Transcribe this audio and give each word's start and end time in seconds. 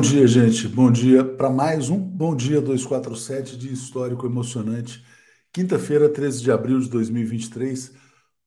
Bom 0.00 0.08
dia, 0.08 0.26
gente. 0.26 0.66
Bom 0.66 0.90
dia 0.90 1.22
para 1.22 1.50
mais 1.50 1.90
um 1.90 1.98
Bom 1.98 2.34
Dia 2.34 2.62
247 2.62 3.54
de 3.58 3.70
Histórico 3.70 4.24
Emocionante. 4.24 5.04
Quinta-feira, 5.52 6.08
13 6.08 6.40
de 6.42 6.50
abril 6.50 6.80
de 6.80 6.88
2023, 6.88 7.92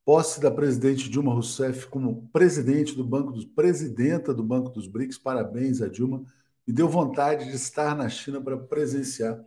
posse 0.04 0.42
da 0.42 0.50
presidente 0.50 1.08
Dilma 1.08 1.32
Rousseff 1.32 1.86
como 1.86 2.28
presidente 2.30 2.96
do 2.96 3.04
Banco 3.04 3.32
dos 3.32 3.46
presidenta 3.46 4.34
do 4.34 4.42
Banco 4.42 4.72
dos 4.72 4.88
BRICS. 4.88 5.20
Parabéns 5.20 5.80
a 5.80 5.88
Dilma. 5.88 6.24
Me 6.66 6.74
deu 6.74 6.90
vontade 6.90 7.46
de 7.46 7.56
estar 7.56 7.96
na 7.96 8.10
China 8.10 8.42
para 8.42 8.58
presenciar 8.58 9.40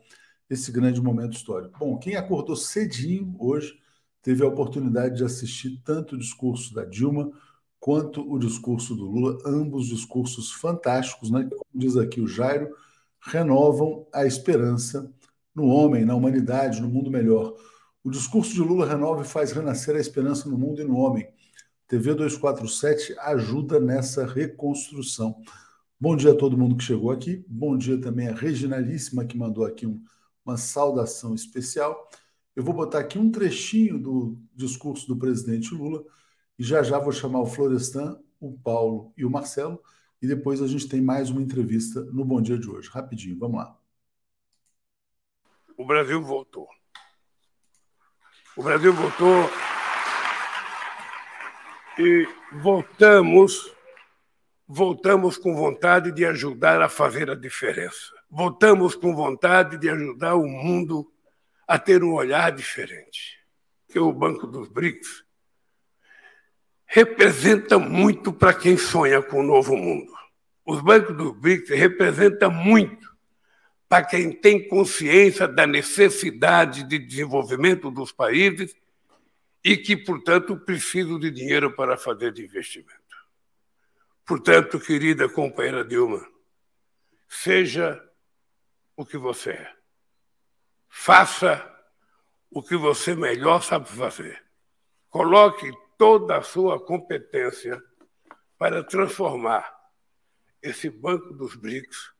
esse 0.48 0.70
grande 0.70 1.02
momento 1.02 1.32
histórico. 1.32 1.76
Bom, 1.76 1.98
quem 1.98 2.14
acordou 2.14 2.54
cedinho 2.54 3.34
hoje 3.36 3.80
teve 4.22 4.44
a 4.44 4.48
oportunidade 4.48 5.16
de 5.16 5.24
assistir 5.24 5.82
tanto 5.84 6.14
o 6.14 6.18
discurso 6.18 6.72
da 6.72 6.84
Dilma 6.84 7.32
quanto 7.86 8.20
o 8.28 8.36
discurso 8.36 8.96
do 8.96 9.04
Lula, 9.04 9.38
ambos 9.46 9.86
discursos 9.86 10.50
fantásticos, 10.50 11.30
né? 11.30 11.48
Como 11.48 11.64
diz 11.72 11.96
aqui 11.96 12.20
o 12.20 12.26
Jairo, 12.26 12.74
renovam 13.20 14.04
a 14.12 14.26
esperança 14.26 15.08
no 15.54 15.66
homem, 15.66 16.04
na 16.04 16.16
humanidade, 16.16 16.82
no 16.82 16.88
mundo 16.88 17.12
melhor. 17.12 17.54
O 18.02 18.10
discurso 18.10 18.52
de 18.52 18.60
Lula 18.60 18.88
renova 18.88 19.22
e 19.22 19.24
faz 19.24 19.52
renascer 19.52 19.94
a 19.94 20.00
esperança 20.00 20.48
no 20.48 20.58
mundo 20.58 20.82
e 20.82 20.84
no 20.84 20.96
homem. 20.96 21.28
TV 21.86 22.12
247 22.14 23.16
ajuda 23.20 23.78
nessa 23.78 24.26
reconstrução. 24.26 25.40
Bom 26.00 26.16
dia 26.16 26.32
a 26.32 26.36
todo 26.36 26.58
mundo 26.58 26.74
que 26.74 26.82
chegou 26.82 27.12
aqui. 27.12 27.44
Bom 27.46 27.78
dia 27.78 28.00
também 28.00 28.26
a 28.26 28.34
Reginalíssima, 28.34 29.24
que 29.24 29.38
mandou 29.38 29.64
aqui 29.64 29.86
um, 29.86 30.02
uma 30.44 30.56
saudação 30.56 31.36
especial. 31.36 32.10
Eu 32.56 32.64
vou 32.64 32.74
botar 32.74 32.98
aqui 32.98 33.16
um 33.16 33.30
trechinho 33.30 33.96
do 33.96 34.36
discurso 34.56 35.06
do 35.06 35.16
presidente 35.16 35.72
Lula 35.72 36.02
e 36.58 36.64
já 36.64 36.82
já 36.82 36.98
vou 36.98 37.12
chamar 37.12 37.40
o 37.40 37.46
Florestan, 37.46 38.18
o 38.40 38.56
Paulo 38.58 39.12
e 39.16 39.24
o 39.24 39.30
Marcelo. 39.30 39.82
E 40.20 40.26
depois 40.26 40.62
a 40.62 40.66
gente 40.66 40.88
tem 40.88 41.00
mais 41.00 41.30
uma 41.30 41.42
entrevista 41.42 42.00
no 42.04 42.24
Bom 42.24 42.40
Dia 42.40 42.58
de 42.58 42.68
hoje. 42.68 42.88
Rapidinho, 42.88 43.38
vamos 43.38 43.58
lá. 43.58 43.76
O 45.76 45.84
Brasil 45.84 46.22
voltou. 46.22 46.66
O 48.56 48.62
Brasil 48.62 48.94
voltou 48.94 49.50
e 51.98 52.26
voltamos, 52.52 53.70
voltamos 54.66 55.36
com 55.36 55.54
vontade 55.54 56.10
de 56.10 56.24
ajudar 56.24 56.80
a 56.80 56.88
fazer 56.88 57.30
a 57.30 57.34
diferença. 57.34 58.14
Voltamos 58.30 58.94
com 58.94 59.14
vontade 59.14 59.76
de 59.76 59.90
ajudar 59.90 60.36
o 60.36 60.46
mundo 60.46 61.12
a 61.68 61.78
ter 61.78 62.02
um 62.02 62.14
olhar 62.14 62.50
diferente. 62.50 63.38
Que 63.88 63.98
o 63.98 64.10
Banco 64.10 64.46
dos 64.46 64.68
BRICS 64.68 65.25
representa 66.86 67.78
muito 67.78 68.32
para 68.32 68.54
quem 68.54 68.76
sonha 68.76 69.20
com 69.20 69.40
o 69.40 69.42
novo 69.42 69.76
mundo. 69.76 70.12
Os 70.64 70.80
bancos 70.80 71.16
do 71.16 71.32
BRICS 71.34 71.70
representam 71.70 72.50
muito 72.50 73.14
para 73.88 74.04
quem 74.04 74.32
tem 74.32 74.66
consciência 74.68 75.46
da 75.46 75.66
necessidade 75.66 76.82
de 76.84 76.98
desenvolvimento 76.98 77.90
dos 77.90 78.12
países 78.12 78.74
e 79.62 79.76
que, 79.76 79.96
portanto, 79.96 80.56
precisam 80.56 81.18
de 81.18 81.30
dinheiro 81.30 81.74
para 81.74 81.96
fazer 81.96 82.36
investimento. 82.38 82.94
Portanto, 84.24 84.80
querida 84.80 85.28
companheira 85.28 85.84
Dilma, 85.84 86.26
seja 87.28 88.02
o 88.96 89.04
que 89.04 89.16
você 89.16 89.50
é. 89.50 89.72
Faça 90.88 91.72
o 92.50 92.62
que 92.62 92.76
você 92.76 93.14
melhor 93.14 93.62
sabe 93.62 93.88
fazer. 93.88 94.42
Coloque 95.08 95.70
toda 95.96 96.36
a 96.38 96.42
sua 96.42 96.78
competência 96.84 97.82
para 98.58 98.82
transformar 98.82 99.74
esse 100.62 100.90
Banco 100.90 101.32
dos 101.32 101.54
BRICS 101.54 102.12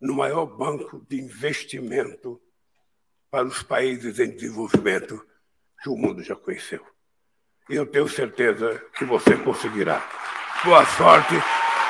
no 0.00 0.14
maior 0.14 0.46
banco 0.46 1.04
de 1.08 1.20
investimento 1.20 2.40
para 3.30 3.46
os 3.46 3.62
países 3.62 4.18
em 4.18 4.30
desenvolvimento 4.30 5.24
que 5.82 5.88
o 5.88 5.96
mundo 5.96 6.22
já 6.22 6.36
conheceu. 6.36 6.84
E 7.70 7.76
eu 7.76 7.86
tenho 7.86 8.08
certeza 8.08 8.78
que 8.96 9.04
você 9.04 9.36
conseguirá. 9.36 10.02
Boa 10.64 10.84
sorte, 10.84 11.34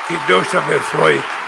que 0.07 0.27
Deus 0.27 0.49
te 0.49 0.57
abençoe 0.57 1.42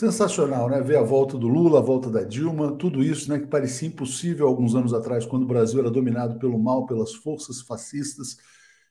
Sensacional, 0.00 0.70
né? 0.70 0.80
Ver 0.80 0.96
a 0.96 1.02
volta 1.02 1.36
do 1.36 1.46
Lula, 1.46 1.78
a 1.78 1.82
volta 1.82 2.08
da 2.08 2.22
Dilma, 2.22 2.74
tudo 2.74 3.02
isso, 3.02 3.28
né, 3.28 3.38
que 3.38 3.46
parecia 3.46 3.86
impossível 3.86 4.48
alguns 4.48 4.74
anos 4.74 4.94
atrás, 4.94 5.26
quando 5.26 5.42
o 5.42 5.46
Brasil 5.46 5.78
era 5.78 5.90
dominado 5.90 6.38
pelo 6.38 6.58
mal, 6.58 6.86
pelas 6.86 7.12
forças 7.12 7.60
fascistas 7.60 8.38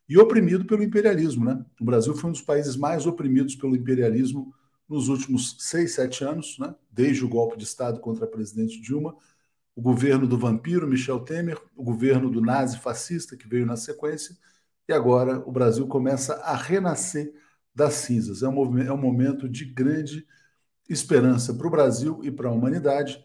e 0.08 0.20
oprimido 0.20 0.66
pelo 0.66 0.84
imperialismo, 0.84 1.44
né? 1.46 1.66
O 1.82 1.84
Brasil 1.84 2.14
foi 2.14 2.30
um 2.30 2.34
dos 2.34 2.44
países 2.44 2.76
mais 2.76 3.08
oprimidos 3.08 3.56
pelo 3.56 3.76
imperialismo 3.76 4.54
nos 4.88 5.10
últimos 5.10 5.56
seis, 5.58 5.96
sete 5.96 6.24
anos, 6.24 6.60
né? 6.60 6.76
Desde 6.92 7.26
o 7.26 7.28
golpe 7.28 7.58
de 7.58 7.64
Estado 7.64 8.00
contra 8.00 8.26
a 8.26 8.28
presidente 8.28 8.80
Dilma, 8.80 9.16
o 9.76 9.82
governo 9.82 10.28
do 10.28 10.38
vampiro 10.38 10.88
Michel 10.88 11.22
Temer, 11.22 11.60
o 11.76 11.84
governo 11.84 12.30
do 12.30 12.40
nazi 12.40 12.78
fascista 12.78 13.36
que 13.36 13.48
veio 13.48 13.66
na 13.66 13.76
sequência, 13.76 14.38
e 14.88 14.94
agora 14.94 15.42
o 15.44 15.52
Brasil 15.52 15.88
começa 15.88 16.36
a 16.36 16.56
renascer 16.56 17.34
das 17.74 17.96
cinzas. 17.96 18.44
É 18.44 18.48
um, 18.48 18.78
é 18.78 18.94
um 18.94 18.98
momento 18.98 19.50
de 19.50 19.66
grande 19.66 20.24
esperança 20.90 21.54
para 21.54 21.68
o 21.68 21.70
Brasil 21.70 22.20
e 22.24 22.32
para 22.32 22.50
a 22.50 22.52
humanidade. 22.52 23.24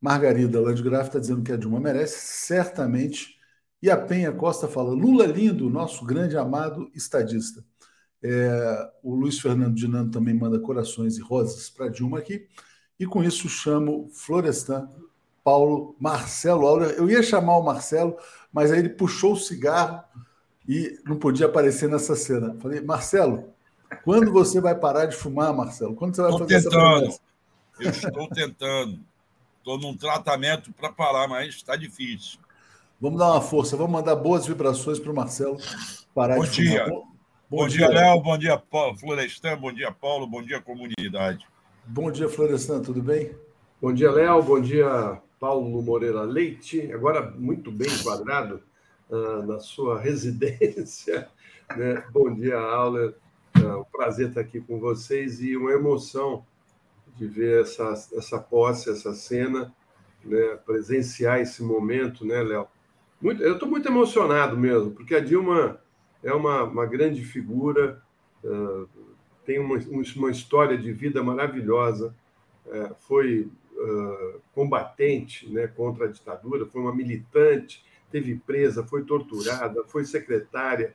Margarida 0.00 0.60
Landgraf 0.60 1.08
está 1.08 1.18
dizendo 1.18 1.42
que 1.42 1.52
a 1.52 1.56
Dilma 1.56 1.78
merece, 1.78 2.18
certamente. 2.46 3.38
E 3.82 3.90
a 3.90 3.96
Penha 3.96 4.32
Costa 4.32 4.68
fala: 4.68 4.90
Lula 4.92 5.26
lindo, 5.26 5.70
nosso 5.70 6.04
grande 6.04 6.36
amado 6.36 6.90
estadista. 6.94 7.64
É, 8.22 8.90
o 9.02 9.14
Luiz 9.14 9.38
Fernando 9.38 9.74
Dinando 9.74 10.10
também 10.10 10.34
manda 10.34 10.58
corações 10.58 11.16
e 11.16 11.20
rosas 11.20 11.70
para 11.70 11.88
Dilma 11.88 12.18
aqui. 12.18 12.46
E 12.98 13.06
com 13.06 13.22
isso 13.24 13.48
chamo 13.48 14.10
Florestan, 14.12 14.88
Paulo, 15.42 15.96
Marcelo 15.98 16.66
Aura. 16.66 16.90
Eu 16.92 17.08
ia 17.08 17.22
chamar 17.22 17.56
o 17.56 17.62
Marcelo, 17.62 18.16
mas 18.52 18.70
aí 18.70 18.80
ele 18.80 18.90
puxou 18.90 19.32
o 19.32 19.38
cigarro 19.38 20.02
e 20.68 20.98
não 21.06 21.18
podia 21.18 21.46
aparecer 21.46 21.88
nessa 21.88 22.14
cena. 22.14 22.56
Falei, 22.60 22.80
Marcelo, 22.80 23.49
quando 24.04 24.32
você 24.32 24.60
vai 24.60 24.74
parar 24.74 25.06
de 25.06 25.16
fumar, 25.16 25.54
Marcelo? 25.54 25.94
Quando 25.94 26.14
você 26.14 26.22
vai 26.22 26.30
estou 26.30 26.48
fazer 26.48 26.62
tentando. 26.62 27.06
essa 27.06 27.20
Eu 27.80 27.90
estou 27.90 28.28
tentando. 28.28 29.00
Estou 29.58 29.78
num 29.78 29.96
tratamento 29.96 30.72
para 30.72 30.90
parar, 30.90 31.28
mas 31.28 31.54
está 31.54 31.76
difícil. 31.76 32.38
Vamos 33.00 33.18
dar 33.18 33.32
uma 33.32 33.40
força, 33.40 33.76
vamos 33.76 33.92
mandar 33.92 34.14
boas 34.16 34.46
vibrações 34.46 34.98
para 34.98 35.10
o 35.10 35.14
Marcelo 35.14 35.58
parar 36.14 36.36
bom 36.36 36.44
de 36.44 36.50
dia. 36.50 36.84
fumar. 36.84 36.88
Bom, 36.90 37.06
bom 37.50 37.68
dia, 37.68 37.88
Léo. 37.88 38.20
Bom 38.20 38.38
dia, 38.38 38.62
Florestan. 38.98 39.56
Bom 39.56 39.72
dia, 39.72 39.90
Paulo. 39.90 40.26
Bom 40.26 40.42
dia, 40.42 40.60
comunidade. 40.60 41.46
Bom 41.84 42.10
dia, 42.10 42.28
Florestan. 42.28 42.80
Tudo 42.82 43.02
bem? 43.02 43.34
Bom 43.80 43.92
dia, 43.92 44.10
Léo. 44.10 44.42
Bom 44.42 44.60
dia, 44.60 45.20
Paulo 45.38 45.82
Moreira 45.82 46.22
Leite. 46.22 46.92
Agora, 46.92 47.30
muito 47.30 47.72
bem 47.72 47.88
enquadrado 47.90 48.62
uh, 49.08 49.42
na 49.46 49.58
sua 49.58 49.98
residência. 50.00 51.28
Né? 51.76 52.04
Bom 52.12 52.34
dia, 52.34 52.58
Auler. 52.58 53.14
É 53.62 53.74
um 53.76 53.84
prazer 53.84 54.28
estar 54.28 54.40
aqui 54.40 54.60
com 54.60 54.78
vocês 54.78 55.40
e 55.42 55.56
uma 55.56 55.72
emoção 55.72 56.44
de 57.16 57.26
ver 57.26 57.62
essa, 57.62 57.92
essa 58.14 58.38
posse, 58.38 58.90
essa 58.90 59.12
cena, 59.12 59.74
né? 60.24 60.58
presenciar 60.64 61.40
esse 61.40 61.62
momento, 61.62 62.24
né, 62.24 62.42
Léo? 62.42 62.66
Muito, 63.20 63.42
eu 63.42 63.54
estou 63.54 63.68
muito 63.68 63.86
emocionado 63.86 64.56
mesmo, 64.56 64.92
porque 64.92 65.14
a 65.14 65.20
Dilma 65.20 65.80
é 66.22 66.32
uma, 66.32 66.64
uma 66.64 66.86
grande 66.86 67.22
figura, 67.22 68.02
uh, 68.42 68.88
tem 69.44 69.58
uma, 69.58 69.78
uma 70.16 70.30
história 70.30 70.78
de 70.78 70.90
vida 70.92 71.22
maravilhosa, 71.22 72.14
uh, 72.66 72.94
foi 73.00 73.50
uh, 73.76 74.40
combatente 74.54 75.50
né, 75.50 75.66
contra 75.66 76.06
a 76.06 76.08
ditadura, 76.08 76.64
foi 76.66 76.80
uma 76.80 76.94
militante, 76.94 77.84
teve 78.10 78.34
presa, 78.36 78.86
foi 78.86 79.04
torturada, 79.04 79.84
foi 79.84 80.04
secretária, 80.04 80.94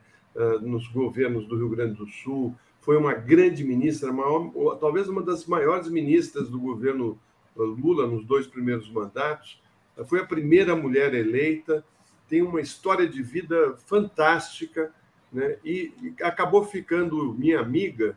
nos 0.62 0.86
governos 0.88 1.46
do 1.46 1.56
Rio 1.56 1.68
Grande 1.70 1.94
do 1.94 2.06
Sul, 2.06 2.54
foi 2.80 2.96
uma 2.96 3.14
grande 3.14 3.64
ministra, 3.64 4.12
maior, 4.12 4.52
talvez 4.78 5.08
uma 5.08 5.22
das 5.22 5.46
maiores 5.46 5.88
ministras 5.88 6.48
do 6.48 6.60
governo 6.60 7.18
Lula 7.56 8.06
nos 8.06 8.24
dois 8.24 8.46
primeiros 8.46 8.88
mandatos. 8.90 9.60
Foi 10.06 10.20
a 10.20 10.26
primeira 10.26 10.76
mulher 10.76 11.14
eleita, 11.14 11.84
tem 12.28 12.42
uma 12.42 12.60
história 12.60 13.08
de 13.08 13.22
vida 13.22 13.76
fantástica, 13.86 14.92
né? 15.32 15.56
e, 15.64 15.92
acabou 16.22 16.64
ficando 16.64 17.34
minha 17.34 17.60
amiga 17.60 18.16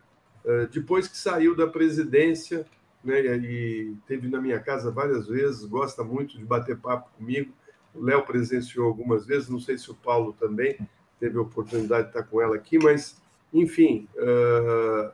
depois 0.72 1.08
que 1.08 1.18
saiu 1.18 1.56
da 1.56 1.68
presidência, 1.68 2.66
né? 3.04 3.38
e 3.38 3.96
teve 4.08 4.28
na 4.28 4.42
minha 4.42 4.60
casa 4.60 4.92
várias 4.92 5.28
vezes, 5.28 5.66
gosta 5.66 6.04
muito 6.04 6.38
de 6.38 6.46
bater 6.46 6.78
papo 6.78 7.10
comigo. 7.18 7.52
O 7.94 8.04
Léo 8.04 8.24
presenciou 8.24 8.86
algumas 8.86 9.26
vezes, 9.26 9.50
não 9.50 9.60
sei 9.60 9.78
se 9.78 9.90
o 9.90 9.96
Paulo 9.96 10.34
também 10.40 10.78
teve 11.20 11.38
a 11.38 11.42
oportunidade 11.42 12.04
de 12.04 12.10
estar 12.10 12.24
com 12.24 12.42
ela 12.42 12.56
aqui, 12.56 12.78
mas, 12.78 13.22
enfim, 13.54 14.08
uh, 14.16 15.12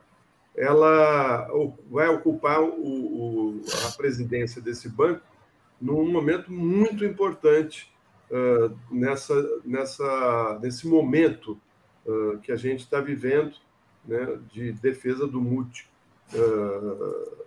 ela 0.56 1.50
vai 1.90 2.08
ocupar 2.08 2.62
o, 2.62 2.66
o, 2.66 3.60
a 3.86 3.92
presidência 3.92 4.62
desse 4.62 4.88
banco 4.88 5.22
num 5.80 6.10
momento 6.10 6.50
muito 6.50 7.04
importante 7.04 7.92
uh, 8.30 8.74
nessa, 8.90 9.34
nessa, 9.64 10.58
nesse 10.62 10.86
momento 10.86 11.60
uh, 12.06 12.38
que 12.38 12.50
a 12.50 12.56
gente 12.56 12.80
está 12.80 13.00
vivendo 13.00 13.54
né, 14.06 14.38
de 14.52 14.72
defesa 14.72 15.26
do 15.26 15.40
MUT. 15.40 15.88
uh, 16.32 17.46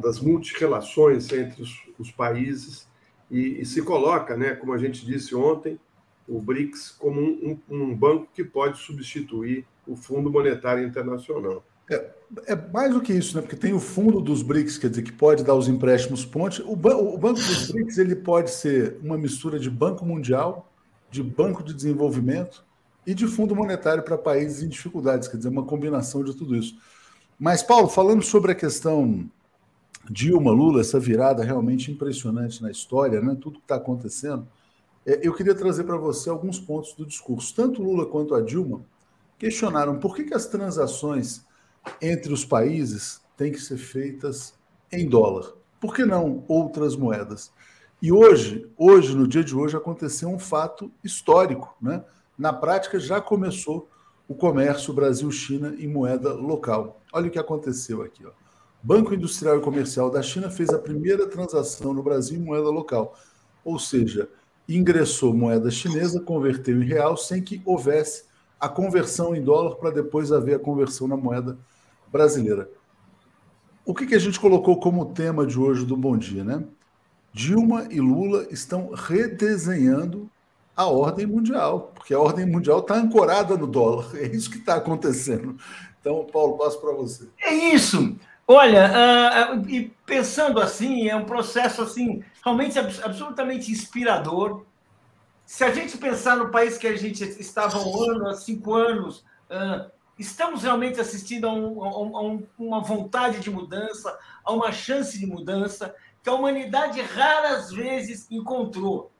das 0.00 0.20
multirrelações 0.20 1.32
entre 1.32 1.62
os, 1.62 1.82
os 1.98 2.10
países 2.10 2.88
e, 3.30 3.60
e, 3.60 3.64
se 3.64 3.80
coloca, 3.82 4.36
né, 4.36 4.54
como 4.54 4.72
a 4.72 4.78
gente 4.78 5.06
disse 5.06 5.34
ontem, 5.34 5.80
o 6.28 6.40
BRICS 6.40 6.90
como 6.98 7.20
um, 7.20 7.58
um, 7.68 7.82
um 7.82 7.94
banco 7.94 8.28
que 8.32 8.44
pode 8.44 8.78
substituir 8.78 9.64
o 9.86 9.96
Fundo 9.96 10.30
Monetário 10.30 10.86
Internacional. 10.86 11.64
É, 11.90 12.10
é, 12.46 12.56
mais 12.72 12.94
do 12.94 13.00
que 13.00 13.12
isso, 13.12 13.36
né? 13.36 13.42
Porque 13.42 13.56
tem 13.56 13.72
o 13.72 13.80
fundo 13.80 14.20
dos 14.20 14.42
BRICS, 14.42 14.78
quer 14.78 14.88
dizer, 14.88 15.02
que 15.02 15.12
pode 15.12 15.44
dar 15.44 15.54
os 15.54 15.68
empréstimos 15.68 16.24
ponte. 16.24 16.62
O, 16.62 16.76
ban 16.76 16.96
o 16.96 17.18
Banco 17.18 17.40
dos 17.40 17.70
BRICS 17.70 17.98
ele 17.98 18.16
pode 18.16 18.50
ser 18.50 18.98
uma 19.02 19.18
mistura 19.18 19.58
de 19.58 19.68
Banco 19.68 20.04
Mundial, 20.06 20.72
de 21.10 21.22
Banco 21.22 21.62
de 21.62 21.74
Desenvolvimento 21.74 22.64
e 23.06 23.14
de 23.14 23.26
Fundo 23.26 23.54
Monetário 23.54 24.02
para 24.02 24.16
países 24.16 24.62
em 24.62 24.68
dificuldades, 24.68 25.28
quer 25.28 25.36
dizer, 25.36 25.48
uma 25.48 25.64
combinação 25.64 26.24
de 26.24 26.34
tudo 26.34 26.56
isso. 26.56 26.78
Mas, 27.38 27.62
Paulo, 27.62 27.88
falando 27.88 28.22
sobre 28.22 28.52
a 28.52 28.54
questão 28.54 29.28
Dilma, 30.10 30.50
Lula, 30.50 30.80
essa 30.80 30.98
virada 30.98 31.44
realmente 31.44 31.90
impressionante 31.90 32.62
na 32.62 32.70
história, 32.70 33.20
né? 33.20 33.36
Tudo 33.40 33.58
que 33.58 33.64
está 33.64 33.76
acontecendo. 33.76 34.46
É, 35.04 35.26
eu 35.26 35.34
queria 35.34 35.54
trazer 35.54 35.84
para 35.84 35.96
você 35.96 36.30
alguns 36.30 36.58
pontos 36.58 36.94
do 36.94 37.04
discurso. 37.04 37.54
Tanto 37.54 37.82
Lula 37.82 38.06
quanto 38.06 38.34
a 38.34 38.40
Dilma 38.40 38.84
questionaram 39.38 39.98
por 39.98 40.14
que, 40.14 40.24
que 40.24 40.34
as 40.34 40.46
transações 40.46 41.44
entre 42.00 42.32
os 42.32 42.44
países 42.44 43.20
têm 43.36 43.50
que 43.50 43.60
ser 43.60 43.76
feitas 43.76 44.54
em 44.90 45.08
dólar. 45.08 45.52
Por 45.80 45.94
que 45.94 46.04
não 46.04 46.44
outras 46.46 46.94
moedas? 46.94 47.52
E 48.00 48.12
hoje, 48.12 48.68
hoje, 48.76 49.16
no 49.16 49.26
dia 49.26 49.42
de 49.42 49.54
hoje, 49.54 49.76
aconteceu 49.76 50.28
um 50.28 50.38
fato 50.38 50.90
histórico. 51.02 51.76
Né? 51.80 52.04
Na 52.38 52.52
prática, 52.52 53.00
já 53.00 53.20
começou 53.20 53.88
o 54.28 54.34
comércio 54.34 54.94
Brasil-China 54.94 55.74
em 55.78 55.88
moeda 55.88 56.32
local. 56.32 57.00
Olha 57.12 57.26
o 57.26 57.30
que 57.30 57.38
aconteceu 57.38 58.02
aqui. 58.02 58.24
Ó. 58.24 58.30
Banco 58.82 59.14
Industrial 59.14 59.58
e 59.58 59.60
Comercial 59.60 60.10
da 60.10 60.22
China 60.22 60.50
fez 60.50 60.70
a 60.70 60.78
primeira 60.78 61.26
transação 61.26 61.92
no 61.92 62.02
Brasil 62.02 62.38
em 62.38 62.44
moeda 62.44 62.70
local. 62.70 63.16
Ou 63.64 63.78
seja, 63.78 64.28
ingressou 64.68 65.34
moeda 65.34 65.70
chinesa, 65.70 66.20
converteu 66.20 66.82
em 66.82 66.86
real 66.86 67.16
sem 67.16 67.42
que 67.42 67.60
houvesse 67.64 68.24
a 68.58 68.68
conversão 68.68 69.34
em 69.34 69.42
dólar 69.42 69.76
para 69.76 69.90
depois 69.90 70.30
haver 70.30 70.56
a 70.56 70.58
conversão 70.58 71.08
na 71.08 71.16
moeda 71.16 71.58
brasileira. 72.10 72.70
O 73.84 73.94
que, 73.94 74.06
que 74.06 74.14
a 74.14 74.18
gente 74.18 74.38
colocou 74.38 74.78
como 74.78 75.06
tema 75.06 75.44
de 75.44 75.58
hoje 75.58 75.84
do 75.84 75.96
Bom 75.96 76.16
Dia, 76.16 76.44
né? 76.44 76.62
Dilma 77.32 77.88
e 77.90 78.00
Lula 78.00 78.46
estão 78.50 78.92
redesenhando 78.94 80.30
a 80.76 80.86
ordem 80.86 81.26
mundial, 81.26 81.92
porque 81.94 82.14
a 82.14 82.20
ordem 82.20 82.46
mundial 82.46 82.80
está 82.80 82.94
ancorada 82.94 83.56
no 83.56 83.66
dólar. 83.66 84.10
É 84.14 84.26
isso 84.26 84.50
que 84.50 84.58
está 84.58 84.76
acontecendo. 84.76 85.56
Então, 86.00 86.26
Paulo, 86.32 86.58
passo 86.58 86.80
para 86.80 86.92
você. 86.92 87.28
É 87.40 87.54
isso. 87.54 88.16
Olha, 88.46 88.90
uh, 89.54 89.68
e 89.68 89.94
pensando 90.04 90.60
assim, 90.60 91.08
é 91.08 91.16
um 91.16 91.24
processo 91.24 91.82
assim 91.82 92.24
realmente 92.44 92.78
absolutamente 92.78 93.70
inspirador 93.70 94.64
se 95.52 95.64
a 95.64 95.70
gente 95.70 95.98
pensar 95.98 96.36
no 96.36 96.50
país 96.50 96.78
que 96.78 96.86
a 96.86 96.96
gente 96.96 97.22
estava 97.38 97.76
há 97.76 97.80
um 97.82 98.10
ano, 98.10 98.28
há 98.28 98.34
cinco 98.34 98.74
anos, 98.74 99.22
estamos 100.18 100.62
realmente 100.62 100.98
assistindo 100.98 101.46
a, 101.46 101.52
um, 101.52 101.84
a, 101.84 102.22
um, 102.22 102.46
uma 102.58 102.80
vontade 102.80 103.38
de 103.40 103.50
mudança, 103.50 104.18
a 104.42 104.50
uma 104.50 104.72
chance 104.72 105.18
de 105.18 105.26
mudança 105.26 105.94
que 106.22 106.30
a 106.30 106.32
humanidade 106.32 107.02
raras 107.02 107.70
vezes 107.70 108.26
encontrou. 108.30 109.12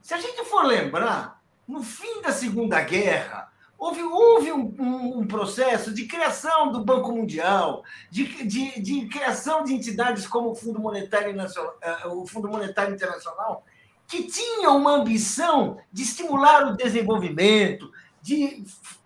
Se 0.00 0.14
a 0.14 0.18
gente 0.18 0.44
for 0.46 0.64
lembrar, 0.64 1.40
no 1.66 1.80
fim 1.80 2.22
da 2.22 2.32
Segunda 2.32 2.80
Guerra, 2.80 3.48
houve, 3.78 4.02
houve 4.02 4.52
um, 4.52 4.74
um, 4.78 5.18
um 5.20 5.26
processo 5.26 5.94
de 5.94 6.06
criação 6.06 6.72
do 6.72 6.84
Banco 6.84 7.12
Mundial, 7.12 7.84
de, 8.10 8.44
de, 8.44 8.82
de 8.82 9.06
criação 9.06 9.62
de 9.62 9.72
entidades 9.72 10.26
como 10.26 10.50
o 10.50 10.54
Fundo 10.54 10.80
Monetário, 10.80 11.34
Nacional, 11.34 11.76
o 12.06 12.26
Fundo 12.26 12.48
Monetário 12.48 12.94
Internacional, 12.94 13.64
que 14.06 14.24
tinha 14.24 14.70
uma 14.70 14.96
ambição 14.96 15.78
de 15.92 16.02
estimular 16.02 16.66
o 16.66 16.76
desenvolvimento, 16.76 17.90
de 18.20 18.64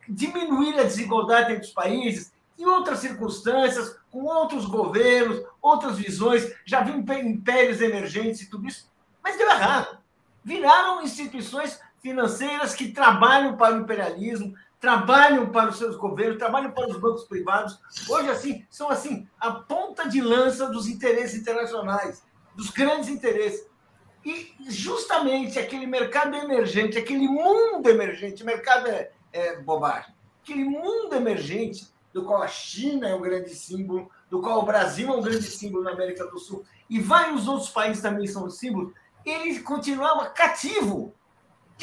diminuir 0.08 0.78
a 0.78 0.84
desigualdade 0.84 1.52
entre 1.52 1.66
os 1.66 1.72
países, 1.72 2.32
em 2.58 2.64
outras 2.64 3.00
circunstâncias, 3.00 3.98
com 4.10 4.24
outros 4.24 4.66
governos, 4.66 5.42
outras 5.60 5.98
visões, 5.98 6.52
já 6.64 6.82
viu 6.82 6.96
impérios 6.96 7.80
emergentes 7.80 8.42
e 8.42 8.50
tudo 8.50 8.66
isso, 8.66 8.90
mas 9.22 9.36
deu 9.36 9.48
errado. 9.50 9.98
Viraram 10.44 11.02
instituições 11.02 11.80
financeiras 12.02 12.74
que 12.74 12.88
trabalham 12.88 13.56
para 13.56 13.76
o 13.76 13.80
imperialismo, 13.80 14.54
trabalham 14.80 15.50
para 15.50 15.70
os 15.70 15.78
seus 15.78 15.96
governos, 15.96 16.38
trabalham 16.38 16.72
para 16.72 16.88
os 16.90 16.96
bancos 16.98 17.24
privados. 17.24 17.78
Hoje, 18.08 18.28
assim, 18.28 18.66
são 18.68 18.90
assim 18.90 19.28
a 19.38 19.52
ponta 19.52 20.08
de 20.08 20.20
lança 20.20 20.66
dos 20.68 20.88
interesses 20.88 21.40
internacionais, 21.40 22.24
dos 22.56 22.70
grandes 22.70 23.08
interesses. 23.08 23.70
E 24.24 24.52
justamente 24.68 25.58
aquele 25.58 25.86
mercado 25.86 26.36
emergente, 26.36 26.98
aquele 26.98 27.28
mundo 27.28 27.88
emergente, 27.88 28.44
mercado 28.44 28.88
é, 28.88 29.12
é 29.32 29.60
bobagem, 29.60 30.12
aquele 30.42 30.64
mundo 30.64 31.14
emergente, 31.14 31.92
do 32.12 32.24
qual 32.24 32.42
a 32.42 32.48
China 32.48 33.08
é 33.08 33.14
um 33.14 33.20
grande 33.20 33.50
símbolo, 33.54 34.10
do 34.28 34.40
qual 34.40 34.60
o 34.60 34.66
Brasil 34.66 35.08
é 35.08 35.16
um 35.16 35.22
grande 35.22 35.44
símbolo 35.44 35.82
na 35.82 35.92
América 35.92 36.26
do 36.26 36.38
Sul, 36.38 36.64
e 36.90 37.00
vários 37.00 37.48
outros 37.48 37.70
países 37.70 38.02
também 38.02 38.26
são 38.26 38.50
símbolos, 38.50 38.92
ele 39.24 39.60
continuava 39.60 40.28
cativo 40.28 41.14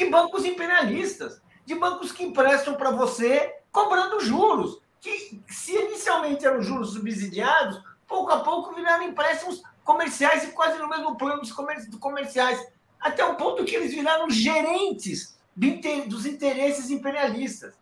de 0.00 0.06
bancos 0.06 0.46
imperialistas, 0.46 1.42
de 1.66 1.74
bancos 1.74 2.10
que 2.10 2.24
emprestam 2.24 2.72
para 2.72 2.90
você 2.90 3.56
cobrando 3.70 4.18
juros, 4.20 4.80
que 4.98 5.42
se 5.46 5.74
inicialmente 5.74 6.46
eram 6.46 6.62
juros 6.62 6.94
subsidiados, 6.94 7.82
pouco 8.08 8.32
a 8.32 8.40
pouco 8.40 8.74
viraram 8.74 9.04
empréstimos 9.04 9.62
comerciais 9.84 10.44
e 10.44 10.52
quase 10.52 10.78
no 10.78 10.88
mesmo 10.88 11.18
plano 11.18 11.42
dos 11.42 11.52
comerciais, 11.52 12.66
até 12.98 13.22
o 13.22 13.34
ponto 13.34 13.62
que 13.64 13.76
eles 13.76 13.92
viraram 13.92 14.30
gerentes 14.30 15.38
dos 15.54 16.24
interesses 16.24 16.88
imperialistas. 16.88 17.74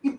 E, 0.00 0.16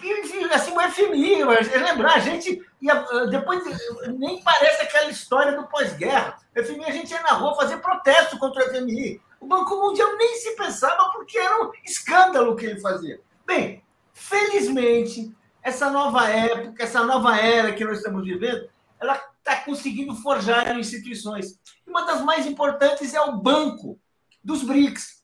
assim, 0.53 0.75
o 0.75 0.91
FMI, 0.91 1.45
lembrar, 1.45 2.15
a 2.15 2.19
gente 2.19 2.61
ia, 2.81 2.95
depois 3.29 3.63
nem 4.09 4.43
parece 4.43 4.81
aquela 4.81 5.09
história 5.09 5.53
do 5.53 5.67
pós-guerra. 5.67 6.37
FMI, 6.53 6.83
a 6.83 6.91
gente 6.91 7.11
ia 7.11 7.21
na 7.21 7.31
rua 7.31 7.55
fazer 7.55 7.77
protesto 7.77 8.37
contra 8.37 8.61
o 8.61 8.75
FMI. 8.75 9.21
O 9.39 9.47
Banco 9.47 9.75
Mundial 9.75 10.15
nem 10.17 10.35
se 10.35 10.55
pensava 10.55 11.11
porque 11.11 11.37
era 11.37 11.63
um 11.63 11.71
escândalo 11.85 12.51
o 12.51 12.55
que 12.55 12.65
ele 12.65 12.81
fazia. 12.81 13.21
Bem, 13.45 13.83
felizmente, 14.13 15.33
essa 15.61 15.89
nova 15.89 16.27
época, 16.27 16.83
essa 16.83 17.03
nova 17.03 17.37
era 17.37 17.73
que 17.73 17.85
nós 17.85 17.97
estamos 17.97 18.23
vivendo, 18.23 18.69
ela 18.99 19.15
está 19.37 19.55
conseguindo 19.57 20.13
forjar 20.15 20.77
instituições. 20.77 21.59
Uma 21.87 22.05
das 22.05 22.21
mais 22.23 22.45
importantes 22.45 23.13
é 23.13 23.21
o 23.21 23.37
Banco 23.37 23.99
dos 24.43 24.63
BRICS, 24.63 25.23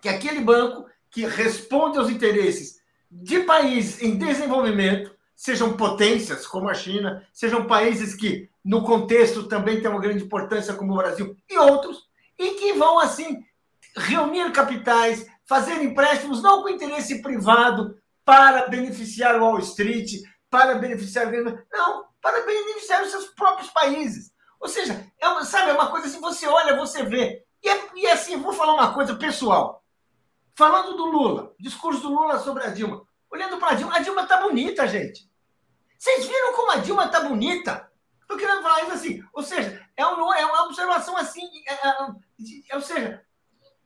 que 0.00 0.08
é 0.08 0.14
aquele 0.14 0.40
banco 0.40 0.86
que 1.10 1.24
responde 1.26 1.98
aos 1.98 2.10
interesses 2.10 2.80
de 3.10 3.40
países 3.40 4.02
em 4.02 4.18
desenvolvimento, 4.18 5.16
sejam 5.34 5.76
potências 5.76 6.46
como 6.46 6.68
a 6.68 6.74
China, 6.74 7.26
sejam 7.32 7.66
países 7.66 8.14
que, 8.14 8.50
no 8.64 8.82
contexto, 8.82 9.44
também 9.44 9.80
têm 9.80 9.90
uma 9.90 10.00
grande 10.00 10.24
importância, 10.24 10.74
como 10.74 10.92
o 10.92 10.96
Brasil 10.96 11.36
e 11.48 11.56
outros, 11.56 12.07
e 12.38 12.50
que 12.54 12.72
vão, 12.74 12.98
assim, 12.98 13.42
reunir 13.96 14.52
capitais, 14.52 15.26
fazer 15.46 15.82
empréstimos, 15.82 16.42
não 16.42 16.62
com 16.62 16.68
interesse 16.68 17.20
privado, 17.20 17.98
para 18.24 18.68
beneficiar 18.68 19.36
o 19.36 19.44
Wall 19.44 19.58
Street, 19.60 20.22
para 20.50 20.74
beneficiar. 20.74 21.32
Não, 21.72 22.04
para 22.20 22.44
beneficiar 22.44 23.02
os 23.02 23.10
seus 23.10 23.26
próprios 23.28 23.70
países. 23.70 24.32
Ou 24.60 24.68
seja, 24.68 25.06
é 25.18 25.28
uma, 25.28 25.44
sabe, 25.44 25.70
é 25.70 25.74
uma 25.74 25.90
coisa 25.90 26.06
assim, 26.06 26.20
você 26.20 26.46
olha, 26.46 26.76
você 26.76 27.02
vê. 27.02 27.44
E, 27.62 27.68
é, 27.68 27.88
e 27.94 28.06
é 28.06 28.12
assim, 28.12 28.36
vou 28.36 28.52
falar 28.52 28.74
uma 28.74 28.92
coisa 28.92 29.14
pessoal. 29.14 29.82
Falando 30.54 30.96
do 30.96 31.06
Lula, 31.06 31.54
discurso 31.58 32.00
do 32.02 32.08
Lula 32.08 32.38
sobre 32.40 32.64
a 32.64 32.68
Dilma. 32.68 33.06
Olhando 33.30 33.58
para 33.58 33.70
a 33.70 33.74
Dilma, 33.74 33.96
a 33.96 34.00
Dilma 34.00 34.26
tá 34.26 34.40
bonita, 34.40 34.86
gente. 34.86 35.28
Vocês 35.98 36.26
viram 36.26 36.52
como 36.54 36.72
a 36.72 36.76
Dilma 36.76 37.08
tá 37.08 37.20
bonita? 37.20 37.90
Estou 38.20 38.36
querendo 38.36 38.62
falar 38.62 38.82
isso 38.82 38.92
assim. 38.92 39.24
Ou 39.32 39.42
seja, 39.42 39.87
é, 39.98 40.06
um, 40.06 40.32
é 40.32 40.46
uma 40.46 40.66
observação 40.66 41.16
assim. 41.16 41.42
É, 41.66 41.72
é, 41.72 41.90
é, 42.70 42.76
ou 42.76 42.80
seja, 42.80 43.20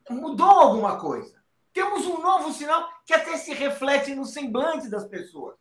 mudou 0.07 0.47
alguma 0.47 0.99
coisa. 0.99 1.41
Temos 1.73 2.05
um 2.05 2.21
novo 2.21 2.53
sinal 2.53 2.87
que 3.03 3.15
até 3.15 3.35
se 3.35 3.51
reflete 3.51 4.13
no 4.13 4.23
semblante 4.23 4.89
das 4.89 5.07
pessoas. 5.07 5.57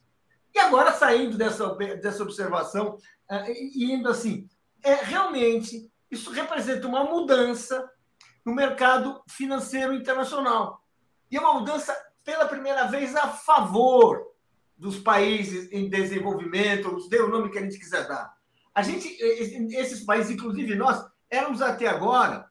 E 0.55 0.59
agora, 0.59 0.93
saindo 0.93 1.39
dessa, 1.39 1.75
dessa 1.75 2.23
observação 2.23 2.99
uh, 3.31 3.51
e 3.51 3.95
indo 3.95 4.11
assim, 4.11 4.47
é, 4.85 4.93
realmente 4.93 5.91
isso 6.11 6.31
representa 6.31 6.87
uma 6.87 7.05
mudança 7.05 7.91
no 8.45 8.55
mercado 8.55 9.23
financeiro 9.27 9.95
internacional. 9.95 10.85
E 11.31 11.37
é 11.39 11.41
uma 11.41 11.55
mudança, 11.55 11.97
pela 12.23 12.47
primeira 12.47 12.89
vez, 12.89 13.17
a 13.17 13.29
favor 13.29 14.23
dos 14.77 14.99
países 14.99 15.73
em 15.73 15.89
desenvolvimento, 15.89 17.09
dê 17.09 17.23
o 17.23 17.29
nome 17.29 17.51
que 17.51 17.59
a 17.59 17.63
gente 17.63 17.79
quiser 17.79 18.07
dar. 18.07 18.37
A 18.75 18.83
gente, 18.83 19.09
esses 19.75 20.05
países, 20.05 20.33
inclusive 20.33 20.75
nós, 20.75 21.05
éramos 21.31 21.61
até 21.61 21.87
agora 21.87 22.47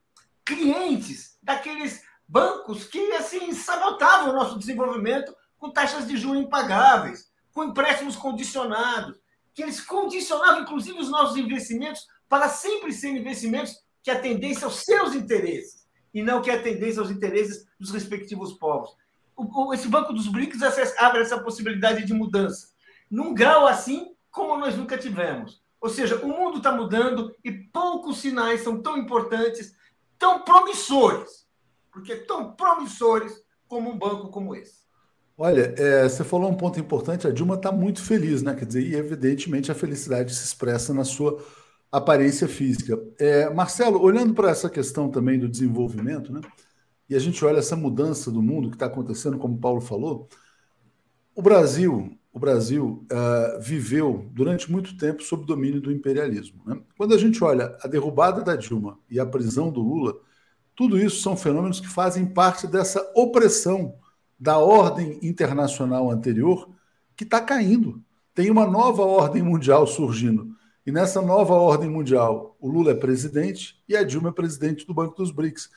clientes 0.46 1.38
daqueles 1.42 2.04
bancos 2.28 2.86
que 2.86 3.14
assim 3.14 3.54
sabotavam 3.54 4.30
o 4.32 4.36
nosso 4.36 4.58
desenvolvimento 4.58 5.36
com 5.58 5.72
taxas 5.72 6.08
de 6.08 6.18
juros 6.18 6.42
impagáveis 6.42 7.32
com 7.54 7.64
empréstimos 7.64 8.16
condicionados. 8.16 9.20
que 9.54 9.62
eles 9.62 9.82
condicionavam, 9.82 10.62
inclusive, 10.62 10.98
os 10.98 11.10
nossos 11.10 11.36
investimentos 11.36 12.08
para 12.30 12.48
sempre 12.48 12.94
serem 12.94 13.18
investimentos 13.18 13.76
que 14.02 14.10
atendessem 14.10 14.64
aos 14.64 14.76
seus 14.86 15.14
interesses 15.14 15.86
e 16.14 16.24
não 16.24 16.42
que 16.42 16.50
atendessem 16.50 17.00
aos 17.00 17.12
interesses 17.12 17.68
dos 17.78 17.92
respectivos 17.92 18.54
povos. 18.54 18.96
Esse 19.74 19.90
Banco 19.90 20.14
dos 20.14 20.30
BRICS 20.30 20.62
abre 20.98 21.22
essa 21.22 21.38
possibilidade 21.38 22.06
de 22.06 22.14
mudança, 22.14 22.70
num 23.10 23.34
grau 23.34 23.68
assim 23.68 24.16
como 24.30 24.58
nós 24.58 24.78
nunca 24.78 24.98
tivemos. 24.98 25.61
Ou 25.82 25.90
seja, 25.90 26.24
o 26.24 26.28
mundo 26.28 26.58
está 26.58 26.72
mudando 26.72 27.36
e 27.44 27.52
poucos 27.52 28.20
sinais 28.20 28.62
são 28.62 28.82
tão 28.82 28.98
importantes, 28.98 29.74
tão 30.18 30.44
promissores, 30.44 31.48
porque 31.92 32.16
tão 32.16 32.54
promissores 32.54 33.44
como 33.68 33.90
um 33.90 33.98
banco 33.98 34.30
como 34.30 34.56
esse. 34.56 34.82
Olha, 35.36 35.74
é, 35.76 36.08
você 36.08 36.24
falou 36.24 36.52
um 36.52 36.56
ponto 36.56 36.80
importante, 36.80 37.26
a 37.26 37.32
Dilma 37.32 37.56
está 37.56 37.72
muito 37.72 38.00
feliz, 38.04 38.44
né? 38.44 38.54
Quer 38.54 38.66
dizer, 38.66 38.84
e 38.84 38.96
evidentemente 38.96 39.72
a 39.72 39.76
felicidade 39.76 40.36
se 40.36 40.46
expressa 40.46 40.94
na 40.94 41.04
sua 41.04 41.44
aparência 41.92 42.48
física. 42.48 43.02
É, 43.20 43.50
Marcelo, 43.50 44.00
olhando 44.00 44.36
para 44.36 44.52
essa 44.52 44.70
questão 44.70 45.10
também 45.10 45.40
do 45.40 45.50
desenvolvimento, 45.50 46.32
né? 46.32 46.42
E 47.10 47.16
a 47.16 47.20
gente 47.20 47.44
olha 47.44 47.58
essa 47.58 47.76
mudança 47.76 48.30
do 48.32 48.42
mundo 48.42 48.70
que 48.70 48.76
está 48.76 48.86
acontecendo, 48.86 49.40
como 49.40 49.56
o 49.56 49.60
Paulo 49.60 49.82
falou, 49.82 50.30
o 51.36 51.42
Brasil, 51.42 52.18
o 52.34 52.40
Brasil 52.40 53.06
uh, 53.12 53.62
viveu 53.62 54.30
durante 54.32 54.72
muito 54.72 54.98
tempo 54.98 55.22
sob 55.22 55.46
domínio 55.46 55.82
do 55.82 55.92
imperialismo. 55.92 56.62
Né? 56.66 56.82
Quando 56.98 57.14
a 57.14 57.18
gente 57.18 57.44
olha 57.44 57.78
a 57.82 57.88
derrubada 57.88 58.42
da 58.42 58.56
Dilma 58.56 58.98
e 59.10 59.20
a 59.20 59.26
prisão 59.26 59.70
do 59.70 59.82
Lula, 59.82 60.18
tudo 60.76 60.98
isso 60.98 61.22
são 61.22 61.36
fenômenos 61.36 61.80
que 61.80 61.90
fazem 61.90 62.26
parte 62.26 62.68
dessa 62.68 63.12
opressão 63.16 63.96
da 64.40 64.58
ordem 64.58 65.20
internacional 65.22 66.10
anterior 66.10 66.70
que 67.16 67.26
está 67.26 67.42
caindo. 67.42 68.02
Tem 68.34 68.50
uma 68.50 68.66
nova 68.66 69.04
ordem 69.04 69.44
mundial 69.44 69.86
surgindo. 69.86 70.56
E 70.86 70.92
nessa 70.92 71.22
nova 71.22 71.54
ordem 71.54 71.90
mundial, 71.90 72.56
o 72.60 72.68
Lula 72.68 72.92
é 72.92 72.96
presidente 72.96 73.80
e 73.88 73.96
a 73.96 74.04
Dilma 74.04 74.30
é 74.30 74.32
presidente 74.32 74.88
do 74.88 74.94
Banco 74.94 75.16
dos 75.16 75.32
BRICS. 75.32 75.70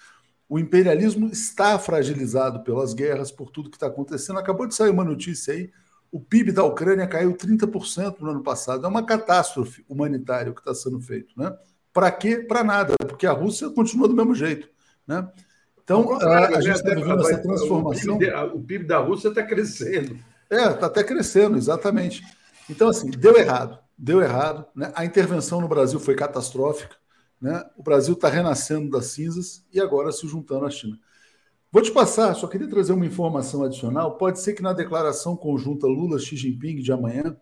O 0.49 0.59
imperialismo 0.59 1.27
está 1.27 1.79
fragilizado 1.79 2.63
pelas 2.63 2.95
guerras, 2.95 3.31
por 3.31 3.51
tudo 3.51 3.69
que 3.69 3.77
está 3.77 3.89
acontecendo. 3.89 4.39
Acabou 4.39 4.67
de 4.67 4.75
sair 4.75 4.91
uma 4.91 5.05
notícia 5.05 5.53
aí: 5.53 5.71
o 6.15 6.21
PIB 6.21 6.53
da 6.53 6.63
Ucrânia 6.63 7.09
caiu 7.09 7.37
30% 7.37 8.21
no 8.21 8.31
ano 8.31 8.41
passado. 8.41 8.87
É 8.87 8.89
uma 8.89 9.05
catástrofe 9.05 9.85
humanitária 9.89 10.53
o 10.53 10.55
que 10.55 10.61
está 10.61 10.73
sendo 10.73 11.01
feito. 11.01 11.35
Né? 11.37 11.53
Para 11.93 12.09
quê? 12.13 12.37
Para 12.37 12.63
nada, 12.63 12.95
porque 13.09 13.27
a 13.27 13.33
Rússia 13.33 13.69
continua 13.69 14.07
do 14.07 14.15
mesmo 14.15 14.33
jeito. 14.33 14.69
Né? 15.09 15.29
Então, 15.83 16.13
a, 16.13 16.57
a 16.57 16.61
gente 16.61 16.77
está 16.77 16.95
vivendo 16.95 17.21
essa 17.21 17.39
transformação. 17.39 18.15
O 18.15 18.19
PIB, 18.21 18.33
o 18.33 18.61
PIB 18.61 18.85
da 18.85 18.99
Rússia 18.99 19.27
está 19.27 19.43
crescendo. 19.43 20.17
É, 20.49 20.71
está 20.71 20.87
até 20.87 21.03
crescendo, 21.03 21.57
exatamente. 21.57 22.23
Então, 22.71 22.91
assim, 22.91 23.11
deu 23.11 23.37
errado, 23.37 23.81
deu 23.99 24.23
errado. 24.23 24.67
Né? 24.73 24.93
A 24.95 25.05
intervenção 25.05 25.61
no 25.61 25.67
Brasil 25.67 25.99
foi 25.99 26.15
catastrófica. 26.15 26.95
Né? 27.41 27.61
O 27.77 27.83
Brasil 27.83 28.15
está 28.15 28.29
renascendo 28.29 28.89
das 28.89 29.07
cinzas 29.07 29.65
e 29.73 29.81
agora 29.81 30.13
se 30.13 30.29
juntando 30.29 30.65
à 30.65 30.71
China. 30.71 30.97
Vou 31.75 31.83
te 31.83 31.91
passar, 31.91 32.33
só 32.35 32.47
queria 32.47 32.71
trazer 32.71 32.93
uma 32.93 33.05
informação 33.05 33.65
adicional. 33.65 34.17
Pode 34.17 34.39
ser 34.39 34.55
que 34.55 34.63
na 34.63 34.73
declaração 34.73 35.37
conjunta 35.37 35.89
Lula-Xi 35.89 36.37
Jinping 36.37 36.77
de 36.77 36.93
amanhã 36.93 37.37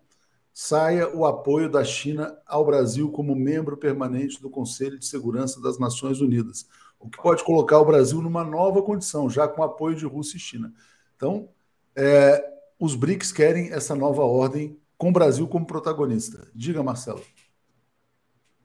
saia 0.51 1.15
o 1.15 1.23
apoio 1.25 1.69
da 1.69 1.83
China 1.83 2.35
ao 2.45 2.65
Brasil 2.65 3.11
como 3.11 3.35
membro 3.35 3.77
permanente 3.77 4.41
do 4.41 4.49
Conselho 4.49 4.97
de 4.97 5.05
Segurança 5.05 5.61
das 5.61 5.77
Nações 5.77 6.19
Unidas 6.19 6.67
o 7.03 7.09
que 7.09 7.21
pode 7.21 7.43
colocar 7.43 7.79
o 7.79 7.85
Brasil 7.85 8.21
numa 8.21 8.45
nova 8.45 8.81
condição, 8.81 9.29
já 9.29 9.45
com 9.45 9.61
apoio 9.61 9.95
de 9.95 10.05
Rússia 10.05 10.37
e 10.37 10.39
China. 10.39 10.73
Então, 11.17 11.49
é, 11.93 12.41
os 12.79 12.95
BRICS 12.95 13.33
querem 13.33 13.73
essa 13.73 13.93
nova 13.93 14.23
ordem 14.23 14.79
com 14.97 15.09
o 15.09 15.11
Brasil 15.11 15.45
como 15.45 15.65
protagonista. 15.65 16.47
Diga, 16.55 16.81
Marcelo. 16.81 17.21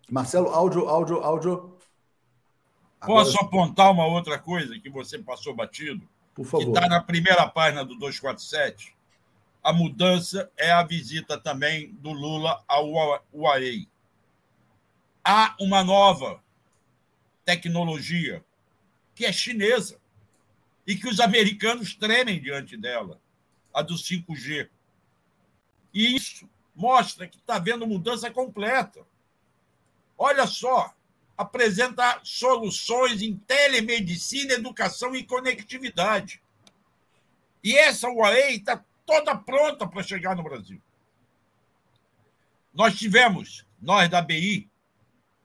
Marcelo, 0.08 0.48
áudio, 0.50 0.88
áudio, 0.88 1.16
áudio. 1.18 1.72
Agora... 3.00 3.24
Posso 3.24 3.38
apontar 3.38 3.90
uma 3.92 4.06
outra 4.06 4.38
coisa 4.38 4.78
que 4.78 4.90
você 4.90 5.18
passou 5.18 5.54
batido? 5.54 6.08
Por 6.34 6.44
favor. 6.44 6.64
Que 6.64 6.70
está 6.70 6.88
na 6.88 7.02
primeira 7.02 7.48
página 7.48 7.84
do 7.84 7.96
247. 7.96 8.96
A 9.62 9.72
mudança 9.72 10.50
é 10.56 10.70
a 10.70 10.82
visita 10.82 11.38
também 11.38 11.92
do 11.94 12.12
Lula 12.12 12.62
ao 12.66 12.90
UAE. 13.32 13.88
Há 15.24 15.54
uma 15.60 15.84
nova 15.84 16.42
tecnologia 17.44 18.44
que 19.14 19.26
é 19.26 19.32
chinesa 19.32 20.00
e 20.86 20.96
que 20.96 21.08
os 21.08 21.20
americanos 21.20 21.94
tremem 21.94 22.40
diante 22.40 22.76
dela, 22.76 23.20
a 23.74 23.82
do 23.82 23.94
5G. 23.94 24.68
E 25.92 26.16
isso 26.16 26.48
mostra 26.74 27.26
que 27.26 27.36
está 27.36 27.56
havendo 27.56 27.86
mudança 27.86 28.30
completa. 28.30 29.04
Olha 30.16 30.46
só, 30.46 30.94
apresenta 31.38 32.20
soluções 32.24 33.22
em 33.22 33.36
telemedicina, 33.36 34.54
educação 34.54 35.14
e 35.14 35.22
conectividade. 35.22 36.42
E 37.62 37.76
essa 37.76 38.08
Huawei 38.08 38.56
está 38.56 38.84
toda 39.06 39.36
pronta 39.36 39.86
para 39.86 40.02
chegar 40.02 40.34
no 40.34 40.42
Brasil. 40.42 40.82
Nós 42.74 42.98
tivemos, 42.98 43.64
nós 43.80 44.08
da 44.08 44.20
BI, 44.20 44.68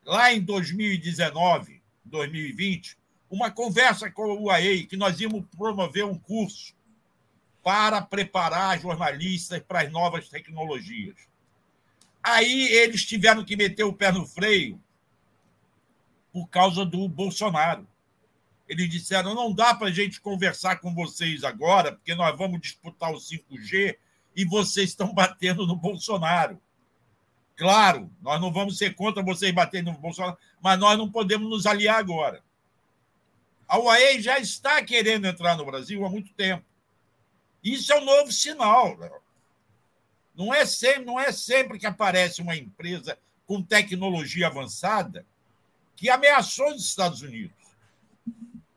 lá 0.03 0.33
em 0.33 0.41
2019, 0.41 1.79
2020, 2.03 2.97
uma 3.29 3.51
conversa 3.51 4.09
com 4.09 4.23
o 4.23 4.43
UAE, 4.45 4.87
que 4.87 4.97
nós 4.97 5.19
íamos 5.19 5.45
promover 5.55 6.05
um 6.05 6.17
curso 6.17 6.75
para 7.63 8.01
preparar 8.01 8.79
jornalistas 8.79 9.61
para 9.61 9.81
as 9.81 9.91
novas 9.91 10.27
tecnologias. 10.27 11.15
Aí 12.21 12.63
eles 12.71 13.05
tiveram 13.05 13.45
que 13.45 13.55
meter 13.55 13.83
o 13.83 13.93
pé 13.93 14.11
no 14.11 14.25
freio 14.25 14.82
por 16.33 16.49
causa 16.49 16.83
do 16.83 17.07
Bolsonaro. 17.07 17.87
Eles 18.67 18.89
disseram: 18.89 19.35
não 19.35 19.53
dá 19.53 19.75
para 19.75 19.87
a 19.87 19.91
gente 19.91 20.19
conversar 20.19 20.77
com 20.77 20.93
vocês 20.93 21.43
agora, 21.43 21.91
porque 21.91 22.15
nós 22.15 22.35
vamos 22.35 22.59
disputar 22.59 23.13
o 23.13 23.17
5G 23.17 23.95
e 24.35 24.43
vocês 24.43 24.89
estão 24.89 25.13
batendo 25.13 25.67
no 25.67 25.75
Bolsonaro. 25.75 26.59
Claro, 27.55 28.09
nós 28.19 28.41
não 28.41 28.51
vamos 28.51 28.79
ser 28.79 28.95
contra 28.95 29.21
vocês 29.21 29.53
baterem 29.53 29.85
no 29.85 29.99
Bolsonaro, 29.99 30.35
mas 30.59 30.79
nós 30.79 30.97
não 30.97 31.11
podemos 31.11 31.47
nos 31.47 31.67
aliar 31.67 31.99
agora. 31.99 32.43
A 33.67 33.77
UAE 33.77 34.21
já 34.21 34.39
está 34.39 34.83
querendo 34.83 35.27
entrar 35.27 35.55
no 35.55 35.65
Brasil 35.65 36.03
há 36.03 36.09
muito 36.09 36.33
tempo. 36.33 36.65
Isso 37.63 37.93
é 37.93 37.99
um 37.99 38.05
novo 38.05 38.31
sinal. 38.31 38.97
Não 40.35 40.51
é 40.51 40.65
sempre, 40.65 41.05
não 41.05 41.19
é 41.19 41.31
sempre 41.31 41.77
que 41.77 41.85
aparece 41.85 42.41
uma 42.41 42.55
empresa 42.55 43.17
com 43.45 43.61
tecnologia 43.61 44.47
avançada 44.47 45.25
que 46.03 46.09
ameaçou 46.09 46.67
os 46.73 46.83
Estados 46.83 47.21
Unidos. 47.21 47.55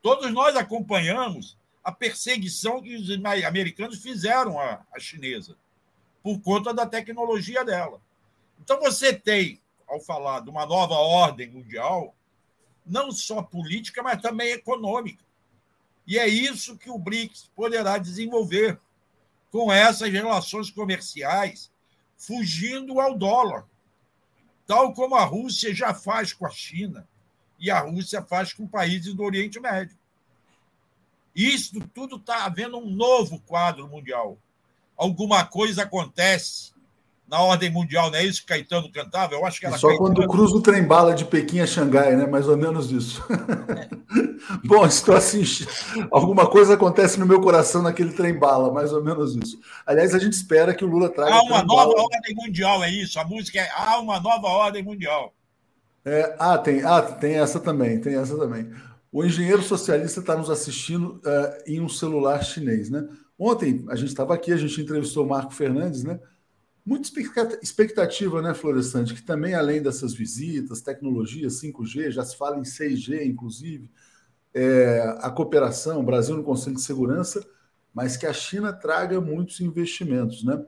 Todos 0.01 0.31
nós 0.31 0.55
acompanhamos 0.55 1.57
a 1.83 1.91
perseguição 1.91 2.81
que 2.81 2.95
os 2.95 3.09
americanos 3.45 4.01
fizeram 4.01 4.57
à, 4.57 4.85
à 4.93 4.97
chinesa 4.97 5.57
por 6.23 6.39
conta 6.39 6.73
da 6.73 6.85
tecnologia 6.85 7.65
dela. 7.65 8.01
Então 8.61 8.79
você 8.79 9.11
tem, 9.11 9.59
ao 9.85 9.99
falar 9.99 10.39
de 10.39 10.49
uma 10.49 10.65
nova 10.65 10.93
ordem 10.93 11.49
mundial, 11.49 12.15
não 12.85 13.11
só 13.11 13.41
política, 13.41 14.01
mas 14.01 14.21
também 14.21 14.51
econômica. 14.51 15.25
E 16.07 16.17
é 16.17 16.29
isso 16.29 16.77
que 16.77 16.89
o 16.89 16.97
BRICS 16.97 17.51
poderá 17.53 17.97
desenvolver 17.97 18.79
com 19.51 19.69
essas 19.69 20.09
relações 20.09 20.71
comerciais, 20.71 21.69
fugindo 22.15 23.01
ao 23.01 23.17
dólar, 23.17 23.65
tal 24.65 24.93
como 24.93 25.15
a 25.15 25.25
Rússia 25.25 25.75
já 25.75 25.93
faz 25.93 26.31
com 26.31 26.45
a 26.45 26.51
China 26.51 27.05
e 27.59 27.71
a 27.71 27.79
Rússia 27.79 28.21
faz 28.21 28.53
com 28.53 28.67
países 28.67 29.13
do 29.13 29.23
Oriente 29.23 29.59
Médio. 29.59 29.97
Isso 31.35 31.79
tudo 31.93 32.15
está 32.15 32.45
havendo 32.45 32.77
um 32.77 32.89
novo 32.89 33.39
quadro 33.45 33.87
mundial. 33.87 34.37
Alguma 34.97 35.45
coisa 35.45 35.83
acontece 35.83 36.71
na 37.27 37.41
ordem 37.41 37.69
mundial, 37.69 38.09
não 38.09 38.17
é 38.17 38.23
isso 38.23 38.41
que 38.41 38.47
Caetano 38.47 38.89
cantava? 38.89 39.33
Eu 39.33 39.45
acho 39.45 39.59
que 39.59 39.65
era 39.65 39.77
Só 39.77 39.89
Caetano. 39.89 40.15
quando 40.15 40.27
cruza 40.27 40.55
o 40.55 40.61
trem 40.61 40.83
bala 40.83 41.13
de 41.13 41.25
Pequim 41.25 41.59
a 41.59 41.67
Xangai, 41.67 42.15
né? 42.15 42.25
Mais 42.25 42.47
ou 42.47 42.55
menos 42.55 42.89
isso. 42.89 43.21
É. 43.29 43.89
Bom, 44.65 44.85
estou 44.85 45.13
assim, 45.13 45.43
alguma 46.09 46.47
coisa 46.47 46.75
acontece 46.75 47.19
no 47.19 47.25
meu 47.25 47.41
coração 47.41 47.81
naquele 47.81 48.13
trem 48.13 48.33
bala, 48.33 48.71
mais 48.71 48.93
ou 48.93 49.03
menos 49.03 49.35
isso. 49.35 49.59
Aliás, 49.85 50.15
a 50.15 50.19
gente 50.19 50.33
espera 50.33 50.73
que 50.73 50.85
o 50.85 50.87
Lula 50.87 51.09
traga. 51.09 51.35
Há 51.35 51.43
uma 51.43 51.63
nova 51.63 51.93
bala. 51.93 52.03
ordem 52.03 52.35
mundial, 52.35 52.83
é 52.83 52.89
isso. 52.89 53.19
A 53.19 53.25
música 53.25 53.59
é 53.59 53.69
Há 53.75 53.99
uma 53.99 54.19
nova 54.19 54.47
ordem 54.47 54.81
mundial. 54.81 55.33
É, 56.07 56.37
ah, 56.39 56.57
tem, 56.57 56.81
ah, 56.83 57.01
tem 57.01 57.33
essa 57.33 57.59
também, 57.59 57.99
tem 57.99 58.15
essa 58.15 58.37
também. 58.37 58.71
O 59.11 59.25
engenheiro 59.25 59.61
socialista 59.61 60.21
está 60.21 60.37
nos 60.37 60.49
assistindo 60.49 61.17
uh, 61.17 61.63
em 61.65 61.81
um 61.81 61.89
celular 61.89 62.41
chinês, 62.45 62.89
né? 62.89 63.05
Ontem 63.37 63.83
a 63.89 63.95
gente 63.95 64.07
estava 64.07 64.33
aqui, 64.33 64.53
a 64.53 64.57
gente 64.57 64.79
entrevistou 64.79 65.25
o 65.25 65.29
Marco 65.29 65.53
Fernandes, 65.53 66.05
né? 66.05 66.17
Muita 66.85 67.09
expectativa, 67.61 68.41
né, 68.41 68.53
Florestante? 68.53 69.13
Que 69.13 69.21
também, 69.21 69.53
além 69.53 69.81
dessas 69.81 70.13
visitas, 70.13 70.79
tecnologia, 70.79 71.49
5G, 71.49 72.11
já 72.11 72.23
se 72.23 72.37
fala 72.37 72.57
em 72.57 72.63
6G, 72.63 73.25
inclusive, 73.25 73.91
é, 74.53 75.17
a 75.19 75.29
cooperação, 75.29 76.05
Brasil 76.05 76.37
no 76.37 76.43
Conselho 76.43 76.77
de 76.77 76.83
Segurança, 76.83 77.45
mas 77.93 78.15
que 78.15 78.25
a 78.25 78.31
China 78.31 78.71
traga 78.71 79.19
muitos 79.19 79.59
investimentos, 79.59 80.45
né? 80.45 80.65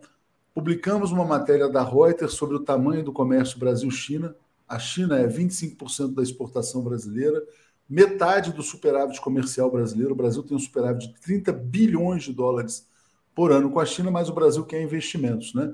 publicamos 0.54 1.14
uma 1.14 1.24
matéria 1.24 1.70
da 1.70 1.82
Reuters 1.82 2.34
sobre 2.34 2.58
o 2.58 2.60
tamanho 2.60 3.02
do 3.02 3.14
comércio 3.14 3.58
Brasil-China. 3.58 4.36
A 4.70 4.78
China 4.78 5.18
é 5.18 5.28
25% 5.28 6.14
da 6.14 6.22
exportação 6.22 6.84
brasileira, 6.84 7.44
metade 7.90 8.54
do 8.54 8.62
superávit 8.62 9.20
comercial 9.20 9.72
brasileiro. 9.72 10.14
O 10.14 10.16
Brasil 10.16 10.44
tem 10.44 10.56
um 10.56 10.60
superávit 10.60 11.08
de 11.08 11.20
30 11.20 11.52
bilhões 11.52 12.24
de 12.24 12.32
dólares 12.32 12.88
por 13.34 13.52
ano 13.52 13.72
com 13.72 13.80
a 13.80 13.86
China, 13.86 14.12
mas 14.12 14.30
o 14.30 14.34
Brasil 14.34 14.64
quer 14.64 14.82
investimentos, 14.82 15.56
né? 15.56 15.74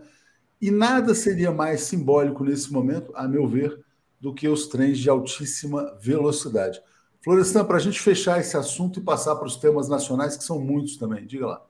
E 0.61 0.71
nada 0.71 1.13
seria 1.13 1.51
mais 1.51 1.81
simbólico 1.81 2.43
nesse 2.43 2.71
momento, 2.71 3.11
a 3.13 3.27
meu 3.27 3.45
ver, 3.45 3.83
do 4.19 4.33
que 4.33 4.47
os 4.47 4.67
trens 4.67 4.97
de 4.97 5.09
altíssima 5.09 5.93
velocidade. 5.99 6.81
Florestan, 7.21 7.65
para 7.65 7.77
a 7.77 7.79
gente 7.79 7.99
fechar 7.99 8.39
esse 8.39 8.55
assunto 8.55 8.99
e 8.99 9.03
passar 9.03 9.35
para 9.35 9.47
os 9.47 9.57
temas 9.57 9.89
nacionais, 9.89 10.37
que 10.37 10.43
são 10.43 10.59
muitos 10.59 10.95
também, 10.95 11.25
diga 11.25 11.47
lá. 11.47 11.65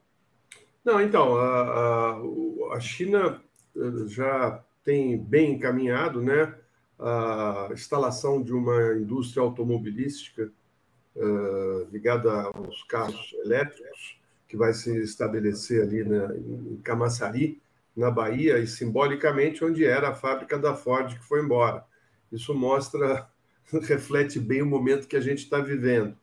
Não, 0.84 1.02
então, 1.02 1.36
a, 1.38 1.62
a, 1.62 2.76
a 2.76 2.80
China 2.80 3.42
eh, 3.76 4.08
já 4.08 4.64
tem 4.84 5.18
bem 5.18 5.54
encaminhado 5.54 6.22
né, 6.22 6.54
a 7.00 7.70
instalação 7.72 8.42
de 8.42 8.54
uma 8.54 8.94
indústria 8.94 9.44
automobilística 9.44 10.52
uh, 11.16 11.88
ligada 11.92 12.32
aos 12.54 12.84
carros 12.84 13.34
elétricos, 13.44 14.20
que 14.48 14.56
vai 14.56 14.74
se 14.74 14.98
estabelecer 15.02 15.82
ali 15.82 16.04
na, 16.04 16.36
em 16.36 16.80
Camaçari, 16.84 17.62
na 17.96 18.12
Bahia, 18.12 18.60
e 18.60 18.68
simbolicamente 18.68 19.64
onde 19.64 19.86
era 19.86 20.10
a 20.10 20.16
fábrica 20.16 20.58
da 20.58 20.76
Ford 20.76 21.14
que 21.14 21.26
foi 21.26 21.42
embora. 21.42 21.84
Isso 22.32 22.54
mostra, 22.54 23.28
reflete 23.84 24.40
bem 24.40 24.62
o 24.62 24.66
momento 24.66 25.08
que 25.08 25.16
a 25.16 25.22
gente 25.22 25.40
está 25.40 25.60
vivendo. 25.60 26.16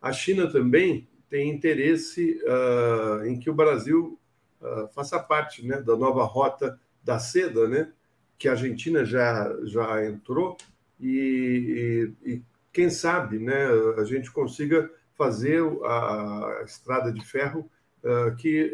A 0.00 0.12
China 0.12 0.50
também 0.50 1.08
tem 1.28 1.50
interesse 1.50 2.40
uh, 2.44 3.24
em 3.26 3.38
que 3.38 3.50
o 3.50 3.54
Brasil 3.54 4.18
uh, 4.60 4.88
faça 4.94 5.18
parte 5.18 5.66
né, 5.66 5.80
da 5.80 5.96
nova 5.96 6.24
rota 6.24 6.80
da 7.02 7.18
seda, 7.18 7.68
né, 7.68 7.92
que 8.38 8.48
a 8.48 8.52
Argentina 8.52 9.04
já, 9.04 9.54
já 9.64 10.06
entrou, 10.06 10.56
e, 11.00 12.12
e, 12.24 12.30
e 12.30 12.42
quem 12.72 12.90
sabe 12.90 13.38
né, 13.38 13.66
a 13.96 14.04
gente 14.04 14.30
consiga 14.30 14.90
fazer 15.16 15.62
a, 15.84 16.60
a 16.60 16.62
estrada 16.64 17.12
de 17.12 17.24
ferro 17.24 17.68
uh, 18.04 18.34
que 18.36 18.72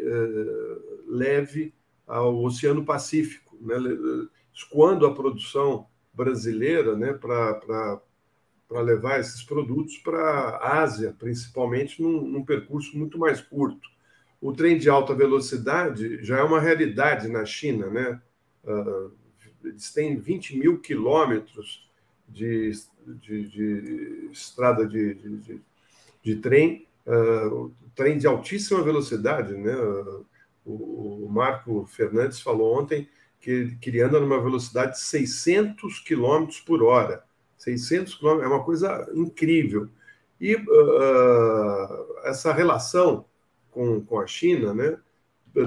leve 1.07 1.73
ao 2.07 2.43
Oceano 2.43 2.85
Pacífico, 2.85 3.57
né, 3.59 3.75
escoando 4.53 5.05
a 5.05 5.13
produção 5.13 5.87
brasileira 6.13 6.95
né, 6.95 7.13
para 7.13 8.01
levar 8.81 9.19
esses 9.19 9.43
produtos 9.43 9.97
para 9.97 10.19
a 10.19 10.81
Ásia, 10.81 11.15
principalmente 11.17 12.01
num, 12.01 12.21
num, 12.21 12.45
percurso 12.45 12.97
muito 12.97 13.17
mais 13.17 13.41
curto. 13.41 13.89
O 14.39 14.53
trem 14.53 14.77
de 14.77 14.89
alta 14.89 15.13
velocidade 15.13 16.23
já 16.23 16.37
é 16.37 16.43
uma 16.43 16.59
realidade 16.59 17.27
na 17.27 17.45
China. 17.45 17.87
Né? 17.87 18.21
Uh, 18.63 19.11
eles 19.65 19.91
têm 19.91 20.17
20 20.17 20.57
mil 20.57 20.79
quilômetros 20.79 21.89
de, 22.27 22.71
de, 23.05 23.47
de, 23.49 24.29
estrada 24.31 24.87
de, 24.87 25.13
de, 25.13 25.61
de 26.23 26.35
trem, 26.37 26.87
uh, 27.05 27.71
trem 27.95 28.17
de 28.17 28.27
altíssima 28.27 28.81
velocidade. 28.81 29.53
Né? 29.53 29.75
O, 30.65 31.25
o 31.25 31.29
Marco 31.29 31.85
Fernandes 31.85 32.39
falou 32.41 32.79
ontem 32.79 33.07
que, 33.39 33.75
que 33.79 33.89
ele 33.89 34.01
anda 34.01 34.19
numa 34.19 34.41
velocidade 34.41 34.93
de 34.93 35.01
600 35.01 35.99
km 35.99 36.47
por 36.65 36.81
hora. 36.81 37.23
600 37.57 38.15
km 38.15 38.41
é 38.41 38.47
uma 38.47 38.63
coisa 38.63 39.07
incrível. 39.13 39.89
E 40.39 40.55
uh, 40.55 42.17
essa 42.23 42.51
relação 42.51 43.25
com, 43.71 44.01
com 44.01 44.19
a 44.19 44.27
China 44.27 44.73
né, 44.73 44.97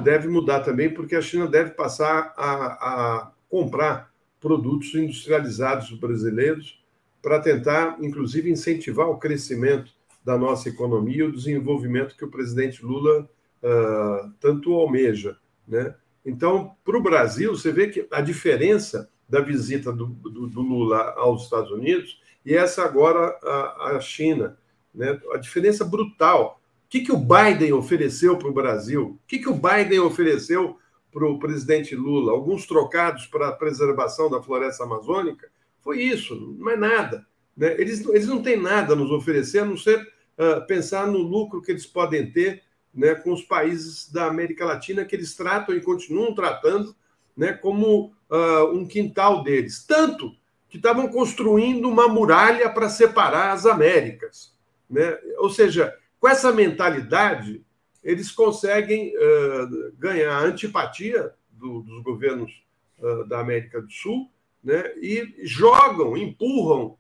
deve 0.03 0.29
mudar 0.29 0.61
também, 0.61 0.93
porque 0.93 1.17
a 1.17 1.23
China 1.23 1.47
deve 1.47 1.71
passar 1.71 2.35
a, 2.37 3.23
a 3.25 3.33
comprar 3.49 4.13
produtos 4.41 4.95
industrializados 4.95 5.91
brasileiros 5.99 6.83
para 7.23 7.41
tentar, 7.41 7.99
inclusive, 8.01 8.51
incentivar 8.51 9.09
o 9.09 9.19
crescimento 9.19 9.93
da 10.25 10.37
nossa 10.37 10.69
economia 10.69 11.19
e 11.19 11.23
o 11.23 11.33
desenvolvimento 11.33 12.17
que 12.17 12.25
o 12.25 12.31
presidente 12.31 12.85
Lula 12.85 13.29
uh, 13.63 14.31
tanto 14.41 14.75
almeja. 14.75 15.37
Né? 15.67 15.95
Então, 16.25 16.77
para 16.85 16.97
o 16.97 17.03
Brasil, 17.03 17.57
você 17.57 17.73
vê 17.73 17.89
que 17.89 18.07
a 18.11 18.21
diferença 18.21 19.11
da 19.29 19.41
visita 19.41 19.93
do, 19.93 20.07
do, 20.07 20.47
do 20.47 20.61
Lula 20.61 21.15
aos 21.17 21.45
Estados 21.45 21.71
Unidos 21.71 22.21
e 22.45 22.55
essa 22.55 22.83
agora 22.83 23.37
à 23.81 23.99
China, 24.01 24.57
né? 24.95 25.21
a 25.33 25.37
diferença 25.37 25.85
brutal. 25.85 26.61
O 26.87 26.89
que, 26.89 27.01
que 27.01 27.13
o 27.13 27.19
Biden 27.19 27.73
ofereceu 27.75 28.39
para 28.39 28.49
o 28.49 28.55
Brasil? 28.55 29.19
O 29.23 29.27
que, 29.27 29.39
que 29.39 29.49
o 29.49 29.55
Biden 29.55 30.01
ofereceu 30.01 30.79
para 31.13 31.27
o 31.27 31.39
presidente 31.39 31.95
Lula? 31.95 32.33
Alguns 32.33 32.67
trocados 32.67 33.27
para 33.27 33.49
a 33.49 33.53
preservação 33.53 34.31
da 34.31 34.43
floresta 34.43 34.85
amazônica? 34.85 35.51
Foi 35.81 36.03
isso, 36.03 36.57
não 36.59 36.71
é 36.71 36.77
nada. 36.77 37.27
Né? 37.57 37.75
Eles, 37.81 38.07
eles 38.07 38.27
não 38.27 38.43
têm 38.43 38.57
nada 38.57 38.93
a 38.93 38.97
nos 38.97 39.11
oferecer, 39.11 39.61
a 39.61 39.65
não 39.65 39.77
ser 39.77 40.01
uh, 40.01 40.67
pensar 40.67 41.07
no 41.07 41.19
lucro 41.19 41.63
que 41.63 41.73
eles 41.73 41.87
podem 41.87 42.31
ter 42.31 42.63
né, 42.95 43.15
com 43.15 43.33
os 43.33 43.43
países 43.43 44.11
da 44.11 44.27
América 44.27 44.65
Latina 44.65 45.05
que 45.05 45.15
eles 45.15 45.35
tratam 45.35 45.75
e 45.75 45.81
continuam 45.81 46.35
tratando 46.35 46.95
né, 47.37 47.53
como 47.53 48.13
uh, 48.31 48.65
um 48.73 48.87
quintal 48.87 49.43
deles. 49.43 49.85
Tanto 49.87 50.33
que 50.69 50.77
estavam 50.77 51.09
construindo 51.09 51.89
uma 51.89 52.09
muralha 52.09 52.69
para 52.69 52.89
separar 52.89 53.53
as 53.53 53.65
Américas. 53.65 54.55
Né? 54.89 55.17
Ou 55.39 55.49
seja, 55.49 55.95
com 56.21 56.29
essa 56.29 56.53
mentalidade, 56.53 57.65
eles 58.11 58.31
conseguem 58.31 59.13
uh, 59.17 59.93
ganhar 59.99 60.33
a 60.33 60.45
antipatia 60.45 61.33
do, 61.51 61.83
dos 61.83 62.03
governos 62.03 62.53
uh, 62.99 63.25
da 63.29 63.41
América 63.41 63.81
do 63.81 63.91
Sul 63.91 64.31
né? 64.63 64.95
e 64.97 65.35
jogam, 65.43 66.17
empurram 66.17 66.97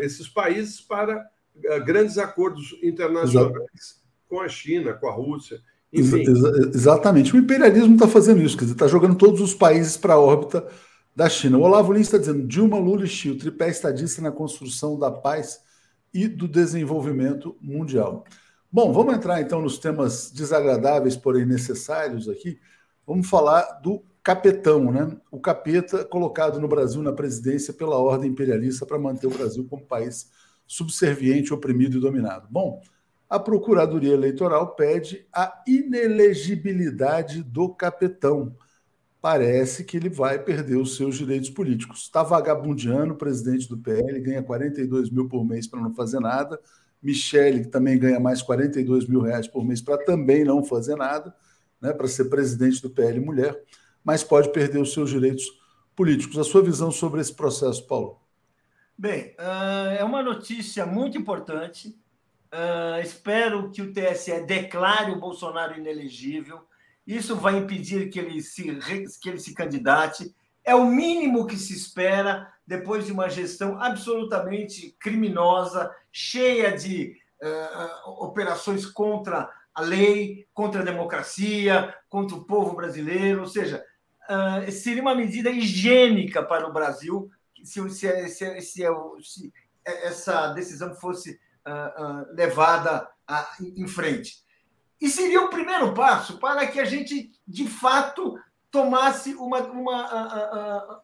esses 0.00 0.26
países 0.26 0.80
para 0.80 1.28
grandes 1.84 2.16
acordos 2.16 2.74
internacionais. 2.82 3.52
Exato 3.74 4.08
com 4.28 4.40
a 4.40 4.48
China, 4.48 4.92
com 4.92 5.08
a 5.08 5.12
Rússia. 5.12 5.60
Enfim. 5.92 6.20
Ex 6.20 6.74
exatamente. 6.74 7.34
O 7.34 7.38
imperialismo 7.38 7.94
está 7.94 8.06
fazendo 8.06 8.42
isso, 8.42 8.56
quer 8.56 8.64
dizer, 8.64 8.74
está 8.74 8.86
jogando 8.86 9.16
todos 9.16 9.40
os 9.40 9.54
países 9.54 9.96
para 9.96 10.14
a 10.14 10.20
órbita 10.20 10.68
da 11.16 11.28
China. 11.28 11.58
O 11.58 11.62
Olavo 11.62 11.92
Lins 11.92 12.06
está 12.06 12.18
dizendo: 12.18 12.46
Dilma, 12.46 12.78
Lula 12.78 13.04
e 13.04 13.08
Xi, 13.08 13.30
o 13.30 13.38
tripé 13.38 13.70
estadista 13.70 14.20
na 14.20 14.30
construção 14.30 14.98
da 14.98 15.10
paz 15.10 15.60
e 16.12 16.28
do 16.28 16.46
desenvolvimento 16.46 17.56
mundial. 17.60 18.24
Bom, 18.70 18.92
vamos 18.92 19.14
entrar 19.14 19.40
então 19.40 19.62
nos 19.62 19.78
temas 19.78 20.30
desagradáveis, 20.30 21.16
porém 21.16 21.46
necessários 21.46 22.28
aqui. 22.28 22.60
Vamos 23.06 23.26
falar 23.26 23.62
do 23.80 24.04
capetão, 24.22 24.92
né? 24.92 25.16
O 25.30 25.40
capeta 25.40 26.04
colocado 26.04 26.60
no 26.60 26.68
Brasil 26.68 27.02
na 27.02 27.14
presidência 27.14 27.72
pela 27.72 27.96
ordem 27.96 28.30
imperialista 28.30 28.84
para 28.84 28.98
manter 28.98 29.26
o 29.26 29.30
Brasil 29.30 29.66
como 29.70 29.86
país 29.86 30.30
subserviente, 30.66 31.54
oprimido 31.54 31.96
e 31.96 32.00
dominado. 32.00 32.46
Bom, 32.50 32.82
a 33.26 33.38
Procuradoria 33.38 34.12
Eleitoral 34.12 34.74
pede 34.74 35.26
a 35.32 35.62
inelegibilidade 35.66 37.42
do 37.42 37.70
capitão. 37.70 38.54
Parece 39.18 39.82
que 39.82 39.96
ele 39.96 40.10
vai 40.10 40.38
perder 40.38 40.76
os 40.76 40.94
seus 40.94 41.16
direitos 41.16 41.48
políticos. 41.48 42.02
Está 42.02 42.22
vagabundiano, 42.22 43.16
presidente 43.16 43.66
do 43.66 43.78
PL, 43.78 44.20
ganha 44.20 44.42
42 44.42 45.08
mil 45.08 45.26
por 45.26 45.42
mês 45.42 45.66
para 45.66 45.80
não 45.80 45.94
fazer 45.94 46.20
nada. 46.20 46.60
Michele, 47.02 47.62
que 47.62 47.68
também 47.68 47.98
ganha 47.98 48.18
mais 48.18 48.42
42 48.42 49.06
mil 49.08 49.20
reais 49.20 49.46
por 49.46 49.64
mês 49.64 49.80
para 49.80 50.04
também 50.04 50.44
não 50.44 50.64
fazer 50.64 50.96
nada, 50.96 51.34
né, 51.80 51.92
para 51.92 52.08
ser 52.08 52.24
presidente 52.24 52.82
do 52.82 52.90
PL 52.90 53.20
mulher, 53.20 53.60
mas 54.04 54.24
pode 54.24 54.50
perder 54.52 54.80
os 54.80 54.92
seus 54.92 55.10
direitos 55.10 55.44
políticos. 55.94 56.38
A 56.38 56.44
sua 56.44 56.62
visão 56.62 56.90
sobre 56.90 57.20
esse 57.20 57.34
processo, 57.34 57.86
Paulo? 57.86 58.20
Bem, 58.96 59.34
ah, 59.38 59.94
é 59.98 60.02
uma 60.02 60.22
notícia 60.22 60.84
muito 60.84 61.16
importante 61.16 61.96
Uh, 62.52 63.00
espero 63.02 63.70
que 63.70 63.82
o 63.82 63.92
TSE 63.92 64.40
declare 64.46 65.12
o 65.12 65.20
Bolsonaro 65.20 65.78
inelegível. 65.78 66.60
Isso 67.06 67.36
vai 67.36 67.58
impedir 67.58 68.08
que 68.08 68.18
ele 68.18 68.40
se, 68.40 68.78
que 69.20 69.28
ele 69.28 69.38
se 69.38 69.54
candidate. 69.54 70.34
É 70.64 70.74
o 70.74 70.86
mínimo 70.86 71.46
que 71.46 71.56
se 71.56 71.74
espera 71.74 72.50
depois 72.68 73.06
de 73.06 73.12
uma 73.12 73.30
gestão 73.30 73.80
absolutamente 73.80 74.94
criminosa, 75.00 75.90
cheia 76.12 76.76
de 76.76 77.16
uh, 77.42 78.10
operações 78.22 78.84
contra 78.84 79.50
a 79.74 79.80
lei, 79.80 80.46
contra 80.52 80.82
a 80.82 80.84
democracia, 80.84 81.94
contra 82.10 82.36
o 82.36 82.44
povo 82.44 82.76
brasileiro. 82.76 83.40
Ou 83.40 83.46
seja, 83.46 83.82
uh, 84.28 84.70
seria 84.70 85.00
uma 85.00 85.14
medida 85.14 85.48
higiênica 85.48 86.42
para 86.42 86.68
o 86.68 86.72
Brasil 86.72 87.30
se, 87.64 87.88
se, 87.88 88.28
se, 88.28 88.60
se 88.60 89.52
essa 89.82 90.48
decisão 90.48 90.94
fosse 90.94 91.40
uh, 91.66 92.34
levada 92.34 93.08
a, 93.26 93.48
em 93.62 93.88
frente. 93.88 94.46
E 95.00 95.08
seria 95.08 95.40
o 95.40 95.48
primeiro 95.48 95.94
passo 95.94 96.38
para 96.38 96.66
que 96.66 96.78
a 96.78 96.84
gente, 96.84 97.32
de 97.46 97.66
fato, 97.66 98.38
tomasse 98.70 99.34
uma, 99.34 99.60
uma, 99.60 101.02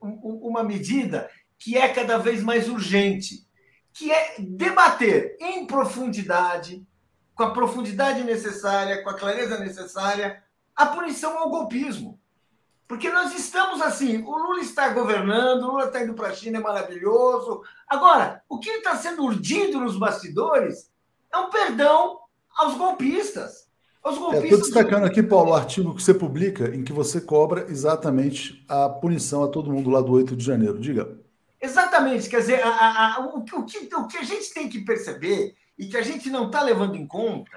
uma 0.00 0.62
medida 0.62 1.30
que 1.58 1.76
é 1.76 1.88
cada 1.88 2.18
vez 2.18 2.42
mais 2.42 2.68
urgente, 2.68 3.46
que 3.92 4.12
é 4.12 4.36
debater 4.38 5.36
em 5.40 5.66
profundidade, 5.66 6.86
com 7.34 7.42
a 7.42 7.52
profundidade 7.52 8.22
necessária, 8.22 9.02
com 9.02 9.10
a 9.10 9.14
clareza 9.14 9.58
necessária, 9.58 10.42
a 10.74 10.86
punição 10.86 11.38
ao 11.38 11.50
golpismo. 11.50 12.20
Porque 12.86 13.10
nós 13.10 13.34
estamos 13.34 13.82
assim, 13.82 14.22
o 14.22 14.38
Lula 14.38 14.60
está 14.60 14.88
governando, 14.88 15.64
o 15.64 15.72
Lula 15.72 15.86
está 15.86 16.02
indo 16.02 16.14
para 16.14 16.28
a 16.28 16.34
China, 16.34 16.58
é 16.58 16.62
maravilhoso. 16.62 17.62
Agora, 17.86 18.42
o 18.48 18.58
que 18.58 18.70
está 18.70 18.96
sendo 18.96 19.24
urdido 19.24 19.78
nos 19.78 19.98
bastidores 19.98 20.90
é 21.30 21.36
um 21.36 21.50
perdão 21.50 22.20
aos 22.56 22.76
golpistas. 22.76 23.67
Estou 24.10 24.34
é, 24.34 24.40
destacando 24.40 25.04
aqui, 25.04 25.22
Paulo, 25.22 25.50
o 25.50 25.54
artigo 25.54 25.94
que 25.94 26.02
você 26.02 26.14
publica 26.14 26.74
em 26.74 26.82
que 26.82 26.92
você 26.92 27.20
cobra 27.20 27.66
exatamente 27.68 28.64
a 28.68 28.88
punição 28.88 29.44
a 29.44 29.48
todo 29.48 29.70
mundo 29.70 29.90
lá 29.90 30.00
do 30.00 30.12
8 30.12 30.34
de 30.36 30.44
janeiro. 30.44 30.78
Diga. 30.78 31.18
Exatamente. 31.60 32.28
Quer 32.28 32.40
dizer, 32.40 32.62
a, 32.62 32.68
a, 32.68 33.14
a, 33.16 33.20
o, 33.20 33.38
o, 33.38 33.44
que, 33.64 33.94
o 33.94 34.06
que 34.06 34.18
a 34.18 34.22
gente 34.22 34.52
tem 34.54 34.68
que 34.68 34.80
perceber 34.80 35.54
e 35.78 35.86
que 35.86 35.96
a 35.96 36.02
gente 36.02 36.30
não 36.30 36.46
está 36.46 36.62
levando 36.62 36.96
em 36.96 37.06
conta 37.06 37.50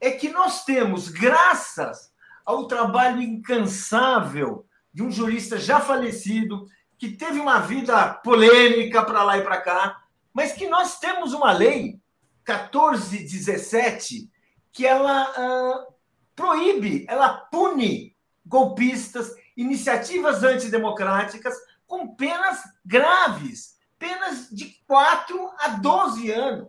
é 0.00 0.10
que 0.10 0.28
nós 0.28 0.64
temos, 0.64 1.08
graças 1.08 2.12
ao 2.44 2.66
trabalho 2.66 3.22
incansável 3.22 4.66
de 4.92 5.02
um 5.02 5.10
jurista 5.10 5.58
já 5.58 5.80
falecido, 5.80 6.66
que 6.98 7.08
teve 7.08 7.40
uma 7.40 7.58
vida 7.60 8.14
polêmica 8.14 9.02
para 9.02 9.24
lá 9.24 9.38
e 9.38 9.42
para 9.42 9.60
cá, 9.60 10.02
mas 10.32 10.52
que 10.52 10.68
nós 10.68 10.98
temos 10.98 11.32
uma 11.32 11.52
lei 11.52 11.98
1417 12.46 14.30
que 14.74 14.84
ela 14.84 15.30
uh, 15.30 15.94
proíbe, 16.36 17.06
ela 17.08 17.28
pune 17.50 18.14
golpistas, 18.44 19.32
iniciativas 19.56 20.42
antidemocráticas 20.42 21.54
com 21.86 22.14
penas 22.14 22.60
graves, 22.84 23.78
penas 23.98 24.50
de 24.50 24.82
4 24.86 25.50
a 25.60 25.68
12 25.68 26.30
anos. 26.32 26.68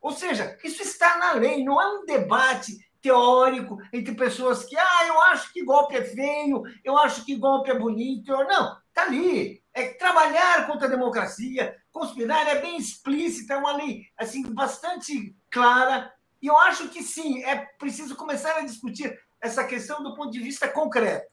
Ou 0.00 0.12
seja, 0.12 0.56
isso 0.64 0.80
está 0.80 1.18
na 1.18 1.32
lei, 1.32 1.62
não 1.62 1.82
é 1.82 1.86
um 1.86 2.06
debate 2.06 2.78
teórico 3.02 3.78
entre 3.92 4.14
pessoas 4.14 4.64
que, 4.64 4.76
ah, 4.76 5.06
eu 5.06 5.20
acho 5.22 5.52
que 5.52 5.64
golpe 5.64 5.96
é 5.96 6.04
feio, 6.04 6.62
eu 6.84 6.96
acho 6.98 7.24
que 7.24 7.34
golpe 7.34 7.70
é 7.70 7.78
bonito. 7.78 8.30
Não, 8.30 8.76
está 8.88 9.02
ali. 9.02 9.60
É 9.72 9.88
trabalhar 9.94 10.66
contra 10.66 10.86
a 10.86 10.90
democracia, 10.90 11.76
conspirar 11.92 12.46
é 12.48 12.60
bem 12.60 12.76
explícita, 12.76 13.54
é 13.54 13.56
uma 13.56 13.76
lei 13.76 14.04
assim 14.16 14.42
bastante 14.52 15.36
clara. 15.50 16.12
E 16.40 16.46
eu 16.46 16.56
acho 16.58 16.88
que 16.88 17.02
sim, 17.02 17.42
é 17.44 17.56
preciso 17.78 18.16
começar 18.16 18.56
a 18.56 18.64
discutir 18.64 19.18
essa 19.40 19.64
questão 19.64 20.02
do 20.02 20.14
ponto 20.14 20.30
de 20.30 20.40
vista 20.40 20.68
concreto. 20.68 21.30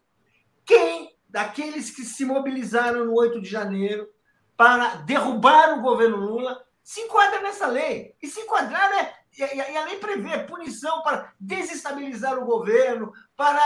Quem 0.65 1.15
daqueles 1.30 1.89
que 1.89 2.04
se 2.04 2.26
mobilizaram 2.26 3.06
no 3.06 3.15
8 3.15 3.41
de 3.41 3.50
janeiro 3.50 4.08
para 4.56 4.96
derrubar 4.98 5.78
o 5.78 5.82
governo 5.82 6.17
Lula 6.17 6.62
se 6.84 7.02
enquadra 7.02 7.41
nessa 7.41 7.67
lei? 7.67 8.15
E 8.22 8.28
se 8.28 8.41
enquadrar 8.41 8.91
é 8.93 9.17
e 9.39 9.78
a 9.78 9.86
lei 9.86 10.00
prevê 10.00 10.39
punição 10.39 11.04
para 11.04 11.32
desestabilizar 11.39 12.39
o 12.39 12.46
governo, 12.46 13.13
para 13.36 13.62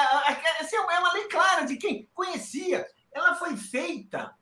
assim, 0.60 0.76
é 0.76 1.00
uma 1.00 1.14
lei 1.14 1.30
clara 1.30 1.66
de 1.66 1.78
quem 1.78 2.10
conhecia. 2.14 2.86
Ela 3.10 3.36
foi 3.36 3.56
feita, 3.56 4.36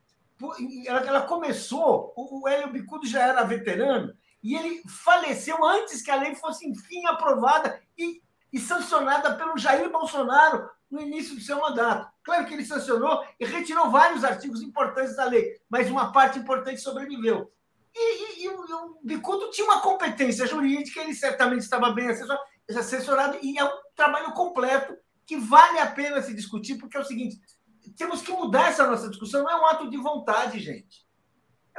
ela 0.86 1.22
começou, 1.22 2.12
o 2.16 2.48
Hélio 2.48 2.72
Bicudo 2.72 3.06
já 3.06 3.28
era 3.28 3.44
veterano, 3.44 4.12
e 4.42 4.54
ele 4.54 4.82
faleceu 4.88 5.64
antes 5.64 6.02
que 6.02 6.10
a 6.10 6.16
lei 6.16 6.34
fosse, 6.34 6.66
enfim, 6.66 7.04
aprovada 7.06 7.80
e, 7.96 8.22
e 8.52 8.58
sancionada 8.58 9.34
pelo 9.36 9.58
Jair 9.58 9.90
Bolsonaro 9.90 10.68
no 10.90 11.00
início 11.00 11.34
do 11.34 11.40
seu 11.40 11.60
mandato. 11.60 12.10
Claro 12.22 12.46
que 12.46 12.54
ele 12.54 12.64
sancionou 12.64 13.24
e 13.38 13.44
retirou 13.44 13.90
vários 13.90 14.24
artigos 14.24 14.62
importantes 14.62 15.16
da 15.16 15.24
lei, 15.24 15.60
mas 15.68 15.90
uma 15.90 16.12
parte 16.12 16.38
importante 16.38 16.80
sobreviveu. 16.80 17.52
E, 17.94 18.42
e, 18.42 18.44
e, 18.44 18.48
o, 18.48 18.60
o 18.60 19.00
Bicudo 19.02 19.50
tinha 19.50 19.66
uma 19.66 19.80
competência 19.80 20.46
jurídica, 20.46 21.00
ele 21.00 21.14
certamente 21.14 21.62
estava 21.62 21.90
bem 21.90 22.08
assessorado, 22.08 22.40
assessorado, 22.68 23.38
e 23.42 23.58
é 23.58 23.64
um 23.64 23.70
trabalho 23.96 24.32
completo 24.32 24.96
que 25.26 25.36
vale 25.36 25.78
a 25.78 25.86
pena 25.86 26.22
se 26.22 26.34
discutir, 26.34 26.76
porque 26.76 26.96
é 26.96 27.00
o 27.00 27.04
seguinte: 27.04 27.40
temos 27.96 28.22
que 28.22 28.32
mudar 28.32 28.68
essa 28.68 28.86
nossa 28.86 29.08
discussão, 29.08 29.42
não 29.42 29.50
é 29.50 29.60
um 29.60 29.66
ato 29.66 29.90
de 29.90 29.96
vontade, 29.96 30.60
gente. 30.60 31.04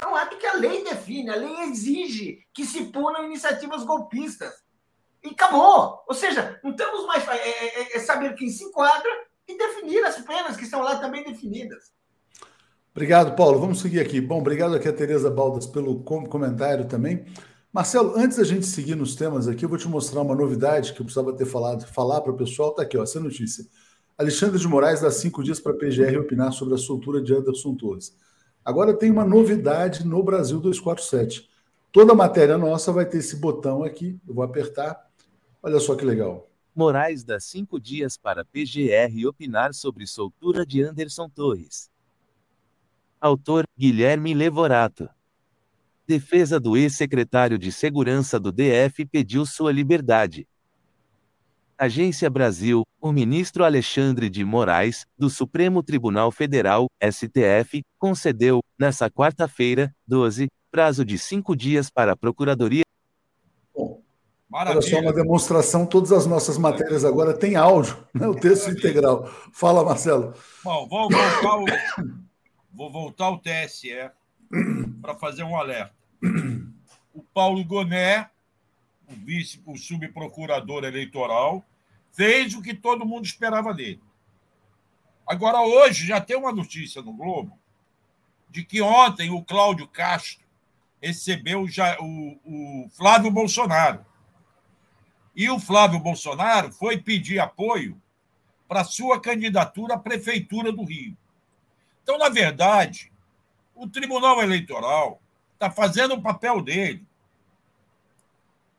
É 0.00 0.06
um 0.06 0.14
ato 0.14 0.36
que 0.36 0.46
a 0.46 0.54
lei 0.54 0.82
define, 0.82 1.30
a 1.30 1.36
lei 1.36 1.60
exige 1.62 2.46
que 2.52 2.64
se 2.64 2.84
punam 2.86 3.24
iniciativas 3.24 3.84
golpistas. 3.84 4.52
E 5.22 5.28
acabou. 5.28 6.02
Ou 6.08 6.14
seja, 6.14 6.58
não 6.64 6.74
temos 6.74 7.06
mais. 7.06 7.26
É, 7.28 7.34
é, 7.34 7.96
é 7.96 8.00
saber 8.00 8.34
quem 8.34 8.48
se 8.48 8.64
enquadra 8.64 9.10
e 9.46 9.56
definir 9.56 10.04
as 10.04 10.18
penas 10.20 10.56
que 10.56 10.64
estão 10.64 10.82
lá 10.82 10.98
também 10.98 11.22
definidas. 11.22 11.92
Obrigado, 12.90 13.36
Paulo. 13.36 13.58
Vamos 13.58 13.80
seguir 13.80 14.00
aqui. 14.00 14.20
Bom, 14.20 14.40
obrigado 14.40 14.74
aqui 14.74 14.88
a 14.88 14.92
Tereza 14.92 15.30
Baldas 15.30 15.66
pelo 15.66 16.02
comentário 16.02 16.86
também. 16.86 17.24
Marcelo, 17.72 18.14
antes 18.16 18.36
da 18.36 18.44
gente 18.44 18.66
seguir 18.66 18.94
nos 18.94 19.14
temas 19.14 19.48
aqui, 19.48 19.64
eu 19.64 19.68
vou 19.68 19.78
te 19.78 19.88
mostrar 19.88 20.20
uma 20.20 20.34
novidade 20.34 20.92
que 20.92 21.00
eu 21.00 21.04
precisava 21.04 21.32
ter 21.32 21.46
falado, 21.46 21.86
falar 21.86 22.20
para 22.20 22.32
o 22.32 22.36
pessoal. 22.36 22.70
Está 22.70 22.82
aqui, 22.82 22.98
ó, 22.98 23.02
essa 23.02 23.18
notícia. 23.18 23.64
Alexandre 24.18 24.58
de 24.58 24.68
Moraes 24.68 25.00
dá 25.00 25.10
cinco 25.10 25.42
dias 25.42 25.58
para 25.58 25.72
a 25.72 25.76
PGR 25.76 26.18
opinar 26.18 26.52
sobre 26.52 26.74
a 26.74 26.78
soltura 26.78 27.22
de 27.22 27.34
Anderson 27.34 27.74
Torres. 27.74 28.14
Agora 28.64 28.94
tem 28.94 29.10
uma 29.10 29.24
novidade 29.24 30.06
no 30.06 30.22
Brasil 30.22 30.60
247. 30.60 31.48
Toda 31.90 32.14
matéria 32.14 32.56
nossa 32.56 32.92
vai 32.92 33.04
ter 33.04 33.18
esse 33.18 33.36
botão 33.36 33.82
aqui. 33.82 34.18
Eu 34.26 34.34
vou 34.34 34.44
apertar. 34.44 35.10
Olha 35.62 35.78
só 35.80 35.94
que 35.94 36.04
legal. 36.04 36.48
Moraes 36.74 37.22
dá 37.22 37.38
cinco 37.38 37.78
dias 37.78 38.16
para 38.16 38.44
PGR 38.44 39.26
opinar 39.28 39.74
sobre 39.74 40.06
soltura 40.06 40.64
de 40.64 40.82
Anderson 40.82 41.28
Torres. 41.28 41.90
Autor: 43.20 43.64
Guilherme 43.76 44.32
Levorato. 44.32 45.08
Defesa 46.06 46.58
do 46.58 46.76
ex-secretário 46.76 47.58
de 47.58 47.70
Segurança 47.70 48.40
do 48.40 48.50
DF 48.50 49.04
pediu 49.04 49.44
sua 49.44 49.70
liberdade. 49.70 50.48
Agência 51.82 52.30
Brasil, 52.30 52.84
o 53.00 53.10
ministro 53.10 53.64
Alexandre 53.64 54.30
de 54.30 54.44
Moraes, 54.44 55.04
do 55.18 55.28
Supremo 55.28 55.82
Tribunal 55.82 56.30
Federal, 56.30 56.86
STF, 57.02 57.82
concedeu, 57.98 58.60
nesta 58.78 59.10
quarta-feira, 59.10 59.92
12, 60.06 60.46
prazo 60.70 61.04
de 61.04 61.18
cinco 61.18 61.56
dias 61.56 61.90
para 61.90 62.12
a 62.12 62.16
Procuradoria. 62.16 62.84
Bom, 63.74 64.00
Maravilha. 64.48 64.78
Olha 64.78 64.88
só 64.88 65.00
uma 65.00 65.12
demonstração, 65.12 65.84
todas 65.84 66.12
as 66.12 66.24
nossas 66.24 66.56
matérias 66.56 67.04
agora 67.04 67.36
têm 67.36 67.56
áudio, 67.56 67.96
né? 68.14 68.28
o 68.28 68.34
texto 68.36 68.66
Maravilha. 68.66 68.88
integral. 68.88 69.24
Fala, 69.52 69.84
Marcelo. 69.84 70.34
Bom, 70.62 70.86
vamos 70.88 71.12
voltar 71.12 71.56
o 71.56 71.64
vou 72.72 72.92
voltar 72.92 73.24
ao 73.24 73.40
TSE 73.40 74.08
para 75.00 75.16
fazer 75.16 75.42
um 75.42 75.56
alerta. 75.56 75.92
O 77.12 77.24
Paulo 77.34 77.64
Goné, 77.64 78.30
o 79.08 79.16
vice, 79.16 79.60
o 79.66 79.76
subprocurador 79.76 80.84
eleitoral, 80.84 81.66
fez 82.12 82.54
o 82.54 82.62
que 82.62 82.74
todo 82.74 83.06
mundo 83.06 83.24
esperava 83.24 83.74
dele. 83.74 84.02
Agora, 85.26 85.60
hoje, 85.62 86.06
já 86.06 86.20
tem 86.20 86.36
uma 86.36 86.52
notícia 86.52 87.02
no 87.02 87.12
Globo 87.12 87.58
de 88.50 88.64
que 88.64 88.82
ontem 88.82 89.30
o 89.30 89.42
Cláudio 89.42 89.88
Castro 89.88 90.44
recebeu 91.00 91.66
já 91.66 91.96
o, 91.98 92.38
o 92.44 92.88
Flávio 92.90 93.30
Bolsonaro. 93.30 94.04
E 95.34 95.48
o 95.48 95.58
Flávio 95.58 95.98
Bolsonaro 95.98 96.70
foi 96.70 96.98
pedir 96.98 97.40
apoio 97.40 98.00
para 98.68 98.84
sua 98.84 99.20
candidatura 99.20 99.94
à 99.94 99.98
Prefeitura 99.98 100.70
do 100.70 100.84
Rio. 100.84 101.16
Então, 102.02 102.18
na 102.18 102.28
verdade, 102.28 103.10
o 103.74 103.88
Tribunal 103.88 104.42
Eleitoral 104.42 105.20
está 105.54 105.70
fazendo 105.70 106.14
o 106.14 106.22
papel 106.22 106.60
dele. 106.60 107.06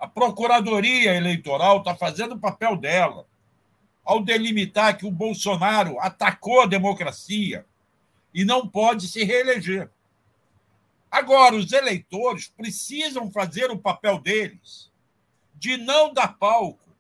A 0.03 0.07
Procuradoria 0.07 1.15
Eleitoral 1.15 1.77
está 1.77 1.95
fazendo 1.95 2.35
o 2.35 2.37
papel 2.37 2.75
dela 2.75 3.25
ao 4.03 4.21
delimitar 4.21 4.97
que 4.97 5.05
o 5.05 5.11
Bolsonaro 5.11 5.97
atacou 5.97 6.59
a 6.59 6.65
democracia 6.65 7.65
e 8.33 8.43
não 8.43 8.67
pode 8.67 9.07
se 9.07 9.23
reeleger. 9.23 9.89
Agora, 11.09 11.55
os 11.55 11.71
eleitores 11.71 12.49
precisam 12.49 13.31
fazer 13.31 13.71
o 13.71 13.79
papel 13.79 14.19
deles 14.19 14.91
de 15.55 15.77
não 15.77 16.13
dar 16.13 16.37
palco 16.37 16.93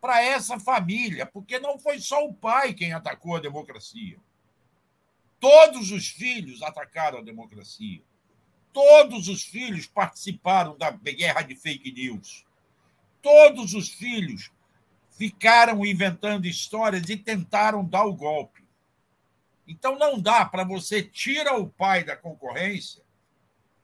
para 0.00 0.20
essa 0.20 0.58
família, 0.58 1.24
porque 1.24 1.60
não 1.60 1.78
foi 1.78 2.00
só 2.00 2.26
o 2.26 2.34
pai 2.34 2.74
quem 2.74 2.92
atacou 2.92 3.36
a 3.36 3.40
democracia. 3.40 4.18
Todos 5.38 5.92
os 5.92 6.08
filhos 6.08 6.60
atacaram 6.60 7.18
a 7.18 7.22
democracia. 7.22 8.02
Todos 8.72 9.28
os 9.28 9.44
filhos 9.44 9.86
participaram 9.86 10.76
da 10.76 10.90
guerra 10.90 11.42
de 11.42 11.54
fake 11.54 11.92
news. 11.92 12.44
Todos 13.20 13.74
os 13.74 13.88
filhos 13.90 14.50
ficaram 15.10 15.84
inventando 15.84 16.46
histórias 16.46 17.08
e 17.08 17.16
tentaram 17.16 17.84
dar 17.84 18.04
o 18.04 18.14
golpe. 18.14 18.64
Então 19.68 19.98
não 19.98 20.18
dá 20.18 20.44
para 20.44 20.64
você 20.64 21.02
tira 21.02 21.56
o 21.56 21.68
pai 21.68 22.02
da 22.02 22.16
concorrência 22.16 23.02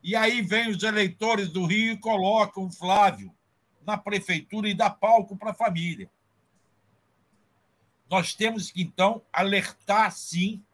e 0.03 0.16
aí 0.16 0.42
vem 0.42 0.70
os 0.70 0.83
eleitores 0.83 1.48
do 1.51 1.66
Rio 1.66 1.92
e 1.92 1.98
colocam 1.98 2.64
o 2.66 2.72
Flávio 2.72 3.33
na 3.85 3.96
prefeitura 3.96 4.68
e 4.68 4.74
dá 4.74 4.90
palco 4.90 5.37
para 5.37 5.51
a 5.51 5.55
família. 5.55 6.11
Nós 8.11 8.35
temos 8.35 8.70
que 8.70 8.83
então 8.83 9.22
alertar 9.33 10.12
sim 10.12 10.64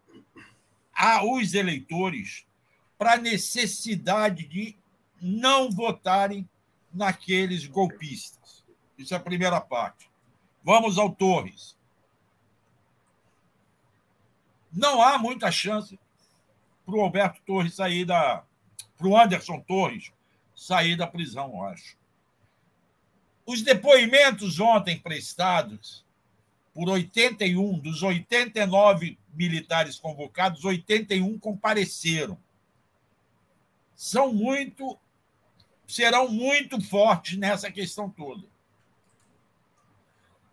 aos 0.92 1.54
eleitores 1.54 2.46
para 2.98 3.14
a 3.14 3.18
necessidade 3.18 4.46
de 4.46 4.76
não 5.20 5.70
votarem 5.70 6.48
naqueles 6.92 7.66
golpistas. 7.66 8.64
Isso 8.96 9.14
é 9.14 9.16
a 9.16 9.20
primeira 9.20 9.60
parte. 9.60 10.08
Vamos 10.62 10.98
ao 10.98 11.10
Torres. 11.10 11.74
não 14.74 15.00
há 15.00 15.16
muita 15.16 15.50
chance 15.52 15.98
para 16.84 16.96
o 16.96 17.00
Alberto 17.00 17.40
Torres 17.46 17.74
sair 17.74 18.04
da. 18.04 18.44
para 18.98 19.06
o 19.06 19.16
Anderson 19.16 19.60
Torres 19.60 20.12
sair 20.54 20.96
da 20.96 21.06
prisão, 21.06 21.50
eu 21.54 21.62
acho. 21.64 21.96
Os 23.46 23.62
depoimentos 23.62 24.58
ontem 24.58 24.98
prestados 24.98 26.04
por 26.72 26.88
81 26.88 27.78
dos 27.78 28.02
89 28.02 29.18
militares 29.32 29.98
convocados, 29.98 30.64
81 30.64 31.38
compareceram. 31.38 32.38
São 33.94 34.32
muito 34.32 34.98
serão 35.86 36.28
muito 36.28 36.80
fortes 36.80 37.38
nessa 37.38 37.70
questão 37.70 38.08
toda. 38.08 38.46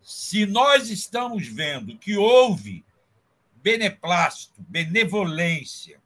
Se 0.02 0.46
nós 0.46 0.90
estamos 0.90 1.48
vendo 1.48 1.98
que 1.98 2.18
houve 2.18 2.84
beneplácito, 3.56 4.54
benevolência 4.58 6.02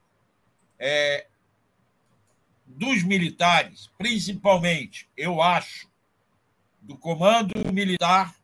é, 0.78 1.28
dos 2.66 3.04
militares, 3.04 3.90
principalmente, 3.98 5.10
eu 5.16 5.42
acho, 5.42 5.90
do 6.82 6.98
comando 6.98 7.74
militar 7.74 8.36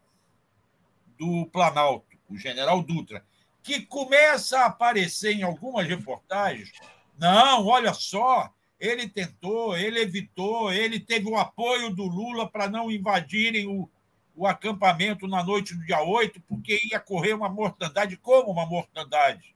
do 1.17 1.45
Planalto, 1.47 2.17
o 2.29 2.37
general 2.37 2.81
Dutra, 2.81 3.23
que 3.61 3.81
começa 3.81 4.59
a 4.59 4.65
aparecer 4.65 5.33
em 5.33 5.43
algumas 5.43 5.87
reportagens. 5.87 6.71
Não, 7.19 7.67
olha 7.67 7.93
só, 7.93 8.51
ele 8.81 9.07
tentou, 9.07 9.77
ele 9.77 9.99
evitou, 9.99 10.73
ele 10.73 10.99
teve 10.99 11.29
o 11.29 11.37
apoio 11.37 11.93
do 11.93 12.03
Lula 12.03 12.49
para 12.49 12.67
não 12.67 12.89
invadirem 12.89 13.67
o, 13.67 13.87
o 14.35 14.47
acampamento 14.47 15.27
na 15.27 15.43
noite 15.43 15.75
do 15.75 15.85
dia 15.85 16.01
8, 16.01 16.41
porque 16.49 16.81
ia 16.91 16.99
correr 16.99 17.33
uma 17.33 17.47
mortandade. 17.47 18.17
Como 18.17 18.51
uma 18.51 18.65
mortandade? 18.65 19.55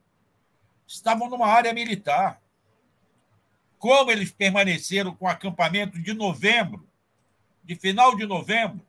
Estavam 0.86 1.28
numa 1.28 1.48
área 1.48 1.74
militar. 1.74 2.40
Como 3.80 4.12
eles 4.12 4.30
permaneceram 4.30 5.12
com 5.12 5.24
o 5.24 5.28
acampamento 5.28 6.00
de 6.00 6.14
novembro, 6.14 6.88
de 7.64 7.74
final 7.74 8.16
de 8.16 8.24
novembro, 8.26 8.86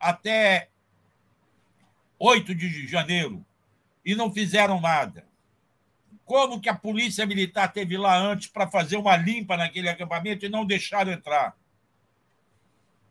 até 0.00 0.70
8 2.18 2.54
de 2.54 2.88
janeiro, 2.88 3.44
e 4.02 4.14
não 4.14 4.32
fizeram 4.32 4.80
nada? 4.80 5.28
Como 6.32 6.58
que 6.58 6.70
a 6.70 6.74
polícia 6.74 7.26
militar 7.26 7.70
teve 7.70 7.98
lá 7.98 8.16
antes 8.16 8.48
para 8.48 8.66
fazer 8.66 8.96
uma 8.96 9.14
limpa 9.14 9.54
naquele 9.54 9.90
acampamento 9.90 10.46
e 10.46 10.48
não 10.48 10.64
deixaram 10.64 11.12
entrar? 11.12 11.54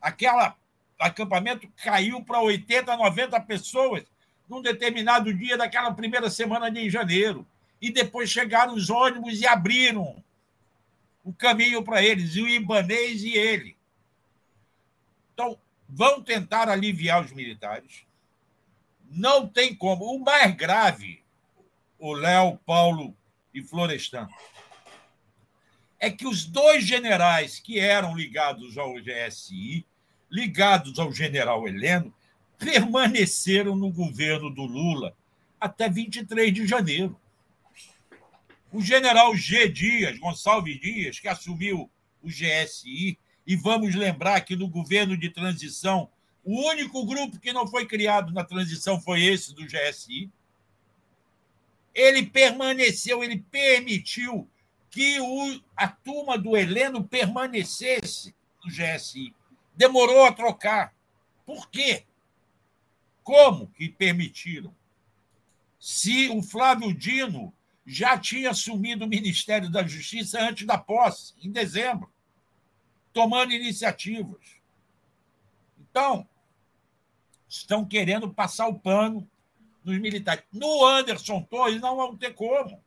Aquele 0.02 0.52
acampamento 0.98 1.72
caiu 1.84 2.24
para 2.24 2.42
80, 2.42 2.98
90 2.98 3.40
pessoas 3.42 4.06
num 4.50 4.60
determinado 4.60 5.32
dia 5.32 5.56
daquela 5.56 5.94
primeira 5.94 6.32
semana 6.32 6.72
de 6.72 6.90
janeiro. 6.90 7.46
E 7.80 7.92
depois 7.92 8.28
chegaram 8.28 8.74
os 8.74 8.90
ônibus 8.90 9.40
e 9.40 9.46
abriram 9.46 10.24
o 11.24 11.32
caminho 11.32 11.84
para 11.84 12.02
eles, 12.02 12.36
e 12.36 12.42
o 12.42 12.50
Ibanês 12.50 13.22
e 13.22 13.38
ele. 13.38 13.78
Então, 15.32 15.60
vão 15.88 16.24
tentar 16.24 16.68
aliviar 16.68 17.24
os 17.24 17.32
militares. 17.32 18.04
Não 19.12 19.48
tem 19.48 19.76
como. 19.76 20.06
O 20.06 20.18
mais 20.18 20.56
grave 20.56 21.21
o 22.02 22.14
Léo, 22.14 22.58
Paulo 22.66 23.16
e 23.54 23.62
Florestan, 23.62 24.28
é 26.00 26.10
que 26.10 26.26
os 26.26 26.46
dois 26.46 26.84
generais 26.84 27.60
que 27.60 27.80
eram 27.80 28.18
ligados 28.18 28.76
ao 28.76 28.96
GSI, 28.96 29.86
ligados 30.28 30.98
ao 30.98 31.14
general 31.14 31.68
Heleno, 31.68 32.12
permaneceram 32.58 33.76
no 33.76 33.92
governo 33.92 34.50
do 34.50 34.64
Lula 34.64 35.16
até 35.60 35.88
23 35.88 36.52
de 36.52 36.66
janeiro. 36.66 37.16
O 38.72 38.82
general 38.82 39.36
G. 39.36 39.70
Dias, 39.70 40.18
Gonçalves 40.18 40.82
Dias, 40.82 41.20
que 41.20 41.28
assumiu 41.28 41.88
o 42.24 42.30
GSI, 42.30 43.16
e 43.46 43.56
vamos 43.56 43.94
lembrar 43.94 44.42
que 44.42 44.56
no 44.56 44.68
governo 44.68 45.16
de 45.16 45.30
transição, 45.30 46.10
o 46.44 46.68
único 46.68 47.06
grupo 47.06 47.40
que 47.40 47.54
não 47.54 47.68
foi 47.68 47.86
criado 47.86 48.34
na 48.34 48.44
transição 48.44 49.00
foi 49.00 49.22
esse 49.24 49.54
do 49.54 49.68
GSI 49.68 50.32
ele 51.94 52.26
permaneceu, 52.26 53.24
ele 53.24 53.40
permitiu 53.52 54.50
que 54.90 55.20
o, 55.20 55.62
a 55.76 55.88
turma 55.88 56.38
do 56.38 56.56
Heleno 56.56 57.04
permanecesse 57.04 58.36
no 58.64 58.72
GSI. 58.72 59.34
Demorou 59.76 60.26
a 60.26 60.34
trocar. 60.34 60.94
Por 61.46 61.70
quê? 61.70 62.06
Como 63.24 63.68
que 63.68 63.90
permitiram? 63.90 64.76
Se 65.80 66.30
o 66.30 66.44
Flávio 66.44 66.94
Dino 66.94 67.54
já 67.86 68.18
tinha 68.18 68.52
assumido 68.52 69.06
o 69.06 69.08
Ministério 69.08 69.70
da 69.70 69.86
Justiça 69.86 70.42
antes 70.42 70.68
da 70.68 70.78
posse, 70.78 71.34
em 71.42 71.52
dezembro, 71.52 72.12
tomando 73.14 73.54
iniciativas. 73.54 74.62
Então, 75.80 76.28
estão 77.48 77.86
querendo 77.86 78.32
passar 78.34 78.68
o 78.68 78.80
pano 78.80 79.30
nos 79.84 79.98
militares. 79.98 80.44
No 80.52 80.86
Anderson 80.86 81.42
Torres 81.44 81.82
não 81.82 81.96
vão 81.96 82.16
ter 82.16 82.34
como. 82.34 82.82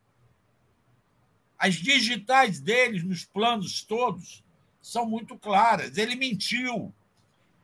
As 1.58 1.74
digitais 1.74 2.60
deles, 2.60 3.04
nos 3.04 3.24
planos 3.24 3.82
todos, 3.82 4.44
são 4.80 5.06
muito 5.06 5.38
claras. 5.38 5.96
Ele 5.96 6.14
mentiu. 6.14 6.92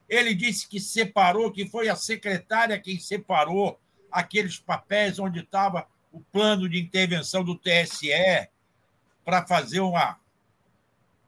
Ele 0.09 0.35
disse 0.35 0.69
que 0.69 0.81
separou, 0.81 1.53
que 1.53 1.69
foi 1.69 1.89
a 1.89 1.97
secretária 1.97 2.81
quem 2.81 2.99
separou 2.99 3.79
aqueles 4.11 4.59
papéis 4.59 5.19
onde 5.19 5.41
estava 5.41 5.87
o 6.13 6.21
plano 6.21 6.69
de 6.69 6.81
intervenção 6.81 7.45
do 7.45 7.55
TSE 7.55 8.49
para 9.25 9.47
fazer 9.47 9.81
um 9.81 9.93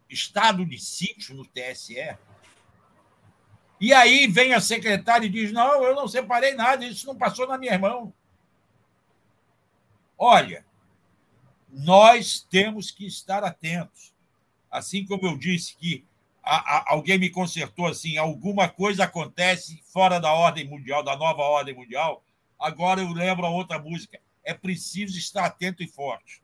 estado 0.08 0.66
de 0.66 0.78
sítio 0.78 1.34
no 1.34 1.44
TSE. 1.44 2.16
E 3.82 3.92
aí 3.92 4.28
vem 4.28 4.54
a 4.54 4.60
secretária 4.60 5.26
e 5.26 5.28
diz: 5.28 5.50
Não, 5.50 5.82
eu 5.82 5.92
não 5.96 6.06
separei 6.06 6.54
nada, 6.54 6.86
isso 6.86 7.04
não 7.04 7.16
passou 7.16 7.48
na 7.48 7.58
minha 7.58 7.76
mão. 7.76 8.14
Olha, 10.16 10.64
nós 11.68 12.46
temos 12.48 12.92
que 12.92 13.04
estar 13.04 13.42
atentos. 13.42 14.14
Assim 14.70 15.04
como 15.04 15.26
eu 15.26 15.36
disse 15.36 15.76
que 15.76 16.04
a, 16.44 16.76
a, 16.76 16.92
alguém 16.92 17.18
me 17.18 17.28
consertou 17.28 17.88
assim, 17.88 18.16
alguma 18.16 18.68
coisa 18.68 19.02
acontece 19.02 19.82
fora 19.92 20.20
da 20.20 20.32
ordem 20.32 20.64
mundial, 20.64 21.02
da 21.02 21.16
nova 21.16 21.42
ordem 21.42 21.74
mundial. 21.74 22.22
Agora 22.60 23.00
eu 23.00 23.10
lembro 23.10 23.44
a 23.44 23.50
outra 23.50 23.80
música. 23.80 24.20
É 24.44 24.54
preciso 24.54 25.18
estar 25.18 25.44
atento 25.44 25.82
e 25.82 25.88
forte. 25.88 26.40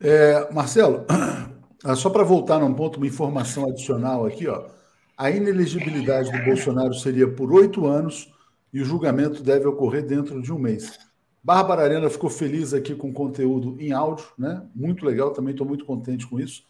É, 0.00 0.50
Marcelo, 0.50 1.04
só 1.98 2.08
para 2.08 2.24
voltar 2.24 2.58
num 2.58 2.72
ponto, 2.72 2.96
uma 2.96 3.06
informação 3.06 3.68
adicional 3.68 4.24
aqui, 4.24 4.48
ó. 4.48 4.72
A 5.16 5.30
inelegibilidade 5.30 6.32
do 6.32 6.44
Bolsonaro 6.44 6.92
seria 6.92 7.32
por 7.32 7.52
oito 7.52 7.86
anos 7.86 8.32
e 8.72 8.80
o 8.80 8.84
julgamento 8.84 9.44
deve 9.44 9.64
ocorrer 9.64 10.04
dentro 10.04 10.42
de 10.42 10.52
um 10.52 10.58
mês. 10.58 10.98
Bárbara 11.40 11.82
Arena 11.82 12.10
ficou 12.10 12.28
feliz 12.28 12.74
aqui 12.74 12.96
com 12.96 13.10
o 13.10 13.12
conteúdo 13.12 13.80
em 13.80 13.92
áudio, 13.92 14.26
né? 14.36 14.68
Muito 14.74 15.06
legal, 15.06 15.32
também 15.32 15.52
estou 15.52 15.66
muito 15.66 15.84
contente 15.84 16.26
com 16.26 16.40
isso. 16.40 16.64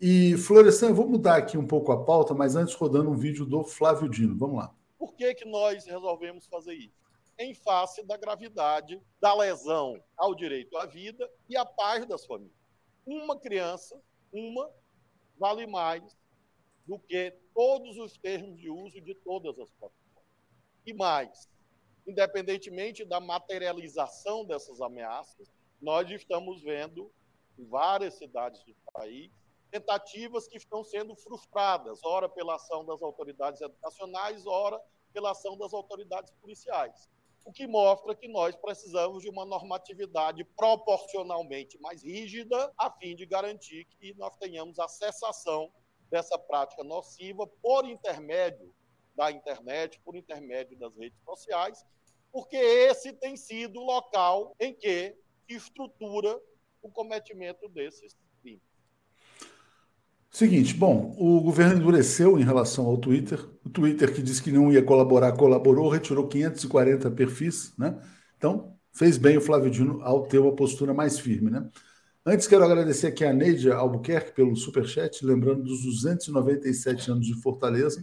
E, 0.00 0.34
Florestan, 0.38 0.88
eu 0.88 0.94
vou 0.94 1.06
mudar 1.06 1.36
aqui 1.36 1.58
um 1.58 1.66
pouco 1.66 1.92
a 1.92 2.02
pauta, 2.04 2.32
mas 2.32 2.56
antes 2.56 2.74
rodando 2.74 3.10
um 3.10 3.16
vídeo 3.16 3.44
do 3.44 3.62
Flávio 3.64 4.08
Dino. 4.08 4.34
Vamos 4.34 4.56
lá. 4.56 4.74
Por 4.98 5.14
que, 5.14 5.34
que 5.34 5.44
nós 5.44 5.84
resolvemos 5.84 6.46
fazer 6.46 6.74
isso? 6.74 7.04
Em 7.38 7.52
face 7.52 8.02
da 8.06 8.16
gravidade 8.16 8.98
da 9.20 9.34
lesão 9.34 10.00
ao 10.16 10.34
direito 10.34 10.74
à 10.78 10.86
vida 10.86 11.28
e 11.50 11.56
à 11.56 11.66
paz 11.66 12.06
das 12.06 12.24
famílias. 12.24 12.56
Uma 13.04 13.38
criança, 13.38 14.00
uma, 14.32 14.70
vale 15.38 15.66
mais 15.66 16.02
do 16.86 16.98
que 16.98 17.34
todos 17.54 17.96
os 17.98 18.18
termos 18.18 18.60
de 18.60 18.68
uso 18.68 19.00
de 19.00 19.14
todas 19.14 19.58
as 19.58 19.70
plataformas. 19.70 20.24
E 20.84 20.92
mais, 20.92 21.48
independentemente 22.06 23.04
da 23.04 23.20
materialização 23.20 24.44
dessas 24.44 24.80
ameaças, 24.80 25.50
nós 25.80 26.10
estamos 26.10 26.62
vendo 26.62 27.10
em 27.58 27.64
várias 27.64 28.14
cidades 28.14 28.62
do 28.64 28.74
país 28.92 29.30
tentativas 29.70 30.46
que 30.46 30.56
estão 30.56 30.84
sendo 30.84 31.16
frustradas, 31.16 31.98
ora 32.04 32.28
pela 32.28 32.54
ação 32.54 32.84
das 32.84 33.02
autoridades 33.02 33.60
educacionais, 33.60 34.46
ora 34.46 34.80
pela 35.12 35.32
ação 35.32 35.58
das 35.58 35.74
autoridades 35.74 36.32
policiais. 36.40 37.08
O 37.44 37.52
que 37.52 37.66
mostra 37.66 38.14
que 38.14 38.28
nós 38.28 38.54
precisamos 38.54 39.22
de 39.22 39.28
uma 39.28 39.44
normatividade 39.44 40.44
proporcionalmente 40.56 41.76
mais 41.80 42.04
rígida, 42.04 42.72
a 42.78 42.88
fim 42.88 43.16
de 43.16 43.26
garantir 43.26 43.84
que 43.84 44.14
nós 44.14 44.36
tenhamos 44.36 44.78
a 44.78 44.86
cessação 44.86 45.72
dessa 46.10 46.38
prática 46.38 46.84
nociva 46.84 47.46
por 47.62 47.84
intermédio 47.84 48.72
da 49.16 49.30
internet, 49.30 50.00
por 50.04 50.16
intermédio 50.16 50.78
das 50.78 50.94
redes 50.96 51.18
sociais, 51.24 51.84
porque 52.32 52.56
esse 52.56 53.12
tem 53.12 53.36
sido 53.36 53.80
o 53.80 53.84
local 53.84 54.54
em 54.58 54.74
que 54.74 55.14
estrutura 55.48 56.40
o 56.82 56.90
cometimento 56.90 57.68
desses 57.68 58.16
crimes. 58.42 58.62
Seguinte, 60.30 60.74
bom, 60.74 61.14
o 61.16 61.40
governo 61.40 61.76
endureceu 61.76 62.38
em 62.40 62.42
relação 62.42 62.86
ao 62.86 62.98
Twitter. 62.98 63.38
O 63.64 63.70
Twitter 63.70 64.12
que 64.12 64.20
disse 64.20 64.42
que 64.42 64.50
não 64.50 64.72
ia 64.72 64.82
colaborar, 64.82 65.32
colaborou, 65.36 65.88
retirou 65.88 66.26
540 66.26 67.08
perfis, 67.12 67.72
né? 67.78 68.02
Então, 68.36 68.76
fez 68.92 69.16
bem 69.16 69.36
o 69.36 69.40
Flávio 69.40 69.70
Dino 69.70 70.02
ao 70.02 70.26
ter 70.26 70.40
uma 70.40 70.54
postura 70.54 70.92
mais 70.92 71.20
firme, 71.20 71.52
né? 71.52 71.70
Antes, 72.26 72.46
quero 72.46 72.64
agradecer 72.64 73.08
aqui 73.08 73.22
a 73.22 73.34
Neidia 73.34 73.74
Albuquerque 73.74 74.32
pelo 74.32 74.56
superchat, 74.56 75.22
lembrando 75.26 75.62
dos 75.62 75.82
297 75.82 77.10
anos 77.10 77.26
de 77.26 77.34
Fortaleza. 77.42 78.02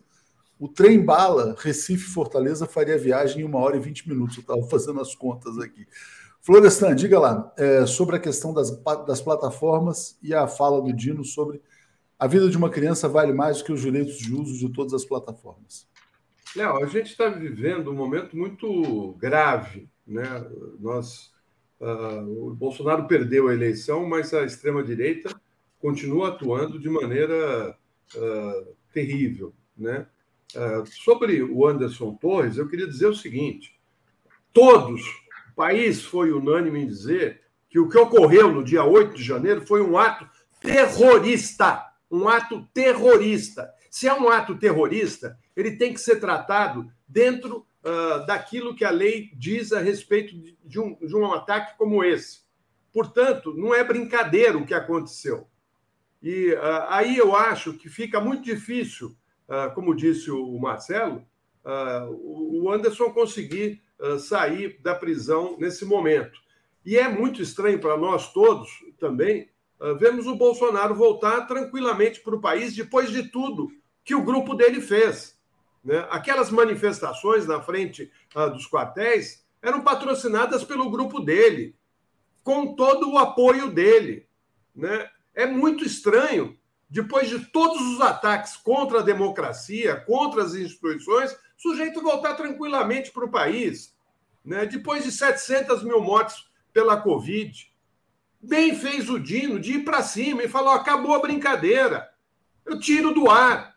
O 0.59 0.67
trem 0.67 1.03
bala 1.03 1.55
Recife-Fortaleza 1.57 2.67
faria 2.67 2.99
viagem 2.99 3.41
em 3.41 3.45
uma 3.45 3.57
hora 3.57 3.77
e 3.77 3.79
20 3.79 4.07
minutos. 4.07 4.37
Eu 4.37 4.41
estava 4.41 4.61
fazendo 4.69 5.01
as 5.01 5.15
contas 5.15 5.57
aqui. 5.57 5.87
Florestan, 6.39 6.93
diga 6.93 7.19
lá 7.19 7.51
é, 7.57 7.87
sobre 7.87 8.15
a 8.15 8.19
questão 8.19 8.53
das, 8.53 8.69
das 9.07 9.21
plataformas 9.21 10.19
e 10.21 10.35
a 10.35 10.47
fala 10.47 10.79
do 10.79 10.93
Dino 10.93 11.25
sobre 11.25 11.59
a 12.19 12.27
vida 12.27 12.47
de 12.47 12.57
uma 12.57 12.69
criança 12.69 13.09
vale 13.09 13.33
mais 13.33 13.57
do 13.57 13.63
que 13.63 13.71
os 13.71 13.81
direitos 13.81 14.19
de 14.19 14.35
uso 14.35 14.55
de 14.55 14.71
todas 14.71 14.93
as 14.93 15.03
plataformas. 15.03 15.87
Léo, 16.55 16.83
a 16.83 16.85
gente 16.85 17.09
está 17.09 17.27
vivendo 17.27 17.89
um 17.89 17.95
momento 17.95 18.37
muito 18.37 19.13
grave. 19.13 19.89
Né? 20.05 20.25
Nós, 20.79 21.31
uh, 21.81 22.47
o 22.47 22.53
Bolsonaro 22.53 23.07
perdeu 23.07 23.47
a 23.47 23.53
eleição, 23.53 24.07
mas 24.07 24.33
a 24.33 24.45
extrema-direita 24.45 25.29
continua 25.79 26.29
atuando 26.29 26.79
de 26.79 26.89
maneira 26.89 27.75
uh, 28.15 28.75
terrível. 28.93 29.53
Né? 29.75 30.05
Uh, 30.55 30.85
sobre 30.85 31.41
o 31.41 31.67
Anderson 31.67 32.13
Torres, 32.15 32.57
eu 32.57 32.67
queria 32.67 32.87
dizer 32.87 33.07
o 33.07 33.15
seguinte: 33.15 33.75
todos 34.53 35.01
o 35.51 35.55
país 35.55 36.03
foi 36.03 36.31
unânime 36.31 36.81
em 36.81 36.87
dizer 36.87 37.41
que 37.69 37.79
o 37.79 37.89
que 37.89 37.97
ocorreu 37.97 38.51
no 38.51 38.63
dia 38.63 38.83
8 38.83 39.15
de 39.15 39.23
janeiro 39.23 39.65
foi 39.65 39.81
um 39.81 39.97
ato 39.97 40.27
terrorista. 40.59 41.87
Um 42.09 42.27
ato 42.27 42.67
terrorista. 42.73 43.69
Se 43.89 44.07
é 44.07 44.13
um 44.13 44.29
ato 44.29 44.57
terrorista, 44.57 45.37
ele 45.55 45.77
tem 45.77 45.93
que 45.93 45.99
ser 45.99 46.19
tratado 46.19 46.91
dentro 47.07 47.65
uh, 47.83 48.25
daquilo 48.25 48.75
que 48.75 48.85
a 48.85 48.91
lei 48.91 49.31
diz 49.35 49.71
a 49.71 49.79
respeito 49.79 50.35
de, 50.63 50.79
um, 50.79 50.95
de 50.95 51.15
um 51.15 51.31
ataque 51.33 51.77
como 51.77 52.03
esse. 52.03 52.41
Portanto, 52.93 53.53
não 53.55 53.73
é 53.73 53.83
brincadeira 53.83 54.57
o 54.57 54.65
que 54.65 54.73
aconteceu. 54.73 55.47
E 56.21 56.53
uh, 56.53 56.85
aí 56.89 57.17
eu 57.17 57.35
acho 57.35 57.73
que 57.73 57.89
fica 57.89 58.19
muito 58.19 58.43
difícil, 58.43 59.15
uh, 59.47 59.73
como 59.73 59.95
disse 59.95 60.29
o 60.31 60.59
Marcelo, 60.59 61.25
o 61.63 62.71
Anderson 62.71 63.11
conseguir 63.11 63.83
sair 64.17 64.79
da 64.81 64.95
prisão 64.95 65.57
nesse 65.59 65.85
momento. 65.85 66.39
E 66.83 66.97
é 66.97 67.07
muito 67.07 67.39
estranho 67.39 67.77
para 67.77 67.95
nós 67.95 68.33
todos 68.33 68.67
também 68.99 69.47
vemos 69.99 70.25
o 70.25 70.33
Bolsonaro 70.33 70.95
voltar 70.95 71.41
tranquilamente 71.41 72.19
para 72.21 72.35
o 72.35 72.41
país 72.41 72.75
depois 72.75 73.11
de 73.11 73.29
tudo 73.29 73.69
que 74.03 74.15
o 74.15 74.23
grupo 74.23 74.55
dele 74.55 74.81
fez. 74.81 75.39
Né? 75.83 76.05
Aquelas 76.09 76.51
manifestações 76.51 77.47
na 77.47 77.61
frente 77.61 78.11
dos 78.53 78.67
quartéis 78.67 79.45
eram 79.61 79.81
patrocinadas 79.81 80.63
pelo 80.63 80.89
grupo 80.89 81.19
dele, 81.19 81.75
com 82.43 82.75
todo 82.75 83.11
o 83.11 83.17
apoio 83.17 83.71
dele. 83.71 84.27
Né? 84.75 85.09
É 85.33 85.45
muito 85.45 85.85
estranho, 85.85 86.57
depois 86.89 87.29
de 87.29 87.39
todos 87.45 87.81
os 87.81 88.01
ataques 88.01 88.57
contra 88.57 88.99
a 88.99 89.03
democracia, 89.03 89.95
contra 90.01 90.43
as 90.43 90.55
instituições, 90.55 91.31
o 91.31 91.37
sujeito 91.61 92.01
voltar 92.01 92.35
tranquilamente 92.35 93.11
para 93.11 93.25
o 93.25 93.31
país. 93.31 93.95
Né? 94.43 94.65
Depois 94.65 95.03
de 95.03 95.11
700 95.11 95.83
mil 95.83 96.01
mortes 96.01 96.51
pela 96.73 96.97
Covid. 96.97 97.71
Bem 98.41 98.75
fez 98.75 99.09
o 99.09 99.19
Dino 99.19 99.59
de 99.59 99.73
ir 99.73 99.83
para 99.83 100.01
cima 100.01 100.43
e 100.43 100.49
falou: 100.49 100.71
acabou 100.71 101.13
a 101.13 101.21
brincadeira. 101.21 102.09
Eu 102.65 102.79
tiro 102.79 103.13
do 103.13 103.29
ar. 103.29 103.70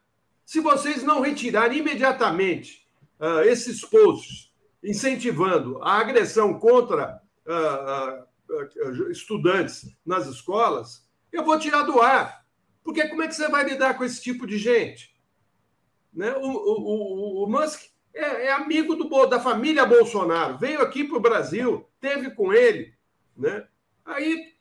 Se 0.44 0.60
vocês 0.60 1.02
não 1.02 1.20
retirarem 1.20 1.78
imediatamente 1.78 2.86
uh, 3.18 3.40
esses 3.40 3.80
posts 3.80 4.52
incentivando 4.82 5.82
a 5.82 5.98
agressão 5.98 6.58
contra 6.58 7.20
uh, 7.46 8.24
uh, 8.52 9.10
estudantes 9.10 9.88
nas 10.04 10.26
escolas, 10.26 11.08
eu 11.32 11.44
vou 11.44 11.58
tirar 11.58 11.82
do 11.82 12.00
ar. 12.00 12.44
Porque 12.82 13.08
como 13.08 13.22
é 13.22 13.28
que 13.28 13.34
você 13.34 13.48
vai 13.48 13.64
lidar 13.64 13.96
com 13.96 14.04
esse 14.04 14.22
tipo 14.22 14.46
de 14.46 14.58
gente? 14.58 15.16
Né? 16.12 16.32
O, 16.36 16.46
o, 16.46 17.42
o, 17.42 17.44
o 17.44 17.50
Musk 17.50 17.80
é, 18.12 18.46
é 18.46 18.52
amigo 18.52 18.94
do, 18.94 19.26
da 19.26 19.40
família 19.40 19.84
Bolsonaro, 19.84 20.58
veio 20.58 20.80
aqui 20.80 21.02
para 21.02 21.16
o 21.16 21.20
Brasil, 21.20 21.88
teve 22.00 22.30
com 22.30 22.52
ele, 22.52 22.94
né? 23.36 23.66
Aí 24.04 24.54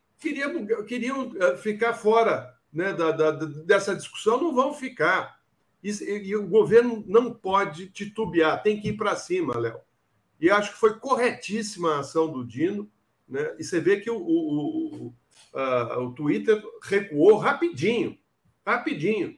queriam, 0.88 1.32
ficar 1.58 1.94
fora 1.94 2.54
né, 2.72 2.94
da, 2.94 3.12
da, 3.12 3.32
dessa 3.32 3.96
discussão, 3.96 4.42
não 4.42 4.56
vão 4.56 4.74
ficar. 4.74 5.38
E, 5.84 6.36
o 6.36 6.48
governo 6.48 7.04
não 7.06 7.34
pode 7.34 7.88
titubear, 7.90 8.64
tem 8.64 8.80
que 8.80 8.90
ir 8.90 8.98
para 8.98 9.18
cima, 9.18 9.58
Léo. 9.58 9.80
E 10.40 10.50
acho 10.50 10.72
que 10.74 10.80
foi 10.80 10.98
corretíssima 10.98 11.96
a 11.96 12.00
ação 12.00 12.32
do 12.32 12.46
Dino, 12.46 12.90
né? 13.28 13.56
E 13.60 13.64
você 13.64 13.80
vê 13.80 14.00
que 14.00 14.10
o, 14.10 14.18
o, 14.18 15.08
o, 15.08 15.14
a, 15.54 16.00
o 16.00 16.14
Twitter 16.14 16.62
recuou 16.82 17.38
rapidinho, 17.38 18.18
rapidinho. 18.66 19.38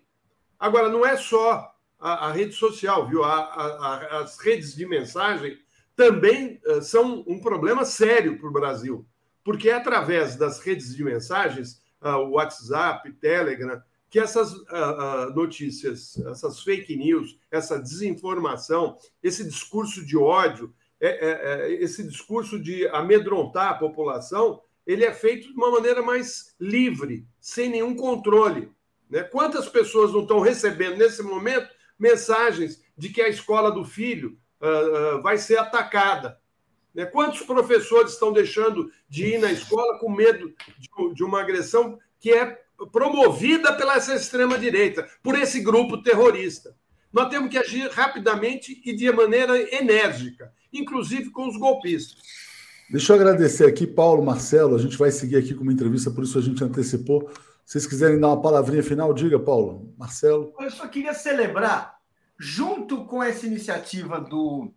Agora, 0.60 0.89
não 0.89 1.06
é 1.06 1.18
só 1.18 1.74
a, 2.00 2.28
a 2.28 2.32
rede 2.32 2.54
social, 2.54 3.08
viu? 3.08 3.24
A, 3.24 3.36
a, 3.36 4.20
as 4.20 4.38
redes 4.39 4.76
de 4.76 4.86
mensagem 4.86 5.58
também 5.96 6.62
uh, 6.66 6.82
são 6.82 7.24
um 7.28 7.39
problema 7.39 7.86
sério 7.86 8.38
para 8.38 8.50
o 8.50 8.54
Brasil, 8.54 9.08
porque 9.43 9.70
é 9.70 9.74
através 9.74 10.36
das 10.36 10.60
redes 10.60 10.96
de 10.96 11.04
mensagens, 11.04 11.82
uh, 12.02 12.30
WhatsApp, 12.32 13.12
Telegram, 13.14 13.82
que 14.10 14.20
essas 14.20 14.53
uh, 14.53 15.34
notícias, 15.36 16.18
essas 16.28 16.62
fake 16.62 16.95
news, 16.95 17.38
essa 17.51 17.80
desinformação, 17.80 18.97
esse 19.22 19.43
discurso 19.43 20.06
de 20.06 20.18
ódio, 20.18 20.74
é, 20.99 21.08
é, 21.08 21.72
é, 21.72 21.74
esse 21.84 22.03
discurso 22.03 22.60
de 22.60 22.88
amedrontar 22.88 23.72
a 23.72 23.78
população, 23.78 24.62
ele 24.88 25.03
é 25.03 25.14
feito 25.14 25.47
de 25.47 25.53
uma 25.53 25.72
maneira 25.72 26.01
mais 26.01 26.56
livre, 26.60 27.28
sem 27.39 27.70
nenhum 27.70 27.95
controle. 27.95 28.72
Né? 29.10 29.24
Quantas 29.24 29.68
pessoas 29.68 30.14
não 30.14 30.22
estão 30.22 30.39
recebendo 30.39 30.97
nesse 30.97 31.22
momento 31.22 31.70
mensagens 31.97 32.84
de 32.97 33.10
que 33.10 33.22
a 33.22 33.30
escola 33.30 33.72
do 33.72 33.84
filho 33.84 34.38
uh, 34.62 35.18
uh, 35.18 35.22
vai 35.22 35.38
ser 35.38 35.58
atacada. 35.58 36.39
Né? 36.93 37.06
Quantos 37.06 37.41
professores 37.41 38.14
estão 38.14 38.32
deixando 38.32 38.91
de 39.10 39.34
ir 39.34 39.39
na 39.39 39.51
escola 39.51 39.99
com 39.99 40.10
medo 40.10 40.53
de, 40.78 41.14
de 41.14 41.24
uma 41.24 41.41
agressão 41.41 41.99
que 42.20 42.32
é 42.32 42.64
promovida 42.92 43.74
pela 43.74 43.96
essa 43.96 44.16
extrema-direita, 44.16 45.08
por 45.22 45.38
esse 45.38 45.60
grupo 45.62 46.02
terrorista? 46.02 46.76
Nós 47.12 47.30
temos 47.30 47.50
que 47.50 47.58
agir 47.58 47.90
rapidamente 47.92 48.82
e 48.86 48.94
de 48.94 49.10
maneira 49.12 49.58
enérgica, 49.74 50.52
inclusive 50.74 51.30
com 51.30 51.48
os 51.48 51.58
golpistas. 51.58 52.18
Deixa 52.90 53.14
eu 53.14 53.16
agradecer 53.16 53.66
aqui, 53.66 53.88
Paulo, 53.88 54.24
Marcelo. 54.24 54.76
A 54.76 54.80
gente 54.80 54.98
vai 54.98 55.10
seguir 55.12 55.38
aqui 55.38 55.56
com 55.56 55.64
uma 55.64 55.74
entrevista, 55.74 56.12
por 56.12 56.24
isso 56.24 56.38
a 56.38 56.42
gente 56.42 56.64
antecipou. 56.64 57.30
Se 57.66 57.74
vocês 57.74 57.88
quiserem 57.88 58.20
dar 58.20 58.28
uma 58.28 58.42
palavrinha 58.42 58.84
final, 58.84 59.12
diga, 59.14 59.40
Paulo. 59.40 59.92
Marcelo. 59.98 60.54
Eu 60.60 60.70
só 60.70 60.88
queria 60.88 61.14
celebrar, 61.14 61.96
junto 62.40 63.06
com 63.06 63.24
essa 63.24 63.48
iniciativa 63.48 64.22
do, 64.22 64.72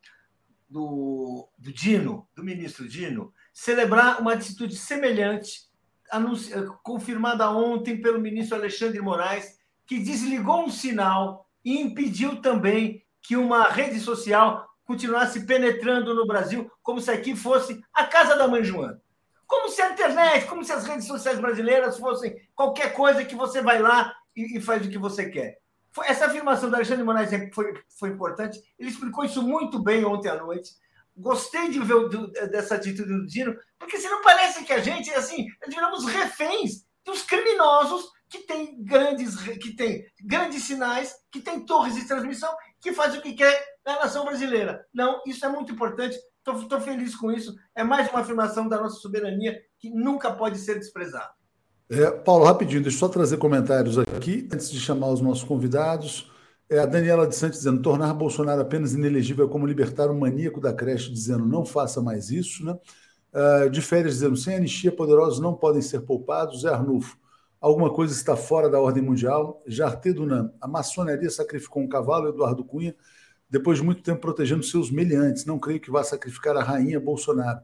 do, 0.69 1.49
do 1.59 1.73
Dino, 1.73 2.27
do 2.35 2.43
ministro 2.43 2.89
Dino, 2.89 3.33
celebrar 3.53 4.21
uma 4.23 4.33
atitude 4.33 4.75
semelhante, 4.75 5.68
anunci... 6.11 6.53
confirmada 6.83 7.51
ontem 7.51 8.01
pelo 8.01 8.21
ministro 8.21 8.57
Alexandre 8.57 9.01
Moraes, 9.01 9.59
que 9.87 9.99
desligou 9.99 10.65
um 10.65 10.71
sinal 10.71 11.47
e 11.65 11.81
impediu 11.81 12.41
também 12.41 13.03
que 13.23 13.37
uma 13.37 13.65
rede 13.65 14.01
social 14.01 14.67
continuasse 14.85 15.45
penetrando 15.45 16.15
no 16.15 16.27
Brasil, 16.27 16.71
como 16.83 17.01
se 17.01 17.11
aqui 17.11 17.37
fosse 17.37 17.83
a 17.93 18.05
casa 18.05 18.37
da 18.37 18.49
mãe 18.49 18.65
Joana. 18.65 19.01
Como 19.47 19.69
se 19.69 19.83
a 19.83 19.91
internet, 19.93 20.47
como 20.47 20.65
se 20.65 20.73
as 20.73 20.85
redes 20.85 21.07
sociais 21.07 21.39
brasileiras 21.39 21.99
fossem 21.99 22.37
qualquer 22.55 22.95
coisa 22.95 23.25
que 23.25 23.35
você 23.35 23.61
vai 23.61 23.81
lá 23.81 24.15
e, 24.35 24.57
e 24.57 24.61
faz 24.61 24.87
o 24.87 24.89
que 24.89 24.99
você 24.99 25.29
quer. 25.29 25.59
Foi, 25.91 26.07
essa 26.07 26.27
afirmação 26.27 26.71
do 26.71 26.77
Alexandre 26.77 27.05
Moraes 27.05 27.33
é, 27.33 27.51
foi, 27.51 27.75
foi 27.99 28.11
importante. 28.11 28.63
Ele 28.79 28.91
explicou 28.91 29.25
isso 29.25 29.43
muito 29.43 29.79
bem 29.79 30.05
ontem 30.05 30.29
à 30.29 30.37
noite. 30.37 30.71
Gostei 31.19 31.69
de 31.69 31.81
ver 31.81 32.09
do, 32.09 32.29
dessa 32.29 32.77
atitude 32.77 33.09
do 33.09 33.27
Dino, 33.27 33.57
porque 33.79 33.99
se 33.99 34.09
não 34.09 34.23
parece 34.23 34.65
que 34.65 34.73
a 34.73 34.79
gente, 34.79 35.11
assim, 35.11 35.47
nós 35.61 35.75
viramos 35.75 36.07
reféns 36.07 36.87
dos 37.05 37.23
criminosos 37.23 38.09
que 38.29 38.39
têm 38.41 38.83
grandes, 38.85 39.37
que 39.37 39.75
tem 39.75 40.05
grandes 40.23 40.65
sinais, 40.65 41.15
que 41.33 41.41
têm 41.41 41.65
torres 41.65 41.95
de 41.95 42.07
transmissão, 42.07 42.55
que 42.81 42.93
fazem 42.93 43.19
o 43.19 43.23
que 43.23 43.33
quer 43.33 43.65
na 43.85 44.01
nação 44.01 44.25
brasileira. 44.25 44.85
Não, 44.93 45.21
isso 45.27 45.45
é 45.45 45.49
muito 45.49 45.73
importante. 45.73 46.17
Estou 46.47 46.81
feliz 46.81 47.15
com 47.17 47.33
isso. 47.33 47.55
É 47.75 47.83
mais 47.83 48.09
uma 48.11 48.21
afirmação 48.21 48.69
da 48.69 48.81
nossa 48.81 49.01
soberania 49.01 49.59
que 49.79 49.91
nunca 49.91 50.33
pode 50.33 50.59
ser 50.59 50.79
desprezada. 50.79 51.31
É, 51.91 52.11
Paulo, 52.11 52.45
rapidinho, 52.45 52.83
deixa 52.83 52.97
eu 52.97 53.01
só 53.01 53.09
trazer 53.09 53.39
comentários 53.39 53.99
aqui, 53.99 54.47
antes 54.53 54.71
de 54.71 54.79
chamar 54.79 55.09
os 55.09 55.21
nossos 55.21 55.45
convidados. 55.45 56.31
É 56.71 56.79
a 56.81 56.87
Daniela 56.87 57.27
de 57.27 57.35
Santos 57.35 57.59
dizendo: 57.59 57.81
tornar 57.81 58.13
Bolsonaro 58.13 58.61
apenas 58.61 58.93
inelegível 58.93 59.47
é 59.47 59.49
como 59.49 59.67
libertar 59.67 60.11
o 60.11 60.19
maníaco 60.19 60.61
da 60.61 60.73
creche, 60.73 61.11
dizendo 61.11 61.47
não 61.47 61.65
faça 61.65 62.03
mais 62.03 62.31
isso. 62.31 62.65
Né? 62.65 62.79
Uh, 63.33 63.71
de 63.71 63.81
férias 63.81 64.15
dizendo: 64.15 64.37
sem 64.37 64.57
anistia, 64.57 64.93
poderosos 64.93 65.41
não 65.41 65.55
podem 65.55 65.81
ser 65.81 66.01
poupados. 66.01 66.63
Zé 66.63 66.69
Arnulfo, 66.69 67.17
alguma 67.59 67.91
coisa 67.91 68.13
está 68.13 68.37
fora 68.37 68.69
da 68.69 68.79
ordem 68.79 69.03
mundial. 69.03 69.63
Jarte 69.67 70.13
Dunan, 70.13 70.53
a 70.61 70.69
maçonaria 70.69 71.31
sacrificou 71.31 71.83
um 71.83 71.89
cavalo, 71.89 72.29
Eduardo 72.29 72.63
Cunha, 72.63 72.95
depois 73.49 73.79
de 73.79 73.85
muito 73.85 74.03
tempo 74.03 74.21
protegendo 74.21 74.63
seus 74.63 74.91
meliantes. 74.91 75.47
Não 75.47 75.59
creio 75.59 75.81
que 75.81 75.91
vá 75.91 76.05
sacrificar 76.05 76.55
a 76.55 76.63
rainha 76.63 77.01
Bolsonaro. 77.01 77.61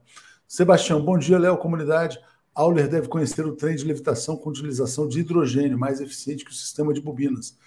Sebastião, 0.48 1.02
bom 1.05 1.18
dia, 1.18 1.38
Léo, 1.38 1.59
comunidade. 1.59 2.18
Auler 2.55 2.88
deve 2.88 3.09
conhecer 3.09 3.44
o 3.44 3.55
trem 3.55 3.76
de 3.76 3.84
levitação 3.84 4.36
com 4.36 4.48
utilização 4.48 5.07
de 5.07 5.20
hidrogênio, 5.20 5.78
mais 5.78 6.00
eficiente 6.00 6.44
que 6.44 6.52
o 6.52 6.55
sistema 6.55 6.94
de 6.94 7.02
bobinas. 7.02 7.59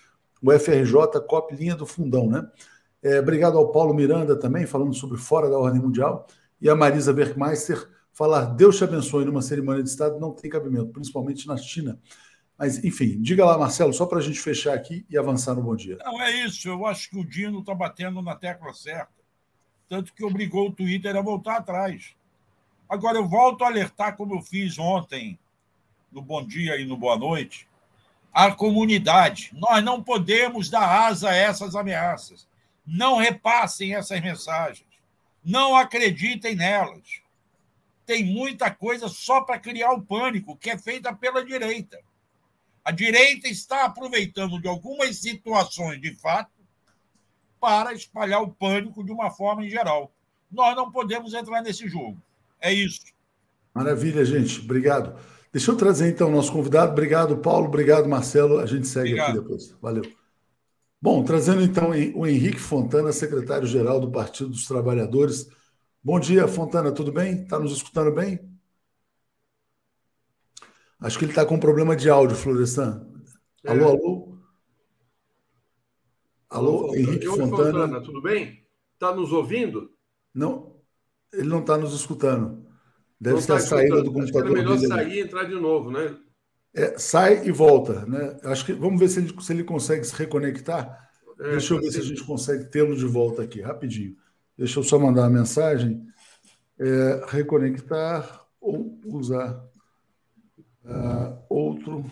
O 0.41 0.51
FRJ, 0.51 1.21
COP 1.27 1.55
linha 1.55 1.75
do 1.75 1.85
fundão, 1.85 2.27
né? 2.27 2.47
É, 3.01 3.19
obrigado 3.19 3.57
ao 3.57 3.71
Paulo 3.71 3.93
Miranda 3.93 4.37
também, 4.37 4.65
falando 4.65 4.93
sobre 4.93 5.17
fora 5.17 5.49
da 5.49 5.57
ordem 5.57 5.81
mundial. 5.81 6.27
E 6.59 6.69
a 6.69 6.75
Marisa 6.75 7.13
Bergmeister, 7.13 7.87
falar 8.11 8.45
Deus 8.45 8.77
te 8.77 8.83
abençoe 8.83 9.25
numa 9.25 9.41
cerimônia 9.41 9.83
de 9.83 9.89
Estado 9.89 10.19
não 10.19 10.31
tem 10.31 10.49
cabimento, 10.49 10.87
principalmente 10.87 11.47
na 11.47 11.55
China. 11.55 11.99
Mas, 12.57 12.83
enfim, 12.83 13.21
diga 13.21 13.45
lá, 13.45 13.57
Marcelo, 13.57 13.93
só 13.93 14.07
para 14.07 14.17
a 14.17 14.21
gente 14.21 14.39
fechar 14.39 14.73
aqui 14.73 15.05
e 15.09 15.17
avançar 15.17 15.53
no 15.53 15.61
bom 15.61 15.75
dia. 15.75 15.97
Não, 16.03 16.19
é 16.21 16.31
isso. 16.43 16.67
Eu 16.67 16.87
acho 16.87 17.09
que 17.09 17.17
o 17.17 17.23
Dino 17.23 17.59
está 17.59 17.75
batendo 17.75 18.21
na 18.21 18.35
tecla 18.35 18.73
certa. 18.73 19.13
Tanto 19.87 20.11
que 20.13 20.25
obrigou 20.25 20.67
o 20.67 20.71
Twitter 20.71 21.15
a 21.15 21.21
voltar 21.21 21.57
atrás. 21.57 22.15
Agora, 22.89 23.17
eu 23.17 23.27
volto 23.27 23.63
a 23.63 23.67
alertar, 23.67 24.17
como 24.17 24.33
eu 24.33 24.41
fiz 24.41 24.79
ontem, 24.79 25.37
no 26.11 26.21
Bom 26.21 26.43
Dia 26.45 26.77
e 26.77 26.85
no 26.85 26.97
Boa 26.97 27.17
Noite, 27.17 27.66
a 28.37 28.51
comunidade. 28.51 29.49
Nós 29.55 29.83
não 29.83 30.03
podemos 30.03 30.69
dar 30.69 31.07
asa 31.07 31.31
a 31.31 31.35
essas 31.35 31.75
ameaças. 31.75 32.47
Não 32.85 33.17
repassem 33.17 33.95
essas 33.95 34.21
mensagens. 34.21 34.85
Não 35.43 35.75
acreditem 35.75 36.55
nelas. 36.55 37.19
Tem 38.05 38.23
muita 38.23 38.69
coisa 38.69 39.09
só 39.09 39.41
para 39.41 39.57
criar 39.57 39.91
o 39.93 40.03
pânico, 40.03 40.55
que 40.55 40.69
é 40.69 40.77
feita 40.77 41.11
pela 41.15 41.43
direita. 41.43 41.99
A 42.85 42.91
direita 42.91 43.47
está 43.47 43.85
aproveitando 43.85 44.61
de 44.61 44.67
algumas 44.67 45.17
situações 45.17 45.99
de 45.99 46.13
fato 46.13 46.51
para 47.59 47.91
espalhar 47.91 48.43
o 48.43 48.53
pânico 48.53 49.03
de 49.03 49.11
uma 49.11 49.31
forma 49.31 49.65
em 49.65 49.69
geral. 49.69 50.11
Nós 50.51 50.75
não 50.75 50.91
podemos 50.91 51.33
entrar 51.33 51.63
nesse 51.63 51.89
jogo. 51.89 52.21
É 52.61 52.71
isso. 52.71 53.01
Maravilha, 53.73 54.23
gente. 54.23 54.59
Obrigado. 54.59 55.19
Deixa 55.57 55.71
eu 55.71 55.75
trazer 55.75 56.11
então 56.11 56.27
o 56.27 56.31
nosso 56.31 56.51
convidado. 56.51 56.91
Obrigado, 56.91 57.35
Paulo. 57.39 57.65
Obrigado, 57.65 58.07
Marcelo. 58.07 58.59
A 58.59 58.67
gente 58.67 58.87
segue 58.87 59.13
Obrigado. 59.13 59.29
aqui 59.29 59.39
depois. 59.39 59.75
Valeu. 59.81 60.03
Bom, 61.01 61.23
trazendo 61.23 61.63
então 61.63 61.89
o 61.89 62.27
Henrique 62.27 62.59
Fontana, 62.59 63.11
secretário-geral 63.11 63.99
do 63.99 64.11
Partido 64.11 64.51
dos 64.51 64.67
Trabalhadores. 64.67 65.49
Bom 66.03 66.19
dia, 66.19 66.47
Fontana, 66.47 66.91
tudo 66.91 67.11
bem? 67.11 67.41
Está 67.41 67.57
nos 67.57 67.71
escutando 67.71 68.13
bem? 68.13 68.39
Acho 70.99 71.17
que 71.17 71.25
ele 71.25 71.31
está 71.31 71.43
com 71.43 71.55
um 71.55 71.59
problema 71.59 71.95
de 71.95 72.07
áudio, 72.07 72.37
Florestan. 72.37 73.07
É. 73.63 73.71
Alô, 73.71 73.87
alô? 73.87 74.37
Alô, 76.51 76.95
Henrique 76.95 77.25
Fontana. 77.25 77.49
Fontana. 77.49 78.01
Tudo 78.01 78.21
bem? 78.21 78.63
Está 78.93 79.11
nos 79.15 79.33
ouvindo? 79.33 79.89
Não, 80.31 80.75
ele 81.33 81.49
não 81.49 81.61
está 81.61 81.79
nos 81.79 81.95
escutando. 81.95 82.66
Deve 83.19 83.41
ser 83.41 83.47
tá 83.47 83.55
a 83.55 83.59
saída 83.59 84.03
do 84.03 84.11
computador. 84.11 84.57
Acho 84.57 84.57
é 84.57 84.63
melhor 84.63 84.77
sair 84.77 85.13
e 85.13 85.19
entrar 85.21 85.43
de 85.43 85.55
novo, 85.55 85.91
né? 85.91 86.15
É, 86.73 86.97
sai 86.99 87.47
e 87.47 87.51
volta, 87.51 88.05
né? 88.05 88.37
Acho 88.43 88.65
que 88.65 88.73
vamos 88.73 88.99
ver 88.99 89.09
se 89.09 89.19
ele, 89.19 89.41
se 89.41 89.53
ele 89.53 89.63
consegue 89.63 90.03
se 90.03 90.15
reconectar. 90.15 91.09
É, 91.39 91.51
Deixa 91.51 91.73
eu 91.73 91.81
ver 91.81 91.91
se 91.91 91.99
a 91.99 92.03
gente 92.03 92.23
consegue 92.23 92.65
tê-lo 92.65 92.95
de 92.95 93.05
volta 93.05 93.41
aqui, 93.41 93.61
rapidinho. 93.61 94.15
Deixa 94.57 94.79
eu 94.79 94.83
só 94.83 94.99
mandar 94.99 95.21
uma 95.21 95.29
mensagem. 95.29 96.05
É, 96.79 97.25
reconectar 97.29 98.45
ou 98.61 98.99
usar 99.05 99.63
uh, 100.85 101.37
outro 101.49 102.05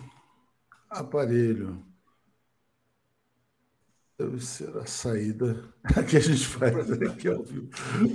aparelho. 0.90 1.85
Deve 4.18 4.40
ser 4.46 4.78
a 4.78 4.86
saída 4.86 5.62
que 6.10 6.16
a 6.16 6.22
gente 6.22 6.48
faz 6.48 6.90
aqui 6.90 7.28
ao 7.28 7.44
vivo. 7.44 7.68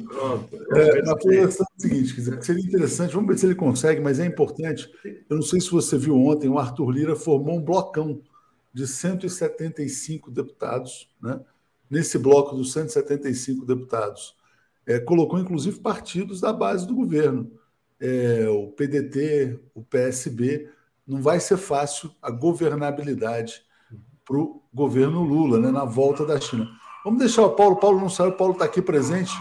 Pronto. 0.08 0.56
É, 0.74 1.02
na 1.02 1.14
projeção 1.14 1.66
é 1.70 1.76
o 1.76 1.82
seguinte, 1.82 2.14
dizer, 2.14 2.42
seria 2.42 2.64
interessante, 2.64 3.12
vamos 3.12 3.28
ver 3.28 3.38
se 3.38 3.44
ele 3.44 3.54
consegue, 3.54 4.00
mas 4.00 4.18
é 4.18 4.24
importante. 4.24 4.90
Eu 5.04 5.36
não 5.36 5.42
sei 5.42 5.60
se 5.60 5.70
você 5.70 5.98
viu 5.98 6.16
ontem, 6.16 6.48
o 6.48 6.58
Arthur 6.58 6.90
Lira 6.90 7.14
formou 7.14 7.58
um 7.58 7.62
blocão 7.62 8.22
de 8.72 8.86
175 8.86 10.30
deputados, 10.30 11.10
né? 11.22 11.38
nesse 11.90 12.16
bloco 12.16 12.56
dos 12.56 12.72
175 12.72 13.66
deputados. 13.66 14.34
É, 14.86 14.98
colocou, 14.98 15.38
inclusive, 15.38 15.80
partidos 15.80 16.40
da 16.40 16.52
base 16.52 16.86
do 16.86 16.94
governo. 16.94 17.50
É, 18.00 18.48
o 18.48 18.68
PDT, 18.68 19.60
o 19.74 19.82
PSB. 19.82 20.70
Não 21.06 21.20
vai 21.20 21.40
ser 21.40 21.58
fácil 21.58 22.10
a 22.22 22.30
governabilidade 22.30 23.64
para 24.30 24.38
o 24.38 24.62
governo 24.72 25.24
Lula, 25.24 25.58
né, 25.58 25.72
na 25.72 25.84
volta 25.84 26.24
da 26.24 26.40
China. 26.40 26.68
Vamos 27.04 27.18
deixar 27.18 27.42
o 27.42 27.50
Paulo. 27.50 27.80
Paulo 27.80 27.98
não 27.98 28.08
saiu, 28.08 28.30
o 28.30 28.36
Paulo 28.36 28.52
está 28.52 28.64
aqui 28.64 28.80
presente. 28.80 29.32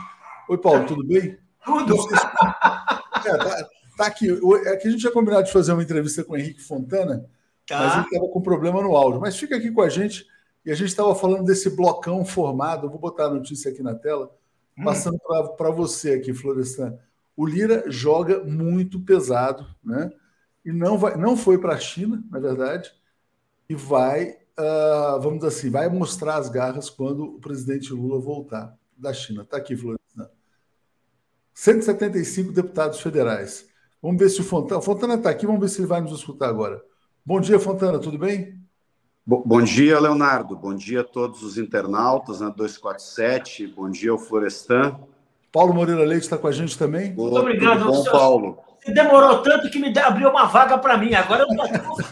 Oi, 0.49 0.57
Paulo, 0.57 0.83
tudo 0.87 1.05
bem? 1.05 1.37
Tudo. 1.63 1.95
Se... 2.01 2.15
É, 2.15 3.37
tá, 3.37 3.69
tá, 3.97 4.05
aqui. 4.07 4.27
É 4.65 4.77
que 4.77 4.87
a 4.87 4.91
gente 4.91 5.01
tinha 5.01 5.11
combinado 5.11 5.43
de 5.43 5.51
fazer 5.51 5.73
uma 5.73 5.83
entrevista 5.83 6.23
com 6.23 6.33
o 6.33 6.37
Henrique 6.37 6.61
Fontana, 6.61 7.29
tá. 7.67 7.77
mas 7.77 7.93
ele 7.93 8.05
estava 8.05 8.27
com 8.31 8.41
problema 8.41 8.81
no 8.81 8.95
áudio. 8.95 9.21
Mas 9.21 9.37
fica 9.37 9.57
aqui 9.57 9.69
com 9.69 9.81
a 9.83 9.89
gente 9.89 10.25
e 10.65 10.71
a 10.71 10.75
gente 10.75 10.87
estava 10.87 11.13
falando 11.13 11.43
desse 11.43 11.69
blocão 11.69 12.25
formado. 12.25 12.87
Eu 12.87 12.89
vou 12.89 12.99
botar 12.99 13.25
a 13.25 13.29
notícia 13.29 13.69
aqui 13.69 13.83
na 13.83 13.93
tela, 13.93 14.35
hum. 14.75 14.85
passando 14.85 15.17
hum. 15.17 15.55
para 15.55 15.69
você 15.69 16.13
aqui, 16.13 16.33
Florestan. 16.33 16.97
O 17.37 17.45
Lira 17.45 17.83
joga 17.87 18.43
muito 18.43 18.99
pesado, 19.01 19.67
né? 19.83 20.09
E 20.65 20.71
não, 20.71 20.97
vai, 20.97 21.15
não 21.15 21.37
foi 21.37 21.59
para 21.59 21.73
a 21.73 21.79
China, 21.79 22.23
na 22.31 22.39
verdade, 22.39 22.91
e 23.69 23.75
vai 23.75 24.38
uh, 24.59 25.19
vamos 25.21 25.39
dizer 25.39 25.47
assim, 25.47 25.69
vai 25.69 25.89
mostrar 25.89 26.35
as 26.35 26.49
garras 26.49 26.89
quando 26.89 27.23
o 27.23 27.39
presidente 27.39 27.93
Lula 27.93 28.19
voltar 28.19 28.75
da 28.97 29.13
China. 29.13 29.43
Está 29.43 29.57
aqui, 29.57 29.75
Florestan. 29.75 30.29
175 31.53 32.51
deputados 32.51 32.99
federais. 32.99 33.67
Vamos 34.01 34.19
ver 34.19 34.29
se 34.29 34.41
o 34.41 34.43
Fontana. 34.43 34.81
Fontana 34.81 35.15
está 35.15 35.29
aqui, 35.29 35.45
vamos 35.45 35.61
ver 35.61 35.69
se 35.69 35.79
ele 35.79 35.87
vai 35.87 36.01
nos 36.01 36.11
escutar 36.11 36.49
agora. 36.49 36.81
Bom 37.25 37.39
dia, 37.39 37.59
Fontana, 37.59 37.99
tudo 37.99 38.17
bem? 38.17 38.59
Bom, 39.25 39.43
bom 39.45 39.61
dia, 39.61 39.99
Leonardo. 39.99 40.55
Bom 40.55 40.73
dia 40.73 41.01
a 41.01 41.03
todos 41.03 41.43
os 41.43 41.57
internautas 41.57 42.39
na 42.39 42.47
né, 42.47 42.53
247. 42.55 43.67
Bom 43.67 43.89
dia 43.89 44.11
ao 44.11 44.17
Florestan. 44.17 44.99
Paulo 45.51 45.73
Moreira 45.73 46.03
Leite 46.03 46.23
está 46.23 46.37
com 46.37 46.47
a 46.47 46.51
gente 46.51 46.77
também. 46.77 47.13
Muito 47.13 47.35
obrigado, 47.35 47.85
bom, 47.85 48.03
Paulo. 48.05 48.57
Demorou 48.93 49.41
tanto 49.41 49.69
que 49.69 49.79
me 49.79 49.97
abriu 49.97 50.29
uma 50.29 50.45
vaga 50.45 50.77
para 50.77 50.97
mim. 50.97 51.13
Agora 51.13 51.43
eu 51.43 51.47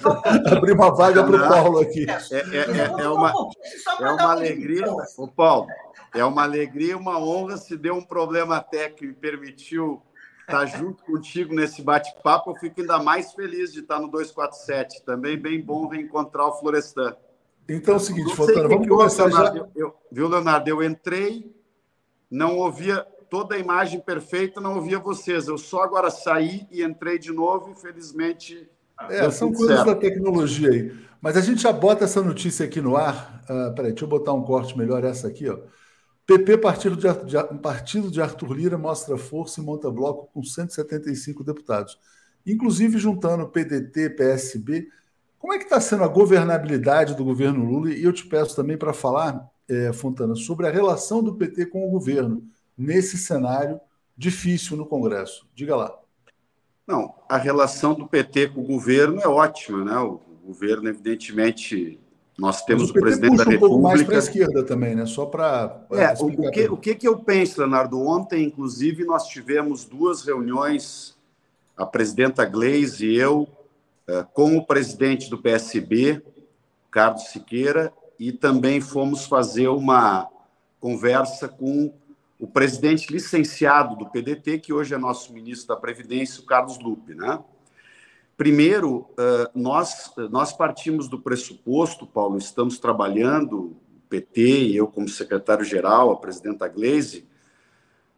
tô... 0.02 0.10
Abri 0.56 0.72
uma 0.74 0.94
vaga 0.96 1.24
para 1.24 1.36
o 1.36 1.48
Paulo 1.48 1.80
aqui. 1.80 2.06
É, 2.10 2.36
é, 2.36 2.60
é, 2.60 3.04
é 3.04 3.10
uma, 3.10 3.34
é 4.00 4.12
uma 4.12 4.32
alegria. 4.32 4.86
O 5.18 5.28
Paulo, 5.28 5.68
é 6.14 6.24
uma 6.24 6.44
alegria, 6.44 6.98
uma 6.98 7.20
honra. 7.20 7.58
Se 7.58 7.78
deu 7.78 7.96
um 7.96 8.04
problema 8.04 8.60
técnico 8.62 9.06
e 9.06 9.14
permitiu 9.14 10.02
estar 10.42 10.66
junto 10.66 11.04
contigo 11.04 11.54
nesse 11.54 11.82
bate-papo, 11.82 12.52
eu 12.52 12.56
fico 12.56 12.80
ainda 12.80 13.00
mais 13.00 13.34
feliz 13.34 13.74
de 13.74 13.82
estar 13.82 14.00
no 14.00 14.08
247. 14.08 15.04
Também 15.04 15.38
bem 15.38 15.62
bom 15.62 15.88
reencontrar 15.88 16.48
o 16.48 16.54
Florestan. 16.54 17.16
Então 17.70 17.96
é 17.96 17.98
o 17.98 18.00
seguinte, 18.00 18.34
Fontana, 18.34 18.68
vamos 18.68 18.88
começar. 18.88 19.56
Eu, 19.56 19.70
eu, 19.76 19.96
viu, 20.10 20.30
Leonardo? 20.30 20.70
Eu 20.70 20.82
entrei, 20.82 21.54
não 22.32 22.58
ouvia 22.58 23.06
toda 23.30 23.56
a 23.56 23.60
imagem 23.60 24.00
perfeita, 24.00 24.62
não 24.62 24.76
ouvia 24.76 25.00
vocês. 25.00 25.48
Eu 25.48 25.58
só 25.58 25.84
agora 25.84 26.10
saí 26.10 26.68
e 26.72 26.84
entrei 26.84 27.20
de 27.20 27.32
novo, 27.32 27.70
infelizmente. 27.70 28.70
É, 29.10 29.30
são 29.30 29.52
coisas 29.54 29.78
certo. 29.78 29.88
da 29.88 29.96
tecnologia 29.96 30.70
aí. 30.70 30.92
Mas 31.22 31.36
a 31.36 31.42
gente 31.42 31.62
já 31.62 31.72
bota 31.72 32.06
essa 32.06 32.22
notícia 32.22 32.66
aqui 32.66 32.82
no 32.82 32.96
ar. 32.96 33.42
Uh, 33.44 33.74
peraí, 33.76 33.92
deixa 33.92 34.06
eu 34.06 34.10
botar 34.10 34.34
um 34.34 34.44
corte 34.44 34.78
melhor 34.78 35.04
essa 35.04 35.28
aqui, 35.28 35.50
ó. 35.50 35.58
PP, 36.26 36.58
partido 36.58 36.98
de, 36.98 37.08
de, 37.26 37.60
partido 37.60 38.12
de 38.12 38.22
Arthur 38.22 38.52
Lira, 38.54 38.78
mostra 38.78 39.18
força 39.18 39.62
e 39.62 39.64
monta 39.64 39.90
bloco 39.90 40.30
com 40.34 40.44
175 40.44 41.44
deputados. 41.44 41.98
Inclusive 42.46 42.98
juntando 42.98 43.48
PDT, 43.48 44.10
PSB. 44.12 44.88
Como 45.40 45.54
é 45.54 45.58
que 45.58 45.64
está 45.64 45.80
sendo 45.80 46.04
a 46.04 46.08
governabilidade 46.08 47.16
do 47.16 47.24
governo 47.24 47.64
Lula? 47.64 47.92
E 47.92 48.04
eu 48.04 48.12
te 48.12 48.26
peço 48.26 48.56
também 48.56 48.78
para 48.78 48.92
falar, 48.92 49.50
é, 49.70 49.94
Fontana, 49.94 50.36
sobre 50.36 50.68
a 50.68 50.72
relação 50.72 51.24
do 51.24 51.36
PT 51.36 51.68
com 51.68 51.88
o 51.88 51.92
governo 51.92 52.44
nesse 52.78 53.18
cenário 53.18 53.80
difícil 54.18 54.78
no 54.78 54.86
Congresso? 54.86 55.48
Diga 55.56 55.76
lá. 55.76 55.98
Não, 56.88 57.14
a 57.28 57.38
relação 57.38 57.94
do 57.94 58.08
PT 58.08 58.50
com 58.50 58.62
o 58.62 58.66
governo 58.66 59.20
é 59.20 59.28
ótima, 59.28 59.84
né? 59.84 59.98
O 60.00 60.22
governo, 60.46 60.88
evidentemente, 60.88 62.00
nós 62.38 62.64
temos 62.64 62.90
o, 62.90 62.92
o, 62.92 62.94
presidente 62.94 63.36
da 63.36 63.44
República. 63.44 63.66
Um 63.66 63.70
pouco 63.70 63.84
mais 63.84 64.04
para 64.04 64.16
a 64.16 64.20
esquerda 64.20 64.64
também, 64.64 64.96
né? 64.96 65.06
Só 65.06 65.26
para. 65.26 65.86
É, 65.92 66.14
o 66.18 66.52
que, 66.52 66.70
o 66.70 66.78
que, 66.78 66.96
que 66.96 67.08
eu 67.08 67.18
penso, 67.18 67.60
Leonardo? 67.60 68.00
Ontem, 68.00 68.46
inclusive, 68.46 69.04
nós 69.04 69.28
tivemos 69.28 69.84
duas 69.84 70.22
reuniões, 70.24 71.18
a 71.76 71.86
presidenta 71.86 72.46
Gleisi 72.46 73.08
e 73.08 73.18
eu, 73.18 73.48
eh, 74.08 74.26
com 74.34 74.56
o 74.56 74.66
presidente 74.66 75.30
do 75.30 75.38
PSB, 75.38 76.22
Carlos 76.90 77.24
Siqueira, 77.24 77.92
e 78.18 78.32
também 78.32 78.80
fomos 78.80 79.26
fazer 79.26 79.68
uma 79.68 80.30
conversa 80.80 81.50
com 81.50 81.92
o 82.40 82.48
presidente 82.48 83.12
licenciado 83.12 83.96
do 83.96 84.10
PDT, 84.10 84.60
que 84.60 84.72
hoje 84.72 84.94
é 84.94 84.98
nosso 84.98 85.34
ministro 85.34 85.70
da 85.70 85.76
Previdência, 85.76 86.42
o 86.42 86.46
Carlos 86.46 86.78
Lupe. 86.80 87.16
Né? 87.16 87.40
Primeiro, 88.36 89.10
nós, 89.56 90.12
nós 90.30 90.54
partimos 90.54 91.08
do 91.08 91.20
pressuposto, 91.20 92.06
Paulo, 92.06 92.38
estamos 92.38 92.78
trabalhando, 92.78 93.58
o 93.58 93.78
PT 94.08 94.42
e 94.42 94.78
eu 94.78 94.88
como 94.88 95.10
secretário-geral, 95.10 96.12
a 96.12 96.18
presidenta 96.18 96.68
Gleisi, 96.68 97.28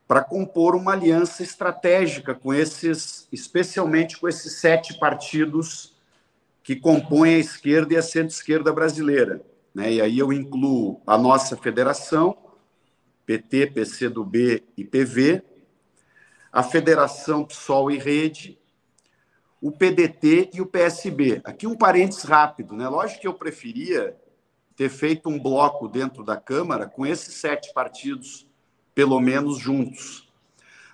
para 0.06 0.24
compor 0.24 0.76
uma 0.76 0.92
aliança 0.92 1.44
estratégica 1.44 2.34
com 2.34 2.54
esses, 2.54 3.28
especialmente 3.32 4.18
com 4.20 4.28
esses 4.28 4.60
sete 4.60 5.00
partidos 5.00 5.96
que 6.64 6.76
compõem 6.76 7.36
a 7.36 7.40
esquerda 7.40 7.94
e 7.94 7.98
a 7.98 8.02
centro-esquerda 8.02 8.74
brasileira. 8.74 9.42
Né? 9.74 9.94
E 9.94 10.02
aí 10.02 10.20
eu 10.20 10.34
incluo 10.34 11.00
a 11.08 11.18
nossa 11.18 11.56
federação, 11.56 12.36
PT, 13.30 13.68
PCdoB 13.68 14.64
e 14.76 14.84
PV, 14.84 15.44
a 16.52 16.64
Federação 16.64 17.46
PSOL 17.46 17.92
e 17.92 17.98
Rede, 18.00 18.58
o 19.62 19.72
PDT 19.72 20.50
e 20.52 20.62
o 20.62 20.66
PSB. 20.66 21.40
Aqui 21.44 21.68
um 21.68 21.78
parênteses 21.78 22.24
rápido, 22.24 22.76
né? 22.76 22.90
Lógico 22.90 23.22
que 23.22 23.28
eu 23.28 23.36
preferia 23.36 24.18
ter 24.76 24.90
feito 24.90 25.30
um 25.30 25.38
bloco 25.40 25.88
dentro 25.88 26.24
da 26.24 26.38
Câmara 26.38 26.88
com 26.88 27.06
esses 27.06 27.36
sete 27.36 27.72
partidos 27.72 28.48
pelo 28.96 29.20
menos 29.20 29.60
juntos. 29.60 30.28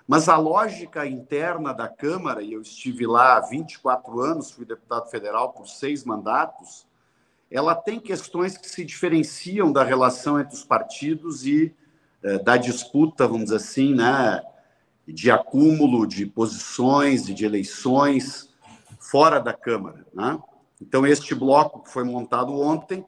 Mas 0.06 0.28
a 0.28 0.36
lógica 0.36 1.06
interna 1.06 1.72
da 1.72 1.88
Câmara, 1.88 2.42
e 2.42 2.52
eu 2.52 2.60
estive 2.60 3.06
lá 3.06 3.38
há 3.38 3.40
24 3.40 4.20
anos, 4.20 4.50
fui 4.50 4.66
deputado 4.66 5.08
federal 5.08 5.54
por 5.54 5.66
seis 5.66 6.04
mandatos, 6.04 6.86
ela 7.50 7.74
tem 7.74 7.98
questões 7.98 8.58
que 8.58 8.68
se 8.68 8.84
diferenciam 8.84 9.72
da 9.72 9.82
relação 9.82 10.38
entre 10.38 10.54
os 10.54 10.64
partidos 10.64 11.46
e 11.46 11.74
da 12.44 12.56
disputa, 12.56 13.26
vamos 13.26 13.44
dizer 13.44 13.56
assim, 13.56 13.94
né, 13.94 14.42
de 15.06 15.30
acúmulo 15.30 16.06
de 16.06 16.26
posições 16.26 17.28
e 17.28 17.34
de 17.34 17.44
eleições 17.44 18.52
fora 18.98 19.38
da 19.38 19.52
Câmara. 19.52 20.04
Né? 20.12 20.38
Então, 20.80 21.06
este 21.06 21.34
bloco 21.34 21.82
que 21.82 21.90
foi 21.90 22.04
montado 22.04 22.52
ontem, 22.52 23.04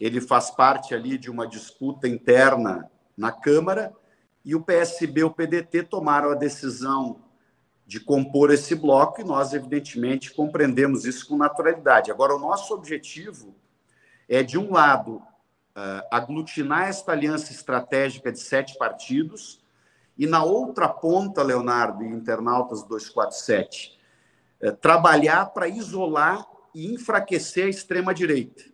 ele 0.00 0.20
faz 0.20 0.50
parte 0.50 0.94
ali 0.94 1.18
de 1.18 1.30
uma 1.30 1.46
disputa 1.46 2.08
interna 2.08 2.90
na 3.16 3.32
Câmara, 3.32 3.92
e 4.44 4.54
o 4.54 4.60
PSB 4.60 5.20
e 5.20 5.24
o 5.24 5.30
PDT 5.30 5.84
tomaram 5.84 6.30
a 6.30 6.34
decisão 6.34 7.20
de 7.86 8.00
compor 8.00 8.50
esse 8.50 8.74
bloco 8.74 9.20
e 9.20 9.24
nós, 9.24 9.52
evidentemente, 9.52 10.32
compreendemos 10.32 11.04
isso 11.04 11.28
com 11.28 11.36
naturalidade. 11.36 12.10
Agora, 12.10 12.34
o 12.34 12.38
nosso 12.38 12.74
objetivo 12.74 13.54
é, 14.28 14.42
de 14.42 14.58
um 14.58 14.72
lado, 14.72 15.22
aglutinar 16.10 16.88
esta 16.88 17.12
aliança 17.12 17.52
estratégica 17.52 18.30
de 18.30 18.38
sete 18.38 18.76
partidos 18.76 19.62
e, 20.16 20.26
na 20.26 20.44
outra 20.44 20.88
ponta, 20.88 21.42
Leonardo 21.42 22.04
e 22.04 22.08
internautas 22.08 22.82
247, 22.84 23.98
uh, 24.62 24.72
trabalhar 24.76 25.46
para 25.46 25.68
isolar 25.68 26.46
e 26.74 26.92
enfraquecer 26.92 27.66
a 27.66 27.70
extrema-direita. 27.70 28.64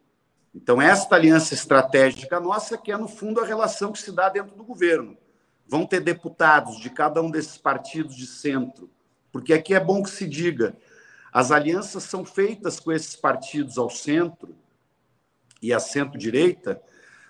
Então, 0.55 0.81
esta 0.81 1.15
aliança 1.15 1.55
estratégica 1.55 2.41
nossa, 2.41 2.77
que 2.77 2.91
é, 2.91 2.97
no 2.97 3.09
fundo, 3.09 3.41
a 3.41 3.47
relação 3.47 3.93
que 3.93 4.01
se 4.01 4.11
dá 4.11 4.29
dentro 4.29 4.57
do 4.57 4.65
governo 4.65 5.17
vão 5.67 5.87
ter 5.87 6.01
deputados 6.01 6.81
de 6.81 6.91
cada 6.91 7.23
um 7.23 7.31
desses 7.31 7.59
partidos 7.59 8.17
de 8.17 8.27
centro, 8.27 8.91
porque 9.31 9.53
aqui 9.53 9.75
é 9.75 9.81
bom 9.81 10.03
que 10.03 10.11
se 10.11 10.27
diga, 10.27 10.77
as 11.31 11.51
alianças 11.51 12.05
são 12.05 12.25
feitas 12.25 12.81
com 12.81 12.91
esses 12.91 13.15
partidos 13.15 13.77
ao 13.77 13.91
centro 13.91 14.57
e 15.61 15.73
à 15.73 15.79
centro-direita, 15.79 16.81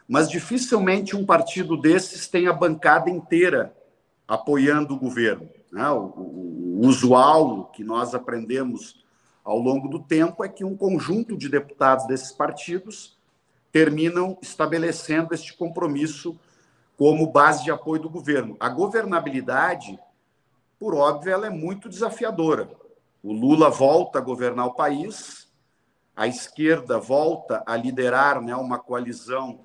mas 0.09 0.31
dificilmente 0.31 1.15
um 1.15 1.27
partido 1.27 1.77
desses 1.77 2.27
tem 2.27 2.49
a 2.49 2.53
bancada 2.53 3.11
inteira 3.11 3.77
apoiando 4.27 4.95
o 4.95 4.99
governo. 4.99 5.49
Né? 5.71 5.89
O, 5.91 6.05
o, 6.07 6.87
usual 6.87 7.67
que 7.67 7.85
nós 7.85 8.15
aprendemos 8.15 9.05
ao 9.45 9.59
longo 9.59 9.89
do 9.89 9.99
tempo 9.99 10.43
é 10.43 10.49
que 10.49 10.65
um 10.65 10.77
conjunto 10.77 11.37
de 11.37 11.49
deputados 11.49 12.07
desses 12.07 12.33
partidos 12.33 13.19
terminam 13.71 14.39
estabelecendo 14.41 15.35
este 15.35 15.55
compromisso 15.55 16.39
como 16.97 17.31
base 17.31 17.65
de 17.65 17.71
apoio 17.71 18.03
do 18.03 18.11
governo. 18.11 18.57
A 18.59 18.69
governabilidade, 18.69 19.99
por 20.79 20.95
óbvio, 20.95 21.33
ela 21.33 21.47
é 21.47 21.51
muito 21.51 21.89
desafiadora. 21.89 22.71
O 23.23 23.33
Lula 23.33 23.69
volta 23.69 24.19
a 24.19 24.23
governar 24.23 24.67
o 24.67 24.75
país, 24.75 25.49
a 26.17 26.27
esquerda 26.27 26.99
volta 26.99 27.63
a 27.67 27.77
liderar 27.77 28.41
né, 28.41 28.57
uma 28.57 28.79
coalizão 28.79 29.61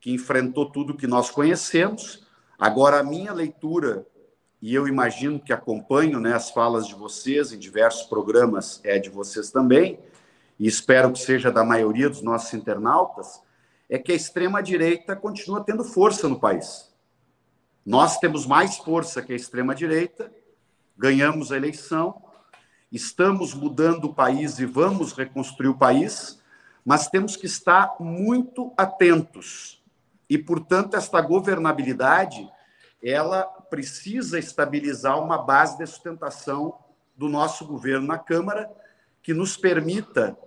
que 0.00 0.12
enfrentou 0.12 0.70
tudo 0.70 0.96
que 0.96 1.06
nós 1.06 1.30
conhecemos. 1.30 2.26
Agora, 2.58 3.00
a 3.00 3.02
minha 3.02 3.32
leitura, 3.32 4.06
e 4.60 4.74
eu 4.74 4.88
imagino 4.88 5.38
que 5.38 5.52
acompanho 5.52 6.18
né, 6.18 6.34
as 6.34 6.50
falas 6.50 6.86
de 6.86 6.94
vocês 6.94 7.52
em 7.52 7.58
diversos 7.58 8.04
programas, 8.04 8.80
é 8.82 8.98
de 8.98 9.10
vocês 9.10 9.50
também, 9.50 9.98
e 10.58 10.66
espero 10.66 11.12
que 11.12 11.18
seja 11.18 11.50
da 11.50 11.64
maioria 11.64 12.08
dos 12.08 12.22
nossos 12.22 12.52
internautas, 12.54 13.40
é 13.88 13.98
que 13.98 14.12
a 14.12 14.14
extrema-direita 14.14 15.16
continua 15.16 15.64
tendo 15.64 15.84
força 15.84 16.28
no 16.28 16.38
país. 16.38 16.90
Nós 17.84 18.18
temos 18.18 18.46
mais 18.46 18.76
força 18.76 19.22
que 19.22 19.32
a 19.32 19.36
extrema-direita, 19.36 20.32
ganhamos 20.96 21.50
a 21.50 21.56
eleição, 21.56 22.22
estamos 22.92 23.54
mudando 23.54 24.04
o 24.04 24.14
país 24.14 24.58
e 24.58 24.66
vamos 24.66 25.12
reconstruir 25.12 25.68
o 25.68 25.78
país, 25.78 26.40
mas 26.84 27.08
temos 27.08 27.36
que 27.36 27.46
estar 27.46 27.96
muito 27.98 28.72
atentos. 28.76 29.79
E, 30.30 30.38
portanto, 30.38 30.94
esta 30.94 31.20
governabilidade, 31.20 32.48
ela 33.02 33.42
precisa 33.68 34.38
estabilizar 34.38 35.20
uma 35.20 35.36
base 35.36 35.76
de 35.76 35.84
sustentação 35.84 36.78
do 37.16 37.28
nosso 37.28 37.66
governo 37.66 38.06
na 38.06 38.16
Câmara 38.16 38.70
que 39.24 39.34
nos 39.34 39.56
permita 39.56 40.38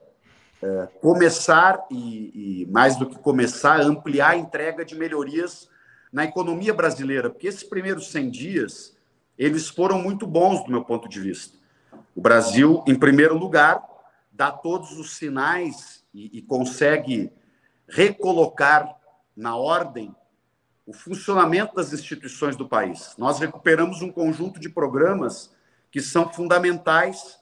é, 0.62 0.88
começar 1.02 1.86
e, 1.92 2.62
e, 2.64 2.72
mais 2.72 2.96
do 2.96 3.10
que 3.10 3.20
começar, 3.20 3.82
ampliar 3.82 4.30
a 4.30 4.38
entrega 4.38 4.86
de 4.86 4.96
melhorias 4.96 5.70
na 6.14 6.24
economia 6.24 6.74
brasileira, 6.74 7.30
porque 7.30 7.48
esses 7.48 7.64
primeiros 7.64 8.10
100 8.10 8.30
dias, 8.30 8.98
eles 9.38 9.68
foram 9.68 10.02
muito 10.02 10.26
bons 10.26 10.64
do 10.64 10.72
meu 10.72 10.86
ponto 10.86 11.10
de 11.10 11.20
vista. 11.20 11.58
O 12.16 12.22
Brasil, 12.22 12.82
em 12.88 12.96
primeiro 12.96 13.38
lugar, 13.38 13.84
dá 14.32 14.50
todos 14.50 14.98
os 14.98 15.18
sinais 15.18 16.06
e, 16.14 16.38
e 16.38 16.42
consegue 16.42 17.30
recolocar 17.86 19.03
na 19.36 19.56
ordem 19.56 20.16
o 20.86 20.94
funcionamento 20.94 21.76
das 21.76 21.94
instituições 21.94 22.56
do 22.56 22.68
país. 22.68 23.16
Nós 23.18 23.40
recuperamos 23.40 24.02
um 24.02 24.12
conjunto 24.12 24.60
de 24.60 24.70
programas 24.70 25.54
que 25.90 26.02
são 26.02 26.32
fundamentais 26.32 27.40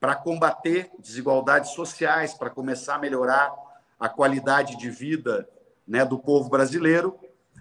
para 0.00 0.16
combater 0.16 0.90
desigualdades 0.98 1.70
sociais, 1.70 2.34
para 2.34 2.50
começar 2.50 2.96
a 2.96 2.98
melhorar 2.98 3.52
a 3.98 4.08
qualidade 4.08 4.76
de 4.76 4.90
vida 4.90 5.48
né, 5.86 6.04
do 6.04 6.18
povo 6.18 6.48
brasileiro. 6.48 7.18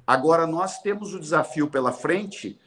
Agora, 0.07 0.47
nós 0.47 0.81
temos 0.81 1.13
o 1.13 1.19
desafio 1.19 1.69
pela 1.69 1.91
frente 1.91 2.59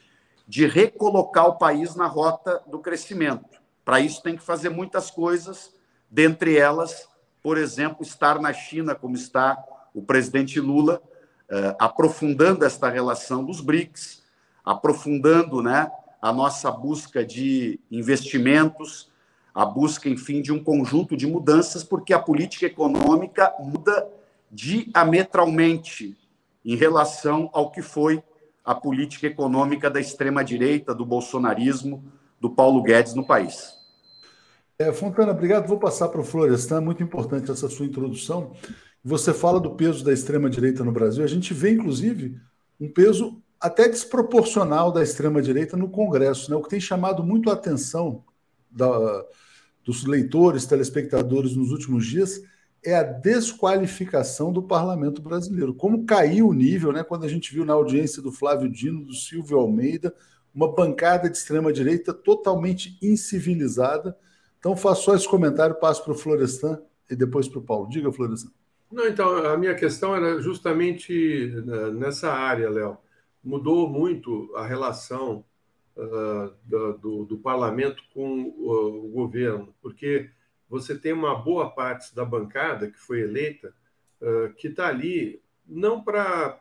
de 0.46 0.66
recolocar 0.66 1.46
o 1.46 1.56
país 1.56 1.96
na 1.96 2.06
rota 2.06 2.62
do 2.66 2.78
crescimento. 2.78 3.60
Para 3.84 4.00
isso, 4.00 4.22
tem 4.22 4.36
que 4.36 4.42
fazer 4.42 4.68
muitas 4.68 5.10
coisas, 5.10 5.74
dentre 6.10 6.56
elas, 6.56 7.08
por 7.42 7.56
exemplo, 7.56 8.02
estar 8.02 8.40
na 8.40 8.52
China, 8.52 8.94
como 8.94 9.16
está 9.16 9.64
o 9.94 10.02
presidente 10.02 10.58
Lula, 10.60 11.02
eh, 11.48 11.76
aprofundando 11.78 12.64
esta 12.64 12.88
relação 12.88 13.44
dos 13.44 13.60
BRICS, 13.60 14.22
aprofundando 14.64 15.62
né, 15.62 15.90
a 16.20 16.32
nossa 16.32 16.70
busca 16.70 17.24
de 17.24 17.80
investimentos, 17.90 19.10
a 19.54 19.66
busca, 19.66 20.08
enfim, 20.08 20.40
de 20.40 20.52
um 20.52 20.62
conjunto 20.62 21.16
de 21.16 21.26
mudanças, 21.26 21.84
porque 21.84 22.14
a 22.14 22.18
política 22.18 22.66
econômica 22.66 23.52
muda 23.58 24.08
diametralmente 24.50 26.16
em 26.64 26.76
relação 26.76 27.50
ao 27.52 27.70
que 27.70 27.82
foi 27.82 28.22
a 28.64 28.74
política 28.74 29.26
econômica 29.26 29.90
da 29.90 30.00
extrema-direita, 30.00 30.94
do 30.94 31.04
bolsonarismo, 31.04 32.04
do 32.40 32.50
Paulo 32.50 32.82
Guedes 32.82 33.14
no 33.14 33.26
país. 33.26 33.74
É, 34.78 34.92
Fontana, 34.92 35.32
obrigado. 35.32 35.66
Vou 35.66 35.78
passar 35.78 36.08
para 36.08 36.20
o 36.20 36.24
Florestan, 36.24 36.80
muito 36.80 37.02
importante 37.02 37.50
essa 37.50 37.68
sua 37.68 37.86
introdução. 37.86 38.52
Você 39.04 39.34
fala 39.34 39.58
do 39.58 39.74
peso 39.74 40.04
da 40.04 40.12
extrema-direita 40.12 40.84
no 40.84 40.92
Brasil. 40.92 41.24
A 41.24 41.28
gente 41.28 41.52
vê, 41.52 41.70
inclusive, 41.70 42.38
um 42.80 42.88
peso 42.88 43.42
até 43.60 43.88
desproporcional 43.88 44.92
da 44.92 45.02
extrema-direita 45.02 45.76
no 45.76 45.88
Congresso, 45.88 46.50
né? 46.50 46.56
o 46.56 46.62
que 46.62 46.68
tem 46.68 46.80
chamado 46.80 47.22
muito 47.22 47.50
a 47.50 47.54
atenção 47.54 48.24
da, 48.70 49.24
dos 49.84 50.04
leitores, 50.04 50.66
telespectadores 50.66 51.54
nos 51.54 51.70
últimos 51.70 52.06
dias 52.06 52.42
é 52.84 52.96
a 52.96 53.02
desqualificação 53.02 54.52
do 54.52 54.62
parlamento 54.62 55.22
brasileiro. 55.22 55.72
Como 55.72 56.04
caiu 56.04 56.48
o 56.48 56.52
nível, 56.52 56.92
né? 56.92 57.04
Quando 57.04 57.24
a 57.24 57.28
gente 57.28 57.52
viu 57.54 57.64
na 57.64 57.74
audiência 57.74 58.20
do 58.20 58.32
Flávio 58.32 58.68
Dino, 58.68 59.04
do 59.04 59.14
Silvio 59.14 59.58
Almeida, 59.58 60.12
uma 60.52 60.74
bancada 60.74 61.30
de 61.30 61.36
extrema-direita 61.36 62.12
totalmente 62.12 62.98
incivilizada. 63.00 64.16
Então, 64.58 64.76
faço 64.76 65.04
só 65.04 65.14
esse 65.14 65.28
comentário, 65.28 65.78
passo 65.78 66.02
para 66.02 66.12
o 66.12 66.16
Florestan 66.16 66.80
e 67.08 67.14
depois 67.14 67.48
para 67.48 67.60
o 67.60 67.62
Paulo. 67.62 67.88
Diga, 67.88 68.12
Florestan. 68.12 68.50
Não, 68.92 69.08
então, 69.08 69.46
a 69.46 69.56
minha 69.56 69.74
questão 69.74 70.14
era 70.14 70.38
justamente 70.42 71.48
né, 71.64 71.90
nessa 71.92 72.30
área, 72.30 72.68
Léo. 72.68 72.98
Mudou 73.42 73.88
muito 73.88 74.54
a 74.54 74.66
relação 74.66 75.46
uh, 75.96 76.52
do, 76.62 77.24
do, 77.24 77.38
parlamento 77.38 78.04
com 78.12 78.42
o, 78.42 79.06
o, 79.06 79.08
governo, 79.08 79.74
porque 79.80 80.28
você 80.68 80.96
tem 80.96 81.14
uma 81.14 81.34
boa 81.34 81.70
parte 81.70 82.14
da 82.14 82.22
bancada 82.22 82.90
que 82.90 82.98
foi 82.98 83.22
eleita 83.22 83.74
uh, 84.20 84.52
que 84.56 84.68
está 84.68 84.88
ali 84.88 85.42
não 85.66 86.04
para 86.04 86.60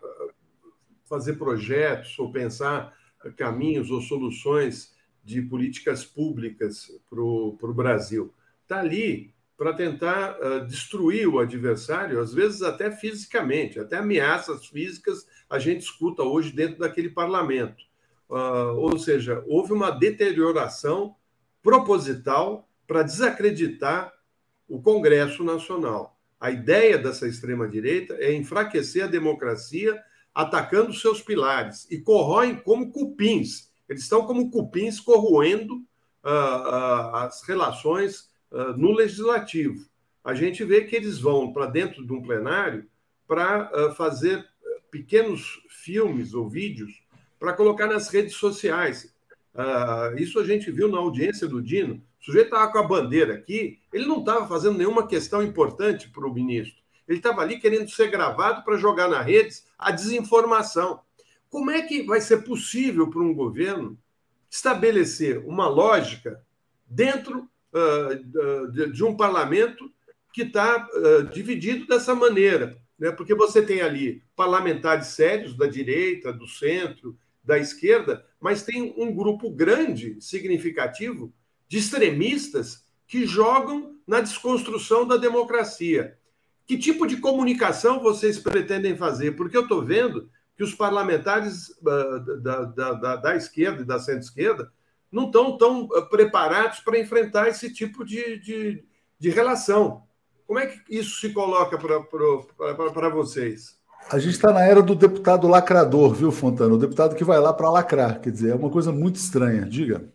fazer 1.03 1.33
projetos 1.33 2.17
ou 2.17 2.31
pensar 2.31 2.97
caminhos 3.35 3.91
ou 3.91 3.99
soluções 3.99 4.95
de 5.21 5.41
políticas 5.41 6.05
públicas 6.05 6.89
para 7.09 7.21
o 7.21 7.73
Brasil. 7.73 8.33
Está 8.63 8.79
ali 8.79 9.33
para 9.61 9.73
tentar 9.73 10.39
uh, 10.39 10.65
destruir 10.65 11.27
o 11.27 11.37
adversário, 11.37 12.19
às 12.19 12.33
vezes 12.33 12.63
até 12.63 12.89
fisicamente, 12.89 13.79
até 13.79 13.97
ameaças 13.97 14.65
físicas 14.65 15.27
a 15.47 15.59
gente 15.59 15.81
escuta 15.81 16.23
hoje 16.23 16.51
dentro 16.51 16.79
daquele 16.79 17.11
parlamento. 17.11 17.83
Uh, 18.27 18.73
ou 18.77 18.97
seja, 18.97 19.43
houve 19.45 19.71
uma 19.71 19.91
deterioração 19.91 21.15
proposital 21.61 22.67
para 22.87 23.03
desacreditar 23.03 24.11
o 24.67 24.81
Congresso 24.81 25.43
Nacional. 25.43 26.19
A 26.39 26.49
ideia 26.49 26.97
dessa 26.97 27.27
extrema-direita 27.27 28.15
é 28.15 28.33
enfraquecer 28.33 29.03
a 29.03 29.07
democracia 29.07 29.95
atacando 30.33 30.91
seus 30.91 31.21
pilares 31.21 31.85
e 31.91 31.99
corroem 31.99 32.55
como 32.55 32.91
cupins. 32.91 33.69
Eles 33.87 34.01
estão 34.01 34.25
como 34.25 34.49
cupins 34.49 34.99
corroendo 34.99 35.75
uh, 36.25 37.15
as 37.15 37.43
relações 37.43 38.30
uh, 38.51 38.77
no 38.77 38.91
legislativo. 38.91 39.85
A 40.23 40.33
gente 40.33 40.63
vê 40.63 40.81
que 40.81 40.95
eles 40.95 41.19
vão 41.19 41.51
para 41.51 41.65
dentro 41.65 42.05
de 42.05 42.13
um 42.13 42.21
plenário 42.21 42.85
para 43.27 43.93
fazer 43.93 44.45
pequenos 44.91 45.63
filmes 45.69 46.33
ou 46.33 46.49
vídeos 46.49 47.01
para 47.39 47.53
colocar 47.53 47.87
nas 47.87 48.09
redes 48.09 48.35
sociais. 48.35 49.15
isso 50.17 50.37
a 50.39 50.45
gente 50.45 50.69
viu 50.69 50.89
na 50.89 50.99
audiência 50.99 51.47
do 51.47 51.61
Dino. 51.61 52.03
O 52.19 52.25
sujeito 52.25 52.47
estava 52.47 52.71
com 52.71 52.77
a 52.77 52.83
bandeira 52.83 53.33
aqui, 53.33 53.79
ele 53.91 54.05
não 54.05 54.19
estava 54.19 54.47
fazendo 54.47 54.77
nenhuma 54.77 55.07
questão 55.07 55.41
importante 55.41 56.07
para 56.09 56.27
o 56.27 56.33
ministro. 56.33 56.81
Ele 57.07 57.17
estava 57.17 57.41
ali 57.41 57.59
querendo 57.59 57.89
ser 57.89 58.11
gravado 58.11 58.63
para 58.63 58.77
jogar 58.77 59.09
nas 59.09 59.25
redes 59.25 59.65
a 59.77 59.91
desinformação. 59.91 61.01
Como 61.49 61.71
é 61.71 61.81
que 61.81 62.03
vai 62.03 62.21
ser 62.21 62.43
possível 62.43 63.09
para 63.09 63.21
um 63.21 63.33
governo 63.33 63.97
estabelecer 64.49 65.39
uma 65.45 65.67
lógica 65.67 66.41
dentro 66.85 67.49
de, 68.71 68.91
de, 68.91 69.03
um 69.03 69.15
parlamento 69.15 69.91
que 70.33 70.43
está 70.43 70.87
uh, 70.93 71.23
dividido 71.29 71.87
dessa 71.87 72.13
maneira? 72.13 72.77
Né? 72.99 73.11
Porque 73.11 73.33
você 73.33 73.61
tem 73.61 73.81
ali 73.81 74.23
parlamentares 74.35 75.07
sérios 75.07 75.55
da 75.55 75.67
direita, 75.67 76.33
do 76.33 76.47
centro, 76.47 77.17
da 77.43 77.57
esquerda, 77.57 78.25
mas 78.39 78.63
tem 78.63 78.93
um 78.97 79.13
grupo 79.13 79.49
grande, 79.49 80.17
significativo, 80.19 81.33
de 81.67 81.77
extremistas 81.77 82.85
que 83.07 83.25
jogam 83.25 83.95
na 84.05 84.21
desconstrução 84.21 85.07
da 85.07 85.17
democracia. 85.17 86.17
Que 86.65 86.77
tipo 86.77 87.05
de 87.07 87.17
comunicação 87.17 87.99
vocês 87.99 88.37
pretendem 88.37 88.95
fazer? 88.95 89.31
Porque 89.31 89.57
eu 89.57 89.63
estou 89.63 89.83
vendo 89.83 90.29
que 90.55 90.63
os 90.63 90.73
parlamentares 90.73 91.75
da, 91.81 92.17
da, 92.19 92.63
da, 92.93 93.15
da, 93.15 93.35
esquerda 93.35 93.81
e 93.81 93.85
da 93.85 93.99
centro-esquerda 93.99 94.71
não 95.11 95.25
estão 95.25 95.57
tão 95.57 95.83
uh, 95.83 96.09
preparados 96.09 96.79
para 96.79 96.99
enfrentar 96.99 97.47
esse 97.49 97.73
tipo 97.73 98.05
de, 98.05 98.39
de, 98.39 98.83
de, 99.19 99.29
relação. 99.29 100.03
Como 100.47 100.59
é 100.59 100.67
que 100.67 100.79
isso 100.89 101.19
se 101.19 101.29
coloca 101.29 101.77
para 101.77 103.09
vocês? 103.09 103.79
A 104.09 104.17
gente 104.17 104.33
está 104.33 104.51
na 104.51 104.63
era 104.63 104.81
do 104.81 104.95
deputado 104.95 105.47
lacrador, 105.47 106.13
viu, 106.13 106.31
Fontana? 106.31 106.73
O 106.73 106.77
deputado 106.77 107.15
que 107.15 107.23
vai 107.23 107.39
lá 107.39 107.53
para 107.53 107.69
lacrar. 107.69 108.19
Quer 108.19 108.31
dizer, 108.31 108.51
é 108.51 108.55
uma 108.55 108.69
coisa 108.69 108.91
muito 108.91 109.15
estranha. 109.17 109.63
Diga. 109.63 110.09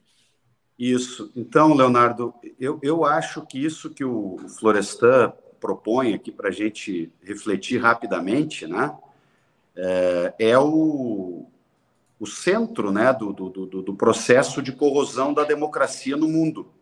Isso. 0.78 1.32
Então, 1.34 1.72
Leonardo, 1.72 2.34
eu, 2.60 2.78
eu 2.82 3.04
acho 3.04 3.46
que 3.46 3.62
isso 3.62 3.90
que 3.90 4.04
o 4.04 4.36
Florestan 4.58 5.32
propõe 5.58 6.14
aqui 6.14 6.30
para 6.30 6.48
a 6.48 6.52
gente 6.52 7.10
refletir 7.22 7.78
rapidamente, 7.78 8.66
né, 8.66 8.94
é, 9.74 10.34
é 10.38 10.58
o, 10.58 11.48
o 12.18 12.26
centro 12.26 12.90
né, 12.90 13.12
do, 13.12 13.32
do, 13.32 13.50
do, 13.50 13.82
do 13.82 13.94
processo 13.94 14.62
de 14.62 14.72
corrosão 14.72 15.34
da 15.34 15.44
democracia 15.44 16.16
no 16.16 16.28
mundo. 16.28 16.72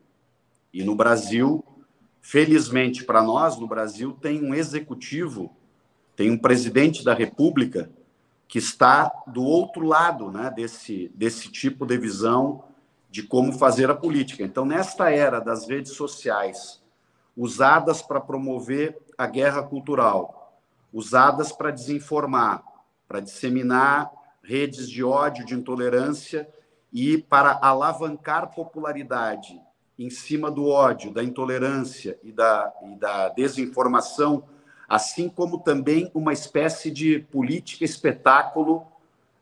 E 0.72 0.82
no 0.85 0.95
Brasil, 0.95 1.64
felizmente 2.20 3.05
para 3.05 3.22
nós, 3.22 3.59
no 3.59 3.66
Brasil 3.66 4.12
tem 4.20 4.43
um 4.45 4.55
executivo, 4.55 5.55
tem 6.16 6.30
um 6.30 6.39
presidente 6.39 7.05
da 7.05 7.14
República 7.14 7.91
que 8.47 8.59
está 8.59 9.11
do 9.26 9.43
outro 9.43 9.85
lado 9.85 10.30
né, 10.30 10.53
desse, 10.55 11.11
desse 11.14 11.51
tipo 11.51 11.85
de 11.85 11.99
visão 11.99 12.64
de 13.11 13.22
como 13.22 13.53
fazer 13.53 13.91
a 13.91 13.95
política. 13.95 14.43
Então, 14.43 14.64
nesta 14.64 15.11
era 15.11 15.41
das 15.41 15.68
redes 15.68 15.93
sociais, 15.93 16.82
usadas 17.37 18.03
para 18.03 18.20
promover 18.20 18.97
a 19.18 19.26
guerra 19.26 19.62
cultural, 19.62 20.61
usadas 20.93 21.51
para 21.51 21.70
desinformar, 21.70 22.62
para 23.09 23.20
disseminar 23.20 24.11
redes 24.45 24.88
de 24.88 25.03
ódio, 25.03 25.45
de 25.45 25.55
intolerância 25.55 26.49
e 26.92 27.18
para 27.18 27.59
alavancar 27.61 28.55
popularidade 28.55 29.61
em 29.99 30.11
cima 30.11 30.51
do 30.51 30.68
ódio, 30.68 31.12
da 31.12 31.22
intolerância 31.22 32.18
e 32.22 32.30
da, 32.30 32.72
e 32.84 32.97
da 32.97 33.28
desinformação, 33.30 34.45
assim 34.88 35.28
como 35.28 35.59
também 35.59 36.11
uma 36.14 36.32
espécie 36.32 36.90
de 36.90 37.20
política 37.30 37.84
espetáculo 37.84 38.86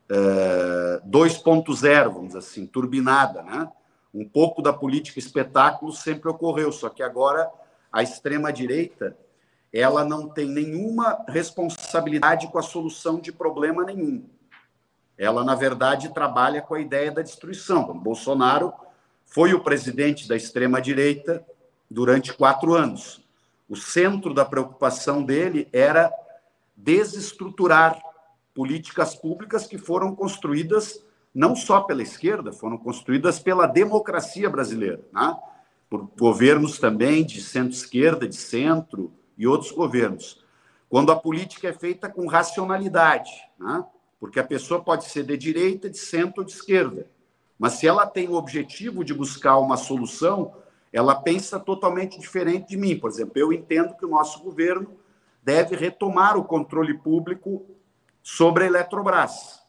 2.0, 0.09 2.13
vamos 2.13 2.35
assim, 2.35 2.65
turbinada, 2.65 3.41
né? 3.41 3.69
Um 4.13 4.27
pouco 4.27 4.61
da 4.61 4.71
política 4.71 5.17
espetáculo 5.17 5.91
sempre 5.91 6.29
ocorreu, 6.29 6.71
só 6.71 6.87
que 6.87 7.01
agora 7.01 7.49
a 7.91 8.03
extrema 8.03 8.53
direita 8.53 9.17
ela 9.73 10.05
não 10.05 10.29
tem 10.29 10.47
nenhuma 10.47 11.25
responsabilidade 11.27 12.47
com 12.47 12.59
a 12.59 12.63
solução 12.63 13.19
de 13.19 13.31
problema 13.31 13.83
nenhum. 13.83 14.23
Ela, 15.23 15.41
na 15.41 15.55
verdade, 15.55 16.13
trabalha 16.13 16.61
com 16.61 16.75
a 16.75 16.81
ideia 16.81 17.09
da 17.09 17.21
destruição. 17.21 17.93
Bolsonaro 17.93 18.73
foi 19.25 19.53
o 19.53 19.63
presidente 19.63 20.27
da 20.27 20.35
extrema-direita 20.35 21.45
durante 21.89 22.33
quatro 22.33 22.73
anos. 22.73 23.23
O 23.69 23.77
centro 23.77 24.33
da 24.33 24.43
preocupação 24.43 25.23
dele 25.23 25.69
era 25.71 26.11
desestruturar 26.75 27.97
políticas 28.53 29.15
públicas 29.15 29.65
que 29.65 29.77
foram 29.77 30.13
construídas 30.13 31.01
não 31.33 31.55
só 31.55 31.79
pela 31.79 32.03
esquerda, 32.03 32.51
foram 32.51 32.77
construídas 32.77 33.39
pela 33.39 33.65
democracia 33.65 34.49
brasileira, 34.49 34.99
né? 35.11 35.35
por 35.89 36.09
governos 36.19 36.77
também 36.79 37.25
de 37.25 37.41
centro-esquerda, 37.41 38.27
de 38.27 38.35
centro 38.35 39.09
e 39.37 39.47
outros 39.47 39.71
governos. 39.71 40.43
Quando 40.89 41.13
a 41.13 41.15
política 41.15 41.69
é 41.69 41.73
feita 41.73 42.09
com 42.09 42.27
racionalidade, 42.27 43.31
né? 43.57 43.85
Porque 44.23 44.39
a 44.39 44.43
pessoa 44.45 44.81
pode 44.81 45.03
ser 45.03 45.25
de 45.25 45.35
direita, 45.35 45.89
de 45.89 45.97
centro 45.97 46.43
ou 46.43 46.45
de 46.45 46.53
esquerda, 46.53 47.05
mas 47.59 47.73
se 47.73 47.85
ela 47.85 48.07
tem 48.07 48.29
o 48.29 48.35
objetivo 48.35 49.03
de 49.03 49.13
buscar 49.13 49.57
uma 49.57 49.75
solução, 49.75 50.53
ela 50.93 51.13
pensa 51.13 51.59
totalmente 51.59 52.17
diferente 52.17 52.69
de 52.69 52.77
mim. 52.77 52.97
Por 52.97 53.09
exemplo, 53.09 53.33
eu 53.35 53.51
entendo 53.51 53.97
que 53.97 54.05
o 54.05 54.09
nosso 54.09 54.41
governo 54.41 54.91
deve 55.43 55.75
retomar 55.75 56.37
o 56.37 56.45
controle 56.45 56.97
público 56.99 57.65
sobre 58.21 58.63
a 58.63 58.67
Eletrobras. 58.67 59.61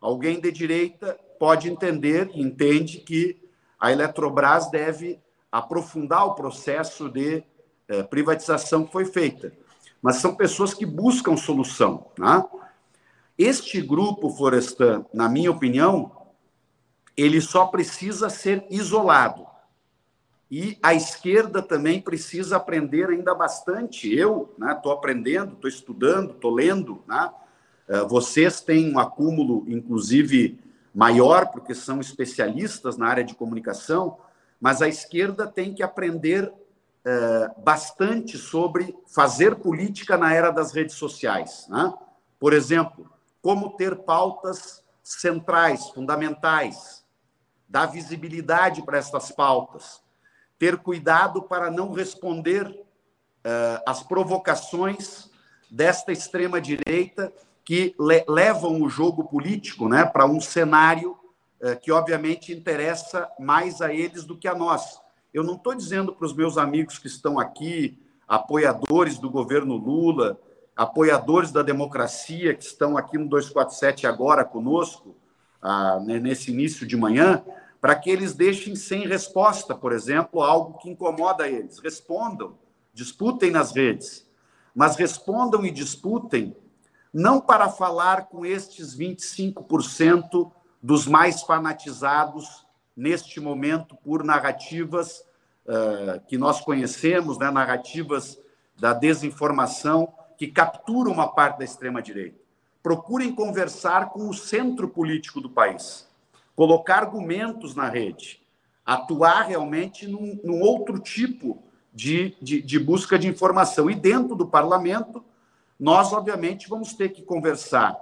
Alguém 0.00 0.40
de 0.40 0.52
direita 0.52 1.18
pode 1.36 1.68
entender 1.68 2.30
e 2.34 2.40
entende 2.40 2.98
que 2.98 3.36
a 3.80 3.90
Eletrobras 3.90 4.70
deve 4.70 5.18
aprofundar 5.50 6.24
o 6.24 6.36
processo 6.36 7.08
de 7.08 7.42
eh, 7.88 8.04
privatização 8.04 8.84
que 8.84 8.92
foi 8.92 9.06
feita. 9.06 9.52
Mas 10.00 10.18
são 10.18 10.36
pessoas 10.36 10.72
que 10.72 10.86
buscam 10.86 11.36
solução. 11.36 12.06
Né? 12.16 12.44
Este 13.38 13.80
grupo, 13.80 14.30
Florestan, 14.30 15.04
na 15.12 15.28
minha 15.28 15.50
opinião, 15.50 16.12
ele 17.16 17.40
só 17.40 17.66
precisa 17.66 18.28
ser 18.28 18.64
isolado. 18.70 19.46
E 20.50 20.78
a 20.82 20.92
esquerda 20.92 21.62
também 21.62 22.00
precisa 22.00 22.56
aprender 22.56 23.08
ainda 23.08 23.34
bastante. 23.34 24.14
Eu 24.14 24.54
estou 24.60 24.92
né, 24.92 24.98
aprendendo, 24.98 25.54
estou 25.54 25.68
estudando, 25.68 26.32
estou 26.32 26.54
lendo, 26.54 27.02
né, 27.08 27.30
eh, 27.88 28.04
vocês 28.04 28.60
têm 28.60 28.92
um 28.92 28.98
acúmulo, 28.98 29.64
inclusive, 29.66 30.58
maior, 30.94 31.46
porque 31.46 31.74
são 31.74 32.00
especialistas 32.00 32.98
na 32.98 33.06
área 33.06 33.24
de 33.24 33.34
comunicação, 33.34 34.18
mas 34.60 34.82
a 34.82 34.88
esquerda 34.88 35.46
tem 35.46 35.72
que 35.72 35.82
aprender 35.82 36.52
eh, 37.04 37.50
bastante 37.64 38.36
sobre 38.36 38.94
fazer 39.06 39.56
política 39.56 40.18
na 40.18 40.34
era 40.34 40.50
das 40.50 40.72
redes 40.72 40.96
sociais. 40.96 41.66
Né? 41.68 41.92
Por 42.38 42.52
exemplo, 42.52 43.10
como 43.42 43.76
ter 43.76 43.96
pautas 43.96 44.82
centrais, 45.02 45.88
fundamentais, 45.90 47.04
dar 47.68 47.86
visibilidade 47.86 48.82
para 48.82 48.98
essas 48.98 49.32
pautas, 49.32 50.02
ter 50.58 50.78
cuidado 50.78 51.42
para 51.42 51.70
não 51.70 51.92
responder 51.92 52.66
uh, 52.68 53.82
às 53.84 54.02
provocações 54.02 55.28
desta 55.70 56.12
extrema-direita 56.12 57.32
que 57.64 57.94
le 57.98 58.24
levam 58.28 58.80
o 58.80 58.88
jogo 58.88 59.24
político 59.24 59.88
né, 59.88 60.04
para 60.04 60.26
um 60.26 60.40
cenário 60.40 61.16
eh, 61.60 61.76
que, 61.76 61.92
obviamente, 61.92 62.52
interessa 62.52 63.30
mais 63.38 63.80
a 63.80 63.94
eles 63.94 64.24
do 64.24 64.36
que 64.36 64.48
a 64.48 64.54
nós. 64.54 65.00
Eu 65.32 65.44
não 65.44 65.54
estou 65.54 65.74
dizendo 65.74 66.12
para 66.12 66.26
os 66.26 66.34
meus 66.34 66.58
amigos 66.58 66.98
que 66.98 67.06
estão 67.06 67.38
aqui, 67.38 67.98
apoiadores 68.26 69.16
do 69.16 69.30
governo 69.30 69.76
Lula, 69.76 70.38
apoiadores 70.82 71.50
da 71.50 71.62
democracia 71.62 72.54
que 72.54 72.64
estão 72.64 72.96
aqui 72.96 73.16
no 73.16 73.28
247 73.28 74.06
agora 74.06 74.44
conosco, 74.44 75.14
ah, 75.60 76.00
nesse 76.00 76.50
início 76.50 76.86
de 76.86 76.96
manhã, 76.96 77.42
para 77.80 77.94
que 77.94 78.10
eles 78.10 78.34
deixem 78.34 78.74
sem 78.74 79.06
resposta, 79.06 79.74
por 79.74 79.92
exemplo, 79.92 80.42
algo 80.42 80.78
que 80.78 80.90
incomoda 80.90 81.48
eles. 81.48 81.78
Respondam, 81.78 82.58
disputem 82.92 83.50
nas 83.50 83.72
redes, 83.72 84.28
mas 84.74 84.96
respondam 84.96 85.64
e 85.64 85.70
disputem 85.70 86.56
não 87.12 87.40
para 87.40 87.68
falar 87.68 88.26
com 88.26 88.46
estes 88.46 88.96
25% 88.96 90.50
dos 90.82 91.06
mais 91.06 91.42
fanatizados 91.42 92.66
neste 92.96 93.38
momento 93.38 93.96
por 93.96 94.24
narrativas 94.24 95.20
uh, 95.66 96.20
que 96.26 96.38
nós 96.38 96.60
conhecemos, 96.60 97.38
né, 97.38 97.50
narrativas 97.50 98.40
da 98.78 98.92
desinformação 98.92 100.12
que 100.42 100.48
capturam 100.48 101.12
uma 101.12 101.28
parte 101.28 101.58
da 101.58 101.64
extrema-direita. 101.64 102.36
Procurem 102.82 103.32
conversar 103.32 104.08
com 104.08 104.28
o 104.28 104.34
centro 104.34 104.88
político 104.88 105.40
do 105.40 105.48
país, 105.48 106.08
colocar 106.56 106.96
argumentos 106.96 107.76
na 107.76 107.88
rede, 107.88 108.42
atuar 108.84 109.42
realmente 109.42 110.08
num, 110.08 110.40
num 110.42 110.60
outro 110.60 110.98
tipo 110.98 111.62
de, 111.94 112.36
de, 112.42 112.60
de 112.60 112.76
busca 112.80 113.16
de 113.16 113.28
informação. 113.28 113.88
E 113.88 113.94
dentro 113.94 114.34
do 114.34 114.44
parlamento, 114.44 115.24
nós, 115.78 116.12
obviamente, 116.12 116.68
vamos 116.68 116.92
ter 116.92 117.10
que 117.10 117.22
conversar. 117.22 117.96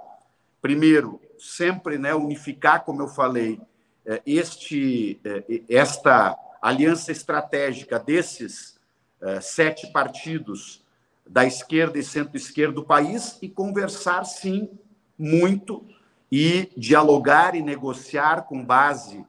Primeiro, 0.63 1.21
sempre 1.37 1.99
né, 1.99 2.15
unificar, 2.15 2.83
como 2.83 3.03
eu 3.03 3.07
falei, 3.07 3.61
eh, 4.03 4.19
este, 4.25 5.21
eh, 5.23 5.61
esta 5.69 6.35
aliança 6.59 7.11
estratégica 7.11 7.99
desses 7.99 8.79
uh, 9.21 9.39
sete 9.39 9.91
partidos 9.91 10.80
da 11.27 11.45
esquerda 11.45 11.97
e 11.97 12.03
centro-esquerda 12.03 12.73
do 12.73 12.83
país 12.83 13.37
e 13.41 13.49
conversar, 13.49 14.23
sim, 14.25 14.69
muito 15.17 15.85
e 16.31 16.71
dialogar 16.77 17.55
e 17.55 17.61
negociar 17.61 18.43
com 18.43 18.63
base 18.63 19.25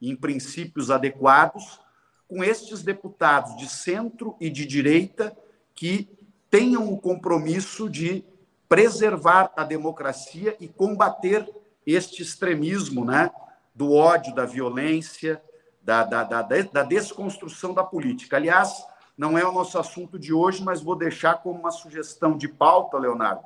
em 0.00 0.16
princípios 0.16 0.90
adequados 0.90 1.80
com 2.28 2.44
estes 2.44 2.82
deputados 2.82 3.56
de 3.56 3.68
centro 3.68 4.36
e 4.40 4.48
de 4.48 4.64
direita 4.64 5.36
que 5.74 6.08
tenham 6.48 6.92
o 6.92 6.98
compromisso 6.98 7.90
de 7.90 8.24
preservar 8.68 9.52
a 9.56 9.64
democracia 9.64 10.56
e 10.60 10.68
combater 10.68 11.48
este 11.84 12.22
extremismo, 12.22 13.04
né, 13.04 13.30
do 13.74 13.92
ódio, 13.92 14.34
da 14.34 14.44
violência, 14.44 15.42
da, 15.82 16.04
da, 16.04 16.22
da, 16.22 16.42
da 16.42 16.82
desconstrução 16.84 17.74
da 17.74 17.82
política. 17.82 18.36
Aliás, 18.36 18.86
não 19.20 19.36
é 19.36 19.46
o 19.46 19.52
nosso 19.52 19.78
assunto 19.78 20.18
de 20.18 20.32
hoje, 20.32 20.64
mas 20.64 20.80
vou 20.80 20.96
deixar 20.96 21.34
como 21.42 21.60
uma 21.60 21.70
sugestão 21.70 22.38
de 22.38 22.48
pauta, 22.48 22.96
Leonardo, 22.96 23.42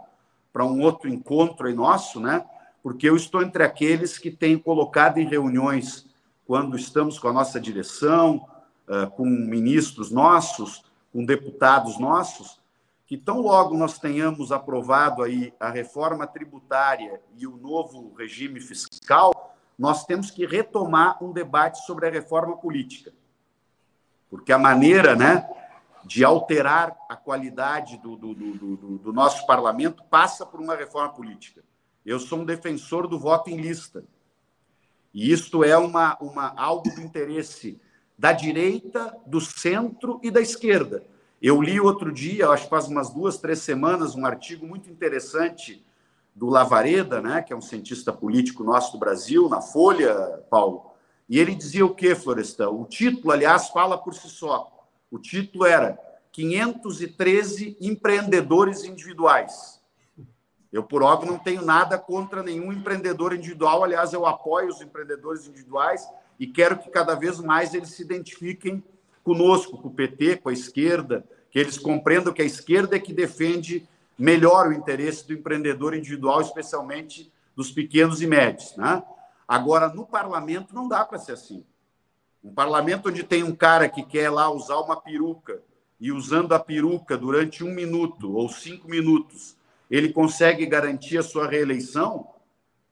para 0.53 0.65
um 0.65 0.81
outro 0.81 1.09
encontro 1.09 1.67
aí 1.67 1.75
nosso, 1.75 2.21
né? 2.21 2.47
Porque 2.81 3.09
eu 3.09 3.17
estou 3.17 3.43
entre 3.43 3.65
aqueles 3.65 4.17
que 4.17 4.31
têm 4.31 4.57
colocado 4.57 5.19
em 5.19 5.27
reuniões, 5.27 6.07
quando 6.47 6.77
estamos 6.77 7.19
com 7.19 7.27
a 7.27 7.33
nossa 7.33 7.61
direção, 7.61 8.47
com 9.17 9.25
ministros 9.25 10.13
nossos, 10.13 10.85
com 11.13 11.25
deputados 11.25 11.99
nossos, 11.99 12.61
que 13.05 13.17
tão 13.17 13.41
logo 13.41 13.77
nós 13.77 13.99
tenhamos 13.99 14.53
aprovado 14.53 15.25
aí 15.25 15.53
a 15.59 15.71
reforma 15.71 16.25
tributária 16.25 17.21
e 17.37 17.49
o 17.49 17.57
novo 17.57 18.15
regime 18.17 18.61
fiscal, 18.61 19.57
nós 19.77 20.05
temos 20.07 20.31
que 20.31 20.47
retomar 20.47 21.21
um 21.21 21.33
debate 21.33 21.85
sobre 21.85 22.07
a 22.07 22.13
reforma 22.13 22.57
política. 22.57 23.13
Porque 24.31 24.53
a 24.53 24.59
maneira 24.59 25.17
né, 25.17 25.49
de 26.05 26.25
alterar 26.25 26.97
a 27.09 27.17
qualidade 27.17 27.97
do, 27.99 28.17
do, 28.17 28.35
do, 28.35 28.99
do, 28.99 29.13
nosso 29.13 29.47
parlamento 29.47 30.03
passa 30.05 30.45
por 30.45 30.61
uma 30.61 30.77
reforma 30.77 31.11
política. 31.11 31.63
Eu 32.05 32.21
sou 32.21 32.41
um 32.41 32.45
defensor 32.45 33.09
do 33.09 33.19
voto 33.19 33.49
em 33.49 33.57
lista. 33.57 34.05
E 35.13 35.33
isto 35.33 35.65
é 35.65 35.77
uma, 35.77 36.19
uma, 36.21 36.53
algo 36.57 36.91
do 36.91 37.01
interesse 37.01 37.81
da 38.19 38.33
direita, 38.33 39.17
do 39.27 39.41
centro 39.41 40.21
e 40.23 40.31
da 40.31 40.41
esquerda. 40.41 41.03
Eu 41.41 41.61
li 41.61 41.81
outro 41.81 42.13
dia, 42.13 42.49
acho 42.49 42.65
que 42.65 42.71
faz 42.71 42.87
umas 42.87 43.11
duas, 43.11 43.39
três 43.39 43.61
semanas, 43.61 44.15
um 44.15 44.27
artigo 44.27 44.67
muito 44.67 44.91
interessante 44.91 45.85
do 46.35 46.47
Lavareda, 46.47 47.21
né, 47.21 47.43
que 47.43 47.53
é 47.53 47.57
um 47.57 47.61
cientista 47.61 48.13
político 48.13 48.65
nosso 48.65 48.93
do 48.93 48.99
Brasil, 48.99 49.49
na 49.49 49.61
Folha, 49.61 50.43
Paulo. 50.51 50.91
E 51.29 51.39
ele 51.39 51.55
dizia 51.55 51.87
o 51.87 51.95
quê, 51.95 52.15
Florestal? 52.15 52.79
O 52.79 52.85
título, 52.85 53.33
aliás, 53.33 53.69
fala 53.69 53.97
por 53.97 54.15
si 54.15 54.29
só. 54.29 54.74
O 55.15 55.19
título 55.21 55.65
era 55.65 55.97
513 56.33 57.77
empreendedores 57.81 58.83
individuais. 58.83 59.81
Eu, 60.73 60.83
por 60.83 61.05
óbvio, 61.05 61.31
não 61.31 61.39
tenho 61.39 61.65
nada 61.65 61.97
contra 61.97 62.43
nenhum 62.43 62.73
empreendedor 62.73 63.33
individual. 63.33 63.85
Aliás, 63.85 64.13
eu 64.13 64.27
apoio 64.27 64.71
os 64.71 64.81
empreendedores 64.81 65.47
individuais 65.47 66.05
e 66.37 66.49
quero 66.49 66.77
que 66.81 66.91
cada 66.91 67.15
vez 67.15 67.39
mais 67.39 67.75
eles 67.75 67.91
se 67.91 68.03
identifiquem 68.03 68.83
conosco, 69.23 69.79
com 69.79 69.87
o 69.87 69.95
PT, 69.95 70.39
com 70.39 70.49
a 70.49 70.53
esquerda, 70.53 71.25
que 71.49 71.61
eles 71.61 71.79
compreendam 71.79 72.33
que 72.33 72.43
a 72.43 72.45
esquerda 72.45 72.97
é 72.97 72.99
que 72.99 73.13
defende 73.13 73.89
melhor 74.19 74.67
o 74.67 74.73
interesse 74.73 75.25
do 75.25 75.33
empreendedor 75.33 75.95
individual, 75.95 76.41
especialmente 76.41 77.33
dos 77.55 77.71
pequenos 77.71 78.21
e 78.21 78.27
médios. 78.27 78.77
Né? 78.77 79.01
Agora, 79.47 79.91
no 79.91 80.05
parlamento, 80.05 80.75
não 80.75 80.89
dá 80.89 81.05
para 81.05 81.21
ser 81.21 81.35
assim. 81.35 81.65
Um 82.45 82.53
parlamento 82.53 83.09
onde 83.09 83.23
tem 83.23 83.43
um 83.43 83.55
cara 83.55 83.89
que 83.89 84.03
quer 84.03 84.29
lá 84.29 84.51
usar 84.51 84.77
uma 84.77 85.01
peruca 85.01 85.63
e 85.99 86.13
usando 86.13 86.53
a 86.53 86.61
peruca 86.61 87.17
durante 87.17 87.65
um 87.65 87.73
minuto 87.73 88.37
ou 88.37 88.51
cinco 88.51 88.87
minutos, 88.87 89.57
ele 89.91 90.13
consegue 90.13 90.67
garantir 90.67 91.17
a 91.17 91.23
sua 91.23 91.49
reeleição, 91.49 92.27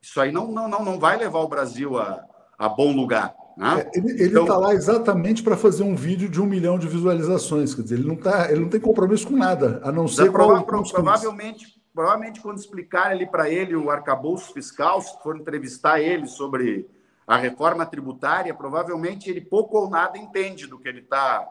isso 0.01 0.19
aí 0.19 0.33
não, 0.33 0.51
não, 0.51 0.69
não, 0.69 0.83
não 0.83 0.99
vai 0.99 1.19
levar 1.19 1.41
o 1.41 1.49
Brasil 1.49 1.99
a, 1.99 2.25
a 2.59 2.67
bom 2.67 2.97
lugar. 2.97 3.35
Né? 3.57 3.87
É, 3.95 3.99
ele 3.99 4.13
está 4.13 4.25
então, 4.25 4.47
tá 4.47 4.57
lá 4.57 4.73
exatamente 4.73 5.43
para 5.43 5.57
fazer 5.57 5.83
um 5.83 5.95
vídeo 5.95 6.31
de 6.31 6.41
um 6.41 6.47
milhão 6.47 6.79
de 6.79 6.89
visualizações. 6.89 7.75
Quer 7.75 7.83
dizer, 7.83 7.97
ele 7.97 8.09
não, 8.09 8.17
tá, 8.17 8.51
ele 8.51 8.61
não 8.61 8.71
tem 8.71 8.81
compromisso 8.81 9.29
com 9.29 9.37
nada, 9.37 9.83
a 9.85 9.93
não 9.93 10.09
ser 10.09 10.33
prova, 10.33 10.63
com 10.63 10.83
provavelmente, 10.83 11.67
provavelmente, 11.93 12.41
quando 12.41 12.57
explicar 12.57 13.09
ali 13.09 13.27
para 13.27 13.51
ele 13.51 13.77
o 13.77 13.91
arcabouço 13.91 14.55
fiscal, 14.55 15.03
se 15.03 15.23
for 15.23 15.37
entrevistar 15.37 16.01
ele 16.01 16.27
sobre 16.27 16.89
a 17.33 17.37
reforma 17.39 17.87
tributária, 17.87 18.53
provavelmente 18.53 19.31
ele 19.31 19.41
pouco 19.41 19.79
ou 19.79 19.89
nada 19.89 20.19
entende 20.19 20.67
do 20.67 20.79
que 20.79 20.87
ele 20.87 21.01
está 21.01 21.49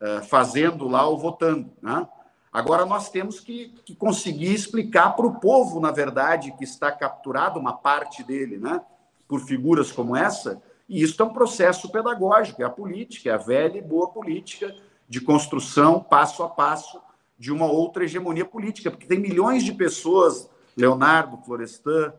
eh, 0.00 0.20
fazendo 0.20 0.86
lá 0.86 1.08
ou 1.08 1.18
votando. 1.18 1.72
Né? 1.82 2.06
Agora, 2.52 2.86
nós 2.86 3.10
temos 3.10 3.40
que, 3.40 3.74
que 3.84 3.96
conseguir 3.96 4.54
explicar 4.54 5.16
para 5.16 5.26
o 5.26 5.40
povo, 5.40 5.80
na 5.80 5.90
verdade, 5.90 6.54
que 6.56 6.62
está 6.62 6.92
capturado, 6.92 7.58
uma 7.58 7.72
parte 7.72 8.22
dele, 8.22 8.58
né, 8.58 8.80
por 9.26 9.40
figuras 9.40 9.90
como 9.90 10.14
essa, 10.14 10.62
e 10.88 11.02
isso 11.02 11.20
é 11.20 11.24
um 11.24 11.32
processo 11.32 11.90
pedagógico, 11.90 12.62
é 12.62 12.64
a 12.64 12.70
política, 12.70 13.30
é 13.30 13.32
a 13.32 13.38
velha 13.38 13.78
e 13.78 13.82
boa 13.82 14.08
política 14.08 14.72
de 15.08 15.20
construção, 15.20 15.98
passo 15.98 16.44
a 16.44 16.48
passo, 16.48 17.02
de 17.36 17.50
uma 17.50 17.66
outra 17.66 18.04
hegemonia 18.04 18.44
política, 18.44 18.88
porque 18.88 19.06
tem 19.06 19.18
milhões 19.18 19.64
de 19.64 19.72
pessoas, 19.72 20.48
Leonardo, 20.76 21.38
Florestan, 21.38 22.12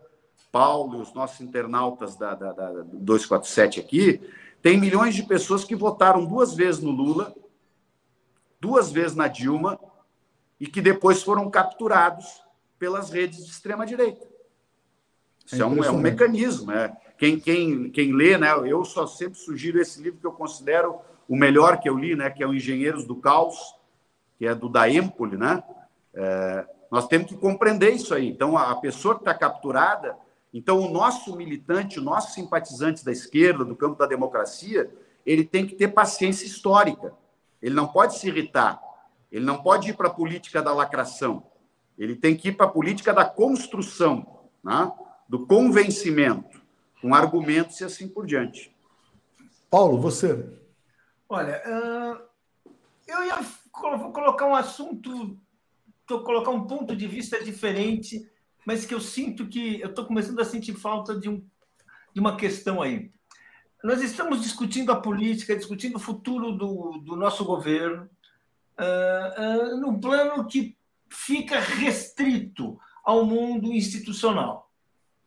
Paulo 0.51 0.99
e 0.99 1.01
os 1.01 1.13
nossos 1.13 1.41
internautas 1.41 2.15
da, 2.15 2.33
da, 2.33 2.51
da 2.51 2.71
247 2.93 3.79
aqui, 3.79 4.21
tem 4.61 4.77
milhões 4.77 5.15
de 5.15 5.23
pessoas 5.23 5.63
que 5.63 5.75
votaram 5.75 6.25
duas 6.25 6.53
vezes 6.53 6.81
no 6.81 6.91
Lula, 6.91 7.33
duas 8.59 8.91
vezes 8.91 9.15
na 9.15 9.27
Dilma, 9.27 9.79
e 10.59 10.67
que 10.67 10.81
depois 10.81 11.23
foram 11.23 11.49
capturados 11.49 12.43
pelas 12.77 13.09
redes 13.09 13.45
de 13.45 13.51
extrema-direita. 13.51 14.27
Isso 15.45 15.55
é, 15.55 15.59
é 15.59 15.65
um, 15.65 15.83
é 15.83 15.89
um 15.91 15.99
mecanismo. 15.99 16.71
É. 16.71 16.95
Quem, 17.17 17.39
quem, 17.39 17.89
quem 17.89 18.13
lê, 18.13 18.37
né, 18.37 18.49
eu 18.65 18.83
só 18.83 19.07
sempre 19.07 19.39
sugiro 19.39 19.79
esse 19.79 20.01
livro 20.01 20.19
que 20.19 20.27
eu 20.27 20.31
considero 20.31 20.99
o 21.27 21.35
melhor 21.35 21.79
que 21.79 21.89
eu 21.89 21.97
li, 21.97 22.15
né, 22.15 22.29
que 22.29 22.43
é 22.43 22.47
o 22.47 22.53
Engenheiros 22.53 23.05
do 23.05 23.15
Caos, 23.15 23.75
que 24.37 24.45
é 24.45 24.53
do 24.55 24.69
da 24.69 24.89
Empoli, 24.89 25.37
né? 25.37 25.63
É, 26.13 26.65
nós 26.89 27.07
temos 27.07 27.27
que 27.27 27.37
compreender 27.37 27.91
isso 27.91 28.13
aí. 28.13 28.27
Então, 28.27 28.57
a 28.57 28.75
pessoa 28.75 29.15
que 29.15 29.21
está 29.21 29.33
capturada, 29.33 30.17
então 30.53 30.79
o 30.79 30.89
nosso 30.89 31.35
militante, 31.35 31.99
o 31.99 32.03
nosso 32.03 32.33
simpatizante 32.33 33.05
da 33.05 33.11
esquerda, 33.11 33.63
do 33.63 33.75
campo 33.75 33.97
da 33.97 34.05
democracia, 34.05 34.91
ele 35.25 35.43
tem 35.43 35.65
que 35.65 35.75
ter 35.75 35.89
paciência 35.89 36.45
histórica. 36.45 37.13
Ele 37.61 37.75
não 37.75 37.87
pode 37.87 38.17
se 38.17 38.27
irritar. 38.27 38.81
Ele 39.31 39.45
não 39.45 39.61
pode 39.61 39.89
ir 39.89 39.93
para 39.93 40.07
a 40.07 40.13
política 40.13 40.61
da 40.61 40.73
lacração. 40.73 41.43
Ele 41.97 42.15
tem 42.15 42.35
que 42.35 42.49
ir 42.49 42.53
para 42.53 42.65
a 42.65 42.69
política 42.69 43.13
da 43.13 43.25
construção, 43.25 44.39
né? 44.63 44.91
do 45.27 45.45
convencimento 45.45 46.59
com 47.01 47.13
argumentos 47.13 47.79
e 47.79 47.83
assim 47.83 48.07
por 48.07 48.25
diante. 48.25 48.75
Paulo, 49.69 50.01
você. 50.01 50.57
Olha, 51.27 51.61
eu 53.07 53.23
ia 53.23 53.39
colocar 53.71 54.47
um 54.47 54.55
assunto, 54.55 55.37
colocar 56.07 56.49
um 56.49 56.65
ponto 56.65 56.95
de 56.95 57.07
vista 57.07 57.43
diferente, 57.43 58.27
mas 58.69 58.85
que 58.85 58.93
eu 58.93 59.01
sinto 59.01 59.47
que 59.47 59.81
eu 59.81 59.89
estou 59.89 60.05
começando 60.05 60.39
a 60.39 60.45
sentir 60.45 60.75
falta 60.75 61.19
de, 61.19 61.27
um, 61.27 61.43
de 62.13 62.19
uma 62.19 62.37
questão 62.37 62.83
aí. 62.83 63.11
Nós 63.83 63.99
estamos 63.99 64.43
discutindo 64.43 64.91
a 64.91 65.01
política, 65.01 65.55
discutindo 65.55 65.95
o 65.95 65.99
futuro 65.99 66.51
do, 66.51 66.99
do 66.99 67.15
nosso 67.15 67.43
governo, 67.43 68.07
uh, 68.79 69.73
uh, 69.73 69.77
num 69.81 69.99
plano 69.99 70.45
que 70.45 70.77
fica 71.09 71.59
restrito 71.59 72.79
ao 73.03 73.25
mundo 73.25 73.73
institucional, 73.73 74.71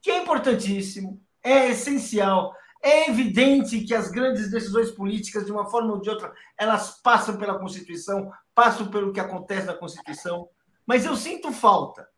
que 0.01 0.13
é 0.13 0.23
importantíssimo, 0.23 1.21
é 1.43 1.69
essencial. 1.71 2.55
É 2.81 3.11
evidente 3.11 3.81
que 3.81 3.93
as 3.93 4.09
grandes 4.09 4.53
decisões 4.53 4.93
políticas, 4.93 5.45
de 5.45 5.51
uma 5.51 5.69
forma 5.69 5.95
ou 5.95 6.01
de 6.01 6.09
outra, 6.09 6.33
elas 6.57 7.03
passam 7.03 7.37
pela 7.37 7.59
Constituição, 7.59 8.31
passam 8.55 8.87
pelo 8.87 9.13
que 9.13 9.19
acontece 9.19 9.67
na 9.67 9.75
Constituição, 9.75 10.49
mas 10.87 11.05
eu 11.05 11.17
sinto 11.17 11.51
falta, 11.51 12.12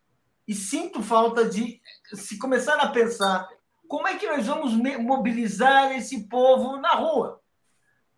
e 0.46 0.54
sinto 0.54 1.02
falta 1.02 1.48
de 1.48 1.80
se 2.12 2.38
começar 2.38 2.76
a 2.76 2.88
pensar 2.88 3.48
como 3.88 4.06
é 4.06 4.16
que 4.16 4.26
nós 4.26 4.46
vamos 4.46 4.72
mobilizar 4.98 5.92
esse 5.92 6.28
povo 6.28 6.76
na 6.78 6.92
rua. 6.92 7.40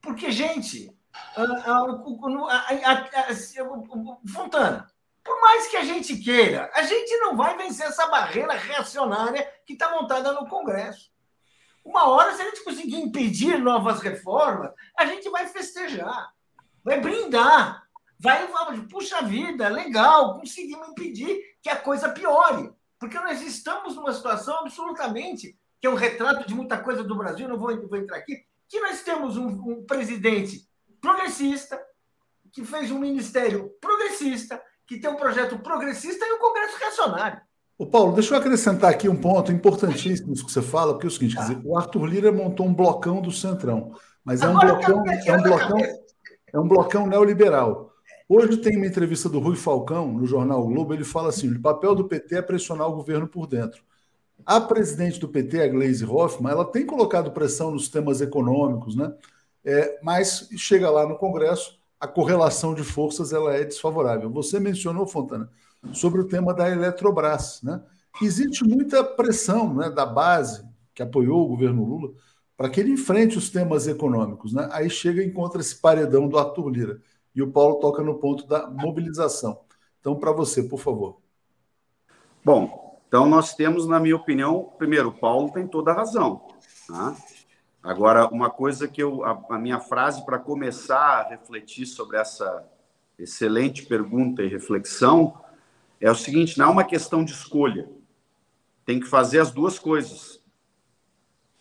Porque, 0.01 0.31
gente, 0.31 0.97
Fontana, 4.33 4.87
por 5.24 5.41
mais 5.41 5.66
que 5.66 5.77
a 5.77 5.85
gente 5.85 6.16
queira, 6.18 6.70
a 6.74 6.83
gente 6.83 7.16
não 7.18 7.37
vai 7.37 7.57
vencer 7.57 7.87
essa 7.87 8.07
barreira 8.07 8.53
reacionária 8.53 9.47
que 9.66 9.72
está 9.72 9.91
montada 9.91 10.33
no 10.33 10.49
Congresso. 10.49 11.11
Uma 11.85 12.09
hora, 12.09 12.35
se 12.35 12.43
a 12.43 12.45
gente 12.45 12.64
conseguir 12.64 12.97
impedir 12.97 13.59
novas 13.59 14.01
reformas, 14.01 14.72
a 14.97 15.07
gente 15.07 15.29
vai 15.31 15.47
festejar, 15.47 16.33
vai 16.83 17.01
brindar, 17.01 17.87
vai, 18.18 18.49
puxa 18.91 19.22
vida, 19.22 19.68
legal, 19.68 20.39
conseguimos 20.39 20.89
impedir 20.89 21.56
que 21.67 21.71
a 21.71 21.77
coisa 21.77 22.09
piore. 22.09 22.71
Porque 22.97 23.19
nós 23.19 23.43
estamos 23.43 23.97
numa 23.97 24.12
situação 24.12 24.61
absolutamente, 24.61 25.59
que 25.81 25.87
é 25.87 25.91
um 25.91 25.97
retrato 25.97 26.47
de 26.47 26.55
muita 26.55 26.79
coisa 26.79 27.03
do 27.03 27.17
Brasil, 27.17 27.49
não 27.49 27.59
vou, 27.59 27.77
vou 27.89 27.99
entrar 27.99 28.19
aqui, 28.19 28.45
que 28.69 28.81
nós 28.81 29.03
temos 29.03 29.37
um, 29.37 29.49
um 29.49 29.85
presidente 29.85 30.64
progressista, 31.01 31.79
que 32.53 32.64
fez 32.64 32.91
um 32.93 33.01
ministério 33.01 33.71
progressista, 33.81 34.62
que 34.87 34.99
tem 34.99 35.11
um 35.11 35.17
projeto 35.17 35.59
progressista 35.59 36.25
e 36.25 36.33
um 36.35 36.39
Congresso 36.39 36.79
reacionário. 36.79 37.41
O 37.77 37.85
Paulo, 37.85 38.14
deixa 38.14 38.35
eu 38.35 38.39
acrescentar 38.39 38.93
aqui 38.93 39.09
um 39.09 39.21
ponto 39.21 39.53
importantíssimo 39.53 40.33
isso 40.33 40.47
que 40.47 40.53
você 40.53 40.62
fala, 40.62 40.93
porque 40.93 41.07
é 41.07 41.09
o 41.09 41.11
seguinte, 41.11 41.35
quer 41.35 41.43
dizer, 41.43 41.61
o 41.64 41.77
Arthur 41.77 42.07
Lira 42.07 42.33
montou 42.33 42.64
um 42.64 42.73
blocão 42.73 43.21
do 43.21 43.33
Centrão, 43.33 43.93
mas 44.25 44.41
é 44.41 44.49
um 44.49 44.59
blocão, 44.59 45.05
é 45.07 45.33
um 45.37 45.43
blocão, 45.43 45.79
é 46.53 46.61
um 46.61 46.69
blocão 46.69 47.07
neoliberal. 47.07 47.86
Hoje 48.29 48.57
tem 48.57 48.77
uma 48.77 48.87
entrevista 48.87 49.29
do 49.29 49.39
Rui 49.39 49.57
Falcão 49.57 50.12
no 50.12 50.27
jornal 50.27 50.66
Globo, 50.66 50.93
ele 50.93 51.05
fala 51.05 51.29
assim: 51.29 51.51
o 51.53 51.61
papel 51.61 51.95
do 51.95 52.09
PT 52.09 52.37
é 52.37 52.43
pressionar 52.43 52.89
o 52.89 52.95
governo 52.95 53.29
por 53.29 53.47
dentro. 53.47 53.83
A 54.45 54.61
presidente 54.61 55.18
do 55.18 55.29
PT, 55.29 55.62
a 55.62 55.68
Gleisi 55.68 56.05
Hoffmann, 56.05 56.53
ela 56.53 56.64
tem 56.64 56.85
colocado 56.85 57.33
pressão 57.33 57.70
nos 57.70 57.89
temas 57.89 58.20
econômicos, 58.20 58.97
né? 58.97 59.14
É, 59.64 59.99
mas 60.03 60.49
chega 60.57 60.91
lá 60.91 61.07
no 61.07 61.16
Congresso, 61.16 61.79
a 61.99 62.07
correlação 62.07 62.74
de 62.74 62.85
forças 62.85 63.33
ela 63.33 63.55
é 63.55 63.64
desfavorável. 63.64 64.31
Você 64.31 64.61
mencionou, 64.61 65.07
Fontana, 65.07 65.51
sobre 65.93 66.20
o 66.20 66.29
tema 66.29 66.55
da 66.55 66.70
Eletrobras. 66.70 67.61
Né? 67.62 67.83
Existe 68.22 68.64
muita 68.64 69.03
pressão 69.03 69.74
né, 69.74 69.91
da 69.91 70.07
base 70.07 70.64
que 70.95 71.03
apoiou 71.03 71.45
o 71.45 71.49
governo 71.49 71.85
Lula 71.85 72.12
para 72.57 72.70
que 72.70 72.81
ele 72.81 72.93
enfrente 72.93 73.37
os 73.37 73.51
temas 73.51 73.87
econômicos. 73.89 74.53
Né? 74.53 74.68
Aí 74.70 74.89
chega 74.89 75.22
e 75.22 75.27
encontra 75.27 75.61
esse 75.61 75.77
paredão 75.77 76.29
do 76.29 76.39
Arthur 76.39 76.68
Lira. 76.68 77.03
E 77.37 77.43
o 77.43 77.53
Paulo 77.53 77.76
toca 77.76 78.03
no 78.03 78.18
ponto 78.18 78.47
da 78.47 78.66
mobilização. 78.70 79.61
Então, 80.01 80.16
para 80.16 80.32
você, 80.32 80.62
por 80.62 80.78
favor. 80.78 81.18
Bom, 82.43 82.99
então 83.07 83.28
nós 83.28 83.55
temos, 83.55 83.87
na 83.87 84.01
minha 84.01 84.16
opinião, 84.16 84.72
primeiro, 84.78 85.11
o 85.11 85.12
Paulo 85.12 85.53
tem 85.53 85.66
toda 85.66 85.91
a 85.91 85.95
razão. 85.95 86.49
Tá? 86.89 87.14
Agora, 87.82 88.26
uma 88.28 88.49
coisa 88.49 88.89
que 88.89 89.03
eu. 89.03 89.22
A, 89.22 89.39
a 89.51 89.59
minha 89.59 89.78
frase 89.78 90.24
para 90.24 90.39
começar 90.39 91.20
a 91.20 91.28
refletir 91.28 91.87
sobre 91.87 92.16
essa 92.16 92.64
excelente 93.18 93.84
pergunta 93.84 94.43
e 94.43 94.49
reflexão 94.49 95.39
é 96.01 96.11
o 96.11 96.14
seguinte: 96.14 96.57
não 96.57 96.66
é 96.66 96.70
uma 96.70 96.84
questão 96.84 97.22
de 97.22 97.32
escolha. 97.32 97.89
Tem 98.84 98.99
que 98.99 99.07
fazer 99.07 99.41
as 99.41 99.51
duas 99.51 99.78
coisas. 99.78 100.41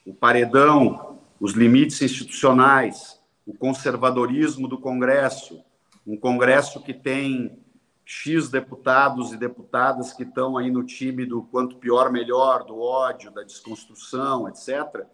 O 0.05 0.13
paredão, 0.13 1.19
os 1.39 1.53
limites 1.53 2.01
institucionais, 2.01 3.19
o 3.45 3.53
conservadorismo 3.53 4.67
do 4.67 4.78
Congresso, 4.78 5.64
um 6.06 6.18
Congresso 6.18 6.82
que 6.82 6.93
tem 6.93 7.58
X 8.06 8.49
deputados 8.49 9.34
e 9.34 9.38
deputadas 9.38 10.14
que 10.14 10.24
estão 10.24 10.58
aí 10.58 10.70
no 10.70 10.84
time 10.84 11.26
do 11.26 11.41
quanto 11.43 11.78
pior, 11.78 12.12
melhor, 12.12 12.64
do 12.64 12.80
ódio, 12.80 13.32
da 13.32 13.43
desconstrução, 13.43 14.47
etc. 14.47 15.06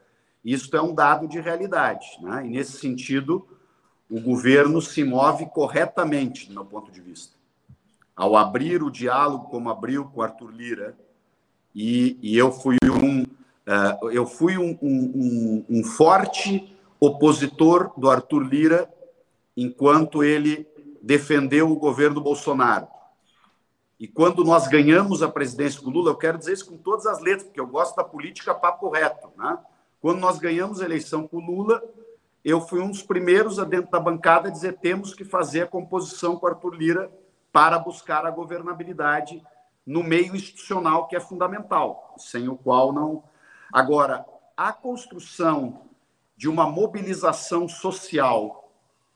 Isso 0.43 0.75
é 0.75 0.81
um 0.81 0.93
dado 0.93 1.27
de 1.27 1.39
realidade. 1.39 2.07
Né? 2.21 2.45
E, 2.45 2.49
nesse 2.49 2.73
sentido, 2.73 3.47
o 4.09 4.19
governo 4.19 4.81
se 4.81 5.03
move 5.03 5.45
corretamente, 5.47 6.47
do 6.47 6.53
meu 6.53 6.65
ponto 6.65 6.91
de 6.91 6.99
vista 6.99 7.41
ao 8.21 8.35
abrir 8.35 8.83
o 8.83 8.91
diálogo 8.91 9.49
como 9.49 9.69
abriu 9.69 10.05
com 10.05 10.21
Arthur 10.21 10.51
Lira, 10.51 10.95
e, 11.73 12.19
e 12.21 12.37
eu 12.37 12.51
fui 12.51 12.77
um 12.83 13.23
uh, 13.23 14.09
eu 14.11 14.27
fui 14.27 14.57
um, 14.57 14.77
um, 14.79 15.65
um, 15.67 15.83
forte 15.83 16.75
opositor 16.99 17.91
do 17.97 18.09
Arthur 18.09 18.43
Lira 18.43 18.93
enquanto 19.57 20.23
ele 20.23 20.67
defendeu 21.01 21.71
o 21.71 21.75
governo 21.75 22.21
Bolsonaro. 22.21 22.87
E 23.99 24.07
quando 24.07 24.43
nós 24.43 24.67
ganhamos 24.67 25.21
a 25.21 25.29
presidência 25.29 25.81
com 25.81 25.89
Lula, 25.89 26.11
eu 26.11 26.17
quero 26.17 26.37
dizer 26.37 26.53
isso 26.53 26.65
com 26.65 26.77
todas 26.77 27.05
as 27.05 27.19
letras, 27.19 27.43
porque 27.43 27.59
eu 27.59 27.67
gosto 27.67 27.95
da 27.95 28.03
política 28.03 28.53
papo 28.53 28.89
reto. 28.89 29.29
Né? 29.37 29.57
Quando 29.99 30.19
nós 30.19 30.39
ganhamos 30.39 30.81
a 30.81 30.85
eleição 30.85 31.27
com 31.27 31.37
Lula, 31.37 31.83
eu 32.43 32.61
fui 32.61 32.79
um 32.79 32.89
dos 32.89 33.03
primeiros 33.03 33.59
a 33.59 33.63
dentro 33.63 33.91
da 33.91 33.99
bancada 33.99 34.49
dizer 34.49 34.79
temos 34.79 35.13
que 35.13 35.23
fazer 35.23 35.61
a 35.61 35.67
composição 35.67 36.35
com 36.35 36.47
Arthur 36.47 36.73
Lira 36.73 37.11
para 37.51 37.77
buscar 37.77 38.25
a 38.25 38.31
governabilidade 38.31 39.43
no 39.85 40.03
meio 40.03 40.35
institucional, 40.35 41.07
que 41.07 41.15
é 41.15 41.19
fundamental, 41.19 42.15
sem 42.17 42.47
o 42.47 42.55
qual 42.55 42.91
não. 42.91 43.23
Agora, 43.71 44.25
a 44.57 44.73
construção 44.73 45.81
de 46.35 46.49
uma 46.49 46.67
mobilização 46.67 47.67
social 47.67 48.71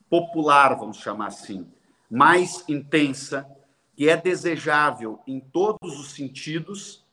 popular, 0.09 0.75
vamos 0.77 0.97
chamar 0.97 1.27
assim, 1.27 1.67
mais 2.09 2.63
intensa, 2.67 3.47
que 3.95 4.09
é 4.09 4.17
desejável 4.17 5.19
em 5.25 5.39
todos 5.39 5.99
os 5.99 6.11
sentidos, 6.11 7.05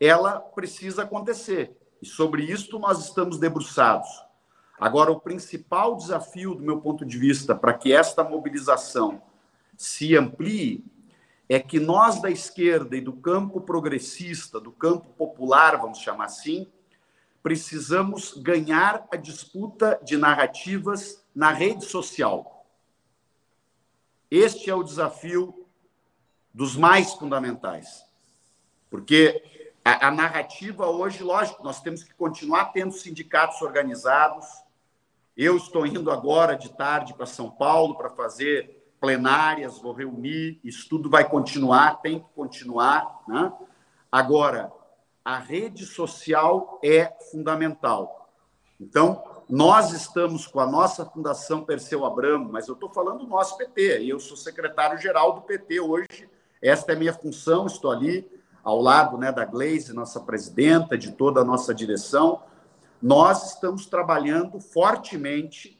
ela 0.00 0.40
precisa 0.40 1.02
acontecer. 1.02 1.76
E 2.00 2.06
sobre 2.06 2.42
isso 2.44 2.78
nós 2.78 3.04
estamos 3.04 3.38
debruçados. 3.38 4.08
Agora, 4.80 5.12
o 5.12 5.20
principal 5.20 5.94
desafio, 5.96 6.54
do 6.56 6.62
meu 6.62 6.80
ponto 6.80 7.06
de 7.06 7.16
vista, 7.16 7.54
para 7.54 7.72
que 7.72 7.92
esta 7.92 8.24
mobilização 8.24 9.22
se 9.76 10.16
amplie 10.16 10.84
é 11.48 11.60
que 11.60 11.78
nós 11.78 12.20
da 12.20 12.30
esquerda 12.30 12.96
e 12.96 13.00
do 13.00 13.12
campo 13.12 13.60
progressista, 13.60 14.58
do 14.58 14.72
campo 14.72 15.10
popular, 15.10 15.76
vamos 15.76 15.98
chamar 15.98 16.24
assim, 16.24 16.66
precisamos 17.42 18.34
ganhar 18.38 19.06
a 19.12 19.16
disputa 19.16 20.00
de 20.02 20.16
narrativas 20.16 21.22
na 21.34 21.52
rede 21.52 21.84
social. 21.84 22.51
Este 24.34 24.70
é 24.70 24.74
o 24.74 24.82
desafio 24.82 25.66
dos 26.54 26.74
mais 26.74 27.12
fundamentais. 27.12 28.02
Porque 28.88 29.44
a, 29.84 30.08
a 30.08 30.10
narrativa 30.10 30.86
hoje, 30.86 31.22
lógico, 31.22 31.62
nós 31.62 31.82
temos 31.82 32.02
que 32.02 32.14
continuar 32.14 32.72
tendo 32.72 32.94
sindicatos 32.94 33.60
organizados. 33.60 34.46
Eu 35.36 35.58
estou 35.58 35.86
indo 35.86 36.10
agora 36.10 36.56
de 36.56 36.70
tarde 36.70 37.12
para 37.12 37.26
São 37.26 37.50
Paulo 37.50 37.94
para 37.94 38.08
fazer 38.08 38.90
plenárias, 38.98 39.78
vou 39.78 39.92
reunir, 39.92 40.58
isso 40.64 40.88
tudo 40.88 41.10
vai 41.10 41.28
continuar, 41.28 42.00
tem 42.00 42.20
que 42.20 42.30
continuar. 42.34 43.20
Né? 43.28 43.52
Agora, 44.10 44.72
a 45.22 45.36
rede 45.36 45.84
social 45.84 46.80
é 46.82 47.14
fundamental. 47.30 48.32
Então, 48.80 49.22
nós 49.52 49.92
estamos 49.92 50.46
com 50.46 50.60
a 50.60 50.66
nossa 50.66 51.04
Fundação 51.04 51.62
Perseu 51.62 52.06
Abramo, 52.06 52.50
mas 52.50 52.68
eu 52.68 52.72
estou 52.72 52.88
falando 52.88 53.18
do 53.18 53.26
nosso 53.26 53.54
PT, 53.58 54.00
e 54.00 54.08
eu 54.08 54.18
sou 54.18 54.34
secretário-geral 54.34 55.34
do 55.34 55.42
PT 55.42 55.78
hoje, 55.78 56.26
esta 56.62 56.92
é 56.92 56.96
a 56.96 56.98
minha 56.98 57.12
função, 57.12 57.66
estou 57.66 57.90
ali 57.90 58.26
ao 58.64 58.80
lado 58.80 59.18
né, 59.18 59.30
da 59.30 59.44
Gleise, 59.44 59.92
nossa 59.92 60.20
presidenta, 60.20 60.96
de 60.96 61.12
toda 61.12 61.42
a 61.42 61.44
nossa 61.44 61.74
direção. 61.74 62.42
Nós 63.02 63.52
estamos 63.52 63.84
trabalhando 63.84 64.58
fortemente 64.58 65.78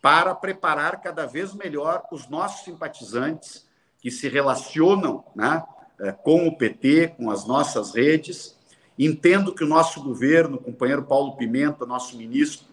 para 0.00 0.32
preparar 0.32 1.00
cada 1.00 1.26
vez 1.26 1.52
melhor 1.54 2.04
os 2.12 2.28
nossos 2.28 2.64
simpatizantes 2.64 3.66
que 3.98 4.12
se 4.12 4.28
relacionam 4.28 5.24
né, 5.34 5.60
é, 5.98 6.12
com 6.12 6.46
o 6.46 6.56
PT, 6.56 7.16
com 7.16 7.32
as 7.32 7.44
nossas 7.48 7.96
redes. 7.96 8.56
Entendo 8.96 9.52
que 9.52 9.64
o 9.64 9.68
nosso 9.68 10.00
governo, 10.04 10.58
o 10.58 10.62
companheiro 10.62 11.02
Paulo 11.02 11.36
Pimenta, 11.36 11.84
nosso 11.84 12.16
ministro, 12.16 12.70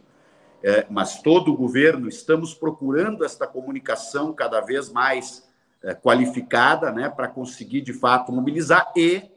é, 0.64 0.86
mas 0.90 1.22
todo 1.22 1.52
o 1.52 1.58
governo, 1.58 2.10
estamos 2.10 2.54
procurando 2.54 3.24
esta 3.24 3.48
comunicação 3.48 4.34
cada 4.34 4.60
vez 4.62 4.90
mais 4.90 5.48
é, 5.82 5.94
qualificada 5.94 6.92
né, 6.92 7.10
para 7.10 7.28
conseguir, 7.28 7.82
de 7.82 7.94
fato, 7.94 8.32
mobilizar 8.32 8.92
e 8.96 9.30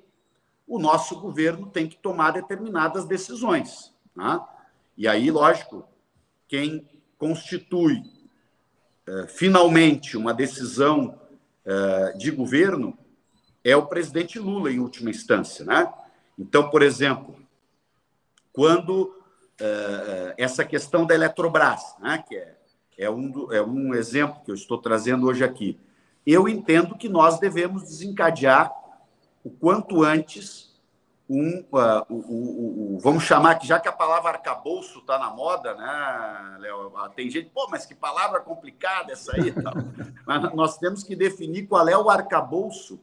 o 0.66 0.78
nosso 0.78 1.20
governo 1.20 1.66
tem 1.66 1.86
que 1.86 1.96
tomar 1.96 2.32
determinadas 2.32 3.04
decisões. 3.04 3.92
Né? 4.16 4.40
E 4.96 5.06
aí, 5.06 5.30
lógico, 5.30 5.86
quem 6.48 6.88
constitui 7.18 8.02
eh, 9.06 9.26
finalmente 9.26 10.16
uma 10.16 10.32
decisão 10.32 11.20
eh, 11.64 12.14
de 12.16 12.30
governo 12.30 12.96
é 13.64 13.76
o 13.76 13.86
presidente 13.86 14.38
Lula, 14.38 14.70
em 14.70 14.78
última 14.78 15.10
instância. 15.10 15.64
Né? 15.64 15.92
Então, 16.38 16.70
por 16.70 16.82
exemplo, 16.82 17.36
quando 18.52 19.21
essa 20.36 20.64
questão 20.64 21.06
da 21.06 21.14
Eletrobras, 21.14 21.94
né, 22.00 22.24
que 22.26 22.36
é, 22.36 22.56
é, 22.98 23.10
um 23.10 23.30
do, 23.30 23.52
é 23.54 23.62
um 23.62 23.94
exemplo 23.94 24.42
que 24.44 24.50
eu 24.50 24.54
estou 24.54 24.78
trazendo 24.78 25.26
hoje 25.26 25.44
aqui, 25.44 25.78
eu 26.26 26.48
entendo 26.48 26.96
que 26.96 27.08
nós 27.08 27.38
devemos 27.38 27.82
desencadear 27.82 28.72
o 29.44 29.50
quanto 29.50 30.02
antes 30.02 30.72
um, 31.28 31.64
uh, 31.72 32.04
o, 32.10 32.14
o, 32.14 32.96
o, 32.96 32.98
vamos 32.98 33.24
chamar 33.24 33.54
que 33.54 33.66
já 33.66 33.80
que 33.80 33.88
a 33.88 33.92
palavra 33.92 34.30
arcabouço 34.30 34.98
está 34.98 35.18
na 35.18 35.30
moda, 35.30 35.74
né, 35.74 36.58
Léo? 36.58 36.92
Ah, 36.96 37.08
tem 37.08 37.30
gente, 37.30 37.48
pô, 37.48 37.66
mas 37.70 37.86
que 37.86 37.94
palavra 37.94 38.40
complicada 38.40 39.12
essa 39.12 39.34
aí, 39.34 39.50
tal. 39.50 39.72
mas 40.26 40.54
nós 40.54 40.76
temos 40.76 41.02
que 41.02 41.16
definir 41.16 41.66
qual 41.66 41.88
é 41.88 41.96
o 41.96 42.10
arcabouço 42.10 43.00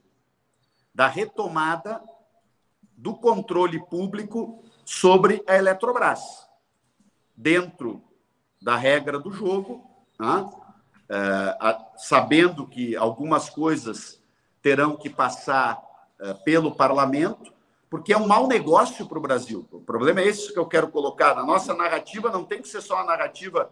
da 0.93 1.07
retomada 1.07 2.01
do 2.95 3.15
controle 3.15 3.83
público 3.87 4.63
sobre 4.89 5.43
a 5.45 5.55
Eletrobras, 5.55 6.49
dentro 7.37 8.01
da 8.59 8.75
regra 8.75 9.19
do 9.19 9.31
jogo, 9.31 9.87
né? 10.19 10.49
é, 11.07 11.77
sabendo 11.95 12.65
que 12.65 12.95
algumas 12.95 13.51
coisas 13.51 14.19
terão 14.63 14.97
que 14.97 15.07
passar 15.07 15.79
é, 16.19 16.33
pelo 16.33 16.73
parlamento, 16.73 17.53
porque 17.87 18.11
é 18.11 18.17
um 18.17 18.25
mau 18.25 18.47
negócio 18.47 19.05
para 19.05 19.19
o 19.19 19.21
Brasil. 19.21 19.63
O 19.71 19.79
problema 19.79 20.21
é 20.21 20.27
esse 20.27 20.51
que 20.51 20.57
eu 20.57 20.65
quero 20.65 20.87
colocar. 20.87 21.35
Na 21.35 21.43
nossa 21.43 21.75
narrativa 21.75 22.31
não 22.31 22.43
tem 22.43 22.59
que 22.59 22.67
ser 22.67 22.81
só 22.81 22.97
a 22.97 23.05
narrativa 23.05 23.71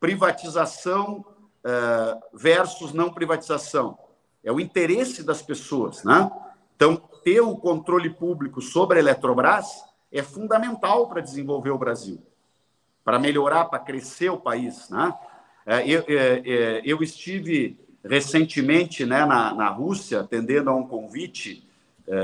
privatização 0.00 1.24
é, 1.62 2.18
versus 2.34 2.92
não 2.92 3.12
privatização. 3.12 3.96
É 4.42 4.50
o 4.50 4.58
interesse 4.58 5.22
das 5.22 5.40
pessoas, 5.40 6.02
né? 6.02 6.28
Então, 6.74 6.96
ter 7.22 7.40
o 7.40 7.56
controle 7.56 8.10
público 8.10 8.60
sobre 8.60 8.98
a 8.98 9.00
Eletrobras 9.00 9.86
é 10.12 10.22
fundamental 10.22 11.08
para 11.08 11.20
desenvolver 11.20 11.70
o 11.70 11.78
Brasil, 11.78 12.18
para 13.04 13.18
melhorar, 13.18 13.66
para 13.66 13.78
crescer 13.78 14.30
o 14.30 14.38
país. 14.38 14.88
Né? 14.90 15.14
É, 15.64 15.88
eu, 15.88 16.04
é, 16.08 16.42
é, 16.44 16.82
eu 16.84 17.02
estive 17.02 17.78
recentemente 18.04 19.04
né, 19.04 19.24
na, 19.24 19.54
na 19.54 19.68
Rússia, 19.68 20.20
atendendo 20.20 20.70
a 20.70 20.74
um 20.74 20.86
convite 20.86 21.64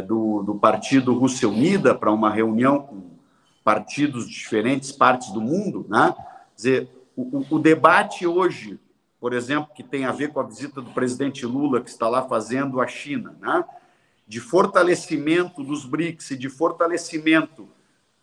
do, 0.06 0.44
do 0.44 0.54
Partido 0.54 1.12
Rússia 1.12 1.48
Unida 1.48 1.92
para 1.92 2.12
uma 2.12 2.30
reunião 2.30 2.78
com 2.78 3.02
partidos 3.64 4.28
de 4.28 4.34
diferentes 4.34 4.92
partes 4.92 5.32
do 5.32 5.40
mundo. 5.40 5.84
Né? 5.88 6.14
Quer 6.16 6.54
dizer, 6.54 6.88
o, 7.16 7.44
o 7.50 7.58
debate 7.58 8.26
hoje, 8.26 8.78
por 9.20 9.32
exemplo, 9.32 9.70
que 9.74 9.82
tem 9.82 10.04
a 10.04 10.12
ver 10.12 10.32
com 10.32 10.40
a 10.40 10.44
visita 10.44 10.80
do 10.80 10.90
presidente 10.90 11.44
Lula, 11.44 11.80
que 11.80 11.90
está 11.90 12.08
lá 12.08 12.22
fazendo 12.22 12.80
a 12.80 12.86
China, 12.86 13.36
né? 13.40 13.64
De 14.32 14.40
fortalecimento 14.40 15.62
dos 15.62 15.84
BRICS 15.84 16.30
e 16.30 16.36
de 16.38 16.48
fortalecimento 16.48 17.68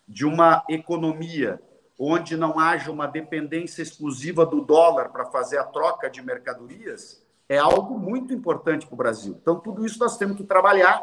de 0.07 0.25
uma 0.25 0.63
economia 0.67 1.61
onde 1.99 2.35
não 2.35 2.57
haja 2.57 2.91
uma 2.91 3.05
dependência 3.05 3.83
exclusiva 3.83 4.43
do 4.43 4.59
dólar 4.59 5.09
para 5.09 5.25
fazer 5.25 5.59
a 5.59 5.63
troca 5.63 6.09
de 6.09 6.19
mercadorias, 6.23 7.23
é 7.47 7.59
algo 7.59 7.99
muito 7.99 8.33
importante 8.33 8.87
para 8.87 8.93
o 8.95 8.97
Brasil. 8.97 9.37
Então, 9.39 9.59
tudo 9.59 9.85
isso 9.85 9.99
nós 9.99 10.17
temos 10.17 10.35
que 10.35 10.43
trabalhar 10.43 10.99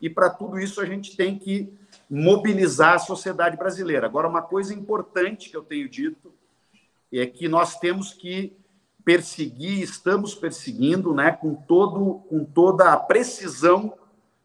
e, 0.00 0.08
para 0.08 0.30
tudo 0.30 0.56
isso, 0.60 0.80
a 0.80 0.84
gente 0.84 1.16
tem 1.16 1.36
que 1.36 1.74
mobilizar 2.08 2.94
a 2.94 3.00
sociedade 3.00 3.56
brasileira. 3.56 4.06
Agora, 4.06 4.28
uma 4.28 4.42
coisa 4.42 4.72
importante 4.72 5.50
que 5.50 5.56
eu 5.56 5.64
tenho 5.64 5.88
dito 5.88 6.32
é 7.12 7.26
que 7.26 7.48
nós 7.48 7.76
temos 7.80 8.12
que 8.12 8.56
perseguir, 9.04 9.82
estamos 9.82 10.32
perseguindo, 10.32 11.12
né, 11.12 11.32
com, 11.32 11.56
todo, 11.56 12.22
com 12.28 12.44
toda 12.44 12.92
a 12.92 12.96
precisão 12.96 13.94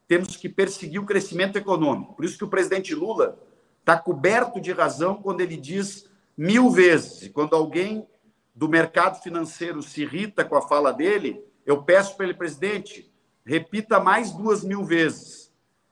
temos 0.10 0.36
que 0.36 0.49
perseguir 0.49 0.99
o 0.99 1.05
crescimento 1.05 1.55
econômico. 1.55 2.16
Por 2.16 2.26
isso 2.26 2.36
que 2.36 2.43
o 2.43 2.49
presidente 2.49 2.95
Lula 2.95 3.38
está 3.80 3.95
coberto 3.95 4.60
de 4.60 4.72
razão 4.72 5.22
quando 5.22 5.41
ele 5.41 5.55
diz 5.55 6.10
mil 6.36 6.72
vezes, 6.72 7.22
e 7.22 7.30
quando 7.30 7.55
alguém 7.55 8.07
do 8.55 8.68
mercado 8.68 9.22
financeiro 9.22 9.84
se 9.84 10.01
irrita 10.01 10.43
com 10.43 10.55
a 10.55 10.64
fala 10.64 10.91
dele, 10.91 11.39
eu 11.64 11.84
peço 11.84 12.18
para 12.18 12.26
ele, 12.26 12.34
presidente, 12.34 13.07
repita 13.45 13.99
mais 13.99 14.32
duas 14.32 14.64
mil 14.64 14.84
vezes 14.84 15.51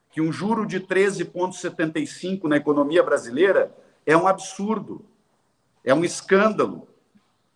que 0.09 0.19
um 0.19 0.31
juro 0.31 0.65
de 0.65 0.79
13,75 0.79 2.45
na 2.45 2.57
economia 2.57 3.03
brasileira 3.03 3.71
é 4.03 4.17
um 4.17 4.27
absurdo, 4.27 5.05
é 5.83 5.93
um 5.93 6.03
escândalo, 6.03 6.87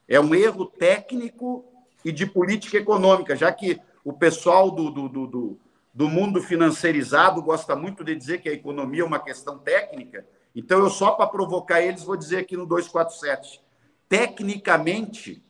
é 0.08 0.20
um 0.20 0.36
erro 0.36 0.68
técnico 0.68 1.66
e 2.06 2.12
de 2.12 2.28
política 2.28 2.78
econômica, 2.78 3.36
já 3.36 3.52
que 3.52 3.82
o 4.06 4.14
pessoal 4.14 4.70
do, 4.70 4.92
do, 4.92 5.10
do, 5.10 5.28
do 5.28 5.60
do 5.94 6.08
mundo 6.08 6.42
financeirizado 6.42 7.42
gosta 7.42 7.76
muito 7.76 8.04
de 8.04 8.16
dizer 8.16 8.42
que 8.42 8.50
a 8.50 8.54
economia 8.54 9.02
é 9.02 9.06
uma 9.06 9.20
questão 9.20 9.58
técnica. 9.58 10.26
Então, 10.56 10.80
eu 10.80 10.90
só 10.90 11.12
para 11.12 11.28
provocar 11.28 11.82
eles 11.82 12.04
vou 12.04 12.16
dizer 12.16 12.38
aqui 12.38 12.56
no 12.56 12.66
247. 12.66 13.62
Tecnicamente, 14.08 15.44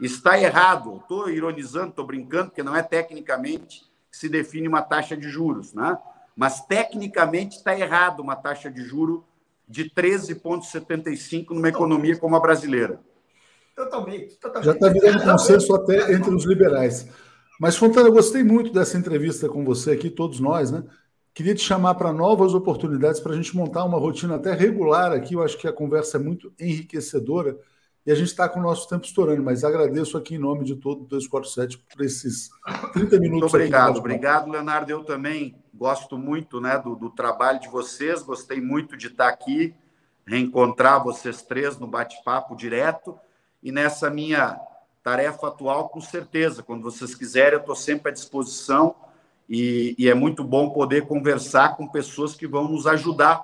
está 0.00 0.40
errado. 0.40 0.98
Estou 1.02 1.30
ironizando, 1.30 1.90
estou 1.90 2.06
brincando, 2.06 2.50
porque 2.50 2.62
não 2.62 2.76
é 2.76 2.82
tecnicamente 2.82 3.84
que 4.10 4.16
se 4.16 4.28
define 4.28 4.68
uma 4.68 4.82
taxa 4.82 5.16
de 5.16 5.28
juros, 5.28 5.72
né? 5.72 5.96
Mas 6.34 6.60
tecnicamente 6.60 7.56
está 7.56 7.78
errado 7.78 8.20
uma 8.20 8.36
taxa 8.36 8.70
de 8.70 8.82
juro 8.82 9.24
de 9.68 9.90
13,75 9.90 11.50
numa 11.50 11.68
economia 11.68 12.16
como 12.16 12.36
a 12.36 12.40
brasileira. 12.40 13.00
Totalmente. 13.74 14.36
totalmente. 14.36 14.66
Já 14.66 14.72
está 14.72 14.88
virando 14.88 15.24
consenso 15.24 15.74
até 15.74 16.12
entre 16.12 16.34
os 16.34 16.44
liberais. 16.44 17.08
Mas, 17.58 17.76
Fontana, 17.76 18.08
eu 18.08 18.12
gostei 18.12 18.44
muito 18.44 18.72
dessa 18.72 18.98
entrevista 18.98 19.48
com 19.48 19.64
você 19.64 19.92
aqui, 19.92 20.10
todos 20.10 20.40
nós, 20.40 20.70
né? 20.70 20.84
Queria 21.32 21.54
te 21.54 21.62
chamar 21.62 21.94
para 21.96 22.12
novas 22.12 22.54
oportunidades 22.54 23.20
para 23.20 23.32
a 23.32 23.36
gente 23.36 23.54
montar 23.54 23.84
uma 23.84 23.98
rotina 23.98 24.36
até 24.36 24.54
regular 24.54 25.12
aqui. 25.12 25.34
Eu 25.34 25.42
acho 25.42 25.58
que 25.58 25.68
a 25.68 25.72
conversa 25.72 26.16
é 26.16 26.20
muito 26.20 26.52
enriquecedora 26.58 27.58
e 28.06 28.12
a 28.12 28.14
gente 28.14 28.28
está 28.28 28.48
com 28.48 28.60
o 28.60 28.62
nosso 28.62 28.88
tempo 28.88 29.04
estourando, 29.04 29.42
mas 29.42 29.64
agradeço 29.64 30.16
aqui 30.16 30.36
em 30.36 30.38
nome 30.38 30.64
de 30.64 30.76
todo 30.76 31.02
o 31.02 31.06
247 31.06 31.76
por 31.76 32.04
esses 32.04 32.48
30 32.92 33.18
minutos. 33.18 33.40
Muito 33.40 33.46
obrigado, 33.46 33.98
obrigado, 33.98 34.50
Leonardo. 34.50 34.90
Eu 34.90 35.04
também 35.04 35.56
gosto 35.74 36.16
muito 36.16 36.60
né, 36.60 36.78
do, 36.78 36.94
do 36.94 37.10
trabalho 37.10 37.58
de 37.60 37.68
vocês, 37.68 38.22
gostei 38.22 38.60
muito 38.60 38.96
de 38.96 39.08
estar 39.08 39.28
aqui, 39.28 39.74
reencontrar 40.24 41.02
vocês 41.02 41.42
três 41.42 41.78
no 41.78 41.88
bate-papo 41.88 42.54
direto 42.54 43.18
e 43.60 43.72
nessa 43.72 44.08
minha 44.08 44.58
tarefa 45.06 45.46
atual, 45.46 45.88
com 45.88 46.00
certeza. 46.00 46.64
Quando 46.64 46.82
vocês 46.82 47.14
quiserem, 47.14 47.52
eu 47.52 47.60
estou 47.60 47.76
sempre 47.76 48.10
à 48.10 48.12
disposição 48.12 48.92
e, 49.48 49.94
e, 49.96 50.08
é 50.08 50.14
muito 50.14 50.42
bom 50.42 50.70
poder 50.70 51.06
conversar 51.06 51.76
com 51.76 51.86
pessoas 51.86 52.34
que 52.34 52.44
vão 52.44 52.66
nos 52.66 52.88
ajudar 52.88 53.40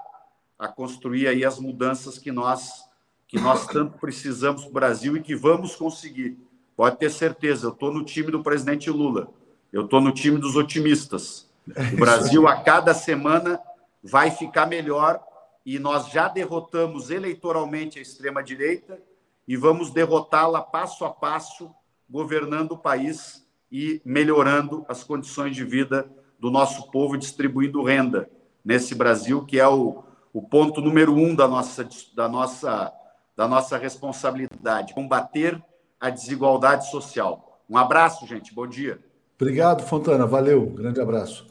a 0.59 0.67
construir 0.67 1.29
aí 1.29 1.45
as 1.45 1.61
mudanças 1.61 2.19
que 2.19 2.33
nós 2.33 2.85
que 3.29 3.39
nós 3.39 3.65
tanto 3.71 3.97
precisamos 3.97 4.63
para 4.63 4.71
o 4.71 4.73
Brasil 4.73 5.17
e 5.17 5.23
que 5.23 5.37
vamos 5.37 5.77
conseguir. 5.77 6.37
Pode 6.77 6.97
ter 6.97 7.13
certeza, 7.13 7.67
eu 7.69 7.71
estou 7.71 7.95
no 7.95 8.05
time 8.05 8.33
do 8.33 8.43
presidente 8.43 8.91
Lula, 8.91 9.29
eu 9.73 9.85
estou 9.85 10.01
no 10.01 10.11
time 10.11 10.39
dos 10.39 10.57
otimistas. 10.57 11.49
O 11.93 11.97
Brasil, 11.97 12.49
a 12.49 12.57
cada 12.57 12.93
semana, 12.93 13.61
vai 14.03 14.33
ficar 14.33 14.67
melhor 14.67 15.23
e 15.65 15.79
nós 15.79 16.09
já 16.09 16.27
derrotamos 16.27 17.09
eleitoralmente 17.09 18.01
a 18.01 18.03
extrema-direita 18.03 19.01
e 19.47 19.57
vamos 19.57 19.91
derrotá-la 19.91 20.61
passo 20.61 21.05
a 21.05 21.11
passo, 21.11 21.71
governando 22.09 22.73
o 22.73 22.79
país 22.79 23.47
e 23.71 24.01
melhorando 24.05 24.85
as 24.89 25.03
condições 25.03 25.57
de 25.57 25.65
vida 25.65 26.11
do 26.39 26.51
nosso 26.51 26.91
povo, 26.91 27.17
distribuindo 27.17 27.83
renda 27.83 28.29
nesse 28.65 28.95
Brasil, 28.95 29.45
que 29.45 29.59
é 29.59 29.67
o, 29.67 30.03
o 30.33 30.43
ponto 30.43 30.81
número 30.81 31.15
um 31.15 31.35
da 31.35 31.49
nossa, 31.49 31.89
da, 32.15 32.29
nossa, 32.29 32.93
da 33.37 33.49
nossa 33.49 33.77
responsabilidade: 33.77 34.95
combater 34.95 35.63
a 36.01 36.11
desigualdade 36.11 36.91
social. 36.91 37.63
Um 37.69 37.77
abraço, 37.77 38.27
gente. 38.27 38.55
Bom 38.55 38.67
dia. 38.67 38.99
Obrigado, 39.41 39.83
Fontana. 39.85 40.27
Valeu. 40.27 40.67
Grande 40.67 41.01
abraço. 41.01 41.47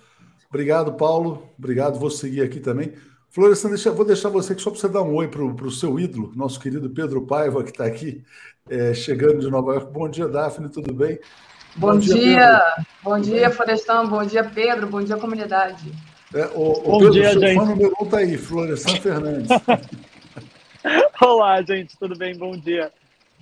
Obrigado, 0.50 0.94
Paulo. 0.94 1.50
Obrigado. 1.58 1.98
Vou 1.98 2.10
seguir 2.10 2.42
aqui 2.42 2.60
também. 2.60 2.94
Florestan, 3.32 3.70
deixa, 3.70 3.92
vou 3.92 4.04
deixar 4.04 4.28
você 4.28 4.52
aqui 4.52 4.62
só 4.62 4.70
para 4.70 4.80
você 4.80 4.90
dar 4.90 5.04
um 5.04 5.16
oi 5.16 5.30
para 5.30 5.42
o 5.42 5.72
seu 5.72 5.98
ídolo, 5.98 6.34
nosso 6.36 6.60
querido 6.60 6.90
Pedro 6.90 7.26
Paiva, 7.26 7.64
que 7.64 7.72
está 7.72 7.86
aqui 7.86 8.22
é, 8.70 8.94
chegando 8.94 9.40
de 9.40 9.50
Nova 9.50 9.74
York. 9.74 9.94
Bom 9.94 10.10
dia, 10.10 10.28
Daphne, 10.28 10.68
tudo 10.68 10.94
bem? 10.94 11.18
Bom, 11.78 11.94
bom 11.94 11.98
dia, 11.98 12.14
dia 12.14 12.86
bom 13.02 13.18
dia, 13.18 13.50
Florestan, 13.50 14.06
bom 14.08 14.26
dia, 14.26 14.44
Pedro, 14.44 14.88
bom 14.88 15.02
dia, 15.02 15.16
comunidade. 15.16 15.94
É, 16.34 16.46
o, 16.48 16.72
o 16.72 16.82
bom 16.82 16.98
Pedro, 17.00 17.14
dia, 17.14 17.40
gente. 17.40 17.56
Fã 17.56 17.66
número 17.66 17.94
um 18.02 18.04
está 18.04 18.18
aí, 18.18 18.38
Florestan 18.38 18.96
Fernandes. 18.98 19.50
Olá, 21.22 21.62
gente, 21.62 21.98
tudo 21.98 22.18
bem? 22.18 22.38
Bom 22.38 22.58
dia. 22.58 22.92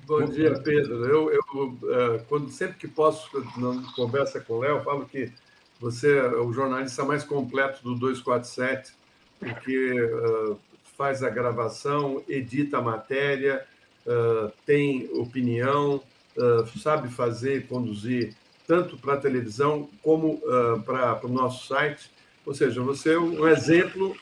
Bom 0.06 0.24
dia, 0.26 0.54
Pedro. 0.60 1.04
Eu, 1.06 1.32
eu 1.32 1.42
uh, 1.42 2.24
quando 2.30 2.52
sempre 2.52 2.78
que 2.78 2.88
posso, 2.88 3.28
na 3.58 3.92
conversa 3.96 4.40
com 4.40 4.54
o 4.54 4.60
Léo, 4.60 4.84
falo 4.84 5.08
que 5.08 5.32
você 5.80 6.16
é 6.16 6.38
o 6.38 6.54
jornalista 6.54 7.04
mais 7.04 7.24
completo 7.24 7.82
do 7.82 7.96
247 7.96 8.99
porque 9.40 9.94
uh, 10.02 10.60
faz 10.98 11.24
a 11.24 11.30
gravação, 11.30 12.24
edita 12.28 12.78
a 12.78 12.82
matéria, 12.82 13.66
uh, 14.06 14.52
tem 14.66 15.10
opinião, 15.14 16.04
uh, 16.38 16.80
sabe 16.80 17.10
fazer 17.10 17.58
e 17.58 17.64
conduzir 17.64 18.36
tanto 18.68 18.98
para 18.98 19.16
a 19.16 19.18
televisão 19.18 19.90
como 20.04 20.40
para 20.86 21.26
o 21.26 21.28
nosso 21.28 21.66
site. 21.66 22.12
Ou 22.46 22.54
seja, 22.54 22.80
você 22.82 23.14
é 23.14 23.20
um 23.20 23.48
exemplo 23.48 24.16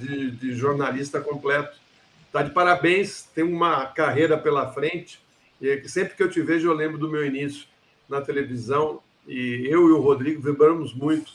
de, 0.00 0.32
de 0.32 0.54
jornalista 0.56 1.20
completo 1.20 1.78
Está 2.36 2.44
de 2.44 2.50
parabéns, 2.50 3.22
tem 3.34 3.42
uma 3.42 3.86
carreira 3.86 4.36
pela 4.36 4.70
frente. 4.70 5.18
E 5.58 5.88
sempre 5.88 6.14
que 6.14 6.22
eu 6.22 6.28
te 6.28 6.42
vejo, 6.42 6.68
eu 6.68 6.74
lembro 6.74 6.98
do 6.98 7.08
meu 7.08 7.24
início 7.24 7.66
na 8.06 8.20
televisão. 8.20 9.00
E 9.26 9.66
eu 9.70 9.88
e 9.88 9.92
o 9.92 10.02
Rodrigo 10.02 10.42
vibramos 10.42 10.92
muito 10.92 11.32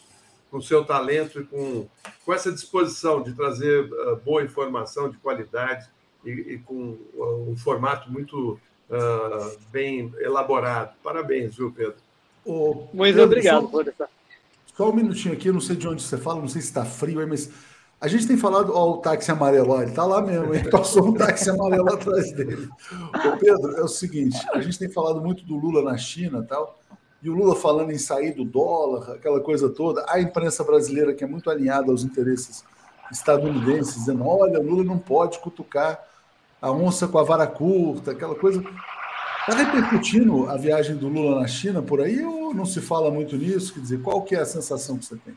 com 0.51 0.59
seu 0.59 0.83
talento 0.83 1.39
e 1.39 1.45
com, 1.45 1.87
com 2.25 2.33
essa 2.33 2.51
disposição 2.51 3.23
de 3.23 3.33
trazer 3.33 3.85
uh, 3.85 4.17
boa 4.17 4.43
informação 4.43 5.09
de 5.09 5.17
qualidade 5.17 5.89
e, 6.25 6.29
e 6.29 6.57
com 6.59 6.97
uh, 7.13 7.49
um 7.49 7.55
formato 7.55 8.11
muito 8.11 8.59
uh, 8.89 9.57
bem 9.71 10.13
elaborado. 10.19 10.93
Parabéns, 11.01 11.55
viu, 11.55 11.71
Pedro? 11.71 11.95
Ô, 12.45 12.87
muito 12.93 13.15
Pedro, 13.15 13.23
obrigado, 13.23 13.71
só, 13.97 14.07
só 14.75 14.89
um 14.89 14.93
minutinho 14.93 15.33
aqui, 15.33 15.47
eu 15.47 15.53
não 15.53 15.61
sei 15.61 15.75
de 15.77 15.87
onde 15.87 16.03
você 16.03 16.17
fala, 16.17 16.41
não 16.41 16.47
sei 16.49 16.61
se 16.61 16.67
está 16.67 16.83
frio 16.83 17.21
aí, 17.21 17.25
mas 17.25 17.49
a 18.01 18.07
gente 18.07 18.27
tem 18.27 18.35
falado, 18.35 18.73
ó, 18.73 18.93
o 18.93 18.97
táxi 18.97 19.31
amarelo, 19.31 19.69
ó, 19.69 19.81
ele 19.81 19.91
está 19.91 20.03
lá 20.03 20.21
mesmo, 20.21 20.53
hein? 20.53 20.67
Passou 20.69 21.07
um 21.07 21.13
táxi 21.13 21.49
amarelo 21.49 21.93
atrás 21.93 22.31
dele. 22.33 22.67
Ô, 23.25 23.37
Pedro, 23.37 23.77
é 23.77 23.83
o 23.83 23.87
seguinte, 23.87 24.37
a 24.51 24.59
gente 24.59 24.77
tem 24.77 24.89
falado 24.89 25.21
muito 25.21 25.45
do 25.45 25.55
Lula 25.55 25.83
na 25.83 25.97
China 25.97 26.39
e 26.43 26.47
tal, 26.47 26.80
e 27.23 27.29
o 27.29 27.33
Lula 27.33 27.55
falando 27.55 27.91
em 27.91 27.97
sair 27.97 28.33
do 28.33 28.43
dólar, 28.43 29.11
aquela 29.11 29.39
coisa 29.39 29.69
toda, 29.69 30.03
a 30.09 30.19
imprensa 30.19 30.63
brasileira 30.63 31.13
que 31.13 31.23
é 31.23 31.27
muito 31.27 31.49
alinhada 31.49 31.91
aos 31.91 32.03
interesses 32.03 32.65
estadunidenses, 33.11 33.95
dizendo, 33.95 34.25
olha, 34.25 34.59
o 34.59 34.63
Lula 34.63 34.83
não 34.83 34.97
pode 34.97 35.39
cutucar 35.39 35.99
a 36.61 36.71
onça 36.71 37.07
com 37.07 37.17
a 37.17 37.23
vara 37.23 37.45
curta, 37.45 38.11
aquela 38.11 38.35
coisa. 38.35 38.63
Está 39.41 39.55
repercutindo 39.55 40.49
a 40.49 40.55
viagem 40.55 40.95
do 40.95 41.07
Lula 41.07 41.41
na 41.41 41.47
China 41.47 41.81
por 41.81 41.99
aí 41.99 42.23
ou 42.23 42.53
não 42.53 42.65
se 42.65 42.79
fala 42.79 43.09
muito 43.09 43.35
nisso? 43.35 43.73
Quer 43.73 43.79
dizer, 43.79 44.01
qual 44.01 44.21
que 44.21 44.35
é 44.35 44.39
a 44.39 44.45
sensação 44.45 44.97
que 44.97 45.05
você 45.05 45.17
tem? 45.17 45.35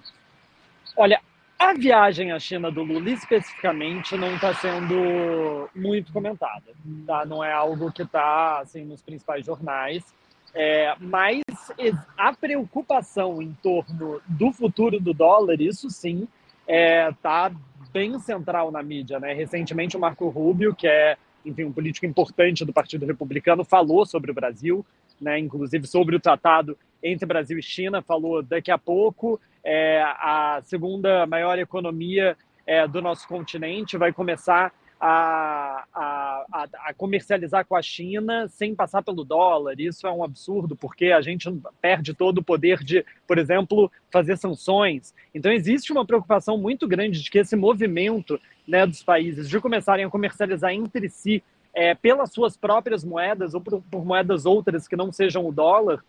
Olha, 0.97 1.21
a 1.59 1.73
viagem 1.73 2.31
à 2.31 2.39
China 2.39 2.71
do 2.71 2.83
Lula 2.83 3.11
especificamente 3.11 4.17
não 4.17 4.35
está 4.35 4.55
sendo 4.55 5.69
muito 5.75 6.13
comentada, 6.13 6.73
tá? 7.07 7.25
Não 7.25 7.43
é 7.43 7.53
algo 7.53 7.91
que 7.91 8.03
está 8.03 8.61
assim 8.61 8.85
nos 8.85 9.01
principais 9.01 9.47
jornais, 9.47 10.05
é, 10.55 10.95
mas 11.01 11.43
a 12.17 12.33
preocupação 12.33 13.43
em 13.43 13.53
torno 13.63 14.21
do 14.27 14.53
futuro 14.53 15.01
do 15.01 15.13
dólar, 15.13 15.61
isso 15.61 15.91
sim, 15.91 16.29
está 16.67 16.73
é, 16.73 17.13
tá 17.21 17.53
bem 17.93 18.19
central 18.19 18.71
na 18.71 18.83
mídia, 18.83 19.19
né? 19.21 19.33
Recentemente 19.33 19.97
o 19.97 20.01
Marco 20.01 20.29
Rubio, 20.29 20.75
que 20.75 20.87
é 20.87 21.17
enfim, 21.45 21.65
um 21.65 21.73
político 21.73 22.07
importante 22.07 22.65
do 22.65 22.73
Partido 22.73 23.05
Republicano, 23.05 23.65
falou 23.65 24.07
sobre 24.07 24.31
o 24.31 24.35
Brasil, 24.35 24.85
né, 25.21 25.39
inclusive 25.39 25.87
sobre 25.87 26.17
o 26.17 26.21
tratado 26.21 26.77
entre 27.03 27.27
Brasil 27.27 27.59
e 27.59 27.63
China, 27.63 28.01
falou 28.01 28.43
daqui 28.43 28.71
a 28.71 28.79
pouco 28.79 29.39
é, 29.63 30.03
a 30.03 30.61
segunda 30.63 31.27
maior 31.27 31.59
economia 31.59 32.37
é, 32.67 32.89
do 32.89 33.03
nosso 33.03 33.29
continente 33.29 33.99
vai 33.99 34.13
começar 34.13 34.73
a, 35.01 35.85
a, 35.95 36.67
a, 36.87 36.95
comercializar 36.95 37.67
com 37.67 37.77
a 37.77 37.83
China 37.83 38.49
sem 38.49 38.75
passar 38.75 39.03
pelo 39.03 39.25
dólar. 39.25 39.79
Isso 39.79 40.07
é 40.07 40.11
um 40.11 40.25
absurdo, 40.25 40.77
porque 40.77 41.07
a 41.07 41.21
gente 41.21 41.51
perde 41.81 42.15
todo 42.15 42.39
o 42.39 42.45
poder 42.45 42.83
de, 42.83 43.05
por 43.27 43.39
exemplo, 43.39 43.91
fazer 44.11 44.37
sanções. 44.39 45.15
Então, 45.35 45.53
existe 45.53 45.93
uma 45.93 46.07
preocupação 46.07 46.57
muito 46.57 46.89
grande 46.89 47.23
de 47.23 47.31
que 47.31 47.39
esse 47.39 47.57
movimento 47.57 48.41
né, 48.67 48.87
dos 48.87 49.03
países 49.03 49.49
de 49.49 49.61
começarem 49.61 50.05
a 50.05 50.11
comercializar 50.11 50.73
entre 50.73 51.09
si 51.09 51.43
é, 51.75 51.95
pelas 51.95 52.33
suas 52.33 52.57
próprias 52.57 53.05
moedas 53.05 53.53
ou 53.53 53.61
por, 53.61 53.83
por, 53.91 54.05
moedas 54.05 54.47
outras 54.47 54.87
que 54.87 54.97
não 54.97 55.13
sejam 55.13 55.47
o 55.47 55.53
dólar, 55.53 56.03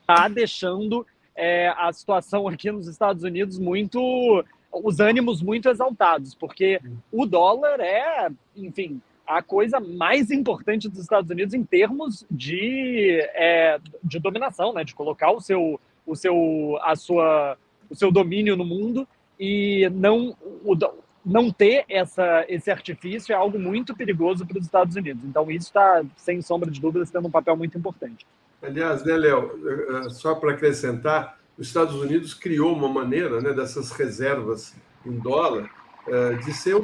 está 0.00 0.26
deixando 0.28 1.06
é, 1.36 1.68
a 1.76 1.92
situação 1.92 2.48
aqui 2.48 2.72
nos 2.72 2.88
Estados 2.88 3.22
Unidos 3.22 3.58
muito. 3.58 4.44
Os 4.72 5.00
ânimos 5.00 5.42
muito 5.42 5.68
exaltados, 5.68 6.34
porque 6.34 6.80
o 7.10 7.26
dólar 7.26 7.80
é, 7.80 8.28
enfim, 8.56 9.00
a 9.26 9.42
coisa 9.42 9.78
mais 9.78 10.30
importante 10.30 10.88
dos 10.88 11.00
Estados 11.00 11.30
Unidos 11.30 11.54
em 11.54 11.62
termos 11.62 12.26
de, 12.30 13.20
é, 13.34 13.78
de 14.02 14.18
dominação, 14.18 14.72
né, 14.72 14.84
de 14.84 14.94
colocar 14.94 15.30
o 15.30 15.40
seu, 15.40 15.80
o 16.06 16.16
seu, 16.16 16.78
a 16.82 16.96
sua, 16.96 17.56
o 17.88 17.94
seu 17.94 18.10
domínio 18.10 18.56
no 18.56 18.64
mundo 18.64 19.06
e 19.38 19.88
não 19.94 20.36
o, 20.64 20.76
não 21.24 21.50
ter 21.50 21.84
essa, 21.88 22.44
esse 22.48 22.70
artifício 22.70 23.32
é 23.32 23.36
algo 23.36 23.58
muito 23.58 23.94
perigoso 23.94 24.46
para 24.46 24.58
os 24.58 24.64
Estados 24.64 24.96
Unidos. 24.96 25.22
Então, 25.24 25.50
isso 25.50 25.68
está, 25.68 26.02
sem 26.16 26.40
sombra 26.42 26.70
de 26.70 26.80
dúvidas, 26.80 27.10
tendo 27.10 27.28
um 27.28 27.30
papel 27.30 27.56
muito 27.56 27.76
importante. 27.76 28.26
Aliás, 28.62 29.04
né, 29.04 29.16
Léo, 29.16 29.58
eh, 29.64 30.06
eh, 30.06 30.10
só 30.10 30.34
para 30.34 30.52
acrescentar, 30.52 31.38
os 31.60 31.66
Estados 31.66 31.94
Unidos 31.94 32.32
criou 32.32 32.74
uma 32.74 32.88
maneira 32.88 33.38
né, 33.42 33.52
dessas 33.52 33.90
reservas 33.92 34.74
em 35.04 35.12
dólar 35.18 35.70
eh, 36.08 36.32
de 36.42 36.54
ser 36.54 36.74
o, 36.74 36.82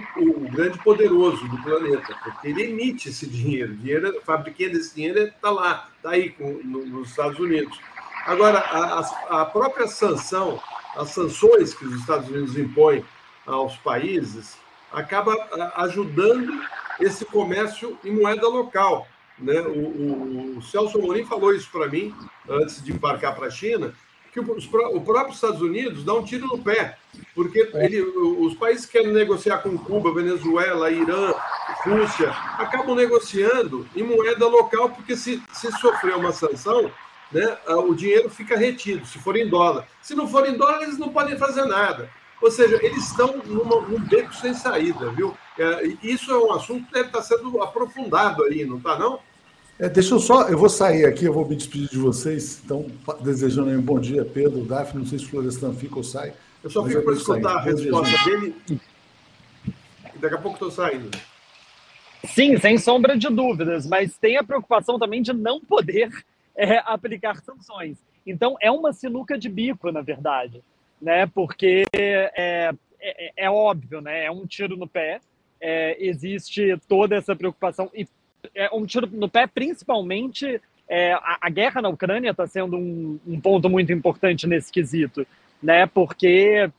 grande 0.53 0.79
poderoso 0.81 1.49
do 1.49 1.63
planeta, 1.63 2.15
porque 2.23 2.49
ele 2.49 2.65
emite 2.65 3.09
esse 3.09 3.27
dinheiro. 3.27 3.75
Dinheiro, 3.75 4.19
a 4.19 4.21
fabriquinha 4.21 4.69
desse 4.69 4.95
dinheiro 4.95 5.19
está 5.21 5.51
lá, 5.51 5.89
está 5.97 6.11
aí 6.11 6.29
com, 6.29 6.61
no, 6.63 6.85
nos 6.85 7.09
Estados 7.09 7.39
Unidos. 7.39 7.81
Agora, 8.27 8.59
a, 8.59 9.41
a 9.41 9.45
própria 9.47 9.89
sanção, 9.89 10.61
as 10.95 11.09
sanções 11.09 11.73
que 11.73 11.87
os 11.87 11.99
Estados 11.99 12.29
Unidos 12.29 12.59
impõem 12.59 13.03
aos 13.47 13.77
países, 13.79 14.59
acaba 14.93 15.35
ajudando 15.77 16.53
esse 17.01 17.25
comércio 17.25 17.99
em 18.05 18.13
moeda 18.13 18.47
local. 18.47 19.09
Né? 19.39 19.59
O, 19.61 19.73
o, 19.73 20.59
o 20.59 20.63
Celso 20.63 20.99
Amorim 20.99 21.25
falou 21.25 21.55
isso 21.55 21.71
para 21.71 21.89
mim 21.89 22.15
antes 22.47 22.85
de 22.85 22.93
embarcar 22.93 23.35
para 23.35 23.47
a 23.47 23.51
China, 23.51 23.95
que 24.45 24.51
os, 24.51 24.69
o 24.93 25.01
próprio 25.01 25.35
Estados 25.35 25.63
Unidos 25.63 26.05
dá 26.05 26.13
um 26.13 26.23
tiro 26.23 26.47
no 26.47 26.59
pé, 26.59 26.99
porque 27.35 27.71
é. 27.73 27.85
ele, 27.85 28.03
os 28.03 28.55
países 28.55 28.85
que 28.85 28.93
querem 28.93 29.13
negociar 29.13 29.59
com 29.59 29.79
Cuba, 29.79 30.13
Venezuela, 30.13 30.91
Irã, 30.91 31.33
Rússia, 31.85 32.31
acabam 32.59 32.95
negociando 32.95 33.87
em 33.97 34.03
moeda 34.03 34.47
local, 34.47 34.91
porque 34.91 35.17
se, 35.17 35.43
se 35.53 35.73
sofrer 35.73 36.17
uma 36.17 36.33
sanção, 36.33 36.91
né, 37.33 37.57
o 37.89 37.95
dinheiro 37.95 38.29
fica 38.29 38.57
retido, 38.57 39.07
se 39.07 39.19
for 39.19 39.37
em 39.37 39.49
dólar. 39.49 39.87
Se 40.03 40.15
não 40.15 40.29
for 40.29 40.47
em 40.47 40.57
dólar, 40.57 40.83
eles 40.83 40.99
não 40.99 41.09
podem 41.09 41.39
fazer 41.39 41.65
nada. 41.65 42.11
Ou 42.41 42.51
seja, 42.51 42.79
eles 42.85 43.11
estão 43.11 43.39
numa, 43.47 43.81
num 43.81 43.99
beco 43.99 44.35
sem 44.35 44.53
saída, 44.53 45.11
viu? 45.11 45.35
É, 45.59 45.87
isso 46.03 46.31
é 46.31 46.39
um 46.39 46.53
assunto 46.53 46.87
que 46.87 46.93
deve 46.93 47.07
estar 47.07 47.23
sendo 47.23 47.63
aprofundado 47.63 48.45
aí, 48.45 48.67
não 48.67 48.77
está, 48.77 48.99
não? 48.99 49.19
É, 49.79 49.89
deixa 49.89 50.15
eu 50.15 50.19
só, 50.19 50.49
eu 50.49 50.57
vou 50.57 50.69
sair 50.69 51.05
aqui, 51.05 51.25
eu 51.25 51.33
vou 51.33 51.47
me 51.47 51.55
despedir 51.55 51.89
de 51.89 51.99
vocês. 51.99 52.63
Então, 52.65 52.87
desejando 53.21 53.71
aí 53.71 53.77
um 53.77 53.83
bom 53.83 54.01
dia, 54.01 54.25
Pedro, 54.25 54.65
Daphne, 54.65 55.01
não 55.01 55.07
sei 55.07 55.19
se 55.19 55.27
Florestan 55.27 55.75
fica 55.75 55.97
ou 55.97 56.05
sai. 56.05 56.33
Eu 56.65 56.71
só 56.71 56.85
fico 56.85 57.03
para 57.03 57.13
escutar 57.13 57.43
sair. 57.43 57.57
a 57.57 57.61
resposta 57.61 58.25
dele. 58.25 58.55
Daqui 60.17 60.35
a 60.35 60.39
pouco 60.39 60.55
estou 60.55 60.71
saindo. 60.71 61.11
Sim, 62.25 62.57
sem 62.57 62.79
sombra 62.79 63.17
de 63.17 63.29
dúvidas, 63.29 63.87
mas 63.87 64.17
tem 64.17 64.37
a 64.37 64.43
preocupação 64.43 64.99
também 64.99 65.21
de 65.21 65.33
não 65.33 65.61
poder 65.61 66.11
é, 66.57 66.79
aplicar 66.87 67.41
sanções. 67.43 67.99
Então, 68.27 68.57
é 68.61 68.71
uma 68.71 68.93
sinuca 68.93 69.39
de 69.39 69.49
bico, 69.49 69.93
na 69.93 70.01
verdade 70.01 70.63
né? 71.01 71.27
Porque 71.27 71.85
é, 71.93 72.73
é, 73.01 73.33
é 73.37 73.51
óbvio, 73.51 74.01
né? 74.01 74.25
É 74.25 74.31
um 74.31 74.47
tiro 74.47 74.77
no 74.77 74.89
pé. 74.89 75.21
É, 75.61 75.97
existe 76.05 76.77
toda 76.89 77.17
essa 77.17 77.35
preocupação 77.35 77.91
e 77.95 78.07
é 78.55 78.69
um 78.73 78.87
tiro 78.87 79.09
no 79.13 79.29
pé, 79.29 79.47
principalmente 79.47 80.61
é, 80.89 81.13
a, 81.13 81.39
a, 81.43 81.51
guerra 81.51 81.83
na 81.83 81.89
Ucrânia 81.89 82.31
está 82.31 82.47
sendo 82.47 82.77
um, 82.77 83.19
um, 83.27 83.41
ponto 83.41 83.69
muito 83.69 83.93
importante 83.93 84.47
nesse 84.47 84.71
quesito, 84.73 85.27
né? 85.63 85.87
Porque 85.87 86.71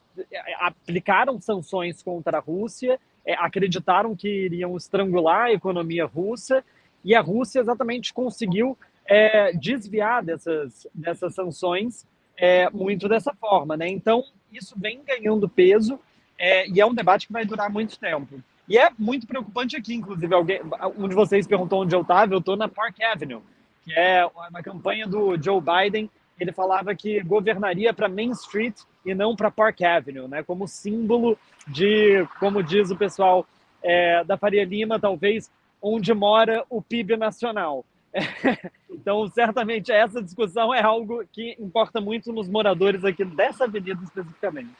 aplicaram 0.59 1.39
sanções 1.39 2.01
contra 2.01 2.37
a 2.37 2.41
Rússia, 2.41 2.99
é, 3.25 3.33
acreditaram 3.33 4.15
que 4.15 4.27
iriam 4.27 4.75
estrangular 4.77 5.45
a 5.45 5.53
economia 5.53 6.05
russa 6.05 6.63
e 7.03 7.13
a 7.13 7.21
Rússia 7.21 7.59
exatamente 7.59 8.13
conseguiu 8.13 8.77
é, 9.05 9.51
desviar 9.53 10.23
dessas, 10.23 10.87
dessas 10.93 11.35
sanções 11.35 12.05
é, 12.37 12.69
muito 12.69 13.09
dessa 13.09 13.33
forma, 13.33 13.75
né? 13.75 13.87
Então, 13.87 14.23
isso 14.51 14.75
vem 14.77 15.01
ganhando 15.03 15.49
peso 15.49 15.99
é, 16.37 16.67
e 16.69 16.79
é 16.79 16.85
um 16.85 16.93
debate 16.93 17.27
que 17.27 17.33
vai 17.33 17.45
durar 17.45 17.69
muito 17.69 17.99
tempo. 17.99 18.41
E 18.67 18.77
é 18.77 18.89
muito 18.97 19.25
preocupante 19.25 19.75
aqui, 19.77 19.93
inclusive, 19.93 20.33
alguém, 20.33 20.61
um 20.97 21.07
de 21.07 21.15
vocês 21.15 21.47
perguntou 21.47 21.83
onde 21.83 21.95
eu 21.95 22.01
estava, 22.01 22.33
eu 22.33 22.39
estou 22.39 22.57
na 22.57 22.67
Park 22.67 22.97
Avenue, 23.01 23.41
que 23.83 23.93
é 23.93 24.25
uma 24.25 24.61
campanha 24.61 25.07
do 25.07 25.41
Joe 25.41 25.61
Biden. 25.61 26.09
Ele 26.39 26.51
falava 26.51 26.93
que 26.93 27.21
governaria 27.21 27.93
para 27.93 28.09
Main 28.09 28.31
Street 28.31 28.75
e 29.05 29.15
não 29.15 29.35
para 29.35 29.49
Park 29.49 29.81
Avenue, 29.81 30.27
né? 30.27 30.43
Como 30.43 30.67
símbolo 30.67 31.37
de, 31.67 32.27
como 32.39 32.61
diz 32.61 32.91
o 32.91 32.97
pessoal 32.97 33.47
é, 33.81 34.23
da 34.25 34.37
Faria 34.37 34.65
Lima, 34.65 34.99
talvez 34.99 35.49
onde 35.81 36.13
mora 36.13 36.65
o 36.69 36.81
PIB 36.81 37.15
nacional. 37.17 37.85
Então, 38.89 39.27
certamente, 39.29 39.91
essa 39.91 40.21
discussão 40.21 40.73
é 40.73 40.81
algo 40.81 41.23
que 41.31 41.55
importa 41.59 42.01
muito 42.01 42.33
nos 42.33 42.49
moradores 42.49 43.05
aqui 43.05 43.23
dessa 43.23 43.65
avenida 43.65 44.01
especificamente. 44.03 44.71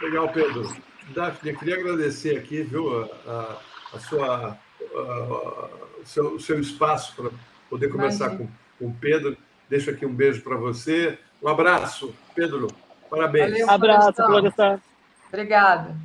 Legal, 0.00 0.28
Pedro. 0.30 0.62
Daphne, 1.14 1.50
eu 1.50 1.58
queria 1.58 1.76
agradecer 1.76 2.36
aqui, 2.36 2.62
viu, 2.62 3.04
a, 3.26 3.56
a 3.94 3.98
sua, 3.98 4.58
a, 4.94 5.68
o, 6.00 6.06
seu, 6.06 6.34
o 6.34 6.40
seu 6.40 6.60
espaço 6.60 7.14
para 7.14 7.30
poder 7.70 7.88
conversar 7.88 8.36
com, 8.36 8.48
com 8.78 8.86
o 8.88 8.94
Pedro. 8.94 9.36
Deixo 9.68 9.90
aqui 9.90 10.04
um 10.04 10.14
beijo 10.14 10.42
para 10.42 10.56
você. 10.56 11.18
Um 11.42 11.48
abraço, 11.48 12.14
Pedro. 12.34 12.68
Parabéns. 13.10 13.50
Valeu, 13.50 13.70
abraço, 13.70 14.14
Florestan. 14.14 14.80
Obrigada. 15.28 15.96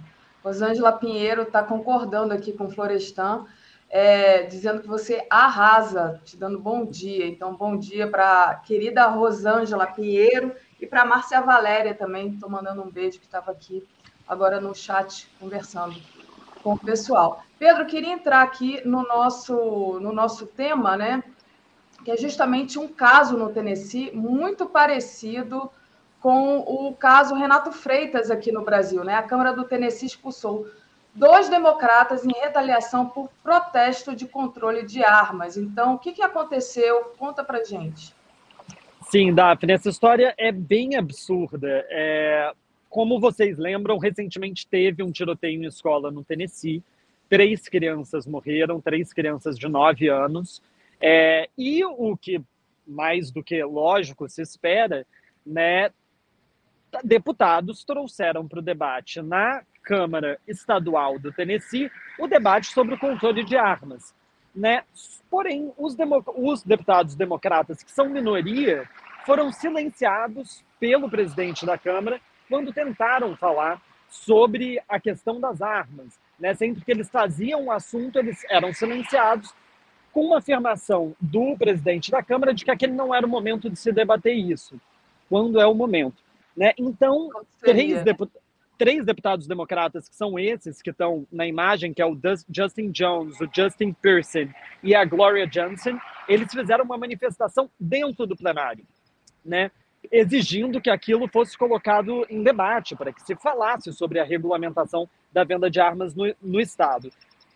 Rosângela 0.44 0.92
Pinheiro 0.92 1.44
está 1.44 1.62
concordando 1.64 2.34
aqui 2.34 2.52
com 2.54 2.66
o 2.66 2.72
Florestan 2.72 3.46
é, 3.92 4.44
dizendo 4.44 4.82
que 4.82 4.88
você 4.88 5.28
arrasa, 5.30 6.22
te 6.24 6.38
dando 6.38 6.58
bom 6.58 6.86
dia. 6.86 7.28
Então, 7.28 7.56
bom 7.56 7.78
dia 7.78 8.08
para 8.08 8.44
a 8.46 8.56
querida 8.56 9.06
Rosângela 9.08 9.86
Pinheiro 9.86 10.56
e 10.80 10.88
para 10.88 11.02
a 11.02 11.06
Márcia 11.06 11.42
Valéria 11.42 11.94
também. 11.94 12.30
Estou 12.30 12.50
mandando 12.50 12.82
um 12.82 12.90
beijo 12.90 13.20
que 13.20 13.26
estava 13.26 13.52
aqui 13.52 13.86
agora 14.32 14.62
no 14.62 14.74
chat 14.74 15.28
conversando 15.38 16.00
com 16.64 16.74
o 16.76 16.80
pessoal. 16.80 17.44
Pedro, 17.60 17.86
queria 17.86 18.14
entrar 18.14 18.42
aqui 18.42 18.82
no 18.88 19.04
nosso, 19.04 20.00
no 20.00 20.14
nosso 20.14 20.48
tema, 20.48 20.96
né? 20.96 21.22
Que 22.06 22.12
é 22.12 22.18
justamente 22.18 22.80
um 22.80 22.88
caso 22.88 23.38
no 23.38 23.50
Tennessee 23.50 24.10
muito 24.14 24.66
parecido 24.68 25.70
com 26.22 26.60
o 26.60 26.96
caso 26.96 27.36
Renato 27.36 27.74
Freitas 27.74 28.32
aqui 28.32 28.54
no 28.54 28.64
Brasil, 28.64 29.04
né? 29.04 29.16
A 29.16 29.24
Câmara 29.24 29.52
do 29.52 29.66
Tennessee 29.66 30.08
expulsou 30.08 30.66
dois 31.14 31.50
democratas 31.50 32.26
em 32.26 32.32
retaliação 32.32 33.10
por 33.10 33.30
protesto 33.44 34.16
de 34.16 34.26
controle 34.26 34.86
de 34.86 35.04
armas. 35.04 35.58
Então, 35.58 35.96
o 35.96 36.00
que, 36.00 36.14
que 36.14 36.24
aconteceu? 36.24 37.14
Conta 37.18 37.44
para 37.44 37.66
gente. 37.66 38.16
Sim, 39.10 39.34
Daphne, 39.34 39.74
essa 39.74 39.90
história 39.90 40.34
é 40.38 40.54
bem 40.54 40.96
absurda. 40.96 41.86
É, 41.90 42.54
como 42.92 43.22
vocês 43.22 43.58
lembram, 43.58 43.98
recentemente 43.98 44.68
teve 44.68 45.02
um 45.02 45.14
tiroteio 45.14 45.64
em 45.64 45.66
escola 45.66 46.12
no 46.12 46.26
Tennessee. 46.26 46.84
Três 47.30 47.70
crianças 47.70 48.28
morreram, 48.28 48.82
três 48.82 49.14
crianças 49.14 49.58
de 49.58 49.66
nove 49.70 50.10
anos. 50.10 50.62
É, 51.00 51.50
e 51.58 51.86
o 51.86 52.18
que 52.18 52.42
mais 52.86 53.32
do 53.32 53.42
que 53.42 53.64
lógico 53.64 54.28
se 54.28 54.42
espera, 54.42 55.08
né? 55.46 55.90
Deputados 57.02 57.86
trouxeram 57.86 58.46
para 58.46 58.60
o 58.60 58.62
debate 58.62 59.22
na 59.22 59.64
Câmara 59.82 60.38
Estadual 60.46 61.18
do 61.18 61.32
Tennessee 61.32 61.90
o 62.20 62.28
debate 62.28 62.74
sobre 62.74 62.96
o 62.96 63.00
controle 63.00 63.46
de 63.46 63.56
armas. 63.56 64.14
Né? 64.54 64.84
Porém, 65.30 65.72
os, 65.78 65.96
os 66.36 66.62
deputados 66.62 67.16
democratas, 67.16 67.82
que 67.82 67.92
são 67.92 68.10
minoria, 68.10 68.86
foram 69.26 69.50
silenciados 69.50 70.62
pelo 70.78 71.10
presidente 71.10 71.66
da 71.66 71.78
Câmara 71.78 72.20
quando 72.52 72.74
tentaram 72.74 73.34
falar 73.38 73.82
sobre 74.10 74.78
a 74.90 75.00
questão 75.00 75.40
das 75.40 75.62
armas. 75.62 76.20
Né? 76.38 76.54
Sempre 76.54 76.84
que 76.84 76.92
eles 76.92 77.08
traziam 77.08 77.64
o 77.64 77.72
assunto, 77.72 78.20
eles 78.20 78.44
eram 78.50 78.74
silenciados, 78.74 79.54
com 80.12 80.26
uma 80.26 80.40
afirmação 80.40 81.16
do 81.18 81.56
presidente 81.58 82.12
da 82.12 82.22
Câmara 82.22 82.54
de 82.54 82.66
que 82.66 82.72
aquele 82.72 82.92
não 82.92 83.16
era 83.16 83.26
o 83.26 83.30
momento 83.30 83.70
de 83.70 83.80
se 83.80 83.94
debater 83.94 84.36
isso. 84.36 84.78
Quando 85.30 85.62
é 85.62 85.66
o 85.66 85.74
momento? 85.74 86.22
Né? 86.56 86.74
Então, 86.78 87.30
três 87.62 88.04
deputados 88.04 88.42
três 88.78 89.06
deputados 89.06 89.46
democratas, 89.46 90.10
que 90.10 90.16
são 90.16 90.40
esses 90.40 90.82
que 90.82 90.90
estão 90.90 91.28
na 91.32 91.46
imagem, 91.46 91.94
que 91.94 92.02
é 92.02 92.06
o 92.06 92.18
Justin 92.50 92.90
Jones, 92.90 93.40
o 93.40 93.48
Justin 93.56 93.94
Pearson 93.94 94.50
e 94.82 94.96
a 94.96 95.06
Gloria 95.06 95.46
Johnson, 95.46 96.00
eles 96.28 96.52
fizeram 96.52 96.84
uma 96.84 96.98
manifestação 96.98 97.70
dentro 97.80 98.26
do 98.26 98.36
plenário, 98.36 98.84
né? 99.46 99.70
Exigindo 100.10 100.82
que 100.82 100.90
aquilo 100.90 101.28
fosse 101.28 101.58
colocado 101.58 102.26
em 102.30 102.42
debate, 102.42 102.96
para 102.96 103.12
que 103.14 103.22
se 103.22 103.36
falasse 103.36 103.92
sobre 103.94 104.20
a 104.20 104.24
regulamentação 104.24 105.08
da 105.32 105.44
venda 105.44 105.70
de 105.70 105.80
armas 105.80 106.16
no, 106.16 106.34
no 106.42 106.60
Estado. 106.60 107.12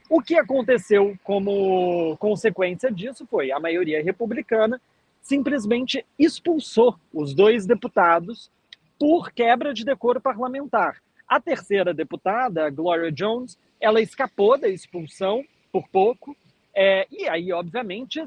O 0.10 0.22
que 0.22 0.38
aconteceu 0.38 1.18
como 1.24 2.16
consequência 2.18 2.92
disso 2.92 3.26
foi 3.26 3.52
a 3.52 3.60
maioria 3.60 4.04
republicana 4.04 4.80
simplesmente 5.22 6.06
expulsou 6.20 6.96
os 7.12 7.34
dois 7.34 7.66
deputados 7.66 8.52
por 9.00 9.32
quebra 9.32 9.74
de 9.74 9.84
decoro 9.84 10.22
parlamentar. 10.22 11.02
A 11.28 11.40
terceira 11.40 11.96
deputada, 11.96 12.70
Gloria 12.70 13.12
Jones, 13.12 13.58
ela 13.82 14.00
escapou 14.00 14.56
da 14.56 14.70
expulsão 14.70 15.44
por 15.72 15.88
pouco, 15.88 16.38
é, 16.76 17.08
e 17.12 17.28
aí, 17.28 17.52
obviamente, 17.52 18.24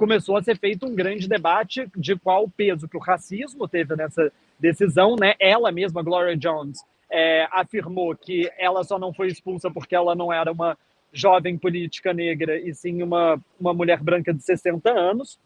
começou 0.00 0.38
a 0.38 0.42
ser 0.42 0.56
feito 0.56 0.86
um 0.86 0.94
grande 0.94 1.28
debate 1.28 1.86
de 1.94 2.16
qual 2.16 2.48
peso 2.48 2.88
que 2.88 2.96
o 2.96 3.00
racismo 3.00 3.68
teve 3.68 3.94
nessa 3.94 4.32
decisão. 4.58 5.14
Né? 5.14 5.34
Ela 5.38 5.70
mesma, 5.70 6.02
Gloria 6.02 6.34
Jones, 6.34 6.82
é, 7.10 7.46
afirmou 7.52 8.16
que 8.16 8.50
ela 8.56 8.82
só 8.82 8.98
não 8.98 9.12
foi 9.12 9.26
expulsa 9.28 9.70
porque 9.70 9.94
ela 9.94 10.14
não 10.14 10.32
era 10.32 10.50
uma 10.50 10.78
jovem 11.12 11.58
política 11.58 12.14
negra, 12.14 12.58
e 12.58 12.74
sim 12.74 13.02
uma, 13.02 13.38
uma 13.60 13.74
mulher 13.74 14.02
branca 14.02 14.32
de 14.32 14.42
60 14.42 14.90
anos. 14.90 15.38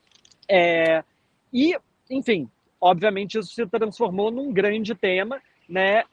É, 0.49 1.03
e, 1.53 1.77
enfim, 2.09 2.49
obviamente 2.81 3.37
isso 3.37 3.53
se 3.53 3.67
transformou 3.67 4.31
num 4.31 4.53
grande 4.53 4.95
tema, 4.95 5.43
né? 5.69 6.05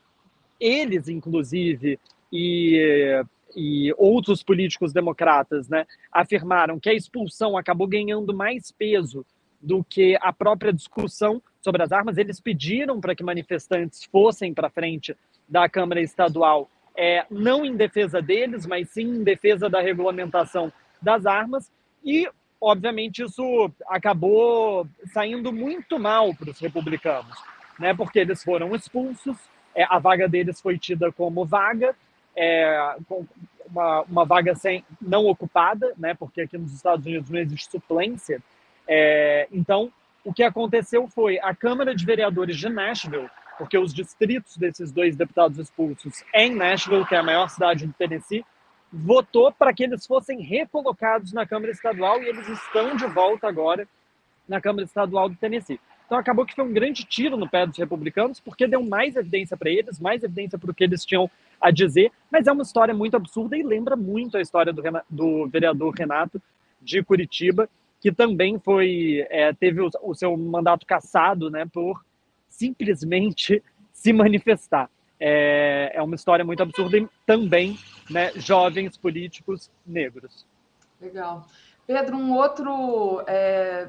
eles, 0.59 1.07
inclusive, 1.07 1.99
e, 2.33 3.23
e 3.55 3.93
outros 3.97 4.43
políticos 4.43 4.93
democratas, 4.93 5.67
né, 5.69 5.85
afirmaram 6.11 6.79
que 6.79 6.89
a 6.89 6.93
expulsão 6.93 7.57
acabou 7.57 7.87
ganhando 7.87 8.33
mais 8.33 8.71
peso 8.71 9.25
do 9.61 9.83
que 9.83 10.17
a 10.21 10.33
própria 10.33 10.73
discussão 10.73 11.41
sobre 11.61 11.83
as 11.83 11.91
armas. 11.91 12.17
Eles 12.17 12.39
pediram 12.39 12.99
para 12.99 13.15
que 13.15 13.23
manifestantes 13.23 14.03
fossem 14.05 14.53
para 14.53 14.69
frente 14.69 15.15
da 15.47 15.69
Câmara 15.69 16.01
Estadual, 16.01 16.69
é, 16.97 17.25
não 17.29 17.65
em 17.65 17.75
defesa 17.75 18.21
deles, 18.21 18.65
mas 18.65 18.89
sim 18.89 19.03
em 19.03 19.23
defesa 19.23 19.69
da 19.69 19.81
regulamentação 19.81 20.71
das 21.01 21.25
armas. 21.25 21.71
E, 22.03 22.27
obviamente, 22.59 23.23
isso 23.23 23.71
acabou 23.87 24.87
saindo 25.13 25.53
muito 25.53 25.99
mal 25.99 26.33
para 26.33 26.49
os 26.49 26.59
republicanos, 26.59 27.37
né, 27.79 27.93
porque 27.93 28.19
eles 28.19 28.43
foram 28.43 28.75
expulsos, 28.75 29.37
é, 29.75 29.83
a 29.83 29.99
vaga 29.99 30.27
deles 30.27 30.59
foi 30.59 30.77
tida 30.77 31.11
como 31.11 31.45
vaga, 31.45 31.95
é, 32.35 32.95
com 33.07 33.25
uma, 33.69 34.01
uma, 34.01 34.25
vaga 34.25 34.55
sem, 34.55 34.83
não 35.01 35.25
ocupada, 35.25 35.93
né, 35.97 36.13
porque 36.13 36.41
aqui 36.41 36.57
nos 36.57 36.73
Estados 36.73 37.05
Unidos 37.05 37.29
não 37.29 37.39
existe 37.39 37.71
suplência. 37.71 38.41
É, 38.87 39.47
então, 39.51 39.91
o 40.23 40.33
que 40.33 40.43
aconteceu 40.43 41.07
foi 41.07 41.39
a 41.39 41.55
Câmara 41.55 41.95
de 41.95 42.05
Vereadores 42.05 42.57
de 42.57 42.69
Nashville, 42.69 43.29
porque 43.57 43.77
os 43.77 43.93
distritos 43.93 44.57
desses 44.57 44.91
dois 44.91 45.15
deputados 45.15 45.57
expulsos 45.57 46.23
em 46.33 46.53
Nashville, 46.55 47.05
que 47.05 47.15
é 47.15 47.19
a 47.19 47.23
maior 47.23 47.49
cidade 47.49 47.85
do 47.85 47.93
Tennessee, 47.93 48.45
votou 48.91 49.51
para 49.51 49.73
que 49.73 49.83
eles 49.83 50.05
fossem 50.05 50.41
recolocados 50.41 51.31
na 51.31 51.45
Câmara 51.45 51.71
Estadual 51.71 52.21
e 52.21 52.27
eles 52.27 52.47
estão 52.47 52.95
de 52.95 53.05
volta 53.07 53.47
agora 53.47 53.87
na 54.47 54.59
Câmara 54.59 54.83
Estadual 54.83 55.29
do 55.29 55.35
Tennessee. 55.35 55.79
Então 56.11 56.19
acabou 56.19 56.45
que 56.45 56.53
foi 56.53 56.65
um 56.65 56.73
grande 56.73 57.05
tiro 57.05 57.37
no 57.37 57.49
pé 57.49 57.65
dos 57.65 57.77
republicanos, 57.77 58.37
porque 58.37 58.67
deu 58.67 58.83
mais 58.83 59.15
evidência 59.15 59.55
para 59.55 59.69
eles, 59.69 59.97
mais 59.97 60.21
evidência 60.21 60.59
para 60.59 60.69
o 60.69 60.73
que 60.73 60.83
eles 60.83 61.05
tinham 61.05 61.31
a 61.61 61.71
dizer, 61.71 62.11
mas 62.29 62.47
é 62.47 62.51
uma 62.51 62.63
história 62.63 62.93
muito 62.93 63.15
absurda 63.15 63.55
e 63.55 63.63
lembra 63.63 63.95
muito 63.95 64.35
a 64.35 64.41
história 64.41 64.73
do, 64.73 64.83
do 65.09 65.47
vereador 65.47 65.95
Renato 65.95 66.41
de 66.81 67.01
Curitiba, 67.01 67.69
que 68.01 68.11
também 68.11 68.59
foi 68.59 69.25
é, 69.29 69.53
teve 69.53 69.79
o, 69.79 69.89
o, 70.03 70.13
seu 70.13 70.35
mandato 70.35 70.85
cassado, 70.85 71.49
né, 71.49 71.65
por 71.71 72.03
simplesmente 72.49 73.63
se 73.93 74.11
manifestar. 74.11 74.89
É, 75.17 75.93
é 75.93 76.01
uma 76.01 76.15
história 76.15 76.43
muito 76.43 76.61
absurda 76.61 76.97
e 76.97 77.07
também, 77.25 77.79
né, 78.09 78.33
jovens 78.35 78.97
políticos 78.97 79.71
negros. 79.87 80.45
Legal. 80.99 81.47
Pedro, 81.87 82.17
um 82.17 82.33
outro 82.33 83.23
é, 83.25 83.87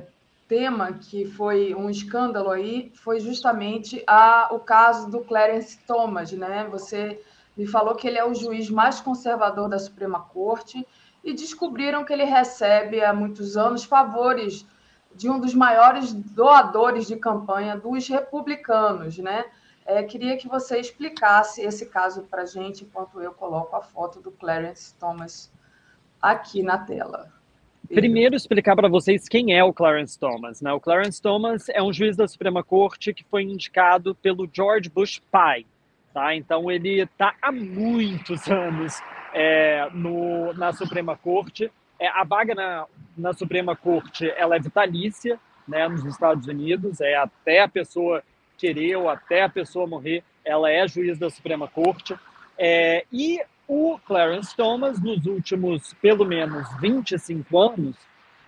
tema 0.53 0.93
que 0.93 1.25
foi 1.25 1.75
um 1.75 1.89
escândalo 1.89 2.51
aí 2.51 2.93
foi 2.95 3.19
justamente 3.21 4.05
a, 4.07 4.49
o 4.53 4.61
caso 4.61 5.11
do 5.11 5.21
Clarence 5.21 5.79
Thomas, 5.87 6.31
né? 6.33 6.69
Você 6.71 7.19
me 7.57 7.67
falou 7.67 7.95
que 7.95 8.07
ele 8.07 8.19
é 8.19 8.25
o 8.25 8.35
juiz 8.35 8.69
mais 8.69 9.01
conservador 9.01 9.71
da 9.71 9.79
Suprema 9.79 10.21
Corte 10.21 10.87
e 11.25 11.33
descobriram 11.33 12.05
que 12.05 12.13
ele 12.13 12.25
recebe 12.25 13.03
há 13.03 13.15
muitos 13.15 13.57
anos 13.57 13.83
favores 13.83 14.67
de 15.15 15.31
um 15.31 15.41
dos 15.41 15.55
maiores 15.55 16.13
doadores 16.13 17.07
de 17.07 17.17
campanha 17.17 17.75
dos 17.75 18.07
republicanos, 18.07 19.17
né? 19.17 19.47
É, 19.87 20.03
queria 20.03 20.37
que 20.37 20.49
você 20.49 20.79
explicasse 20.79 21.63
esse 21.63 21.87
caso 21.87 22.25
para 22.25 22.43
a 22.43 22.47
gente, 22.47 22.85
enquanto 22.85 23.23
eu 23.23 23.33
coloco 23.33 23.75
a 23.75 23.81
foto 23.81 24.21
do 24.21 24.31
Clarence 24.31 24.95
Thomas 24.99 25.51
aqui 26.21 26.63
na 26.63 26.77
tela. 26.77 27.33
Primeiro, 27.95 28.35
explicar 28.35 28.75
para 28.75 28.89
vocês 28.89 29.29
quem 29.29 29.55
é 29.55 29.63
o 29.63 29.73
Clarence 29.73 30.19
Thomas. 30.19 30.63
Né? 30.63 30.73
O 30.73 30.81
Clarence 30.81 31.21
Thomas 31.21 31.69
é 31.69 31.83
um 31.83 31.93
juiz 31.93 32.17
da 32.17 32.27
Suprema 32.27 32.65
Corte 32.65 33.13
que 33.13 33.23
foi 33.25 33.43
indicado 33.43 34.15
pelo 34.15 34.49
George 34.51 34.89
Bush 34.89 35.21
pai. 35.31 35.67
Tá? 36.15 36.35
Então, 36.35 36.71
ele 36.71 37.03
está 37.03 37.35
há 37.43 37.53
muitos 37.53 38.49
anos 38.51 38.99
é, 39.35 39.91
no, 39.93 40.55
na 40.55 40.73
Suprema 40.73 41.19
Corte. 41.19 41.71
É, 41.99 42.09
a 42.09 42.25
vaga 42.25 42.55
na, 42.55 42.87
na 43.15 43.35
Suprema 43.35 43.77
Corte 43.77 44.27
ela 44.39 44.57
é 44.57 44.59
vitalícia 44.59 45.39
né, 45.69 45.87
nos 45.87 46.03
Estados 46.07 46.47
Unidos, 46.47 46.99
é 47.01 47.15
até 47.15 47.61
a 47.61 47.69
pessoa 47.69 48.23
querer 48.57 48.97
ou 48.97 49.11
até 49.11 49.43
a 49.43 49.49
pessoa 49.51 49.87
morrer, 49.87 50.25
ela 50.45 50.71
é 50.71 50.89
juiz 50.89 51.19
da 51.19 51.29
Suprema 51.29 51.69
Corte. 51.69 52.17
É, 52.59 53.05
e 53.13 53.39
o 53.73 53.99
Clarence 53.99 54.55
Thomas, 54.55 55.01
nos 55.01 55.25
últimos 55.25 55.95
pelo 55.95 56.27
menos 56.27 56.69
25 56.79 57.59
anos, 57.59 57.97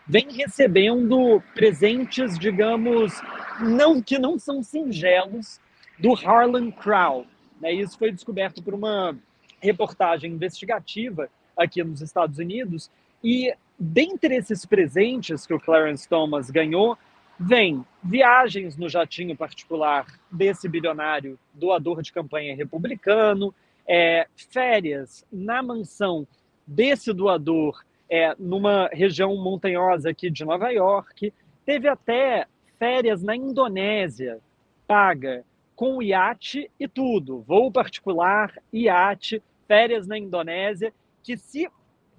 vem 0.06 0.30
recebendo 0.30 1.42
presentes, 1.54 2.38
digamos, 2.38 3.22
não 3.58 4.02
que 4.02 4.18
não 4.18 4.38
são 4.38 4.62
singelos, 4.62 5.58
do 5.98 6.12
Harlan 6.12 6.70
Crow. 6.70 7.24
Né? 7.58 7.72
Isso 7.72 7.96
foi 7.96 8.12
descoberto 8.12 8.62
por 8.62 8.74
uma 8.74 9.16
reportagem 9.62 10.30
investigativa 10.30 11.30
aqui 11.56 11.82
nos 11.82 12.02
Estados 12.02 12.38
Unidos. 12.38 12.90
E 13.22 13.50
dentre 13.78 14.36
esses 14.36 14.66
presentes 14.66 15.46
que 15.46 15.54
o 15.54 15.60
Clarence 15.60 16.06
Thomas 16.06 16.50
ganhou, 16.50 16.98
vem 17.40 17.82
viagens 18.02 18.76
no 18.76 18.90
jatinho 18.90 19.34
particular 19.34 20.04
desse 20.30 20.68
bilionário 20.68 21.38
doador 21.54 22.02
de 22.02 22.12
campanha 22.12 22.54
republicano, 22.54 23.54
é, 23.86 24.26
férias 24.50 25.24
na 25.32 25.62
mansão 25.62 26.26
desse 26.66 27.12
doador 27.12 27.84
é, 28.08 28.34
numa 28.38 28.88
região 28.92 29.34
montanhosa 29.36 30.10
aqui 30.10 30.30
de 30.30 30.44
Nova 30.44 30.70
York, 30.70 31.32
teve 31.64 31.88
até 31.88 32.46
férias 32.78 33.22
na 33.22 33.34
Indonésia, 33.34 34.40
paga, 34.86 35.44
com 35.74 36.02
iate 36.02 36.70
e 36.78 36.86
tudo, 36.86 37.40
voo 37.40 37.70
particular, 37.70 38.52
iate, 38.72 39.42
férias 39.66 40.06
na 40.06 40.18
Indonésia, 40.18 40.92
que 41.22 41.36
se 41.36 41.68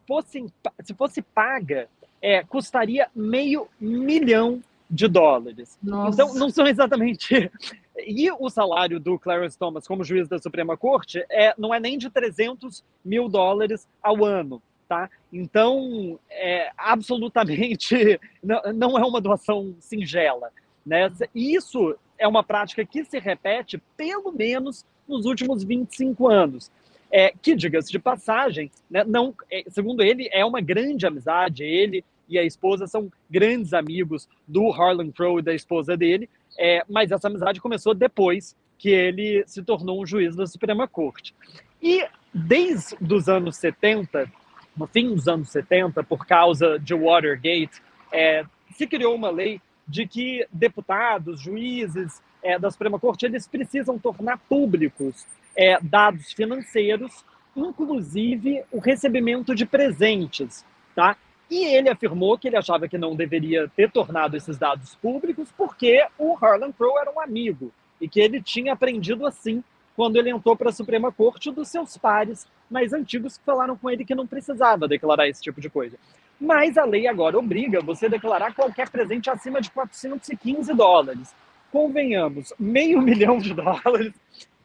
fosse, 0.07 0.45
se 0.83 0.93
fosse 0.93 1.21
paga, 1.21 1.87
é, 2.21 2.43
custaria 2.43 3.07
meio 3.15 3.67
milhão 3.79 4.61
de 4.89 5.07
dólares. 5.07 5.77
Nossa. 5.81 6.21
Então, 6.21 6.35
não 6.35 6.49
são 6.49 6.67
exatamente. 6.67 7.51
E 7.97 8.29
o 8.31 8.49
salário 8.49 8.99
do 8.99 9.17
Clarence 9.17 9.57
Thomas 9.57 9.87
como 9.87 10.03
juiz 10.03 10.27
da 10.27 10.39
Suprema 10.39 10.75
Corte 10.75 11.25
é, 11.29 11.53
não 11.57 11.73
é 11.73 11.79
nem 11.79 11.97
de 11.97 12.09
300 12.09 12.83
mil 13.03 13.29
dólares 13.29 13.87
ao 14.01 14.25
ano. 14.25 14.61
Tá? 14.87 15.09
Então, 15.33 16.19
é, 16.29 16.71
absolutamente 16.77 18.19
não, 18.43 18.61
não 18.73 18.99
é 18.99 19.05
uma 19.05 19.21
doação 19.21 19.75
singela. 19.79 20.51
Né? 20.85 21.11
Isso 21.33 21.97
é 22.19 22.27
uma 22.27 22.43
prática 22.43 22.85
que 22.85 23.03
se 23.03 23.17
repete 23.17 23.81
pelo 23.97 24.31
menos 24.31 24.85
nos 25.07 25.25
últimos 25.25 25.63
25 25.63 26.27
anos. 26.27 26.71
É, 27.11 27.33
que, 27.41 27.55
diga-se 27.55 27.91
de 27.91 27.99
passagem, 27.99 28.69
né, 28.89 29.03
não, 29.05 29.33
é, 29.49 29.63
segundo 29.69 30.03
ele, 30.03 30.27
é 30.33 30.43
uma 30.43 30.59
grande 30.59 31.05
amizade. 31.05 31.63
Ele 31.63 32.03
e 32.27 32.37
a 32.37 32.43
esposa 32.43 32.87
são 32.87 33.11
grandes 33.29 33.73
amigos 33.73 34.27
do 34.47 34.69
Harlan 34.71 35.11
Crow 35.11 35.39
e 35.39 35.43
da 35.43 35.53
esposa 35.53 35.95
dele, 35.95 36.29
é, 36.57 36.83
mas 36.89 37.11
essa 37.11 37.27
amizade 37.27 37.61
começou 37.61 37.93
depois 37.93 38.55
que 38.77 38.89
ele 38.89 39.43
se 39.47 39.63
tornou 39.63 40.01
um 40.01 40.05
juiz 40.05 40.35
da 40.35 40.45
Suprema 40.45 40.87
Corte. 40.87 41.33
E 41.81 42.05
desde 42.33 42.95
os 43.13 43.29
anos 43.29 43.55
70, 43.57 44.29
no 44.75 44.87
fim 44.87 45.13
dos 45.13 45.27
anos 45.27 45.49
70, 45.49 46.03
por 46.03 46.25
causa 46.25 46.77
de 46.79 46.93
Watergate, 46.93 47.81
é, 48.11 48.45
se 48.75 48.85
criou 48.85 49.15
uma 49.15 49.29
lei 49.29 49.61
de 49.87 50.07
que 50.07 50.45
deputados, 50.51 51.41
juízes 51.41 52.21
é, 52.43 52.59
da 52.59 52.69
Suprema 52.69 52.99
Corte, 52.99 53.25
eles 53.25 53.47
precisam 53.47 53.97
tornar 53.97 54.37
públicos 54.49 55.25
é, 55.55 55.79
dados 55.81 56.33
financeiros, 56.33 57.23
inclusive 57.55 58.63
o 58.71 58.79
recebimento 58.79 59.55
de 59.55 59.65
presentes, 59.65 60.65
tá? 60.93 61.17
E 61.49 61.63
ele 61.63 61.89
afirmou 61.89 62.37
que 62.37 62.47
ele 62.47 62.57
achava 62.57 62.87
que 62.87 62.97
não 62.97 63.15
deveria 63.15 63.69
ter 63.75 63.91
tornado 63.91 64.35
esses 64.35 64.57
dados 64.57 64.95
públicos 64.95 65.49
porque 65.55 66.05
o 66.17 66.35
Harlan 66.35 66.71
Crow 66.71 66.99
era 66.99 67.11
um 67.11 67.19
amigo 67.19 67.71
e 68.01 68.09
que 68.09 68.19
ele 68.19 68.41
tinha 68.41 68.73
aprendido 68.73 69.25
assim 69.25 69.63
quando 69.95 70.17
ele 70.17 70.29
entrou 70.29 70.55
para 70.55 70.69
a 70.69 70.73
Suprema 70.73 71.11
Corte 71.11 71.51
dos 71.51 71.67
seus 71.67 71.97
pares 71.97 72.47
mais 72.69 72.93
antigos 72.93 73.37
que 73.37 73.45
falaram 73.45 73.77
com 73.77 73.89
ele 73.89 74.03
que 74.03 74.15
não 74.15 74.27
precisava 74.27 74.87
declarar 74.87 75.27
esse 75.27 75.41
tipo 75.41 75.61
de 75.61 75.69
coisa. 75.69 75.97
Mas 76.39 76.77
a 76.77 76.83
lei 76.83 77.07
agora 77.07 77.37
obriga 77.37 77.79
você 77.79 78.07
a 78.07 78.09
declarar 78.09 78.53
qualquer 78.53 78.89
presente 78.89 79.29
acima 79.29 79.61
de 79.61 79.71
415 79.71 80.73
dólares. 80.73 81.33
Convenhamos, 81.71 82.53
meio 82.59 82.99
milhão 83.01 83.37
de 83.37 83.53
dólares 83.53 84.13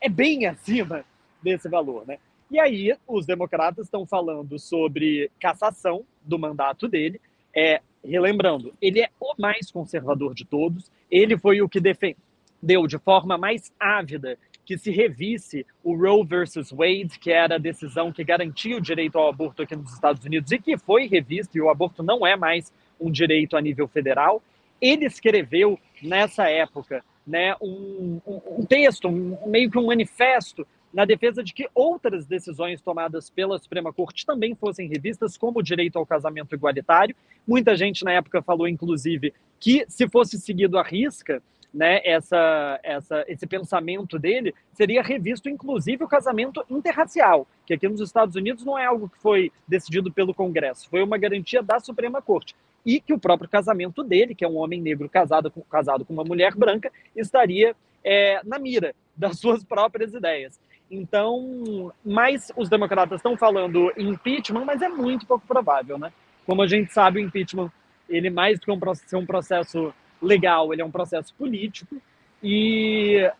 é 0.01 0.09
bem 0.09 0.47
acima 0.47 1.05
desse 1.43 1.69
valor, 1.69 2.07
né? 2.07 2.19
E 2.51 2.59
aí 2.59 2.97
os 3.06 3.27
democratas 3.27 3.86
estão 3.86 4.05
falando 4.05 4.59
sobre 4.59 5.31
cassação 5.39 6.05
do 6.22 6.39
mandato 6.39 6.89
dele. 6.89 7.20
É, 7.55 7.81
relembrando, 8.05 8.74
ele 8.81 9.01
é 9.01 9.10
o 9.20 9.35
mais 9.39 9.70
conservador 9.70 10.35
de 10.35 10.44
todos. 10.44 10.90
Ele 11.10 11.39
foi 11.39 11.62
o 11.62 11.68
que 11.68 11.81
defendeu 11.81 12.86
de 12.89 12.98
forma 12.98 13.39
mais 13.39 13.72
ávida 13.78 14.36
que 14.64 14.77
se 14.77 14.90
revisse 14.90 15.66
o 15.82 15.97
Roe 15.97 16.24
versus 16.24 16.70
Wade, 16.70 17.18
que 17.20 17.31
era 17.31 17.56
a 17.56 17.59
decisão 17.59 18.12
que 18.12 18.22
garantia 18.22 18.77
o 18.77 18.81
direito 18.81 19.18
ao 19.18 19.28
aborto 19.28 19.62
aqui 19.62 19.74
nos 19.74 19.93
Estados 19.93 20.24
Unidos 20.24 20.52
e 20.52 20.59
que 20.59 20.78
foi 20.78 21.06
revisto, 21.06 21.56
e 21.56 21.60
o 21.60 21.68
aborto 21.68 22.02
não 22.02 22.27
é 22.27 22.36
mais 22.36 22.72
um 23.01 23.10
direito 23.10 23.56
a 23.56 23.60
nível 23.60 23.89
federal. 23.89 24.43
Ele 24.81 25.06
escreveu 25.06 25.78
nessa 26.02 26.48
época 26.48 27.05
né, 27.27 27.55
um, 27.60 28.20
um, 28.27 28.40
um 28.59 28.64
texto, 28.64 29.09
um, 29.09 29.36
meio 29.47 29.70
que 29.70 29.78
um 29.78 29.86
manifesto 29.86 30.66
na 30.93 31.05
defesa 31.05 31.43
de 31.43 31.53
que 31.53 31.69
outras 31.75 32.27
decisões 32.27 32.81
tomadas 32.81 33.31
pela 33.31 33.59
Suprema 33.59 33.93
Corte 33.93 34.27
também 34.27 34.55
fossem 34.55 34.89
revistas, 34.89 35.37
como 35.37 35.61
o 35.61 35.62
direito 35.62 35.99
ao 35.99 36.07
casamento 36.07 36.55
igualitário. 36.55 37.15
Muita 37.47 37.77
gente 37.77 38.05
na 38.05 38.12
época 38.12 38.43
falou, 38.43 38.67
inclusive, 38.67 39.33
que 39.59 39.85
se 39.89 40.09
fosse 40.09 40.39
seguido 40.39 40.79
à 40.79 40.83
risca, 40.83 41.43
né, 41.73 42.01
essa, 42.05 42.81
essa, 42.83 43.25
esse 43.29 43.47
pensamento 43.47 44.19
dele, 44.19 44.55
seria 44.73 45.03
revisto 45.03 45.49
inclusive 45.49 46.03
o 46.03 46.09
casamento 46.09 46.65
interracial, 46.69 47.47
que 47.65 47.75
aqui 47.75 47.89
nos 47.89 48.01
Estados 48.01 48.35
Unidos 48.35 48.65
não 48.65 48.79
é 48.79 48.87
algo 48.87 49.09
que 49.09 49.19
foi 49.19 49.53
decidido 49.69 50.12
pelo 50.12 50.35
Congresso, 50.35 50.89
foi 50.89 51.03
uma 51.03 51.17
garantia 51.17 51.62
da 51.62 51.79
Suprema 51.79 52.21
Corte. 52.21 52.57
E 52.85 53.01
que 53.01 53.12
o 53.12 53.19
próprio 53.19 53.49
casamento 53.49 54.03
dele, 54.03 54.35
que 54.35 54.45
é 54.45 54.49
um 54.49 54.57
homem 54.57 54.81
negro 54.81 55.09
casado 55.09 55.51
com, 55.51 55.61
casado 55.61 56.05
com 56.05 56.15
uma 56.15 56.25
mulher 56.25 56.55
branca, 56.57 56.91
estaria 57.15 57.77
é, 58.03 58.41
na 58.43 58.59
mira 58.59 58.95
das 59.15 59.39
suas 59.39 59.62
próprias 59.62 60.15
ideias. 60.15 60.59
Então, 60.91 61.93
mas 62.05 62.51
os 62.57 62.69
democratas 62.69 63.19
estão 63.19 63.37
falando 63.37 63.93
impeachment, 63.97 64.65
mas 64.65 64.83
é 64.83 64.89
muito 64.89 65.25
pouco 65.25 65.47
provável, 65.47 65.97
né? 65.97 66.12
Como 66.45 66.62
a 66.62 66.67
gente 66.67 66.93
sabe, 66.93 67.21
o 67.21 67.23
impeachment, 67.23 67.71
ele 68.09 68.29
mais 68.29 68.59
do 68.59 68.65
que 68.65 68.73
um, 68.73 68.95
ser 68.95 69.17
um 69.17 69.27
processo 69.27 69.95
legal, 70.21 70.73
ele 70.73 70.83
é 70.83 70.85
um 70.85 70.91
processo 70.91 71.33
político 71.35 71.97
e 72.43 73.31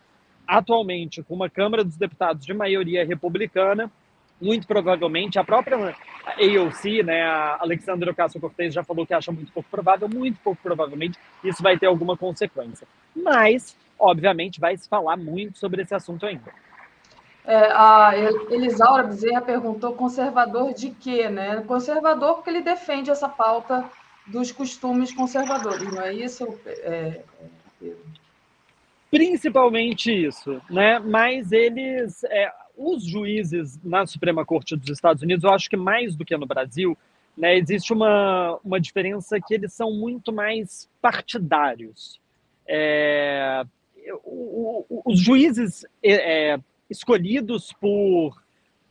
atualmente 0.47 1.21
com 1.23 1.35
uma 1.35 1.49
Câmara 1.49 1.83
dos 1.83 1.97
Deputados 1.97 2.45
de 2.45 2.53
maioria 2.53 3.05
republicana, 3.05 3.91
muito 4.41 4.65
provavelmente 4.65 5.37
a 5.37 5.43
própria 5.43 5.77
AOC, 6.25 7.03
né, 7.03 7.21
a 7.23 7.57
Alexandra 7.59 8.11
Ocasio-Cortez 8.11 8.73
já 8.73 8.83
falou 8.83 9.05
que 9.05 9.13
acha 9.13 9.31
muito 9.31 9.51
pouco 9.51 9.69
provável, 9.69 10.09
muito 10.09 10.39
pouco 10.41 10.59
provavelmente 10.63 11.19
isso 11.43 11.61
vai 11.61 11.77
ter 11.77 11.85
alguma 11.85 12.17
consequência. 12.17 12.87
Mas, 13.15 13.77
obviamente, 13.99 14.59
vai 14.59 14.75
se 14.75 14.89
falar 14.89 15.17
muito 15.17 15.59
sobre 15.59 15.83
esse 15.83 15.93
assunto 15.93 16.25
ainda. 16.25 16.51
É, 17.45 17.71
a 17.71 18.11
Elisaura 18.49 19.03
Bezerra 19.03 19.41
perguntou 19.41 19.93
conservador 19.93 20.73
de 20.73 20.91
quê, 20.91 21.27
né? 21.27 21.61
Conservador 21.67 22.35
porque 22.35 22.49
ele 22.49 22.61
defende 22.61 23.09
essa 23.09 23.27
pauta 23.27 23.89
dos 24.27 24.51
costumes 24.51 25.13
conservadores, 25.13 25.91
não 25.91 26.01
é 26.01 26.13
isso, 26.13 26.47
é, 26.65 27.21
é, 27.81 27.93
Principalmente 29.09 30.09
isso, 30.09 30.61
né? 30.69 30.99
Mas 30.99 31.51
eles, 31.51 32.23
é, 32.25 32.49
os 32.77 33.03
juízes 33.03 33.77
na 33.83 34.05
Suprema 34.05 34.45
Corte 34.45 34.75
dos 34.75 34.89
Estados 34.89 35.21
Unidos, 35.21 35.43
eu 35.43 35.51
acho 35.51 35.69
que 35.69 35.75
mais 35.75 36.15
do 36.15 36.23
que 36.23 36.37
no 36.37 36.45
Brasil, 36.45 36.97
né, 37.35 37.57
existe 37.57 37.91
uma, 37.91 38.57
uma 38.63 38.79
diferença 38.79 39.39
que 39.41 39.53
eles 39.53 39.73
são 39.73 39.91
muito 39.91 40.31
mais 40.31 40.89
partidários. 41.01 42.21
É, 42.65 43.65
o, 44.23 44.85
o, 44.89 45.01
os 45.05 45.19
juízes 45.19 45.85
é, 46.01 46.51
é 46.53 46.59
escolhidos 46.91 47.71
por, 47.71 48.39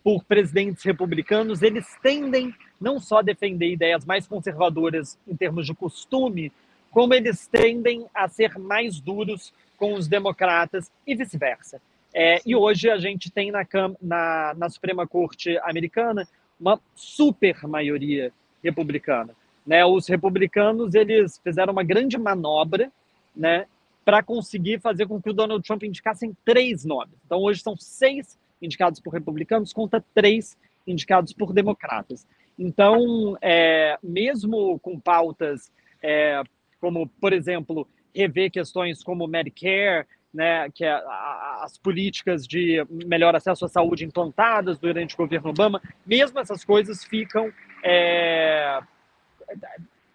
por 0.02 0.24
presidentes 0.24 0.82
republicanos, 0.82 1.60
eles 1.60 1.86
tendem 2.02 2.54
não 2.80 2.98
só 2.98 3.18
a 3.18 3.22
defender 3.22 3.70
ideias 3.70 4.06
mais 4.06 4.26
conservadoras 4.26 5.18
em 5.28 5.36
termos 5.36 5.66
de 5.66 5.74
costume, 5.74 6.50
como 6.90 7.12
eles 7.12 7.46
tendem 7.46 8.06
a 8.14 8.26
ser 8.26 8.58
mais 8.58 8.98
duros 8.98 9.52
com 9.76 9.94
os 9.94 10.08
democratas 10.08 10.90
e 11.06 11.14
vice-versa. 11.14 11.80
É, 12.12 12.40
e 12.44 12.56
hoje 12.56 12.90
a 12.90 12.98
gente 12.98 13.30
tem 13.30 13.52
na, 13.52 13.64
na, 14.02 14.54
na, 14.56 14.68
Suprema 14.68 15.06
Corte 15.06 15.56
americana 15.58 16.26
uma 16.58 16.80
super 16.94 17.66
maioria 17.68 18.32
republicana. 18.64 19.32
Né? 19.64 19.84
Os 19.84 20.08
republicanos 20.08 20.94
eles 20.94 21.38
fizeram 21.44 21.72
uma 21.72 21.84
grande 21.84 22.18
manobra 22.18 22.90
né, 23.36 23.66
para 24.04 24.22
conseguir 24.22 24.80
fazer 24.80 25.06
com 25.06 25.20
que 25.20 25.30
o 25.30 25.32
Donald 25.32 25.64
Trump 25.66 25.82
indicasse 25.82 26.30
três 26.44 26.84
nomes. 26.84 27.14
Então, 27.24 27.38
hoje 27.40 27.60
são 27.60 27.76
seis 27.76 28.38
indicados 28.60 29.00
por 29.00 29.12
republicanos 29.12 29.72
contra 29.72 30.04
três 30.14 30.56
indicados 30.86 31.32
por 31.32 31.52
democratas. 31.52 32.26
Então, 32.58 33.36
é, 33.40 33.98
mesmo 34.02 34.78
com 34.80 34.98
pautas 34.98 35.70
é, 36.02 36.42
como, 36.80 37.06
por 37.20 37.32
exemplo, 37.32 37.86
rever 38.14 38.50
questões 38.50 39.02
como 39.02 39.26
Medicare, 39.26 40.06
né, 40.32 40.70
que 40.70 40.84
é 40.84 40.92
a, 40.92 41.60
as 41.62 41.76
políticas 41.76 42.46
de 42.46 42.84
melhor 42.88 43.34
acesso 43.34 43.64
à 43.64 43.68
saúde 43.68 44.04
implantadas 44.04 44.78
durante 44.78 45.14
o 45.14 45.18
governo 45.18 45.50
Obama, 45.50 45.82
mesmo 46.06 46.38
essas 46.38 46.64
coisas 46.64 47.04
ficam 47.04 47.52
é, 47.82 48.80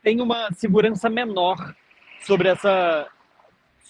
tem 0.01 0.21
uma 0.21 0.51
segurança 0.53 1.09
menor 1.09 1.75
sobre 2.21 2.49
essa 2.49 3.07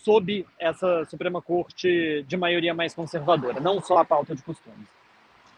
sob 0.06 0.46
essa 0.60 1.04
Suprema 1.06 1.42
Corte 1.42 2.24
de 2.28 2.38
maioria 2.38 2.76
mais 2.76 2.94
conservadora, 2.94 3.60
não 3.60 3.82
só 3.82 3.98
a 3.98 4.06
pauta 4.06 4.36
de 4.36 4.44
costumes. 4.44 4.88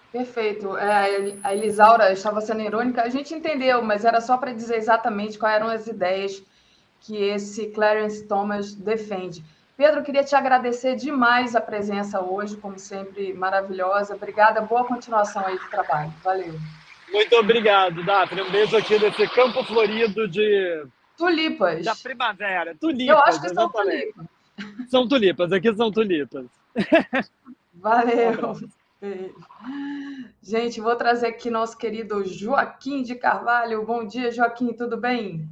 Perfeito. 0.10 0.78
É, 0.78 1.36
a 1.44 1.54
Elisaura 1.54 2.14
estava 2.14 2.40
sendo 2.40 2.62
irônica, 2.62 3.02
a 3.04 3.10
gente 3.10 3.36
entendeu, 3.36 3.82
mas 3.82 4.06
era 4.06 4.22
só 4.22 4.38
para 4.38 4.54
dizer 4.54 4.78
exatamente 4.78 5.38
quais 5.38 5.58
eram 5.58 5.68
as 5.68 5.86
ideias 5.86 6.42
que 7.02 7.22
esse 7.22 7.68
Clarence 7.68 8.26
Thomas 8.26 8.74
defende. 8.74 9.44
Pedro, 9.76 10.02
queria 10.02 10.24
te 10.24 10.34
agradecer 10.34 10.96
demais 10.96 11.56
a 11.56 11.62
presença 11.62 12.22
hoje, 12.22 12.56
como 12.56 12.80
sempre, 12.80 13.34
maravilhosa. 13.34 14.16
Obrigada, 14.16 14.62
boa 14.62 14.86
continuação 14.86 15.46
aí 15.46 15.60
do 15.60 15.70
trabalho. 15.70 16.12
Valeu. 16.24 16.56
Muito 17.12 17.36
obrigado, 17.36 18.04
Daphne. 18.04 18.42
Um 18.42 18.50
beijo 18.50 18.76
aqui 18.76 18.98
desse 18.98 19.28
campo 19.28 19.64
florido 19.66 20.28
de. 20.28 20.86
Tulipas. 21.18 21.84
Da 21.86 21.96
primavera. 21.96 22.76
Tulipas. 22.80 23.16
Eu 23.16 23.20
acho 23.24 23.42
que 23.42 23.50
são 23.50 23.70
tulipas. 23.70 24.37
São 24.90 25.08
tulipas, 25.08 25.52
aqui 25.52 25.74
são 25.76 25.92
tulipas. 25.92 26.46
Valeu. 27.74 28.56
Gente, 30.42 30.82
vou 30.82 30.96
trazer 30.96 31.28
aqui 31.28 31.50
nosso 31.50 31.78
querido 31.78 32.26
Joaquim 32.26 33.04
de 33.04 33.16
Carvalho. 33.16 33.86
Bom 33.86 34.06
dia, 34.06 34.32
Joaquim, 34.32 34.74
tudo 34.74 34.98
bem? 34.98 35.48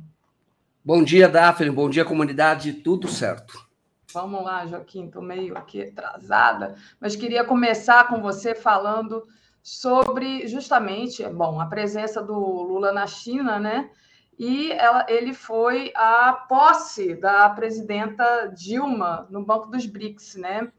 Bom 0.84 1.04
dia, 1.04 1.30
Daphne. 1.30 1.70
Bom 1.70 1.90
dia, 1.90 2.06
comunidade. 2.06 2.74
Tudo 2.74 3.08
certo. 3.08 3.66
Vamos 4.14 4.44
lá, 4.44 4.66
Joaquim. 4.66 5.06
Estou 5.06 5.22
meio 5.22 5.58
aqui 5.58 5.82
atrasada, 5.84 6.76
mas 7.00 7.16
queria 7.16 7.44
começar 7.44 8.08
com 8.08 8.22
você 8.22 8.56
falando 8.56 9.28
sobre 9.62 10.48
justamente, 10.48 11.28
bom, 11.28 11.60
a 11.60 11.66
presença 11.66 12.22
do 12.22 12.34
Lula 12.34 12.92
na 12.92 13.08
China, 13.08 13.60
né? 13.60 13.90
E 14.38 14.72
ela, 14.74 15.06
ele 15.08 15.34
foi 15.34 15.92
a 15.96 16.34
posse 16.34 17.16
da 17.16 17.50
presidenta 17.50 18.48
Dilma 18.48 19.28
no 19.30 19.46
Banco 19.46 19.68
dos 19.68 19.86
BRICS, 19.86 20.36
né? 20.36 20.72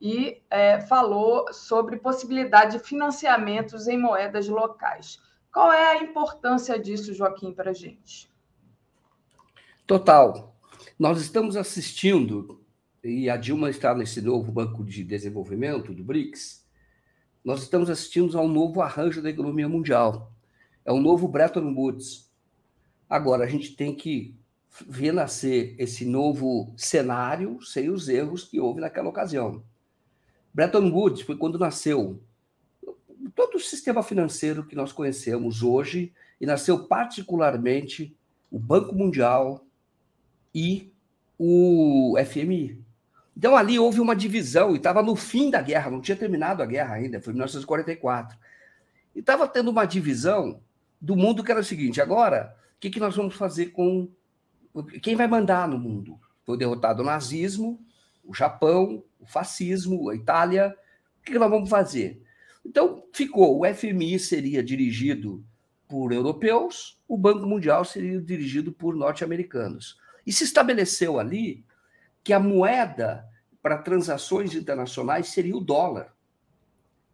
E 0.00 0.42
é, 0.50 0.80
falou 0.80 1.52
sobre 1.52 1.98
possibilidade 1.98 2.78
de 2.78 2.84
financiamentos 2.84 3.86
em 3.86 3.98
moedas 3.98 4.48
locais. 4.48 5.20
Qual 5.52 5.70
é 5.70 5.92
a 5.92 6.02
importância 6.02 6.78
disso, 6.78 7.12
Joaquim, 7.12 7.52
para 7.52 7.70
a 7.70 7.74
gente? 7.74 8.32
Total. 9.86 10.56
Nós 10.98 11.20
estamos 11.20 11.56
assistindo, 11.56 12.64
e 13.04 13.28
a 13.28 13.36
Dilma 13.36 13.68
está 13.68 13.94
nesse 13.94 14.22
novo 14.22 14.50
Banco 14.50 14.82
de 14.82 15.04
Desenvolvimento 15.04 15.92
do 15.92 16.02
BRICS, 16.02 16.66
nós 17.44 17.62
estamos 17.62 17.90
assistindo 17.90 18.38
a 18.38 18.40
um 18.40 18.48
novo 18.48 18.80
arranjo 18.80 19.20
da 19.20 19.28
economia 19.28 19.68
mundial. 19.68 20.32
É 20.84 20.92
um 20.92 21.00
novo 21.00 21.28
Bretton 21.28 21.74
Woods. 21.74 22.31
Agora, 23.12 23.44
a 23.44 23.46
gente 23.46 23.76
tem 23.76 23.94
que 23.94 24.34
ver 24.88 25.12
nascer 25.12 25.74
esse 25.78 26.02
novo 26.02 26.72
cenário 26.78 27.60
sem 27.60 27.90
os 27.90 28.08
erros 28.08 28.44
que 28.44 28.58
houve 28.58 28.80
naquela 28.80 29.10
ocasião. 29.10 29.62
Bretton 30.54 30.90
Woods 30.90 31.20
foi 31.20 31.36
quando 31.36 31.58
nasceu 31.58 32.22
todo 33.34 33.56
o 33.56 33.60
sistema 33.60 34.02
financeiro 34.02 34.64
que 34.64 34.74
nós 34.74 34.92
conhecemos 34.92 35.62
hoje, 35.62 36.10
e 36.40 36.46
nasceu 36.46 36.86
particularmente 36.86 38.16
o 38.50 38.58
Banco 38.58 38.94
Mundial 38.94 39.62
e 40.54 40.90
o 41.38 42.14
FMI. 42.26 42.82
Então 43.36 43.54
ali 43.54 43.78
houve 43.78 44.00
uma 44.00 44.16
divisão, 44.16 44.72
e 44.72 44.78
estava 44.78 45.02
no 45.02 45.16
fim 45.16 45.50
da 45.50 45.60
guerra, 45.60 45.90
não 45.90 46.00
tinha 46.00 46.16
terminado 46.16 46.62
a 46.62 46.66
guerra 46.66 46.94
ainda, 46.94 47.20
foi 47.20 47.34
em 47.34 47.36
1944. 47.36 48.38
E 49.14 49.18
estava 49.18 49.46
tendo 49.46 49.70
uma 49.70 49.84
divisão 49.84 50.62
do 50.98 51.14
mundo 51.14 51.44
que 51.44 51.50
era 51.50 51.60
o 51.60 51.64
seguinte: 51.64 52.00
agora, 52.00 52.56
que, 52.82 52.90
que 52.90 53.00
nós 53.00 53.14
vamos 53.14 53.36
fazer 53.36 53.66
com. 53.66 54.10
Quem 55.00 55.14
vai 55.14 55.28
mandar 55.28 55.68
no 55.68 55.78
mundo? 55.78 56.18
Foi 56.44 56.58
derrotado 56.58 57.02
o 57.02 57.06
nazismo, 57.06 57.80
o 58.24 58.34
Japão, 58.34 59.04
o 59.20 59.26
fascismo, 59.26 60.10
a 60.10 60.16
Itália. 60.16 60.76
O 61.20 61.24
que, 61.24 61.32
que 61.32 61.38
nós 61.38 61.48
vamos 61.48 61.70
fazer? 61.70 62.20
Então 62.66 63.04
ficou: 63.12 63.60
o 63.60 63.74
FMI 63.74 64.18
seria 64.18 64.64
dirigido 64.64 65.44
por 65.86 66.10
europeus, 66.10 66.98
o 67.06 67.16
Banco 67.16 67.46
Mundial 67.46 67.84
seria 67.84 68.20
dirigido 68.20 68.72
por 68.72 68.96
norte-americanos. 68.96 69.96
E 70.26 70.32
se 70.32 70.42
estabeleceu 70.42 71.20
ali 71.20 71.64
que 72.24 72.32
a 72.32 72.40
moeda 72.40 73.24
para 73.62 73.78
transações 73.78 74.54
internacionais 74.54 75.28
seria 75.28 75.56
o 75.56 75.60
dólar. 75.60 76.12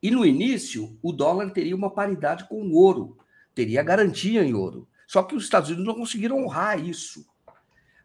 E 0.03 0.11
no 0.11 0.25
início, 0.25 0.97
o 1.03 1.13
dólar 1.13 1.51
teria 1.51 1.77
uma 1.77 1.91
paridade 1.91 2.49
com 2.49 2.63
o 2.63 2.75
ouro, 2.75 3.19
teria 3.55 3.83
garantia 3.83 4.43
em 4.45 4.55
ouro. 4.55 4.89
Só 5.09 5.23
que 5.23 5.35
os 5.35 5.45
Estados 5.45 5.71
Unidos 5.71 5.87
não 5.87 5.95
conseguiram 5.95 6.45
honrar 6.45 6.79
isso. 6.79 7.27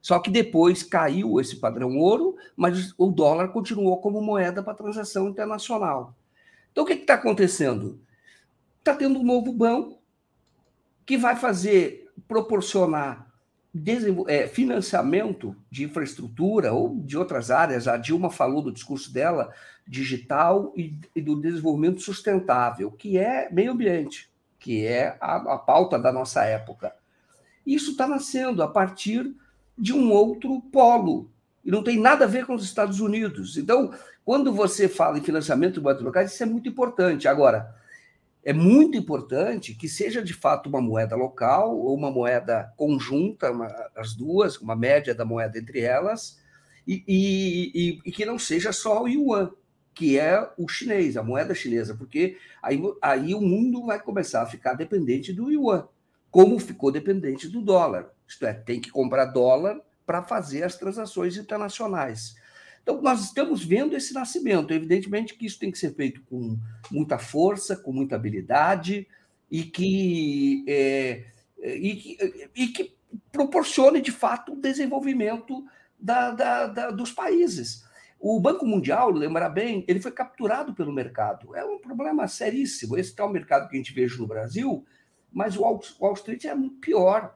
Só 0.01 0.19
que 0.19 0.31
depois 0.31 0.83
caiu 0.83 1.37
esse 1.39 1.57
padrão 1.57 1.97
ouro, 1.97 2.37
mas 2.55 2.93
o 2.97 3.11
dólar 3.11 3.49
continuou 3.49 3.99
como 3.99 4.21
moeda 4.21 4.63
para 4.63 4.73
transação 4.73 5.27
internacional. 5.27 6.15
Então, 6.71 6.85
o 6.85 6.87
que 6.87 6.93
está 6.93 7.15
acontecendo? 7.15 7.99
Está 8.79 8.95
tendo 8.95 9.19
um 9.19 9.23
novo 9.23 9.51
banco 9.51 10.01
que 11.05 11.17
vai 11.17 11.35
fazer 11.35 12.09
proporcionar 12.25 13.29
é, 14.27 14.47
financiamento 14.47 15.55
de 15.69 15.83
infraestrutura 15.83 16.71
ou 16.71 16.97
de 16.99 17.17
outras 17.17 17.51
áreas. 17.51 17.85
A 17.85 17.97
Dilma 17.97 18.29
falou 18.29 18.61
do 18.61 18.71
discurso 18.71 19.11
dela, 19.11 19.53
digital 19.85 20.73
e, 20.77 20.97
e 21.13 21.21
do 21.21 21.35
desenvolvimento 21.35 21.99
sustentável, 22.01 22.89
que 22.91 23.17
é 23.17 23.51
meio 23.51 23.73
ambiente, 23.73 24.32
que 24.63 24.87
é 24.87 25.17
a, 25.19 25.35
a 25.35 25.57
pauta 25.57 25.99
da 25.99 26.09
nossa 26.09 26.45
época. 26.45 26.95
Isso 27.67 27.91
está 27.91 28.07
nascendo 28.07 28.63
a 28.63 28.67
partir 28.67 29.35
de 29.77 29.91
um 29.91 30.09
outro 30.09 30.61
polo, 30.71 31.29
e 31.65 31.69
não 31.69 31.83
tem 31.83 31.99
nada 31.99 32.23
a 32.23 32.27
ver 32.27 32.45
com 32.45 32.55
os 32.55 32.63
Estados 32.63 33.01
Unidos. 33.01 33.57
Então, 33.57 33.93
quando 34.23 34.53
você 34.53 34.87
fala 34.87 35.17
em 35.17 35.23
financiamento 35.23 35.75
de 35.75 35.79
bancos 35.81 36.01
locais, 36.01 36.31
isso 36.31 36.43
é 36.43 36.45
muito 36.45 36.69
importante. 36.69 37.27
Agora, 37.27 37.75
é 38.41 38.53
muito 38.53 38.97
importante 38.97 39.75
que 39.75 39.89
seja 39.89 40.23
de 40.23 40.33
fato 40.33 40.69
uma 40.69 40.81
moeda 40.81 41.15
local 41.15 41.77
ou 41.77 41.93
uma 41.93 42.09
moeda 42.09 42.73
conjunta, 42.77 43.51
uma, 43.51 43.67
as 43.97 44.13
duas, 44.13 44.57
uma 44.57 44.77
média 44.77 45.13
da 45.13 45.25
moeda 45.25 45.59
entre 45.59 45.81
elas, 45.81 46.41
e, 46.87 47.03
e, 47.05 47.99
e, 48.05 48.11
que 48.11 48.25
não 48.25 48.39
seja 48.39 48.71
só 48.71 49.03
o 49.03 49.07
yuan, 49.09 49.51
que 49.93 50.17
é 50.17 50.49
o 50.57 50.67
chinês, 50.67 51.17
a 51.17 51.23
moeda 51.23 51.53
chinesa, 51.53 51.95
porque 51.95 52.37
aí, 52.61 52.81
aí 53.01 53.35
o 53.35 53.41
mundo 53.41 53.85
vai 53.85 53.99
começar 53.99 54.41
a 54.41 54.47
ficar 54.47 54.73
dependente 54.73 55.31
do 55.31 55.51
yuan, 55.51 55.87
como 56.31 56.59
ficou 56.59 56.91
dependente 56.91 57.47
do 57.47 57.61
dólar. 57.61 58.09
Isto 58.27 58.45
é, 58.45 58.53
tem 58.53 58.79
que 58.79 58.89
comprar 58.89 59.25
dólar 59.25 59.79
para 60.05 60.23
fazer 60.23 60.63
as 60.63 60.75
transações 60.75 61.37
internacionais. 61.37 62.35
Então, 62.81 63.01
nós 63.01 63.23
estamos 63.23 63.63
vendo 63.63 63.95
esse 63.95 64.13
nascimento. 64.13 64.73
Evidentemente 64.73 65.35
que 65.35 65.45
isso 65.45 65.57
tem 65.59 65.71
que 65.71 65.77
ser 65.77 65.93
feito 65.93 66.21
com 66.23 66.57
muita 66.91 67.17
força, 67.17 67.77
com 67.77 67.93
muita 67.93 68.15
habilidade 68.15 69.07
e 69.49 69.63
que, 69.63 70.65
é, 70.67 71.23
e 71.59 71.95
que, 71.95 72.49
e 72.55 72.67
que 72.67 72.93
proporcione, 73.31 74.01
de 74.01 74.11
fato, 74.11 74.53
o 74.53 74.59
desenvolvimento 74.59 75.63
da, 75.97 76.31
da, 76.31 76.67
da, 76.67 76.91
dos 76.91 77.11
países. 77.11 77.85
O 78.25 78.39
Banco 78.39 78.65
Mundial, 78.65 79.11
lembra 79.11 79.49
bem, 79.49 79.83
ele 79.85 79.99
foi 79.99 80.09
capturado 80.09 80.73
pelo 80.73 80.93
mercado. 80.93 81.53
É 81.57 81.65
um 81.65 81.77
problema 81.77 82.25
seríssimo. 82.25 82.97
Esse 82.97 83.13
tal 83.13 83.27
mercado 83.27 83.67
que 83.67 83.75
a 83.75 83.77
gente 83.77 83.93
vejo 83.93 84.21
no 84.21 84.25
Brasil, 84.25 84.85
mas 85.29 85.57
o 85.57 85.61
Wall, 85.61 86.13
Street 86.13 86.45
é 86.45 86.55
pior. 86.79 87.35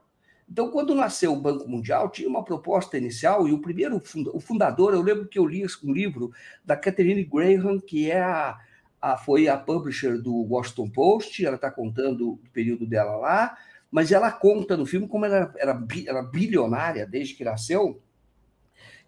Então, 0.50 0.72
quando 0.72 0.96
nasceu 0.96 1.34
o 1.34 1.42
Banco 1.42 1.68
Mundial, 1.68 2.08
tinha 2.08 2.30
uma 2.30 2.42
proposta 2.42 2.98
inicial, 2.98 3.50
e 3.50 3.52
o 3.52 3.60
primeiro 3.60 4.02
o 4.34 4.40
fundador, 4.40 4.94
eu 4.94 5.02
lembro 5.02 5.28
que 5.28 5.38
eu 5.38 5.46
li 5.46 5.66
um 5.84 5.92
livro 5.92 6.32
da 6.64 6.78
Catherine 6.78 7.26
Graham, 7.26 7.82
que 7.82 8.10
é 8.10 8.22
a, 8.22 8.58
a, 9.02 9.18
foi 9.18 9.50
a 9.50 9.58
publisher 9.58 10.18
do 10.18 10.34
Washington 10.34 10.90
Post, 10.90 11.46
ela 11.46 11.58
está 11.58 11.70
contando 11.70 12.30
o 12.30 12.40
período 12.54 12.88
dela 12.88 13.18
lá, 13.18 13.58
mas 13.92 14.14
ela 14.14 14.32
conta 14.32 14.78
no 14.78 14.86
filme 14.86 15.06
como 15.06 15.26
ela 15.26 15.54
era, 15.58 15.86
era 16.08 16.24
bilionária 16.24 17.06
desde 17.06 17.34
que 17.34 17.44
nasceu, 17.44 18.02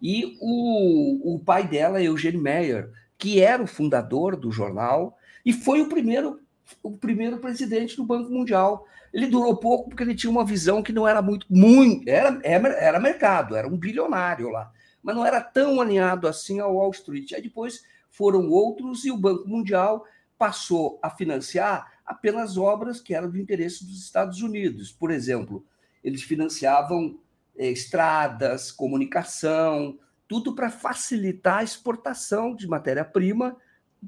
e 0.00 0.36
o, 0.40 1.34
o 1.34 1.38
pai 1.40 1.66
dela, 1.66 2.02
Eugene 2.02 2.38
Meyer, 2.38 2.90
que 3.18 3.40
era 3.40 3.62
o 3.62 3.66
fundador 3.66 4.36
do 4.36 4.50
jornal, 4.50 5.16
e 5.44 5.52
foi 5.52 5.80
o 5.80 5.88
primeiro, 5.88 6.40
o 6.82 6.96
primeiro 6.96 7.38
presidente 7.38 7.96
do 7.96 8.04
Banco 8.04 8.30
Mundial. 8.30 8.86
Ele 9.12 9.26
durou 9.26 9.56
pouco 9.56 9.88
porque 9.88 10.02
ele 10.02 10.14
tinha 10.14 10.30
uma 10.30 10.44
visão 10.44 10.82
que 10.82 10.92
não 10.92 11.06
era 11.06 11.20
muito, 11.20 11.46
muito, 11.50 12.08
era, 12.08 12.40
era 12.44 13.00
mercado, 13.00 13.56
era 13.56 13.68
um 13.68 13.76
bilionário 13.76 14.48
lá, 14.48 14.70
mas 15.02 15.16
não 15.16 15.26
era 15.26 15.40
tão 15.40 15.80
alinhado 15.80 16.28
assim 16.28 16.60
ao 16.60 16.76
Wall 16.76 16.90
Street. 16.92 17.32
Aí 17.32 17.42
depois 17.42 17.82
foram 18.10 18.48
outros 18.48 19.04
e 19.04 19.10
o 19.10 19.16
Banco 19.16 19.48
Mundial 19.48 20.04
passou 20.38 20.98
a 21.02 21.10
financiar 21.10 21.92
apenas 22.06 22.56
obras 22.56 23.00
que 23.00 23.14
eram 23.14 23.30
do 23.30 23.38
interesse 23.38 23.84
dos 23.84 24.02
Estados 24.02 24.40
Unidos. 24.40 24.90
Por 24.90 25.10
exemplo, 25.10 25.64
eles 26.02 26.22
financiavam 26.22 27.18
é, 27.18 27.29
estradas, 27.68 28.70
comunicação, 28.72 29.98
tudo 30.26 30.54
para 30.54 30.70
facilitar 30.70 31.58
a 31.58 31.64
exportação 31.64 32.54
de 32.54 32.66
matéria-prima, 32.66 33.56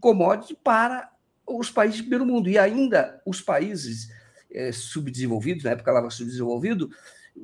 commodity 0.01 0.55
para 0.55 1.11
os 1.47 1.70
países 1.70 1.99
do 1.99 2.05
primeiro 2.05 2.24
mundo. 2.24 2.49
E 2.49 2.59
ainda 2.59 3.20
os 3.27 3.41
países 3.41 4.09
é, 4.51 4.73
subdesenvolvidos, 4.73 5.65
na 5.65 5.73
época 5.73 5.91
ela 5.91 5.99
estava 6.01 6.15
subdesenvolvido, 6.15 6.91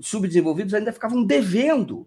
subdesenvolvidos 0.01 0.75
ainda 0.75 0.93
ficavam 0.93 1.25
devendo 1.25 2.07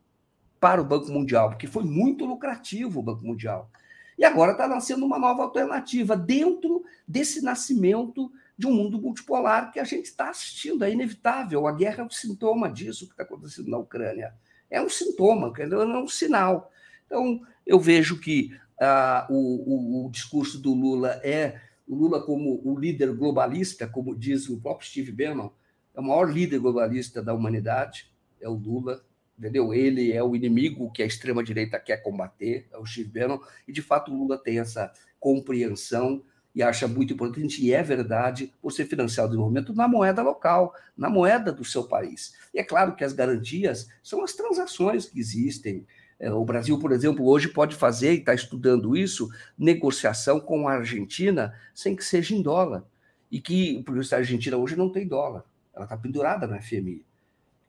para 0.60 0.82
o 0.82 0.86
Banco 0.86 1.12
Mundial, 1.12 1.50
porque 1.50 1.68
foi 1.68 1.84
muito 1.84 2.26
lucrativo 2.26 3.00
o 3.00 3.04
Banco 3.04 3.26
Mundial. 3.26 3.70
E 4.18 4.24
agora 4.24 4.52
está 4.52 4.68
nascendo 4.68 5.06
uma 5.06 5.18
nova 5.18 5.44
alternativa 5.44 6.16
dentro 6.16 6.84
desse 7.08 7.42
nascimento 7.42 8.32
de 8.58 8.68
um 8.68 8.74
mundo 8.74 9.02
multipolar 9.02 9.72
que 9.72 9.80
a 9.80 9.84
gente 9.84 10.06
está 10.06 10.30
assistindo. 10.30 10.84
É 10.84 10.92
inevitável. 10.92 11.68
A 11.68 11.72
guerra 11.72 12.02
é 12.02 12.06
um 12.06 12.10
sintoma 12.10 12.70
disso 12.70 13.06
que 13.08 13.14
está 13.14 13.24
acontecendo 13.24 13.70
na 13.70 13.78
Ucrânia. 13.78 14.34
É 14.70 14.82
um 14.82 14.90
sintoma, 14.90 15.54
não 15.68 15.82
é 15.82 16.04
um 16.04 16.08
sinal. 16.08 16.72
Então, 17.06 17.42
eu 17.66 17.80
vejo 17.80 18.20
que 18.20 18.56
ah, 18.80 19.28
o, 19.30 19.36
o, 19.36 20.06
o 20.08 20.12
discurso 20.12 20.60
do 20.60 20.74
Lula 20.74 21.20
é 21.24 21.60
o 21.88 21.96
Lula 21.96 22.24
como 22.24 22.62
o 22.64 22.80
líder 22.80 23.14
globalista, 23.14 23.86
como 23.86 24.16
diz 24.16 24.48
o 24.48 24.62
próprio 24.62 24.88
Steve 24.88 25.12
Bannon, 25.12 25.50
é 25.94 26.00
o 26.00 26.04
maior 26.04 26.32
líder 26.32 26.60
globalista 26.60 27.22
da 27.22 27.34
humanidade, 27.34 28.10
é 28.40 28.48
o 28.48 28.54
Lula, 28.54 29.04
entendeu? 29.38 29.74
Ele 29.74 30.14
é 30.14 30.24
o 30.24 30.34
inimigo 30.34 30.90
que 30.92 31.04
a 31.04 31.06
extrema-direita 31.06 31.78
quer 31.80 31.98
combater, 31.98 32.68
é 32.72 32.78
o 32.78 32.86
Steve 32.86 33.10
Bannon, 33.10 33.40
e 33.68 33.74
de 33.74 33.82
fato 33.82 34.10
o 34.10 34.18
Lula 34.18 34.38
tem 34.38 34.60
essa 34.60 34.92
compreensão 35.20 36.24
e 36.54 36.62
acha 36.62 36.88
muito 36.88 37.14
importante, 37.14 37.64
e 37.64 37.74
é 37.74 37.82
verdade, 37.82 38.54
você 38.62 38.86
financiar 38.86 39.26
o 39.26 39.30
desenvolvimento 39.30 39.74
na 39.74 39.88
moeda 39.88 40.22
local, 40.22 40.74
na 40.98 41.10
moeda 41.10 41.52
do 41.52 41.64
seu 41.64 41.84
país. 41.84 42.34
E 42.54 42.60
é 42.60 42.64
claro 42.64 42.96
que 42.96 43.04
as 43.04 43.14
garantias 43.14 43.88
são 44.04 44.24
as 44.24 44.34
transações 44.34 45.06
que 45.06 45.20
existem. 45.20 45.86
É, 46.20 46.32
o 46.32 46.44
Brasil, 46.44 46.78
por 46.78 46.92
exemplo, 46.92 47.26
hoje 47.26 47.48
pode 47.48 47.76
fazer, 47.76 48.14
e 48.14 48.20
está 48.20 48.34
estudando 48.34 48.96
isso, 48.98 49.30
negociação 49.58 50.40
com 50.40 50.68
a 50.68 50.74
Argentina 50.74 51.54
sem 51.74 51.96
que 51.96 52.04
seja 52.04 52.36
em 52.36 52.42
dólar. 52.42 52.84
E 53.32 53.40
que, 53.40 53.82
porque 53.84 54.14
a 54.14 54.18
Argentina 54.18 54.58
hoje 54.58 54.76
não 54.76 54.92
tem 54.92 55.08
dólar, 55.08 55.46
ela 55.74 55.86
está 55.86 55.96
pendurada 55.96 56.46
na 56.46 56.62
FMI 56.62 57.06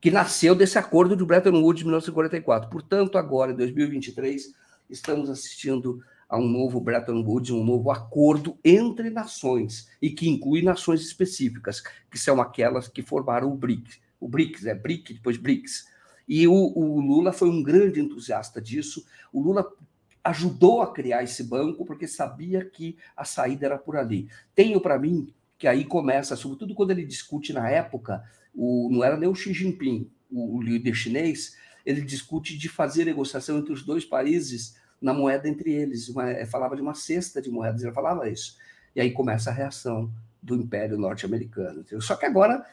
que 0.02 0.10
nasceu 0.10 0.52
desse 0.56 0.76
acordo 0.76 1.16
de 1.16 1.24
Bretton 1.24 1.62
Woods 1.62 1.78
de 1.78 1.84
1944. 1.84 2.68
Portanto, 2.68 3.16
agora, 3.16 3.52
em 3.52 3.54
2023, 3.54 4.52
estamos 4.90 5.30
assistindo 5.30 6.02
a 6.32 6.38
um 6.38 6.48
novo 6.48 6.80
Bretton 6.80 7.22
Woods, 7.22 7.50
um 7.50 7.62
novo 7.62 7.90
acordo 7.90 8.56
entre 8.64 9.10
nações, 9.10 9.90
e 10.00 10.08
que 10.08 10.30
inclui 10.30 10.62
nações 10.62 11.02
específicas, 11.02 11.82
que 12.10 12.18
são 12.18 12.40
aquelas 12.40 12.88
que 12.88 13.02
formaram 13.02 13.52
o 13.52 13.54
BRICS. 13.54 14.00
O 14.18 14.26
BRICS 14.26 14.64
é 14.64 14.74
BRIC, 14.74 15.12
depois 15.12 15.36
BRICS. 15.36 15.88
E 16.26 16.48
o, 16.48 16.54
o 16.54 17.00
Lula 17.02 17.34
foi 17.34 17.50
um 17.50 17.62
grande 17.62 18.00
entusiasta 18.00 18.62
disso. 18.62 19.04
O 19.30 19.42
Lula 19.42 19.70
ajudou 20.24 20.80
a 20.80 20.90
criar 20.90 21.22
esse 21.22 21.44
banco 21.44 21.84
porque 21.84 22.08
sabia 22.08 22.64
que 22.64 22.96
a 23.14 23.26
saída 23.26 23.66
era 23.66 23.76
por 23.76 23.94
ali. 23.94 24.30
Tenho 24.54 24.80
para 24.80 24.98
mim 24.98 25.34
que 25.58 25.68
aí 25.68 25.84
começa, 25.84 26.34
sobretudo 26.34 26.74
quando 26.74 26.92
ele 26.92 27.04
discute 27.04 27.52
na 27.52 27.68
época 27.68 28.24
o, 28.54 28.88
não 28.90 29.04
era 29.04 29.18
nem 29.18 29.28
o 29.28 29.34
Xi 29.34 29.52
Jinping, 29.52 30.10
o, 30.30 30.56
o 30.56 30.62
líder 30.62 30.94
chinês, 30.94 31.58
ele 31.84 32.00
discute 32.00 32.56
de 32.56 32.70
fazer 32.70 33.04
negociação 33.04 33.58
entre 33.58 33.74
os 33.74 33.82
dois 33.82 34.02
países 34.02 34.80
na 35.02 35.12
moeda 35.12 35.48
entre 35.48 35.72
eles. 35.72 36.08
Uma, 36.08 36.30
é, 36.30 36.46
falava 36.46 36.76
de 36.76 36.82
uma 36.82 36.94
cesta 36.94 37.42
de 37.42 37.50
moedas, 37.50 37.82
ele 37.82 37.92
falava 37.92 38.28
isso. 38.28 38.56
E 38.94 39.00
aí 39.00 39.10
começa 39.10 39.50
a 39.50 39.52
reação 39.52 40.12
do 40.42 40.54
Império 40.54 40.96
Norte-Americano. 40.96 41.84
Só 42.00 42.16
que 42.16 42.24
agora, 42.24 42.64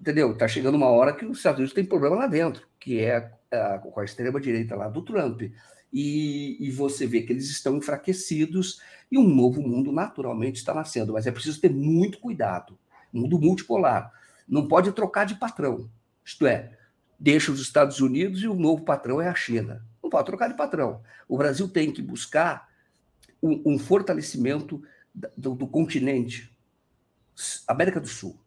entendeu? 0.00 0.32
Está 0.32 0.48
chegando 0.48 0.74
uma 0.74 0.88
hora 0.88 1.12
que 1.12 1.24
os 1.24 1.38
Estados 1.38 1.58
Unidos 1.58 1.74
tem 1.74 1.84
problema 1.84 2.16
lá 2.16 2.26
dentro, 2.26 2.66
que 2.80 3.00
é 3.00 3.32
a, 3.52 3.78
com 3.78 3.98
a 4.00 4.04
extrema-direita 4.04 4.74
lá 4.74 4.88
do 4.88 5.02
Trump. 5.02 5.42
E, 5.92 6.56
e, 6.58 6.70
você 6.70 7.06
vê 7.06 7.20
que 7.20 7.32
eles 7.32 7.50
estão 7.50 7.76
enfraquecidos 7.76 8.80
e 9.10 9.18
um 9.18 9.28
novo 9.28 9.60
mundo 9.60 9.92
naturalmente 9.92 10.56
está 10.56 10.72
nascendo. 10.72 11.12
Mas 11.12 11.26
é 11.26 11.30
preciso 11.30 11.60
ter 11.60 11.70
muito 11.70 12.18
cuidado. 12.18 12.78
Mundo 13.12 13.38
multipolar 13.38 14.10
não 14.48 14.66
pode 14.66 14.90
trocar 14.92 15.24
de 15.24 15.34
patrão. 15.34 15.90
Isto 16.24 16.46
é, 16.46 16.78
deixa 17.18 17.52
os 17.52 17.60
Estados 17.60 18.00
Unidos 18.00 18.42
e 18.42 18.48
o 18.48 18.54
novo 18.54 18.84
patrão 18.84 19.20
é 19.20 19.28
a 19.28 19.34
China. 19.34 19.84
Pode 20.12 20.26
trocar 20.26 20.48
de 20.48 20.54
patrão. 20.54 21.00
O 21.26 21.38
Brasil 21.38 21.66
tem 21.66 21.90
que 21.90 22.02
buscar 22.02 22.68
um, 23.42 23.62
um 23.64 23.78
fortalecimento 23.78 24.82
do, 25.34 25.54
do 25.54 25.66
continente. 25.66 26.54
América 27.66 27.98
do 27.98 28.06
Sul. 28.06 28.38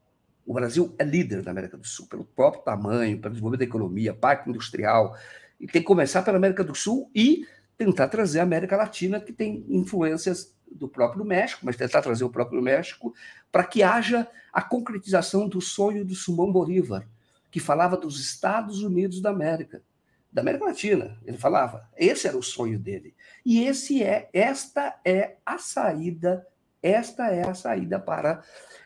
O 0.46 0.54
Brasil 0.54 0.94
é 1.00 1.04
líder 1.04 1.42
da 1.42 1.50
América 1.50 1.76
do 1.76 1.88
Sul, 1.88 2.06
pelo 2.06 2.24
próprio 2.24 2.62
tamanho, 2.62 3.20
pelo 3.20 3.34
desenvolvimento 3.34 3.62
da 3.62 3.66
economia, 3.66 4.14
parque 4.14 4.48
industrial. 4.48 5.18
E 5.60 5.66
tem 5.66 5.82
que 5.82 5.88
começar 5.88 6.22
pela 6.22 6.38
América 6.38 6.64
do 6.64 6.76
Sul 6.76 7.10
e 7.16 7.48
tentar 7.76 8.10
trazer 8.10 8.42
a 8.42 8.44
América 8.44 8.78
Latina, 8.78 9.20
que 9.20 9.34
tem 9.34 9.66
influências 9.68 10.56
do 10.72 10.88
próprio 10.88 11.26
México, 11.26 11.66
mas 11.66 11.76
tentar 11.76 12.04
trazer 12.04 12.26
o 12.26 12.30
próprio 12.30 12.62
México 12.62 13.12
para 13.52 13.64
que 13.64 13.82
haja 13.82 14.28
a 14.54 14.62
concretização 14.62 15.50
do 15.50 15.60
sonho 15.60 16.06
do 16.06 16.14
Simão 16.14 16.52
Bolívar, 16.52 17.08
que 17.50 17.60
falava 17.60 17.98
dos 17.98 18.20
Estados 18.20 18.84
Unidos 18.84 19.20
da 19.20 19.32
América, 19.32 19.82
da 20.36 20.42
América 20.42 20.66
Latina. 20.66 21.18
Ele 21.26 21.38
falava, 21.38 21.90
esse 21.96 22.28
era 22.28 22.38
o 22.38 22.44
sonho 22.44 22.78
dele. 22.78 23.16
E 23.46 23.64
esse 23.64 24.04
é, 24.04 24.30
esta 24.34 25.00
é 25.06 25.38
a 25.46 25.58
saída, 25.58 26.46
esta 26.84 27.28
é 27.28 27.48
a 27.48 27.54
saída 27.54 27.98
para, 27.98 28.44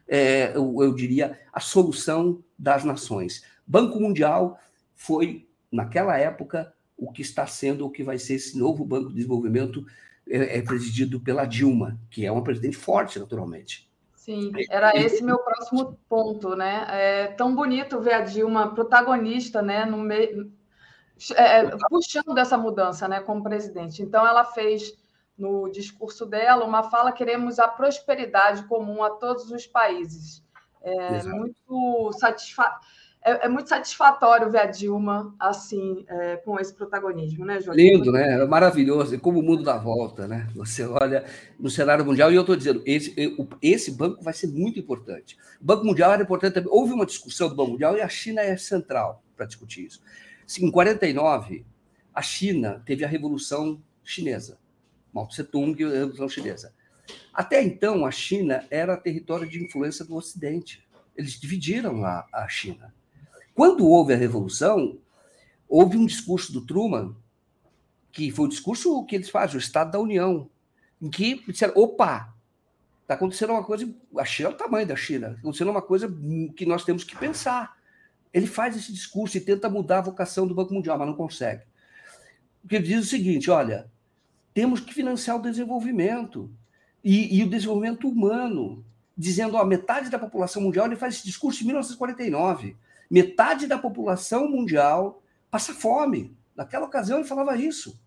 é, 0.07 0.55
eu, 0.55 0.83
eu 0.83 0.93
diria, 0.93 1.39
a 1.51 1.59
solução 1.59 2.43
das 2.57 2.83
nações. 2.83 3.43
Banco 3.65 3.99
Mundial 3.99 4.59
foi, 4.93 5.47
naquela 5.71 6.15
época, 6.19 6.71
o 6.95 7.11
que 7.11 7.23
está 7.23 7.47
sendo, 7.47 7.83
o 7.83 7.89
que 7.89 8.03
vai 8.03 8.19
ser 8.19 8.35
esse 8.35 8.55
novo 8.55 8.85
Banco 8.85 9.09
de 9.09 9.15
Desenvolvimento 9.15 9.83
é, 10.29 10.59
é 10.59 10.61
presidido 10.61 11.19
pela 11.19 11.45
Dilma, 11.45 11.99
que 12.11 12.27
é 12.27 12.31
uma 12.31 12.43
presidente 12.43 12.77
forte, 12.77 13.17
naturalmente. 13.17 13.89
Sim, 14.13 14.51
era 14.69 14.95
esse 14.95 15.23
meu 15.23 15.39
próximo 15.39 15.97
ponto, 16.07 16.55
né? 16.55 16.85
É 16.89 17.27
tão 17.29 17.55
bonito 17.55 17.99
ver 17.99 18.13
a 18.13 18.21
Dilma 18.21 18.75
protagonista, 18.75 19.63
né, 19.63 19.85
no 19.85 19.97
meio, 19.97 20.51
é, 21.35 21.59
é, 21.59 21.69
puxando 21.89 22.37
essa 22.37 22.57
mudança, 22.57 23.07
né, 23.07 23.19
como 23.19 23.43
presidente. 23.43 24.01
Então, 24.01 24.25
ela 24.25 24.45
fez 24.45 24.93
no 25.37 25.69
discurso 25.69 26.25
dela 26.25 26.65
uma 26.65 26.83
fala: 26.83 27.11
queremos 27.11 27.59
a 27.59 27.67
prosperidade 27.67 28.63
comum 28.63 29.03
a 29.03 29.09
todos 29.11 29.51
os 29.51 29.65
países. 29.65 30.43
É 30.81 31.23
muito 31.23 32.11
satisfatório 32.13 32.79
é, 33.21 33.45
é, 33.45 33.49
muito 33.49 33.67
satisfatório 33.67 34.49
ver 34.49 34.59
a 34.59 34.65
Dilma 34.65 35.35
assim, 35.37 36.05
é, 36.07 36.37
com 36.37 36.57
esse 36.57 36.73
protagonismo, 36.73 37.45
né, 37.45 37.59
João? 37.59 37.75
Lindo, 37.75 38.11
né? 38.13 38.41
É 38.41 38.45
maravilhoso. 38.45 39.13
E 39.13 39.17
como 39.17 39.39
o 39.39 39.43
mundo 39.43 39.61
dá 39.61 39.77
volta, 39.77 40.25
né? 40.25 40.47
Você 40.55 40.85
olha 40.85 41.25
no 41.59 41.69
cenário 41.69 42.05
mundial, 42.05 42.31
e 42.31 42.35
eu 42.35 42.41
estou 42.41 42.55
dizendo, 42.55 42.81
esse, 42.85 43.13
esse 43.61 43.91
banco 43.91 44.23
vai 44.23 44.33
ser 44.33 44.47
muito 44.47 44.79
importante. 44.79 45.37
O 45.61 45.65
Banco 45.65 45.85
Mundial 45.85 46.13
era 46.13 46.23
importante 46.23 46.53
também. 46.53 46.71
Houve 46.71 46.93
uma 46.93 47.05
discussão 47.05 47.49
do 47.49 47.55
Banco 47.55 47.71
Mundial 47.71 47.97
e 47.97 48.01
a 48.01 48.07
China 48.07 48.41
é 48.41 48.55
central 48.55 49.21
para 49.35 49.45
discutir 49.45 49.85
isso. 49.85 50.01
Em 50.57 50.71
49, 50.71 51.65
a 52.13 52.21
China 52.21 52.81
teve 52.85 53.05
a 53.05 53.07
Revolução 53.07 53.81
Chinesa. 54.03 54.57
Mao 55.13 55.27
Tse-tung 55.27 55.79
e 55.79 55.85
a 55.85 55.89
Revolução 55.89 56.29
Chinesa. 56.29 56.73
Até 57.33 57.61
então, 57.61 58.05
a 58.05 58.11
China 58.11 58.65
era 58.71 58.97
território 58.97 59.47
de 59.47 59.63
influência 59.63 60.03
do 60.05 60.15
Ocidente. 60.15 60.83
Eles 61.15 61.39
dividiram 61.39 62.03
a, 62.03 62.25
a 62.33 62.47
China. 62.47 62.93
Quando 63.53 63.87
houve 63.87 64.13
a 64.13 64.17
Revolução, 64.17 64.97
houve 65.67 65.97
um 65.97 66.05
discurso 66.05 66.51
do 66.51 66.65
Truman, 66.65 67.15
que 68.11 68.31
foi 68.31 68.45
o 68.45 68.49
discurso 68.49 69.05
que 69.05 69.15
eles 69.15 69.29
fazem, 69.29 69.57
o 69.57 69.59
Estado 69.59 69.91
da 69.91 69.99
União, 69.99 70.49
em 71.01 71.09
que 71.09 71.43
disseram: 71.47 71.73
opa, 71.75 72.33
está 73.01 73.13
acontecendo 73.13 73.51
uma 73.51 73.63
coisa, 73.63 73.87
a 74.17 74.25
China 74.25 74.49
é 74.49 74.51
o 74.51 74.57
tamanho 74.57 74.87
da 74.87 74.95
China, 74.95 75.27
está 75.29 75.39
acontecendo 75.39 75.71
uma 75.71 75.81
coisa 75.81 76.07
que 76.55 76.65
nós 76.65 76.83
temos 76.83 77.03
que 77.03 77.15
pensar. 77.17 77.78
Ele 78.33 78.47
faz 78.47 78.75
esse 78.75 78.91
discurso 78.91 79.37
e 79.37 79.41
tenta 79.41 79.69
mudar 79.69 79.99
a 79.99 80.03
vocação 80.03 80.47
do 80.47 80.55
Banco 80.55 80.73
Mundial, 80.73 80.97
mas 80.97 81.07
não 81.07 81.15
consegue. 81.15 81.63
Porque 82.61 82.75
ele 82.75 82.87
diz 82.87 83.05
o 83.05 83.09
seguinte: 83.09 83.49
olha, 83.49 83.89
temos 84.53 84.79
que 84.79 84.93
financiar 84.93 85.37
o 85.37 85.41
desenvolvimento 85.41 86.49
e, 87.03 87.37
e 87.37 87.43
o 87.43 87.49
desenvolvimento 87.49 88.07
humano, 88.07 88.85
dizendo, 89.17 89.55
ó, 89.55 89.65
metade 89.65 90.09
da 90.09 90.19
população 90.19 90.61
mundial, 90.61 90.85
ele 90.85 90.95
faz 90.95 91.15
esse 91.15 91.25
discurso 91.25 91.63
em 91.63 91.67
1949 91.67 92.75
Metade 93.09 93.65
da 93.65 93.77
população 93.77 94.47
mundial 94.47 95.23
passa 95.49 95.73
fome. 95.73 96.37
Naquela 96.55 96.85
ocasião 96.85 97.17
ele 97.17 97.27
falava 97.27 97.57
isso. 97.57 97.99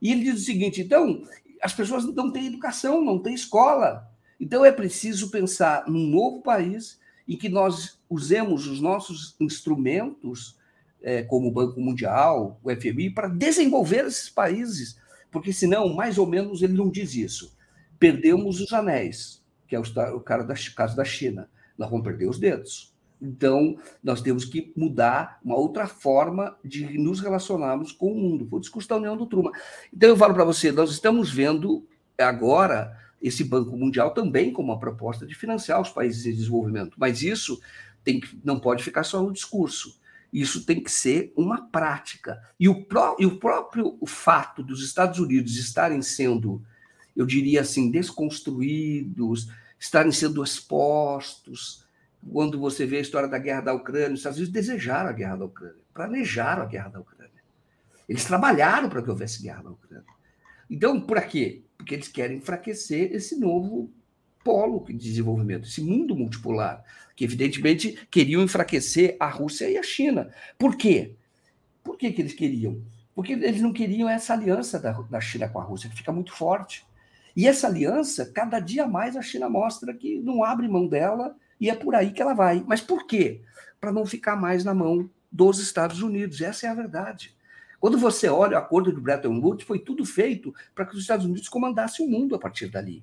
E 0.00 0.10
ele 0.10 0.24
diz 0.24 0.40
o 0.40 0.44
seguinte: 0.44 0.80
então, 0.80 1.22
as 1.60 1.74
pessoas 1.74 2.04
não 2.06 2.32
têm 2.32 2.46
educação, 2.46 3.04
não 3.04 3.18
têm 3.18 3.34
escola. 3.34 4.10
Então 4.40 4.64
é 4.64 4.72
preciso 4.72 5.30
pensar 5.30 5.86
num 5.86 6.06
novo 6.06 6.40
país 6.40 6.98
em 7.28 7.36
que 7.36 7.48
nós 7.48 7.95
usemos 8.08 8.66
os 8.66 8.80
nossos 8.80 9.36
instrumentos, 9.40 10.58
é, 11.02 11.22
como 11.22 11.48
o 11.48 11.52
Banco 11.52 11.80
Mundial, 11.80 12.60
o 12.62 12.70
FMI, 12.70 13.10
para 13.10 13.28
desenvolver 13.28 14.06
esses 14.06 14.28
países. 14.28 14.98
Porque 15.30 15.52
senão, 15.52 15.94
mais 15.94 16.18
ou 16.18 16.26
menos, 16.26 16.62
ele 16.62 16.72
não 16.72 16.90
diz 16.90 17.14
isso. 17.14 17.56
Perdemos 17.98 18.60
os 18.60 18.72
anéis, 18.72 19.42
que 19.68 19.76
é 19.76 19.80
o, 19.80 20.20
cara 20.20 20.42
da, 20.42 20.54
caso 20.74 20.96
da 20.96 21.04
China. 21.04 21.50
Nós 21.76 21.90
vamos 21.90 22.04
perder 22.04 22.28
os 22.28 22.38
dedos. 22.38 22.94
Então, 23.20 23.76
nós 24.02 24.20
temos 24.20 24.44
que 24.44 24.72
mudar 24.76 25.40
uma 25.42 25.56
outra 25.56 25.86
forma 25.86 26.56
de 26.64 26.98
nos 26.98 27.20
relacionarmos 27.20 27.92
com 27.92 28.12
o 28.12 28.14
mundo. 28.14 28.46
Foi 28.48 28.58
o 28.58 28.60
discurso 28.60 28.88
da 28.88 28.96
União 28.96 29.16
do 29.16 29.26
Truman. 29.26 29.52
Então, 29.92 30.10
eu 30.10 30.16
falo 30.16 30.34
para 30.34 30.44
você, 30.44 30.70
nós 30.70 30.90
estamos 30.90 31.30
vendo 31.30 31.86
agora 32.18 32.96
esse 33.22 33.44
Banco 33.44 33.76
Mundial 33.76 34.12
também 34.12 34.52
como 34.52 34.72
uma 34.72 34.78
proposta 34.78 35.26
de 35.26 35.34
financiar 35.34 35.80
os 35.80 35.90
países 35.90 36.26
em 36.26 36.34
desenvolvimento, 36.34 36.96
mas 36.98 37.22
isso 37.22 37.60
tem, 38.06 38.22
não 38.44 38.60
pode 38.60 38.84
ficar 38.84 39.02
só 39.02 39.20
no 39.20 39.32
discurso. 39.32 40.00
Isso 40.32 40.64
tem 40.64 40.80
que 40.80 40.90
ser 40.90 41.32
uma 41.36 41.66
prática. 41.68 42.40
E 42.58 42.68
o, 42.68 42.84
pró 42.84 43.16
e 43.18 43.26
o 43.26 43.36
próprio 43.36 43.98
fato 44.06 44.62
dos 44.62 44.82
Estados 44.84 45.18
Unidos 45.18 45.56
estarem 45.56 46.00
sendo, 46.02 46.62
eu 47.16 47.26
diria 47.26 47.62
assim, 47.62 47.90
desconstruídos, 47.90 49.50
estarem 49.78 50.12
sendo 50.12 50.42
expostos. 50.42 51.84
Quando 52.32 52.60
você 52.60 52.86
vê 52.86 52.98
a 52.98 53.00
história 53.00 53.28
da 53.28 53.38
guerra 53.38 53.62
da 53.62 53.74
Ucrânia, 53.74 54.12
os 54.12 54.20
Estados 54.20 54.38
Unidos 54.38 54.54
desejaram 54.54 55.10
a 55.10 55.12
guerra 55.12 55.36
da 55.36 55.44
Ucrânia, 55.46 55.82
planejaram 55.92 56.62
a 56.62 56.66
guerra 56.66 56.90
da 56.90 57.00
Ucrânia. 57.00 57.42
Eles 58.08 58.24
trabalharam 58.24 58.88
para 58.88 59.02
que 59.02 59.10
houvesse 59.10 59.42
guerra 59.42 59.64
na 59.64 59.70
Ucrânia. 59.70 60.06
Então, 60.70 61.00
por 61.00 61.20
quê? 61.22 61.64
Porque 61.76 61.94
eles 61.94 62.08
querem 62.08 62.38
enfraquecer 62.38 63.12
esse 63.12 63.38
novo 63.38 63.90
polo 64.46 64.84
de 64.86 64.94
desenvolvimento, 64.94 65.66
esse 65.66 65.80
mundo 65.80 66.14
multipolar, 66.14 66.84
que 67.16 67.24
evidentemente 67.24 68.06
queriam 68.08 68.40
enfraquecer 68.40 69.16
a 69.18 69.28
Rússia 69.28 69.68
e 69.68 69.76
a 69.76 69.82
China. 69.82 70.30
Por 70.56 70.76
quê? 70.76 71.16
Por 71.82 71.98
que, 71.98 72.12
que 72.12 72.22
eles 72.22 72.32
queriam? 72.32 72.80
Porque 73.12 73.32
eles 73.32 73.60
não 73.60 73.72
queriam 73.72 74.08
essa 74.08 74.34
aliança 74.34 74.78
da, 74.78 74.92
da 74.92 75.20
China 75.20 75.48
com 75.48 75.58
a 75.58 75.64
Rússia, 75.64 75.90
que 75.90 75.96
fica 75.96 76.12
muito 76.12 76.32
forte. 76.32 76.86
E 77.34 77.48
essa 77.48 77.66
aliança, 77.66 78.30
cada 78.32 78.60
dia 78.60 78.86
mais 78.86 79.16
a 79.16 79.22
China 79.22 79.48
mostra 79.48 79.92
que 79.92 80.20
não 80.20 80.44
abre 80.44 80.68
mão 80.68 80.86
dela 80.86 81.34
e 81.60 81.68
é 81.68 81.74
por 81.74 81.96
aí 81.96 82.12
que 82.12 82.22
ela 82.22 82.32
vai. 82.32 82.62
Mas 82.68 82.80
por 82.80 83.04
quê? 83.04 83.42
Para 83.80 83.90
não 83.90 84.06
ficar 84.06 84.36
mais 84.36 84.64
na 84.64 84.72
mão 84.72 85.10
dos 85.32 85.58
Estados 85.58 86.02
Unidos. 86.02 86.40
Essa 86.40 86.68
é 86.68 86.70
a 86.70 86.74
verdade. 86.74 87.34
Quando 87.80 87.98
você 87.98 88.28
olha 88.28 88.56
o 88.56 88.60
acordo 88.60 88.92
de 88.92 89.00
Bretton 89.00 89.40
Woods, 89.40 89.66
foi 89.66 89.80
tudo 89.80 90.04
feito 90.04 90.54
para 90.72 90.86
que 90.86 90.94
os 90.94 91.00
Estados 91.00 91.26
Unidos 91.26 91.48
comandassem 91.48 92.06
o 92.06 92.08
mundo 92.08 92.36
a 92.36 92.38
partir 92.38 92.68
dali. 92.68 93.02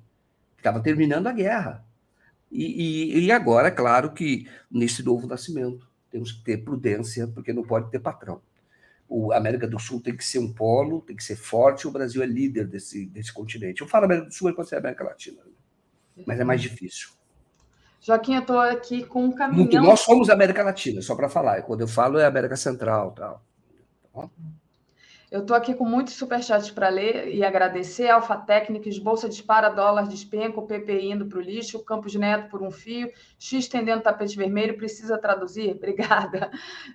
Estava 0.64 0.80
terminando 0.80 1.26
a 1.26 1.32
guerra. 1.32 1.84
E, 2.50 3.18
e, 3.18 3.26
e 3.26 3.30
agora, 3.30 3.68
é 3.68 3.70
claro 3.70 4.14
que 4.14 4.48
nesse 4.70 5.02
novo 5.02 5.26
nascimento, 5.26 5.86
temos 6.10 6.32
que 6.32 6.42
ter 6.42 6.64
prudência, 6.64 7.26
porque 7.26 7.52
não 7.52 7.62
pode 7.62 7.90
ter 7.90 7.98
patrão. 7.98 8.40
O 9.06 9.30
América 9.30 9.68
do 9.68 9.78
Sul 9.78 10.00
tem 10.00 10.16
que 10.16 10.24
ser 10.24 10.38
um 10.38 10.50
polo, 10.50 11.02
tem 11.02 11.14
que 11.14 11.22
ser 11.22 11.36
forte, 11.36 11.86
o 11.86 11.90
Brasil 11.90 12.22
é 12.22 12.26
líder 12.26 12.66
desse, 12.66 13.04
desse 13.04 13.30
continente. 13.30 13.82
Eu 13.82 13.86
falo 13.86 14.06
América 14.06 14.28
do 14.28 14.32
Sul, 14.32 14.46
mas 14.46 14.56
pode 14.56 14.70
ser 14.70 14.76
América 14.76 15.04
Latina, 15.04 15.42
mas 16.26 16.40
é 16.40 16.44
mais 16.44 16.62
difícil. 16.62 17.10
Joaquim, 18.00 18.36
eu 18.36 18.40
estou 18.40 18.58
aqui 18.58 19.04
com 19.04 19.26
um 19.26 19.32
caminhão... 19.32 19.64
Muito, 19.64 19.80
nós 19.82 20.00
somos 20.00 20.30
América 20.30 20.62
Latina, 20.62 21.02
só 21.02 21.14
para 21.14 21.28
falar. 21.28 21.60
Quando 21.62 21.82
eu 21.82 21.88
falo 21.88 22.18
é 22.18 22.24
América 22.24 22.56
Central. 22.56 23.12
Tal. 23.12 23.44
Tá 24.14 24.30
eu 25.34 25.40
estou 25.40 25.56
aqui 25.56 25.74
com 25.74 25.84
muitos 25.84 26.14
superchats 26.14 26.70
para 26.70 26.88
ler 26.88 27.26
e 27.34 27.42
agradecer. 27.42 28.08
Alfa 28.08 28.36
Técnicos, 28.36 29.00
Bolsa 29.00 29.28
dispara, 29.28 29.68
dólar 29.68 30.06
despenca, 30.06 30.60
o 30.60 30.66
PP 30.66 31.06
indo 31.06 31.26
para 31.26 31.38
o 31.38 31.42
lixo, 31.42 31.84
Campos 31.84 32.14
Neto 32.14 32.48
por 32.48 32.62
um 32.62 32.70
fio, 32.70 33.10
X 33.36 33.66
tendendo 33.66 34.00
tapete 34.00 34.36
vermelho, 34.36 34.76
precisa 34.76 35.18
traduzir? 35.18 35.74
Obrigada. 35.74 36.52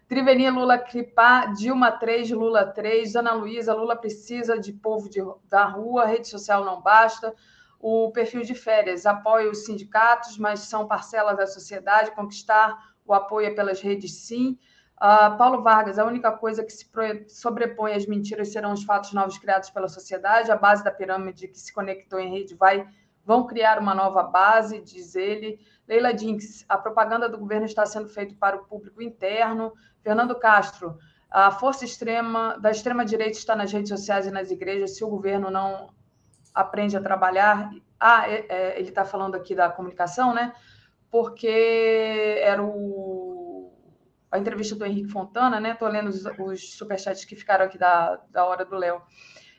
Triveni, 0.07 0.49
Lula 0.49 0.77
clipar, 0.77 1.51
Dilma 1.51 1.91
3, 1.91 2.31
Lula 2.31 2.65
3, 2.65 3.17
Ana 3.17 3.33
Luísa, 3.33 3.73
Lula 3.73 3.97
precisa 3.97 4.57
de 4.57 4.71
povo 4.71 5.09
de, 5.09 5.19
da 5.49 5.65
rua, 5.65 6.05
rede 6.05 6.29
social 6.29 6.63
não 6.63 6.81
basta. 6.81 7.35
O 7.77 8.09
perfil 8.13 8.43
de 8.43 8.55
férias, 8.55 9.05
apoia 9.05 9.49
os 9.51 9.65
sindicatos, 9.65 10.37
mas 10.37 10.61
são 10.61 10.87
parcelas 10.87 11.35
da 11.35 11.45
sociedade, 11.45 12.11
conquistar 12.11 12.89
o 13.05 13.13
apoio 13.13 13.47
é 13.47 13.51
pelas 13.51 13.81
redes 13.81 14.13
sim. 14.13 14.57
Uh, 15.01 15.37
Paulo 15.37 15.63
Vargas, 15.63 15.97
a 15.97 16.03
única 16.03 16.29
coisa 16.29 16.61
que 16.61 16.73
se 16.73 16.85
sobrepõe 17.29 17.93
às 17.93 18.05
mentiras 18.05 18.51
serão 18.51 18.73
os 18.73 18.83
fatos 18.83 19.13
novos 19.13 19.37
criados 19.37 19.69
pela 19.69 19.87
sociedade. 19.87 20.51
A 20.51 20.57
base 20.57 20.83
da 20.83 20.91
pirâmide 20.91 21.47
que 21.47 21.57
se 21.57 21.73
conectou 21.73 22.19
em 22.19 22.31
rede 22.31 22.53
vai 22.53 22.85
vão 23.25 23.45
criar 23.45 23.79
uma 23.79 23.93
nova 23.93 24.23
base, 24.23 24.81
diz 24.81 25.15
ele. 25.15 25.59
Leila 25.87 26.13
Dinks, 26.13 26.65
a 26.67 26.77
propaganda 26.77 27.29
do 27.29 27.37
governo 27.37 27.65
está 27.65 27.85
sendo 27.85 28.09
feita 28.09 28.35
para 28.37 28.57
o 28.57 28.65
público 28.65 29.01
interno. 29.01 29.71
Fernando 30.01 30.35
Castro, 30.35 30.97
a 31.29 31.51
força 31.51 31.85
extrema 31.85 32.57
da 32.59 32.71
extrema 32.71 33.05
direita 33.05 33.37
está 33.37 33.55
nas 33.55 33.71
redes 33.71 33.89
sociais 33.89 34.25
e 34.25 34.31
nas 34.31 34.49
igrejas. 34.51 34.97
Se 34.97 35.03
o 35.03 35.09
governo 35.09 35.51
não 35.51 35.91
aprende 36.53 36.97
a 36.97 37.01
trabalhar, 37.01 37.69
ah, 37.99 38.27
é, 38.27 38.45
é, 38.49 38.79
ele 38.79 38.89
está 38.89 39.05
falando 39.05 39.35
aqui 39.35 39.53
da 39.53 39.69
comunicação, 39.69 40.33
né? 40.33 40.53
Porque 41.11 42.39
era 42.41 42.63
o 42.63 43.28
a 44.31 44.37
entrevista 44.37 44.75
do 44.75 44.85
Henrique 44.85 45.09
Fontana, 45.09 45.59
né? 45.59 45.71
Estou 45.71 45.87
lendo 45.87 46.07
os, 46.07 46.25
os 46.39 46.73
superchats 46.77 47.25
que 47.25 47.35
ficaram 47.35 47.65
aqui 47.65 47.77
da, 47.77 48.19
da 48.29 48.45
hora 48.45 48.63
do 48.63 48.75
Léo. 48.75 49.01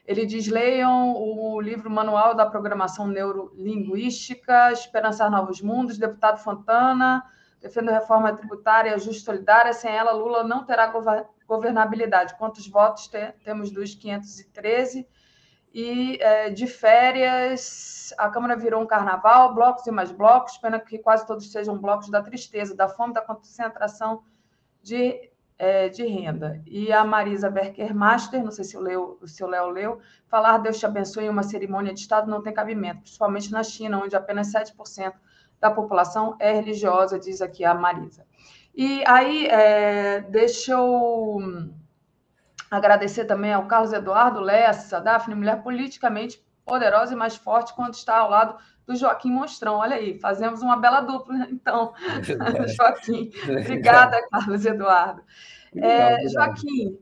Ele 0.07 0.25
diz: 0.25 0.49
leiam 0.49 1.15
o 1.17 1.61
livro 1.61 1.91
Manual 1.91 2.35
da 2.35 2.47
Programação 2.47 3.07
Neurolinguística, 3.07 4.73
Esperançar 4.73 5.31
Novos 5.31 5.61
Mundos, 5.61 5.99
deputado 5.99 6.39
Fontana, 6.39 7.23
defende 7.61 7.91
a 7.91 7.95
reforma 7.95 8.33
tributária 8.33 8.95
e 8.95 9.01
solidária. 9.01 9.73
Sem 9.73 9.91
ela, 9.91 10.13
Lula 10.13 10.45
não 10.45 10.65
terá 10.65 10.93
governabilidade. 11.47 12.37
Quantos 12.39 12.67
votos 12.69 13.09
te 13.09 13.33
temos 13.45 13.71
dos 13.71 13.95
513? 13.95 15.07
E 15.73 16.19
é, 16.21 16.51
de 16.51 16.67
férias, 16.67 18.13
a 18.19 18.29
Câmara 18.29 18.57
virou 18.57 18.83
um 18.83 18.87
carnaval, 18.87 19.55
blocos 19.55 19.87
e 19.87 19.93
mais 19.93 20.11
blocos, 20.11 20.59
pena 20.59 20.81
que 20.81 20.99
quase 20.99 21.25
todos 21.25 21.53
sejam 21.53 21.79
blocos 21.79 22.11
da 22.11 22.21
tristeza, 22.21 22.75
da 22.75 22.89
fome, 22.89 23.15
da 23.15 23.23
concentração 23.23 24.25
de, 24.83 25.31
é, 25.59 25.89
de 25.89 26.05
renda. 26.05 26.63
E 26.67 26.93
a 26.93 27.05
Marisa 27.05 27.51
Berker-Master, 27.51 28.43
não 28.43 28.51
sei 28.51 28.65
se 28.65 28.77
o, 28.77 28.81
Leo, 28.81 29.19
o 29.21 29.47
Léo 29.47 29.69
leu, 29.69 30.01
falar 30.27 30.59
Deus 30.59 30.79
te 30.79 30.87
abençoe 30.87 31.25
em 31.25 31.29
uma 31.29 31.43
cerimônia 31.43 31.93
de 31.93 32.01
Estado 32.01 32.31
não 32.31 32.43
tem 32.43 32.53
cabimento, 32.53 33.03
principalmente 33.03 33.51
na 33.53 33.63
China, 33.63 34.03
onde 34.03 34.17
apenas 34.17 34.53
7% 34.53 35.13
da 35.61 35.71
população 35.71 36.37
é 36.39 36.53
religiosa, 36.53 37.19
diz 37.19 37.43
aqui 37.43 37.65
a 37.65 37.75
Marisa. 37.75 38.25
E 38.75 39.03
aí, 39.07 39.47
é, 39.47 40.21
deixa 40.23 40.73
eu 40.73 41.71
agradecer 42.71 43.25
também 43.25 43.53
ao 43.53 43.67
Carlos 43.67 43.93
Eduardo 43.93 44.41
Lessa, 44.41 45.01
Daphne, 45.01 45.35
mulher 45.35 45.63
politicamente 45.63 46.43
poderosa 46.65 47.13
e 47.13 47.17
mais 47.17 47.35
forte 47.35 47.75
quando 47.75 47.95
está 47.95 48.19
ao 48.19 48.31
lado 48.31 48.57
do 48.91 48.97
Joaquim 48.97 49.31
Monstrão. 49.31 49.77
Olha 49.77 49.97
aí, 49.97 50.19
fazemos 50.19 50.63
uma 50.63 50.77
bela 50.77 51.01
dupla, 51.01 51.35
então, 51.51 51.93
Joaquim. 52.77 53.31
Obrigada, 53.45 54.21
Carlos 54.29 54.67
Eduardo. 54.67 55.23
É, 55.77 56.29
Joaquim, 56.29 56.99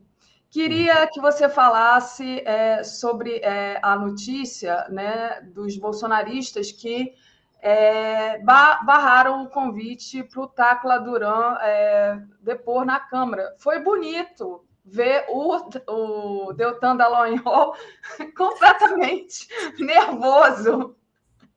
queria 0.51 1.07
que 1.07 1.19
você 1.19 1.49
falasse 1.49 2.41
é, 2.45 2.83
sobre 2.83 3.37
é, 3.37 3.79
a 3.81 3.95
notícia 3.95 4.85
né, 4.89 5.41
dos 5.41 5.75
bolsonaristas 5.75 6.71
que 6.71 7.13
é, 7.61 8.37
barraram 8.39 9.43
o 9.43 9.49
convite 9.49 10.23
para 10.23 10.41
o 10.41 10.47
Tacla 10.47 10.99
Duran 10.99 11.57
é, 11.61 12.21
depor 12.41 12.85
na 12.85 12.99
Câmara. 12.99 13.55
Foi 13.57 13.79
bonito 13.79 14.63
ver 14.85 15.25
o, 15.29 15.57
o 15.87 16.53
Deltan 16.53 16.95
Dallagnol 16.95 17.75
completamente 18.37 19.47
nervoso 19.79 20.95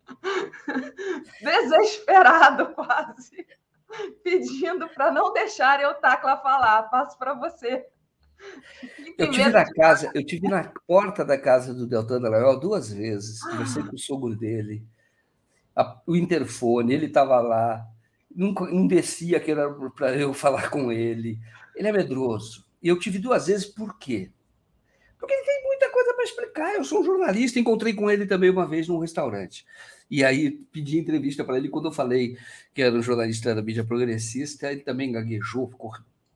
desesperado 1.40 2.74
quase, 2.74 3.46
pedindo 4.22 4.88
para 4.88 5.10
não 5.10 5.32
deixarem 5.32 5.86
o 5.86 5.94
Tacla 5.94 6.36
falar. 6.38 6.84
Passo 6.84 7.18
para 7.18 7.34
você. 7.34 7.86
Eu 9.16 9.30
tive 9.30 9.50
na 9.50 9.72
casa, 9.72 10.10
eu 10.14 10.24
tive 10.24 10.48
na 10.48 10.72
porta 10.86 11.24
da 11.24 11.38
casa 11.38 11.72
do 11.72 11.86
Deltan 11.86 12.20
Dallagnol 12.20 12.58
duas 12.58 12.92
vezes, 12.92 13.40
conversei 13.40 13.82
com 13.84 13.94
o 13.94 13.98
sogro 13.98 14.34
dele, 14.34 14.84
a, 15.76 16.00
o 16.06 16.16
interfone, 16.16 16.92
ele 16.92 17.06
estava 17.06 17.40
lá, 17.40 17.86
não, 18.34 18.52
não 18.52 18.86
descia 18.86 19.38
que 19.38 19.50
era 19.50 19.72
para 19.90 20.16
eu 20.16 20.34
falar 20.34 20.70
com 20.70 20.90
ele. 20.90 21.38
Ele 21.74 21.88
é 21.88 21.92
medroso. 21.92 22.66
E 22.82 22.88
eu 22.88 22.98
tive 22.98 23.18
duas 23.18 23.46
vezes, 23.46 23.66
por 23.66 23.98
quê? 23.98 24.30
Porque 25.18 25.32
ele 25.32 25.44
tem 25.44 25.62
para 26.23 26.24
explicar. 26.24 26.74
Eu 26.74 26.85
sou 26.85 27.01
um 27.01 27.05
jornalista, 27.05 27.59
encontrei 27.59 27.93
com 27.93 28.11
ele 28.11 28.27
também 28.27 28.51
uma 28.51 28.66
vez 28.66 28.86
num 28.89 28.99
restaurante. 28.99 29.65
E 30.11 30.24
aí 30.24 30.51
pedi 30.51 30.99
entrevista 30.99 31.44
para 31.44 31.57
ele. 31.57 31.69
Quando 31.69 31.86
eu 31.89 31.93
falei 31.93 32.36
que 32.74 32.82
era 32.82 32.94
um 32.94 33.03
jornalista 33.03 33.55
da 33.55 33.62
mídia 33.62 33.85
progressista, 33.85 34.70
ele 34.70 34.82
também 34.82 35.11
gaguejou, 35.11 35.69
ficou 35.69 35.93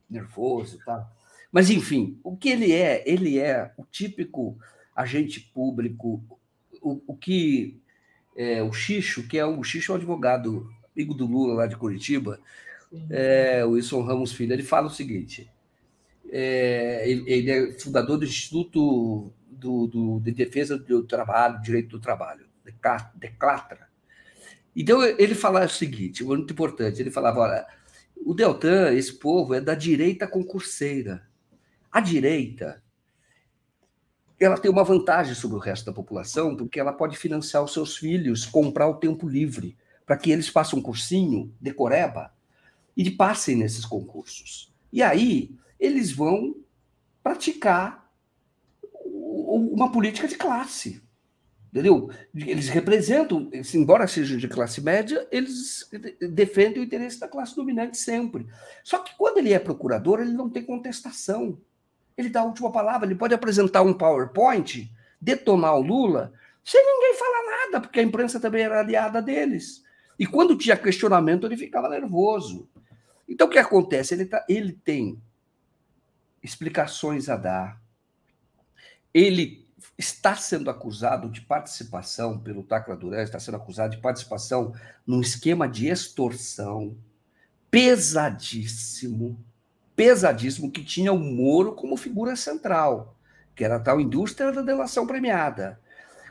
nervoso, 0.08 0.78
tá? 0.84 1.08
Mas 1.52 1.70
enfim, 1.70 2.18
o 2.22 2.36
que 2.36 2.48
ele 2.48 2.72
é? 2.72 3.02
Ele 3.06 3.38
é 3.38 3.72
o 3.76 3.84
típico 3.84 4.58
agente 4.94 5.40
público, 5.40 6.22
o, 6.80 7.00
o 7.06 7.16
que 7.16 7.80
é, 8.36 8.62
o 8.62 8.72
Xixo, 8.72 9.26
que 9.28 9.38
é 9.38 9.44
o 9.44 9.62
Xixo 9.62 9.92
é 9.92 9.94
um 9.94 9.98
advogado 9.98 10.68
amigo 10.94 11.14
do 11.14 11.26
Lula 11.26 11.54
lá 11.54 11.66
de 11.66 11.76
Curitiba, 11.76 12.40
é, 13.10 13.64
o 13.64 13.70
Wilson 13.70 14.02
Ramos 14.02 14.32
Filho, 14.32 14.52
ele 14.52 14.62
fala 14.62 14.86
o 14.86 14.90
seguinte: 14.90 15.50
é, 16.30 17.08
ele, 17.08 17.30
ele, 17.30 17.50
é 17.50 17.72
fundador 17.72 18.18
do 18.18 18.24
Instituto 18.24 19.32
do, 19.66 19.86
do, 19.86 20.20
de 20.20 20.32
Defesa 20.32 20.78
do 20.78 21.02
Trabalho, 21.02 21.60
Direito 21.60 21.90
do 21.90 22.00
Trabalho 22.00 22.46
declatra. 23.14 23.88
Então 24.74 25.02
ele 25.02 25.34
falava 25.34 25.66
o 25.66 25.70
seguinte, 25.70 26.24
muito 26.24 26.52
importante, 26.52 27.00
ele 27.00 27.10
falava, 27.10 27.40
olha, 27.40 27.66
o 28.16 28.34
Deltan, 28.34 28.92
esse 28.92 29.12
povo, 29.14 29.54
é 29.54 29.60
da 29.60 29.74
direita 29.74 30.26
concurseira. 30.26 31.26
A 31.90 32.00
direita, 32.00 32.82
ela 34.38 34.58
tem 34.58 34.70
uma 34.70 34.84
vantagem 34.84 35.34
sobre 35.34 35.56
o 35.56 35.60
resto 35.60 35.86
da 35.86 35.92
população, 35.92 36.56
porque 36.56 36.78
ela 36.78 36.92
pode 36.92 37.16
financiar 37.16 37.62
os 37.62 37.72
seus 37.72 37.96
filhos, 37.96 38.44
comprar 38.44 38.88
o 38.88 38.96
tempo 38.96 39.28
livre, 39.28 39.76
para 40.04 40.16
que 40.16 40.30
eles 40.30 40.48
façam 40.48 40.78
um 40.78 40.82
cursinho, 40.82 41.54
decoreba, 41.60 42.32
e 42.96 43.10
passem 43.10 43.56
nesses 43.56 43.84
concursos. 43.84 44.72
E 44.92 45.02
aí, 45.02 45.54
eles 45.78 46.12
vão 46.12 46.54
praticar 47.22 48.05
uma 49.36 49.90
política 49.92 50.26
de 50.26 50.36
classe. 50.36 51.02
Entendeu? 51.70 52.10
Eles 52.34 52.68
representam, 52.68 53.50
embora 53.74 54.06
sejam 54.06 54.38
de 54.38 54.48
classe 54.48 54.80
média, 54.80 55.26
eles 55.30 55.88
defendem 56.30 56.80
o 56.80 56.84
interesse 56.84 57.20
da 57.20 57.28
classe 57.28 57.54
dominante 57.54 57.98
sempre. 57.98 58.46
Só 58.82 58.98
que 59.00 59.14
quando 59.16 59.38
ele 59.38 59.52
é 59.52 59.58
procurador, 59.58 60.20
ele 60.20 60.32
não 60.32 60.48
tem 60.48 60.64
contestação. 60.64 61.60
Ele 62.16 62.30
dá 62.30 62.40
a 62.40 62.44
última 62.44 62.72
palavra, 62.72 63.06
ele 63.06 63.14
pode 63.14 63.34
apresentar 63.34 63.82
um 63.82 63.92
PowerPoint, 63.92 64.90
detonar 65.20 65.76
o 65.76 65.82
Lula, 65.82 66.32
sem 66.64 66.82
ninguém 66.82 67.14
falar 67.14 67.66
nada, 67.66 67.80
porque 67.80 68.00
a 68.00 68.02
imprensa 68.02 68.40
também 68.40 68.62
era 68.62 68.80
aliada 68.80 69.20
deles. 69.20 69.84
E 70.18 70.26
quando 70.26 70.56
tinha 70.56 70.76
questionamento, 70.76 71.46
ele 71.46 71.58
ficava 71.58 71.90
nervoso. 71.90 72.68
Então, 73.28 73.46
o 73.46 73.50
que 73.50 73.58
acontece? 73.58 74.14
Ele, 74.14 74.24
tá, 74.24 74.44
ele 74.48 74.72
tem 74.72 75.20
explicações 76.42 77.28
a 77.28 77.36
dar, 77.36 77.80
ele 79.16 79.66
está 79.96 80.36
sendo 80.36 80.68
acusado 80.68 81.30
de 81.30 81.40
participação 81.40 82.38
pelo 82.38 82.62
Tacla 82.62 82.94
Duran, 82.94 83.22
está 83.22 83.40
sendo 83.40 83.56
acusado 83.56 83.96
de 83.96 84.02
participação 84.02 84.74
num 85.06 85.22
esquema 85.22 85.66
de 85.66 85.88
extorsão 85.88 86.94
pesadíssimo, 87.70 89.42
pesadíssimo, 89.94 90.70
que 90.70 90.84
tinha 90.84 91.14
o 91.14 91.18
Moro 91.18 91.74
como 91.74 91.96
figura 91.96 92.36
central, 92.36 93.16
que 93.54 93.64
era 93.64 93.76
a 93.76 93.80
tal 93.80 93.98
indústria 93.98 94.52
da 94.52 94.60
delação 94.60 95.06
premiada. 95.06 95.80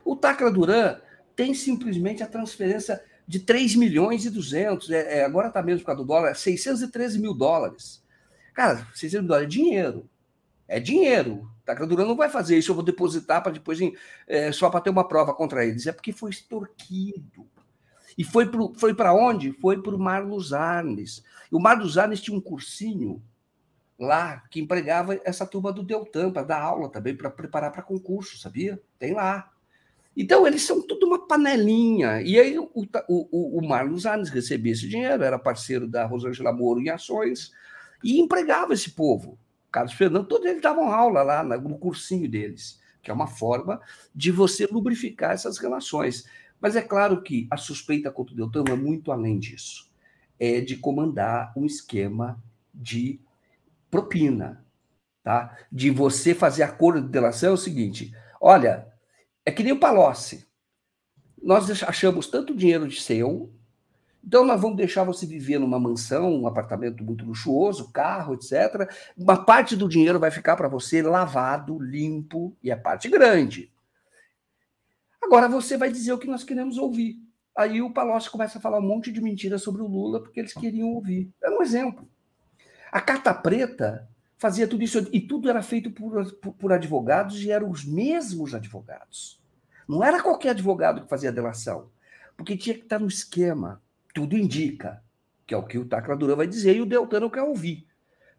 O 0.06 0.16
Tacla 0.16 0.52
Duran 0.52 1.00
tem 1.36 1.56
simplesmente 1.56 2.22
a 2.22 2.28
transferência 2.28 3.04
de 3.28 3.40
3 3.40 3.76
milhões 3.76 4.26
e 4.26 4.30
200, 4.30 4.92
é, 4.92 5.18
é, 5.18 5.26
agora 5.26 5.48
está 5.48 5.64
mesmo 5.64 5.80
por 5.80 5.88
causa 5.88 6.04
do 6.04 6.08
dólar, 6.08 6.36
613 6.36 7.18
mil 7.18 7.34
dólares. 7.34 8.04
Cara, 8.54 8.88
600 8.94 9.22
mil 9.22 9.28
dólares 9.28 9.48
é 9.48 9.50
dinheiro. 9.50 10.10
É 10.68 10.80
dinheiro. 10.80 11.55
Tacla 11.66 11.88
Duran 11.88 12.06
não 12.06 12.16
vai 12.16 12.30
fazer 12.30 12.58
isso, 12.58 12.72
eu 12.72 12.76
vou 12.76 12.84
depositar 12.84 13.42
para 13.42 13.52
depois 13.52 13.80
é, 14.28 14.52
só 14.52 14.70
para 14.70 14.82
ter 14.82 14.90
uma 14.92 15.08
prova 15.08 15.34
contra 15.34 15.66
eles. 15.66 15.88
É 15.88 15.92
porque 15.92 16.14
foi 16.14 16.30
extorquido. 16.30 17.48
E 18.18 18.24
foi 18.24 18.46
para 18.46 18.62
foi 18.78 18.96
onde? 19.12 19.52
Foi 19.54 19.82
para 19.82 19.96
o 19.96 20.00
Marlos 20.00 20.54
Arnes. 20.54 21.24
E 21.52 21.56
o 21.56 21.60
Marlos 21.60 21.98
Arnes 21.98 22.22
tinha 22.22 22.38
um 22.38 22.42
cursinho 22.42 23.22
lá 24.00 24.44
que 24.52 24.60
empregava 24.60 25.20
essa 25.24 25.46
turma 25.46 25.72
do 25.72 25.84
Deltan 25.84 26.32
para 26.32 26.44
dar 26.44 26.62
aula 26.62 26.90
também, 26.90 27.16
para 27.16 27.30
preparar 27.30 27.72
para 27.72 27.82
concurso, 27.82 28.38
sabia? 28.38 28.80
Tem 29.00 29.14
lá. 29.14 29.52
Então, 30.16 30.48
eles 30.48 30.62
são 30.62 30.82
tudo 30.82 31.08
uma 31.08 31.28
panelinha. 31.28 32.22
E 32.22 32.40
aí, 32.40 32.58
o, 32.58 32.70
o, 32.74 33.60
o 33.60 33.68
Marlos 33.68 34.06
Arnes 34.06 34.30
recebia 34.30 34.72
esse 34.72 34.88
dinheiro, 34.88 35.24
era 35.24 35.38
parceiro 35.38 35.88
da 35.88 36.06
Rosângela 36.06 36.54
Moro 36.54 36.80
em 36.80 36.90
ações, 36.90 37.52
e 38.02 38.20
empregava 38.20 38.74
esse 38.74 38.92
povo. 38.92 39.38
Carlos 39.76 39.92
Fernando, 39.92 40.26
todos 40.26 40.46
eles 40.46 40.62
davam 40.62 40.90
aula 40.90 41.22
lá 41.22 41.44
no 41.44 41.78
cursinho 41.78 42.30
deles, 42.30 42.80
que 43.04 43.12
é 43.12 43.14
uma 43.14 43.28
forma 43.28 43.82
de 44.16 44.32
você 44.32 44.66
lubrificar 44.66 45.32
essas 45.32 45.58
relações. 45.58 46.26
Mas 46.62 46.78
é 46.78 46.82
claro 46.82 47.22
que 47.22 47.46
a 47.52 47.58
suspeita 47.58 48.10
contra 48.10 48.34
o 48.34 48.38
Deltan 48.38 48.72
é 48.72 48.76
muito 48.78 49.12
além 49.12 49.38
disso. 49.38 49.92
É 50.40 50.62
de 50.62 50.78
comandar 50.78 51.52
um 51.58 51.66
esquema 51.66 52.42
de 52.74 53.20
propina, 53.92 54.66
tá? 55.22 55.58
De 55.70 55.92
você 55.92 56.34
fazer 56.34 56.64
acordo 56.64 57.02
de 57.02 57.10
delação 57.10 57.50
é 57.50 57.54
o 57.54 57.58
seguinte: 57.58 58.16
olha, 58.40 58.88
é 59.46 59.52
que 59.52 59.62
nem 59.62 59.74
o 59.74 59.80
Palocci. 59.80 60.48
Nós 61.44 61.70
achamos 61.84 62.28
tanto 62.28 62.56
dinheiro 62.56 62.88
de 62.88 63.02
seu, 63.02 63.52
então 64.26 64.44
nós 64.44 64.60
vamos 64.60 64.78
deixar 64.78 65.04
você 65.04 65.26
viver 65.26 65.60
numa 65.60 65.80
mansão, 65.80 66.34
um 66.34 66.48
apartamento 66.48 67.04
muito 67.04 67.24
luxuoso, 67.24 67.92
carro, 67.92 68.34
etc. 68.34 68.90
Uma 69.16 69.46
parte 69.46 69.76
do 69.76 69.88
dinheiro 69.88 70.20
vai 70.20 70.32
ficar 70.32 70.56
para 70.56 70.68
você 70.68 71.02
lavado, 71.02 71.78
limpo, 71.80 72.58
e 72.64 72.72
a 72.72 72.78
parte 72.78 73.08
grande. 73.08 73.72
Agora 75.22 75.48
você 75.48 75.78
vai 75.78 75.92
dizer 75.92 76.14
o 76.14 76.18
que 76.18 76.28
nós 76.28 76.44
queremos 76.44 76.78
ouvir. 76.78 77.18
Aí 77.56 77.82
o 77.82 77.92
Palocci 77.92 78.30
começa 78.30 78.58
a 78.58 78.62
falar 78.62 78.80
um 78.80 78.88
monte 78.88 79.12
de 79.12 79.22
mentiras 79.22 79.62
sobre 79.62 79.82
o 79.82 79.88
Lula, 79.88 80.22
porque 80.22 80.40
eles 80.40 80.54
queriam 80.54 80.90
ouvir. 80.90 81.32
É 81.42 81.50
um 81.50 81.62
exemplo. 81.62 82.08
A 82.92 83.00
Carta 83.00 83.34
Preta 83.34 84.10
fazia 84.38 84.68
tudo 84.68 84.84
isso, 84.84 85.08
e 85.12 85.22
tudo 85.22 85.50
era 85.50 85.62
feito 85.62 85.92
por, 85.92 86.34
por, 86.34 86.74
advogados, 86.74 87.42
e 87.44 87.52
eram 87.52 87.70
os 87.70 87.86
mesmos 87.86 88.54
advogados. 88.54 89.40
Não 89.88 90.04
era 90.04 90.22
qualquer 90.22 90.50
advogado 90.50 91.02
que 91.02 91.10
fazia 91.10 91.32
delação, 91.32 91.90
porque 92.36 92.58
tinha 92.58 92.76
que 92.76 92.84
estar 92.84 93.00
no 93.00 93.08
esquema. 93.08 93.82
Tudo 94.16 94.38
indica, 94.38 95.04
que 95.46 95.54
é 95.54 95.58
o 95.58 95.68
que 95.68 95.78
o 95.78 95.84
Tacla 95.84 96.16
Duran 96.16 96.38
vai 96.38 96.48
dizer, 96.48 96.74
e 96.74 96.82
o 96.82 96.86
Deltano 96.86 97.30
quer 97.30 97.42
ouvir. 97.42 97.86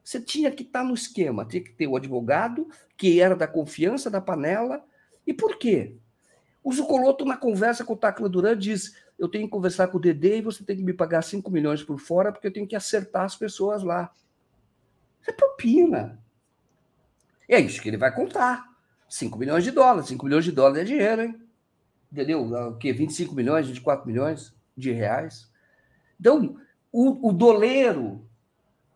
Você 0.03 0.19
tinha 0.19 0.51
que 0.51 0.62
estar 0.62 0.82
no 0.82 0.94
esquema, 0.94 1.44
tinha 1.44 1.62
que 1.62 1.73
ter 1.73 1.86
o 1.86 1.97
advogado, 1.97 2.66
que 2.97 3.20
era 3.20 3.36
da 3.36 3.47
confiança 3.47 4.09
da 4.09 4.19
panela. 4.19 4.82
E 5.27 5.35
por 5.35 5.59
quê? 5.59 5.94
O 6.65 6.73
Zucoloto, 6.73 7.27
na 7.27 7.36
conversa 7.36 7.85
com 7.85 7.93
o 7.93 7.97
Tacla 7.97 8.27
Duran, 8.27 8.57
diz: 8.57 8.97
Eu 9.19 9.28
tenho 9.28 9.44
que 9.44 9.51
conversar 9.51 9.89
com 9.89 9.98
o 9.98 10.01
Dedê 10.01 10.39
e 10.39 10.43
você 10.43 10.65
tem 10.65 10.78
que 10.78 10.82
me 10.82 10.94
pagar 10.94 11.20
5 11.20 11.51
milhões 11.51 11.82
por 11.82 11.98
fora, 11.98 12.32
porque 12.32 12.47
eu 12.47 12.53
tenho 12.53 12.66
que 12.66 12.74
acertar 12.74 13.24
as 13.24 13.36
pessoas 13.36 13.82
lá. 13.82 14.11
É 15.27 15.32
propina. 15.32 16.19
É 17.47 17.61
isso 17.61 17.82
que 17.82 17.89
ele 17.90 17.98
vai 17.98 18.15
contar. 18.15 18.65
5 19.11 19.39
milhões 19.39 19.62
de 19.62 19.73
dólares. 19.73 20.09
5 20.09 20.24
milhões 20.24 20.44
de 20.44 20.53
dólares 20.53 20.81
é 20.81 20.85
dinheiro, 20.85 21.23
hein? 21.23 21.40
Entendeu? 22.11 22.43
O 22.43 22.78
quê? 22.78 22.94
25 22.94 23.35
milhões, 23.35 23.66
24 23.66 24.07
milhões 24.07 24.55
de 24.74 24.90
reais. 24.90 25.51
Então, 26.19 26.57
o, 26.93 27.29
o 27.29 27.33
doleiro, 27.33 28.27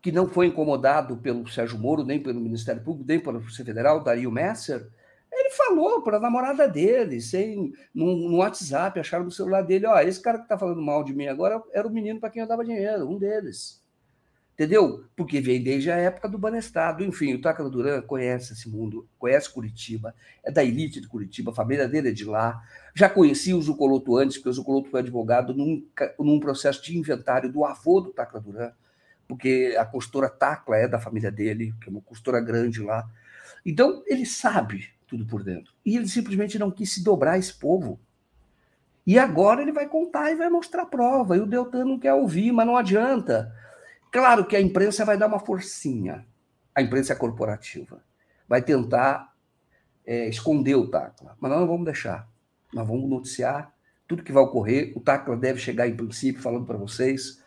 que 0.01 0.11
não 0.11 0.27
foi 0.27 0.47
incomodado 0.47 1.17
pelo 1.17 1.47
Sérgio 1.47 1.77
Moro, 1.77 2.03
nem 2.03 2.21
pelo 2.21 2.39
Ministério 2.39 2.83
Público, 2.83 3.07
nem 3.07 3.19
pela 3.19 3.39
Polícia 3.39 3.65
Federal, 3.65 4.03
Dario 4.03 4.31
Messer, 4.31 4.89
ele 5.31 5.49
falou 5.51 6.01
para 6.01 6.17
a 6.17 6.19
namorada 6.19 6.67
dele, 6.67 7.21
sem, 7.21 7.73
no, 7.93 8.29
no, 8.29 8.37
WhatsApp, 8.37 8.99
acharam 8.99 9.25
no 9.25 9.31
celular 9.31 9.61
dele, 9.61 9.85
ó, 9.85 9.97
esse 9.99 10.21
cara 10.21 10.37
que 10.37 10.43
está 10.43 10.57
falando 10.57 10.81
mal 10.81 11.03
de 11.03 11.13
mim 11.13 11.27
agora 11.27 11.61
era 11.73 11.87
o 11.87 11.91
menino 11.91 12.19
para 12.19 12.29
quem 12.29 12.41
eu 12.41 12.47
dava 12.47 12.65
dinheiro, 12.65 13.09
um 13.09 13.17
deles. 13.17 13.80
Entendeu? 14.53 15.05
Porque 15.15 15.41
vem 15.41 15.63
desde 15.63 15.89
a 15.89 15.95
época 15.95 16.27
do 16.27 16.37
Banestado. 16.37 17.03
Enfim, 17.03 17.33
o 17.33 17.41
Tácala 17.41 17.69
Duran 17.69 18.01
conhece 18.01 18.53
esse 18.53 18.69
mundo, 18.69 19.07
conhece 19.17 19.49
Curitiba, 19.49 20.13
é 20.43 20.51
da 20.51 20.63
elite 20.63 21.01
de 21.01 21.07
Curitiba, 21.07 21.51
a 21.51 21.55
família 21.55 21.87
dele 21.87 22.09
é 22.09 22.11
de 22.11 22.25
lá. 22.25 22.61
Já 22.93 23.09
conhecia 23.09 23.55
o 23.55 23.61
Zucoloto 23.61 24.15
antes, 24.17 24.37
porque 24.37 24.49
o 24.49 24.53
Zucoloto 24.53 24.89
foi 24.89 24.99
advogado 24.99 25.53
num, 25.53 25.83
num 26.19 26.39
processo 26.39 26.83
de 26.83 26.97
inventário 26.97 27.51
do 27.51 27.65
avô 27.65 28.01
do 28.01 28.11
Tácala 28.11 28.43
Duran, 28.43 28.71
porque 29.27 29.75
a 29.79 29.85
costura 29.85 30.29
Tacla 30.29 30.77
é 30.77 30.87
da 30.87 30.99
família 30.99 31.31
dele, 31.31 31.73
que 31.81 31.89
é 31.89 31.91
uma 31.91 32.01
costura 32.01 32.39
grande 32.39 32.83
lá. 32.83 33.09
Então, 33.65 34.03
ele 34.05 34.25
sabe 34.25 34.89
tudo 35.07 35.25
por 35.25 35.43
dentro. 35.43 35.73
E 35.85 35.95
ele 35.95 36.07
simplesmente 36.07 36.59
não 36.59 36.69
quis 36.69 36.93
se 36.93 37.03
dobrar 37.03 37.39
esse 37.39 37.53
povo. 37.53 37.99
E 39.07 39.17
agora 39.17 39.61
ele 39.61 39.71
vai 39.71 39.87
contar 39.87 40.31
e 40.31 40.35
vai 40.35 40.49
mostrar 40.49 40.83
a 40.83 40.85
prova. 40.85 41.35
E 41.35 41.39
o 41.39 41.45
Deltan 41.45 41.85
não 41.85 41.97
quer 41.97 42.13
ouvir, 42.13 42.51
mas 42.51 42.67
não 42.67 42.77
adianta 42.77 43.51
Claro 44.11 44.45
que 44.45 44.55
a 44.55 44.61
imprensa 44.61 45.05
vai 45.05 45.17
dar 45.17 45.27
uma 45.27 45.39
forcinha, 45.39 46.27
a 46.75 46.81
imprensa 46.81 47.15
corporativa. 47.15 48.03
Vai 48.47 48.61
tentar 48.61 49.33
é, 50.05 50.27
esconder 50.27 50.75
o 50.75 50.89
Tacla, 50.89 51.37
mas 51.39 51.49
nós 51.49 51.61
não 51.61 51.67
vamos 51.67 51.85
deixar. 51.85 52.29
Nós 52.73 52.85
vamos 52.87 53.09
noticiar 53.09 53.73
tudo 54.07 54.23
que 54.23 54.33
vai 54.33 54.43
ocorrer. 54.43 54.91
O 54.95 54.99
Tacla 54.99 55.37
deve 55.37 55.59
chegar, 55.59 55.87
em 55.87 55.95
princípio, 55.95 56.41
falando 56.41 56.65
para 56.65 56.77
vocês, 56.77 57.41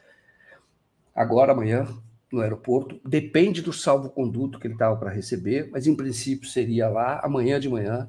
agora, 1.14 1.52
amanhã, 1.52 1.86
no 2.32 2.40
aeroporto. 2.40 2.98
Depende 3.06 3.60
do 3.60 3.72
salvo-conduto 3.72 4.58
que 4.58 4.66
ele 4.66 4.74
estava 4.74 4.96
para 4.96 5.10
receber, 5.10 5.68
mas 5.70 5.86
em 5.86 5.94
princípio 5.94 6.48
seria 6.48 6.88
lá 6.88 7.20
amanhã 7.22 7.60
de 7.60 7.68
manhã. 7.68 8.08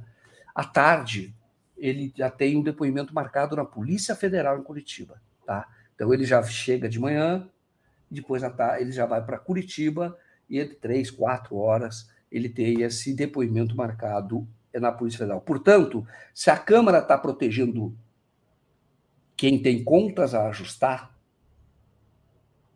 À 0.53 0.63
tarde, 0.63 1.35
ele 1.77 2.13
já 2.15 2.29
tem 2.29 2.55
um 2.55 2.63
depoimento 2.63 3.13
marcado 3.13 3.57
na 3.57 3.65
Polícia 3.65 4.15
Federal 4.15 4.57
em 4.57 4.63
Curitiba. 4.63 5.21
Tá? 5.45 5.67
Então 5.93 6.13
ele 6.13 6.23
já 6.23 6.41
chega 6.43 6.87
de 6.87 6.99
manhã, 6.99 7.49
depois 8.15 8.41
ele 8.79 8.91
já 8.91 9.05
vai 9.05 9.23
para 9.23 9.37
Curitiba 9.37 10.17
e 10.49 10.59
entre 10.59 10.75
três, 10.75 11.11
quatro 11.11 11.57
horas 11.57 12.09
ele 12.31 12.49
tem 12.49 12.81
esse 12.81 13.13
depoimento 13.13 13.75
marcado 13.75 14.47
na 14.73 14.91
Polícia 14.91 15.19
Federal. 15.19 15.41
Portanto, 15.41 16.05
se 16.33 16.49
a 16.49 16.57
Câmara 16.57 16.99
está 16.99 17.17
protegendo 17.17 17.97
quem 19.37 19.61
tem 19.61 19.83
contas 19.83 20.33
a 20.33 20.47
ajustar, 20.49 21.15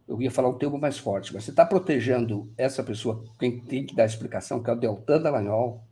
eu 0.08 0.22
ia 0.22 0.32
falar 0.32 0.50
um 0.50 0.58
termo 0.58 0.78
mais 0.78 0.98
forte, 0.98 1.34
mas 1.34 1.44
você 1.44 1.52
está 1.52 1.66
protegendo 1.66 2.52
essa 2.58 2.84
pessoa, 2.84 3.24
quem 3.38 3.60
tem 3.60 3.86
que 3.86 3.96
dar 3.96 4.06
explicação, 4.06 4.64
que 4.64 4.70
é 4.70 4.74
o 4.74 4.76
Deltan 4.76 5.22
Dallagnol, 5.22 5.84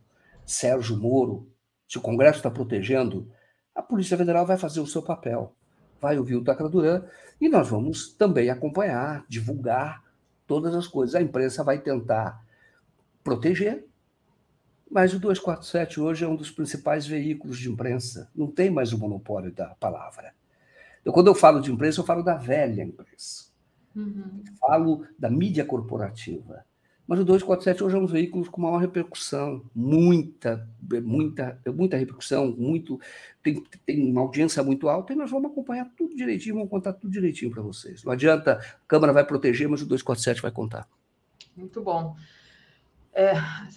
Sérgio 0.44 0.96
Moro, 0.96 1.50
se 1.86 1.98
o 1.98 2.00
Congresso 2.00 2.38
está 2.38 2.50
protegendo, 2.50 3.30
a 3.74 3.82
Polícia 3.82 4.16
Federal 4.16 4.44
vai 4.44 4.56
fazer 4.56 4.80
o 4.80 4.86
seu 4.86 5.02
papel 5.02 5.54
vai 6.00 6.18
ouvir 6.18 6.36
o 6.36 6.44
Tacla 6.44 6.68
Duran 6.68 7.02
e 7.40 7.48
nós 7.48 7.68
vamos 7.68 8.12
também 8.12 8.50
acompanhar, 8.50 9.24
divulgar 9.28 10.02
todas 10.46 10.74
as 10.74 10.86
coisas. 10.86 11.14
A 11.14 11.22
imprensa 11.22 11.62
vai 11.62 11.78
tentar 11.78 12.42
proteger, 13.22 13.86
mas 14.90 15.12
o 15.12 15.18
247 15.18 16.00
hoje 16.00 16.24
é 16.24 16.28
um 16.28 16.36
dos 16.36 16.50
principais 16.50 17.06
veículos 17.06 17.58
de 17.58 17.70
imprensa. 17.70 18.30
Não 18.34 18.46
tem 18.46 18.70
mais 18.70 18.92
o 18.92 18.98
monopólio 18.98 19.52
da 19.52 19.68
palavra. 19.80 20.32
Então, 21.00 21.12
quando 21.12 21.28
eu 21.28 21.34
falo 21.34 21.60
de 21.60 21.70
imprensa, 21.70 22.00
eu 22.00 22.04
falo 22.04 22.22
da 22.22 22.34
velha 22.34 22.82
imprensa. 22.82 23.46
Uhum. 23.94 24.42
Falo 24.58 25.06
da 25.18 25.30
mídia 25.30 25.64
corporativa. 25.64 26.64
Mas 27.08 27.20
o 27.20 27.24
247 27.24 27.82
hoje 27.82 27.96
é 27.96 27.98
um 27.98 28.06
veículo 28.06 28.50
com 28.50 28.60
maior 28.60 28.76
repercussão, 28.76 29.64
muita, 29.74 30.68
muita, 31.02 31.58
muita 31.74 31.96
repercussão, 31.96 32.54
muito, 32.54 33.00
tem, 33.42 33.64
tem 33.86 34.10
uma 34.10 34.20
audiência 34.20 34.62
muito 34.62 34.90
alta, 34.90 35.14
e 35.14 35.16
nós 35.16 35.30
vamos 35.30 35.50
acompanhar 35.50 35.90
tudo 35.96 36.14
direitinho, 36.14 36.56
vamos 36.56 36.68
contar 36.68 36.92
tudo 36.92 37.10
direitinho 37.10 37.50
para 37.50 37.62
vocês. 37.62 38.04
Não 38.04 38.12
adianta, 38.12 38.60
a 38.60 38.86
Câmara 38.86 39.14
vai 39.14 39.24
proteger, 39.24 39.66
mas 39.66 39.80
o 39.80 39.86
247 39.86 40.42
vai 40.42 40.50
contar. 40.50 40.86
Muito 41.56 41.80
bom. 41.80 42.14
É, 43.14 43.32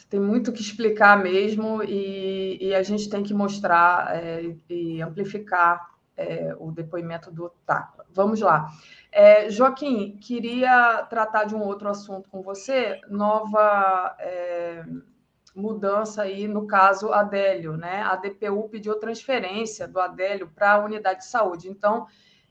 tem 0.10 0.20
muito 0.20 0.52
que 0.52 0.62
explicar 0.62 1.18
mesmo, 1.24 1.82
e, 1.84 2.58
e 2.60 2.76
a 2.76 2.84
gente 2.84 3.10
tem 3.10 3.24
que 3.24 3.34
mostrar 3.34 4.14
é, 4.14 4.54
e 4.70 5.02
amplificar 5.02 5.90
é, 6.16 6.56
o 6.60 6.72
depoimento 6.72 7.32
do 7.32 7.50
Tapa. 7.66 8.06
Vamos 8.10 8.42
lá. 8.42 8.70
É, 9.12 9.50
Joaquim, 9.50 10.18
queria 10.18 11.06
tratar 11.10 11.46
de 11.46 11.56
um 11.56 11.62
outro 11.62 11.90
assunto 11.90 12.30
com 12.30 12.42
você, 12.42 13.00
nova 13.10 14.16
é, 14.20 14.84
mudança 15.56 16.24
aí 16.24 16.48
no 16.48 16.66
caso 16.66 17.12
Adélio, 17.12 17.76
né? 17.76 18.04
A 18.04 18.16
DPU 18.16 18.70
pediu 18.70 19.00
transferência 19.00 19.88
do 19.88 20.00
Adélio 20.00 20.50
para 20.50 20.74
a 20.74 20.80
unidade 20.80 21.20
de 21.20 21.26
saúde, 21.26 21.70
então 21.70 22.08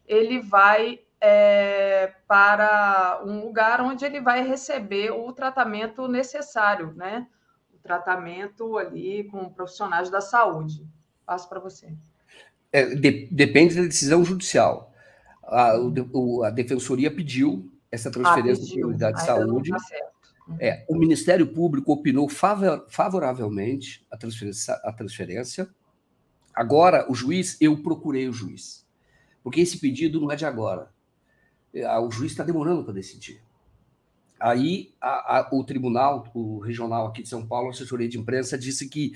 ele 0.07 0.41
vai 0.41 1.01
é, 1.21 2.15
para 2.27 3.23
um 3.25 3.45
lugar 3.45 3.81
onde 3.81 4.05
ele 4.05 4.21
vai 4.21 4.43
receber 4.43 5.11
o 5.11 5.33
tratamento 5.33 6.09
necessário, 6.09 6.93
né? 6.95 7.27
O 7.73 7.79
tratamento 7.79 8.77
ali 8.77 9.25
com 9.25 9.49
profissionais 9.51 10.11
da 10.11 10.21
saúde. 10.21 10.87
Passo 11.25 11.49
para 11.49 11.61
você. 11.61 11.95
É, 12.73 12.95
de, 12.95 13.29
depende 13.31 13.75
da 13.75 13.83
decisão 13.83 14.25
judicial 14.25 14.91
a, 15.51 15.77
o, 16.13 16.45
a 16.45 16.51
defensoria 16.51 17.11
pediu 17.11 17.71
essa 17.91 18.09
ah, 18.09 18.13
transferência 18.13 18.65
ah, 18.65 18.75
para 18.75 18.85
a 18.85 18.89
unidade 18.89 19.17
de 19.19 19.27
saúde. 19.27 19.71
Tá 19.71 20.59
é, 20.61 20.85
o 20.89 20.97
Ministério 20.97 21.47
Público 21.47 21.93
opinou 21.93 22.29
favor, 22.29 22.87
favoravelmente 22.89 24.07
a 24.11 24.17
transferência, 24.17 24.75
a 24.85 24.93
transferência. 24.93 25.69
Agora, 26.55 27.11
o 27.11 27.15
juiz, 27.15 27.57
eu 27.61 27.83
procurei 27.83 28.29
o 28.29 28.33
juiz, 28.33 28.87
porque 29.43 29.61
esse 29.61 29.79
pedido 29.79 30.21
não 30.21 30.31
é 30.31 30.37
de 30.37 30.45
agora. 30.45 30.91
É, 31.75 31.87
o 31.99 32.11
juiz 32.11 32.33
está 32.33 32.45
demorando 32.45 32.85
para 32.85 32.95
decidir. 32.95 33.43
Aí, 34.39 34.95
a, 35.01 35.39
a, 35.39 35.49
o 35.53 35.63
tribunal, 35.63 36.27
o 36.35 36.59
regional 36.59 37.07
aqui 37.07 37.23
de 37.23 37.29
São 37.29 37.47
Paulo, 37.47 37.69
a 37.69 37.71
assessoria 37.71 38.09
de 38.09 38.19
imprensa, 38.19 38.57
disse 38.57 38.89
que 38.89 39.13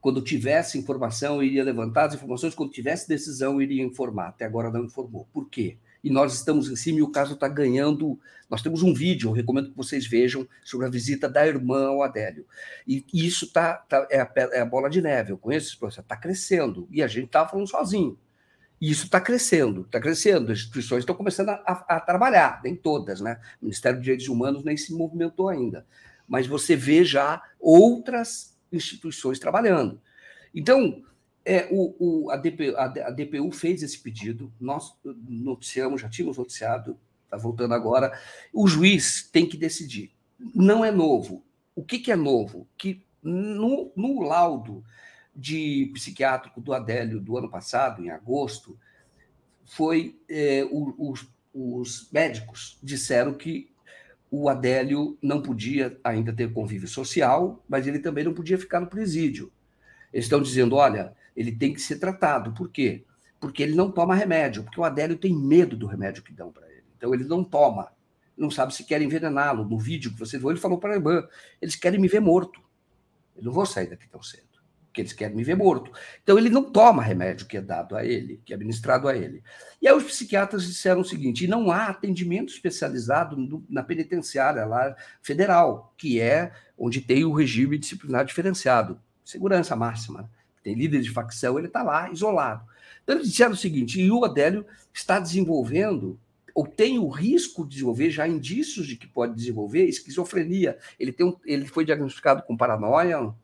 quando 0.00 0.22
tivesse 0.22 0.78
informação, 0.78 1.42
iria 1.42 1.64
levantar 1.64 2.06
as 2.06 2.14
informações, 2.14 2.54
quando 2.54 2.70
tivesse 2.70 3.08
decisão, 3.08 3.60
iria 3.60 3.82
informar. 3.82 4.28
Até 4.28 4.44
agora 4.44 4.70
não 4.70 4.84
informou. 4.84 5.26
Por 5.32 5.48
quê? 5.48 5.78
E 6.06 6.10
nós 6.10 6.34
estamos 6.34 6.68
em 6.70 6.76
cima 6.76 6.98
e 7.00 7.02
o 7.02 7.10
caso 7.10 7.34
está 7.34 7.48
ganhando. 7.48 8.16
Nós 8.48 8.62
temos 8.62 8.82
um 8.82 8.94
vídeo, 8.94 9.28
eu 9.28 9.32
recomendo 9.32 9.70
que 9.70 9.76
vocês 9.76 10.06
vejam, 10.06 10.46
sobre 10.64 10.86
a 10.86 10.90
visita 10.90 11.28
da 11.28 11.44
irmã 11.44 11.88
ao 11.88 12.02
Adélio. 12.02 12.46
E 12.86 13.04
isso 13.12 13.52
tá, 13.52 13.74
tá 13.74 14.06
é, 14.08 14.20
a, 14.20 14.32
é, 14.36 14.60
a, 14.60 14.64
bola 14.64 14.88
de 14.88 15.02
neve. 15.02 15.32
Eu 15.32 15.38
conheço 15.38 15.68
esse 15.68 15.76
processo, 15.76 16.02
está 16.02 16.16
crescendo. 16.16 16.86
E 16.92 17.02
a 17.02 17.08
gente 17.08 17.26
estava 17.26 17.48
falando 17.48 17.68
sozinho. 17.68 18.16
E 18.80 18.90
isso 18.90 19.06
está 19.06 19.20
crescendo, 19.20 19.80
está 19.80 19.98
crescendo. 19.98 20.52
As 20.52 20.58
instituições 20.58 21.00
estão 21.00 21.16
começando 21.16 21.48
a, 21.48 21.84
a, 21.88 21.98
trabalhar, 21.98 22.60
nem 22.62 22.76
todas, 22.76 23.20
né? 23.20 23.40
O 23.60 23.64
Ministério 23.64 23.98
dos 23.98 24.04
Direitos 24.04 24.28
Humanos 24.28 24.62
nem 24.62 24.76
se 24.76 24.94
movimentou 24.94 25.48
ainda. 25.48 25.84
Mas 26.28 26.46
você 26.46 26.76
vê 26.76 27.04
já 27.04 27.42
outras 27.58 28.55
instituições 28.72 29.38
trabalhando. 29.38 30.00
Então, 30.54 31.02
é, 31.44 31.68
o, 31.70 31.94
o, 31.98 32.30
a, 32.30 32.36
DPU, 32.36 32.76
a, 32.76 32.84
a, 32.84 33.10
DPU 33.10 33.50
fez 33.52 33.82
esse 33.82 33.98
pedido, 33.98 34.52
nós 34.60 34.92
noticiamos, 35.04 36.00
já 36.00 36.08
tínhamos 36.08 36.36
noticiado, 36.36 36.98
está 37.24 37.36
voltando 37.36 37.74
agora. 37.74 38.18
O 38.52 38.66
juiz 38.66 39.28
tem 39.30 39.46
que 39.46 39.56
decidir. 39.56 40.10
Não 40.54 40.84
é 40.84 40.90
novo. 40.90 41.44
O 41.74 41.84
que, 41.84 41.98
que 41.98 42.10
é 42.10 42.16
novo? 42.16 42.66
Que 42.76 43.04
no, 43.22 43.92
no 43.94 44.22
laudo 44.22 44.84
de 45.34 45.90
psiquiátrico 45.94 46.60
do 46.60 46.72
Adélio 46.72 47.20
do 47.20 47.36
ano 47.36 47.50
passado, 47.50 48.02
em 48.02 48.10
agosto, 48.10 48.78
foi 49.64 50.18
é, 50.28 50.66
o, 50.70 51.10
os, 51.10 51.28
os 51.52 52.10
médicos 52.10 52.78
disseram 52.82 53.34
que 53.34 53.70
o 54.30 54.48
Adélio 54.48 55.16
não 55.22 55.40
podia 55.40 55.98
ainda 56.02 56.32
ter 56.32 56.52
convívio 56.52 56.88
social, 56.88 57.64
mas 57.68 57.86
ele 57.86 57.98
também 57.98 58.24
não 58.24 58.34
podia 58.34 58.58
ficar 58.58 58.80
no 58.80 58.86
presídio. 58.86 59.52
Eles 60.12 60.26
estão 60.26 60.40
dizendo: 60.40 60.76
olha, 60.76 61.14
ele 61.36 61.52
tem 61.52 61.72
que 61.72 61.80
ser 61.80 61.98
tratado. 61.98 62.52
Por 62.52 62.70
quê? 62.70 63.04
Porque 63.40 63.62
ele 63.62 63.74
não 63.74 63.90
toma 63.90 64.14
remédio, 64.14 64.64
porque 64.64 64.80
o 64.80 64.84
Adélio 64.84 65.16
tem 65.16 65.34
medo 65.34 65.76
do 65.76 65.86
remédio 65.86 66.22
que 66.22 66.32
dão 66.32 66.50
para 66.50 66.66
ele. 66.68 66.84
Então 66.96 67.14
ele 67.14 67.24
não 67.24 67.44
toma. 67.44 67.92
Não 68.36 68.50
sabe 68.50 68.74
se 68.74 68.84
quer 68.84 69.00
envenená-lo. 69.00 69.64
No 69.64 69.78
vídeo 69.78 70.12
que 70.12 70.18
você 70.18 70.38
viu, 70.38 70.50
ele 70.50 70.60
falou 70.60 70.78
para 70.78 70.92
a 70.92 70.96
irmã: 70.96 71.26
eles 71.60 71.76
querem 71.76 72.00
me 72.00 72.08
ver 72.08 72.20
morto. 72.20 72.60
Eu 73.36 73.44
não 73.44 73.52
vou 73.52 73.66
sair 73.66 73.88
daqui 73.88 74.08
tão 74.08 74.22
cedo 74.22 74.45
porque 74.96 75.02
eles 75.02 75.12
querem 75.12 75.36
me 75.36 75.44
ver 75.44 75.54
morto. 75.54 75.90
Então 76.22 76.38
ele 76.38 76.48
não 76.48 76.62
toma 76.62 77.02
remédio 77.02 77.46
que 77.46 77.58
é 77.58 77.60
dado 77.60 77.94
a 77.94 78.04
ele, 78.04 78.40
que 78.44 78.52
é 78.52 78.56
administrado 78.56 79.06
a 79.08 79.14
ele. 79.14 79.42
E 79.80 79.86
aí 79.86 79.94
os 79.94 80.04
psiquiatras 80.04 80.66
disseram 80.66 81.02
o 81.02 81.04
seguinte: 81.04 81.46
não 81.46 81.70
há 81.70 81.88
atendimento 81.88 82.50
especializado 82.50 83.36
no, 83.36 83.62
na 83.68 83.82
penitenciária 83.82 84.64
lá 84.64 84.96
federal, 85.20 85.92
que 85.98 86.18
é 86.18 86.50
onde 86.78 87.02
tem 87.02 87.24
o 87.24 87.32
regime 87.32 87.76
disciplinar 87.76 88.24
diferenciado, 88.24 88.98
segurança 89.22 89.76
máxima. 89.76 90.30
Tem 90.62 90.74
líder 90.74 91.02
de 91.02 91.10
facção, 91.10 91.58
ele 91.58 91.68
está 91.68 91.82
lá 91.82 92.10
isolado. 92.10 92.64
Então 93.04 93.16
eles 93.16 93.28
disseram 93.28 93.52
o 93.52 93.56
seguinte: 93.56 94.00
e 94.00 94.10
o 94.10 94.24
Adélio 94.24 94.64
está 94.94 95.20
desenvolvendo 95.20 96.18
ou 96.54 96.66
tem 96.66 96.98
o 96.98 97.08
risco 97.08 97.64
de 97.64 97.74
desenvolver, 97.74 98.10
já 98.10 98.26
indícios 98.26 98.86
de 98.86 98.96
que 98.96 99.06
pode 99.06 99.34
desenvolver 99.34 99.84
esquizofrenia. 99.84 100.78
Ele, 100.98 101.12
tem 101.12 101.26
um, 101.26 101.36
ele 101.44 101.66
foi 101.66 101.84
diagnosticado 101.84 102.42
com 102.44 102.56
paranoia, 102.56 103.34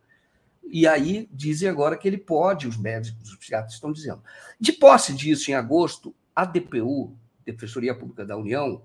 e 0.64 0.86
aí 0.86 1.28
dizem 1.32 1.68
agora 1.68 1.96
que 1.96 2.06
ele 2.06 2.18
pode, 2.18 2.66
os 2.66 2.76
médicos, 2.76 3.30
os 3.30 3.36
psiquiatras 3.36 3.74
estão 3.74 3.92
dizendo. 3.92 4.22
De 4.58 4.72
posse 4.72 5.12
disso, 5.12 5.50
em 5.50 5.54
agosto, 5.54 6.14
a 6.34 6.44
DPU, 6.44 7.16
Defensoria 7.44 7.94
Pública 7.94 8.24
da 8.24 8.36
União, 8.36 8.82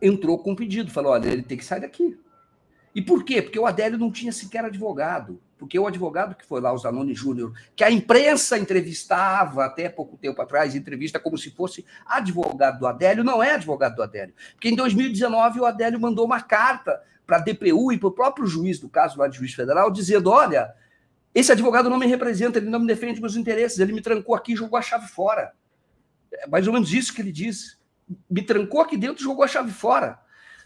entrou 0.00 0.38
com 0.38 0.52
um 0.52 0.56
pedido, 0.56 0.90
falou: 0.90 1.12
olha, 1.12 1.28
ele 1.28 1.42
tem 1.42 1.58
que 1.58 1.64
sair 1.64 1.80
daqui. 1.80 2.18
E 2.94 3.02
por 3.02 3.24
quê? 3.24 3.42
Porque 3.42 3.58
o 3.58 3.66
Adélio 3.66 3.98
não 3.98 4.10
tinha 4.10 4.32
sequer 4.32 4.64
advogado. 4.64 5.40
Porque 5.58 5.78
o 5.78 5.86
advogado 5.86 6.34
que 6.34 6.44
foi 6.44 6.60
lá, 6.60 6.72
o 6.72 6.78
Zanoni 6.78 7.14
Júnior, 7.14 7.52
que 7.74 7.82
a 7.82 7.90
imprensa 7.90 8.58
entrevistava 8.58 9.64
até 9.64 9.88
pouco 9.88 10.16
tempo 10.16 10.40
atrás, 10.42 10.74
entrevista 10.74 11.18
como 11.18 11.38
se 11.38 11.50
fosse 11.50 11.84
advogado 12.04 12.78
do 12.78 12.86
Adélio, 12.86 13.24
não 13.24 13.42
é 13.42 13.54
advogado 13.54 13.96
do 13.96 14.02
Adélio. 14.02 14.34
Porque 14.52 14.68
em 14.68 14.76
2019 14.76 15.60
o 15.60 15.64
Adélio 15.64 15.98
mandou 15.98 16.26
uma 16.26 16.40
carta 16.40 17.00
para 17.26 17.38
a 17.38 17.40
DPU 17.40 17.92
e 17.92 17.98
para 17.98 18.08
o 18.08 18.12
próprio 18.12 18.46
juiz 18.46 18.78
do 18.78 18.88
caso 18.88 19.18
lá 19.18 19.28
de 19.28 19.38
juiz 19.38 19.54
federal, 19.54 19.90
dizendo: 19.90 20.30
olha, 20.30 20.74
esse 21.34 21.52
advogado 21.52 21.90
não 21.90 21.98
me 21.98 22.06
representa, 22.06 22.58
ele 22.58 22.70
não 22.70 22.80
me 22.80 22.86
defende 22.86 23.20
meus 23.20 23.36
interesses, 23.36 23.78
ele 23.78 23.92
me 23.92 24.00
trancou 24.00 24.34
aqui 24.34 24.52
e 24.52 24.56
jogou 24.56 24.78
a 24.78 24.82
chave 24.82 25.08
fora. 25.08 25.52
É 26.32 26.46
mais 26.46 26.66
ou 26.66 26.72
menos 26.72 26.92
isso 26.92 27.14
que 27.14 27.20
ele 27.20 27.32
diz. 27.32 27.78
Me 28.28 28.42
trancou 28.42 28.80
aqui 28.80 28.96
dentro 28.96 29.20
e 29.20 29.24
jogou 29.24 29.44
a 29.44 29.48
chave 29.48 29.72
fora. 29.72 30.18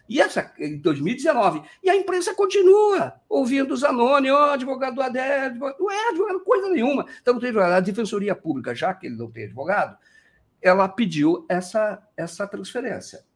E 0.09 0.21
essa, 0.21 0.53
em 0.59 0.79
2019. 0.79 1.63
E 1.83 1.91
a 1.91 1.95
imprensa 1.95 2.35
continua 2.35 3.15
ouvindo 3.29 3.73
os 3.75 3.85
anônimos, 3.85 4.41
oh, 4.41 4.45
advogado 4.45 4.95
do 4.95 5.03
ADE, 5.03 5.59
não 5.59 5.91
é 5.91 6.09
advogado 6.09 6.41
coisa 6.41 6.69
nenhuma. 6.71 7.07
Então. 7.21 7.39
A 7.63 7.81
Defensoria 7.81 8.35
Pública, 8.35 8.75
já 8.75 8.95
que 8.95 9.07
ele 9.07 9.17
não 9.17 9.31
tem 9.31 9.45
advogado, 9.45 9.99
ela 10.63 10.89
pediu 10.89 11.45
essa, 11.49 12.03
essa 12.17 12.47
transferência 12.47 13.28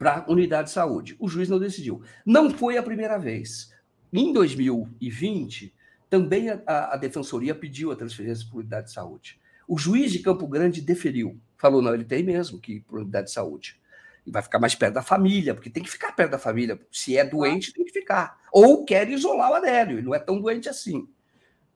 para 0.00 0.24
unidade 0.26 0.68
de 0.68 0.72
saúde. 0.72 1.14
O 1.18 1.28
juiz 1.28 1.46
não 1.50 1.58
decidiu. 1.58 2.02
Não 2.24 2.48
foi 2.48 2.78
a 2.78 2.82
primeira 2.82 3.18
vez. 3.18 3.70
Em 4.10 4.32
2020, 4.32 5.74
também 6.08 6.48
a, 6.48 6.94
a 6.94 6.96
defensoria 6.96 7.54
pediu 7.54 7.92
a 7.92 7.96
transferência 7.96 8.46
para 8.46 8.56
a 8.56 8.60
unidade 8.60 8.86
de 8.86 8.92
saúde. 8.94 9.38
O 9.68 9.76
juiz 9.76 10.10
de 10.10 10.20
Campo 10.20 10.46
Grande 10.48 10.80
deferiu. 10.80 11.38
Falou, 11.58 11.82
não, 11.82 11.92
ele 11.92 12.06
tem 12.06 12.22
mesmo 12.22 12.58
que 12.58 12.76
ir 12.76 12.80
para 12.80 12.96
a 12.96 13.02
unidade 13.02 13.26
de 13.26 13.34
saúde. 13.34 13.78
E 14.26 14.30
vai 14.30 14.40
ficar 14.40 14.58
mais 14.58 14.74
perto 14.74 14.94
da 14.94 15.02
família, 15.02 15.54
porque 15.54 15.68
tem 15.68 15.82
que 15.82 15.90
ficar 15.90 16.12
perto 16.12 16.30
da 16.30 16.38
família. 16.38 16.80
Se 16.90 17.18
é 17.18 17.22
doente, 17.22 17.70
tem 17.70 17.84
que 17.84 17.92
ficar. 17.92 18.40
Ou 18.50 18.86
quer 18.86 19.06
isolar 19.10 19.50
o 19.50 19.54
Adélio, 19.54 19.98
ele 19.98 20.06
não 20.06 20.14
é 20.14 20.18
tão 20.18 20.40
doente 20.40 20.66
assim. 20.66 21.06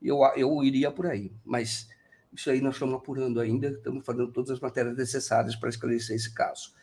Eu, 0.01 0.21
eu 0.35 0.63
iria 0.63 0.89
por 0.89 1.05
aí. 1.05 1.31
Mas 1.45 1.87
isso 2.33 2.49
aí 2.49 2.59
nós 2.59 2.73
estamos 2.73 2.95
apurando 2.95 3.39
ainda, 3.39 3.67
estamos 3.67 4.03
fazendo 4.03 4.31
todas 4.31 4.49
as 4.49 4.59
matérias 4.59 4.97
necessárias 4.97 5.55
para 5.55 5.69
esclarecer 5.69 6.15
esse 6.15 6.33
caso. 6.33 6.73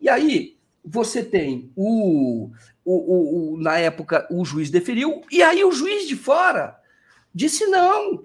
E 0.00 0.08
aí, 0.08 0.61
você 0.84 1.24
tem 1.24 1.72
o, 1.76 2.50
o, 2.84 3.54
o, 3.54 3.58
na 3.58 3.78
época 3.78 4.26
o 4.30 4.44
juiz 4.44 4.70
deferiu, 4.70 5.22
e 5.30 5.42
aí 5.42 5.64
o 5.64 5.72
juiz 5.72 6.08
de 6.08 6.16
fora 6.16 6.76
disse 7.34 7.66
não. 7.66 8.24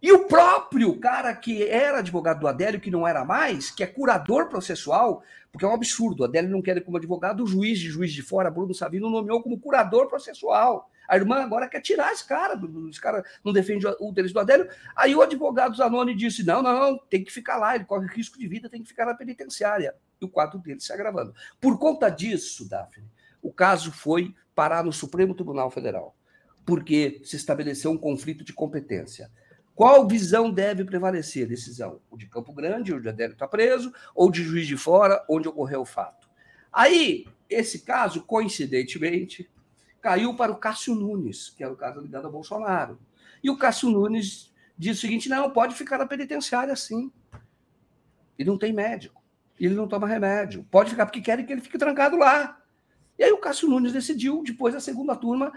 E 0.00 0.10
o 0.12 0.26
próprio 0.26 0.98
cara 0.98 1.32
que 1.34 1.62
era 1.62 1.98
advogado 1.98 2.40
do 2.40 2.48
Adélio, 2.48 2.80
que 2.80 2.90
não 2.90 3.06
era 3.06 3.24
mais, 3.24 3.70
que 3.70 3.84
é 3.84 3.86
curador 3.86 4.48
processual, 4.48 5.22
porque 5.52 5.64
é 5.64 5.68
um 5.68 5.74
absurdo, 5.74 6.22
o 6.22 6.24
Adélio 6.24 6.50
não 6.50 6.60
quer 6.60 6.82
como 6.82 6.96
advogado, 6.96 7.44
o 7.44 7.46
juiz 7.46 7.78
de 7.78 7.88
juiz 7.88 8.12
de 8.12 8.20
fora, 8.20 8.50
Bruno 8.50 8.74
Savino, 8.74 9.08
nomeou 9.08 9.40
como 9.40 9.60
curador 9.60 10.08
processual. 10.08 10.90
A 11.08 11.16
irmã 11.16 11.36
agora 11.42 11.68
quer 11.68 11.80
tirar 11.80 12.12
esse 12.12 12.26
cara, 12.26 12.60
esse 12.90 13.00
cara 13.00 13.24
não 13.44 13.52
defende 13.52 13.86
o 13.86 14.10
interesse 14.10 14.34
do 14.34 14.40
Adélio. 14.40 14.68
Aí 14.96 15.14
o 15.14 15.22
advogado 15.22 15.76
Zanoni 15.76 16.16
disse: 16.16 16.44
não, 16.44 16.62
não, 16.62 16.98
tem 16.98 17.22
que 17.22 17.32
ficar 17.32 17.56
lá, 17.56 17.76
ele 17.76 17.84
corre 17.84 18.06
risco 18.08 18.38
de 18.38 18.48
vida, 18.48 18.68
tem 18.68 18.82
que 18.82 18.88
ficar 18.88 19.06
na 19.06 19.14
penitenciária 19.14 19.94
e 20.22 20.26
o 20.26 20.28
quadro 20.28 20.58
dele 20.58 20.80
se 20.80 20.92
agravando. 20.92 21.34
Por 21.60 21.78
conta 21.78 22.08
disso, 22.08 22.68
Daphne, 22.68 23.06
o 23.40 23.52
caso 23.52 23.92
foi 23.92 24.34
parar 24.54 24.84
no 24.84 24.92
Supremo 24.92 25.34
Tribunal 25.34 25.70
Federal, 25.70 26.16
porque 26.64 27.20
se 27.24 27.36
estabeleceu 27.36 27.90
um 27.90 27.98
conflito 27.98 28.44
de 28.44 28.52
competência. 28.52 29.30
Qual 29.74 30.06
visão 30.06 30.50
deve 30.50 30.84
prevalecer? 30.84 31.48
Decisão 31.48 32.00
o 32.10 32.16
de 32.16 32.26
Campo 32.28 32.52
Grande, 32.52 32.94
onde 32.94 33.08
Adélio 33.08 33.32
está 33.32 33.48
preso, 33.48 33.92
ou 34.14 34.30
de 34.30 34.42
Juiz 34.42 34.66
de 34.66 34.76
Fora, 34.76 35.24
onde 35.28 35.48
ocorreu 35.48 35.80
o 35.80 35.86
fato. 35.86 36.28
Aí, 36.72 37.26
esse 37.48 37.80
caso, 37.80 38.22
coincidentemente, 38.22 39.50
caiu 40.00 40.34
para 40.34 40.52
o 40.52 40.56
Cássio 40.56 40.94
Nunes, 40.94 41.50
que 41.50 41.64
era 41.64 41.72
o 41.72 41.76
caso 41.76 42.00
ligado 42.00 42.26
a 42.26 42.30
Bolsonaro. 42.30 42.98
E 43.42 43.50
o 43.50 43.56
Cássio 43.56 43.90
Nunes 43.90 44.52
disse 44.76 44.98
o 44.98 45.00
seguinte: 45.00 45.28
não, 45.28 45.50
pode 45.50 45.74
ficar 45.74 45.98
na 45.98 46.06
penitenciária 46.06 46.74
sim. 46.76 47.10
E 48.38 48.44
não 48.44 48.58
tem 48.58 48.72
médico. 48.72 49.21
Ele 49.64 49.74
não 49.74 49.88
toma 49.88 50.06
remédio. 50.06 50.66
Pode 50.70 50.90
ficar, 50.90 51.06
porque 51.06 51.20
querem 51.20 51.44
que 51.44 51.52
ele 51.52 51.60
fique 51.60 51.78
trancado 51.78 52.16
lá. 52.16 52.60
E 53.18 53.24
aí 53.24 53.32
o 53.32 53.38
Cássio 53.38 53.68
Nunes 53.68 53.92
decidiu, 53.92 54.42
depois 54.44 54.74
da 54.74 54.80
segunda 54.80 55.14
turma, 55.14 55.52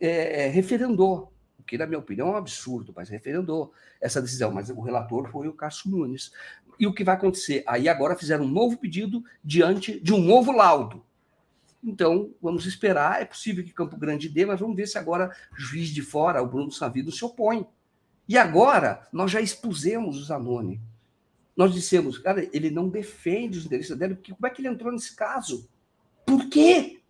é, 0.00 0.46
é, 0.46 0.48
referendou 0.48 1.32
que, 1.66 1.76
na 1.76 1.86
minha 1.86 1.98
opinião, 1.98 2.28
é 2.28 2.30
um 2.32 2.36
absurdo, 2.36 2.92
mas 2.94 3.08
referendou 3.08 3.72
essa 4.00 4.22
decisão. 4.22 4.50
Mas 4.52 4.70
o 4.70 4.80
relator 4.80 5.28
foi 5.30 5.48
o 5.48 5.52
Cássio 5.52 5.90
Nunes. 5.90 6.32
E 6.78 6.86
o 6.86 6.94
que 6.94 7.04
vai 7.04 7.16
acontecer? 7.16 7.64
Aí 7.66 7.88
agora 7.88 8.16
fizeram 8.16 8.44
um 8.44 8.48
novo 8.48 8.78
pedido 8.78 9.24
diante 9.42 9.98
de 10.00 10.14
um 10.14 10.18
novo 10.18 10.52
laudo. 10.52 11.04
Então, 11.82 12.30
vamos 12.40 12.66
esperar. 12.66 13.20
É 13.20 13.24
possível 13.24 13.64
que 13.64 13.72
Campo 13.72 13.96
Grande 13.96 14.28
dê, 14.28 14.46
mas 14.46 14.60
vamos 14.60 14.76
ver 14.76 14.86
se 14.86 14.96
agora 14.96 15.34
juiz 15.56 15.88
de 15.88 16.02
fora, 16.02 16.42
o 16.42 16.46
Bruno 16.46 16.70
Savido, 16.70 17.12
se 17.12 17.24
opõe. 17.24 17.66
E 18.28 18.36
agora, 18.38 19.06
nós 19.12 19.30
já 19.30 19.40
expusemos 19.40 20.18
o 20.18 20.24
Zanoni. 20.24 20.80
Nós 21.56 21.72
dissemos, 21.72 22.18
cara, 22.18 22.48
ele 22.52 22.70
não 22.70 22.88
defende 22.88 23.58
os 23.58 23.64
interesses 23.64 23.96
dele, 23.96 24.14
porque 24.14 24.34
como 24.34 24.46
é 24.46 24.50
que 24.50 24.60
ele 24.60 24.68
entrou 24.68 24.92
nesse 24.92 25.16
caso? 25.16 25.68
Por 26.26 26.48
quê? 26.48 27.00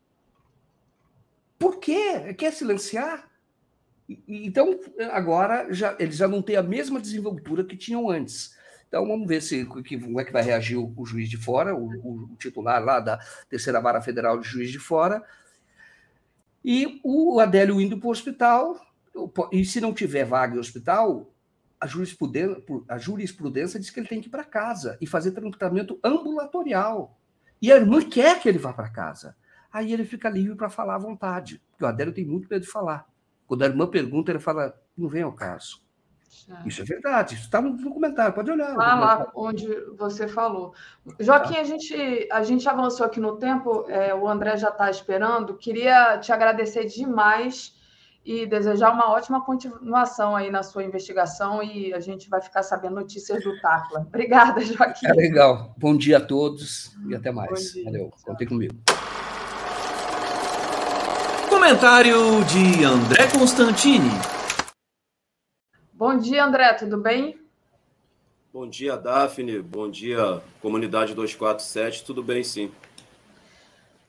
Por 1.59 1.78
quê? 1.78 2.35
Quer 2.35 2.52
silenciar? 2.52 3.28
Então, 4.28 4.78
agora, 5.10 5.73
já, 5.73 5.97
eles 5.98 6.16
já 6.16 6.28
não 6.28 6.40
têm 6.40 6.56
a 6.56 6.62
mesma 6.62 7.01
desenvoltura 7.01 7.64
que 7.64 7.77
tinham 7.77 8.09
antes. 8.09 8.55
Então, 8.86 9.06
vamos 9.06 9.27
ver 9.27 9.43
se, 9.43 9.66
que, 9.82 9.98
como 9.98 10.20
é 10.20 10.24
que 10.24 10.32
vai 10.32 10.43
reagir 10.43 10.77
o, 10.77 10.93
o 10.97 11.05
juiz 11.05 11.28
de 11.28 11.36
fora, 11.36 11.74
o, 11.74 11.89
o, 11.89 12.36
titular 12.39 12.85
lá 12.85 13.01
da 13.01 13.18
Terceira 13.48 13.81
Vara 13.81 14.01
Federal 14.01 14.39
de 14.39 14.48
Juiz 14.48 14.70
de 14.70 14.78
Fora. 14.78 15.24
E 16.64 17.01
o 17.02 17.40
Adélio 17.40 17.81
indo 17.81 17.98
para 17.98 18.09
o 18.09 18.12
hospital, 18.12 18.81
e 19.51 19.64
se 19.64 19.81
não 19.81 19.93
tiver 19.93 20.24
vaga 20.24 20.55
em 20.55 20.60
hospital, 20.60 21.32
a 21.87 21.89
jurisprudência, 21.89 22.63
a 22.89 22.99
jurisprudência 22.99 23.79
diz 23.79 23.91
que 23.91 24.01
ele 24.01 24.09
tem 24.09 24.21
que 24.21 24.27
ir 24.27 24.31
para 24.31 24.45
casa 24.45 24.99
e 25.01 25.07
fazer 25.07 25.31
tratamento 25.31 25.99
ambulatorial. 26.03 27.17
E 27.63 27.73
a 27.73 27.77
irmã 27.77 28.03
quer 28.03 28.41
que 28.41 28.49
ele 28.49 28.59
vá 28.59 28.73
para 28.73 28.91
casa. 28.91 29.37
Aí 29.73 29.93
ele 29.93 30.05
fica 30.05 30.29
livre 30.29 30.57
para 30.57 30.69
falar 30.69 30.97
à 30.97 30.99
vontade, 30.99 31.63
porque 31.71 31.85
o 31.85 31.87
Adélio 31.87 32.13
tem 32.13 32.25
muito 32.25 32.49
medo 32.51 32.63
de 32.63 32.71
falar. 32.71 33.07
Quando 33.47 33.63
a 33.63 33.67
irmã 33.67 33.87
pergunta, 33.87 34.33
ele 34.33 34.41
fala: 34.41 34.75
não 34.97 35.09
vem 35.09 35.23
ao 35.23 35.33
caso. 35.33 35.85
Isso 36.65 36.83
é 36.83 36.85
verdade, 36.85 37.35
isso 37.35 37.45
está 37.45 37.61
no 37.61 37.91
comentário, 37.91 38.35
pode 38.35 38.51
olhar. 38.51 38.77
Lá, 38.77 38.95
lá 38.95 39.33
onde 39.35 39.67
você 39.97 40.29
falou. 40.29 40.75
Joaquim, 41.19 41.55
tá. 41.55 41.61
a, 41.61 41.65
gente, 41.65 42.29
a 42.31 42.43
gente 42.43 42.69
avançou 42.69 43.07
aqui 43.07 43.19
no 43.19 43.37
tempo, 43.37 43.87
é, 43.89 44.15
o 44.15 44.29
André 44.29 44.57
já 44.57 44.69
está 44.69 44.91
esperando. 44.91 45.57
Queria 45.57 46.19
te 46.19 46.33
agradecer 46.33 46.85
demais 46.85 47.75
e 48.27 48.44
desejar 48.44 48.93
uma 48.93 49.12
ótima 49.12 49.40
continuação 49.44 50.35
aí 50.35 50.51
na 50.51 50.65
sua 50.65 50.82
investigação 50.82 51.62
e 51.62 51.94
a 51.94 52.01
gente 52.01 52.28
vai 52.28 52.40
ficar 52.40 52.65
sabendo 52.65 52.97
notícias 52.97 53.44
do 53.44 53.57
Tacla. 53.61 54.01
Obrigada, 54.09 54.61
Joaquim. 54.61 55.07
É 55.07 55.12
legal. 55.12 55.73
Bom 55.78 55.97
dia 55.97 56.16
a 56.16 56.20
todos 56.20 56.93
e 57.09 57.15
até 57.15 57.31
mais. 57.31 57.73
Valeu, 57.85 58.11
contem 58.24 58.48
comigo. 58.48 58.74
Comentário 61.48 62.44
de 62.47 62.85
André 62.85 63.28
Constantini. 63.31 64.11
Bom 65.93 66.19
dia, 66.19 66.44
André, 66.44 66.74
tudo 66.74 66.98
bem? 66.98 67.40
Bom 68.53 68.69
dia, 68.69 68.97
Daphne. 68.97 69.61
Bom 69.62 69.89
dia, 69.89 70.43
comunidade 70.61 71.15
247. 71.15 72.05
Tudo 72.05 72.24
bem, 72.24 72.43
sim. 72.43 72.73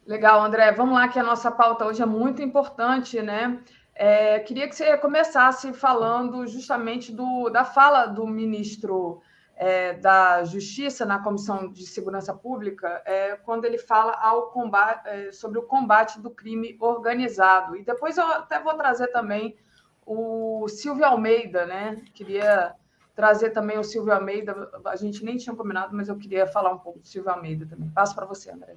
Legal, 0.08 0.42
André. 0.42 0.72
Vamos 0.72 0.96
lá, 0.96 1.08
que 1.08 1.20
a 1.20 1.24
nossa 1.24 1.52
pauta 1.52 1.86
hoje 1.86 2.02
é 2.02 2.06
muito 2.06 2.42
importante, 2.42 3.22
né? 3.22 3.60
É, 4.00 4.40
queria 4.42 4.68
que 4.70 4.76
você 4.76 4.96
começasse 4.98 5.74
falando 5.74 6.46
justamente 6.46 7.12
do, 7.12 7.50
da 7.50 7.66
fala 7.66 8.06
do 8.06 8.28
ministro 8.28 9.24
é, 9.56 9.94
da 9.94 10.44
Justiça 10.44 11.04
na 11.04 11.18
Comissão 11.18 11.68
de 11.68 11.84
Segurança 11.84 12.32
Pública, 12.32 13.02
é, 13.06 13.36
quando 13.38 13.66
ele 13.66 13.80
fala 13.80 14.14
ao 14.14 14.52
combate, 14.52 15.08
é, 15.08 15.32
sobre 15.32 15.58
o 15.58 15.64
combate 15.64 16.22
do 16.22 16.30
crime 16.30 16.78
organizado. 16.80 17.76
E 17.76 17.84
depois 17.84 18.18
eu 18.18 18.26
até 18.28 18.60
vou 18.60 18.76
trazer 18.76 19.08
também 19.08 19.58
o 20.06 20.68
Silvio 20.68 21.04
Almeida, 21.04 21.66
né? 21.66 22.00
Queria 22.14 22.76
trazer 23.16 23.50
também 23.50 23.80
o 23.80 23.84
Silvio 23.84 24.14
Almeida. 24.14 24.70
A 24.86 24.96
gente 24.96 25.26
nem 25.26 25.38
tinha 25.38 25.56
combinado, 25.56 25.96
mas 25.96 26.08
eu 26.08 26.18
queria 26.18 26.46
falar 26.46 26.72
um 26.72 26.78
pouco 26.78 27.00
do 27.00 27.08
Silvio 27.08 27.32
Almeida 27.32 27.66
também. 27.66 27.90
Passo 27.90 28.14
para 28.14 28.28
você, 28.28 28.52
André. 28.52 28.76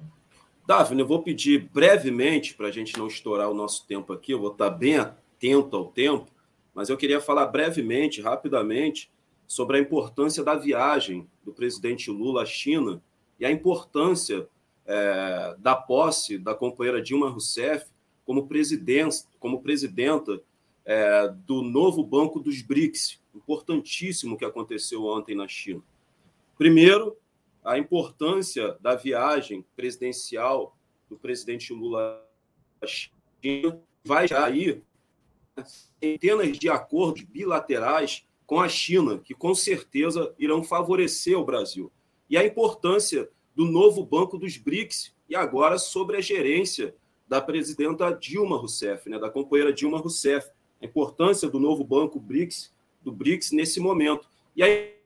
Daphne, 0.65 1.01
eu 1.01 1.07
vou 1.07 1.23
pedir 1.23 1.69
brevemente, 1.73 2.53
para 2.53 2.67
a 2.67 2.71
gente 2.71 2.97
não 2.97 3.07
estourar 3.07 3.49
o 3.49 3.53
nosso 3.53 3.85
tempo 3.87 4.13
aqui, 4.13 4.31
eu 4.31 4.39
vou 4.39 4.51
estar 4.51 4.69
bem 4.69 4.97
atento 4.97 5.75
ao 5.75 5.85
tempo, 5.85 6.31
mas 6.73 6.89
eu 6.89 6.97
queria 6.97 7.19
falar 7.19 7.47
brevemente, 7.47 8.21
rapidamente, 8.21 9.11
sobre 9.47 9.77
a 9.77 9.81
importância 9.81 10.43
da 10.43 10.55
viagem 10.55 11.27
do 11.43 11.51
presidente 11.51 12.09
Lula 12.09 12.43
à 12.43 12.45
China 12.45 13.01
e 13.39 13.45
a 13.45 13.51
importância 13.51 14.47
é, 14.85 15.55
da 15.59 15.75
posse 15.75 16.37
da 16.37 16.55
companheira 16.55 17.01
Dilma 17.01 17.29
Rousseff 17.29 17.85
como, 18.25 18.47
como 19.39 19.61
presidenta 19.61 20.41
é, 20.85 21.27
do 21.45 21.61
novo 21.61 22.03
Banco 22.03 22.39
dos 22.39 22.61
BRICS, 22.61 23.21
importantíssimo 23.35 24.37
que 24.37 24.45
aconteceu 24.45 25.05
ontem 25.05 25.35
na 25.35 25.47
China. 25.47 25.81
Primeiro, 26.57 27.17
a 27.63 27.77
importância 27.77 28.77
da 28.79 28.95
viagem 28.95 29.65
presidencial 29.75 30.75
do 31.09 31.17
presidente 31.17 31.73
Lula 31.73 32.25
à 32.81 32.87
China 32.87 33.79
vai 34.03 34.27
aí 34.31 34.81
centenas 35.99 36.57
de 36.57 36.69
acordos 36.69 37.23
bilaterais 37.23 38.25
com 38.45 38.59
a 38.59 38.67
China, 38.67 39.19
que 39.19 39.33
com 39.33 39.53
certeza 39.53 40.33
irão 40.37 40.63
favorecer 40.63 41.37
o 41.37 41.45
Brasil. 41.45 41.91
E 42.29 42.37
a 42.37 42.45
importância 42.45 43.29
do 43.55 43.65
novo 43.65 44.05
Banco 44.05 44.37
dos 44.37 44.57
BRICS, 44.57 45.13
e 45.29 45.35
agora 45.35 45.77
sobre 45.77 46.17
a 46.17 46.21
gerência 46.21 46.95
da 47.27 47.39
presidenta 47.39 48.11
Dilma 48.11 48.57
Rousseff, 48.57 49.09
né, 49.09 49.17
da 49.17 49.29
companheira 49.29 49.71
Dilma 49.71 49.99
Rousseff. 49.99 50.49
A 50.81 50.85
importância 50.85 51.49
do 51.49 51.59
novo 51.59 51.83
Banco 51.83 52.19
BRICS, 52.19 52.73
do 53.01 53.11
BRICS 53.11 53.51
nesse 53.51 53.79
momento. 53.79 54.27
E 54.55 54.63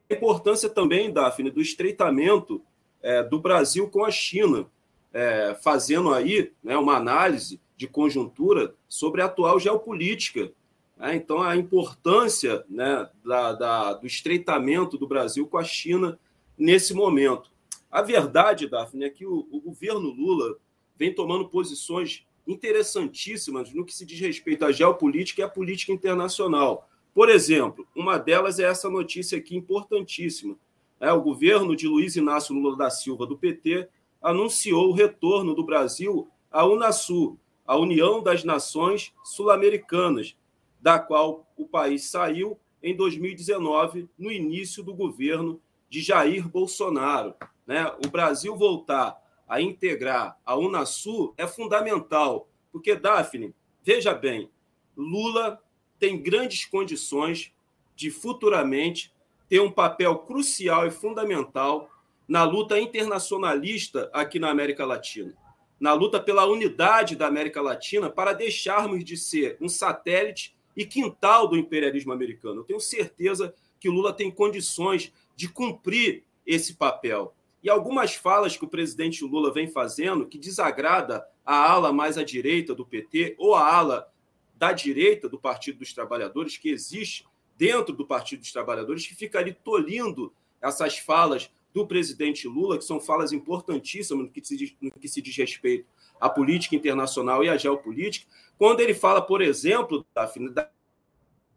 a 0.08 0.14
importância 0.14 0.68
também, 0.68 1.12
Daphne, 1.12 1.50
do 1.50 1.60
estreitamento 1.60 2.62
é, 3.02 3.22
do 3.22 3.40
Brasil 3.40 3.88
com 3.88 4.04
a 4.04 4.10
China, 4.10 4.66
é, 5.12 5.56
fazendo 5.62 6.12
aí 6.12 6.52
né, 6.62 6.76
uma 6.76 6.96
análise 6.96 7.60
de 7.76 7.86
conjuntura 7.86 8.74
sobre 8.88 9.22
a 9.22 9.26
atual 9.26 9.58
geopolítica 9.58 10.52
né? 10.96 11.14
Então, 11.14 11.42
a 11.42 11.56
importância 11.56 12.64
né, 12.68 13.08
da, 13.24 13.52
da, 13.52 13.92
do 13.94 14.06
estreitamento 14.06 14.96
do 14.96 15.06
Brasil 15.06 15.46
com 15.46 15.58
a 15.58 15.64
China 15.64 16.18
nesse 16.56 16.94
momento. 16.94 17.50
A 17.90 18.02
verdade, 18.02 18.68
Daphne, 18.68 19.04
é 19.04 19.10
que 19.10 19.26
o, 19.26 19.46
o 19.50 19.60
governo 19.60 20.08
Lula 20.10 20.56
vem 20.96 21.14
tomando 21.14 21.48
posições 21.48 22.24
interessantíssimas 22.46 23.72
no 23.72 23.84
que 23.84 23.94
se 23.94 24.06
diz 24.06 24.18
respeito 24.20 24.64
à 24.64 24.72
geopolítica 24.72 25.42
e 25.42 25.44
à 25.44 25.48
política 25.48 25.92
internacional. 25.92 26.88
Por 27.16 27.30
exemplo, 27.30 27.88
uma 27.96 28.18
delas 28.18 28.58
é 28.58 28.64
essa 28.64 28.90
notícia 28.90 29.38
aqui 29.38 29.56
importantíssima. 29.56 30.54
É, 31.00 31.10
o 31.10 31.22
governo 31.22 31.74
de 31.74 31.88
Luiz 31.88 32.14
Inácio 32.14 32.54
Lula 32.54 32.76
da 32.76 32.90
Silva, 32.90 33.24
do 33.24 33.38
PT, 33.38 33.88
anunciou 34.20 34.90
o 34.90 34.92
retorno 34.92 35.54
do 35.54 35.64
Brasil 35.64 36.28
à 36.52 36.66
Unasul, 36.66 37.40
a 37.66 37.74
União 37.74 38.22
das 38.22 38.44
Nações 38.44 39.14
Sul-Americanas, 39.24 40.36
da 40.78 40.98
qual 40.98 41.50
o 41.56 41.66
país 41.66 42.04
saiu 42.04 42.60
em 42.82 42.94
2019, 42.94 44.10
no 44.18 44.30
início 44.30 44.82
do 44.82 44.92
governo 44.92 45.58
de 45.88 46.02
Jair 46.02 46.46
Bolsonaro. 46.46 47.32
Né? 47.66 47.90
O 48.04 48.10
Brasil 48.10 48.54
voltar 48.54 49.16
a 49.48 49.58
integrar 49.58 50.38
a 50.44 50.54
Unasul 50.54 51.32
é 51.38 51.46
fundamental, 51.46 52.46
porque, 52.70 52.94
Daphne, 52.94 53.54
veja 53.82 54.12
bem, 54.12 54.50
Lula 54.94 55.58
tem 55.98 56.20
grandes 56.20 56.64
condições 56.64 57.52
de 57.94 58.10
futuramente 58.10 59.12
ter 59.48 59.60
um 59.60 59.70
papel 59.70 60.18
crucial 60.18 60.86
e 60.86 60.90
fundamental 60.90 61.90
na 62.28 62.44
luta 62.44 62.78
internacionalista 62.78 64.10
aqui 64.12 64.38
na 64.38 64.50
América 64.50 64.84
Latina, 64.84 65.34
na 65.78 65.92
luta 65.92 66.20
pela 66.20 66.44
unidade 66.44 67.14
da 67.14 67.26
América 67.26 67.62
Latina 67.62 68.10
para 68.10 68.32
deixarmos 68.32 69.04
de 69.04 69.16
ser 69.16 69.56
um 69.60 69.68
satélite 69.68 70.56
e 70.76 70.84
quintal 70.84 71.48
do 71.48 71.56
imperialismo 71.56 72.12
americano. 72.12 72.60
Eu 72.60 72.64
tenho 72.64 72.80
certeza 72.80 73.54
que 73.78 73.88
Lula 73.88 74.12
tem 74.12 74.30
condições 74.30 75.12
de 75.34 75.48
cumprir 75.48 76.24
esse 76.46 76.74
papel. 76.74 77.32
e 77.62 77.70
algumas 77.70 78.14
falas 78.14 78.56
que 78.56 78.64
o 78.64 78.68
presidente 78.68 79.24
Lula 79.24 79.52
vem 79.52 79.66
fazendo 79.66 80.26
que 80.26 80.38
desagrada 80.38 81.26
a 81.44 81.68
ala 81.68 81.92
mais 81.92 82.16
à 82.16 82.22
direita 82.22 82.72
do 82.74 82.86
PT 82.86 83.34
ou 83.38 83.56
a 83.56 83.74
ala 83.74 84.08
da 84.56 84.72
direita 84.72 85.28
do 85.28 85.38
Partido 85.38 85.78
dos 85.78 85.92
Trabalhadores 85.92 86.56
que 86.56 86.70
existe 86.70 87.26
dentro 87.56 87.94
do 87.94 88.06
Partido 88.06 88.40
dos 88.40 88.52
Trabalhadores 88.52 89.06
que 89.06 89.14
fica 89.14 89.38
ali 89.38 89.52
tolindo 89.52 90.32
essas 90.60 90.98
falas 90.98 91.50
do 91.72 91.86
presidente 91.86 92.48
Lula, 92.48 92.78
que 92.78 92.84
são 92.84 92.98
falas 92.98 93.32
importantíssimas 93.32 94.24
no 94.24 94.32
que 94.32 94.42
se 94.44 94.56
diz, 94.56 94.74
no 94.80 94.90
que 94.90 95.08
se 95.08 95.20
diz 95.20 95.36
respeito 95.36 95.86
à 96.18 96.28
política 96.28 96.74
internacional 96.74 97.44
e 97.44 97.48
à 97.50 97.56
geopolítica, 97.56 98.26
quando 98.58 98.80
ele 98.80 98.94
fala, 98.94 99.20
por 99.20 99.42
exemplo, 99.42 100.06
da, 100.14 100.70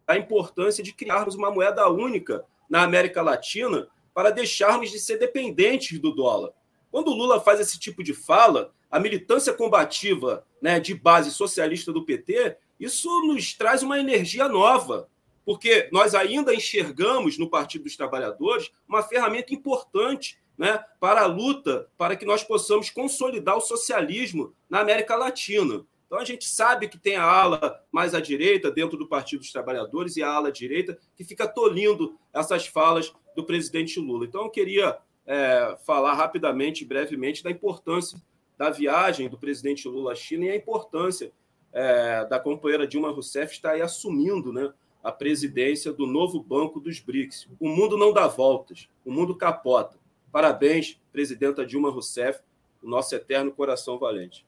da 0.06 0.18
importância 0.18 0.84
de 0.84 0.92
criarmos 0.92 1.36
uma 1.36 1.50
moeda 1.50 1.88
única 1.90 2.46
na 2.70 2.84
América 2.84 3.22
Latina 3.22 3.88
para 4.14 4.32
deixarmos 4.32 4.92
de 4.92 5.00
ser 5.00 5.18
dependentes 5.18 5.98
do 6.00 6.12
dólar. 6.12 6.52
Quando 6.92 7.10
o 7.12 7.16
Lula 7.16 7.40
faz 7.40 7.60
esse 7.62 7.80
tipo 7.80 8.04
de 8.04 8.14
fala, 8.14 8.74
a 8.92 9.00
militância 9.00 9.54
combativa 9.54 10.46
né, 10.62 10.80
de 10.80 10.94
base 10.94 11.32
socialista 11.32 11.94
do 11.94 12.04
PT, 12.04 12.58
isso 12.80 13.10
nos 13.28 13.54
traz 13.54 13.84
uma 13.84 14.00
energia 14.00 14.48
nova, 14.48 15.10
porque 15.46 15.90
nós 15.92 16.14
ainda 16.16 16.54
enxergamos 16.54 17.38
no 17.38 17.50
Partido 17.50 17.84
dos 17.84 17.98
Trabalhadores 17.98 18.72
uma 18.88 19.04
ferramenta 19.04 19.54
importante 19.54 20.40
né, 20.58 20.84
para 21.00 21.22
a 21.22 21.26
luta 21.26 21.90
para 21.98 22.16
que 22.16 22.26
nós 22.26 22.44
possamos 22.44 22.90
consolidar 22.90 23.58
o 23.58 23.62
socialismo 23.62 24.54
na 24.70 24.82
América 24.82 25.16
Latina. 25.16 25.86
Então 26.06 26.20
a 26.20 26.26
gente 26.26 26.46
sabe 26.46 26.88
que 26.88 26.98
tem 26.98 27.16
a 27.16 27.24
ala 27.24 27.84
mais 27.92 28.14
à 28.14 28.20
direita 28.20 28.72
dentro 28.72 28.98
do 28.98 29.08
Partido 29.08 29.40
dos 29.42 29.52
Trabalhadores 29.52 30.18
e 30.18 30.24
a 30.24 30.30
ala 30.30 30.52
direita 30.52 30.98
que 31.16 31.24
fica 31.24 31.48
tolindo 31.48 32.18
essas 32.34 32.68
falas 32.68 33.14
do 33.36 33.44
presidente 33.44 34.00
Lula. 34.00 34.26
Então 34.26 34.44
eu 34.44 34.50
queria 34.50 34.98
é, 35.26 35.78
falar 35.86 36.16
rapidamente, 36.16 36.84
brevemente, 36.84 37.44
da 37.44 37.52
importância 37.52 38.22
da 38.58 38.70
viagem 38.70 39.30
do 39.30 39.38
presidente 39.38 39.88
Lula 39.88 40.12
à 40.12 40.16
China 40.16 40.46
e 40.46 40.50
a 40.50 40.56
importância 40.56 41.32
é, 41.72 42.26
da 42.26 42.40
companheira 42.40 42.88
Dilma 42.88 43.12
Rousseff 43.12 43.54
estar 43.54 43.72
aí 43.72 43.82
assumindo 43.82 44.52
né, 44.52 44.72
a 45.04 45.12
presidência 45.12 45.94
do 45.94 46.06
novo 46.06 46.42
Banco 46.42 46.80
dos 46.80 47.00
BRICS. 47.00 47.48
O 47.60 47.68
mundo 47.70 47.98
não 47.98 48.14
dá 48.14 48.28
voltas, 48.28 48.90
o 49.06 49.12
mundo 49.12 49.36
capota. 49.36 49.98
Parabéns, 50.32 51.00
presidenta 51.12 51.66
Dilma 51.66 51.90
Rousseff, 51.90 52.42
o 52.84 52.90
nosso 52.90 53.16
eterno 53.16 53.52
coração 53.52 53.98
valente. 53.98 54.46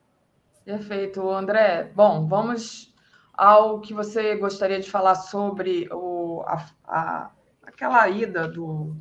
Perfeito, 0.64 1.28
André. 1.28 1.90
Bom, 1.94 2.26
vamos 2.26 2.94
ao 3.32 3.80
que 3.80 3.92
você 3.92 4.36
gostaria 4.36 4.78
de 4.78 4.90
falar 4.90 5.16
sobre 5.16 5.88
o, 5.90 6.42
a, 6.46 6.66
a, 6.84 7.30
aquela 7.64 8.08
ida 8.08 8.46
do, 8.46 8.94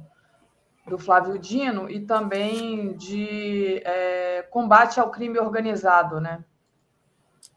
do 0.88 0.98
Flávio 0.98 1.38
Dino 1.38 1.90
e 1.90 2.00
também 2.00 2.94
de 2.94 3.82
é, 3.86 4.42
combate 4.50 5.00
ao 5.00 5.12
crime 5.12 5.38
organizado, 5.38 6.20
né? 6.20 6.44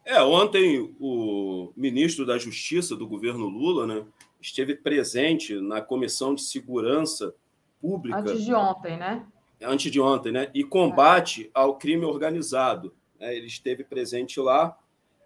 É, 0.04 0.22
ontem 0.22 0.94
o 1.00 1.72
ministro 1.74 2.26
da 2.26 2.36
Justiça 2.36 2.94
do 2.94 3.06
governo 3.06 3.46
Lula, 3.46 3.86
né, 3.86 4.06
esteve 4.40 4.74
presente 4.74 5.58
na 5.58 5.80
Comissão 5.80 6.34
de 6.34 6.42
Segurança 6.42 7.34
Pública. 7.80 8.18
Antes 8.18 8.44
de 8.44 8.54
ontem, 8.54 8.98
né? 8.98 9.26
Antes 9.62 9.90
de 9.90 10.00
ontem, 10.00 10.30
né? 10.30 10.50
E 10.52 10.62
combate 10.62 11.46
é. 11.46 11.50
ao 11.54 11.76
crime 11.78 12.04
organizado. 12.04 12.94
Né, 13.18 13.34
ele 13.34 13.46
esteve 13.46 13.82
presente 13.82 14.38
lá. 14.38 14.78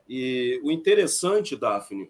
E 0.08 0.60
o 0.62 0.70
interessante, 0.70 1.56
Daphne, 1.56 2.08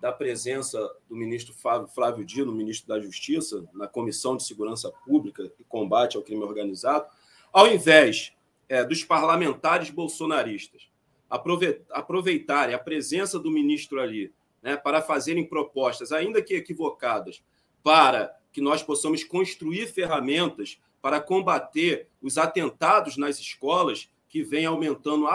da 0.00 0.10
presença 0.10 0.78
do 1.08 1.14
ministro 1.14 1.54
Flávio 1.94 2.24
Dino, 2.24 2.50
ministro 2.50 2.88
da 2.88 3.00
Justiça, 3.00 3.68
na 3.74 3.86
Comissão 3.86 4.36
de 4.36 4.44
Segurança 4.44 4.90
Pública 5.04 5.50
e 5.60 5.64
Combate 5.64 6.16
ao 6.16 6.22
Crime 6.22 6.42
Organizado, 6.42 7.06
ao 7.52 7.66
invés 7.66 8.32
é, 8.68 8.82
dos 8.84 9.04
parlamentares 9.04 9.90
bolsonaristas 9.90 10.88
aproveitarem 11.28 12.74
a 12.74 12.78
presença 12.78 13.38
do 13.38 13.50
ministro 13.50 14.00
ali 14.00 14.32
né, 14.62 14.76
para 14.76 15.02
fazerem 15.02 15.44
propostas, 15.44 16.12
ainda 16.12 16.42
que 16.42 16.54
equivocadas, 16.54 17.42
para 17.82 18.34
que 18.52 18.60
nós 18.60 18.82
possamos 18.82 19.22
construir 19.22 19.86
ferramentas 19.86 20.80
para 21.00 21.20
combater 21.20 22.08
os 22.20 22.36
atentados 22.36 23.16
nas 23.16 23.38
escolas, 23.38 24.10
que 24.28 24.42
vem 24.42 24.66
aumentando 24.66 25.26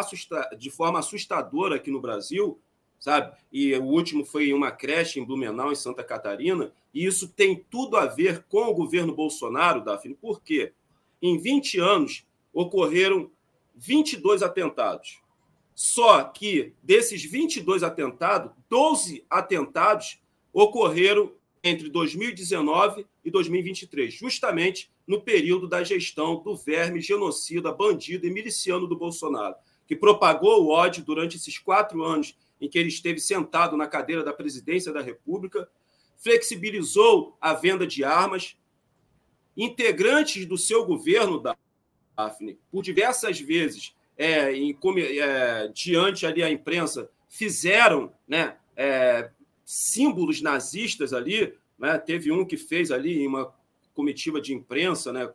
de 0.57 0.69
forma 0.69 0.99
assustadora 0.99 1.77
aqui 1.77 1.89
no 1.89 2.01
Brasil, 2.01 2.59
sabe? 2.99 3.35
E 3.51 3.73
o 3.75 3.85
último 3.85 4.25
foi 4.25 4.49
em 4.49 4.53
uma 4.53 4.69
creche 4.69 5.17
em 5.19 5.23
Blumenau, 5.23 5.71
em 5.71 5.75
Santa 5.75 6.03
Catarina, 6.03 6.73
e 6.93 7.05
isso 7.05 7.29
tem 7.29 7.55
tudo 7.69 7.95
a 7.95 8.05
ver 8.05 8.43
com 8.49 8.63
o 8.63 8.73
governo 8.73 9.15
Bolsonaro, 9.15 9.81
Daphne, 9.81 10.13
por 10.13 10.41
quê? 10.41 10.73
Em 11.21 11.37
20 11.37 11.79
anos 11.79 12.25
ocorreram 12.53 13.31
22 13.75 14.43
atentados. 14.43 15.20
Só 15.81 16.25
que 16.25 16.75
desses 16.83 17.25
22 17.25 17.81
atentados, 17.81 18.51
12 18.69 19.25
atentados 19.27 20.21
ocorreram 20.53 21.33
entre 21.63 21.89
2019 21.89 23.07
e 23.25 23.31
2023, 23.31 24.13
justamente 24.13 24.91
no 25.07 25.23
período 25.23 25.67
da 25.67 25.83
gestão 25.83 26.43
do 26.43 26.55
verme 26.55 27.01
genocida, 27.01 27.73
bandido 27.73 28.27
e 28.27 28.31
miliciano 28.31 28.85
do 28.85 28.95
Bolsonaro, 28.95 29.55
que 29.87 29.95
propagou 29.95 30.63
o 30.63 30.69
ódio 30.69 31.03
durante 31.03 31.37
esses 31.37 31.57
quatro 31.57 32.03
anos 32.03 32.37
em 32.61 32.69
que 32.69 32.77
ele 32.77 32.89
esteve 32.89 33.19
sentado 33.19 33.75
na 33.75 33.87
cadeira 33.87 34.23
da 34.23 34.31
presidência 34.31 34.93
da 34.93 35.01
República, 35.01 35.67
flexibilizou 36.15 37.35
a 37.41 37.55
venda 37.55 37.87
de 37.87 38.03
armas. 38.03 38.55
Integrantes 39.57 40.45
do 40.45 40.59
seu 40.59 40.85
governo, 40.85 41.41
Daphne, 42.15 42.59
por 42.71 42.83
diversas 42.83 43.39
vezes 43.39 43.95
é, 44.17 44.53
em, 44.53 44.77
é, 45.19 45.67
diante 45.73 46.25
ali 46.25 46.43
a 46.43 46.49
imprensa, 46.49 47.09
fizeram 47.29 48.11
né, 48.27 48.55
é, 48.75 49.29
símbolos 49.65 50.41
nazistas 50.41 51.13
ali. 51.13 51.53
Né? 51.77 51.97
Teve 51.97 52.31
um 52.31 52.45
que 52.45 52.57
fez 52.57 52.91
ali 52.91 53.21
em 53.23 53.27
uma 53.27 53.53
comitiva 53.93 54.39
de 54.39 54.53
imprensa, 54.53 55.11
né, 55.11 55.29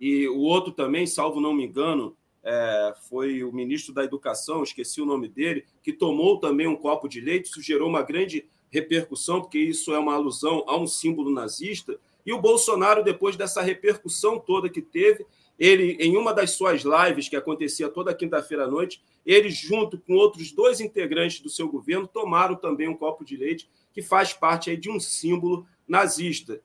e 0.00 0.26
o 0.28 0.40
outro 0.40 0.72
também, 0.72 1.06
salvo 1.06 1.40
não 1.40 1.54
me 1.54 1.64
engano, 1.64 2.16
é, 2.42 2.94
foi 3.08 3.44
o 3.44 3.52
ministro 3.52 3.94
da 3.94 4.02
Educação, 4.02 4.62
esqueci 4.62 5.00
o 5.00 5.06
nome 5.06 5.28
dele, 5.28 5.64
que 5.82 5.92
tomou 5.92 6.40
também 6.40 6.66
um 6.66 6.76
copo 6.76 7.08
de 7.08 7.20
leite. 7.20 7.46
Isso 7.46 7.62
gerou 7.62 7.88
uma 7.88 8.02
grande 8.02 8.44
repercussão, 8.70 9.40
porque 9.40 9.58
isso 9.58 9.92
é 9.92 9.98
uma 9.98 10.14
alusão 10.14 10.64
a 10.66 10.76
um 10.76 10.86
símbolo 10.86 11.30
nazista. 11.30 11.96
E 12.24 12.32
o 12.32 12.40
Bolsonaro, 12.40 13.04
depois 13.04 13.36
dessa 13.36 13.62
repercussão 13.62 14.38
toda 14.38 14.68
que 14.68 14.82
teve, 14.82 15.24
ele, 15.58 15.96
em 16.00 16.16
uma 16.16 16.32
das 16.32 16.52
suas 16.52 16.82
lives, 16.82 17.28
que 17.28 17.36
acontecia 17.36 17.88
toda 17.88 18.14
quinta-feira 18.14 18.64
à 18.64 18.68
noite, 18.68 19.02
ele, 19.24 19.50
junto 19.50 19.98
com 19.98 20.14
outros 20.14 20.52
dois 20.52 20.80
integrantes 20.80 21.40
do 21.40 21.48
seu 21.48 21.68
governo, 21.68 22.08
tomaram 22.08 22.56
também 22.56 22.88
um 22.88 22.96
copo 22.96 23.24
de 23.24 23.36
leite, 23.36 23.70
que 23.92 24.02
faz 24.02 24.32
parte 24.32 24.70
aí 24.70 24.76
de 24.76 24.90
um 24.90 24.98
símbolo 24.98 25.66
nazista. 25.86 26.60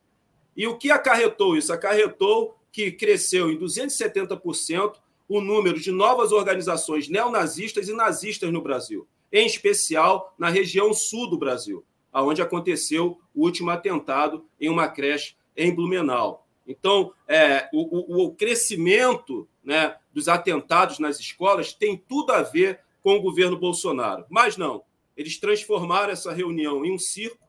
E 0.56 0.66
o 0.66 0.78
que 0.78 0.90
acarretou 0.90 1.56
isso? 1.56 1.72
Acarretou 1.72 2.58
que 2.72 2.92
cresceu 2.92 3.52
em 3.52 3.58
270% 3.58 4.96
o 5.28 5.42
número 5.42 5.80
de 5.80 5.92
novas 5.92 6.32
organizações 6.32 7.10
neonazistas 7.10 7.90
e 7.90 7.94
nazistas 7.94 8.52
no 8.52 8.62
Brasil, 8.62 9.08
em 9.32 9.46
especial 9.46 10.34
na 10.38 10.50
região 10.50 10.94
sul 10.94 11.30
do 11.30 11.38
Brasil, 11.38 11.86
aonde 12.12 12.42
aconteceu 12.42 13.20
o 13.36 13.44
último 13.44 13.70
atentado 13.70 14.46
em 14.60 14.70
uma 14.70 14.88
creche 14.88 15.36
em 15.56 15.74
Blumenau. 15.74 16.47
Então, 16.68 17.14
é, 17.28 17.70
o, 17.72 18.26
o, 18.26 18.36
crescimento 18.36 19.48
né, 19.64 19.96
dos 20.14 20.28
atentados 20.28 21.00
nas 21.00 21.20
escolas 21.20 21.74
tem 21.74 21.96
tudo 21.98 22.34
a 22.34 22.42
ver 22.42 22.82
com 23.02 23.16
o 23.16 23.22
governo 23.22 23.58
Bolsonaro. 23.58 24.26
Mas 24.30 24.58
não, 24.58 24.84
eles 25.16 25.38
transformaram 25.38 26.12
essa 26.12 26.34
reunião 26.34 26.84
em 26.84 26.92
um 26.92 27.00
circo, 27.00 27.48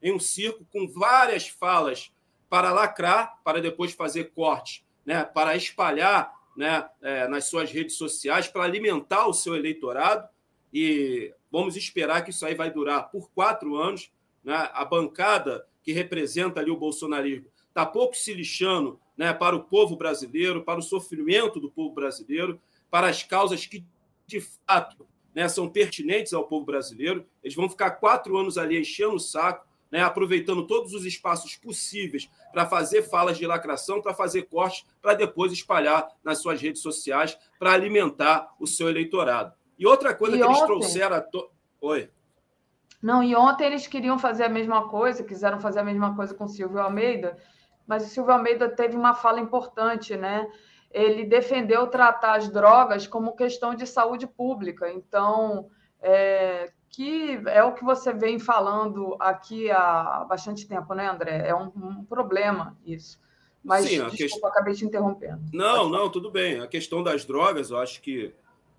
em 0.00 0.12
um 0.12 0.20
circo 0.20 0.64
com 0.72 0.86
várias 0.86 1.48
falas 1.48 2.12
para 2.48 2.70
lacrar, 2.70 3.40
para 3.42 3.60
depois 3.60 3.92
fazer 3.92 4.30
corte, 4.30 4.84
né, 5.04 5.24
para 5.24 5.56
espalhar 5.56 6.32
né, 6.56 6.88
é, 7.02 7.26
nas 7.26 7.46
suas 7.46 7.72
redes 7.72 7.96
sociais, 7.96 8.46
para 8.46 8.62
alimentar 8.62 9.26
o 9.26 9.34
seu 9.34 9.56
eleitorado. 9.56 10.28
E 10.72 11.34
vamos 11.50 11.76
esperar 11.76 12.22
que 12.22 12.30
isso 12.30 12.46
aí 12.46 12.54
vai 12.54 12.70
durar 12.70 13.10
por 13.10 13.30
quatro 13.32 13.76
anos. 13.76 14.12
Né? 14.44 14.54
A 14.72 14.84
bancada 14.84 15.66
que 15.82 15.92
representa 15.92 16.60
ali 16.60 16.70
o 16.70 16.76
bolsonarismo 16.76 17.53
está 17.74 17.84
pouco 17.84 18.16
se 18.16 18.32
lixando 18.32 19.00
né, 19.16 19.32
para 19.34 19.56
o 19.56 19.64
povo 19.64 19.96
brasileiro, 19.96 20.62
para 20.62 20.78
o 20.78 20.82
sofrimento 20.82 21.58
do 21.58 21.68
povo 21.68 21.92
brasileiro, 21.92 22.60
para 22.88 23.08
as 23.08 23.24
causas 23.24 23.66
que, 23.66 23.84
de 24.24 24.40
fato, 24.40 25.04
né, 25.34 25.48
são 25.48 25.68
pertinentes 25.68 26.32
ao 26.32 26.46
povo 26.46 26.64
brasileiro. 26.64 27.26
Eles 27.42 27.56
vão 27.56 27.68
ficar 27.68 27.90
quatro 27.92 28.36
anos 28.36 28.56
ali 28.56 28.80
enchendo 28.80 29.16
o 29.16 29.20
saco, 29.20 29.66
né, 29.90 30.02
aproveitando 30.02 30.64
todos 30.68 30.94
os 30.94 31.04
espaços 31.04 31.56
possíveis 31.56 32.30
para 32.52 32.64
fazer 32.64 33.02
falas 33.02 33.36
de 33.36 33.46
lacração, 33.46 34.00
para 34.00 34.14
fazer 34.14 34.42
cortes, 34.42 34.86
para 35.02 35.14
depois 35.14 35.52
espalhar 35.52 36.08
nas 36.22 36.40
suas 36.40 36.60
redes 36.60 36.80
sociais, 36.80 37.36
para 37.58 37.72
alimentar 37.72 38.54
o 38.60 38.68
seu 38.68 38.88
eleitorado. 38.88 39.52
E 39.76 39.84
outra 39.84 40.14
coisa 40.14 40.36
e 40.36 40.38
que 40.38 40.44
ontem... 40.44 40.56
eles 40.56 40.66
trouxeram. 40.66 41.20
To... 41.32 41.50
Oi. 41.80 42.08
Não, 43.02 43.22
e 43.22 43.34
ontem 43.34 43.66
eles 43.66 43.88
queriam 43.88 44.18
fazer 44.18 44.44
a 44.44 44.48
mesma 44.48 44.88
coisa, 44.88 45.24
quiseram 45.24 45.60
fazer 45.60 45.80
a 45.80 45.84
mesma 45.84 46.14
coisa 46.14 46.32
com 46.32 46.48
Silvio 46.48 46.80
Almeida, 46.80 47.36
mas 47.86 48.06
o 48.06 48.08
Silvio 48.08 48.32
Almeida 48.32 48.68
teve 48.68 48.96
uma 48.96 49.14
fala 49.14 49.40
importante, 49.40 50.16
né? 50.16 50.46
ele 50.94 51.24
defendeu 51.24 51.88
tratar 51.88 52.36
as 52.36 52.48
drogas 52.48 53.04
como 53.04 53.34
questão 53.34 53.74
de 53.74 53.84
saúde 53.84 54.28
pública. 54.28 54.88
Então, 54.88 55.68
é, 56.00 56.72
que 56.88 57.40
é 57.46 57.64
o 57.64 57.74
que 57.74 57.84
você 57.84 58.12
vem 58.12 58.38
falando 58.38 59.16
aqui 59.18 59.68
há 59.72 60.24
bastante 60.28 60.68
tempo, 60.68 60.94
né, 60.94 61.10
André? 61.10 61.48
É 61.48 61.54
um, 61.54 61.72
um 61.74 62.04
problema 62.04 62.78
isso. 62.86 63.18
Mas, 63.62 63.86
Sim, 63.86 63.96
desculpa, 63.96 64.16
questão... 64.16 64.48
acabei 64.48 64.74
te 64.74 64.84
interrompendo. 64.84 65.42
Não, 65.52 65.88
não, 65.88 66.08
tudo 66.08 66.30
bem. 66.30 66.60
A 66.60 66.68
questão 66.68 67.02
das 67.02 67.24
drogas, 67.24 67.70
eu 67.70 67.78
acho 67.78 68.00
que 68.00 68.32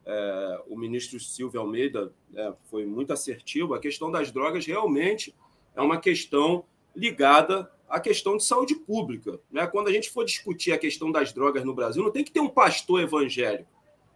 é, 0.06 0.62
o 0.70 0.78
ministro 0.78 1.20
Silvio 1.20 1.60
Almeida 1.60 2.14
é, 2.34 2.54
foi 2.70 2.86
muito 2.86 3.12
assertivo. 3.12 3.74
A 3.74 3.80
questão 3.80 4.10
das 4.10 4.32
drogas 4.32 4.66
realmente 4.66 5.36
é 5.76 5.82
uma 5.82 6.00
questão 6.00 6.64
ligada 6.96 7.70
à 7.90 8.00
questão 8.00 8.38
de 8.38 8.44
saúde 8.44 8.76
pública. 8.76 9.40
Né? 9.52 9.66
Quando 9.68 9.88
a 9.88 9.92
gente 9.92 10.10
for 10.10 10.26
discutir 10.26 10.72
a 10.72 10.78
questão 10.78 11.12
das 11.12 11.32
drogas 11.32 11.64
no 11.64 11.74
Brasil, 11.74 12.04
não 12.04 12.12
tem 12.12 12.24
que 12.24 12.32
ter 12.32 12.40
um 12.40 12.50
pastor 12.50 13.02
evangélico, 13.02 13.70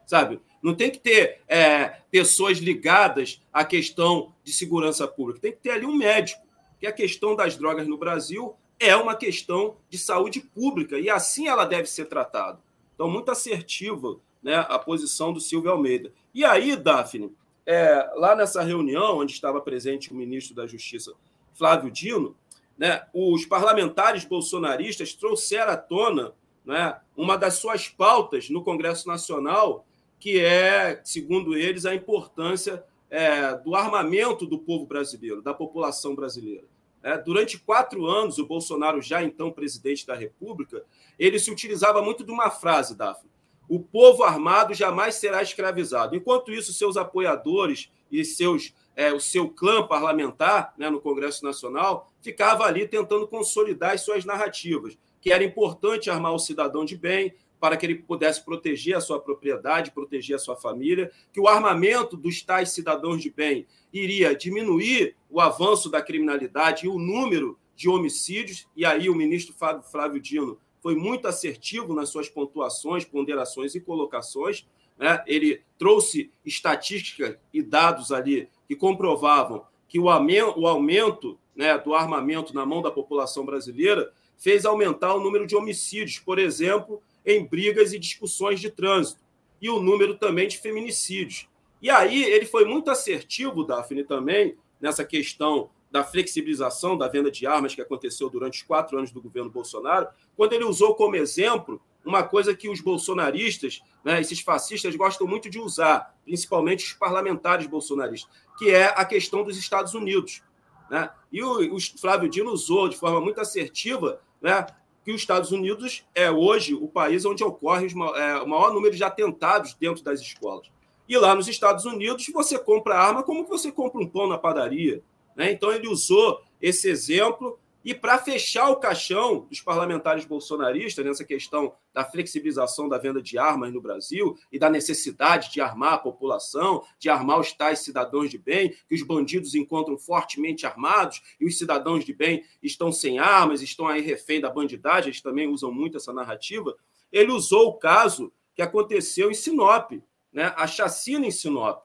sabe? 0.05 0.39
Não 0.61 0.73
tem 0.73 0.89
que 0.89 0.99
ter 0.99 1.41
é, 1.47 2.01
pessoas 2.11 2.57
ligadas 2.57 3.41
à 3.53 3.63
questão 3.63 4.33
de 4.43 4.51
segurança 4.51 5.07
pública. 5.07 5.39
Tem 5.39 5.51
que 5.51 5.59
ter 5.59 5.71
ali 5.71 5.85
um 5.85 5.95
médico, 5.95 6.41
que 6.79 6.87
a 6.87 6.91
questão 6.91 7.35
das 7.35 7.55
drogas 7.57 7.87
no 7.87 7.97
Brasil 7.97 8.55
é 8.79 8.95
uma 8.95 9.15
questão 9.15 9.77
de 9.89 9.97
saúde 9.97 10.39
pública 10.39 10.97
e 10.97 11.09
assim 11.09 11.47
ela 11.47 11.65
deve 11.65 11.87
ser 11.87 12.05
tratada. 12.05 12.59
Então, 12.95 13.09
muito 13.09 13.29
assertiva 13.29 14.19
né, 14.41 14.55
a 14.55 14.79
posição 14.79 15.33
do 15.33 15.39
Silvio 15.39 15.71
Almeida. 15.71 16.11
E 16.33 16.45
aí, 16.45 16.75
Daphne, 16.75 17.33
é, 17.65 18.09
lá 18.15 18.35
nessa 18.35 18.61
reunião, 18.61 19.19
onde 19.19 19.33
estava 19.33 19.61
presente 19.61 20.11
o 20.11 20.15
ministro 20.15 20.55
da 20.55 20.65
Justiça, 20.65 21.13
Flávio 21.53 21.91
Dino, 21.91 22.35
né, 22.80 23.06
os 23.14 23.45
parlamentares 23.45 24.23
bolsonaristas 24.23 25.14
trouxeram 25.14 25.73
à 25.73 25.77
tona 25.77 26.34
né, 26.65 26.97
uma 27.15 27.38
das 27.38 27.56
suas 27.56 27.89
pautas 27.89 28.49
no 28.49 28.64
Congresso 28.64 29.06
Nacional, 29.06 29.85
que 30.18 30.39
é, 30.39 31.01
segundo 31.03 31.57
eles, 31.57 31.85
a 31.85 31.93
importância 31.93 32.81
é, 33.10 33.53
do 33.56 33.76
armamento 33.76 34.45
do 34.45 34.57
povo 34.57 34.85
brasileiro, 34.85 35.41
da 35.41 35.53
população 35.53 36.15
brasileira. 36.15 36.64
É, 37.03 37.18
durante 37.18 37.60
quatro 37.60 38.06
anos, 38.06 38.38
o 38.38 38.45
Bolsonaro, 38.45 39.01
já 39.01 39.22
então 39.22 39.51
presidente 39.51 40.07
da 40.07 40.15
República, 40.15 40.84
ele 41.18 41.38
se 41.38 41.51
utilizava 41.51 42.01
muito 42.01 42.23
de 42.23 42.31
uma 42.31 42.49
frase, 42.49 42.95
Daphne, 42.95 43.30
o 43.68 43.80
povo 43.80 44.23
armado 44.23 44.73
jamais 44.73 45.15
será 45.15 45.43
escravizado. 45.43 46.15
Enquanto 46.15 46.51
isso, 46.51 46.73
seus 46.73 46.95
apoiadores 46.95 47.91
e 48.10 48.23
seus, 48.23 48.73
é, 48.95 49.14
o 49.14 49.19
seu 49.19 49.49
clã 49.49 49.85
parlamentar 49.85 50.73
né, 50.77 50.89
no 50.89 51.01
Congresso 51.01 51.43
Nacional 51.43 52.09
ficava 52.21 52.65
ali 52.65 52.87
tentando 52.87 53.27
consolidar 53.27 53.93
as 53.93 54.01
suas 54.01 54.25
narrativas, 54.25 54.97
que 55.21 55.31
era 55.31 55.43
importante 55.43 56.09
armar 56.09 56.33
o 56.33 56.39
cidadão 56.39 56.85
de 56.85 56.97
bem 56.97 57.33
para 57.59 57.75
que 57.75 57.85
ele 57.85 57.95
pudesse 57.95 58.43
proteger 58.43 58.95
a 58.95 59.01
sua 59.01 59.19
propriedade, 59.19 59.91
proteger 59.91 60.35
a 60.35 60.39
sua 60.39 60.55
família, 60.55 61.11
que 61.33 61.39
o 61.39 61.47
armamento 61.47 62.15
dos 62.15 62.41
tais 62.41 62.71
cidadãos 62.71 63.21
de 63.21 63.29
bem 63.29 63.67
iria 63.91 64.35
diminuir 64.35 65.15
o 65.29 65.41
avanço 65.41 65.89
da 65.89 66.01
criminalidade 66.01 66.85
e 66.85 66.89
o 66.89 66.97
número 66.97 67.59
de 67.75 67.89
homicídios, 67.89 68.67
e 68.75 68.85
aí 68.85 69.09
o 69.09 69.15
ministro 69.15 69.55
Flávio 69.83 70.21
Dino 70.21 70.59
foi 70.81 70.95
muito 70.95 71.27
assertivo 71.27 71.93
nas 71.93 72.09
suas 72.09 72.29
pontuações, 72.29 73.05
ponderações 73.05 73.75
e 73.75 73.81
colocações. 73.81 74.67
Né? 74.97 75.21
Ele 75.27 75.61
trouxe 75.77 76.31
estatísticas 76.45 77.37
e 77.53 77.61
dados 77.61 78.11
ali 78.11 78.49
que 78.67 78.75
comprovavam 78.75 79.65
que 79.87 79.99
o 79.99 80.09
aumento 80.09 81.39
né, 81.55 81.77
do 81.77 81.93
armamento 81.93 82.53
na 82.53 82.65
mão 82.65 82.81
da 82.81 82.91
população 82.91 83.45
brasileira 83.45 84.11
fez 84.38 84.65
aumentar 84.65 85.13
o 85.13 85.19
número 85.19 85.45
de 85.45 85.55
homicídios, 85.55 86.19
por 86.19 86.39
exemplo, 86.39 87.01
em 87.26 87.45
brigas 87.45 87.93
e 87.93 87.99
discussões 87.99 88.59
de 88.59 88.69
trânsito, 88.69 89.21
e 89.61 89.69
o 89.69 89.81
número 89.81 90.15
também 90.15 90.47
de 90.47 90.57
feminicídios. 90.57 91.47
E 91.81 91.89
aí 91.89 92.23
ele 92.23 92.45
foi 92.45 92.65
muito 92.65 92.89
assertivo, 92.89 93.63
Daphne, 93.63 94.03
também, 94.03 94.55
nessa 94.80 95.03
questão 95.03 95.69
da 95.91 96.03
flexibilização 96.03 96.97
da 96.97 97.07
venda 97.07 97.31
de 97.31 97.45
armas 97.47 97.73
que 97.73 97.81
aconteceu 97.81 98.30
durante 98.30 98.59
os 98.59 98.63
quatro 98.63 98.97
anos 98.97 99.11
do 99.11 99.21
governo 99.21 99.49
Bolsonaro, 99.49 100.07
quando 100.35 100.53
ele 100.53 100.63
usou 100.63 100.95
como 100.95 101.15
exemplo 101.15 101.81
uma 102.05 102.23
coisa 102.23 102.55
que 102.55 102.69
os 102.69 102.80
bolsonaristas, 102.80 103.81
né, 104.03 104.21
esses 104.21 104.39
fascistas, 104.39 104.95
gostam 104.95 105.27
muito 105.27 105.49
de 105.49 105.59
usar, 105.59 106.15
principalmente 106.23 106.85
os 106.85 106.93
parlamentares 106.93 107.67
bolsonaristas, 107.67 108.31
que 108.57 108.69
é 108.69 108.85
a 108.85 109.03
questão 109.03 109.43
dos 109.43 109.57
Estados 109.57 109.93
Unidos. 109.93 110.41
Né? 110.90 111.10
E 111.32 111.44
o, 111.44 111.76
o 111.76 111.80
Flávio 111.99 112.30
Dino 112.30 112.52
usou 112.52 112.90
de 112.90 112.98
forma 112.98 113.22
muito 113.22 113.40
assertiva 113.40 114.20
né, 114.41 114.66
que 115.03 115.11
os 115.11 115.22
Estados 115.22 115.52
Unidos 115.52 116.06
é 116.16 116.30
hoje 116.30 116.74
o 116.74 116.88
país 116.88 117.26
onde 117.26 117.44
ocorre 117.44 117.88
é, 117.88 118.36
o 118.38 118.48
maior 118.48 118.74
número 118.74 118.95
de 118.95 119.03
atentados 119.03 119.74
dentro 119.76 120.03
das 120.03 120.20
escolas. 120.20 120.70
E 121.07 121.18
lá 121.18 121.34
nos 121.34 121.48
Estados 121.48 121.86
Unidos, 121.86 122.28
você 122.32 122.60
compra 122.60 122.95
arma 122.95 123.24
como 123.24 123.45
você 123.45 123.72
compra 123.72 123.99
um 123.99 124.07
pão 124.07 124.28
na 124.28 124.38
padaria. 124.38 125.02
Né? 125.36 125.52
Então, 125.52 125.72
ele 125.72 125.88
usou 125.88 126.41
esse 126.61 126.88
exemplo. 126.88 127.57
E 127.90 127.94
para 127.95 128.20
fechar 128.20 128.70
o 128.70 128.76
caixão 128.76 129.48
dos 129.49 129.61
parlamentares 129.61 130.24
bolsonaristas 130.24 131.03
nessa 131.03 131.26
questão 131.26 131.74
da 131.91 132.06
flexibilização 132.06 132.88
da 132.88 132.99
venda 132.99 133.20
de 133.20 133.36
armas 133.40 133.74
no 133.74 133.82
Brasil 133.82 134.38
e 134.52 134.60
da 134.60 134.70
necessidade 134.70 135.52
de 135.52 135.60
armar 135.60 135.94
a 135.94 135.98
população, 135.98 136.84
de 136.99 137.10
armar 137.10 137.40
os 137.40 137.52
tais 137.52 137.80
cidadãos 137.80 138.30
de 138.30 138.38
bem, 138.38 138.76
que 138.88 138.94
os 138.94 139.02
bandidos 139.02 139.56
encontram 139.56 139.98
fortemente 139.98 140.68
armados 140.68 141.20
e 141.40 141.48
os 141.48 141.57
cidadãos 141.57 142.06
de 142.06 142.14
bem 142.14 142.44
estão 142.61 142.91
sem 142.91 143.18
armas, 143.18 143.64
estão 143.64 143.88
aí 143.88 144.02
refém 144.02 144.40
da 144.40 144.52
bandidagem, 144.52 145.10
eles 145.10 145.22
também 145.22 145.48
usam 145.48 145.72
muito 145.72 145.98
essa 145.98 146.14
narrativa. 146.14 146.78
Ele 147.11 147.32
usou 147.32 147.70
o 147.70 147.74
caso 147.80 148.32
que 148.53 148.61
aconteceu 148.61 149.32
em 149.32 149.34
Sinop, 149.34 149.94
né? 150.32 150.53
a 150.56 150.68
chacina 150.68 151.26
em 151.26 151.32
Sinop. 151.32 151.82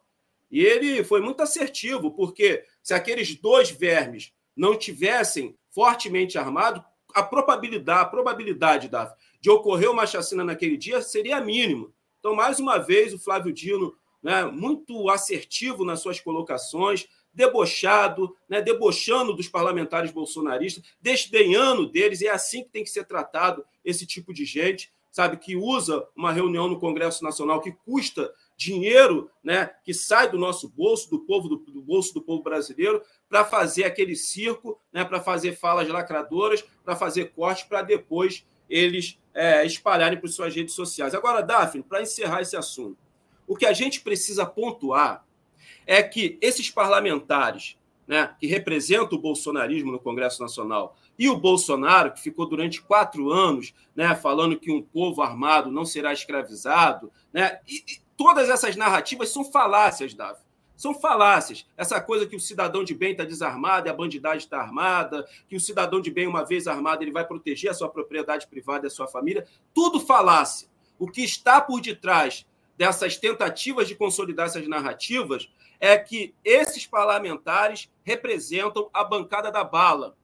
E 0.50 0.60
ele 0.60 1.02
foi 1.02 1.22
muito 1.22 1.42
assertivo, 1.42 2.10
porque 2.10 2.62
se 2.82 2.92
aqueles 2.92 3.34
dois 3.36 3.70
vermes 3.70 4.34
não 4.54 4.76
tivessem 4.76 5.56
fortemente 5.74 6.38
armados, 6.38 6.82
a 7.12 7.22
probabilidade, 7.22 8.00
a 8.00 8.04
probabilidade 8.04 8.88
da, 8.88 9.14
de 9.40 9.50
ocorrer 9.50 9.90
uma 9.90 10.06
chacina 10.06 10.44
naquele 10.44 10.76
dia 10.76 11.02
seria 11.02 11.40
mínima. 11.40 11.90
Então, 12.20 12.34
mais 12.34 12.60
uma 12.60 12.78
vez, 12.78 13.12
o 13.12 13.18
Flávio 13.18 13.52
Dino, 13.52 13.94
né, 14.22 14.44
muito 14.44 15.10
assertivo 15.10 15.84
nas 15.84 16.00
suas 16.00 16.20
colocações, 16.20 17.06
debochado, 17.32 18.34
né, 18.48 18.62
debochando 18.62 19.34
dos 19.34 19.48
parlamentares 19.48 20.12
bolsonaristas, 20.12 20.84
desdenhando 21.00 21.86
deles, 21.86 22.22
é 22.22 22.30
assim 22.30 22.62
que 22.62 22.70
tem 22.70 22.84
que 22.84 22.90
ser 22.90 23.04
tratado 23.04 23.64
esse 23.84 24.06
tipo 24.06 24.32
de 24.32 24.44
gente, 24.44 24.92
sabe, 25.10 25.36
que 25.36 25.56
usa 25.56 26.06
uma 26.16 26.32
reunião 26.32 26.68
no 26.68 26.78
Congresso 26.78 27.22
Nacional 27.22 27.60
que 27.60 27.72
custa 27.72 28.32
dinheiro 28.56 29.30
né, 29.42 29.70
que 29.84 29.92
sai 29.92 30.30
do 30.30 30.38
nosso 30.38 30.68
bolso, 30.68 31.10
do 31.10 31.20
povo 31.20 31.48
do, 31.48 31.56
do 31.56 31.82
bolso 31.82 32.14
do 32.14 32.22
povo 32.22 32.42
brasileiro, 32.42 33.02
para 33.28 33.44
fazer 33.44 33.84
aquele 33.84 34.14
circo, 34.14 34.80
né, 34.92 35.04
para 35.04 35.20
fazer 35.20 35.56
falas 35.56 35.88
lacradoras, 35.88 36.64
para 36.84 36.96
fazer 36.96 37.32
cortes, 37.32 37.64
para 37.64 37.82
depois 37.82 38.46
eles 38.68 39.18
é, 39.34 39.64
espalharem 39.66 40.20
por 40.20 40.28
suas 40.28 40.54
redes 40.54 40.74
sociais. 40.74 41.14
Agora, 41.14 41.42
Daphne, 41.42 41.82
para 41.82 42.02
encerrar 42.02 42.40
esse 42.40 42.56
assunto, 42.56 42.98
o 43.46 43.56
que 43.56 43.66
a 43.66 43.72
gente 43.72 44.00
precisa 44.00 44.46
pontuar 44.46 45.24
é 45.86 46.02
que 46.02 46.38
esses 46.40 46.70
parlamentares 46.70 47.76
né, 48.06 48.34
que 48.38 48.46
representam 48.46 49.18
o 49.18 49.20
bolsonarismo 49.20 49.90
no 49.90 49.98
Congresso 49.98 50.40
Nacional 50.42 50.96
e 51.18 51.28
o 51.28 51.36
Bolsonaro, 51.36 52.12
que 52.12 52.20
ficou 52.20 52.46
durante 52.46 52.82
quatro 52.82 53.30
anos 53.30 53.74
né, 53.94 54.14
falando 54.14 54.58
que 54.58 54.70
um 54.70 54.82
povo 54.82 55.22
armado 55.22 55.70
não 55.70 55.84
será 55.84 56.12
escravizado, 56.12 57.10
né, 57.32 57.60
e, 57.66 58.03
Todas 58.16 58.48
essas 58.48 58.76
narrativas 58.76 59.30
são 59.30 59.44
falácias, 59.44 60.14
Davi. 60.14 60.40
São 60.76 60.94
falácias. 60.94 61.66
Essa 61.76 62.00
coisa 62.00 62.26
que 62.26 62.36
o 62.36 62.40
cidadão 62.40 62.82
de 62.82 62.94
bem 62.94 63.12
está 63.12 63.24
desarmado 63.24 63.86
e 63.86 63.90
a 63.90 63.94
bandidagem 63.94 64.38
está 64.38 64.60
armada, 64.60 65.26
que 65.48 65.56
o 65.56 65.60
cidadão 65.60 66.00
de 66.00 66.10
bem, 66.10 66.26
uma 66.26 66.44
vez 66.44 66.66
armado, 66.66 67.02
ele 67.02 67.12
vai 67.12 67.24
proteger 67.24 67.70
a 67.70 67.74
sua 67.74 67.88
propriedade 67.88 68.46
privada 68.46 68.86
e 68.86 68.88
a 68.88 68.90
sua 68.90 69.06
família. 69.06 69.46
Tudo 69.72 70.00
falácia. 70.00 70.68
O 70.98 71.08
que 71.08 71.22
está 71.22 71.60
por 71.60 71.80
detrás 71.80 72.46
dessas 72.76 73.16
tentativas 73.16 73.86
de 73.86 73.94
consolidar 73.94 74.46
essas 74.46 74.66
narrativas 74.66 75.48
é 75.78 75.96
que 75.96 76.34
esses 76.44 76.86
parlamentares 76.86 77.88
representam 78.02 78.88
a 78.92 79.04
bancada 79.04 79.50
da 79.50 79.62
bala. 79.62 80.16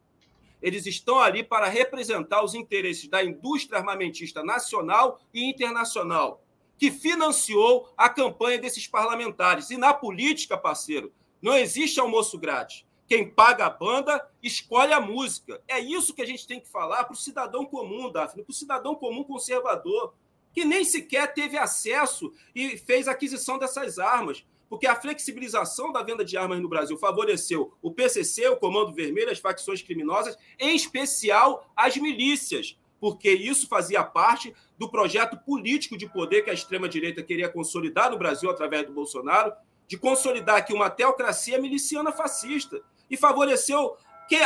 Eles 0.61 0.85
estão 0.85 1.19
ali 1.19 1.43
para 1.43 1.69
representar 1.69 2.45
os 2.45 2.55
interesses 2.55 3.09
da 3.09 3.25
indústria 3.25 3.79
armamentista 3.79 4.43
nacional 4.43 5.21
e 5.33 5.49
internacional 5.49 6.43
que 6.81 6.91
financiou 6.91 7.93
a 7.95 8.09
campanha 8.09 8.59
desses 8.59 8.89
parlamentares. 8.89 9.69
E 9.69 9.77
na 9.77 9.93
política, 9.93 10.57
parceiro, 10.57 11.13
não 11.43 11.55
existe 11.55 12.01
almoço 12.01 12.39
grátis. 12.39 12.87
Quem 13.07 13.29
paga 13.29 13.67
a 13.67 13.71
banda 13.71 14.27
escolhe 14.43 14.95
a 14.95 15.01
música. 15.01 15.61
É 15.69 15.79
isso 15.79 16.15
que 16.15 16.23
a 16.23 16.27
gente 16.27 16.47
tem 16.47 16.59
que 16.59 16.71
falar 16.71 17.05
para 17.05 17.13
o 17.13 17.19
cidadão 17.19 17.67
comum, 17.67 18.11
Daphne, 18.11 18.43
para 18.43 18.51
o 18.51 18.55
cidadão 18.55 18.95
comum 18.95 19.23
conservador, 19.23 20.15
que 20.55 20.65
nem 20.65 20.83
sequer 20.83 21.35
teve 21.35 21.59
acesso 21.59 22.33
e 22.55 22.79
fez 22.79 23.07
aquisição 23.07 23.59
dessas 23.59 23.99
armas. 23.99 24.43
Porque 24.67 24.87
a 24.87 24.99
flexibilização 24.99 25.93
da 25.93 26.03
venda 26.03 26.25
de 26.25 26.39
armas 26.39 26.63
no 26.63 26.69
Brasil 26.69 26.97
favoreceu 26.97 27.75
o 27.83 27.91
PCC, 27.91 28.49
o 28.49 28.57
Comando 28.57 28.95
Vermelho, 28.95 29.31
as 29.31 29.39
facções 29.39 29.83
criminosas, 29.83 30.35
em 30.59 30.75
especial 30.75 31.71
as 31.77 31.95
milícias 31.99 32.79
porque 33.01 33.33
isso 33.33 33.67
fazia 33.67 34.05
parte 34.05 34.55
do 34.79 34.91
projeto 34.91 35.37
político 35.39 35.97
de 35.97 36.07
poder 36.07 36.43
que 36.43 36.51
a 36.51 36.55
extrema-direita 36.55 37.23
queria 37.23 37.49
consolidar 37.49 38.11
no 38.11 38.19
Brasil 38.19 38.51
através 38.51 38.87
do 38.87 38.93
Bolsonaro, 38.93 39.53
de 39.89 39.97
consolidar 39.97 40.57
aqui 40.57 40.73
uma 40.73 40.91
teocracia 40.91 41.59
miliciana 41.59 42.13
fascista. 42.13 42.81
E 43.11 43.17
favoreceu 43.17 43.97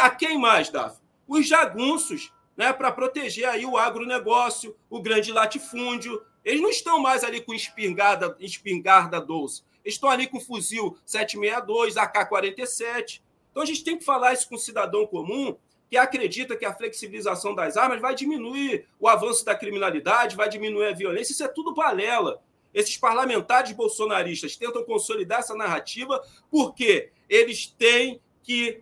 a 0.00 0.08
quem 0.08 0.38
mais, 0.38 0.70
Daf? 0.70 0.96
Os 1.28 1.46
jagunços, 1.46 2.32
né, 2.56 2.72
para 2.72 2.92
proteger 2.92 3.46
aí 3.46 3.66
o 3.66 3.76
agronegócio, 3.76 4.74
o 4.88 5.02
grande 5.02 5.32
latifúndio. 5.32 6.22
Eles 6.44 6.62
não 6.62 6.70
estão 6.70 6.98
mais 6.98 7.24
ali 7.24 7.40
com 7.40 7.52
espingarda, 7.52 8.36
espingarda 8.38 9.20
12. 9.20 9.62
Eles 9.84 9.96
estão 9.96 10.08
ali 10.08 10.26
com 10.26 10.40
fuzil 10.40 10.96
762, 11.04 11.96
AK-47. 11.96 13.20
Então 13.50 13.62
a 13.62 13.66
gente 13.66 13.84
tem 13.84 13.98
que 13.98 14.04
falar 14.04 14.32
isso 14.32 14.48
com 14.48 14.54
o 14.54 14.58
cidadão 14.58 15.06
comum 15.06 15.56
que 15.94 15.98
acredita 15.98 16.56
que 16.56 16.64
a 16.64 16.74
flexibilização 16.74 17.54
das 17.54 17.76
armas 17.76 18.00
vai 18.00 18.16
diminuir 18.16 18.84
o 18.98 19.06
avanço 19.06 19.44
da 19.44 19.54
criminalidade, 19.54 20.34
vai 20.34 20.48
diminuir 20.48 20.88
a 20.88 20.92
violência. 20.92 21.32
Isso 21.32 21.44
é 21.44 21.46
tudo 21.46 21.72
balela. 21.72 22.42
Esses 22.74 22.96
parlamentares 22.96 23.70
bolsonaristas 23.70 24.56
tentam 24.56 24.82
consolidar 24.82 25.38
essa 25.38 25.54
narrativa 25.54 26.20
porque 26.50 27.10
eles 27.28 27.66
têm 27.66 28.20
que 28.42 28.80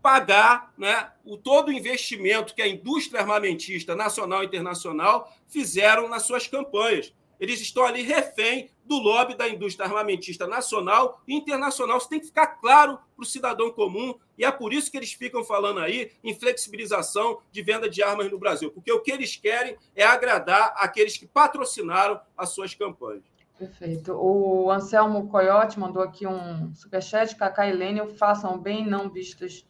pagar 0.00 0.72
né, 0.78 1.10
o 1.26 1.36
todo 1.36 1.68
o 1.68 1.72
investimento 1.72 2.54
que 2.54 2.62
a 2.62 2.68
indústria 2.68 3.20
armamentista 3.20 3.94
nacional 3.94 4.42
e 4.42 4.46
internacional 4.46 5.30
fizeram 5.46 6.08
nas 6.08 6.22
suas 6.22 6.48
campanhas. 6.48 7.12
Eles 7.38 7.60
estão 7.60 7.84
ali 7.84 8.00
refém 8.00 8.70
do 8.86 8.98
lobby 8.98 9.34
da 9.34 9.48
indústria 9.48 9.86
armamentista 9.86 10.46
nacional 10.46 11.20
e 11.26 11.34
internacional. 11.34 11.98
Isso 11.98 12.08
tem 12.08 12.20
que 12.20 12.26
ficar 12.26 12.46
claro 12.46 12.98
para 13.14 13.22
o 13.22 13.26
cidadão 13.26 13.70
comum, 13.70 14.14
e 14.38 14.44
é 14.44 14.50
por 14.50 14.72
isso 14.72 14.90
que 14.90 14.96
eles 14.96 15.12
ficam 15.12 15.42
falando 15.42 15.80
aí 15.80 16.12
em 16.22 16.34
flexibilização 16.34 17.38
de 17.50 17.62
venda 17.62 17.88
de 17.88 18.02
armas 18.02 18.30
no 18.30 18.38
Brasil, 18.38 18.70
porque 18.70 18.92
o 18.92 19.00
que 19.00 19.10
eles 19.10 19.36
querem 19.36 19.76
é 19.94 20.04
agradar 20.04 20.74
aqueles 20.76 21.16
que 21.16 21.26
patrocinaram 21.26 22.20
as 22.36 22.50
suas 22.50 22.74
campanhas. 22.74 23.24
Perfeito. 23.58 24.12
O 24.12 24.70
Anselmo 24.70 25.28
Coyote 25.28 25.80
mandou 25.80 26.02
aqui 26.02 26.26
um 26.26 26.74
superchat, 26.74 27.34
Cacá 27.36 27.66
e 27.66 27.72
Lênio, 27.72 28.14
façam 28.16 28.58
bem, 28.58 28.86
não 28.86 29.08
vistas 29.08 29.66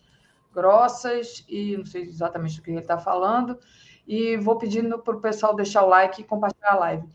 grossas, 0.52 1.44
e 1.48 1.76
não 1.76 1.86
sei 1.86 2.02
exatamente 2.02 2.58
o 2.58 2.62
que 2.62 2.70
ele 2.70 2.80
está 2.80 2.98
falando, 2.98 3.58
e 4.08 4.36
vou 4.36 4.56
pedindo 4.56 4.98
para 4.98 5.16
o 5.16 5.20
pessoal 5.20 5.54
deixar 5.54 5.84
o 5.84 5.88
like 5.88 6.20
e 6.20 6.24
compartilhar 6.24 6.72
a 6.72 6.78
live. 6.78 7.06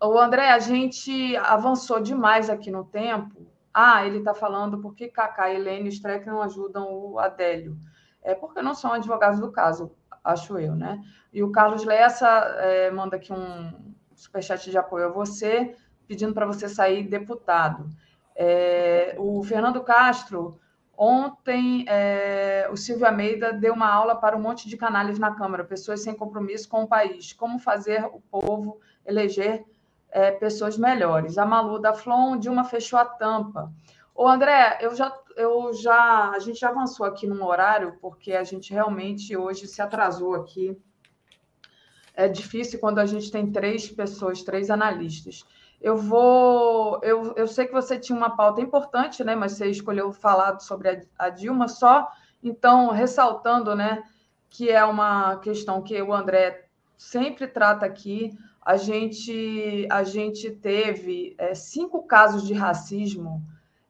O 0.00 0.18
André, 0.18 0.50
a 0.50 0.58
gente 0.58 1.36
avançou 1.38 2.00
demais 2.00 2.50
aqui 2.50 2.70
no 2.70 2.84
tempo. 2.84 3.46
Ah, 3.72 4.06
ele 4.06 4.18
está 4.18 4.34
falando 4.34 4.78
por 4.78 4.94
que 4.94 5.08
Kaká, 5.08 5.52
Helene 5.52 5.86
e 5.86 5.92
Streck 5.92 6.26
não 6.26 6.42
ajudam 6.42 6.92
o 6.92 7.18
Adélio. 7.18 7.78
É 8.22 8.34
porque 8.34 8.60
não 8.60 8.74
são 8.74 8.92
advogados 8.92 9.40
do 9.40 9.50
caso, 9.50 9.90
acho 10.22 10.58
eu, 10.58 10.74
né? 10.74 11.02
E 11.32 11.42
o 11.42 11.50
Carlos 11.50 11.84
Lessa 11.84 12.28
é, 12.28 12.90
manda 12.90 13.16
aqui 13.16 13.32
um 13.32 13.94
superchat 14.14 14.70
de 14.70 14.76
apoio 14.76 15.06
a 15.06 15.10
você, 15.10 15.74
pedindo 16.06 16.34
para 16.34 16.46
você 16.46 16.68
sair 16.68 17.02
deputado. 17.04 17.88
É, 18.34 19.14
o 19.18 19.42
Fernando 19.42 19.82
Castro, 19.82 20.58
ontem, 20.96 21.86
é, 21.88 22.68
o 22.70 22.76
Silvio 22.76 23.06
Almeida 23.06 23.52
deu 23.52 23.72
uma 23.72 23.88
aula 23.88 24.14
para 24.14 24.36
um 24.36 24.40
monte 24.40 24.68
de 24.68 24.76
canalhas 24.76 25.18
na 25.18 25.34
Câmara, 25.34 25.64
pessoas 25.64 26.02
sem 26.02 26.14
compromisso 26.14 26.68
com 26.68 26.82
o 26.82 26.88
país. 26.88 27.32
Como 27.32 27.58
fazer 27.58 28.04
o 28.04 28.20
povo 28.20 28.80
eleger 29.06 29.64
é, 30.16 30.30
pessoas 30.30 30.78
melhores. 30.78 31.36
A 31.36 31.44
Malu 31.44 31.78
da 31.78 31.92
Flon, 31.92 32.38
Dilma 32.38 32.64
fechou 32.64 32.98
a 32.98 33.04
tampa. 33.04 33.70
Ô, 34.14 34.26
André, 34.26 34.78
eu 34.80 34.94
já, 34.94 35.14
eu 35.36 35.74
já, 35.74 36.30
a 36.30 36.38
gente 36.38 36.58
já 36.58 36.70
avançou 36.70 37.04
aqui 37.04 37.26
no 37.26 37.44
horário, 37.44 37.98
porque 38.00 38.32
a 38.32 38.42
gente 38.42 38.72
realmente 38.72 39.36
hoje 39.36 39.66
se 39.66 39.82
atrasou 39.82 40.34
aqui. 40.34 40.74
É 42.14 42.26
difícil 42.28 42.80
quando 42.80 42.98
a 42.98 43.04
gente 43.04 43.30
tem 43.30 43.52
três 43.52 43.90
pessoas, 43.90 44.42
três 44.42 44.70
analistas. 44.70 45.44
Eu 45.82 45.98
vou. 45.98 46.98
Eu, 47.02 47.34
eu 47.36 47.46
sei 47.46 47.66
que 47.66 47.74
você 47.74 47.98
tinha 47.98 48.16
uma 48.16 48.34
pauta 48.34 48.62
importante, 48.62 49.22
né? 49.22 49.36
Mas 49.36 49.52
você 49.52 49.68
escolheu 49.68 50.10
falar 50.14 50.58
sobre 50.60 50.88
a, 50.88 51.26
a 51.26 51.28
Dilma 51.28 51.68
só. 51.68 52.10
Então, 52.42 52.88
ressaltando, 52.90 53.74
né, 53.74 54.02
que 54.48 54.70
é 54.70 54.82
uma 54.82 55.36
questão 55.40 55.82
que 55.82 56.00
o 56.00 56.14
André 56.14 56.68
sempre 56.96 57.46
trata 57.46 57.84
aqui, 57.84 58.32
a 58.66 58.76
gente, 58.76 59.86
a 59.88 60.02
gente 60.02 60.50
teve 60.50 61.36
é, 61.38 61.54
cinco 61.54 62.02
casos 62.02 62.44
de 62.44 62.52
racismo 62.52 63.40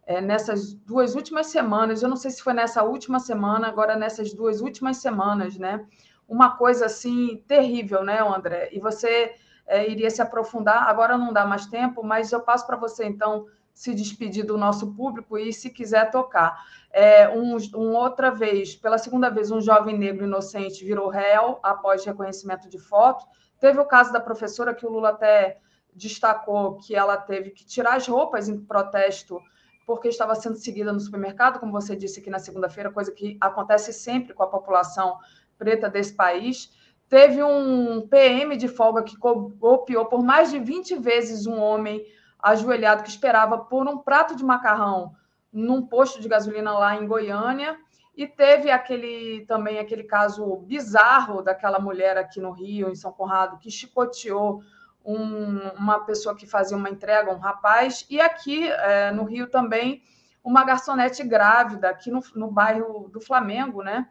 é, 0.06 0.20
nessas 0.20 0.74
duas 0.74 1.14
últimas 1.14 1.46
semanas. 1.46 2.02
Eu 2.02 2.10
não 2.10 2.16
sei 2.16 2.30
se 2.30 2.42
foi 2.42 2.52
nessa 2.52 2.82
última 2.82 3.18
semana, 3.18 3.68
agora 3.68 3.96
nessas 3.96 4.34
duas 4.34 4.60
últimas 4.60 4.98
semanas, 4.98 5.56
né? 5.56 5.82
Uma 6.28 6.58
coisa 6.58 6.84
assim 6.84 7.42
terrível, 7.48 8.04
né, 8.04 8.20
André? 8.20 8.68
E 8.70 8.78
você 8.78 9.34
é, 9.66 9.90
iria 9.90 10.10
se 10.10 10.20
aprofundar. 10.20 10.86
Agora 10.86 11.16
não 11.16 11.32
dá 11.32 11.46
mais 11.46 11.64
tempo, 11.64 12.04
mas 12.04 12.30
eu 12.30 12.40
passo 12.42 12.66
para 12.66 12.76
você 12.76 13.06
então 13.06 13.46
se 13.72 13.94
despedir 13.94 14.44
do 14.44 14.58
nosso 14.58 14.92
público 14.92 15.38
e, 15.38 15.54
se 15.54 15.70
quiser, 15.70 16.10
tocar. 16.10 16.62
É, 16.90 17.30
um, 17.30 17.56
um, 17.74 17.94
outra 17.94 18.30
vez, 18.30 18.76
pela 18.76 18.98
segunda 18.98 19.30
vez, 19.30 19.50
um 19.50 19.60
jovem 19.60 19.96
negro 19.96 20.26
inocente 20.26 20.84
virou 20.84 21.08
réu 21.08 21.58
após 21.62 22.04
reconhecimento 22.04 22.68
de 22.68 22.78
foto. 22.78 23.24
Teve 23.60 23.80
o 23.80 23.84
caso 23.84 24.12
da 24.12 24.20
professora 24.20 24.74
que 24.74 24.86
o 24.86 24.90
Lula 24.90 25.10
até 25.10 25.58
destacou 25.94 26.76
que 26.76 26.94
ela 26.94 27.16
teve 27.16 27.50
que 27.50 27.64
tirar 27.64 27.96
as 27.96 28.06
roupas 28.06 28.48
em 28.48 28.58
protesto 28.58 29.40
porque 29.86 30.08
estava 30.08 30.34
sendo 30.34 30.56
seguida 30.56 30.92
no 30.92 30.98
supermercado, 30.98 31.60
como 31.60 31.70
você 31.70 31.94
disse 31.94 32.18
aqui 32.18 32.28
na 32.28 32.40
segunda-feira, 32.40 32.90
coisa 32.90 33.12
que 33.12 33.38
acontece 33.40 33.92
sempre 33.92 34.34
com 34.34 34.42
a 34.42 34.48
população 34.48 35.16
preta 35.56 35.88
desse 35.88 36.12
país. 36.12 36.72
Teve 37.08 37.40
um 37.42 38.06
PM 38.08 38.56
de 38.56 38.66
folga 38.66 39.04
que 39.04 39.16
golpeou 39.16 40.06
por 40.06 40.24
mais 40.24 40.50
de 40.50 40.58
20 40.58 40.96
vezes 40.96 41.46
um 41.46 41.60
homem 41.60 42.04
ajoelhado 42.40 43.04
que 43.04 43.08
esperava 43.08 43.58
por 43.58 43.86
um 43.86 43.98
prato 43.98 44.34
de 44.34 44.44
macarrão 44.44 45.14
num 45.52 45.86
posto 45.86 46.20
de 46.20 46.28
gasolina 46.28 46.76
lá 46.76 46.96
em 46.96 47.06
Goiânia. 47.06 47.78
E 48.16 48.26
teve 48.26 48.70
aquele 48.70 49.44
também 49.46 49.78
aquele 49.78 50.04
caso 50.04 50.56
bizarro 50.56 51.42
daquela 51.42 51.78
mulher 51.78 52.16
aqui 52.16 52.40
no 52.40 52.50
Rio, 52.50 52.88
em 52.88 52.94
São 52.94 53.12
Conrado, 53.12 53.58
que 53.58 53.70
chicoteou 53.70 54.62
um, 55.04 55.68
uma 55.76 56.00
pessoa 56.00 56.34
que 56.34 56.46
fazia 56.46 56.76
uma 56.76 56.88
entrega, 56.88 57.30
um 57.30 57.38
rapaz. 57.38 58.06
E 58.08 58.18
aqui 58.18 58.66
é, 58.68 59.12
no 59.12 59.24
Rio 59.24 59.48
também, 59.48 60.02
uma 60.42 60.64
garçonete 60.64 61.22
grávida, 61.22 61.90
aqui 61.90 62.10
no, 62.10 62.22
no 62.34 62.50
bairro 62.50 63.08
do 63.10 63.20
Flamengo, 63.20 63.82
né? 63.82 64.08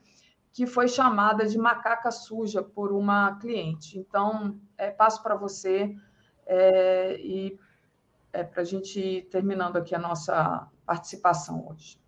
Que 0.53 0.67
foi 0.67 0.87
chamada 0.87 1.45
de 1.47 1.57
macaca 1.57 2.11
suja 2.11 2.61
por 2.61 2.93
uma 2.93 3.37
cliente. 3.39 3.97
Então, 3.97 4.59
é, 4.77 4.91
passo 4.91 5.23
para 5.23 5.35
você 5.35 5.95
é, 6.45 7.17
e 7.19 7.59
é, 8.31 8.43
para 8.43 8.61
a 8.61 8.65
gente 8.65 8.99
ir 8.99 9.23
terminando 9.23 9.77
aqui 9.77 9.95
a 9.95 9.99
nossa 9.99 10.67
participação 10.85 11.67
hoje. 11.67 12.04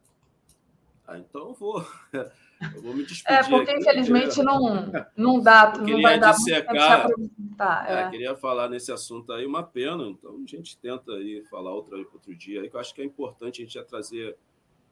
Ah, 1.07 1.17
então 1.17 1.49
eu 1.49 1.53
vou. 1.53 1.85
Eu 2.73 2.81
vou 2.81 2.91
me 2.91 3.05
despedir. 3.05 3.37
É, 3.37 3.43
porque 3.47 3.69
aqui, 3.69 3.81
infelizmente 3.81 4.41
não, 4.41 4.91
não 5.15 5.39
dá, 5.39 5.73
não 5.77 6.01
vai 6.01 6.19
dar 6.19 6.31
dissecar, 6.31 7.07
muito 7.15 7.31
é. 7.87 8.01
É, 8.01 8.09
queria 8.09 8.35
falar 8.35 8.67
nesse 8.67 8.91
assunto 8.91 9.31
aí, 9.31 9.45
uma 9.45 9.61
pena, 9.61 10.03
então 10.07 10.35
a 10.43 10.49
gente 10.49 10.75
tenta 10.75 11.11
aí 11.11 11.43
falar 11.51 11.71
outro, 11.71 11.95
outro 12.11 12.35
dia 12.35 12.61
aí, 12.61 12.67
que 12.67 12.75
eu 12.75 12.79
acho 12.79 12.95
que 12.95 13.01
é 13.03 13.05
importante 13.05 13.61
a 13.61 13.63
gente 13.63 13.75
já 13.75 13.83
trazer 13.83 14.35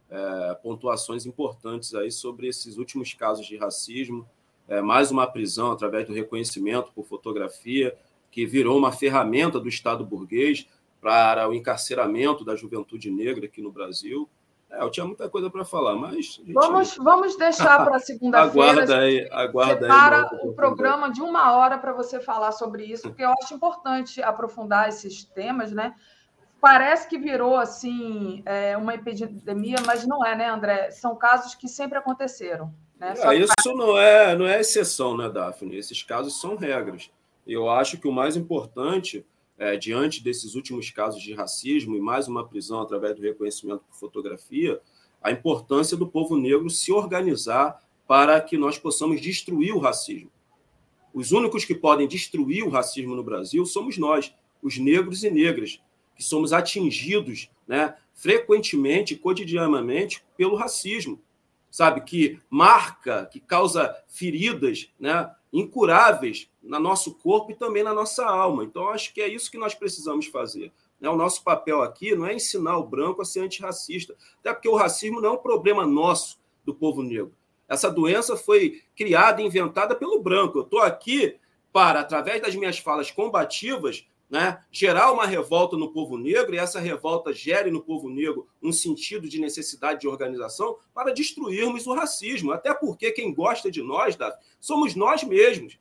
é, 0.10 0.58
pontuações 0.62 1.26
importantes 1.26 1.96
aí 1.96 2.12
sobre 2.12 2.48
esses 2.48 2.78
últimos 2.78 3.16
casos 3.16 3.48
de 3.48 3.58
racismo, 3.58 4.30
é, 4.68 4.80
mais 4.82 5.10
uma 5.10 5.26
prisão 5.26 5.72
através 5.72 6.08
do 6.08 6.14
reconhecimento 6.14 6.92
por 6.94 7.06
fotografia, 7.06 7.98
que 8.30 8.46
virou 8.46 8.78
uma 8.78 8.92
ferramenta 8.92 9.60
do 9.60 9.70
Estado 9.70 10.06
burguês 10.06 10.68
para 11.02 11.48
o 11.48 11.54
encarceramento 11.54 12.44
da 12.44 12.56
juventude 12.56 13.10
negra 13.10 13.46
aqui 13.46 13.62
no 13.62 13.72
Brasil. 13.72 14.30
É, 14.70 14.82
eu 14.82 14.90
tinha 14.90 15.06
muita 15.06 15.30
coisa 15.30 15.50
para 15.50 15.64
falar, 15.64 15.96
mas. 15.96 16.36
Gente... 16.36 16.54
Vamos, 16.54 16.96
vamos 16.98 17.38
deixar 17.38 17.84
para 17.86 18.00
segunda-feira. 18.00 18.72
aguarda 18.72 18.98
aí, 19.00 19.28
aguarda 19.32 19.88
para 19.88 20.30
o 20.44 20.54
programa 20.54 21.12
de 21.12 21.22
uma 21.22 21.56
hora 21.56 21.78
para 21.78 21.94
você 21.94 22.20
falar 22.20 22.52
sobre 22.52 22.86
isso, 22.86 23.10
porque 23.10 23.24
eu 23.24 23.34
acho 23.42 23.54
importante 23.54 24.22
aprofundar 24.22 24.90
esses 24.90 25.24
temas, 25.24 25.72
né? 25.72 25.94
Parece 26.60 27.08
que 27.08 27.18
virou 27.18 27.58
assim 27.58 28.42
é, 28.46 28.76
uma 28.76 28.96
epidemia, 28.96 29.78
mas 29.86 30.06
não 30.08 30.26
é, 30.26 30.36
né, 30.36 30.50
André? 30.50 30.90
São 30.92 31.16
casos 31.16 31.54
que 31.54 31.68
sempre 31.68 31.98
aconteceram. 31.98 32.74
Né? 33.00 33.14
É, 33.18 33.36
isso 33.36 33.76
não 33.76 33.98
é, 33.98 34.36
não 34.36 34.48
é 34.48 34.62
exceção, 34.62 35.16
né, 35.16 35.30
Daphne? 35.30 35.78
Esses 35.78 36.02
casos 36.02 36.40
são 36.40 36.56
regras. 36.56 37.12
Eu 37.46 37.70
acho 37.70 38.00
que 38.00 38.08
o 38.08 38.12
mais 38.12 38.36
importante 38.36 39.26
é, 39.58 39.78
diante 39.78 40.24
desses 40.24 40.56
últimos 40.56 40.90
casos 40.90 41.22
de 41.22 41.34
racismo 41.34 41.96
e 41.96 42.02
mais 42.02 42.28
uma 42.28 42.48
prisão 42.48 42.82
através 42.82 43.16
do 43.16 43.22
reconhecimento 43.22 43.84
por 43.90 43.96
fotografia, 43.96 44.80
a 45.22 45.32
importância 45.32 45.96
do 45.96 46.08
povo 46.08 46.38
negro 46.38 46.70
se 46.70 46.92
organizar 46.92 47.82
para 48.08 48.40
que 48.42 48.58
nós 48.58 48.78
possamos 48.78 49.22
destruir 49.22 49.74
o 49.74 49.80
racismo. 49.80 50.32
Os 51.14 51.32
únicos 51.32 51.64
que 51.64 51.74
podem 51.74 52.08
destruir 52.08 52.64
o 52.64 52.70
racismo 52.70 53.16
no 53.16 53.24
Brasil 53.24 53.66
somos 53.66 53.98
nós, 53.98 54.34
os 54.62 54.78
negros 54.78 55.24
e 55.24 55.32
negras, 55.32 55.82
que 56.16 56.24
somos 56.24 56.54
atingidos 56.54 57.50
né, 57.68 57.96
frequentemente, 58.14 59.16
cotidianamente, 59.16 60.24
pelo 60.38 60.56
racismo, 60.56 61.22
sabe? 61.72 62.02
Que 62.02 62.40
marca, 62.50 63.26
que 63.26 63.40
causa 63.40 63.96
feridas 64.08 64.90
né, 65.00 65.30
incuráveis 65.60 66.50
no 66.62 66.80
nosso 66.80 67.16
corpo 67.16 67.52
e 67.52 67.56
também 67.56 67.82
na 67.82 67.94
nossa 67.94 68.26
alma. 68.26 68.64
Então, 68.64 68.90
acho 68.90 69.14
que 69.14 69.22
é 69.22 69.28
isso 69.28 69.50
que 69.50 69.58
nós 69.58 69.74
precisamos 69.74 70.28
fazer. 70.28 70.72
Né? 71.00 71.10
O 71.10 71.16
nosso 71.16 71.44
papel 71.44 71.82
aqui 71.82 72.14
não 72.14 72.26
é 72.26 72.34
ensinar 72.34 72.78
o 72.78 72.86
branco 72.86 73.22
a 73.22 73.26
ser 73.26 73.40
antirracista, 73.40 74.16
até 74.40 74.54
porque 74.54 74.68
o 74.68 74.76
racismo 74.76 75.22
não 75.22 75.30
é 75.30 75.32
um 75.34 75.42
problema 75.42 75.86
nosso 75.86 76.38
do 76.66 76.76
povo 76.76 77.02
negro. 77.02 77.34
Essa 77.70 77.90
doença 77.90 78.36
foi 78.36 78.82
criada 78.96 79.42
e 79.42 79.46
inventada 79.46 79.96
pelo 79.96 80.22
branco. 80.22 80.58
Eu 80.60 80.64
estou 80.64 80.82
aqui 80.82 81.38
para, 81.72 82.02
através 82.02 82.42
das 82.42 82.56
minhas 82.56 82.78
falas 82.78 83.10
combativas, 83.10 84.06
né, 84.30 84.60
gerar 84.72 85.12
uma 85.12 85.26
revolta 85.26 85.78
no 85.78 85.92
povo 85.92 86.18
negro 86.18 86.56
e 86.56 86.58
essa 86.58 86.80
revolta 86.80 87.32
gere 87.32 87.70
no 87.70 87.82
povo 87.82 88.10
negro 88.10 88.48
um 88.62 88.72
sentido 88.72 89.30
de 89.30 89.40
necessidade 89.40 90.02
de 90.02 90.08
organização 90.08 90.78
para 90.94 91.14
destruirmos 91.14 91.86
o 91.86 91.94
racismo. 91.94 92.52
Até 92.52 92.74
porque 92.74 93.12
quem 93.12 93.34
gosta 93.34 93.70
de 93.70 93.84
nós, 93.84 94.16
Davi, 94.16 94.38
somos 94.60 94.96
nós 94.96 95.24
mesmos. 95.24 95.78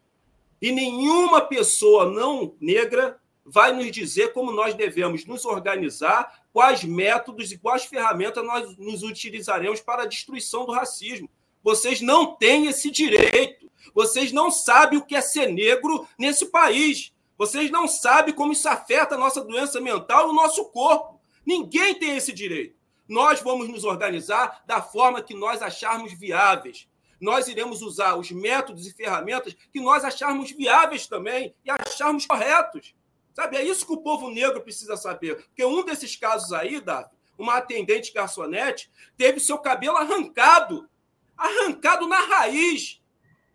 E 0.60 0.70
nenhuma 0.72 1.40
pessoa 1.40 2.10
não 2.10 2.54
negra 2.60 3.18
vai 3.44 3.72
nos 3.72 3.90
dizer 3.90 4.32
como 4.32 4.52
nós 4.52 4.74
devemos 4.74 5.26
nos 5.26 5.44
organizar, 5.44 6.44
quais 6.52 6.82
métodos 6.82 7.52
e 7.52 7.58
quais 7.58 7.84
ferramentas 7.84 8.44
nós 8.44 8.76
nos 8.78 9.02
utilizaremos 9.02 9.80
para 9.80 10.04
a 10.04 10.06
destruição 10.06 10.64
do 10.64 10.72
racismo. 10.72 11.28
Vocês 11.62 12.00
não 12.00 12.34
têm 12.34 12.66
esse 12.66 12.90
direito. 12.90 13.70
Vocês 13.94 14.32
não 14.32 14.50
sabem 14.50 14.98
o 14.98 15.04
que 15.04 15.14
é 15.14 15.20
ser 15.20 15.46
negro 15.46 16.06
nesse 16.18 16.46
país. 16.46 17.13
Vocês 17.36 17.70
não 17.70 17.88
sabem 17.88 18.34
como 18.34 18.52
isso 18.52 18.68
afeta 18.68 19.14
a 19.14 19.18
nossa 19.18 19.42
doença 19.42 19.80
mental 19.80 20.28
e 20.28 20.30
o 20.30 20.34
nosso 20.34 20.64
corpo. 20.66 21.20
Ninguém 21.44 21.94
tem 21.94 22.16
esse 22.16 22.32
direito. 22.32 22.76
Nós 23.08 23.40
vamos 23.40 23.68
nos 23.68 23.84
organizar 23.84 24.62
da 24.66 24.80
forma 24.80 25.22
que 25.22 25.34
nós 25.34 25.60
acharmos 25.60 26.12
viáveis. 26.12 26.88
Nós 27.20 27.48
iremos 27.48 27.82
usar 27.82 28.16
os 28.16 28.30
métodos 28.30 28.86
e 28.86 28.94
ferramentas 28.94 29.54
que 29.72 29.80
nós 29.80 30.04
acharmos 30.04 30.50
viáveis 30.50 31.06
também 31.06 31.54
e 31.64 31.70
acharmos 31.70 32.26
corretos. 32.26 32.94
Sabe, 33.34 33.56
é 33.56 33.62
isso 33.64 33.86
que 33.86 33.92
o 33.92 34.02
povo 34.02 34.30
negro 34.30 34.60
precisa 34.60 34.96
saber. 34.96 35.36
Porque 35.36 35.64
um 35.64 35.84
desses 35.84 36.16
casos 36.16 36.52
aí, 36.52 36.80
Davi, 36.80 37.10
uma 37.36 37.56
atendente 37.56 38.12
garçonete, 38.12 38.90
teve 39.16 39.40
seu 39.40 39.58
cabelo 39.58 39.96
arrancado 39.96 40.88
arrancado 41.36 42.06
na 42.06 42.20
raiz. 42.20 43.00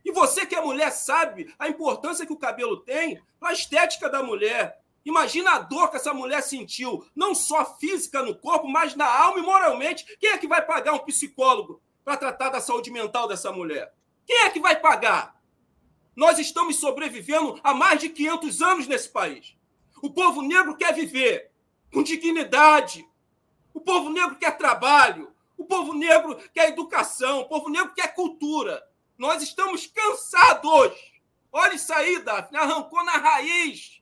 E 0.05 0.11
você 0.11 0.45
que 0.45 0.55
é 0.55 0.61
mulher 0.61 0.91
sabe 0.91 1.53
a 1.57 1.67
importância 1.67 2.25
que 2.25 2.33
o 2.33 2.37
cabelo 2.37 2.77
tem 2.77 3.21
para 3.39 3.49
a 3.49 3.53
estética 3.53 4.09
da 4.09 4.23
mulher. 4.23 4.79
Imagina 5.05 5.51
a 5.51 5.59
dor 5.59 5.89
que 5.89 5.97
essa 5.97 6.13
mulher 6.13 6.41
sentiu, 6.41 7.05
não 7.15 7.33
só 7.33 7.77
física 7.77 8.21
no 8.21 8.35
corpo, 8.35 8.67
mas 8.67 8.95
na 8.95 9.05
alma 9.05 9.39
e 9.39 9.43
moralmente. 9.43 10.05
Quem 10.17 10.31
é 10.31 10.37
que 10.37 10.47
vai 10.47 10.65
pagar 10.65 10.93
um 10.93 10.99
psicólogo 10.99 11.81
para 12.03 12.17
tratar 12.17 12.49
da 12.49 12.61
saúde 12.61 12.91
mental 12.91 13.27
dessa 13.27 13.51
mulher? 13.51 13.93
Quem 14.25 14.37
é 14.41 14.49
que 14.49 14.59
vai 14.59 14.79
pagar? 14.79 15.39
Nós 16.15 16.37
estamos 16.37 16.75
sobrevivendo 16.75 17.59
há 17.63 17.73
mais 17.73 17.99
de 17.99 18.09
500 18.09 18.61
anos 18.61 18.87
nesse 18.87 19.09
país. 19.09 19.55
O 20.01 20.09
povo 20.09 20.41
negro 20.41 20.75
quer 20.75 20.93
viver 20.93 21.51
com 21.93 22.03
dignidade. 22.03 23.07
O 23.73 23.81
povo 23.81 24.09
negro 24.09 24.35
quer 24.37 24.57
trabalho. 24.57 25.33
O 25.57 25.65
povo 25.65 25.93
negro 25.93 26.37
quer 26.53 26.69
educação, 26.69 27.41
o 27.41 27.45
povo 27.45 27.69
negro 27.69 27.93
quer 27.93 28.13
cultura. 28.13 28.81
Nós 29.19 29.43
estamos 29.43 29.85
cansados. 29.85 30.93
Olha 31.51 31.75
isso 31.75 31.93
aí, 31.93 32.23
Daphne, 32.23 32.57
arrancou 32.57 33.03
na 33.03 33.17
raiz. 33.17 34.01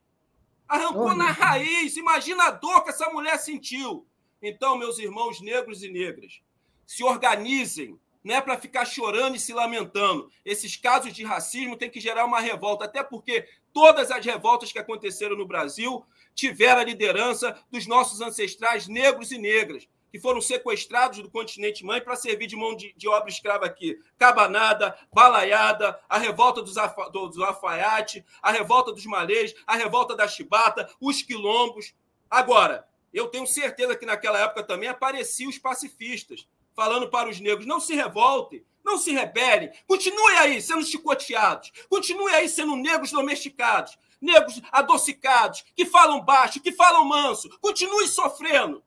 Arrancou 0.68 1.16
na 1.16 1.32
raiz. 1.32 1.98
Imagina 1.98 2.44
a 2.46 2.52
dor 2.52 2.84
que 2.84 2.92
essa 2.92 3.10
mulher 3.10 3.40
sentiu. 3.40 4.06
Então, 4.40 4.78
meus 4.78 5.00
irmãos 5.00 5.42
negros 5.42 5.82
e 5.82 5.90
negras, 5.90 6.40
se 6.86 7.04
organizem, 7.04 8.00
não 8.24 8.36
é 8.36 8.42
para 8.42 8.60
ficar 8.60 8.86
chorando 8.86 9.36
e 9.36 9.40
se 9.40 9.54
lamentando. 9.54 10.30
Esses 10.46 10.78
casos 10.78 11.12
de 11.12 11.24
racismo 11.24 11.76
têm 11.76 11.90
que 11.90 12.00
gerar 12.00 12.24
uma 12.24 12.40
revolta, 12.40 12.86
até 12.86 13.02
porque 13.02 13.50
todas 13.74 14.12
as 14.12 14.24
revoltas 14.24 14.72
que 14.72 14.78
aconteceram 14.78 15.36
no 15.36 15.48
Brasil 15.48 16.06
tiveram 16.36 16.82
a 16.82 16.86
liderança 16.86 17.60
dos 17.72 17.88
nossos 17.88 18.22
ancestrais 18.22 18.88
negros 18.88 19.32
e 19.32 19.40
negras 19.40 19.88
que 20.18 20.22
foram 20.22 20.42
sequestrados 20.42 21.20
do 21.20 21.30
continente 21.30 21.86
mãe 21.86 22.02
para 22.02 22.16
servir 22.16 22.48
de 22.48 22.56
mão 22.56 22.76
de, 22.76 22.92
de, 22.98 23.08
obra 23.08 23.30
escrava 23.30 23.68
aqui. 23.68 24.00
Cabanada, 24.18 24.98
Balaiada, 25.14 26.00
a 26.10 26.18
revolta 26.18 26.60
dos, 26.64 26.76
afa, 26.76 27.08
do, 27.10 27.28
do 27.28 27.44
Alfaiate, 27.44 28.26
a 28.42 28.52
revolta 28.52 28.92
dos 28.92 29.06
malês, 29.06 29.54
a 29.68 29.76
revolta 29.76 30.16
da 30.16 30.28
Chibata, 30.28 30.90
os 31.00 31.22
quilombos. 31.22 31.94
Agora, 32.28 32.88
eu 33.14 33.28
tenho 33.28 33.46
certeza 33.46 33.96
que 33.96 34.08
naquela 34.08 34.40
época 34.40 34.64
também 34.64 34.90
apareciam 34.90 35.52
os 35.52 35.60
pacifistas, 35.60 36.48
falando 36.76 37.12
para 37.12 37.30
os 37.30 37.40
negros: 37.40 37.68
não 37.68 37.80
se 37.80 37.94
revoltem, 37.94 38.66
não 38.84 38.98
se 38.98 39.12
rebelem, 39.12 39.72
continue 39.86 40.36
aí 40.38 40.60
sendo 40.64 40.84
chicoteados, 40.84 41.72
continue 41.88 42.34
aí 42.34 42.50
sendo 42.50 42.76
negros 42.76 43.12
domesticados, 43.12 44.00
negros 44.20 44.60
adocicados, 44.72 45.64
que 45.76 45.86
falam 45.86 46.26
baixo, 46.26 46.60
que 46.60 46.72
falam 46.72 47.06
manso, 47.06 47.50
continue 47.62 48.08
sofrendo. 48.08 48.82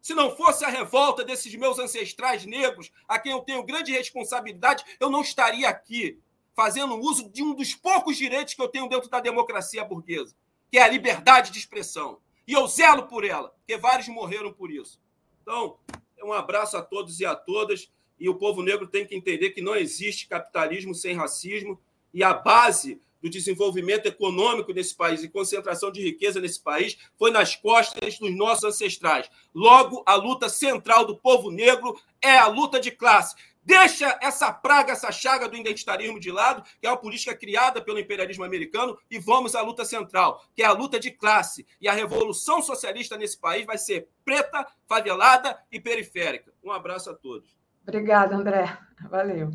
Se 0.00 0.14
não 0.14 0.34
fosse 0.34 0.64
a 0.64 0.68
revolta 0.68 1.24
desses 1.24 1.54
meus 1.54 1.78
ancestrais 1.78 2.46
negros, 2.46 2.90
a 3.06 3.18
quem 3.18 3.32
eu 3.32 3.40
tenho 3.40 3.62
grande 3.62 3.92
responsabilidade, 3.92 4.84
eu 4.98 5.10
não 5.10 5.20
estaria 5.20 5.68
aqui 5.68 6.18
fazendo 6.54 6.98
uso 6.98 7.28
de 7.28 7.42
um 7.42 7.54
dos 7.54 7.74
poucos 7.74 8.16
direitos 8.16 8.54
que 8.54 8.62
eu 8.62 8.68
tenho 8.68 8.88
dentro 8.88 9.08
da 9.08 9.20
democracia 9.20 9.84
burguesa, 9.84 10.34
que 10.70 10.78
é 10.78 10.82
a 10.82 10.88
liberdade 10.88 11.50
de 11.50 11.58
expressão. 11.58 12.18
E 12.46 12.52
eu 12.52 12.66
zelo 12.66 13.06
por 13.06 13.24
ela, 13.24 13.50
porque 13.50 13.76
vários 13.76 14.08
morreram 14.08 14.52
por 14.52 14.70
isso. 14.70 15.00
Então, 15.42 15.78
um 16.22 16.32
abraço 16.32 16.76
a 16.76 16.82
todos 16.82 17.20
e 17.20 17.26
a 17.26 17.34
todas. 17.34 17.90
E 18.18 18.28
o 18.28 18.34
povo 18.34 18.62
negro 18.62 18.86
tem 18.86 19.06
que 19.06 19.14
entender 19.14 19.50
que 19.50 19.62
não 19.62 19.74
existe 19.74 20.28
capitalismo 20.28 20.94
sem 20.94 21.14
racismo. 21.14 21.80
E 22.12 22.22
a 22.22 22.34
base 22.34 23.00
do 23.22 23.30
desenvolvimento 23.30 24.06
econômico 24.06 24.72
nesse 24.72 24.94
país 24.94 25.22
e 25.22 25.28
concentração 25.28 25.90
de 25.90 26.02
riqueza 26.02 26.40
nesse 26.40 26.62
país 26.62 26.96
foi 27.18 27.30
nas 27.30 27.56
costas 27.56 28.18
dos 28.18 28.36
nossos 28.36 28.64
ancestrais. 28.64 29.30
Logo, 29.54 30.02
a 30.06 30.14
luta 30.14 30.48
central 30.48 31.04
do 31.04 31.16
povo 31.16 31.50
negro 31.50 31.98
é 32.22 32.38
a 32.38 32.46
luta 32.46 32.80
de 32.80 32.90
classe. 32.90 33.34
Deixa 33.62 34.18
essa 34.22 34.52
praga, 34.52 34.92
essa 34.92 35.12
chaga 35.12 35.48
do 35.48 35.56
identitarismo 35.56 36.18
de 36.18 36.32
lado, 36.32 36.62
que 36.80 36.86
é 36.86 36.90
uma 36.90 36.96
política 36.96 37.36
criada 37.36 37.80
pelo 37.80 37.98
imperialismo 37.98 38.42
americano, 38.42 38.98
e 39.10 39.18
vamos 39.18 39.54
à 39.54 39.60
luta 39.60 39.84
central, 39.84 40.42
que 40.54 40.62
é 40.62 40.66
a 40.66 40.72
luta 40.72 40.98
de 40.98 41.10
classe. 41.10 41.66
E 41.80 41.86
a 41.86 41.92
revolução 41.92 42.62
socialista 42.62 43.16
nesse 43.16 43.38
país 43.38 43.66
vai 43.66 43.76
ser 43.76 44.08
preta, 44.24 44.66
favelada 44.88 45.58
e 45.70 45.78
periférica. 45.78 46.52
Um 46.64 46.72
abraço 46.72 47.10
a 47.10 47.14
todos. 47.14 47.54
Obrigada, 47.82 48.34
André. 48.34 48.76
Valeu. 49.08 49.50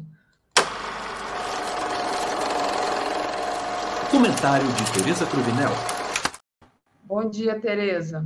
Comentário 4.15 4.65
de 4.65 4.93
Tereza 4.93 5.25
Cruvinel. 5.25 5.71
Bom 7.03 7.29
dia, 7.29 7.59
Tereza. 7.59 8.25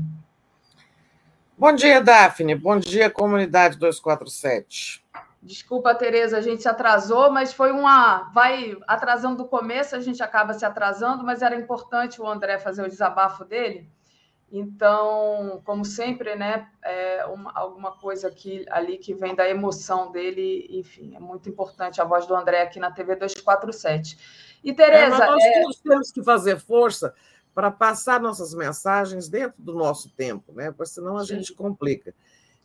Bom 1.58 1.74
dia, 1.74 2.00
Daphne. 2.00 2.54
Bom 2.54 2.78
dia, 2.78 3.10
comunidade 3.10 3.76
247. 3.76 5.04
Desculpa, 5.42 5.96
Tereza, 5.96 6.38
a 6.38 6.42
gente 6.42 6.62
se 6.62 6.70
atrasou, 6.70 7.32
mas 7.32 7.52
foi 7.52 7.72
uma. 7.72 8.30
Vai 8.32 8.78
atrasando 8.88 9.38
do 9.38 9.50
começo, 9.50 9.96
a 9.96 10.00
gente 10.00 10.22
acaba 10.22 10.54
se 10.54 10.64
atrasando, 10.64 11.24
mas 11.24 11.42
era 11.42 11.56
importante 11.56 12.22
o 12.22 12.28
André 12.28 12.60
fazer 12.60 12.84
o 12.84 12.88
desabafo 12.88 13.44
dele. 13.44 13.90
Então, 14.52 15.60
como 15.66 15.84
sempre, 15.84 16.36
né, 16.36 16.68
é 16.84 17.26
uma, 17.26 17.52
alguma 17.56 17.94
coisa 17.94 18.28
aqui, 18.28 18.64
ali 18.70 19.00
que 19.00 19.16
vem 19.16 19.34
da 19.34 19.50
emoção 19.50 20.12
dele, 20.12 20.68
enfim, 20.70 21.16
é 21.16 21.20
muito 21.20 21.50
importante 21.50 22.00
a 22.00 22.04
voz 22.06 22.28
do 22.28 22.36
André 22.36 22.62
aqui 22.62 22.80
na 22.80 22.92
TV 22.92 23.16
247. 23.16 24.49
E, 24.64 24.74
Tereza. 24.74 25.24
É, 25.24 25.28
nós 25.28 25.44
é... 25.44 25.64
temos 25.84 26.12
que 26.12 26.24
fazer 26.24 26.60
força 26.60 27.14
para 27.54 27.72
passar 27.72 28.20
nossas 28.20 28.54
mensagens 28.54 29.28
dentro 29.28 29.62
do 29.62 29.74
nosso 29.74 30.10
tempo, 30.10 30.54
né? 30.54 30.72
Porque 30.72 30.86
senão 30.86 31.18
a 31.18 31.26
Sim. 31.26 31.36
gente 31.36 31.54
complica. 31.54 32.14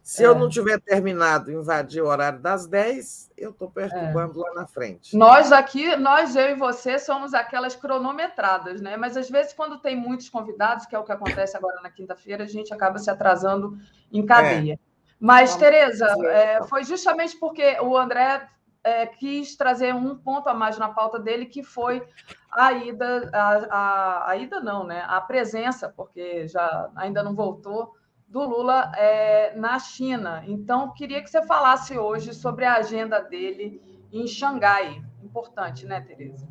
Se 0.05 0.23
é. 0.23 0.27
eu 0.27 0.35
não 0.35 0.51
tiver 0.51 0.79
terminado 0.79 1.51
invadir 1.51 2.03
o 2.03 2.09
horário 2.09 2.39
das 2.39 2.67
10, 2.67 3.31
eu 3.39 3.51
estou 3.51 3.71
perturbando 3.71 4.39
é. 4.39 4.43
lá 4.43 4.55
na 4.55 4.67
frente. 4.67 5.17
Nós 5.17 5.51
aqui, 5.51 5.97
nós, 5.97 6.37
eu 6.37 6.51
e 6.51 6.55
você, 6.55 6.99
somos 6.99 7.33
aquelas 7.33 7.75
cronometradas, 7.75 8.83
né? 8.83 8.99
Mas 8.99 9.17
às 9.17 9.31
vezes, 9.31 9.55
quando 9.55 9.79
tem 9.79 9.97
muitos 9.97 10.29
convidados, 10.29 10.85
que 10.85 10.95
é 10.95 10.99
o 10.99 11.05
que 11.05 11.13
acontece 11.13 11.57
agora 11.57 11.81
na 11.81 11.89
quinta-feira, 11.89 12.45
a 12.45 12.47
gente 12.47 12.73
acaba 12.73 12.99
se 12.99 13.09
atrasando 13.09 13.79
em 14.13 14.27
cadeia. 14.27 14.75
É. 14.75 14.79
Mas, 15.19 15.53
Vamos 15.53 15.63
Tereza, 15.63 16.07
é, 16.27 16.63
foi 16.65 16.85
justamente 16.85 17.39
porque 17.39 17.81
o 17.81 17.97
André 17.97 18.47
é, 18.85 19.07
quis 19.07 19.57
trazer 19.57 19.95
um 19.95 20.17
ponto 20.17 20.49
a 20.49 20.55
mais 20.55 20.79
na 20.79 20.89
pauta 20.89 21.19
dele, 21.19 21.47
que 21.47 21.63
foi 21.63 22.07
a 22.53 22.73
ida, 22.73 23.31
a, 23.33 23.49
a, 23.49 24.31
a, 24.31 24.37
ida 24.37 24.61
não, 24.61 24.85
né? 24.85 25.03
A 25.09 25.21
presença, 25.21 25.89
porque 25.89 26.47
já 26.47 26.91
ainda 26.95 27.23
não 27.23 27.35
voltou, 27.35 27.95
do 28.29 28.43
Lula 28.45 28.93
é, 28.97 29.55
na 29.57 29.79
China. 29.79 30.45
Então, 30.47 30.93
queria 30.93 31.23
que 31.23 31.31
você 31.31 31.45
falasse 31.47 31.97
hoje 31.97 32.35
sobre 32.35 32.65
a 32.65 32.77
agenda 32.77 33.21
dele 33.21 33.81
em 34.13 34.27
Xangai. 34.27 35.03
Importante, 35.23 35.87
né, 35.87 36.01
Tereza? 36.01 36.47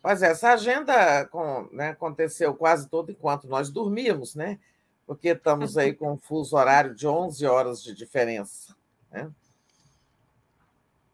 Pois 0.00 0.22
é, 0.22 0.30
essa 0.30 0.52
agenda 0.52 1.26
com, 1.26 1.68
né, 1.72 1.90
aconteceu 1.90 2.54
quase 2.54 2.88
todo 2.88 3.10
enquanto 3.10 3.48
nós 3.48 3.70
dormíamos, 3.70 4.34
né? 4.34 4.58
Porque 5.06 5.28
estamos 5.28 5.76
aí 5.76 5.92
com 5.94 6.12
um 6.12 6.18
fuso 6.18 6.56
horário 6.56 6.94
de 6.94 7.06
11 7.06 7.46
horas 7.46 7.82
de 7.82 7.94
diferença. 7.94 8.76
Né? 9.10 9.30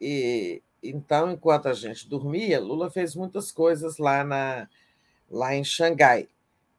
E, 0.01 0.63
então, 0.83 1.33
enquanto 1.33 1.69
a 1.69 1.73
gente 1.73 2.09
dormia, 2.09 2.61
Lula 2.61 2.91
fez 2.91 3.15
muitas 3.15 3.51
coisas 3.51 3.99
lá, 3.99 4.23
na, 4.23 4.69
lá 5.31 5.55
em 5.55 5.65
Xangai. 5.65 6.29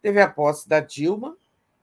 Teve 0.01 0.21
a 0.21 0.29
posse 0.29 0.69
da 0.69 0.79
Dilma, 0.79 1.35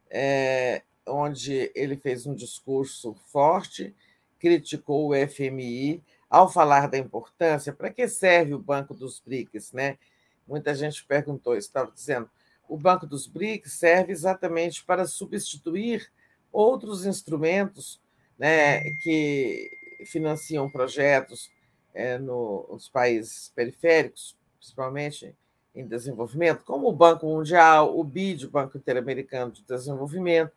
é, 0.08 0.82
onde 1.06 1.72
ele 1.74 1.96
fez 1.96 2.26
um 2.26 2.34
discurso 2.34 3.14
forte, 3.26 3.94
criticou 4.38 5.10
o 5.10 5.28
FMI 5.28 6.02
ao 6.30 6.50
falar 6.50 6.88
da 6.88 6.98
importância. 6.98 7.72
Para 7.72 7.90
que 7.90 8.06
serve 8.06 8.54
o 8.54 8.58
Banco 8.58 8.94
dos 8.94 9.20
BRICS? 9.20 9.72
Né? 9.72 9.98
Muita 10.46 10.74
gente 10.74 11.04
perguntou, 11.04 11.56
estava 11.56 11.90
dizendo, 11.90 12.30
o 12.68 12.76
Banco 12.76 13.06
dos 13.06 13.26
BRICS 13.26 13.72
serve 13.72 14.12
exatamente 14.12 14.84
para 14.84 15.06
substituir 15.06 16.10
outros 16.52 17.04
instrumentos 17.04 18.00
né, 18.38 18.82
que 19.02 19.70
financiam 20.04 20.70
projetos 20.70 21.50
é, 21.94 22.18
nos 22.18 22.88
países 22.88 23.52
periféricos, 23.54 24.36
principalmente 24.58 25.34
em 25.74 25.86
desenvolvimento, 25.86 26.64
como 26.64 26.88
o 26.88 26.92
Banco 26.92 27.26
Mundial, 27.26 27.98
o 27.98 28.04
BID, 28.04 28.44
o 28.44 28.50
Banco 28.50 28.76
Interamericano 28.76 29.50
de 29.50 29.62
Desenvolvimento, 29.62 30.52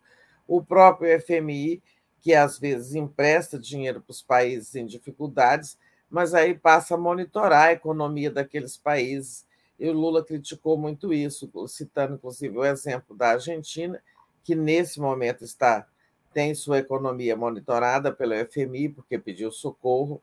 o 0.48 0.62
próprio 0.64 1.20
FMI, 1.22 1.82
que 2.22 2.34
às 2.34 2.60
vezes 2.60 2.96
empresta 2.96 3.58
dinheiro 3.58 4.02
para 4.02 4.12
os 4.12 4.22
países 4.22 4.76
em 4.76 4.86
dificuldades, 4.86 5.78
mas 6.10 6.34
aí 6.34 6.54
passa 6.54 6.96
a 6.96 6.98
monitorar 6.98 7.68
a 7.68 7.72
economia 7.74 8.32
daqueles 8.32 8.78
países. 8.78 9.46
E 9.80 9.88
o 9.90 9.94
Lula 9.94 10.24
criticou 10.24 10.78
muito 10.78 11.14
isso, 11.14 11.50
citando 11.68 12.16
inclusive 12.16 12.58
o 12.58 12.66
exemplo 12.66 13.16
da 13.16 13.32
Argentina, 13.32 14.02
que 14.44 14.56
nesse 14.56 15.00
momento 15.00 15.44
está 15.44 15.88
tem 16.36 16.54
sua 16.54 16.80
economia 16.80 17.34
monitorada 17.34 18.12
pelo 18.12 18.34
FMI, 18.46 18.90
porque 18.90 19.18
pediu 19.18 19.54
socorro. 19.54 20.22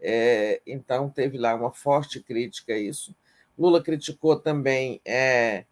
É, 0.00 0.60
então, 0.66 1.08
teve 1.08 1.38
lá 1.38 1.54
uma 1.54 1.70
forte 1.70 2.20
crítica 2.20 2.72
a 2.72 2.76
isso. 2.76 3.14
Lula 3.56 3.80
criticou 3.80 4.34
também, 4.34 5.00
é, 5.04 5.64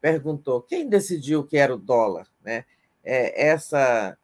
perguntou 0.00 0.60
quem 0.60 0.88
decidiu 0.88 1.44
que 1.44 1.56
era 1.56 1.72
o 1.72 1.78
dólar, 1.78 2.26
né? 2.42 2.64
É, 3.04 3.46
essa, 3.46 4.18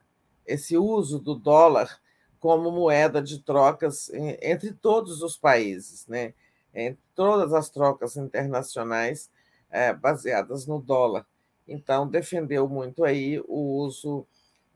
esse 0.45 0.77
uso 0.77 1.17
do 1.17 1.33
dólar 1.33 1.97
como 2.37 2.69
moeda 2.69 3.21
de 3.21 3.39
trocas 3.41 4.11
entre 4.41 4.73
todos 4.73 5.21
os 5.21 5.37
países, 5.37 6.05
né? 6.07 6.33
em 6.73 6.97
todas 7.15 7.53
as 7.53 7.69
trocas 7.69 8.17
internacionais 8.17 9.31
é, 9.71 9.93
baseadas 9.93 10.67
no 10.67 10.81
dólar. 10.81 11.25
Então, 11.65 12.05
defendeu 12.05 12.67
muito 12.67 13.05
aí 13.05 13.39
o 13.47 13.77
uso 13.77 14.27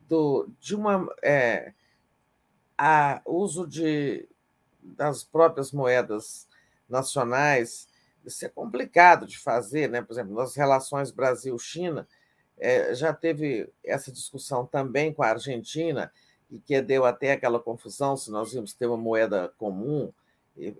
do, 0.09 0.49
de 0.59 0.75
uma. 0.75 1.07
É, 1.23 1.73
a 2.77 3.21
uso 3.25 3.67
de, 3.67 4.27
das 4.81 5.23
próprias 5.23 5.71
moedas 5.71 6.47
nacionais 6.89 7.87
isso 8.25 8.45
é 8.45 8.49
complicado 8.49 9.25
de 9.25 9.37
fazer, 9.37 9.89
né? 9.89 10.01
Por 10.01 10.13
exemplo, 10.13 10.33
nas 10.35 10.55
relações 10.55 11.11
Brasil-China, 11.11 12.07
é, 12.57 12.93
já 12.93 13.13
teve 13.13 13.69
essa 13.83 14.11
discussão 14.11 14.65
também 14.65 15.13
com 15.13 15.23
a 15.23 15.29
Argentina, 15.29 16.11
e 16.51 16.59
que 16.59 16.81
deu 16.81 17.05
até 17.05 17.33
aquela 17.33 17.59
confusão 17.59 18.17
se 18.17 18.31
nós 18.31 18.53
íamos 18.53 18.73
ter 18.73 18.87
uma 18.87 18.97
moeda 18.97 19.53
comum. 19.57 20.11
E 20.57 20.75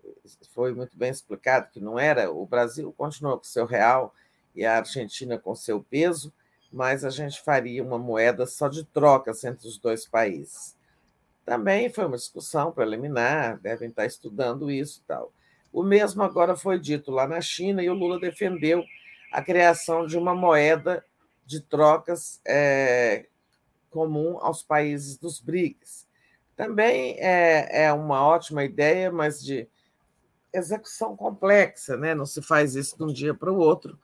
foi 0.53 0.73
muito 0.73 0.97
bem 0.97 1.09
explicado 1.09 1.69
que 1.71 1.79
não 1.79 1.97
era. 1.97 2.31
O 2.31 2.45
Brasil 2.45 2.93
continuou 2.97 3.37
com 3.37 3.43
seu 3.43 3.65
real 3.65 4.13
e 4.55 4.65
a 4.65 4.77
Argentina 4.77 5.37
com 5.37 5.55
seu 5.55 5.81
peso, 5.81 6.33
mas 6.71 7.03
a 7.03 7.09
gente 7.09 7.41
faria 7.41 7.83
uma 7.83 7.97
moeda 7.97 8.45
só 8.45 8.67
de 8.67 8.83
trocas 8.83 9.43
entre 9.43 9.67
os 9.67 9.77
dois 9.77 10.07
países. 10.07 10.77
Também 11.45 11.89
foi 11.89 12.05
uma 12.05 12.17
discussão 12.17 12.71
preliminar, 12.71 13.59
devem 13.59 13.89
estar 13.89 14.05
estudando 14.05 14.69
isso 14.69 15.01
e 15.03 15.07
tal. 15.07 15.33
O 15.73 15.83
mesmo 15.83 16.21
agora 16.21 16.55
foi 16.55 16.79
dito 16.79 17.11
lá 17.11 17.27
na 17.27 17.41
China 17.41 17.81
e 17.81 17.89
o 17.89 17.93
Lula 17.93 18.19
defendeu 18.19 18.83
a 19.31 19.41
criação 19.41 20.05
de 20.05 20.17
uma 20.17 20.35
moeda 20.35 21.03
de 21.45 21.61
trocas 21.61 22.39
é, 22.45 23.25
comum 23.89 24.37
aos 24.39 24.61
países 24.61 25.17
dos 25.17 25.39
BRICS. 25.39 26.07
Também 26.55 27.15
é, 27.19 27.85
é 27.85 27.93
uma 27.93 28.23
ótima 28.23 28.63
ideia, 28.63 29.11
mas 29.11 29.43
de 29.43 29.67
execução 30.53 31.15
complexa, 31.15 31.95
né? 31.95 32.13
não 32.13 32.25
se 32.25 32.41
faz 32.41 32.75
isso 32.75 32.97
de 32.97 33.03
um 33.03 33.13
dia 33.13 33.33
para 33.33 33.51
o 33.51 33.57
outro, 33.57 33.97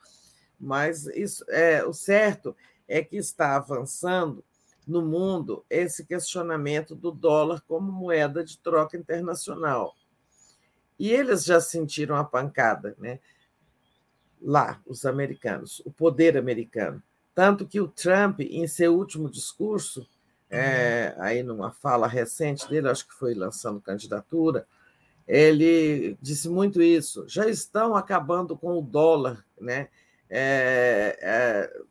mas 0.59 1.05
isso 1.07 1.45
é 1.49 1.83
o 1.83 1.93
certo 1.93 2.55
é 2.87 3.03
que 3.03 3.17
está 3.17 3.55
avançando 3.55 4.43
no 4.87 5.01
mundo 5.01 5.65
esse 5.69 6.05
questionamento 6.05 6.95
do 6.95 7.11
dólar 7.11 7.61
como 7.67 7.91
moeda 7.91 8.43
de 8.43 8.57
troca 8.59 8.97
internacional. 8.97 9.95
E 10.97 11.11
eles 11.11 11.43
já 11.43 11.59
sentiram 11.59 12.15
a 12.15 12.23
pancada, 12.23 12.95
né? 12.97 13.19
Lá, 14.41 14.79
os 14.85 15.05
americanos, 15.05 15.81
o 15.85 15.91
poder 15.91 16.37
americano. 16.37 17.01
Tanto 17.33 17.67
que 17.67 17.81
o 17.81 17.87
Trump, 17.87 18.39
em 18.41 18.67
seu 18.67 18.95
último 18.95 19.29
discurso, 19.29 20.07
é, 20.49 21.15
aí 21.17 21.41
numa 21.43 21.71
fala 21.71 22.07
recente 22.07 22.69
dele, 22.69 22.87
acho 22.87 23.07
que 23.07 23.13
foi 23.13 23.33
lançando 23.33 23.81
candidatura, 23.81 24.67
ele 25.27 26.17
disse 26.21 26.47
muito 26.47 26.81
isso. 26.81 27.25
Já 27.27 27.49
estão 27.49 27.95
acabando 27.95 28.55
com 28.55 28.77
o 28.77 28.81
dólar, 28.81 29.43
né? 29.59 29.89
É, 30.37 31.17
é, 31.21 31.81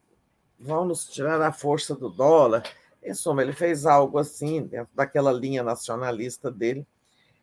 vão 0.60 0.84
nos 0.84 1.06
tirar 1.06 1.40
a 1.40 1.50
força 1.50 1.94
do 1.94 2.10
dólar. 2.10 2.62
Em 3.02 3.14
suma, 3.14 3.40
ele 3.40 3.54
fez 3.54 3.86
algo 3.86 4.18
assim, 4.18 4.64
dentro 4.64 4.94
daquela 4.94 5.32
linha 5.32 5.62
nacionalista 5.62 6.50
dele, 6.50 6.86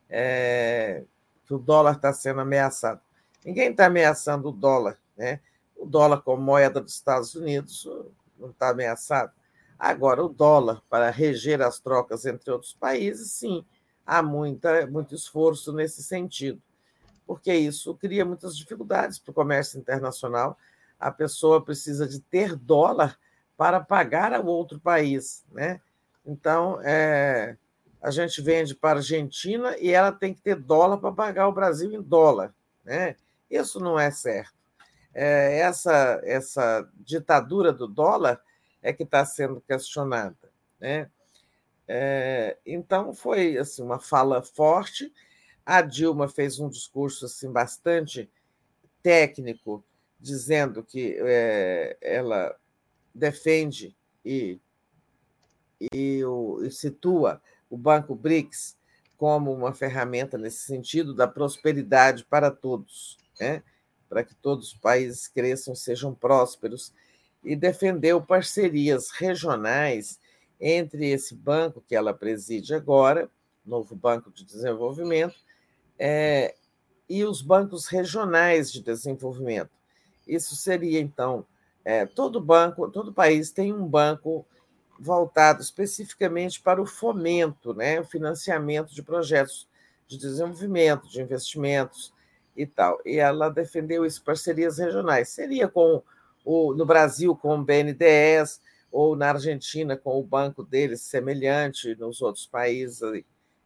é, 0.07 1.03
que 1.47 1.55
o 1.55 1.57
dólar 1.57 1.95
está 1.95 2.13
sendo 2.13 2.41
ameaçado. 2.41 3.01
Ninguém 3.43 3.71
está 3.71 3.87
ameaçando 3.87 4.49
o 4.49 4.51
dólar, 4.51 4.95
né? 5.17 5.39
O 5.75 5.87
dólar 5.87 6.21
como 6.21 6.39
moeda 6.39 6.79
dos 6.79 6.93
Estados 6.93 7.33
Unidos 7.33 7.89
não 8.37 8.51
está 8.51 8.69
ameaçado. 8.69 9.31
Agora, 9.79 10.23
o 10.23 10.29
dólar 10.29 10.83
para 10.87 11.09
reger 11.09 11.63
as 11.63 11.79
trocas 11.79 12.27
entre 12.27 12.51
outros 12.51 12.73
países, 12.75 13.31
sim, 13.31 13.65
há 14.05 14.21
muita, 14.21 14.85
muito 14.85 15.15
esforço 15.15 15.73
nesse 15.73 16.03
sentido, 16.03 16.61
porque 17.25 17.51
isso 17.51 17.95
cria 17.95 18.23
muitas 18.23 18.55
dificuldades 18.55 19.17
para 19.17 19.31
o 19.31 19.33
comércio 19.33 19.79
internacional. 19.79 20.55
A 21.01 21.11
pessoa 21.11 21.63
precisa 21.63 22.07
de 22.07 22.19
ter 22.19 22.55
dólar 22.55 23.17
para 23.57 23.79
pagar 23.79 24.33
ao 24.33 24.45
outro 24.45 24.79
país, 24.79 25.43
né? 25.51 25.81
Então, 26.25 26.79
é, 26.83 27.57
a 28.01 28.09
gente 28.09 28.41
vende 28.41 28.73
para 28.73 28.97
a 28.97 29.01
Argentina 29.01 29.77
e 29.77 29.91
ela 29.91 30.11
tem 30.11 30.33
que 30.33 30.41
ter 30.41 30.55
dólar 30.55 30.97
para 30.97 31.11
pagar 31.11 31.47
o 31.47 31.53
Brasil 31.53 31.91
em 31.91 32.01
dólar. 32.01 32.53
Né? 32.83 33.15
Isso 33.49 33.79
não 33.79 33.99
é 33.99 34.09
certo. 34.09 34.53
É, 35.13 35.59
essa, 35.59 36.21
essa 36.23 36.89
ditadura 36.95 37.71
do 37.71 37.87
dólar 37.87 38.41
é 38.81 38.91
que 38.93 39.03
está 39.03 39.25
sendo 39.25 39.61
questionada. 39.61 40.35
Né? 40.79 41.09
É, 41.87 42.57
então, 42.65 43.13
foi 43.13 43.57
assim, 43.57 43.83
uma 43.83 43.99
fala 43.99 44.41
forte. 44.41 45.13
A 45.63 45.81
Dilma 45.81 46.27
fez 46.27 46.59
um 46.59 46.69
discurso 46.69 47.25
assim, 47.25 47.51
bastante 47.51 48.31
técnico, 49.03 49.83
dizendo 50.21 50.83
que 50.83 51.17
é, 51.19 51.97
ela 51.99 52.55
defende 53.13 53.95
e, 54.23 54.59
e, 55.93 56.23
o, 56.23 56.63
e 56.63 56.71
situa 56.71 57.41
o 57.69 57.77
Banco 57.77 58.13
BRICS 58.13 58.77
como 59.17 59.51
uma 59.51 59.73
ferramenta 59.73 60.37
nesse 60.37 60.65
sentido 60.65 61.13
da 61.13 61.27
prosperidade 61.27 62.23
para 62.25 62.51
todos, 62.51 63.17
né? 63.39 63.63
para 64.07 64.23
que 64.23 64.35
todos 64.35 64.73
os 64.73 64.77
países 64.77 65.27
cresçam, 65.27 65.73
sejam 65.73 66.13
prósperos, 66.13 66.93
e 67.43 67.55
defendeu 67.55 68.21
parcerias 68.21 69.09
regionais 69.09 70.19
entre 70.59 71.09
esse 71.09 71.33
banco 71.33 71.83
que 71.87 71.95
ela 71.95 72.13
preside 72.13 72.73
agora, 72.73 73.29
novo 73.65 73.95
Banco 73.95 74.29
de 74.31 74.43
Desenvolvimento, 74.43 75.35
é, 75.97 76.55
e 77.09 77.23
os 77.23 77.41
bancos 77.41 77.87
regionais 77.87 78.71
de 78.71 78.81
desenvolvimento. 78.81 79.80
Isso 80.27 80.55
seria, 80.55 80.99
então, 80.99 81.45
é, 81.83 82.05
todo 82.05 82.39
banco, 82.39 82.89
todo 82.89 83.13
país 83.13 83.51
tem 83.51 83.73
um 83.73 83.85
banco 83.85 84.45
voltado 84.99 85.61
especificamente 85.61 86.61
para 86.61 86.81
o 86.81 86.85
fomento, 86.85 87.73
né, 87.73 87.99
o 87.99 88.05
financiamento 88.05 88.93
de 88.93 89.01
projetos 89.01 89.67
de 90.07 90.17
desenvolvimento, 90.17 91.09
de 91.09 91.21
investimentos 91.21 92.13
e 92.55 92.65
tal. 92.65 92.99
E 93.05 93.17
ela 93.17 93.49
defendeu 93.49 94.05
isso, 94.05 94.23
parcerias 94.23 94.77
regionais. 94.77 95.29
Seria 95.29 95.67
com 95.67 96.03
o, 96.45 96.73
no 96.73 96.85
Brasil 96.85 97.35
com 97.35 97.57
o 97.57 97.63
BNDES, 97.63 98.59
ou 98.91 99.15
na 99.15 99.29
Argentina 99.29 99.95
com 99.95 100.19
o 100.19 100.23
banco 100.23 100.63
deles 100.63 101.01
semelhante, 101.01 101.95
nos 101.95 102.21
outros 102.21 102.45
países, 102.45 102.99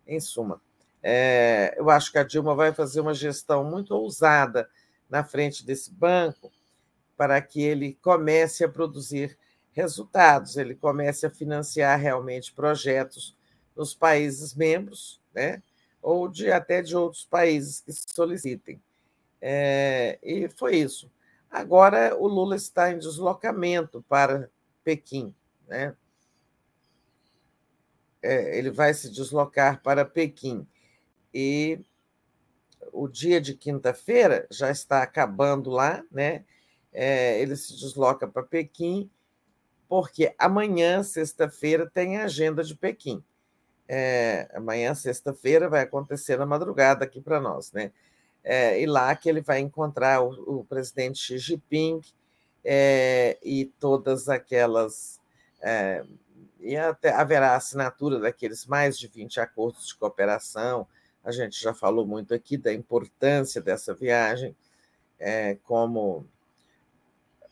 em 0.08 0.20
suma. 0.20 0.62
É, 1.02 1.76
eu 1.78 1.90
acho 1.90 2.12
que 2.12 2.18
a 2.18 2.24
Dilma 2.24 2.56
vai 2.56 2.72
fazer 2.74 3.02
uma 3.02 3.14
gestão 3.14 3.64
muito 3.64 3.92
ousada 3.92 4.70
na 5.10 5.24
frente 5.24 5.66
desse 5.66 5.92
banco 5.92 6.52
para 7.18 7.42
que 7.42 7.62
ele 7.62 7.98
comece 8.02 8.64
a 8.64 8.70
produzir 8.70 9.38
resultados, 9.72 10.58
ele 10.58 10.76
comece 10.76 11.26
a 11.26 11.30
financiar 11.30 12.00
realmente 12.00 12.54
projetos 12.54 13.36
nos 13.76 13.94
países 13.94 14.54
membros, 14.56 15.22
né? 15.34 15.62
ou 16.02 16.28
de 16.28 16.52
até 16.52 16.82
de 16.82 16.96
outros 16.96 17.26
países 17.26 17.82
que 17.82 17.92
solicitem. 17.92 18.80
É, 19.42 20.20
e 20.24 20.48
foi 20.50 20.78
isso. 20.78 21.12
Agora 21.50 22.16
o 22.16 22.28
Lula 22.28 22.56
está 22.56 22.92
em 22.92 23.00
deslocamento 23.00 24.04
para 24.08 24.50
Pequim, 24.84 25.34
né? 25.68 25.96
É, 28.22 28.58
ele 28.58 28.72
vai 28.72 28.94
se 28.94 29.10
deslocar 29.10 29.82
para 29.82 30.06
Pequim 30.06 30.68
e 31.34 31.80
o 32.92 33.08
dia 33.08 33.40
de 33.42 33.54
quinta-feira 33.54 34.48
já 34.52 34.70
está 34.72 35.02
acabando 35.02 35.70
lá, 35.70 36.04
né? 36.12 36.44
É, 36.94 37.42
ele 37.42 37.56
se 37.56 37.74
desloca 37.74 38.28
para 38.28 38.44
Pequim 38.44 39.10
porque 39.88 40.34
amanhã, 40.38 41.04
sexta-feira, 41.04 41.90
tem 41.90 42.18
a 42.18 42.26
agenda 42.26 42.64
de 42.64 42.76
Pequim. 42.76 43.24
É, 43.88 44.50
amanhã, 44.54 44.96
sexta-feira, 44.96 45.70
vai 45.70 45.82
acontecer 45.82 46.38
na 46.38 46.46
madrugada 46.46 47.06
aqui 47.06 47.22
para 47.22 47.40
nós, 47.40 47.72
né? 47.72 47.92
É, 48.44 48.80
e 48.80 48.86
lá 48.86 49.16
que 49.16 49.30
ele 49.30 49.42
vai 49.42 49.60
encontrar 49.60 50.22
o, 50.22 50.60
o 50.60 50.66
presidente 50.66 51.20
Xi 51.20 51.38
Jinping 51.38 52.02
é, 52.64 53.38
e 53.44 53.66
todas 53.80 54.30
aquelas. 54.30 55.20
É, 55.62 56.04
e 56.60 56.76
até 56.76 57.12
haverá 57.12 57.56
assinatura 57.56 58.20
daqueles 58.20 58.66
mais 58.66 58.98
de 58.98 59.08
20 59.08 59.40
acordos 59.40 59.88
de 59.88 59.96
cooperação. 59.96 60.88
A 61.26 61.32
gente 61.32 61.60
já 61.60 61.74
falou 61.74 62.06
muito 62.06 62.36
aqui 62.36 62.56
da 62.56 62.72
importância 62.72 63.60
dessa 63.60 63.96
viagem, 63.96 64.56
é, 65.20 65.56
como 65.64 66.24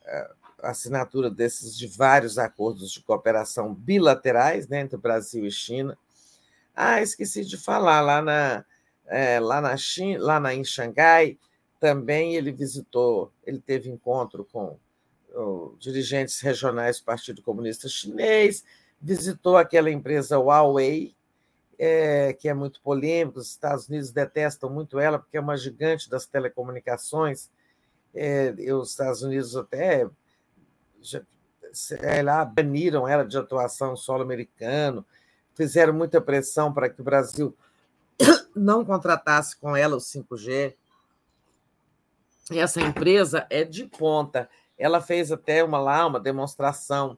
é, 0.05 0.31
assinatura 0.61 1.29
desses 1.29 1.75
de 1.75 1.87
vários 1.87 2.37
acordos 2.37 2.91
de 2.91 3.01
cooperação 3.01 3.73
bilaterais 3.73 4.67
né, 4.67 4.81
entre 4.81 4.95
Brasil 4.95 5.43
e 5.43 5.51
China. 5.51 5.97
Ah, 6.75 7.01
esqueci 7.01 7.43
de 7.43 7.57
falar, 7.57 8.01
lá 8.01 8.21
na, 8.21 8.65
é, 9.07 9.39
lá 9.39 9.59
na 9.59 9.75
China, 9.75 10.23
lá 10.23 10.39
na, 10.39 10.53
em 10.53 10.63
Xangai, 10.63 11.39
também 11.79 12.35
ele 12.35 12.51
visitou, 12.51 13.31
ele 13.43 13.59
teve 13.59 13.89
encontro 13.89 14.45
com 14.45 14.77
dirigentes 15.79 16.39
regionais 16.41 16.99
do 16.99 17.05
Partido 17.05 17.41
Comunista 17.41 17.89
Chinês, 17.89 18.63
visitou 19.01 19.57
aquela 19.57 19.89
empresa 19.89 20.37
Huawei, 20.37 21.15
é, 21.77 22.33
que 22.33 22.47
é 22.47 22.53
muito 22.53 22.81
polêmica, 22.81 23.39
os 23.39 23.49
Estados 23.49 23.87
Unidos 23.87 24.11
detestam 24.11 24.69
muito 24.69 24.99
ela, 24.99 25.19
porque 25.19 25.37
é 25.37 25.39
uma 25.39 25.57
gigante 25.57 26.09
das 26.09 26.25
telecomunicações, 26.25 27.49
é, 28.13 28.53
e 28.57 28.71
os 28.71 28.91
Estados 28.91 29.23
Unidos 29.23 29.55
até 29.55 30.07
sei 31.73 32.21
lá, 32.21 32.45
baniram 32.45 33.07
ela 33.07 33.25
de 33.25 33.37
atuação 33.37 33.95
solo 33.95 34.21
americano, 34.21 35.05
fizeram 35.55 35.93
muita 35.93 36.21
pressão 36.21 36.71
para 36.71 36.87
que 36.87 37.01
o 37.01 37.03
Brasil 37.03 37.55
não 38.55 38.85
contratasse 38.85 39.57
com 39.57 39.75
ela 39.75 39.95
o 39.95 39.99
5G. 39.99 40.75
E 42.51 42.59
essa 42.59 42.79
empresa 42.79 43.47
é 43.49 43.63
de 43.63 43.85
ponta. 43.85 44.49
Ela 44.77 45.01
fez 45.01 45.31
até 45.31 45.63
uma 45.63 45.79
lá 45.79 46.05
uma 46.05 46.19
demonstração 46.19 47.17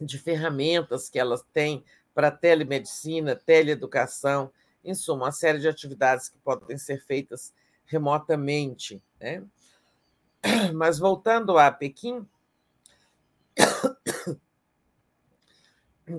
de 0.00 0.18
ferramentas 0.18 1.08
que 1.08 1.18
elas 1.18 1.44
têm 1.52 1.84
para 2.18 2.32
telemedicina, 2.32 3.36
teleeducação, 3.36 4.50
em 4.84 4.92
suma, 4.92 5.26
uma 5.26 5.30
série 5.30 5.60
de 5.60 5.68
atividades 5.68 6.28
que 6.28 6.36
podem 6.38 6.76
ser 6.76 7.00
feitas 7.00 7.54
remotamente. 7.86 9.00
Né? 9.20 9.44
Mas 10.74 10.98
voltando 10.98 11.56
a 11.56 11.70
Pequim, 11.70 12.26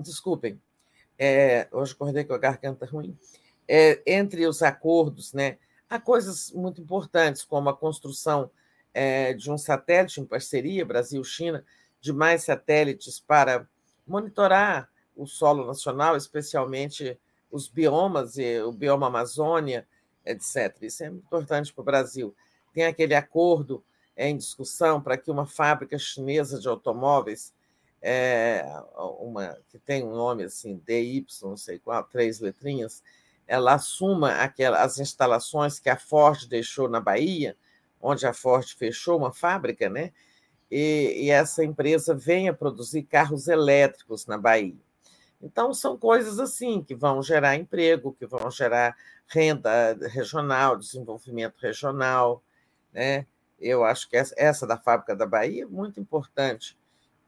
desculpem, 0.02 0.58
é, 1.18 1.68
hoje 1.70 1.92
acordei 1.92 2.24
com 2.24 2.32
a 2.32 2.38
garganta 2.38 2.86
ruim. 2.86 3.14
É, 3.68 4.02
entre 4.06 4.46
os 4.46 4.62
acordos, 4.62 5.34
né, 5.34 5.58
há 5.86 6.00
coisas 6.00 6.50
muito 6.52 6.80
importantes, 6.80 7.44
como 7.44 7.68
a 7.68 7.76
construção 7.76 8.50
é, 8.94 9.34
de 9.34 9.50
um 9.50 9.58
satélite 9.58 10.18
em 10.18 10.24
parceria 10.24 10.82
Brasil-China, 10.82 11.62
de 12.00 12.10
mais 12.10 12.44
satélites 12.44 13.20
para 13.20 13.68
monitorar 14.06 14.88
o 15.20 15.26
solo 15.26 15.66
nacional, 15.66 16.16
especialmente 16.16 17.18
os 17.50 17.68
biomas, 17.68 18.38
e 18.38 18.60
o 18.60 18.72
bioma 18.72 19.08
Amazônia, 19.08 19.86
etc. 20.24 20.76
Isso 20.82 21.04
é 21.04 21.08
importante 21.08 21.72
para 21.72 21.82
o 21.82 21.84
Brasil. 21.84 22.34
Tem 22.72 22.84
aquele 22.84 23.14
acordo 23.14 23.84
em 24.16 24.36
discussão 24.36 25.00
para 25.00 25.18
que 25.18 25.30
uma 25.30 25.46
fábrica 25.46 25.98
chinesa 25.98 26.58
de 26.58 26.68
automóveis, 26.68 27.52
é, 28.00 28.64
uma 29.18 29.58
que 29.68 29.78
tem 29.78 30.02
um 30.02 30.14
nome 30.14 30.44
assim, 30.44 30.80
DY, 30.86 31.26
não 31.42 31.56
sei 31.56 31.78
qual, 31.78 32.02
três 32.04 32.40
letrinhas, 32.40 33.02
ela 33.46 33.74
assuma 33.74 34.32
as 34.78 34.98
instalações 34.98 35.78
que 35.78 35.90
a 35.90 35.96
Ford 35.96 36.46
deixou 36.46 36.88
na 36.88 37.00
Bahia, 37.00 37.56
onde 38.00 38.26
a 38.26 38.32
Ford 38.32 38.66
fechou 38.74 39.18
uma 39.18 39.32
fábrica, 39.32 39.90
né? 39.90 40.12
E, 40.70 41.24
e 41.24 41.30
essa 41.30 41.64
empresa 41.64 42.14
venha 42.14 42.54
produzir 42.54 43.02
carros 43.02 43.48
elétricos 43.48 44.24
na 44.24 44.38
Bahia. 44.38 44.78
Então, 45.42 45.72
são 45.72 45.96
coisas 45.96 46.38
assim 46.38 46.82
que 46.82 46.94
vão 46.94 47.22
gerar 47.22 47.56
emprego, 47.56 48.12
que 48.12 48.26
vão 48.26 48.50
gerar 48.50 48.96
renda 49.26 49.96
regional, 50.08 50.76
desenvolvimento 50.76 51.58
regional, 51.58 52.42
né? 52.92 53.26
Eu 53.58 53.84
acho 53.84 54.08
que 54.08 54.16
essa 54.16 54.66
da 54.66 54.76
fábrica 54.76 55.14
da 55.14 55.26
Bahia 55.26 55.64
é 55.64 55.66
muito 55.66 56.00
importante, 56.00 56.76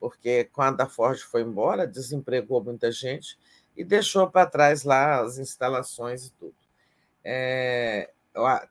porque 0.01 0.45
quando 0.53 0.81
a 0.81 0.89
Ford 0.89 1.19
foi 1.21 1.43
embora, 1.43 1.87
desempregou 1.87 2.63
muita 2.63 2.91
gente 2.91 3.39
e 3.77 3.85
deixou 3.85 4.31
para 4.31 4.47
trás 4.47 4.83
lá 4.83 5.21
as 5.21 5.39
instalações 5.39 6.27
e 6.27 6.33
tudo. 6.33 6.55
É, 7.25 8.11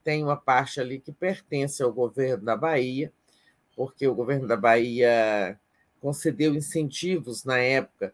tem 0.04 0.24
uma 0.24 0.38
parte 0.38 0.80
ali 0.80 1.00
que 1.00 1.12
pertence 1.12 1.82
ao 1.82 1.94
governo 1.94 2.44
da 2.44 2.56
Bahia, 2.56 3.12
porque 3.76 4.08
o 4.08 4.16
governo 4.16 4.48
da 4.48 4.58
Bahia 4.58 5.60
concedeu 6.00 6.54
incentivos 6.54 7.44
na 7.46 7.60
época 7.60 8.14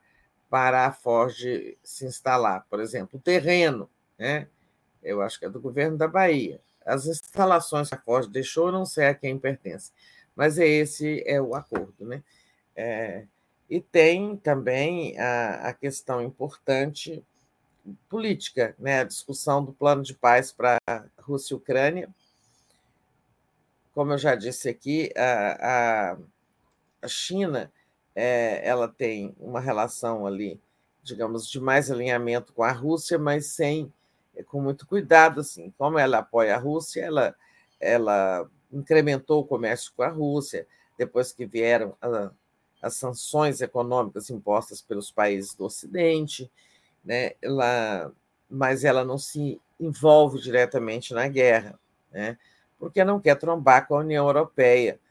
para 0.50 0.86
a 0.86 0.92
Ford 0.92 1.36
se 1.84 2.06
instalar. 2.06 2.66
Por 2.70 2.80
exemplo, 2.80 3.20
o 3.20 3.22
terreno, 3.22 3.90
né? 4.18 4.48
eu 5.04 5.22
acho 5.22 5.40
que 5.40 5.46
é 5.46 5.50
do 5.50 5.60
governo 5.60 5.98
da 5.98 6.08
Bahia. 6.08 6.60
As 6.86 7.06
instalações 7.06 7.90
que 7.90 7.96
a 7.96 8.02
Ford 8.02 8.30
deixou, 8.30 8.72
não 8.72 8.86
sei 8.86 9.08
a 9.08 9.14
quem 9.14 9.38
pertence, 9.38 9.92
mas 10.36 10.58
é 10.58 10.68
esse 10.68 11.24
é 11.26 11.42
o 11.42 11.56
acordo. 11.56 12.06
Né? 12.06 12.24
É, 12.76 13.26
e 13.70 13.82
tem 13.82 14.38
também 14.38 15.18
a, 15.20 15.70
a 15.70 15.74
questão 15.74 16.22
importante 16.22 17.24
política, 18.10 18.76
né? 18.80 19.02
a 19.02 19.04
discussão 19.04 19.64
do 19.64 19.74
plano 19.74 20.04
de 20.04 20.14
paz 20.14 20.52
para 20.52 20.78
Rússia 21.20 21.54
e 21.54 21.58
Ucrânia. 21.58 22.10
Como 23.94 24.14
eu 24.14 24.18
já 24.18 24.36
disse 24.36 24.70
aqui, 24.70 25.12
a, 25.18 26.12
a, 26.12 26.18
a 27.02 27.08
China 27.08 27.72
é, 28.20 28.68
ela 28.68 28.88
tem 28.88 29.36
uma 29.40 29.60
relação 29.60 30.26
ali, 30.26 30.60
digamos, 31.04 31.48
de 31.48 31.60
mais 31.60 31.92
alinhamento 31.92 32.52
com 32.52 32.64
a 32.64 32.72
Rússia, 32.72 33.20
mas 33.20 33.46
sem 33.46 33.94
é 34.36 34.42
com 34.42 34.60
muito 34.60 34.88
cuidado, 34.88 35.42
assim, 35.42 35.72
como 35.78 36.00
ela 36.00 36.18
apoia 36.18 36.56
a 36.56 36.58
Rússia, 36.58 37.06
ela, 37.06 37.36
ela 37.80 38.50
incrementou 38.74 39.42
o 39.42 39.46
comércio 39.46 39.94
com 39.96 40.02
a 40.02 40.10
Rússia, 40.10 40.66
depois 40.98 41.32
que 41.32 41.46
vieram 41.46 41.96
a, 42.02 42.32
as 42.82 42.96
sanções 42.96 43.62
econômicas 43.62 44.32
impostas 44.32 44.82
pelos 44.82 45.12
países 45.12 45.54
do 45.54 45.66
Ocidente, 45.66 46.52
né? 47.06 47.34
ela, 47.40 48.12
mas 48.50 48.84
ela 48.84 49.06
não 49.06 49.20
se 49.20 49.62
envolve 49.80 50.42
diretamente 50.42 51.14
na 51.14 51.28
guerra, 51.28 51.80
né? 52.12 52.36
porque 52.80 53.04
não 53.04 53.20
quer 53.20 53.36
trombar 53.36 53.88
com 53.88 53.96
a 53.96 54.00
União 54.00 54.26
Europeia, 54.26 55.00
eh, 55.00 55.07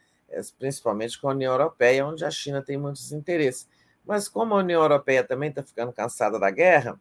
principalmente 0.59 1.21
com 1.21 1.29
a 1.29 1.33
União 1.33 1.53
Europeia, 1.53 2.07
onde 2.07 2.25
a 2.25 2.31
China 2.31 2.63
tem 2.63 2.77
muitos 2.77 3.13
interesses. 3.13 3.69
Mas 4.05 4.29
como 4.29 4.55
a 4.55 4.59
União 4.59 4.83
Europeia 4.83 5.25
também 5.25 5.51
está 5.51 5.63
ficando 5.63 5.93
cansada 5.93 6.39
da 6.39 6.51
guerra, 6.51 7.01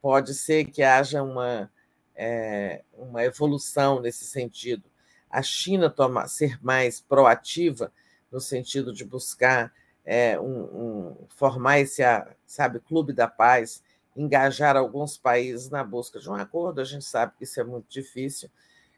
pode 0.00 0.34
ser 0.34 0.64
que 0.66 0.82
haja 0.82 1.22
uma, 1.22 1.70
é, 2.14 2.82
uma 2.94 3.24
evolução 3.24 4.00
nesse 4.00 4.24
sentido. 4.24 4.84
A 5.30 5.42
China 5.42 5.90
toma, 5.90 6.28
ser 6.28 6.58
mais 6.62 7.00
proativa 7.00 7.92
no 8.30 8.40
sentido 8.40 8.92
de 8.92 9.04
buscar 9.04 9.72
é, 10.04 10.38
um, 10.38 10.62
um, 10.62 11.26
formar 11.30 11.80
esse, 11.80 12.02
sabe, 12.46 12.80
clube 12.80 13.12
da 13.12 13.26
paz, 13.28 13.82
engajar 14.16 14.76
alguns 14.76 15.18
países 15.18 15.68
na 15.68 15.84
busca 15.84 16.18
de 16.18 16.30
um 16.30 16.34
acordo. 16.34 16.80
A 16.80 16.84
gente 16.84 17.04
sabe 17.04 17.34
que 17.36 17.44
isso 17.44 17.60
é 17.60 17.64
muito 17.64 17.86
difícil 17.88 18.48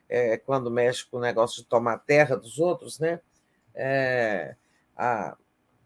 é, 0.09 0.37
quando 0.37 0.71
mexe 0.71 1.05
com 1.07 1.17
o 1.17 1.21
negócio 1.21 1.63
de 1.63 1.69
tomar 1.69 1.99
terra 1.99 2.37
dos 2.37 2.59
outros, 2.59 2.99
né? 2.99 3.21
É, 3.81 4.57
a, 4.97 5.37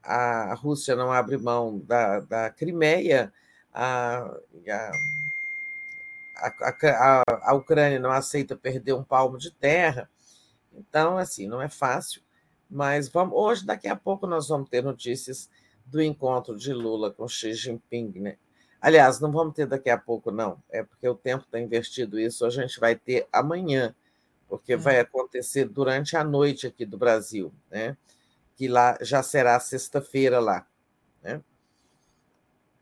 a 0.03 0.55
Rússia 0.55 0.97
não 0.97 1.13
abre 1.13 1.37
mão 1.37 1.79
da, 1.79 2.21
da 2.21 2.51
Crimeia, 2.51 3.31
a, 3.73 4.35
a, 6.41 6.71
a, 6.83 7.23
a 7.51 7.55
Ucrânia 7.55 8.01
não 8.01 8.11
aceita 8.11 8.57
perder 8.57 8.95
um 8.95 9.05
palmo 9.05 9.37
de 9.37 9.51
terra. 9.51 10.09
Então, 10.73 11.19
assim, 11.19 11.47
não 11.47 11.61
é 11.61 11.69
fácil, 11.69 12.23
mas 12.71 13.09
vamos, 13.11 13.35
hoje, 13.37 13.67
daqui 13.67 13.87
a 13.87 13.95
pouco, 13.95 14.27
nós 14.27 14.49
vamos 14.49 14.71
ter 14.71 14.83
notícias 14.83 15.51
do 15.85 16.01
encontro 16.01 16.57
de 16.57 16.73
Lula 16.73 17.11
com 17.11 17.29
Xi 17.29 17.53
Jinping. 17.53 18.13
Né? 18.17 18.39
Aliás, 18.81 19.21
não 19.21 19.31
vamos 19.31 19.55
ter 19.55 19.67
daqui 19.67 19.91
a 19.91 19.99
pouco, 19.99 20.31
não. 20.31 20.63
É 20.71 20.83
porque 20.83 21.07
o 21.07 21.15
tempo 21.15 21.45
está 21.45 21.61
investido 21.61 22.19
isso. 22.19 22.47
A 22.47 22.51
gente 22.51 22.81
vai 22.81 22.97
ter 22.97 23.29
amanhã, 23.31 23.95
porque 24.53 24.77
vai 24.77 25.01
acontecer 25.01 25.65
durante 25.65 26.15
a 26.15 26.23
noite 26.23 26.67
aqui 26.67 26.85
do 26.85 26.99
Brasil, 26.99 27.51
né? 27.71 27.97
Que 28.55 28.69
lá 28.69 28.99
já 29.01 29.23
será 29.23 29.59
sexta-feira 29.59 30.39
lá, 30.41 30.67
né? 31.23 31.43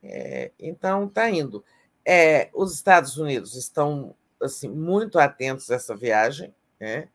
É, 0.02 0.50
então, 0.58 1.06
está 1.06 1.30
indo. 1.30 1.64
É, 2.04 2.50
os 2.52 2.74
Estados 2.74 3.16
Unidos 3.16 3.54
estão 3.54 4.16
assim 4.42 4.68
muito 4.68 5.16
atentos 5.16 5.70
a 5.70 5.76
essa 5.76 5.94
viagem, 5.94 6.52
né? 6.80 7.08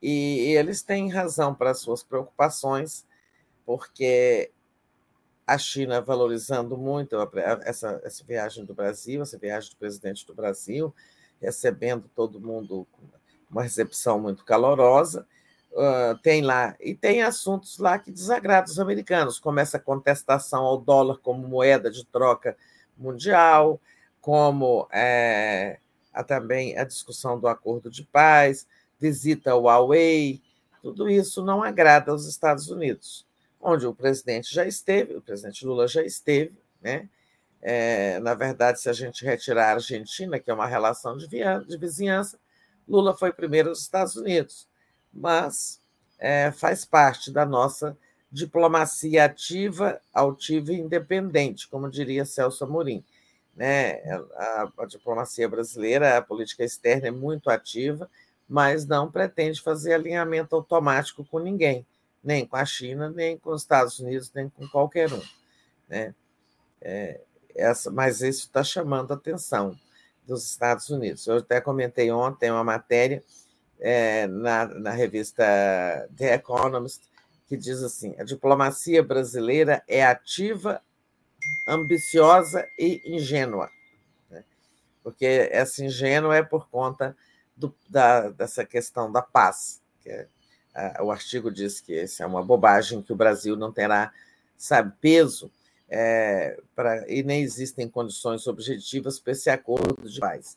E 0.00 0.56
eles 0.56 0.82
têm 0.82 1.10
razão 1.10 1.54
para 1.54 1.74
suas 1.74 2.02
preocupações, 2.02 3.04
porque 3.66 4.50
a 5.46 5.58
China 5.58 6.00
valorizando 6.00 6.74
muito 6.74 7.16
essa, 7.66 8.00
essa 8.02 8.24
viagem 8.24 8.64
do 8.64 8.72
Brasil, 8.72 9.20
essa 9.20 9.36
viagem 9.36 9.68
do 9.68 9.76
presidente 9.76 10.26
do 10.26 10.34
Brasil, 10.34 10.94
recebendo 11.38 12.08
todo 12.14 12.40
mundo 12.40 12.86
uma 13.50 13.62
recepção 13.62 14.20
muito 14.20 14.44
calorosa. 14.44 15.26
Uh, 15.72 16.18
tem 16.22 16.42
lá, 16.42 16.74
e 16.80 16.94
tem 16.94 17.22
assuntos 17.22 17.78
lá 17.78 17.96
que 17.98 18.10
desagradam 18.10 18.70
os 18.70 18.80
americanos, 18.80 19.38
como 19.38 19.60
essa 19.60 19.78
contestação 19.78 20.64
ao 20.64 20.78
dólar 20.78 21.18
como 21.18 21.46
moeda 21.46 21.90
de 21.90 22.04
troca 22.04 22.56
mundial, 22.98 23.80
como 24.20 24.88
é, 24.92 25.78
também 26.26 26.76
a 26.76 26.84
discussão 26.84 27.38
do 27.38 27.46
acordo 27.46 27.88
de 27.88 28.02
paz, 28.02 28.66
visita 28.98 29.52
ao 29.52 29.62
Huawei, 29.62 30.42
tudo 30.82 31.08
isso 31.08 31.44
não 31.44 31.62
agrada 31.62 32.10
aos 32.10 32.26
Estados 32.26 32.68
Unidos, 32.68 33.26
onde 33.60 33.86
o 33.86 33.94
presidente 33.94 34.52
já 34.52 34.66
esteve, 34.66 35.16
o 35.16 35.22
presidente 35.22 35.64
Lula 35.64 35.86
já 35.86 36.02
esteve, 36.02 36.58
né? 36.82 37.08
É, 37.62 38.18
na 38.20 38.32
verdade, 38.32 38.80
se 38.80 38.88
a 38.88 38.92
gente 38.92 39.22
retirar 39.22 39.68
a 39.68 39.74
Argentina, 39.74 40.38
que 40.38 40.50
é 40.50 40.54
uma 40.54 40.66
relação 40.66 41.16
de, 41.16 41.28
de 41.28 41.76
vizinhança, 41.76 42.38
Lula 42.90 43.16
foi 43.16 43.32
primeiro 43.32 43.68
aos 43.68 43.82
Estados 43.82 44.16
Unidos, 44.16 44.66
mas 45.12 45.80
é, 46.18 46.50
faz 46.50 46.84
parte 46.84 47.30
da 47.30 47.46
nossa 47.46 47.96
diplomacia 48.32 49.24
ativa, 49.24 50.00
altiva 50.12 50.72
e 50.72 50.80
independente, 50.80 51.68
como 51.68 51.88
diria 51.88 52.24
Celso 52.24 52.64
Amorim. 52.64 53.04
Né? 53.54 54.02
A, 54.34 54.72
a 54.78 54.86
diplomacia 54.86 55.48
brasileira, 55.48 56.18
a 56.18 56.22
política 56.22 56.64
externa 56.64 57.06
é 57.06 57.12
muito 57.12 57.48
ativa, 57.48 58.10
mas 58.48 58.84
não 58.84 59.10
pretende 59.10 59.60
fazer 59.60 59.94
alinhamento 59.94 60.56
automático 60.56 61.24
com 61.24 61.38
ninguém, 61.38 61.86
nem 62.22 62.44
com 62.44 62.56
a 62.56 62.64
China, 62.64 63.08
nem 63.08 63.38
com 63.38 63.50
os 63.50 63.62
Estados 63.62 64.00
Unidos, 64.00 64.32
nem 64.34 64.48
com 64.48 64.66
qualquer 64.68 65.12
um. 65.12 65.22
Né? 65.88 66.12
É, 66.80 67.20
essa, 67.54 67.88
mas 67.88 68.20
isso 68.20 68.46
está 68.46 68.64
chamando 68.64 69.12
atenção 69.12 69.78
dos 70.30 70.48
Estados 70.48 70.88
Unidos. 70.88 71.26
Eu 71.26 71.38
até 71.38 71.60
comentei 71.60 72.10
ontem 72.12 72.52
uma 72.52 72.62
matéria 72.62 73.22
é, 73.80 74.28
na, 74.28 74.66
na 74.66 74.90
revista 74.92 75.44
The 76.16 76.34
Economist 76.34 77.02
que 77.48 77.56
diz 77.56 77.82
assim: 77.82 78.14
a 78.16 78.22
diplomacia 78.22 79.02
brasileira 79.02 79.82
é 79.88 80.06
ativa, 80.06 80.80
ambiciosa 81.66 82.64
e 82.78 83.02
ingênua. 83.04 83.68
Né? 84.30 84.44
Porque 85.02 85.48
essa 85.50 85.84
ingênua 85.84 86.36
é 86.36 86.44
por 86.44 86.68
conta 86.68 87.16
do, 87.56 87.74
da, 87.88 88.30
dessa 88.30 88.64
questão 88.64 89.10
da 89.10 89.20
paz. 89.20 89.82
Que 90.00 90.10
é, 90.10 90.28
a, 90.72 91.02
o 91.02 91.10
artigo 91.10 91.50
diz 91.50 91.80
que 91.80 92.04
isso 92.04 92.22
é 92.22 92.26
uma 92.26 92.44
bobagem, 92.44 93.02
que 93.02 93.12
o 93.12 93.16
Brasil 93.16 93.56
não 93.56 93.72
terá, 93.72 94.12
sabe, 94.56 94.92
peso 95.00 95.50
é, 95.90 96.58
pra, 96.74 97.08
e 97.10 97.22
nem 97.22 97.42
existem 97.42 97.88
condições 97.88 98.46
objetivas 98.46 99.18
para 99.18 99.32
esse 99.32 99.50
acordo 99.50 100.08
de 100.08 100.20
paz. 100.20 100.56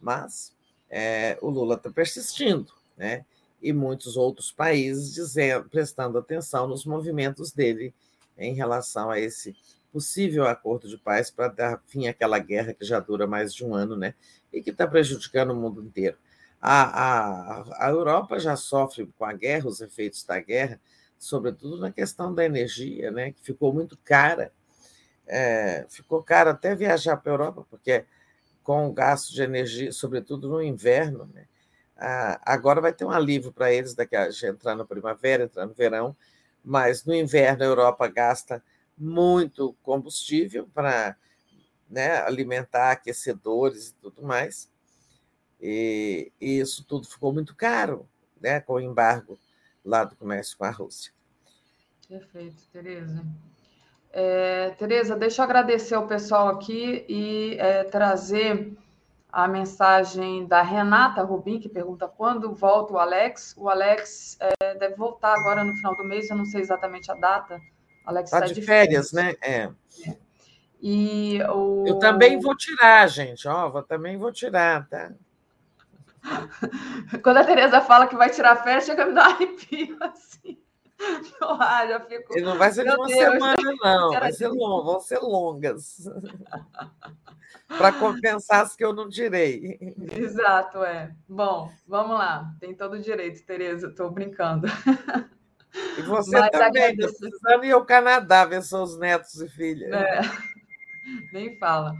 Mas 0.00 0.52
é, 0.90 1.38
o 1.40 1.48
Lula 1.48 1.76
está 1.76 1.90
persistindo, 1.90 2.72
né? 2.96 3.24
e 3.62 3.72
muitos 3.72 4.16
outros 4.16 4.52
países 4.52 5.14
dizendo, 5.14 5.68
prestando 5.68 6.18
atenção 6.18 6.66
nos 6.66 6.84
movimentos 6.84 7.52
dele 7.52 7.94
em 8.38 8.54
relação 8.54 9.10
a 9.10 9.18
esse 9.18 9.56
possível 9.92 10.46
acordo 10.46 10.88
de 10.88 10.98
paz 10.98 11.30
para 11.30 11.48
dar 11.48 11.82
fim 11.86 12.06
àquela 12.06 12.38
guerra 12.38 12.74
que 12.74 12.84
já 12.84 13.00
dura 13.00 13.26
mais 13.26 13.54
de 13.54 13.64
um 13.64 13.74
ano, 13.74 13.96
né? 13.96 14.14
E 14.52 14.62
que 14.62 14.70
está 14.70 14.86
prejudicando 14.86 15.50
o 15.50 15.56
mundo 15.56 15.82
inteiro. 15.82 16.16
A, 16.60 17.60
a, 17.62 17.86
a 17.86 17.90
Europa 17.90 18.38
já 18.38 18.56
sofre 18.56 19.08
com 19.18 19.24
a 19.24 19.32
guerra, 19.32 19.68
os 19.68 19.80
efeitos 19.80 20.22
da 20.24 20.38
guerra, 20.38 20.80
sobretudo 21.18 21.78
na 21.78 21.90
questão 21.90 22.34
da 22.34 22.44
energia, 22.44 23.10
né, 23.10 23.32
que 23.32 23.42
ficou 23.42 23.72
muito 23.72 23.96
cara. 24.04 24.52
É, 25.26 25.86
ficou 25.88 26.22
caro 26.22 26.50
até 26.50 26.74
viajar 26.74 27.16
para 27.16 27.32
a 27.32 27.34
Europa, 27.34 27.66
porque 27.68 28.04
com 28.62 28.88
o 28.88 28.92
gasto 28.92 29.32
de 29.32 29.42
energia, 29.42 29.92
sobretudo 29.92 30.48
no 30.48 30.62
inverno, 30.62 31.28
né, 31.32 31.46
agora 32.42 32.80
vai 32.80 32.92
ter 32.92 33.04
um 33.04 33.10
alívio 33.10 33.52
para 33.52 33.72
eles 33.72 33.94
daqui 33.94 34.14
a 34.14 34.28
entrar 34.44 34.74
na 34.74 34.84
primavera, 34.84 35.44
entrar 35.44 35.66
no 35.66 35.74
verão, 35.74 36.16
mas 36.64 37.04
no 37.04 37.14
inverno 37.14 37.62
a 37.62 37.66
Europa 37.66 38.06
gasta 38.08 38.62
muito 38.98 39.74
combustível 39.82 40.68
para 40.74 41.16
né, 41.88 42.18
alimentar 42.22 42.92
aquecedores 42.92 43.90
e 43.90 43.94
tudo 43.94 44.22
mais. 44.22 44.70
E, 45.60 46.32
e 46.40 46.58
isso 46.58 46.84
tudo 46.84 47.08
ficou 47.08 47.32
muito 47.32 47.54
caro, 47.54 48.08
né, 48.40 48.60
com 48.60 48.74
o 48.74 48.80
embargo 48.80 49.38
lá 49.84 50.04
do 50.04 50.16
comércio 50.16 50.56
com 50.58 50.64
a 50.64 50.70
Rússia. 50.70 51.12
Perfeito, 52.08 52.62
Tereza. 52.72 53.24
É, 54.18 54.70
Tereza, 54.78 55.14
deixa 55.14 55.42
eu 55.42 55.44
agradecer 55.44 55.94
ao 55.94 56.06
pessoal 56.06 56.48
aqui 56.48 57.04
e 57.06 57.54
é, 57.58 57.84
trazer 57.84 58.74
a 59.30 59.46
mensagem 59.46 60.46
da 60.46 60.62
Renata 60.62 61.22
Rubim, 61.22 61.60
que 61.60 61.68
pergunta 61.68 62.08
quando 62.08 62.54
volta 62.54 62.94
o 62.94 62.98
Alex. 62.98 63.54
O 63.58 63.68
Alex 63.68 64.38
é, 64.40 64.74
deve 64.76 64.94
voltar 64.94 65.34
agora 65.38 65.62
no 65.62 65.76
final 65.76 65.94
do 65.94 66.02
mês, 66.02 66.30
eu 66.30 66.36
não 66.36 66.46
sei 66.46 66.62
exatamente 66.62 67.12
a 67.12 67.14
data. 67.14 67.60
O 68.06 68.08
Alex 68.08 68.32
está 68.32 68.40
tá 68.40 68.46
de, 68.46 68.62
férias, 68.62 69.10
férias, 69.10 69.12
né? 69.12 69.34
É. 69.42 69.70
E 70.80 71.38
o... 71.50 71.84
Eu 71.86 71.98
também 71.98 72.40
vou 72.40 72.56
tirar, 72.56 73.06
gente. 73.10 73.46
Ó, 73.46 73.68
oh, 73.68 73.82
também 73.82 74.16
vou 74.16 74.32
tirar, 74.32 74.88
tá? 74.88 75.12
Quando 77.22 77.36
a 77.36 77.44
Tereza 77.44 77.82
fala 77.82 78.06
que 78.06 78.16
vai 78.16 78.30
tirar 78.30 78.56
férias, 78.64 78.86
chega 78.86 79.02
a 79.02 79.06
me 79.08 79.12
dar 79.12 79.28
um 79.28 79.32
arrepio 79.32 79.98
assim. 80.00 80.56
Ar, 81.60 81.88
já 81.88 82.00
fico... 82.00 82.38
E 82.38 82.40
não 82.40 82.56
vai 82.56 82.70
ser 82.70 82.84
de 82.84 82.90
uma 82.90 83.06
Deus, 83.06 83.18
semana, 83.18 83.74
não. 83.82 84.12
Vai 84.12 84.32
ser 84.32 84.48
vão 84.48 85.00
ser 85.00 85.18
longas. 85.18 86.08
Para 87.68 87.92
compensar 87.92 88.62
as 88.62 88.76
que 88.76 88.84
eu 88.84 88.92
não 88.92 89.08
tirei. 89.08 89.78
Exato, 90.12 90.84
é. 90.84 91.12
Bom, 91.28 91.70
vamos 91.86 92.16
lá. 92.16 92.54
Tem 92.60 92.74
todo 92.74 92.94
o 92.94 93.00
direito, 93.00 93.44
Tereza. 93.44 93.88
Estou 93.88 94.10
brincando. 94.10 94.68
E 95.98 96.02
você 96.02 96.38
Mas 96.38 96.50
também, 96.50 96.96
precisando 96.96 97.64
ir 97.64 97.72
ao 97.72 97.84
Canadá 97.84 98.44
ver 98.44 98.62
seus 98.62 98.98
netos 98.98 99.40
e 99.40 99.48
filhas. 99.48 99.92
É. 99.92 100.20
Nem 101.32 101.58
fala. 101.58 101.92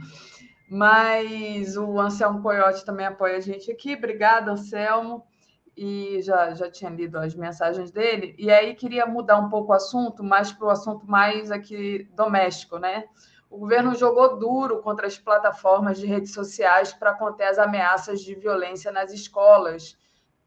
Mas 0.69 1.77
o 1.77 1.99
Anselmo 1.99 2.41
Coyote 2.41 2.85
também 2.85 3.05
apoia 3.05 3.37
a 3.37 3.41
gente 3.41 3.71
aqui. 3.71 3.95
Obrigada, 3.95 4.51
Anselmo. 4.51 5.25
E 5.77 6.19
já, 6.23 6.55
já 6.55 6.71
tinha 6.71 6.89
lido 6.89 7.19
as 7.19 7.35
mensagens 7.35 7.91
dele. 7.91 8.33
E 8.39 8.49
aí 8.49 8.73
queria 8.73 9.05
mudar 9.05 9.37
um 9.37 9.47
pouco 9.47 9.71
o 9.71 9.75
assunto, 9.75 10.23
mais 10.23 10.51
para 10.51 10.65
o 10.65 10.71
assunto 10.71 11.05
mais 11.05 11.51
aqui 11.51 12.09
doméstico, 12.15 12.79
né? 12.79 13.03
O 13.47 13.59
governo 13.59 13.95
jogou 13.95 14.37
duro 14.37 14.81
contra 14.81 15.05
as 15.05 15.19
plataformas 15.19 15.99
de 15.99 16.07
redes 16.07 16.33
sociais 16.33 16.91
para 16.93 17.13
conter 17.13 17.45
as 17.45 17.59
ameaças 17.59 18.21
de 18.21 18.33
violência 18.33 18.91
nas 18.91 19.13
escolas, 19.13 19.95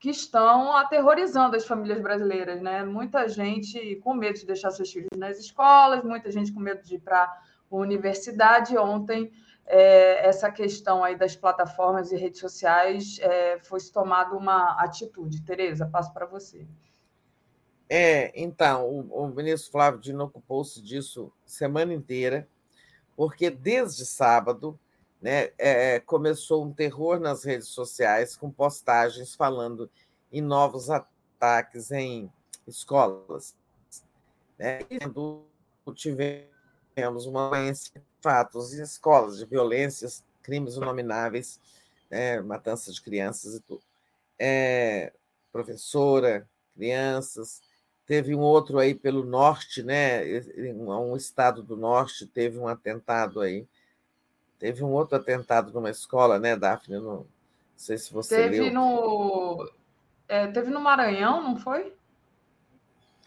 que 0.01 0.11
estão 0.11 0.77
aterrorizando 0.77 1.55
as 1.55 1.67
famílias 1.67 2.01
brasileiras, 2.01 2.61
né? 2.61 2.83
Muita 2.83 3.29
gente 3.29 3.97
com 4.03 4.15
medo 4.15 4.39
de 4.39 4.47
deixar 4.47 4.71
seus 4.71 4.91
filhos 4.91 5.11
nas 5.17 5.39
escolas, 5.39 6.03
muita 6.03 6.31
gente 6.31 6.53
com 6.53 6.59
medo 6.59 6.83
de 6.83 6.97
ir 6.97 7.01
para 7.01 7.23
a 7.23 7.77
universidade. 7.77 8.77
Ontem 8.77 9.31
é, 9.73 10.27
essa 10.27 10.51
questão 10.51 11.05
aí 11.05 11.17
das 11.17 11.37
plataformas 11.37 12.11
e 12.11 12.17
redes 12.17 12.41
sociais 12.41 13.19
é, 13.21 13.59
foi 13.61 13.79
tomada 13.93 14.35
uma 14.35 14.73
atitude. 14.83 15.43
Tereza, 15.43 15.87
passo 15.87 16.13
para 16.13 16.27
você. 16.27 16.67
É, 17.89 18.33
então, 18.35 18.89
o, 18.89 19.25
o 19.25 19.29
ministro 19.29 19.71
Flávio 19.71 20.01
Dino 20.01 20.25
ocupou-se 20.25 20.83
disso 20.83 21.33
semana 21.47 21.95
inteira, 21.95 22.49
porque 23.17 23.49
desde 23.49 24.05
sábado 24.05 24.79
né, 25.23 25.51
é, 25.57 26.01
começou 26.01 26.65
um 26.65 26.73
terror 26.73 27.21
nas 27.21 27.45
redes 27.45 27.69
sociais 27.69 28.37
com 28.37 28.51
postagens 28.51 29.37
falando 29.37 29.89
em 30.33 30.41
novos 30.41 30.91
ataques 30.91 31.93
em 31.93 32.29
escolas. 32.67 33.55
Né? 34.59 34.81
Tivemos 35.95 36.51
uma 37.09 37.51
violência 37.51 37.93
fatos 38.21 38.75
e 38.75 38.83
escolas 38.83 39.39
de 39.39 39.47
violências, 39.47 40.25
crimes 40.43 40.77
inomináveis, 40.77 41.61
né, 42.11 42.41
matança 42.41 42.93
de 42.93 43.01
crianças 43.01 43.55
e 43.55 43.61
tudo. 43.61 43.83
É, 44.39 45.13
professora, 45.53 46.49
crianças. 46.75 47.63
Teve 48.07 48.35
um 48.35 48.41
outro 48.41 48.79
aí 48.79 48.95
pelo 48.95 49.25
norte, 49.25 49.83
né? 49.83 50.23
Um 50.75 51.17
estado 51.17 51.63
do 51.63 51.77
norte 51.77 52.27
teve 52.27 52.59
um 52.59 52.67
atentado 52.67 53.41
aí. 53.41 53.69
Teve 54.59 54.83
um 54.83 54.91
outro 54.91 55.17
atentado 55.17 55.73
numa 55.73 55.91
escola, 55.91 56.39
né, 56.39 56.57
Daphne? 56.57 56.99
Não 56.99 57.25
sei 57.77 57.97
se 57.99 58.13
você 58.13 58.37
teve 58.37 58.61
leu. 58.63 58.73
No, 58.75 59.71
é, 60.27 60.49
teve 60.49 60.71
no 60.71 60.81
Maranhão, 60.81 61.43
não 61.43 61.57
foi? 61.57 61.95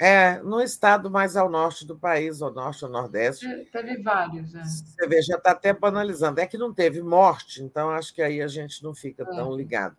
É, 0.03 0.41
no 0.43 0.61
estado 0.61 1.09
mais 1.09 1.37
ao 1.37 1.49
norte 1.49 1.87
do 1.87 1.97
país, 1.97 2.41
ao 2.41 2.51
norte 2.51 2.83
ou 2.83 2.91
nordeste. 2.91 3.47
Teve 3.71 4.03
vários. 4.03 4.53
É. 4.53 4.61
Você 4.61 5.07
vê, 5.07 5.21
já 5.21 5.37
está 5.37 5.51
até 5.51 5.71
banalizando. 5.71 6.41
É 6.41 6.45
que 6.45 6.57
não 6.57 6.73
teve 6.73 7.01
morte, 7.01 7.63
então 7.63 7.89
acho 7.89 8.13
que 8.13 8.21
aí 8.21 8.41
a 8.41 8.47
gente 8.49 8.83
não 8.83 8.93
fica 8.93 9.23
é. 9.23 9.25
tão 9.25 9.55
ligado. 9.55 9.95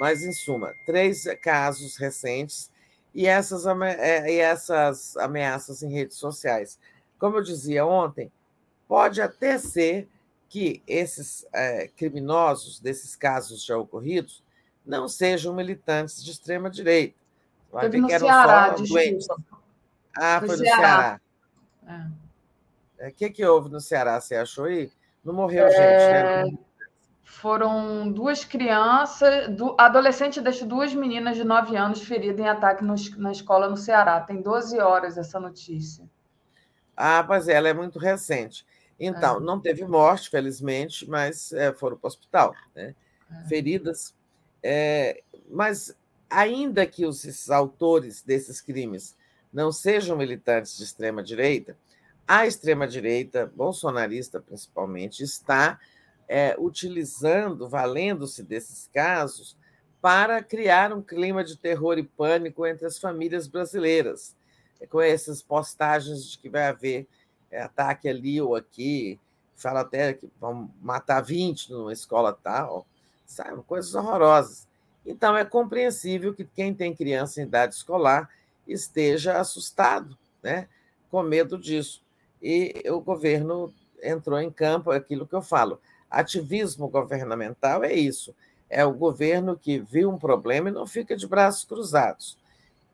Mas, 0.00 0.22
em 0.22 0.32
suma, 0.32 0.72
três 0.86 1.24
casos 1.42 1.98
recentes 1.98 2.70
e 3.14 3.26
essas, 3.26 3.66
é, 3.66 4.32
e 4.32 4.38
essas 4.38 5.14
ameaças 5.18 5.82
em 5.82 5.92
redes 5.92 6.16
sociais. 6.16 6.78
Como 7.18 7.36
eu 7.36 7.42
dizia 7.42 7.84
ontem, 7.84 8.32
pode 8.88 9.20
até 9.20 9.58
ser 9.58 10.08
que 10.48 10.82
esses 10.86 11.46
é, 11.52 11.88
criminosos 11.88 12.80
desses 12.80 13.14
casos 13.14 13.62
já 13.62 13.76
ocorridos 13.76 14.42
não 14.86 15.06
sejam 15.06 15.54
militantes 15.54 16.24
de 16.24 16.30
extrema 16.30 16.70
direita. 16.70 17.23
Vai 17.74 17.90
Teve 17.90 18.00
no 18.00 18.08
Ceará, 18.08 18.76
Ah, 20.16 20.38
foi 20.38 20.48
no 20.48 20.56
Ceará. 20.58 21.20
Ceará. 21.82 22.10
É. 23.00 23.08
O 23.08 23.12
que, 23.12 23.30
que 23.30 23.44
houve 23.44 23.68
no 23.68 23.80
Ceará? 23.80 24.20
Você 24.20 24.36
achou 24.36 24.66
aí? 24.66 24.92
Não 25.24 25.34
morreu 25.34 25.66
é... 25.66 25.70
gente, 25.70 26.52
né? 26.52 26.58
Foram 27.24 28.12
duas 28.12 28.44
crianças, 28.44 29.48
do, 29.56 29.74
adolescente 29.76 30.40
deixou 30.40 30.68
duas 30.68 30.94
meninas 30.94 31.36
de 31.36 31.42
9 31.42 31.76
anos 31.76 32.00
feridas 32.00 32.38
em 32.38 32.48
ataque 32.48 32.84
no, 32.84 32.94
na 33.16 33.32
escola 33.32 33.68
no 33.68 33.76
Ceará. 33.76 34.20
Tem 34.20 34.40
12 34.40 34.78
horas 34.78 35.18
essa 35.18 35.40
notícia. 35.40 36.08
Ah, 36.96 37.24
mas 37.28 37.48
ela 37.48 37.68
é 37.68 37.74
muito 37.74 37.98
recente. 37.98 38.64
Então, 39.00 39.38
é. 39.38 39.40
não 39.40 39.58
teve 39.58 39.84
morte, 39.84 40.30
felizmente, 40.30 41.10
mas 41.10 41.52
é, 41.52 41.72
foram 41.72 41.96
para 41.96 42.06
o 42.06 42.08
hospital, 42.08 42.54
né? 42.72 42.94
É. 43.32 43.48
Feridas. 43.48 44.14
É, 44.62 45.20
mas, 45.50 45.96
ainda 46.34 46.86
que 46.86 47.06
os 47.06 47.50
autores 47.50 48.22
desses 48.22 48.60
crimes 48.60 49.16
não 49.52 49.70
sejam 49.70 50.16
militantes 50.16 50.76
de 50.76 50.84
extrema-direita, 50.84 51.76
a 52.26 52.46
extrema-direita, 52.46 53.52
bolsonarista 53.54 54.40
principalmente, 54.40 55.22
está 55.22 55.78
é, 56.28 56.56
utilizando, 56.58 57.68
valendo-se 57.68 58.42
desses 58.42 58.88
casos, 58.92 59.56
para 60.00 60.42
criar 60.42 60.92
um 60.92 61.02
clima 61.02 61.44
de 61.44 61.56
terror 61.56 61.98
e 61.98 62.02
pânico 62.02 62.66
entre 62.66 62.86
as 62.86 62.98
famílias 62.98 63.46
brasileiras, 63.46 64.34
com 64.90 65.00
essas 65.00 65.42
postagens 65.42 66.30
de 66.30 66.38
que 66.38 66.48
vai 66.48 66.66
haver 66.66 67.06
é, 67.50 67.62
ataque 67.62 68.08
ali 68.08 68.40
ou 68.40 68.56
aqui, 68.56 69.18
fala 69.54 69.80
até 69.80 70.14
que 70.14 70.28
vão 70.40 70.70
matar 70.82 71.20
20 71.20 71.70
numa 71.72 71.92
escola 71.92 72.32
tal, 72.32 72.86
sabe? 73.24 73.62
Coisas 73.62 73.94
horrorosas. 73.94 74.66
Então, 75.06 75.36
é 75.36 75.44
compreensível 75.44 76.34
que 76.34 76.44
quem 76.44 76.74
tem 76.74 76.94
criança 76.94 77.40
em 77.40 77.44
idade 77.44 77.74
escolar 77.74 78.30
esteja 78.66 79.38
assustado, 79.38 80.16
né? 80.42 80.68
com 81.10 81.22
medo 81.22 81.58
disso. 81.58 82.02
E 82.42 82.82
o 82.88 83.00
governo 83.00 83.72
entrou 84.02 84.40
em 84.40 84.50
campo, 84.50 84.92
é 84.92 84.96
aquilo 84.96 85.26
que 85.26 85.34
eu 85.34 85.42
falo. 85.42 85.80
Ativismo 86.10 86.88
governamental 86.88 87.84
é 87.84 87.92
isso. 87.92 88.34
É 88.68 88.84
o 88.84 88.92
governo 88.92 89.56
que 89.56 89.78
viu 89.78 90.10
um 90.10 90.18
problema 90.18 90.68
e 90.68 90.72
não 90.72 90.86
fica 90.86 91.16
de 91.16 91.26
braços 91.26 91.64
cruzados. 91.64 92.38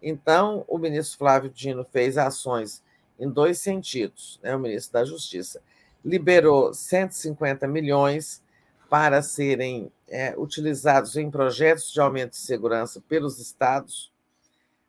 Então, 0.03 0.65
o 0.67 0.79
ministro 0.79 1.19
Flávio 1.19 1.51
Dino 1.51 1.85
fez 1.85 2.17
ações 2.17 2.83
em 3.19 3.29
dois 3.29 3.59
sentidos, 3.59 4.41
né, 4.43 4.57
o 4.57 4.59
ministro 4.59 4.95
da 4.95 5.05
Justiça. 5.05 5.61
Liberou 6.05 6.73
150 6.73 7.67
milhões 7.67 8.43
para 8.89 9.23
serem 9.23 9.93
é, 10.11 10.35
utilizados 10.37 11.17
em 11.17 11.31
projetos 11.31 11.93
de 11.93 12.01
aumento 12.01 12.33
de 12.33 12.39
segurança 12.39 13.01
pelos 13.09 13.39
estados, 13.39 14.13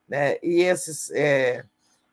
né, 0.09 0.38
e 0.43 0.61
esses, 0.61 1.11
é, 1.11 1.64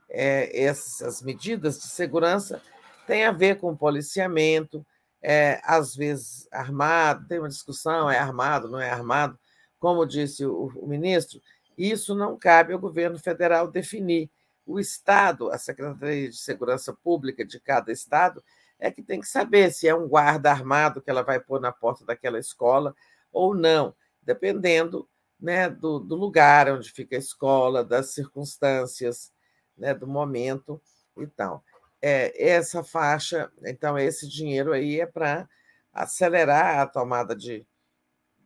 é, 0.09 0.63
essas 0.63 1.23
medidas 1.23 1.81
de 1.81 1.87
segurança 1.89 2.63
têm 3.07 3.25
a 3.25 3.33
ver 3.33 3.59
com 3.59 3.75
policiamento, 3.75 4.87
é, 5.23 5.61
às 5.65 5.97
vezes 5.97 6.47
armado, 6.53 7.27
tem 7.27 7.39
uma 7.39 7.49
discussão, 7.49 8.11
é 8.11 8.19
armado, 8.19 8.69
não 8.69 8.81
é 8.81 8.91
armado, 8.91 9.39
como 9.81 10.07
disse 10.07 10.45
o, 10.45 10.71
o 10.77 10.87
ministro, 10.87 11.41
isso 11.77 12.15
não 12.15 12.37
cabe 12.37 12.73
ao 12.73 12.79
governo 12.79 13.19
federal 13.19 13.69
definir. 13.69 14.29
O 14.67 14.79
Estado, 14.79 15.51
a 15.51 15.57
Secretaria 15.57 16.29
de 16.29 16.37
Segurança 16.37 16.93
Pública 16.93 17.45
de 17.45 17.59
cada 17.59 17.91
Estado, 17.91 18.45
é 18.79 18.91
que 18.91 19.03
tem 19.03 19.21
que 19.21 19.27
saber 19.27 19.73
se 19.73 19.89
é 19.89 19.95
um 19.95 20.09
guarda 20.09 20.51
armado 20.51 21.01
que 21.01 21.11
ela 21.11 21.23
vai 21.23 21.41
pôr 21.41 21.61
na 21.61 21.73
porta 21.73 22.05
daquela 22.05 22.39
escola 22.39 22.95
ou 23.33 23.55
não, 23.55 23.95
dependendo 24.23 25.09
né, 25.41 25.69
do, 25.69 25.99
do 25.99 26.15
lugar 26.15 26.71
onde 26.71 26.91
fica 26.91 27.17
a 27.17 27.19
escola, 27.19 27.85
das 27.85 28.11
circunstâncias, 28.13 29.33
né, 29.77 29.95
do 29.95 30.07
momento 30.07 30.81
e 31.17 31.27
tal. 31.27 31.63
É, 32.01 32.51
essa 32.51 32.85
faixa, 32.85 33.51
então, 33.65 33.99
esse 33.99 34.29
dinheiro 34.29 34.73
aí 34.73 35.01
é 35.01 35.07
para 35.07 35.49
acelerar 35.93 36.79
a 36.79 36.87
tomada 36.87 37.35
de, 37.35 37.67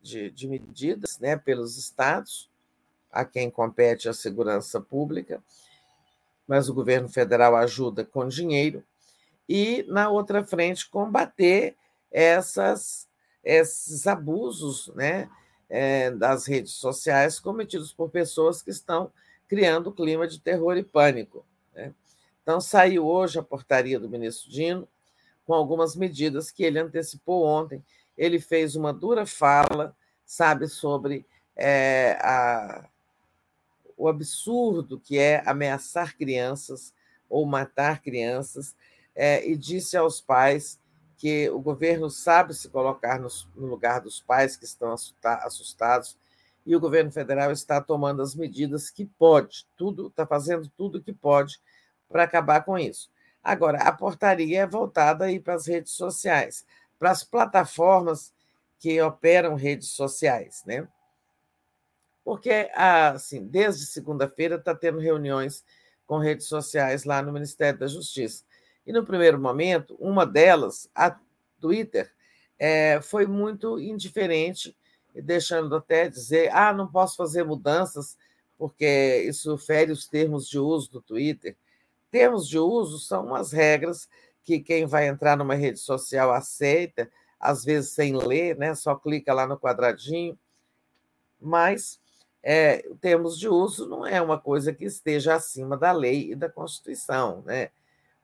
de, 0.02 0.31
de 0.31 0.49
medidas 0.49 1.19
né, 1.19 1.36
pelos 1.36 1.77
estados, 1.77 2.51
a 3.11 3.27
quem 3.27 3.51
compete 3.51 4.09
a 4.09 4.15
segurança 4.15 4.81
pública, 4.81 5.43
mas 6.47 6.69
o 6.69 6.75
governo 6.75 7.11
federal 7.11 7.55
ajuda 7.55 8.05
com 8.05 8.27
dinheiro, 8.27 8.83
e, 9.49 9.85
na 9.89 10.09
outra 10.09 10.45
frente, 10.45 10.89
combater 10.89 11.77
essas, 12.11 13.09
esses 13.43 14.07
abusos 14.07 14.93
né, 14.95 15.29
é, 15.69 16.11
das 16.11 16.47
redes 16.47 16.73
sociais 16.73 17.41
cometidos 17.41 17.93
por 17.93 18.11
pessoas 18.11 18.62
que 18.62 18.71
estão 18.71 19.11
criando 19.49 19.93
clima 19.93 20.27
de 20.27 20.41
terror 20.41 20.77
e 20.77 20.83
pânico. 20.83 21.45
Né? 21.75 21.93
Então, 22.43 22.61
saiu 22.61 23.07
hoje 23.07 23.39
a 23.39 23.43
portaria 23.43 23.99
do 23.99 24.09
ministro 24.09 24.51
Dino, 24.51 24.89
com 25.45 25.55
algumas 25.55 25.97
medidas 25.97 26.51
que 26.51 26.62
ele 26.62 26.79
antecipou 26.79 27.45
ontem. 27.45 27.85
Ele 28.17 28.41
fez 28.41 28.77
uma 28.77 28.93
dura 28.93 29.27
fala, 29.27 29.97
sabe, 30.25 30.69
sobre 30.69 31.27
é, 31.57 32.19
a, 32.21 32.89
o 33.97 34.09
absurdo 34.09 34.99
que 34.99 35.19
é 35.19 35.43
ameaçar 35.47 36.17
crianças 36.17 36.93
ou 37.29 37.47
matar 37.47 38.03
crianças, 38.03 38.75
é, 39.15 39.47
e 39.47 39.57
disse 39.57 39.97
aos 39.97 40.21
pais 40.21 40.81
que 41.17 41.49
o 41.51 41.61
governo 41.61 42.11
sabe 42.11 42.55
se 42.55 42.69
colocar 42.69 43.19
no, 43.19 43.29
no 43.55 43.67
lugar 43.67 44.01
dos 44.01 44.21
pais 44.21 44.57
que 44.57 44.65
estão 44.65 44.93
assustados 44.93 46.19
e 46.65 46.75
o 46.75 46.81
governo 46.81 47.11
federal 47.13 47.53
está 47.53 47.81
tomando 47.81 48.23
as 48.23 48.35
medidas 48.35 48.91
que 48.91 49.05
pode, 49.05 49.67
tudo 49.77 50.09
está 50.09 50.27
fazendo 50.27 50.69
tudo 50.77 51.03
que 51.03 51.13
pode 51.13 51.61
para 52.09 52.25
acabar 52.25 52.65
com 52.65 52.79
isso. 52.79 53.11
Agora, 53.43 53.79
a 53.79 53.93
portaria 53.93 54.61
é 54.63 54.67
voltada 54.67 55.25
aí 55.25 55.41
para 55.41 55.55
as 55.55 55.67
redes 55.67 55.93
sociais, 55.93 56.65
para 56.99 57.11
as 57.11 57.25
plataformas 57.25 58.33
que 58.79 59.01
operam 59.01 59.55
redes 59.55 59.89
sociais, 59.89 60.63
né? 60.65 60.89
porque 62.25 62.71
assim, 62.75 63.47
desde 63.47 63.87
segunda-feira 63.87 64.57
está 64.57 64.75
tendo 64.75 64.99
reuniões 64.99 65.65
com 66.07 66.19
redes 66.19 66.47
sociais 66.47 67.05
lá 67.05 67.23
no 67.23 67.33
Ministério 67.33 67.79
da 67.79 67.87
Justiça. 67.87 68.45
E 68.86 68.93
no 68.93 69.05
primeiro 69.05 69.39
momento, 69.39 69.97
uma 70.01 70.27
delas, 70.27 70.89
a 70.94 71.17
Twitter, 71.61 72.12
é, 72.59 73.01
foi 73.01 73.27
muito 73.27 73.78
indiferente, 73.78 74.77
deixando 75.15 75.77
até 75.77 76.09
dizer: 76.09 76.51
ah, 76.52 76.73
não 76.73 76.86
posso 76.86 77.17
fazer 77.17 77.44
mudanças 77.44 78.17
porque 78.62 79.25
isso 79.27 79.59
fere 79.59 79.91
os 79.91 80.07
termos 80.07 80.49
de 80.49 80.57
uso 80.57 80.89
do 80.89 81.02
Twitter. 81.02 81.57
Termos 82.12 82.47
de 82.47 82.61
uso 82.61 83.01
são 83.01 83.27
umas 83.27 83.51
regras 83.51 84.09
que 84.44 84.61
quem 84.61 84.86
vai 84.86 85.09
entrar 85.09 85.36
numa 85.36 85.57
rede 85.57 85.81
social 85.81 86.33
aceita, 86.33 87.11
às 87.41 87.65
vezes 87.65 87.91
sem 87.91 88.17
ler, 88.17 88.57
né? 88.57 88.73
só 88.77 88.94
clica 88.94 89.35
lá 89.35 89.49
no 89.49 89.59
quadradinho. 89.59 90.39
Mas 91.41 91.99
é, 92.41 92.89
termos 93.01 93.36
de 93.36 93.49
uso 93.49 93.89
não 93.89 94.07
é 94.07 94.23
uma 94.23 94.39
coisa 94.39 94.73
que 94.73 94.85
esteja 94.85 95.35
acima 95.35 95.77
da 95.77 95.91
lei 95.91 96.31
e 96.31 96.36
da 96.36 96.49
Constituição. 96.49 97.43
Né? 97.44 97.70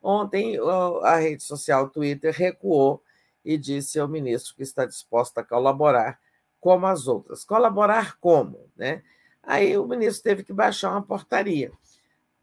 Ontem, 0.03 0.59
a 1.03 1.17
rede 1.17 1.43
social 1.43 1.89
Twitter 1.91 2.35
recuou 2.35 3.03
e 3.45 3.57
disse 3.57 3.99
ao 3.99 4.09
ministro 4.09 4.55
que 4.55 4.63
está 4.63 4.85
disposto 4.85 5.39
a 5.39 5.45
colaborar 5.45 6.19
como 6.61 6.87
as 6.87 7.07
outras. 7.07 7.45
Colaborar 7.45 8.19
como? 8.19 8.69
Né? 8.77 9.03
Aí 9.43 9.77
o 9.77 9.87
ministro 9.87 10.23
teve 10.23 10.45
que 10.45 10.53
baixar 10.53 10.91
uma 10.91 11.03
portaria, 11.03 11.73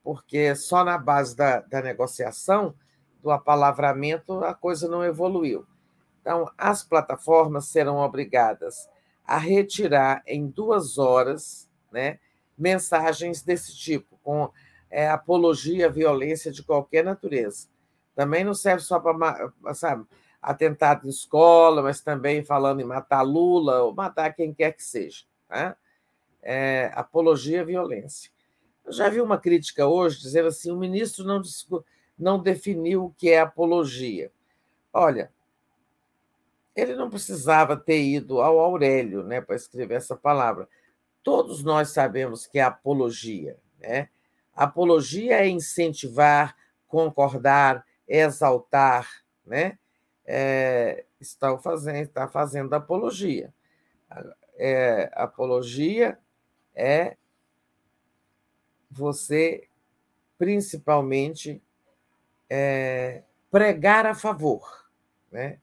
porque 0.04 0.56
só 0.56 0.84
na 0.84 0.98
base 0.98 1.36
da, 1.36 1.62
da 1.62 1.82
negociação, 1.82 2.74
do 3.22 3.32
apalavramento, 3.32 4.44
a 4.44 4.54
coisa 4.54 4.88
não 4.88 5.04
evoluiu. 5.04 5.66
Então, 6.22 6.50
as 6.58 6.84
plataformas 6.84 7.66
serão 7.66 7.98
obrigadas 7.98 8.88
a 9.26 9.38
retirar 9.38 10.22
em 10.28 10.48
duas 10.48 10.98
horas 10.98 11.68
né, 11.92 12.20
mensagens 12.58 13.42
desse 13.42 13.76
tipo, 13.76 14.20
com 14.24 14.52
é, 14.96 15.10
apologia 15.10 15.88
à 15.88 15.90
violência 15.90 16.50
de 16.50 16.64
qualquer 16.64 17.04
natureza. 17.04 17.68
Também 18.16 18.46
não 18.46 18.54
serve 18.54 18.82
só 18.82 18.98
para, 18.98 19.52
atentado 20.42 21.06
em 21.06 21.10
escola, 21.10 21.84
mas 21.84 22.00
também 22.00 22.46
falando 22.46 22.80
em 22.80 22.86
matar 22.86 23.22
Lula 23.22 23.84
ou 23.84 23.94
matar 23.94 24.34
quem 24.34 24.54
quer 24.54 24.72
que 24.72 24.82
seja. 24.82 25.26
Né? 25.50 25.76
É, 26.42 26.92
apologia 26.96 27.60
à 27.60 27.66
violência. 27.66 28.32
Eu 28.86 28.94
já 28.94 29.10
vi 29.10 29.20
uma 29.20 29.38
crítica 29.38 29.86
hoje 29.86 30.22
dizendo 30.22 30.48
assim: 30.48 30.72
o 30.72 30.78
ministro 30.78 31.26
não, 31.26 31.42
não 32.18 32.42
definiu 32.42 33.04
o 33.04 33.14
que 33.18 33.30
é 33.30 33.42
apologia. 33.42 34.32
Olha, 34.94 35.30
ele 36.74 36.96
não 36.96 37.10
precisava 37.10 37.76
ter 37.76 38.02
ido 38.02 38.40
ao 38.40 38.62
Aurélio 38.62 39.24
né, 39.24 39.42
para 39.42 39.58
escrever 39.58 39.96
essa 39.96 40.16
palavra. 40.16 40.70
Todos 41.22 41.66
nós 41.66 41.90
sabemos 41.90 42.48
que 42.48 42.60
é 42.60 42.64
apologia. 42.64 43.58
Né? 43.82 44.08
Apologia 44.56 45.42
é 45.42 45.48
incentivar, 45.48 46.56
concordar, 46.88 47.86
exaltar, 48.08 49.10
né? 49.46 49.78
É, 50.26 51.06
está 51.20 51.58
fazendo, 51.58 51.98
está 51.98 52.28
fazendo 52.28 52.74
apologia. 52.74 53.54
É, 54.58 55.12
apologia 55.14 56.18
é 56.74 57.18
você, 58.90 59.68
principalmente, 60.38 61.62
é, 62.50 63.24
pregar 63.52 64.06
a 64.06 64.16
favor. 64.16 64.90
Né? 65.32 65.60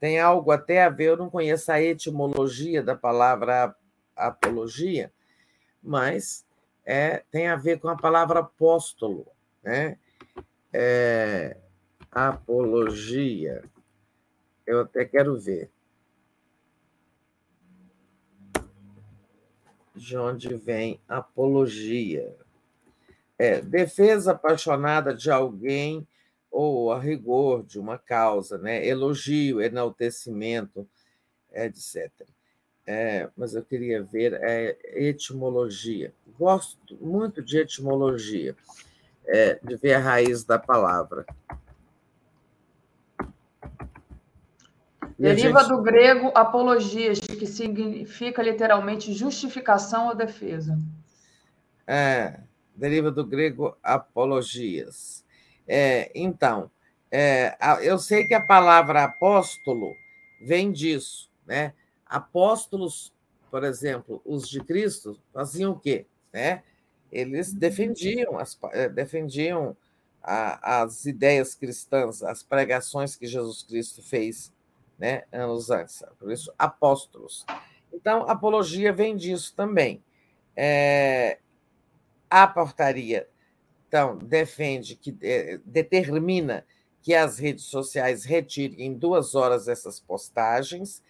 Tem 0.00 0.20
algo 0.20 0.50
até 0.50 0.82
a 0.82 0.88
ver, 0.88 1.10
eu 1.10 1.16
não 1.16 1.30
conheço 1.30 1.70
a 1.72 1.80
etimologia 1.80 2.82
da 2.82 2.94
palavra 2.94 3.74
apologia, 4.14 5.12
mas 5.82 6.45
é, 6.86 7.24
tem 7.32 7.48
a 7.48 7.56
ver 7.56 7.80
com 7.80 7.88
a 7.88 7.96
palavra 7.96 8.38
apóstolo. 8.38 9.26
Né? 9.62 9.98
É, 10.72 11.56
apologia. 12.12 13.64
Eu 14.64 14.82
até 14.82 15.04
quero 15.04 15.36
ver. 15.36 15.68
De 19.92 20.16
onde 20.16 20.54
vem 20.54 21.00
apologia? 21.08 22.36
É, 23.36 23.60
defesa 23.60 24.32
apaixonada 24.32 25.12
de 25.12 25.30
alguém 25.30 26.06
ou 26.50 26.92
a 26.92 27.00
rigor 27.00 27.64
de 27.64 27.78
uma 27.78 27.98
causa, 27.98 28.56
né? 28.56 28.86
elogio, 28.86 29.60
enaltecimento, 29.60 30.88
etc. 31.52 32.10
É, 32.86 33.28
mas 33.36 33.54
eu 33.54 33.64
queria 33.64 34.02
ver 34.02 34.34
é, 34.34 34.78
etimologia. 34.94 36.14
Gosto 36.38 36.96
muito 37.00 37.42
de 37.42 37.58
etimologia, 37.58 38.54
é, 39.26 39.58
de 39.60 39.76
ver 39.76 39.94
a 39.94 39.98
raiz 39.98 40.44
da 40.44 40.58
palavra. 40.58 41.26
Deriva 45.18 45.60
gente... 45.60 45.68
do 45.68 45.82
grego 45.82 46.30
apologias, 46.34 47.18
que 47.18 47.46
significa 47.46 48.42
literalmente 48.42 49.12
justificação 49.12 50.08
ou 50.08 50.14
defesa. 50.14 50.78
É, 51.86 52.38
deriva 52.74 53.10
do 53.10 53.24
grego 53.24 53.76
apologias. 53.82 55.24
É, 55.66 56.12
então, 56.14 56.70
é, 57.10 57.56
eu 57.82 57.98
sei 57.98 58.26
que 58.26 58.34
a 58.34 58.44
palavra 58.44 59.04
apóstolo 59.04 59.92
vem 60.40 60.70
disso, 60.70 61.30
né? 61.46 61.72
Apóstolos, 62.06 63.12
por 63.50 63.64
exemplo, 63.64 64.22
os 64.24 64.48
de 64.48 64.60
Cristo 64.60 65.18
faziam 65.32 65.72
o 65.72 65.78
quê? 65.78 66.06
Né? 66.32 66.62
Eles 67.10 67.52
defendiam 67.52 68.38
as, 68.38 68.58
é, 68.72 68.88
defendiam 68.88 69.76
a, 70.22 70.82
as 70.82 71.04
ideias 71.04 71.54
cristãs, 71.54 72.22
as 72.22 72.42
pregações 72.42 73.16
que 73.16 73.26
Jesus 73.26 73.62
Cristo 73.62 74.02
fez 74.02 74.52
né, 74.98 75.24
anos 75.32 75.70
antes. 75.70 76.02
Por 76.18 76.32
isso, 76.32 76.52
apóstolos. 76.58 77.44
Então, 77.92 78.28
apologia 78.28 78.92
vem 78.92 79.16
disso 79.16 79.54
também. 79.54 80.02
É, 80.54 81.38
a 82.28 82.46
portaria, 82.46 83.28
então, 83.88 84.18
defende 84.18 84.96
que 84.96 85.16
é, 85.22 85.60
determina 85.64 86.66
que 87.02 87.14
as 87.14 87.38
redes 87.38 87.64
sociais 87.64 88.24
retirem 88.24 88.82
em 88.82 88.92
duas 88.92 89.34
horas 89.34 89.68
essas 89.68 90.00
postagens 90.00 91.02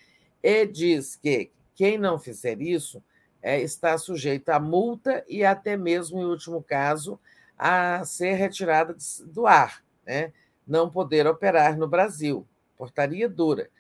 e 0.42 0.66
diz 0.66 1.16
que 1.16 1.50
quem 1.74 1.98
não 1.98 2.18
fizer 2.18 2.60
isso 2.60 3.02
é, 3.42 3.60
está 3.60 3.96
sujeito 3.98 4.48
a 4.48 4.58
multa 4.58 5.24
e 5.28 5.44
até 5.44 5.76
mesmo, 5.76 6.20
em 6.20 6.24
último 6.24 6.62
caso, 6.62 7.18
a 7.58 8.04
ser 8.04 8.34
retirada 8.34 8.96
do 9.26 9.46
ar, 9.46 9.82
né? 10.04 10.32
não 10.66 10.90
poder 10.90 11.26
operar 11.26 11.76
no 11.76 11.86
Brasil. 11.86 12.46
Portaria 12.76 13.28
dura 13.28 13.70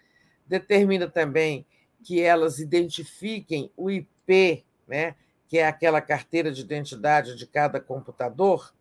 determina 0.46 1.08
também 1.08 1.66
que 2.02 2.20
elas 2.20 2.58
identifiquem 2.58 3.70
o 3.76 3.90
IP, 3.90 4.64
né, 4.86 5.14
que 5.48 5.58
é 5.58 5.66
aquela 5.66 6.00
carteira 6.00 6.52
de 6.52 6.60
identidade 6.60 7.36
de 7.36 7.46
cada 7.46 7.80
computador, 7.80 8.72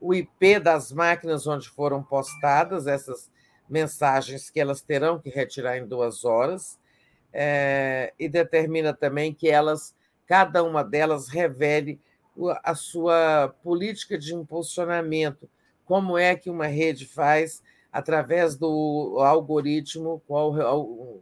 o 0.00 0.14
IP 0.14 0.60
das 0.60 0.92
máquinas 0.92 1.46
onde 1.46 1.68
foram 1.68 2.02
postadas 2.02 2.86
essas 2.86 3.30
mensagens 3.68 4.50
que 4.50 4.58
elas 4.58 4.80
terão 4.80 5.18
que 5.18 5.28
retirar 5.28 5.76
em 5.78 5.86
duas 5.86 6.24
horas, 6.24 6.78
é, 7.32 8.12
e 8.18 8.28
determina 8.28 8.92
também 8.92 9.32
que 9.32 9.48
elas, 9.48 9.94
cada 10.26 10.62
uma 10.62 10.82
delas, 10.82 11.28
revele 11.28 12.00
a 12.62 12.74
sua 12.74 13.54
política 13.62 14.18
de 14.18 14.34
impulsionamento, 14.34 15.48
como 15.84 16.16
é 16.16 16.34
que 16.36 16.48
uma 16.48 16.66
rede 16.66 17.06
faz 17.06 17.62
através 17.92 18.56
do 18.56 19.18
algoritmo, 19.20 20.22
qual 20.26 20.52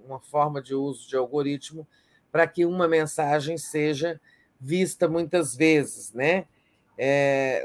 uma 0.06 0.20
forma 0.20 0.60
de 0.60 0.74
uso 0.74 1.08
de 1.08 1.16
algoritmo, 1.16 1.86
para 2.30 2.46
que 2.46 2.66
uma 2.66 2.86
mensagem 2.86 3.56
seja 3.56 4.20
vista 4.60 5.08
muitas 5.08 5.56
vezes, 5.56 6.12
né? 6.12 6.44
É, 6.96 7.64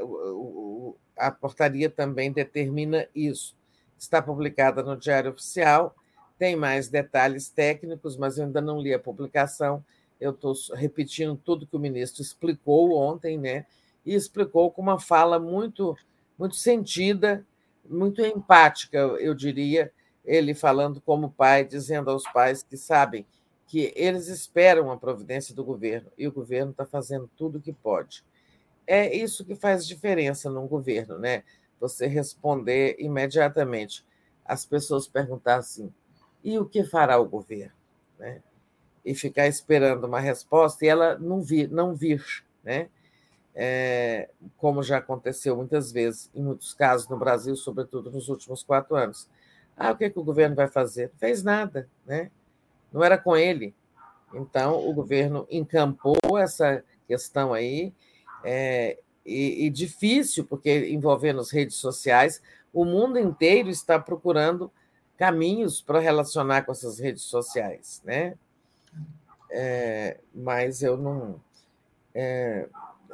a 1.16 1.30
portaria 1.30 1.90
também 1.90 2.32
determina 2.32 3.06
isso. 3.14 3.54
Está 3.98 4.22
publicada 4.22 4.82
no 4.82 4.96
Diário 4.96 5.32
Oficial, 5.32 5.94
tem 6.38 6.56
mais 6.56 6.88
detalhes 6.88 7.48
técnicos, 7.48 8.16
mas 8.16 8.38
eu 8.38 8.44
ainda 8.44 8.60
não 8.60 8.80
li 8.80 8.92
a 8.92 8.98
publicação. 8.98 9.84
Eu 10.20 10.30
estou 10.30 10.54
repetindo 10.74 11.36
tudo 11.36 11.66
que 11.66 11.76
o 11.76 11.80
ministro 11.80 12.22
explicou 12.22 12.96
ontem, 12.96 13.38
né? 13.38 13.66
E 14.04 14.14
explicou 14.14 14.70
com 14.70 14.82
uma 14.82 14.98
fala 14.98 15.38
muito, 15.38 15.96
muito 16.38 16.56
sentida 16.56 17.44
muito 17.88 18.22
empática, 18.22 18.98
eu 18.98 19.34
diria, 19.34 19.92
ele 20.24 20.54
falando 20.54 21.00
como 21.00 21.30
pai, 21.30 21.64
dizendo 21.64 22.10
aos 22.10 22.24
pais 22.32 22.62
que 22.62 22.76
sabem 22.76 23.26
que 23.66 23.92
eles 23.94 24.28
esperam 24.28 24.90
a 24.90 24.96
providência 24.96 25.54
do 25.54 25.64
governo 25.64 26.10
e 26.16 26.26
o 26.26 26.32
governo 26.32 26.70
está 26.70 26.86
fazendo 26.86 27.28
tudo 27.36 27.58
o 27.58 27.60
que 27.60 27.72
pode. 27.72 28.24
É 28.86 29.14
isso 29.14 29.44
que 29.44 29.54
faz 29.54 29.86
diferença 29.86 30.50
num 30.50 30.66
governo, 30.66 31.18
né? 31.18 31.42
Você 31.80 32.06
responder 32.06 32.96
imediatamente. 32.98 34.04
As 34.44 34.64
pessoas 34.66 35.06
perguntar 35.06 35.56
assim: 35.56 35.92
e 36.44 36.58
o 36.58 36.66
que 36.66 36.84
fará 36.84 37.18
o 37.18 37.28
governo? 37.28 37.72
Né? 38.18 38.40
E 39.04 39.14
ficar 39.14 39.48
esperando 39.48 40.04
uma 40.04 40.20
resposta 40.20 40.84
e 40.84 40.88
ela 40.88 41.18
não 41.18 41.40
vir, 41.40 41.70
não 41.70 41.94
vir, 41.94 42.22
né? 42.62 42.88
é, 43.54 44.28
como 44.56 44.82
já 44.82 44.98
aconteceu 44.98 45.56
muitas 45.56 45.92
vezes, 45.92 46.28
em 46.34 46.42
muitos 46.42 46.74
casos 46.74 47.08
no 47.08 47.16
Brasil, 47.16 47.54
sobretudo 47.54 48.10
nos 48.10 48.28
últimos 48.28 48.62
quatro 48.62 48.96
anos. 48.96 49.28
Ah, 49.76 49.92
o 49.92 49.96
que, 49.96 50.04
é 50.04 50.10
que 50.10 50.18
o 50.18 50.24
governo 50.24 50.56
vai 50.56 50.66
fazer? 50.66 51.10
Não 51.12 51.18
fez 51.18 51.42
nada, 51.42 51.88
né? 52.04 52.30
Não 52.92 53.02
era 53.02 53.16
com 53.16 53.36
ele. 53.36 53.74
Então, 54.32 54.88
o 54.88 54.92
governo 54.92 55.46
encampou 55.50 56.16
essa 56.36 56.82
questão 57.06 57.52
aí, 57.52 57.92
é, 58.42 58.98
e, 59.24 59.66
e 59.66 59.70
difícil, 59.70 60.44
porque 60.44 60.88
envolvendo 60.88 61.40
as 61.40 61.50
redes 61.50 61.76
sociais, 61.76 62.42
o 62.72 62.84
mundo 62.84 63.18
inteiro 63.18 63.68
está 63.68 63.98
procurando 63.98 64.70
caminhos 65.16 65.80
para 65.80 65.98
relacionar 66.00 66.62
com 66.62 66.72
essas 66.72 66.98
redes 66.98 67.22
sociais, 67.22 68.02
né? 68.04 68.34
É, 69.50 70.18
mas 70.34 70.82
eu 70.82 70.96
não. 70.96 71.40
É, 72.14 72.68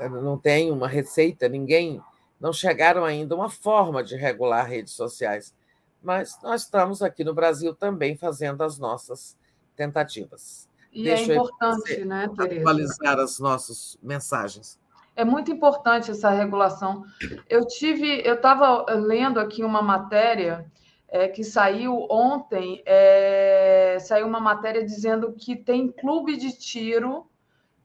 não 0.08 0.38
tem 0.38 0.70
uma 0.70 0.88
receita, 0.88 1.48
ninguém, 1.48 2.02
não 2.40 2.52
chegaram 2.52 3.04
ainda 3.04 3.34
uma 3.34 3.50
forma 3.50 4.02
de 4.02 4.16
regular 4.16 4.66
redes 4.66 4.94
sociais. 4.94 5.54
Mas 6.02 6.38
nós 6.42 6.62
estamos 6.62 7.02
aqui 7.02 7.22
no 7.22 7.34
Brasil 7.34 7.74
também 7.74 8.16
fazendo 8.16 8.62
as 8.62 8.78
nossas 8.78 9.36
tentativas. 9.76 10.68
E 10.92 11.08
é 11.08 11.14
Deixa 11.14 11.32
é 11.32 11.36
importante, 11.36 12.04
né, 12.04 12.30
Tereza? 12.36 12.60
Atualizar 12.60 13.18
as 13.18 13.38
nossas 13.38 13.98
mensagens. 14.02 14.78
É 15.14 15.24
muito 15.24 15.50
importante 15.50 16.10
essa 16.10 16.30
regulação. 16.30 17.04
Eu 17.48 17.66
tive, 17.66 18.22
eu 18.26 18.34
estava 18.34 18.86
lendo 18.94 19.38
aqui 19.38 19.62
uma 19.62 19.82
matéria 19.82 20.70
é, 21.10 21.26
que 21.28 21.42
saiu 21.42 22.06
ontem, 22.08 22.82
é, 22.86 23.98
saiu 24.00 24.26
uma 24.26 24.40
matéria 24.40 24.84
dizendo 24.84 25.32
que 25.32 25.56
tem 25.56 25.90
clube 25.90 26.36
de 26.36 26.56
tiro 26.56 27.28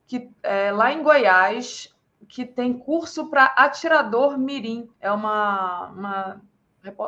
que 0.06 0.30
é, 0.44 0.72
lá 0.72 0.94
em 0.94 1.02
Goiás 1.02 1.94
que 2.28 2.46
tem 2.46 2.78
curso 2.78 3.30
para 3.30 3.46
atirador 3.46 4.38
mirim. 4.38 4.90
É 5.00 5.12
uma, 5.12 5.90
uma, 5.90 6.42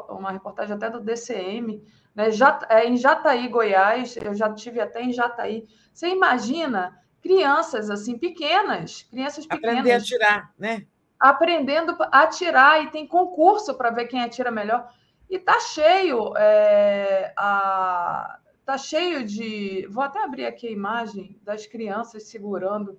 uma 0.10 0.32
reportagem 0.32 0.76
até 0.76 0.90
do 0.90 1.00
DCM, 1.00 1.84
né? 2.16 2.32
Já, 2.32 2.60
é, 2.70 2.88
em 2.88 2.98
Jataí, 2.98 3.48
Goiás, 3.48 4.18
eu 4.18 4.34
já 4.34 4.52
tive 4.54 4.80
até 4.80 5.04
em 5.04 5.14
Jataí. 5.14 5.68
Você 5.94 6.10
imagina 6.10 7.00
crianças 7.22 7.90
assim 7.90 8.18
pequenas, 8.18 9.04
crianças 9.04 9.46
pequenas. 9.46 9.80
Aprender 9.80 9.92
a 9.92 9.98
atirar, 9.98 10.54
né? 10.58 10.86
Aprendendo 11.20 11.96
a 12.00 12.22
atirar 12.22 12.84
e 12.84 12.92
tem 12.92 13.08
concurso 13.08 13.76
para 13.76 13.90
ver 13.90 14.06
quem 14.06 14.22
atira 14.22 14.52
melhor. 14.52 14.88
E 15.30 15.38
tá 15.38 15.60
cheio, 15.60 16.36
é, 16.38 17.34
a, 17.36 18.40
tá 18.66 18.78
cheio 18.78 19.26
de. 19.26 19.86
Vou 19.90 20.04
até 20.04 20.24
abrir 20.24 20.46
aqui 20.46 20.68
a 20.68 20.72
imagem 20.72 21.40
das 21.44 21.66
crianças 21.66 22.24
segurando 22.24 22.98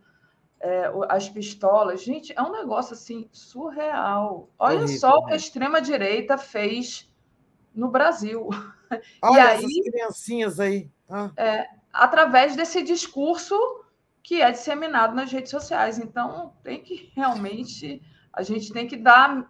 é, 0.60 0.90
as 1.08 1.28
pistolas. 1.28 2.02
Gente, 2.02 2.32
é 2.36 2.42
um 2.42 2.52
negócio 2.52 2.92
assim 2.92 3.28
surreal. 3.32 4.50
Olha 4.58 4.86
só 4.89 5.18
o 5.18 5.26
que 5.26 5.32
a 5.32 5.36
extrema-direita 5.36 6.36
fez 6.36 7.10
no 7.74 7.89
Brasil. 7.89 8.48
Olha 9.23 9.39
e 9.39 9.40
aí, 9.40 9.65
essas 9.65 9.90
criancinhas 9.90 10.60
aí. 10.60 10.90
Ah. 11.08 11.31
Através 11.92 12.55
desse 12.55 12.82
discurso 12.82 13.57
que 14.28 14.42
é 14.42 14.50
disseminado 14.50 15.15
nas 15.15 15.32
redes 15.32 15.50
sociais. 15.50 15.98
Então, 15.98 16.52
tem 16.62 16.82
que 16.82 17.10
realmente. 17.16 18.02
A 18.31 18.42
gente 18.42 18.70
tem 18.74 18.86
que 18.86 18.97
dar. 18.97 19.48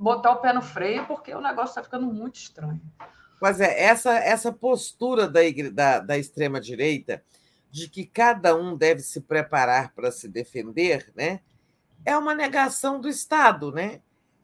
Botar 0.00 0.32
o 0.32 0.36
pé 0.36 0.50
no 0.54 0.62
freio, 0.62 1.06
porque 1.06 1.34
o 1.34 1.42
negócio 1.42 1.70
está 1.70 1.82
ficando 1.82 2.06
muito 2.06 2.36
estranho. 2.36 2.80
Pois 3.38 3.60
é, 3.60 3.82
essa, 3.82 4.16
essa 4.16 4.50
postura 4.50 5.28
da, 5.28 5.40
da, 5.72 6.00
da 6.00 6.18
extrema-direita 6.18 7.22
de 7.70 7.86
que 7.86 8.06
cada 8.06 8.56
um 8.56 8.76
deve 8.76 9.02
se 9.02 9.20
preparar 9.20 9.92
para 9.92 10.10
se 10.10 10.26
defender, 10.26 11.12
né? 11.14 11.40
É 12.04 12.16
uma 12.16 12.34
negação 12.34 12.98
do 12.98 13.08
Estado, 13.08 13.70
né? 13.72 14.00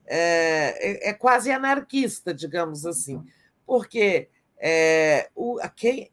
É, 0.07 1.09
é, 1.09 1.11
é 1.11 1.13
quase 1.15 1.51
anarquista, 1.51 2.33
digamos 2.33 2.87
assim, 2.87 3.27
porque 3.67 4.29
é, 4.59 5.31
o, 5.35 5.59
a, 5.61 5.69
quem, 5.69 6.13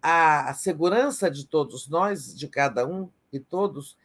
a, 0.00 0.50
a 0.50 0.54
segurança 0.54 1.30
de 1.30 1.46
todos 1.46 1.88
nós, 1.88 2.36
de 2.36 2.46
cada 2.46 2.86
um 2.86 3.10
e 3.32 3.40
todos, 3.40 3.98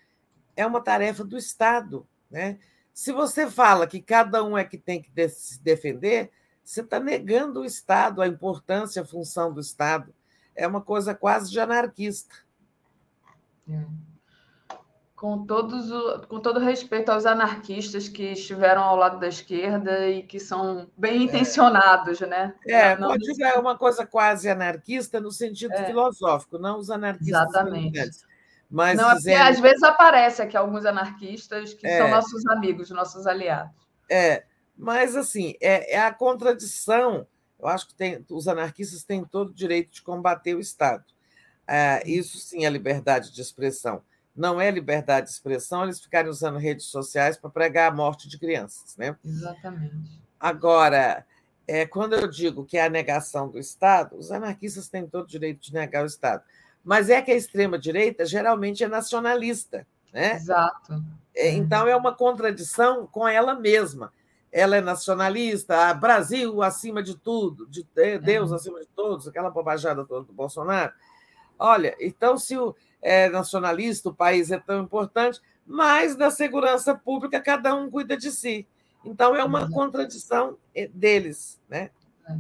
é 0.56 0.66
uma 0.66 0.82
tarefa 0.82 1.24
do 1.24 1.38
Estado, 1.38 2.08
né? 2.32 2.58
Se 2.94 3.12
você 3.12 3.50
fala 3.50 3.88
que 3.88 4.02
cada 4.02 4.44
um 4.44 4.58
é 4.58 4.64
que 4.64 4.78
tem 4.78 5.02
que 5.02 5.30
se 5.30 5.62
defender, 5.62 6.32
você 6.64 6.82
está 6.82 7.00
negando 7.00 7.62
o 7.62 7.66
Estado, 7.66 8.22
a 8.22 8.28
importância, 8.28 9.02
a 9.02 9.06
função 9.06 9.52
do 9.52 9.60
Estado 9.60 10.14
é 10.56 10.68
uma 10.68 10.82
coisa 10.82 11.14
quase 11.14 11.52
de 11.52 11.60
anarquista. 11.60 12.36
É. 13.70 13.84
Com, 15.16 15.46
todos 15.46 15.90
o, 15.90 16.28
com 16.28 16.40
todo 16.40 16.60
respeito 16.60 17.10
aos 17.10 17.26
anarquistas 17.26 18.10
que 18.10 18.34
estiveram 18.34 18.84
ao 18.84 18.96
lado 18.96 19.20
da 19.20 19.28
esquerda 19.28 20.10
e 20.10 20.24
que 20.24 20.40
são 20.40 20.90
bem 20.98 21.22
é. 21.22 21.24
intencionados, 21.24 22.22
é. 22.22 22.28
né? 22.28 22.56
É, 22.68 22.98
não, 22.98 23.10
pode 23.10 23.34
ser 23.34 23.58
uma 23.58 23.78
coisa 23.78 24.06
quase 24.06 24.50
anarquista 24.50 25.20
no 25.20 25.32
sentido 25.32 25.74
é. 25.74 25.86
filosófico, 25.86 26.58
não 26.58 26.78
os 26.78 26.90
anarquistas. 26.90 27.50
Exatamente. 27.50 28.33
Mas 28.74 28.98
não, 28.98 29.14
dizendo... 29.14 29.36
é 29.36 29.38
porque 29.38 29.52
às 29.52 29.60
vezes 29.60 29.84
aparece 29.84 30.42
aqui 30.42 30.58
alguns 30.58 30.86
anarquistas 30.86 31.74
que 31.74 31.88
são 31.88 32.08
é. 32.08 32.12
nossos 32.12 32.46
amigos, 32.48 32.90
nossos 32.90 33.28
aliados. 33.28 33.72
É, 34.10 34.44
mas 34.76 35.16
assim, 35.16 35.54
é, 35.62 35.96
é 35.96 36.02
a 36.02 36.12
contradição 36.12 37.28
eu 37.64 37.70
acho 37.70 37.88
que 37.88 37.96
tem, 37.96 38.26
os 38.30 38.48
anarquistas 38.50 39.06
têm 39.06 39.24
todo 39.24 39.52
o 39.52 39.54
direito 39.54 39.90
de 39.90 40.02
combater 40.02 40.54
o 40.54 40.60
Estado. 40.60 41.06
É, 41.66 42.04
isso 42.06 42.38
sim 42.38 42.66
é 42.66 42.70
liberdade 42.70 43.32
de 43.32 43.42
expressão. 43.42 44.04
Não 44.36 44.60
é 44.60 44.70
liberdade 44.70 45.28
de 45.28 45.34
expressão 45.34 45.84
eles 45.84 46.02
ficarem 46.02 46.30
usando 46.30 46.58
redes 46.58 46.88
sociais 46.88 47.38
para 47.38 47.50
pregar 47.50 47.90
a 47.90 47.96
morte 47.96 48.28
de 48.28 48.38
crianças. 48.38 48.98
Né? 48.98 49.16
Exatamente. 49.24 50.22
Agora, 50.38 51.26
é, 51.66 51.86
quando 51.86 52.16
eu 52.16 52.28
digo 52.28 52.66
que 52.66 52.78
é 52.78 52.84
a 52.84 52.90
negação 52.90 53.48
do 53.48 53.58
Estado, 53.58 54.18
os 54.18 54.30
anarquistas 54.30 54.90
têm 54.90 55.08
todo 55.08 55.24
o 55.24 55.30
direito 55.30 55.62
de 55.62 55.74
negar 55.74 56.04
o 56.04 56.08
Estado. 56.08 56.44
Mas 56.84 57.10
é 57.10 57.22
que 57.22 57.32
a 57.32 57.36
extrema-direita 57.36 58.26
geralmente 58.26 58.84
é 58.84 58.88
nacionalista. 58.88 59.88
Né? 60.12 60.36
Exato. 60.36 61.04
É, 61.36 61.52
então, 61.52 61.88
é 61.88 61.96
uma 61.96 62.14
contradição 62.14 63.08
com 63.08 63.28
ela 63.28 63.56
mesma 63.56 64.12
ela 64.54 64.78
é 64.78 64.82
nacionalista, 64.82 65.92
Brasil 65.96 66.62
acima 66.62 67.02
de 67.02 67.18
tudo, 67.18 67.66
de 67.66 67.84
Deus 68.20 68.52
uhum. 68.52 68.56
acima 68.56 68.80
de 68.80 68.86
todos, 68.96 69.28
aquela 69.28 69.50
bobajada 69.50 70.06
toda 70.06 70.28
do 70.28 70.32
Bolsonaro. 70.32 70.94
Olha, 71.58 71.96
então, 72.00 72.38
se 72.38 72.56
o 72.56 72.76
é 73.02 73.28
nacionalista, 73.30 74.10
o 74.10 74.14
país 74.14 74.52
é 74.52 74.60
tão 74.60 74.84
importante, 74.84 75.42
mas 75.66 76.16
da 76.16 76.30
segurança 76.30 76.96
pública 76.96 77.42
cada 77.42 77.76
um 77.76 77.90
cuida 77.90 78.16
de 78.16 78.32
si. 78.32 78.68
Então, 79.04 79.36
é 79.36 79.44
uma 79.44 79.70
contradição 79.70 80.58
eh, 80.74 80.90
deles. 80.94 81.60
Né? 81.68 81.90
É. 82.30 82.36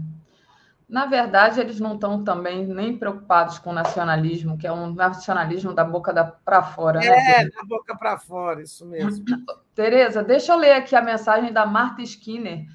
Na 0.93 1.07
verdade, 1.07 1.59
eles 1.59 1.79
não 1.79 1.95
estão 1.95 2.23
também 2.23 2.67
nem 2.67 2.95
preocupados 2.95 3.57
com 3.57 3.71
o 3.71 3.73
nacionalismo, 3.73 4.55
que 4.59 4.67
é 4.67 4.71
um 4.71 4.93
nacionalismo 4.93 5.73
da 5.73 5.83
boca 5.83 6.13
para 6.45 6.61
fora. 6.61 6.99
Né? 6.99 7.07
É, 7.07 7.49
da 7.49 7.63
boca 7.63 7.97
para 7.97 8.19
fora, 8.19 8.61
isso 8.61 8.85
mesmo. 8.85 9.25
Tereza, 9.73 10.21
deixa 10.21 10.53
eu 10.53 10.57
ler 10.59 10.73
aqui 10.73 10.95
a 10.95 11.01
mensagem 11.01 11.51
da 11.51 11.65
Marta 11.65 12.03
Skinner, 12.03 12.67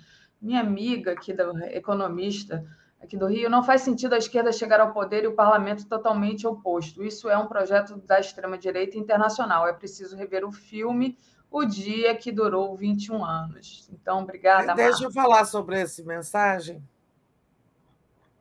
minha 0.42 0.60
amiga 0.60 1.12
aqui, 1.12 1.32
da 1.32 1.44
economista 1.68 2.66
aqui 3.00 3.16
do 3.16 3.28
Rio. 3.28 3.48
Não 3.48 3.62
faz 3.62 3.82
sentido 3.82 4.14
a 4.14 4.18
esquerda 4.18 4.50
chegar 4.50 4.80
ao 4.80 4.92
poder 4.92 5.22
e 5.22 5.28
o 5.28 5.36
parlamento 5.36 5.86
totalmente 5.86 6.44
oposto. 6.44 7.04
Isso 7.04 7.30
é 7.30 7.38
um 7.38 7.46
projeto 7.46 7.98
da 7.98 8.18
extrema-direita 8.18 8.98
internacional. 8.98 9.68
É 9.68 9.72
preciso 9.72 10.16
rever 10.16 10.44
o 10.44 10.50
filme 10.50 11.16
O 11.48 11.64
Dia 11.64 12.16
que 12.16 12.32
Durou 12.32 12.74
21 12.74 13.24
anos. 13.24 13.88
Então, 13.92 14.24
obrigada, 14.24 14.74
Deixa 14.74 14.90
Marta. 14.90 15.04
eu 15.04 15.12
falar 15.12 15.44
sobre 15.44 15.78
essa 15.78 16.02
mensagem. 16.02 16.82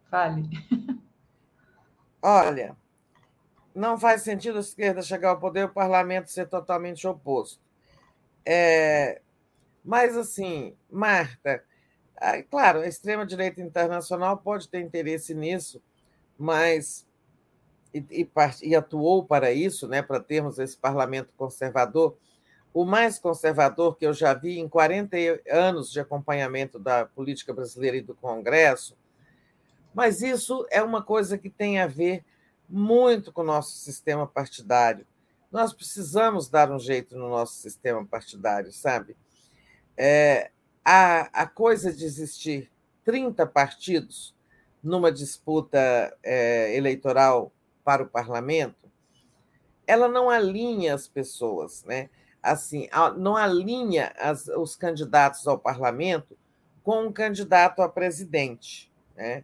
Fale. 0.10 0.50
Olha, 2.22 2.76
não 3.76 3.98
faz 3.98 4.24
sentido 4.24 4.58
a 4.58 4.62
esquerda 4.62 5.02
chegar 5.02 5.30
ao 5.30 5.40
poder 5.40 5.62
e 5.62 5.64
o 5.66 5.70
parlamento 5.70 6.32
ser 6.32 6.48
totalmente 6.48 7.08
oposto. 7.08 7.62
É, 8.46 9.22
mas, 9.84 10.18
assim, 10.18 10.76
Marta, 10.90 11.64
é, 12.20 12.42
claro, 12.42 12.80
a 12.80 12.88
extrema-direita 12.88 13.62
internacional 13.62 14.38
pode 14.38 14.68
ter 14.68 14.82
interesse 14.82 15.34
nisso, 15.34 15.82
mas. 16.38 17.06
E, 17.94 18.00
e, 18.12 18.30
e, 18.64 18.76
atuou 18.76 19.26
para 19.26 19.52
isso, 19.52 19.88
né, 19.88 20.02
para 20.02 20.20
termos 20.20 20.60
esse 20.60 20.76
parlamento 20.76 21.34
conservador, 21.38 22.18
o 22.74 22.84
mais 22.84 23.18
conservador 23.18 23.96
que 23.96 24.06
eu 24.06 24.14
já 24.14 24.34
vi 24.34 24.60
em 24.60 24.68
40 24.68 25.16
anos 25.50 25.90
de 25.92 26.00
acompanhamento 26.00 26.78
da 26.78 27.06
política 27.06 27.54
brasileira 27.54 27.98
e 27.98 28.02
do 28.02 28.14
Congresso, 28.14 28.96
mas 29.98 30.22
isso 30.22 30.64
é 30.70 30.84
uma 30.84 31.02
coisa 31.02 31.40
que 31.40 31.50
tem 31.50 31.80
a 31.80 31.88
ver 31.88 32.24
muito 32.70 33.34
com 33.34 33.42
o 33.42 33.44
nosso 33.44 33.72
sistema 33.78 34.28
partidário. 34.28 35.08
Nós 35.52 35.74
precisamos 35.74 36.48
dar 36.48 36.72
um 36.72 36.78
jeito 36.78 37.18
no 37.18 37.28
nosso 37.28 37.54
sistema 37.56 38.06
partidário, 38.06 38.72
sabe? 38.72 39.18
É, 39.98 40.52
a, 40.86 41.42
a 41.42 41.48
coisa 41.48 41.92
de 41.92 42.06
existir 42.06 42.70
30 43.06 43.48
partidos 43.48 44.36
numa 44.84 45.12
disputa 45.12 46.16
é, 46.22 46.78
eleitoral 46.78 47.52
para 47.84 48.04
o 48.04 48.08
parlamento, 48.08 48.92
ela 49.88 50.08
não 50.08 50.30
alinha 50.30 50.94
as 50.94 51.08
pessoas, 51.08 51.84
né? 51.86 52.08
Assim, 52.44 52.88
não 53.18 53.36
alinha 53.36 54.14
as, 54.20 54.48
os 54.48 54.76
candidatos 54.76 55.48
ao 55.48 55.58
parlamento 55.58 56.38
com 56.84 57.08
um 57.08 57.12
candidato 57.12 57.82
a 57.82 57.90
presidente, 57.90 58.92
né? 59.16 59.44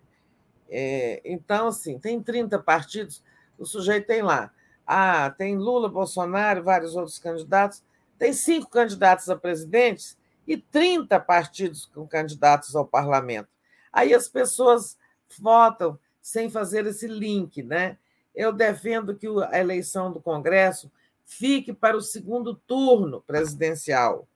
É, 0.75 1.21
então, 1.23 1.67
assim, 1.67 1.99
tem 1.99 2.19
30 2.19 2.57
partidos, 2.57 3.23
o 3.59 3.65
sujeito 3.65 4.07
tem 4.07 4.23
lá. 4.23 4.51
Ah, 4.87 5.29
tem 5.37 5.55
Lula, 5.55 5.87
Bolsonaro, 5.87 6.63
vários 6.63 6.95
outros 6.95 7.19
candidatos. 7.19 7.83
Tem 8.17 8.33
cinco 8.33 8.69
candidatos 8.69 9.29
a 9.29 9.35
presidentes 9.35 10.17
e 10.47 10.57
30 10.57 11.19
partidos 11.19 11.85
com 11.93 12.07
candidatos 12.07 12.75
ao 12.75 12.85
parlamento. 12.85 13.49
Aí 13.91 14.13
as 14.15 14.27
pessoas 14.27 14.97
votam 15.39 15.97
sem 16.21 16.49
fazer 16.49 16.87
esse 16.87 17.07
link, 17.07 17.61
né? 17.61 17.97
Eu 18.33 18.51
defendo 18.51 19.15
que 19.15 19.27
a 19.51 19.59
eleição 19.59 20.11
do 20.11 20.19
Congresso 20.19 20.91
fique 21.23 21.71
para 21.71 21.95
o 21.95 22.01
segundo 22.01 22.55
turno 22.55 23.21
presidencial, 23.21 24.27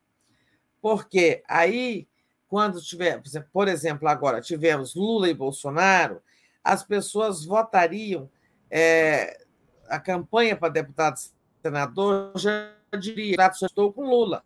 porque 0.81 1.43
aí, 1.47 2.07
quando 2.47 2.81
tiver, 2.81 3.21
por 3.51 3.67
exemplo, 3.67 4.07
agora 4.07 4.39
tivemos 4.39 4.95
Lula 4.95 5.29
e 5.29 5.33
Bolsonaro, 5.33 6.21
as 6.67 6.83
pessoas 6.83 7.45
votariam 7.45 8.29
é, 8.69 9.41
a 9.87 9.97
campanha 9.97 10.53
para 10.53 10.67
deputado 10.67 11.15
e 11.15 11.61
senador, 11.61 12.33
já 12.35 12.73
diria, 12.99 13.37
estou 13.49 13.93
com 13.93 14.09
Lula. 14.09 14.43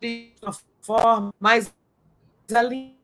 De 0.00 0.32
uma 0.42 0.56
forma 0.80 1.34
mais 1.38 1.72
alinhada, 2.52 2.96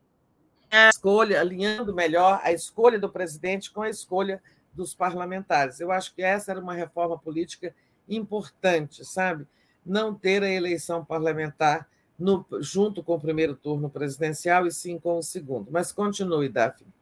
escolha, 0.91 1.39
alinhando 1.39 1.95
melhor 1.95 2.41
a 2.43 2.51
escolha 2.51 2.99
do 2.99 3.11
presidente 3.11 3.71
com 3.71 3.83
a 3.83 3.91
escolha 3.91 4.43
dos 4.73 4.95
parlamentares. 4.95 5.81
Eu 5.81 5.93
acho 5.93 6.15
que 6.15 6.23
essa 6.23 6.51
era 6.51 6.61
uma 6.61 6.75
reforma 6.75 7.19
política 7.19 7.75
importante, 8.09 9.05
sabe? 9.05 9.47
Não 9.85 10.15
ter 10.15 10.43
a 10.43 10.49
eleição 10.49 11.05
parlamentar 11.05 11.87
no, 12.19 12.45
junto 12.61 13.03
com 13.03 13.15
o 13.15 13.21
primeiro 13.21 13.55
turno 13.55 13.89
presidencial 13.89 14.67
e 14.67 14.73
sim 14.73 14.99
com 14.99 15.19
o 15.19 15.23
segundo. 15.23 15.71
Mas 15.71 15.93
continue, 15.93 16.49
Daphne. 16.49 16.93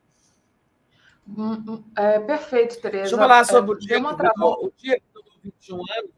Hum, 1.29 1.55
hum, 1.55 1.85
é, 1.97 2.21
perfeito, 2.21 2.81
Tereza. 2.81 3.03
Deixa 3.03 3.15
eu 3.15 3.19
falar 3.19 3.45
sobre 3.45 3.73
é, 3.73 3.75
o, 3.75 3.79
dia 3.79 3.97
que 3.97 4.17
durou, 4.17 4.67
o 4.67 4.73
dia 4.77 4.97
que 4.97 5.07
durou 5.13 5.33
21 5.43 5.77
anos. 5.77 6.11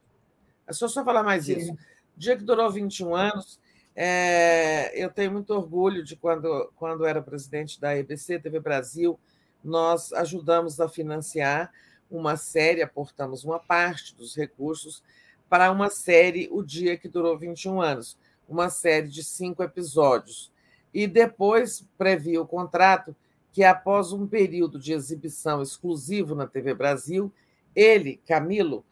É 0.67 0.73
só 0.73 0.89
só 0.89 1.05
falar 1.05 1.23
mais 1.23 1.47
sim. 1.47 1.57
isso. 1.57 1.73
O 1.73 1.79
dia 2.17 2.37
que 2.37 2.45
durou 2.45 2.71
21 2.71 3.15
anos, 3.15 3.59
é, 3.95 4.93
eu 5.03 5.11
tenho 5.11 5.33
muito 5.33 5.55
orgulho 5.55 6.05
de 6.05 6.15
quando, 6.15 6.71
quando 6.77 7.07
era 7.07 7.23
presidente 7.23 7.81
da 7.81 7.97
EBC, 7.97 8.39
TV 8.41 8.61
Brasil, 8.61 9.19
nós 9.65 10.13
ajudamos 10.13 10.79
a 10.81 10.89
financiar 10.89 11.73
uma 12.11 12.37
série, 12.37 12.83
aportamos 12.83 13.45
uma 13.45 13.59
parte 13.59 14.15
dos 14.15 14.37
recursos 14.37 15.03
para 15.49 15.71
uma 15.71 15.89
série 15.89 16.49
O 16.51 16.63
Dia 16.63 16.97
que 16.97 17.09
Durou 17.09 17.39
21 17.39 17.81
Anos, 17.81 18.19
uma 18.49 18.71
série 18.71 19.09
de 19.09 19.23
cinco 19.23 19.63
episódios. 19.63 20.51
E 20.93 21.07
depois 21.07 21.87
previa 21.99 22.41
o 22.41 22.47
contrato 22.47 23.15
que, 23.53 23.63
após 23.63 24.13
um 24.13 24.27
período 24.27 24.79
de 24.79 24.93
exibição 24.93 25.61
exclusivo 25.63 26.35
na 26.35 26.47
TV 26.47 26.75
Brasil, 26.75 27.33
ele, 27.75 28.21
Camilo, 28.27 28.85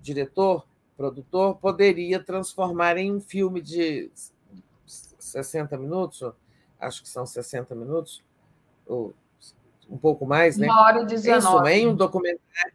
diretor, 0.00 0.66
produtor, 0.96 1.56
poderia 1.56 2.22
transformar 2.22 2.96
em 2.96 3.12
um 3.12 3.20
filme 3.20 3.60
de 3.60 4.10
60 4.84 5.76
minutos, 5.78 6.22
acho 6.78 7.02
que 7.02 7.08
são 7.08 7.24
60 7.24 7.74
minutos, 7.74 8.22
ou 8.86 9.14
um 9.88 9.96
pouco 9.96 10.26
mais, 10.26 10.56
né? 10.56 10.66
Uma 10.66 10.82
hora 10.82 11.02
e 11.02 11.06
19. 11.06 11.70
Em 11.70 11.88
um 11.88 11.94
documentário, 11.94 12.74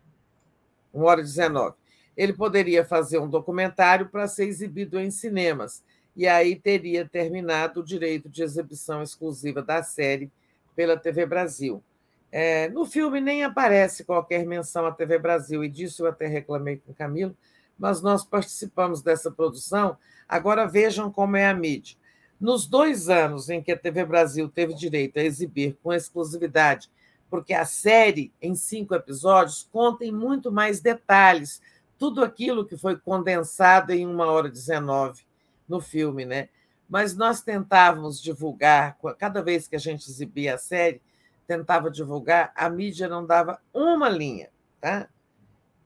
uma 0.93 1.06
hora 1.06 1.22
e 1.22 1.24
19. 1.24 1.76
Ele 2.18 2.34
poderia 2.34 2.84
fazer 2.84 3.19
um 3.19 3.30
documentário 3.30 4.09
para 4.09 4.27
ser 4.27 4.45
exibido 4.45 5.00
em 5.00 5.09
cinemas, 5.09 5.84
e 6.19 6.27
aí 6.27 6.57
teria 6.57 7.07
terminado 7.07 7.80
o 7.80 7.83
direito 7.83 8.27
de 8.27 8.43
exibição 8.43 9.01
exclusiva 9.01 9.61
da 9.61 9.81
série 9.81 10.30
pela 10.75 10.98
TV 10.98 11.25
Brasil. 11.25 11.81
É, 12.30 12.67
no 12.67 12.85
filme 12.85 13.22
nem 13.22 13.45
aparece 13.45 14.03
qualquer 14.03 14.45
menção 14.45 14.85
à 14.85 14.91
TV 14.91 15.17
Brasil, 15.17 15.64
e 15.64 15.69
disso 15.69 16.03
eu 16.03 16.09
até 16.09 16.27
reclamei 16.27 16.75
com 16.75 16.91
o 16.91 16.93
Camilo, 16.93 17.33
mas 17.77 18.01
nós 18.01 18.25
participamos 18.25 19.01
dessa 19.01 19.31
produção. 19.31 19.98
Agora 20.27 20.67
vejam 20.67 21.09
como 21.09 21.38
é 21.38 21.48
a 21.48 21.53
mídia. 21.53 21.95
Nos 22.38 22.67
dois 22.67 23.07
anos 23.07 23.49
em 23.49 23.64
que 23.64 23.72
a 23.72 23.80
TV 23.80 24.03
Brasil 24.03 24.49
teve 24.49 24.73
direito 24.73 25.17
a 25.19 25.23
exibir 25.23 25.77
com 25.81 25.93
exclusividade, 25.93 26.91
porque 27.30 27.53
a 27.53 27.64
série, 27.64 28.33
em 28.41 28.56
cinco 28.56 28.93
episódios, 28.93 29.69
conta 29.72 30.03
em 30.03 30.11
muito 30.11 30.51
mais 30.51 30.81
detalhes 30.81 31.61
tudo 31.98 32.22
aquilo 32.22 32.65
que 32.65 32.75
foi 32.75 32.98
condensado 32.98 33.93
em 33.93 34.06
uma 34.06 34.25
hora 34.25 34.49
e 34.49 34.51
19 34.51 35.28
no 35.69 35.80
filme, 35.80 36.25
né? 36.25 36.49
Mas 36.89 37.15
nós 37.15 37.41
tentávamos 37.41 38.22
divulgar, 38.22 38.98
cada 39.17 39.41
vez 39.43 39.67
que 39.67 39.75
a 39.75 39.80
gente 39.80 40.09
exibia 40.09 40.56
a 40.56 40.57
série, 40.57 41.01
tentava 41.48 41.89
divulgar, 41.89 42.51
a 42.56 42.69
mídia 42.69 43.07
não 43.07 43.25
dava 43.25 43.59
uma 43.73 44.09
linha, 44.09 44.49
tá? 44.81 45.07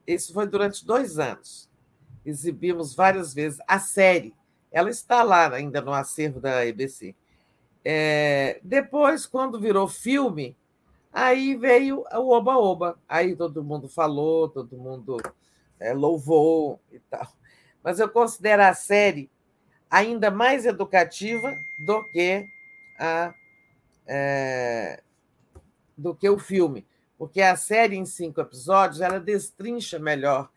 Isso 0.07 0.33
foi 0.33 0.47
durante 0.47 0.85
dois 0.85 1.19
anos. 1.19 1.69
Exibimos 2.25 2.95
várias 2.95 3.33
vezes 3.33 3.59
a 3.67 3.79
série, 3.79 4.33
ela 4.71 4.89
está 4.89 5.23
lá 5.23 5.53
ainda 5.53 5.81
no 5.81 5.93
acervo 5.93 6.39
da 6.39 6.65
EBC. 6.65 7.15
É, 7.85 8.59
depois, 8.63 9.25
quando 9.25 9.59
virou 9.59 9.87
filme, 9.87 10.57
aí 11.11 11.55
veio 11.55 12.03
o 12.13 12.31
Oba-Oba. 12.31 12.97
Aí 13.07 13.35
todo 13.35 13.63
mundo 13.63 13.87
falou, 13.87 14.49
todo 14.49 14.77
mundo 14.77 15.17
é, 15.79 15.93
louvou 15.93 16.79
e 16.91 16.99
tal. 16.99 17.27
Mas 17.83 17.99
eu 17.99 18.09
considero 18.09 18.63
a 18.63 18.73
série 18.73 19.29
ainda 19.93 20.31
mais 20.31 20.65
educativa 20.65 21.55
do 21.85 22.03
que 22.05 22.47
a 22.97 23.31
é, 24.07 25.01
do 25.95 26.15
que 26.15 26.27
o 26.27 26.39
filme, 26.39 26.85
porque 27.15 27.39
a 27.39 27.55
série 27.55 27.95
em 27.95 28.05
cinco 28.05 28.41
episódios 28.41 28.99
ela 28.99 29.19
destrincha 29.19 29.99
melhor 29.99 30.49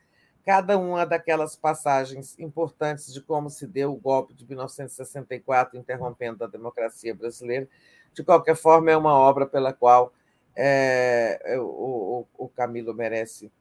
cada 0.44 0.78
uma 0.78 1.04
daquelas 1.04 1.54
passagens 1.54 2.36
importantes 2.38 3.12
de 3.12 3.20
como 3.20 3.50
se 3.50 3.66
deu 3.66 3.92
o 3.92 3.96
golpe 3.96 4.32
de 4.32 4.46
1964, 4.46 5.78
interrompendo 5.78 6.42
a 6.42 6.46
democracia 6.46 7.14
brasileira. 7.14 7.68
De 8.14 8.24
qualquer 8.24 8.56
forma, 8.56 8.90
é 8.90 8.96
uma 8.96 9.12
obra 9.12 9.44
pela 9.44 9.72
qual 9.72 10.12
é, 10.54 11.40
é 11.44 11.60
o, 11.60 12.26
o, 12.38 12.48
Camilo 12.48 12.94
merece 12.94 13.52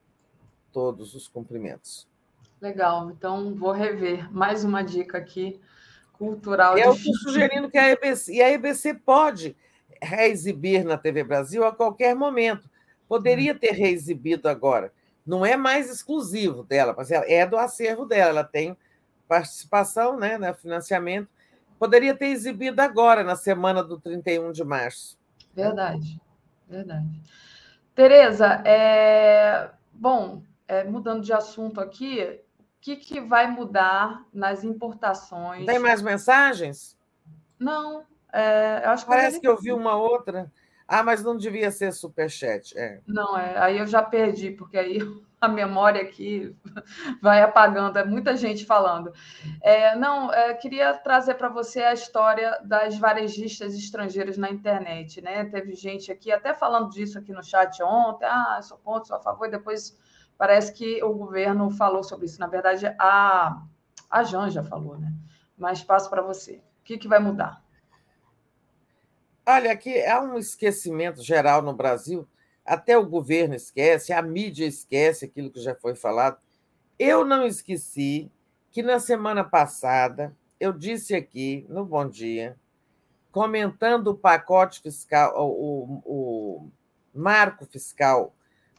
todos 0.72 1.16
os 1.16 1.28
cumprimentos. 1.28 2.08
Legal, 2.66 3.12
então 3.12 3.54
vou 3.54 3.72
rever 3.72 4.34
mais 4.34 4.64
uma 4.64 4.82
dica 4.82 5.20
aqui 5.20 5.62
cultural. 6.14 6.76
Eu 6.76 6.94
estou 6.94 7.14
sugerindo 7.18 7.70
que 7.70 7.78
a 7.78 7.92
EBC, 7.92 8.34
e 8.34 8.42
a 8.42 8.50
EBC 8.52 8.96
pode 8.96 9.56
reexibir 10.02 10.84
na 10.84 10.98
TV 10.98 11.24
Brasil 11.24 11.64
a 11.64 11.72
qualquer 11.72 12.16
momento. 12.16 12.68
Poderia 13.08 13.54
ter 13.54 13.74
reexibido 13.74 14.50
agora 14.50 14.92
não 15.26 15.46
é 15.46 15.56
mais 15.56 15.92
exclusivo 15.92 16.64
dela, 16.64 16.94
mas 16.96 17.12
é 17.12 17.46
do 17.46 17.58
acervo 17.58 18.06
dela, 18.06 18.30
ela 18.30 18.44
tem 18.44 18.78
participação 19.28 20.18
né, 20.18 20.38
no 20.38 20.54
financiamento. 20.54 21.28
Poderia 21.80 22.16
ter 22.16 22.28
exibido 22.28 22.80
agora, 22.80 23.24
na 23.24 23.36
semana 23.36 23.84
do 23.84 24.00
31 24.00 24.52
de 24.52 24.64
março. 24.64 25.18
Verdade, 25.54 26.22
verdade. 26.68 27.22
Tereza, 27.94 28.62
é... 28.66 29.70
bom, 29.94 30.42
é, 30.68 30.84
mudando 30.84 31.24
de 31.24 31.34
assunto 31.34 31.82
aqui, 31.82 32.40
que, 32.86 32.96
que 32.98 33.20
vai 33.20 33.50
mudar 33.50 34.24
nas 34.32 34.64
importações? 34.64 35.66
Tem 35.66 35.80
mais 35.80 36.04
mensagens? 36.04 36.96
Não, 37.60 38.06
é, 38.32 38.84
acho 38.86 39.06
que 39.06 39.10
Parece 39.10 39.40
que 39.40 39.48
eu 39.48 39.60
vi 39.60 39.74
uma 39.74 39.96
outra. 39.96 40.52
Ah, 40.88 41.02
mas 41.02 41.24
não 41.24 41.36
devia 41.36 41.72
ser 41.72 41.92
superchat. 41.92 42.78
É. 42.78 43.02
Não, 43.08 43.36
é, 43.36 43.58
aí 43.58 43.80
eu 43.80 43.88
já 43.88 44.04
perdi, 44.04 44.52
porque 44.52 44.78
aí 44.78 45.00
a 45.42 45.48
memória 45.48 46.00
aqui 46.00 46.56
vai 47.20 47.42
apagando, 47.42 47.98
é 47.98 48.06
muita 48.06 48.38
gente 48.38 48.68
falando. 48.68 49.12
É, 49.64 49.96
não, 49.96 50.32
é, 50.32 50.54
queria 50.54 50.94
trazer 50.94 51.34
para 51.34 51.50
você 51.50 51.82
a 51.82 51.94
história 51.94 52.60
das 52.64 53.00
varejistas 53.00 53.74
estrangeiras 53.74 54.38
na 54.38 54.52
internet. 54.52 55.24
Né? 55.24 55.46
Teve 55.46 55.74
gente 55.74 56.12
aqui 56.12 56.32
até 56.32 56.54
falando 56.54 56.92
disso 56.92 57.18
aqui 57.18 57.34
no 57.34 57.44
chat 57.44 57.82
ontem, 57.82 58.26
ah, 58.26 58.60
sou 58.62 58.78
contra, 58.78 59.06
sou 59.06 59.18
a 59.18 59.22
favor, 59.22 59.48
e 59.48 59.52
depois 59.52 59.98
parece 60.38 60.74
que 60.74 61.04
o 61.04 61.14
governo 61.14 61.72
falou 61.72 62.04
sobre 62.04 62.26
isso. 62.26 62.40
Na 62.40 62.48
verdade, 62.48 62.86
a, 63.00 63.62
a 64.10 64.24
Janja 64.24 64.64
falou, 64.64 64.98
né? 64.98 65.14
Mas 65.58 65.84
passo 65.84 66.10
para 66.10 66.22
você. 66.22 66.62
O 66.82 66.84
que, 66.84 66.98
que 66.98 67.08
vai 67.08 67.20
mudar? 67.20 67.64
Olha, 69.46 69.72
aqui 69.72 70.04
há 70.06 70.22
um 70.22 70.38
esquecimento 70.38 71.22
geral 71.22 71.62
no 71.62 71.74
Brasil, 71.74 72.28
até 72.66 72.98
o 72.98 73.06
governo 73.06 73.54
esquece, 73.54 74.12
a 74.12 74.22
mídia 74.22 74.66
esquece 74.66 75.26
aquilo 75.26 75.52
que 75.52 75.60
já 75.60 75.76
foi 75.76 75.96
falado. 75.96 76.40
Eu 76.98 77.24
não 77.24 77.46
esqueci 77.46 78.32
que 78.72 78.82
na 78.82 79.00
semana 79.00 79.44
passada 79.44 80.36
eu 80.60 80.74
disse 80.74 81.14
aqui 81.14 81.66
no 81.70 81.86
Bom 81.86 82.10
Dia, 82.10 82.58
comentando 83.32 84.08
o 84.08 84.18
pacote 84.18 84.82
fiscal, 84.82 85.34
o, 85.38 86.02
o 86.06 86.72
marco 87.14 87.66
fiscal 87.66 88.34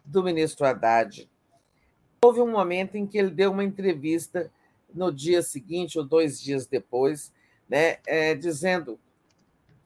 do 0.05 0.23
ministro 0.23 0.67
Haddad, 0.67 1.31
houve 2.23 2.41
um 2.41 2.51
momento 2.51 2.97
em 2.97 3.07
que 3.07 3.19
ele 3.19 3.31
deu 3.31 3.51
uma 3.53 3.65
entrevista 3.65 4.51
no 4.93 5.13
dia 5.13 5.43
seguinte 5.43 5.99
ou 5.99 6.05
dois 6.05 6.41
dias 6.41 6.67
depois, 6.67 7.33
né, 7.69 7.99
é, 8.07 8.35
dizendo 8.35 8.99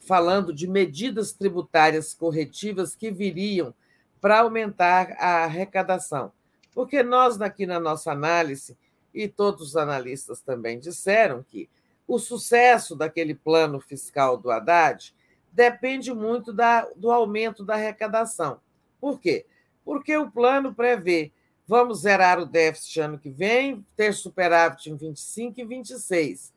falando 0.01 0.53
de 0.53 0.67
medidas 0.67 1.33
tributárias 1.33 2.15
corretivas 2.15 2.97
que 2.97 3.11
viriam 3.11 3.75
para 4.21 4.41
aumentar 4.41 5.13
a 5.19 5.45
arrecadação. 5.45 6.33
Porque 6.75 7.03
nós, 7.03 7.41
aqui 7.41 7.67
na 7.67 7.79
nossa 7.79 8.13
análise, 8.13 8.77
e 9.13 9.29
todos 9.29 9.69
os 9.69 9.77
analistas 9.77 10.41
também 10.41 10.79
disseram 10.79 11.43
que 11.43 11.69
o 12.07 12.19
sucesso 12.19 12.97
daquele 12.97 13.35
plano 13.35 13.81
fiscal 13.81 14.37
do 14.37 14.51
Haddad 14.51 15.15
depende 15.53 16.13
muito 16.13 16.53
da, 16.53 16.89
do 16.97 17.11
aumento 17.11 17.65
da 17.65 17.75
arrecadação. 17.75 18.61
Por 19.01 19.21
quê? 19.21 19.47
Porque 19.85 20.17
o 20.17 20.31
plano 20.31 20.75
prevê 20.75 21.33
vamos 21.71 22.01
zerar 22.01 22.41
o 22.41 22.45
déficit 22.45 22.99
ano 22.99 23.17
que 23.17 23.31
vem, 23.31 23.87
ter 23.95 24.13
superávit 24.13 24.91
em 24.91 24.97
25 24.97 25.61
e 25.61 25.65
26. 25.65 26.53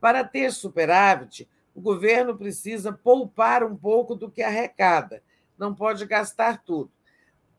Para 0.00 0.24
ter 0.24 0.52
superávit, 0.52 1.48
o 1.72 1.80
governo 1.80 2.36
precisa 2.36 2.92
poupar 2.92 3.62
um 3.62 3.76
pouco 3.76 4.16
do 4.16 4.28
que 4.28 4.42
arrecada, 4.42 5.22
não 5.56 5.72
pode 5.72 6.04
gastar 6.04 6.64
tudo. 6.64 6.90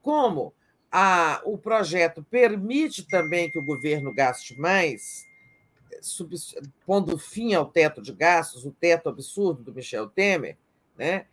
Como 0.01 0.53
a, 0.91 1.41
o 1.45 1.57
projeto 1.57 2.21
permite 2.29 3.07
também 3.07 3.49
que 3.49 3.57
o 3.57 3.63
governo 3.63 4.13
gaste 4.13 4.59
mais, 4.59 5.25
sub, 6.01 6.35
pondo 6.85 7.17
fim 7.17 7.53
ao 7.53 7.67
teto 7.67 8.01
de 8.01 8.11
gastos, 8.11 8.65
o 8.65 8.71
teto 8.71 9.07
absurdo 9.07 9.63
do 9.63 9.73
Michel 9.73 10.09
Temer, 10.09 10.57
né? 10.97 11.25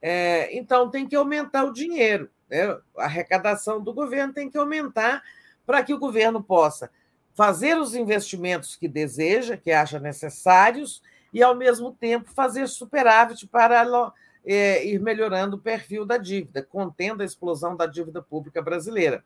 É, 0.00 0.56
então 0.56 0.90
tem 0.90 1.06
que 1.06 1.14
aumentar 1.14 1.64
o 1.64 1.72
dinheiro. 1.72 2.30
Né? 2.48 2.64
A 2.96 3.04
arrecadação 3.04 3.80
do 3.80 3.92
governo 3.92 4.32
tem 4.32 4.50
que 4.50 4.58
aumentar 4.58 5.22
para 5.66 5.82
que 5.82 5.92
o 5.92 5.98
governo 5.98 6.42
possa 6.42 6.90
fazer 7.34 7.78
os 7.78 7.94
investimentos 7.94 8.74
que 8.74 8.88
deseja, 8.88 9.56
que 9.56 9.70
acha 9.70 10.00
necessários, 10.00 11.00
e, 11.32 11.42
ao 11.42 11.54
mesmo 11.54 11.92
tempo, 11.92 12.30
fazer 12.32 12.66
superávit 12.68 13.46
para 13.46 14.12
é, 14.44 14.84
ir 14.84 14.98
melhorando 15.00 15.56
o 15.56 15.60
perfil 15.60 16.04
da 16.04 16.16
dívida, 16.16 16.62
contendo 16.62 17.22
a 17.22 17.24
explosão 17.24 17.76
da 17.76 17.86
dívida 17.86 18.20
pública 18.20 18.60
brasileira. 18.60 19.22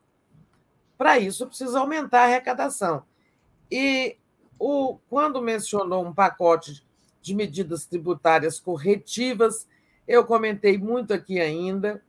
Para 0.98 1.18
isso, 1.18 1.46
precisa 1.46 1.78
aumentar 1.78 2.22
a 2.22 2.24
arrecadação. 2.24 3.04
E 3.70 4.16
o, 4.58 4.98
quando 5.08 5.40
mencionou 5.40 6.04
um 6.04 6.12
pacote 6.12 6.84
de 7.22 7.34
medidas 7.34 7.86
tributárias 7.86 8.60
corretivas, 8.60 9.66
eu 10.06 10.24
comentei 10.24 10.76
muito 10.76 11.14
aqui 11.14 11.40
ainda, 11.40 12.02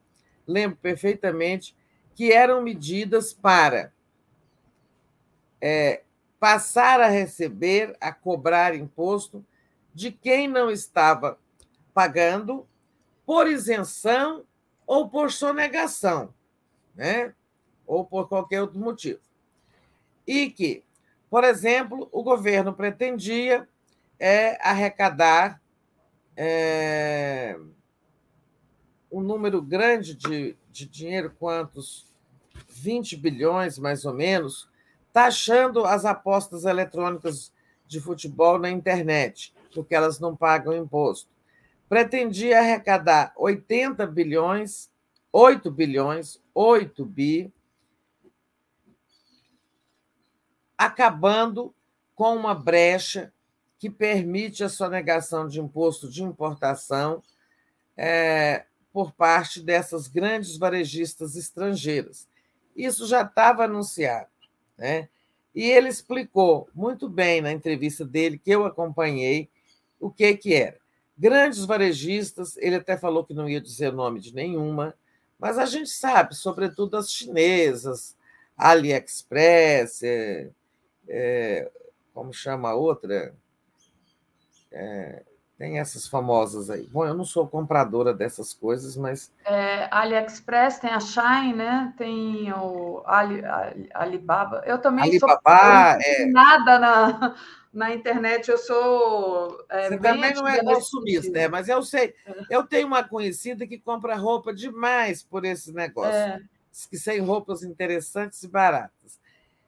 lembro 0.47 0.77
perfeitamente, 0.77 1.75
que 2.15 2.31
eram 2.31 2.61
medidas 2.61 3.33
para 3.33 3.91
é, 5.59 6.03
passar 6.39 6.99
a 6.99 7.07
receber, 7.07 7.95
a 7.99 8.11
cobrar 8.11 8.75
imposto 8.75 9.43
de 9.93 10.11
quem 10.11 10.47
não 10.47 10.69
estava 10.69 11.39
pagando 11.93 12.67
por 13.25 13.47
isenção 13.47 14.43
ou 14.85 15.09
por 15.09 15.31
sonegação, 15.31 16.33
né? 16.93 17.33
ou 17.85 18.05
por 18.05 18.27
qualquer 18.27 18.61
outro 18.61 18.79
motivo. 18.79 19.19
E 20.25 20.49
que, 20.49 20.83
por 21.29 21.43
exemplo, 21.43 22.09
o 22.11 22.23
governo 22.23 22.73
pretendia 22.73 23.67
é, 24.19 24.57
arrecadar 24.61 25.61
é, 26.35 27.57
um 29.13 29.21
número 29.21 29.61
grande 29.61 30.15
de, 30.15 30.57
de 30.71 30.87
dinheiro, 30.87 31.33
quantos? 31.39 32.11
20 32.67 33.15
bilhões, 33.15 33.77
mais 33.77 34.05
ou 34.05 34.13
menos, 34.13 34.67
taxando 35.13 35.85
as 35.85 36.03
apostas 36.03 36.65
eletrônicas 36.65 37.53
de 37.87 38.01
futebol 38.01 38.57
na 38.57 38.71
internet, 38.71 39.53
porque 39.73 39.93
elas 39.93 40.19
não 40.19 40.35
pagam 40.35 40.75
imposto. 40.75 41.29
Pretendia 41.87 42.59
arrecadar 42.59 43.31
80 43.37 44.07
bilhões, 44.07 44.89
8 45.31 45.69
bilhões, 45.69 46.41
8 46.53 47.05
bi, 47.05 47.53
acabando 50.75 51.73
com 52.15 52.35
uma 52.35 52.55
brecha 52.55 53.31
que 53.77 53.89
permite 53.89 54.63
a 54.63 54.69
sonegação 54.69 55.47
de 55.47 55.59
imposto 55.59 56.09
de 56.09 56.23
importação 56.23 57.21
é, 57.95 58.65
por 58.93 59.11
parte 59.11 59.59
dessas 59.59 60.07
grandes 60.07 60.55
varejistas 60.55 61.35
estrangeiras. 61.35 62.27
Isso 62.75 63.07
já 63.07 63.23
estava 63.23 63.65
anunciado. 63.65 64.29
Né? 64.77 65.09
E 65.53 65.63
ele 65.63 65.89
explicou 65.89 66.69
muito 66.73 67.09
bem 67.09 67.41
na 67.41 67.51
entrevista 67.51 68.05
dele, 68.05 68.37
que 68.37 68.51
eu 68.51 68.65
acompanhei, 68.65 69.49
o 69.99 70.11
que, 70.11 70.37
que 70.37 70.53
era. 70.53 70.77
Grandes 71.17 71.65
varejistas, 71.65 72.55
ele 72.57 72.75
até 72.75 72.95
falou 72.95 73.25
que 73.25 73.33
não 73.33 73.49
ia 73.49 73.59
dizer 73.59 73.89
o 73.89 73.95
nome 73.95 74.19
de 74.19 74.33
nenhuma, 74.33 74.95
mas 75.39 75.57
a 75.57 75.65
gente 75.65 75.89
sabe, 75.89 76.35
sobretudo 76.35 76.95
as 76.95 77.11
chinesas, 77.11 78.15
AliExpress, 78.55 80.03
é, 80.03 80.49
é, 81.07 81.71
como 82.13 82.33
chama 82.33 82.69
a 82.69 82.75
outra? 82.75 83.35
É, 84.71 85.23
tem 85.57 85.79
essas 85.79 86.07
famosas 86.07 86.69
aí. 86.69 86.87
Bom, 86.87 87.05
eu 87.05 87.13
não 87.13 87.23
sou 87.23 87.47
compradora 87.47 88.13
dessas 88.13 88.53
coisas, 88.53 88.97
mas. 88.97 89.31
É, 89.45 89.87
AliExpress, 89.91 90.79
tem 90.79 90.89
a 90.89 90.99
Shine, 90.99 91.53
né? 91.53 91.93
Tem 91.97 92.51
o 92.53 93.03
Ali, 93.05 93.45
Ali, 93.45 93.89
Alibaba. 93.93 94.63
Eu 94.65 94.79
também 94.79 95.05
Alibaba, 95.05 95.99
sou. 96.01 96.11
é... 96.11 96.25
Nada 96.25 96.79
na, 96.79 97.35
na 97.71 97.93
internet, 97.93 98.49
eu 98.49 98.57
sou. 98.57 99.63
É, 99.69 99.89
Você 99.89 99.97
também 99.99 100.33
não 100.33 100.47
é 100.47 100.63
consumista, 100.63 101.31
né? 101.31 101.47
Mas 101.47 101.69
eu 101.69 101.83
sei. 101.83 102.15
Eu 102.49 102.65
tenho 102.65 102.87
uma 102.87 103.03
conhecida 103.03 103.67
que 103.67 103.77
compra 103.77 104.15
roupa 104.15 104.53
demais 104.53 105.21
por 105.21 105.45
esse 105.45 105.71
negócio. 105.71 106.13
É. 106.13 106.41
Que 106.89 106.97
sem 106.97 107.19
roupas 107.19 107.61
interessantes 107.61 108.41
e 108.41 108.47
baratas. 108.47 109.19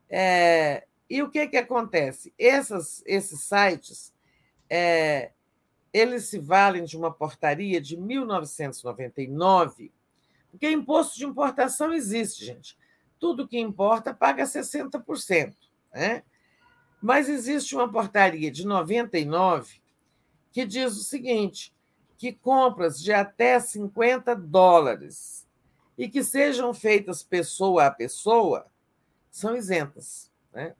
É, 0.09 0.83
e 1.07 1.21
o 1.21 1.29
que, 1.29 1.47
que 1.47 1.57
acontece? 1.57 2.33
Essas, 2.39 3.03
esses 3.05 3.41
sites. 3.41 4.11
É, 4.67 5.29
eles 5.95 6.25
se 6.25 6.37
valem 6.37 6.83
de 6.83 6.97
uma 6.97 7.09
portaria 7.09 7.79
de 7.79 7.95
1999, 7.95 9.93
porque 10.51 10.69
imposto 10.69 11.15
de 11.17 11.23
importação 11.23 11.93
existe, 11.93 12.43
gente. 12.43 12.77
Tudo 13.17 13.47
que 13.47 13.57
importa 13.57 14.13
paga 14.13 14.43
60%. 14.43 15.55
Né? 15.93 16.21
Mas 17.01 17.29
existe 17.29 17.73
uma 17.73 17.89
portaria 17.89 18.51
de 18.51 18.67
99 18.67 19.81
que 20.51 20.65
diz 20.65 20.97
o 20.97 21.03
seguinte: 21.03 21.73
que 22.17 22.33
compras 22.33 23.01
de 23.01 23.13
até 23.13 23.57
50 23.57 24.35
dólares 24.35 25.47
e 25.97 26.09
que 26.09 26.25
sejam 26.25 26.73
feitas 26.73 27.23
pessoa 27.23 27.85
a 27.85 27.91
pessoa 27.91 28.67
são 29.31 29.55
isentas. 29.55 30.29
Né? 30.51 30.75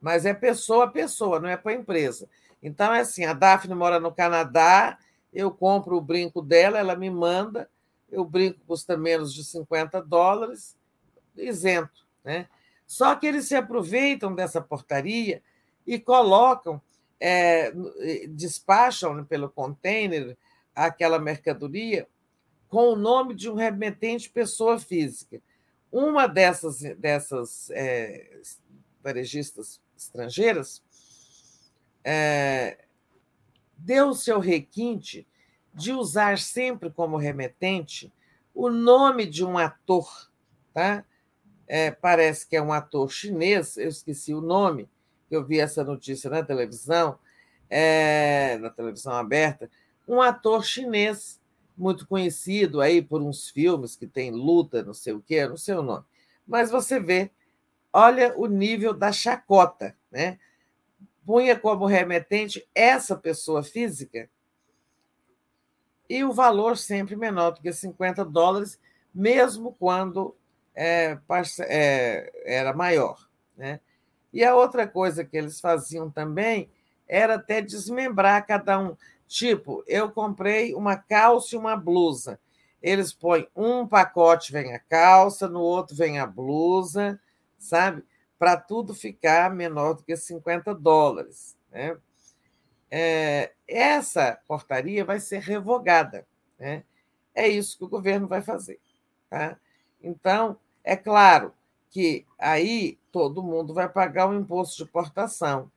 Mas 0.00 0.24
é 0.24 0.32
pessoa 0.32 0.84
a 0.84 0.88
pessoa, 0.88 1.40
não 1.40 1.48
é 1.48 1.56
para 1.56 1.72
a 1.72 1.74
empresa. 1.74 2.28
Então, 2.62 2.92
é 2.92 3.00
assim: 3.00 3.24
a 3.24 3.32
Daphne 3.32 3.74
mora 3.74 4.00
no 4.00 4.12
Canadá, 4.12 4.98
eu 5.32 5.50
compro 5.50 5.96
o 5.96 6.00
brinco 6.00 6.42
dela, 6.42 6.78
ela 6.78 6.96
me 6.96 7.10
manda, 7.10 7.68
o 8.10 8.24
brinco 8.24 8.60
custa 8.66 8.96
menos 8.96 9.32
de 9.32 9.44
50 9.44 10.02
dólares, 10.02 10.76
isento. 11.36 12.06
Né? 12.24 12.48
Só 12.86 13.14
que 13.14 13.26
eles 13.26 13.46
se 13.46 13.54
aproveitam 13.54 14.34
dessa 14.34 14.60
portaria 14.60 15.42
e 15.86 15.98
colocam, 15.98 16.80
é, 17.20 17.72
despacham 18.30 19.24
pelo 19.24 19.48
container 19.48 20.36
aquela 20.74 21.18
mercadoria 21.18 22.06
com 22.68 22.92
o 22.92 22.96
nome 22.96 23.34
de 23.34 23.50
um 23.50 23.54
remetente 23.54 24.30
pessoa 24.30 24.78
física. 24.78 25.40
Uma 25.90 26.26
dessas, 26.26 26.80
dessas 26.96 27.70
é, 27.70 28.40
varejistas 29.02 29.80
estrangeiras 29.96 30.82
é, 32.10 32.78
deu 33.76 34.08
o 34.08 34.14
seu 34.14 34.38
requinte 34.40 35.28
de 35.74 35.92
usar 35.92 36.38
sempre 36.38 36.88
como 36.88 37.18
remetente 37.18 38.10
o 38.54 38.70
nome 38.70 39.26
de 39.26 39.44
um 39.44 39.58
ator, 39.58 40.08
tá? 40.72 41.04
É, 41.66 41.90
parece 41.90 42.48
que 42.48 42.56
é 42.56 42.62
um 42.62 42.72
ator 42.72 43.12
chinês, 43.12 43.76
eu 43.76 43.90
esqueci 43.90 44.32
o 44.32 44.40
nome, 44.40 44.88
eu 45.30 45.44
vi 45.44 45.60
essa 45.60 45.84
notícia 45.84 46.30
na 46.30 46.42
televisão, 46.42 47.18
é, 47.68 48.56
na 48.56 48.70
televisão 48.70 49.12
aberta, 49.12 49.70
um 50.08 50.22
ator 50.22 50.64
chinês 50.64 51.38
muito 51.76 52.06
conhecido 52.08 52.80
aí 52.80 53.02
por 53.02 53.20
uns 53.20 53.50
filmes 53.50 53.96
que 53.96 54.06
tem 54.06 54.30
luta, 54.30 54.82
não 54.82 54.94
sei 54.94 55.12
o 55.12 55.20
quê, 55.20 55.46
não 55.46 55.58
sei 55.58 55.74
o 55.74 55.82
nome. 55.82 56.06
Mas 56.46 56.70
você 56.70 56.98
vê, 56.98 57.30
olha 57.92 58.34
o 58.34 58.46
nível 58.46 58.94
da 58.94 59.12
chacota, 59.12 59.94
né? 60.10 60.38
Punha 61.28 61.60
como 61.60 61.84
remetente 61.84 62.66
essa 62.74 63.14
pessoa 63.14 63.62
física 63.62 64.30
e 66.08 66.24
o 66.24 66.32
valor 66.32 66.78
sempre 66.78 67.14
menor 67.16 67.50
do 67.50 67.60
que 67.60 67.70
50 67.70 68.24
dólares, 68.24 68.80
mesmo 69.14 69.76
quando 69.78 70.34
é, 70.74 71.18
é, 71.66 72.32
era 72.46 72.72
maior. 72.72 73.28
Né? 73.54 73.78
E 74.32 74.42
a 74.42 74.56
outra 74.56 74.88
coisa 74.88 75.22
que 75.22 75.36
eles 75.36 75.60
faziam 75.60 76.10
também 76.10 76.70
era 77.06 77.34
até 77.34 77.60
desmembrar 77.60 78.46
cada 78.46 78.78
um. 78.78 78.96
Tipo, 79.26 79.84
eu 79.86 80.10
comprei 80.10 80.74
uma 80.74 80.96
calça 80.96 81.54
e 81.54 81.58
uma 81.58 81.76
blusa. 81.76 82.40
Eles 82.82 83.12
põem 83.12 83.46
um 83.54 83.86
pacote, 83.86 84.50
vem 84.50 84.74
a 84.74 84.78
calça, 84.78 85.46
no 85.46 85.60
outro 85.60 85.94
vem 85.94 86.18
a 86.18 86.26
blusa, 86.26 87.20
sabe? 87.58 88.02
Para 88.38 88.56
tudo 88.56 88.94
ficar 88.94 89.50
menor 89.50 89.94
do 89.94 90.02
que 90.02 90.16
50 90.16 90.74
dólares. 90.74 91.56
Né? 91.70 91.96
É, 92.90 93.52
essa 93.66 94.38
portaria 94.46 95.04
vai 95.04 95.20
ser 95.20 95.40
revogada. 95.40 96.26
Né? 96.58 96.84
É 97.34 97.48
isso 97.48 97.76
que 97.76 97.84
o 97.84 97.88
governo 97.88 98.28
vai 98.28 98.40
fazer. 98.40 98.80
Tá? 99.28 99.58
Então, 100.02 100.56
é 100.84 100.96
claro 100.96 101.52
que 101.90 102.24
aí 102.38 102.98
todo 103.10 103.42
mundo 103.42 103.74
vai 103.74 103.88
pagar 103.88 104.28
o 104.28 104.34
imposto 104.34 104.76
de 104.76 104.82
importação, 104.84 105.70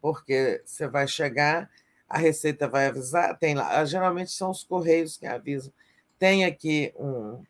porque 0.00 0.62
você 0.64 0.88
vai 0.88 1.06
chegar, 1.06 1.70
a 2.08 2.18
Receita 2.18 2.66
vai 2.66 2.86
avisar, 2.86 3.38
tem 3.38 3.54
lá, 3.54 3.84
geralmente 3.84 4.32
são 4.32 4.50
os 4.50 4.64
Correios 4.64 5.16
que 5.16 5.26
avisam, 5.26 5.72
tem 6.18 6.44
aqui 6.44 6.92
um, 6.98 7.44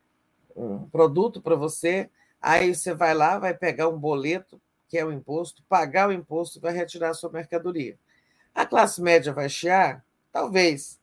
um 0.55 0.89
produto 0.89 1.41
para 1.41 1.55
você, 1.55 2.09
Aí 2.41 2.73
você 2.73 2.93
vai 2.93 3.13
lá, 3.13 3.37
vai 3.37 3.53
pegar 3.53 3.87
um 3.87 3.97
boleto, 3.97 4.59
que 4.87 4.97
é 4.97 5.05
o 5.05 5.11
imposto, 5.11 5.63
pagar 5.69 6.09
o 6.09 6.11
imposto 6.11 6.57
e 6.57 6.61
vai 6.61 6.73
retirar 6.73 7.09
a 7.09 7.13
sua 7.13 7.31
mercadoria. 7.31 7.97
A 8.53 8.65
classe 8.65 9.01
média 9.01 9.31
vai 9.31 9.47
chiar? 9.47 10.03
Talvez. 10.31 10.99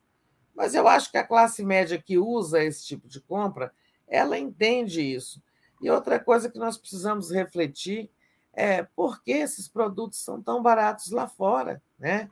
Mas 0.54 0.74
eu 0.74 0.88
acho 0.88 1.10
que 1.10 1.16
a 1.16 1.26
classe 1.26 1.64
média 1.64 2.02
que 2.02 2.18
usa 2.18 2.62
esse 2.62 2.84
tipo 2.84 3.06
de 3.06 3.20
compra, 3.20 3.72
ela 4.06 4.38
entende 4.38 5.00
isso. 5.00 5.42
E 5.80 5.90
outra 5.90 6.18
coisa 6.18 6.50
que 6.50 6.58
nós 6.58 6.76
precisamos 6.76 7.30
refletir 7.30 8.10
é 8.52 8.82
por 8.82 9.22
que 9.22 9.30
esses 9.30 9.68
produtos 9.68 10.18
são 10.18 10.42
tão 10.42 10.60
baratos 10.60 11.12
lá 11.12 11.28
fora, 11.28 11.80
né? 11.98 12.28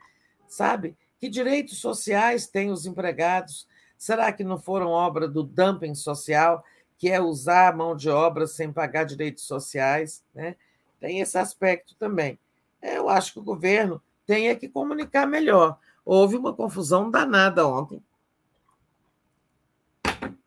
sabe? 0.48 0.96
Que 1.18 1.28
direitos 1.28 1.78
sociais 1.78 2.46
têm 2.46 2.70
os 2.70 2.86
empregados? 2.86 3.66
Será 3.96 4.32
que 4.32 4.44
não 4.44 4.58
foram 4.58 4.88
obra 4.88 5.26
do 5.26 5.42
dumping 5.42 5.94
social, 5.94 6.62
que 6.98 7.10
é 7.10 7.20
usar 7.20 7.68
a 7.68 7.76
mão 7.76 7.94
de 7.94 8.08
obra 8.08 8.46
sem 8.46 8.72
pagar 8.72 9.04
direitos 9.04 9.44
sociais? 9.44 10.24
Né? 10.34 10.56
Tem 11.00 11.20
esse 11.20 11.38
aspecto 11.38 11.94
também. 11.96 12.38
Eu 12.80 13.08
acho 13.08 13.32
que 13.32 13.38
o 13.38 13.44
governo 13.44 14.02
tem 14.26 14.54
que 14.56 14.68
comunicar 14.68 15.26
melhor. 15.26 15.78
Houve 16.04 16.36
uma 16.36 16.52
confusão 16.52 17.10
danada 17.10 17.66
ontem. 17.66 18.02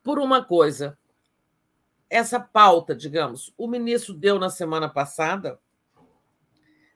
Por 0.03 0.19
uma 0.19 0.43
coisa, 0.43 0.97
essa 2.09 2.39
pauta, 2.39 2.95
digamos, 2.95 3.53
o 3.57 3.67
ministro 3.67 4.13
deu 4.13 4.39
na 4.39 4.49
semana 4.49 4.89
passada. 4.89 5.59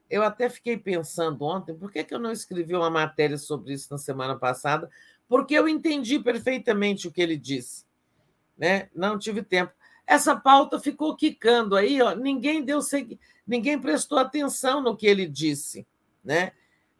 Eu 0.09 0.23
até 0.23 0.49
fiquei 0.49 0.77
pensando 0.77 1.43
ontem, 1.43 1.75
por 1.75 1.91
que, 1.91 2.03
que 2.03 2.13
eu 2.13 2.19
não 2.19 2.31
escrevi 2.31 2.75
uma 2.75 2.89
matéria 2.89 3.37
sobre 3.37 3.73
isso 3.73 3.87
na 3.91 3.97
semana 3.97 4.35
passada? 4.35 4.89
Porque 5.27 5.53
eu 5.53 5.67
entendi 5.67 6.19
perfeitamente 6.19 7.07
o 7.07 7.11
que 7.11 7.21
ele 7.21 7.37
disse. 7.37 7.85
Né? 8.63 8.89
Não 8.95 9.19
tive 9.19 9.43
tempo. 9.43 9.73
Essa 10.07 10.37
pauta 10.37 10.79
ficou 10.79 11.17
quicando 11.17 11.75
aí, 11.75 12.01
ó. 12.01 12.15
ninguém 12.15 12.63
deu 12.63 12.79
ninguém 13.45 13.77
prestou 13.77 14.17
atenção 14.17 14.81
no 14.81 14.95
que 14.95 15.05
ele 15.05 15.27
disse. 15.27 15.85
Né? 16.23 16.53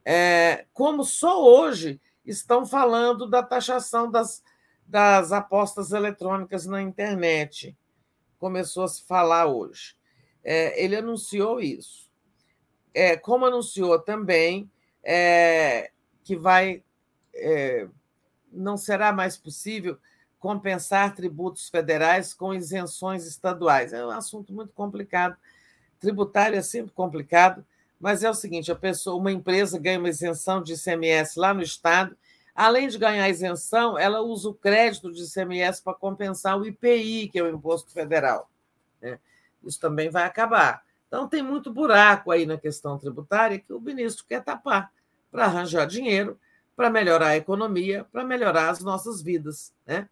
É, 0.04 0.66
como 0.74 1.06
só 1.06 1.42
hoje 1.42 2.02
estão 2.26 2.66
falando 2.66 3.26
da 3.26 3.42
taxação 3.42 4.12
das, 4.12 4.44
das 4.86 5.32
apostas 5.32 5.94
eletrônicas 5.94 6.66
na 6.66 6.82
internet. 6.82 7.74
Começou 8.38 8.84
a 8.84 8.90
se 8.90 9.02
falar 9.04 9.46
hoje. 9.46 9.96
É, 10.44 10.84
ele 10.84 10.98
anunciou 10.98 11.62
isso. 11.62 12.12
É, 12.94 13.16
como 13.16 13.46
anunciou 13.46 13.98
também 14.00 14.70
é, 15.02 15.92
que 16.26 16.36
vai. 16.36 16.84
É, 17.34 17.88
não 18.52 18.76
será 18.76 19.14
mais 19.14 19.38
possível 19.38 19.98
compensar 20.44 21.16
tributos 21.16 21.70
federais 21.70 22.34
com 22.34 22.54
isenções 22.54 23.26
estaduais. 23.26 23.94
É 23.94 24.06
um 24.06 24.10
assunto 24.10 24.52
muito 24.52 24.74
complicado. 24.74 25.38
Tributário 26.02 26.58
é 26.58 26.62
sempre 26.62 26.92
complicado, 26.92 27.66
mas 27.98 28.26
é 28.26 28.30
o 28.30 28.34
seguinte: 28.34 28.70
a 28.70 28.76
pessoa, 28.76 29.16
uma 29.16 29.32
empresa 29.32 29.80
ganha 29.80 29.98
uma 29.98 30.10
isenção 30.10 30.62
de 30.62 30.74
ICMS 30.74 31.40
lá 31.40 31.54
no 31.54 31.62
estado, 31.62 32.18
além 32.54 32.90
de 32.90 32.98
ganhar 32.98 33.30
isenção, 33.30 33.98
ela 33.98 34.20
usa 34.20 34.50
o 34.50 34.54
crédito 34.54 35.14
de 35.14 35.24
ICMS 35.24 35.82
para 35.82 35.94
compensar 35.94 36.60
o 36.60 36.68
IPI, 36.68 37.30
que 37.30 37.40
é 37.40 37.44
o 37.44 37.50
imposto 37.50 37.90
federal. 37.92 38.50
Né? 39.02 39.18
Isso 39.64 39.80
também 39.80 40.10
vai 40.10 40.26
acabar. 40.26 40.84
Então 41.08 41.26
tem 41.26 41.42
muito 41.42 41.72
buraco 41.72 42.32
aí 42.32 42.46
na 42.46 42.58
questão 42.58 43.00
tributária 43.00 43.60
que 43.60 43.72
o 43.72 43.80
ministro 43.80 44.26
quer 44.28 44.44
tapar 44.44 44.92
para 45.32 45.46
arranjar 45.46 45.88
dinheiro, 45.88 46.38
para 46.76 46.90
melhorar 46.90 47.28
a 47.28 47.38
economia, 47.38 48.06
para 48.12 48.26
melhorar 48.26 48.72
as 48.72 48.82
nossas 48.82 49.22
vidas. 49.22 49.74
Né? 49.88 50.10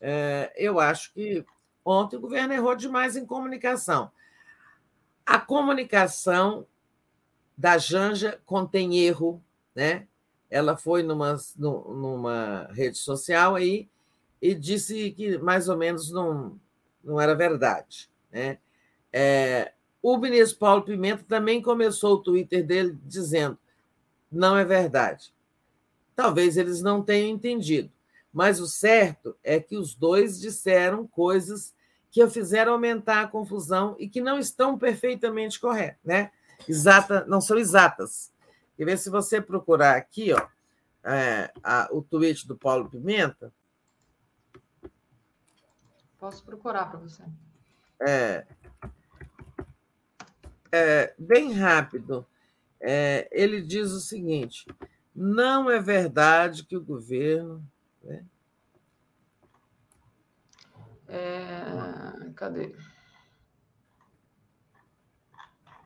É, 0.00 0.52
eu 0.56 0.78
acho 0.78 1.12
que 1.12 1.44
ontem 1.84 2.16
o 2.16 2.20
governo 2.20 2.52
errou 2.52 2.74
demais 2.74 3.16
em 3.16 3.26
comunicação. 3.26 4.10
A 5.26 5.38
comunicação 5.38 6.66
da 7.56 7.76
Janja 7.76 8.40
contém 8.46 8.98
erro, 8.98 9.42
né? 9.74 10.06
Ela 10.50 10.76
foi 10.76 11.02
numa, 11.02 11.36
numa 11.56 12.68
rede 12.72 12.96
social 12.96 13.54
aí 13.54 13.88
e 14.40 14.54
disse 14.54 15.10
que 15.10 15.36
mais 15.38 15.68
ou 15.68 15.76
menos 15.76 16.10
não, 16.10 16.58
não 17.02 17.20
era 17.20 17.34
verdade, 17.34 18.08
né? 18.30 18.58
É, 19.12 19.72
o 20.02 20.16
ministro 20.16 20.58
Paulo 20.58 20.82
Pimenta 20.82 21.24
também 21.26 21.60
começou 21.60 22.14
o 22.14 22.22
Twitter 22.22 22.64
dele 22.64 22.96
dizendo: 23.04 23.58
não 24.30 24.56
é 24.56 24.64
verdade. 24.64 25.32
Talvez 26.14 26.56
eles 26.56 26.82
não 26.82 27.02
tenham 27.02 27.28
entendido, 27.28 27.90
mas 28.38 28.60
o 28.60 28.68
certo 28.68 29.36
é 29.42 29.58
que 29.58 29.76
os 29.76 29.96
dois 29.96 30.38
disseram 30.38 31.04
coisas 31.08 31.74
que 32.08 32.24
fizeram 32.28 32.74
aumentar 32.74 33.22
a 33.22 33.26
confusão 33.26 33.96
e 33.98 34.08
que 34.08 34.20
não 34.20 34.38
estão 34.38 34.78
perfeitamente 34.78 35.58
corretas, 35.58 35.98
né? 36.04 36.30
Exata, 36.68 37.24
não 37.26 37.40
são 37.40 37.58
exatas. 37.58 38.32
Quer 38.76 38.84
ver 38.84 38.96
se 38.96 39.10
você 39.10 39.40
procurar 39.40 39.96
aqui, 39.96 40.32
ó, 40.32 40.46
é, 41.02 41.52
a, 41.64 41.88
o 41.90 42.00
tweet 42.00 42.46
do 42.46 42.56
Paulo 42.56 42.88
Pimenta. 42.88 43.52
Posso 46.20 46.44
procurar 46.44 46.92
para 46.92 47.00
você. 47.00 47.24
É, 48.00 48.46
é, 50.70 51.12
bem 51.18 51.54
rápido. 51.54 52.24
É, 52.80 53.28
ele 53.32 53.60
diz 53.60 53.90
o 53.90 53.98
seguinte: 53.98 54.64
não 55.12 55.68
é 55.68 55.80
verdade 55.80 56.64
que 56.64 56.76
o 56.76 56.84
governo. 56.84 57.68
Né? 58.08 58.24
É, 61.08 62.30
cadê? 62.34 62.74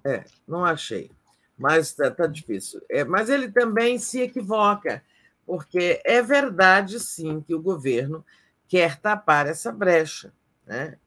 É, 0.05 0.25
não 0.47 0.65
achei. 0.65 1.11
Mas 1.59 1.89
está 1.89 2.11
tá 2.11 2.27
difícil. 2.27 2.81
É, 2.89 3.05
mas 3.05 3.29
ele 3.29 3.51
também 3.51 3.99
se 3.99 4.21
equivoca, 4.21 5.05
porque 5.45 6.01
é 6.05 6.23
verdade, 6.23 6.99
sim, 6.99 7.41
que 7.41 7.55
o 7.55 7.63
governo 7.63 8.25
quer 8.67 8.99
tapar 8.99 9.47
essa 9.47 9.71
brecha. 9.71 10.33
Né? 10.67 10.99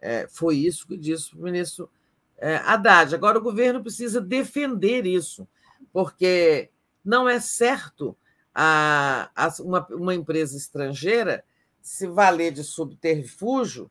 É, 0.00 0.26
foi 0.28 0.56
isso 0.56 0.86
que 0.86 0.96
disse 0.96 1.34
o 1.34 1.42
ministro 1.42 1.90
é, 2.36 2.56
Haddad. 2.56 3.14
Agora, 3.14 3.38
o 3.38 3.42
governo 3.42 3.82
precisa 3.82 4.20
defender 4.20 5.06
isso, 5.06 5.48
porque 5.92 6.70
não 7.04 7.28
é 7.28 7.40
certo 7.40 8.16
a, 8.58 9.30
a 9.36 9.52
uma, 9.60 9.86
uma 9.90 10.14
empresa 10.14 10.56
estrangeira 10.56 11.44
se 11.82 12.06
valer 12.06 12.52
de 12.52 12.64
subterfúgio 12.64 13.90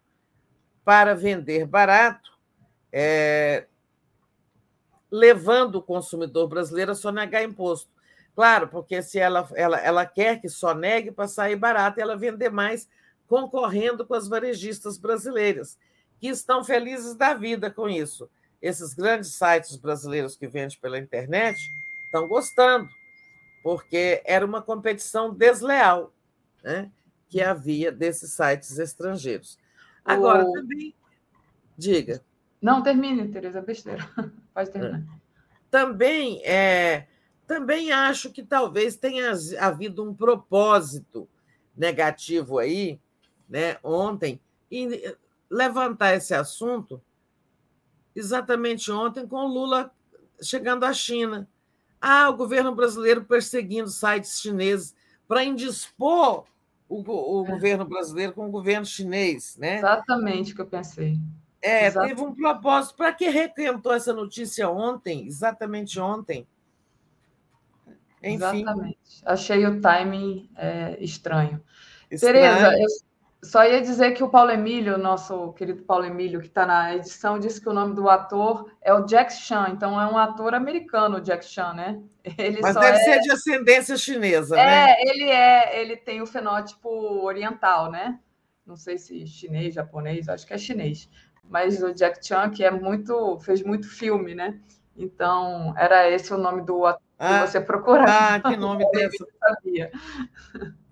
para 0.84 1.14
vender 1.14 1.68
barato, 1.68 2.32
é, 2.92 3.68
levando 5.12 5.76
o 5.76 5.84
consumidor 5.84 6.48
brasileiro 6.48 6.94
a 6.94 6.96
sonegar 6.96 7.44
imposto. 7.44 7.92
Claro, 8.34 8.68
porque 8.68 9.04
se 9.04 9.20
ela, 9.20 9.48
ela, 9.54 9.78
ela 9.78 10.06
quer 10.06 10.42
que 10.42 10.50
só 10.50 10.74
negue 10.74 11.12
para 11.12 11.28
sair 11.28 11.56
barato, 11.56 12.02
ela 12.02 12.18
vender 12.18 12.50
mais 12.50 12.90
concorrendo 13.28 14.04
com 14.04 14.16
as 14.16 14.28
varejistas 14.28 14.98
brasileiras, 14.98 15.78
que 16.20 16.28
estão 16.28 16.64
felizes 16.64 17.14
da 17.14 17.36
vida 17.36 17.70
com 17.70 17.88
isso. 17.88 18.28
Esses 18.60 18.96
grandes 18.96 19.34
sites 19.34 19.76
brasileiros 19.76 20.36
que 20.36 20.48
vendem 20.48 20.78
pela 20.82 20.98
internet 20.98 21.72
estão 22.06 22.28
gostando, 22.28 22.90
porque 23.66 24.22
era 24.24 24.46
uma 24.46 24.62
competição 24.62 25.34
desleal. 25.34 26.14
Né? 26.64 26.92
que 27.36 27.42
havia 27.42 27.92
desses 27.92 28.32
sites 28.32 28.80
estrangeiros. 28.80 29.60
Agora, 30.06 30.46
o... 30.46 30.54
também. 30.54 30.96
Diga. 31.78 32.24
Não, 32.62 32.82
termine, 32.82 33.28
Tereza, 33.28 33.62
besteira. 33.62 34.10
Pode 34.54 34.72
terminar. 34.72 35.00
É. 35.00 35.20
Também, 35.70 36.42
é, 36.46 37.08
também 37.46 37.92
acho 37.92 38.32
que 38.32 38.42
talvez 38.42 38.96
tenha 38.96 39.34
havido 39.60 40.10
um 40.10 40.14
propósito 40.14 41.28
negativo 41.76 42.58
aí, 42.58 43.02
né, 43.50 43.78
ontem, 43.84 44.40
em 44.72 44.90
levantar 45.50 46.16
esse 46.16 46.34
assunto 46.34 47.02
exatamente 48.16 48.90
ontem 48.90 49.28
com 49.28 49.36
o 49.36 49.48
Lula 49.48 49.92
chegando 50.42 50.86
à 50.86 50.94
China. 50.94 51.50
Ah, 52.08 52.30
o 52.30 52.38
governo 52.38 52.76
brasileiro 52.76 53.26
perseguindo 53.26 53.90
sites 53.90 54.40
chineses 54.40 54.94
para 55.28 55.44
indispor 55.44 56.46
o, 56.88 57.02
o 57.02 57.44
é. 57.44 57.50
governo 57.50 57.84
brasileiro 57.84 58.32
com 58.32 58.48
o 58.48 58.52
governo 58.52 58.86
chinês, 58.86 59.58
né? 59.58 59.78
Exatamente 59.78 60.54
o 60.54 60.56
que 60.56 60.62
eu 60.62 60.68
pensei. 60.68 61.18
É, 61.60 61.88
Exatamente. 61.88 62.16
teve 62.16 62.30
um 62.30 62.36
propósito. 62.36 62.96
Para 62.96 63.12
que 63.12 63.28
requentou 63.28 63.92
essa 63.92 64.14
notícia 64.14 64.70
ontem, 64.70 65.26
exatamente 65.26 66.00
ontem? 66.00 66.48
Enfim. 68.22 68.36
Exatamente. 68.36 69.00
Achei 69.26 69.66
o 69.66 69.82
timing 69.82 70.48
é, 70.56 71.04
estranho. 71.04 71.60
estranho. 72.12 72.36
Tereza, 72.36 72.80
eu 72.80 72.88
só 73.46 73.64
ia 73.64 73.82
dizer 73.82 74.12
que 74.12 74.24
o 74.24 74.30
Paulo 74.30 74.52
Emílio, 74.52 74.98
nosso 74.98 75.54
querido 75.54 75.84
Paulo 75.84 76.06
Emílio, 76.06 76.42
que 76.42 76.48
está 76.48 76.66
na 76.66 76.96
edição, 76.96 77.40
disse 77.40 77.62
que 77.62 77.70
o 77.70 77.74
nome 77.74 77.94
do 77.94 78.10
ator 78.10 78.72
é 78.82 78.94
o 78.94 79.06
Jack 79.06 79.32
Chan, 79.34 79.70
então 79.72 80.00
é 80.02 80.08
um 80.08 80.18
ator 80.18 80.54
americano, 80.54 81.18
o 81.18 81.22
Jack 81.22 81.46
Chan, 81.46 81.74
né? 81.74 82.02
Ele 82.38 82.60
Mas 82.62 82.76
deve 82.76 82.98
é... 82.98 83.04
ser 83.04 83.20
de 83.22 83.32
ascendência 83.32 83.98
chinesa, 83.98 84.60
é, 84.60 84.66
né? 84.66 84.92
É, 84.92 85.10
ele 85.10 85.30
é, 85.30 85.82
ele 85.82 85.96
tem 85.96 86.22
o 86.22 86.26
fenótipo 86.26 86.90
oriental, 87.24 87.92
né? 87.92 88.20
Não 88.66 88.76
sei 88.76 88.98
se 88.98 89.28
chinês, 89.28 89.76
japonês, 89.76 90.28
acho 90.28 90.46
que 90.46 90.54
é 90.54 90.58
chinês. 90.58 91.08
Mas 91.48 91.84
o 91.84 91.94
Jack 91.94 92.26
Chan, 92.26 92.50
que 92.50 92.64
é 92.64 92.72
muito, 92.72 93.40
fez 93.42 93.62
muito 93.62 93.88
filme, 93.88 94.34
né? 94.34 94.60
Então, 94.98 95.74
era 95.78 96.10
esse 96.10 96.34
o 96.34 96.38
nome 96.38 96.64
do 96.64 96.84
ator 96.86 97.02
ah, 97.20 97.42
que 97.42 97.52
você 97.52 97.62
procurava. 97.62 98.36
Ah, 98.36 98.40
que 98.40 98.58
nome 98.58 98.90
desse. 98.92 99.24
sabia. 99.40 99.92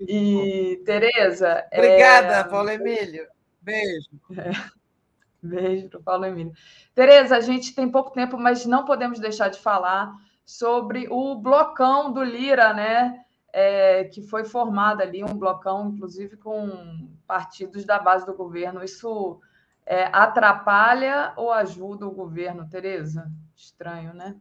E, 0.00 0.82
Tereza. 0.84 1.66
Obrigada, 1.72 2.34
é... 2.36 2.44
Paulo 2.44 2.70
Emílio. 2.70 3.26
Beijo. 3.60 4.08
É. 4.36 4.78
Beijo 5.42 5.88
para 5.88 6.00
Paulo 6.00 6.24
Emílio. 6.24 6.52
Tereza, 6.94 7.36
a 7.36 7.40
gente 7.40 7.74
tem 7.74 7.88
pouco 7.90 8.10
tempo, 8.10 8.36
mas 8.36 8.66
não 8.66 8.84
podemos 8.84 9.20
deixar 9.20 9.48
de 9.48 9.58
falar 9.58 10.12
sobre 10.44 11.06
o 11.10 11.36
blocão 11.36 12.12
do 12.12 12.22
Lira, 12.22 12.72
né? 12.72 13.24
É, 13.52 14.04
que 14.04 14.22
foi 14.22 14.44
formado 14.44 15.00
ali, 15.00 15.24
um 15.24 15.36
blocão, 15.36 15.90
inclusive, 15.90 16.36
com 16.36 17.08
partidos 17.26 17.84
da 17.84 17.98
base 17.98 18.26
do 18.26 18.34
governo. 18.34 18.82
Isso 18.82 19.40
é, 19.86 20.04
atrapalha 20.12 21.32
ou 21.36 21.52
ajuda 21.52 22.06
o 22.06 22.10
governo, 22.10 22.68
Tereza? 22.68 23.30
Estranho, 23.56 24.12
né? 24.12 24.36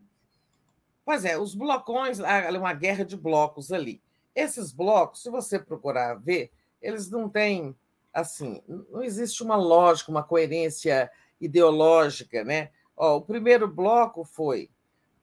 Pois 1.05 1.23
é, 1.23 1.37
os 1.37 1.55
blocões, 1.55 2.19
uma 2.19 2.73
guerra 2.73 3.05
de 3.05 3.15
blocos 3.15 3.71
ali. 3.71 4.01
Esses 4.37 4.71
blocos, 4.71 5.23
se 5.23 5.31
você 5.31 5.57
procurar 5.57 6.13
ver, 6.13 6.51
eles 6.79 7.09
não 7.09 7.27
têm, 7.27 7.75
assim, 8.13 8.61
não 8.67 9.01
existe 9.01 9.41
uma 9.41 9.55
lógica, 9.55 10.11
uma 10.11 10.21
coerência 10.21 11.09
ideológica, 11.41 12.43
né? 12.43 12.69
Ó, 12.95 13.17
o 13.17 13.21
primeiro 13.21 13.67
bloco 13.67 14.23
foi 14.23 14.69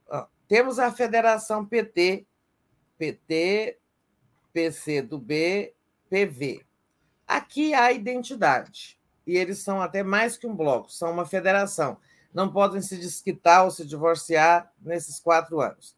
ó, 0.08 0.26
temos 0.48 0.80
a 0.80 0.90
Federação 0.90 1.64
PT, 1.64 2.26
PT, 2.98 3.78
PC 4.52 5.02
do 5.02 5.16
B, 5.16 5.72
PV. 6.10 6.66
Aqui 7.24 7.72
há 7.72 7.92
identidade 7.92 8.98
e 9.24 9.36
eles 9.36 9.60
são 9.60 9.80
até 9.80 10.02
mais 10.02 10.36
que 10.36 10.48
um 10.48 10.56
bloco, 10.56 10.90
são 10.90 11.12
uma 11.12 11.24
federação. 11.24 11.98
Não 12.32 12.52
podem 12.52 12.82
se 12.82 12.96
desquitar 12.96 13.64
ou 13.64 13.70
se 13.70 13.86
divorciar 13.86 14.72
nesses 14.82 15.20
quatro 15.20 15.60
anos. 15.60 15.96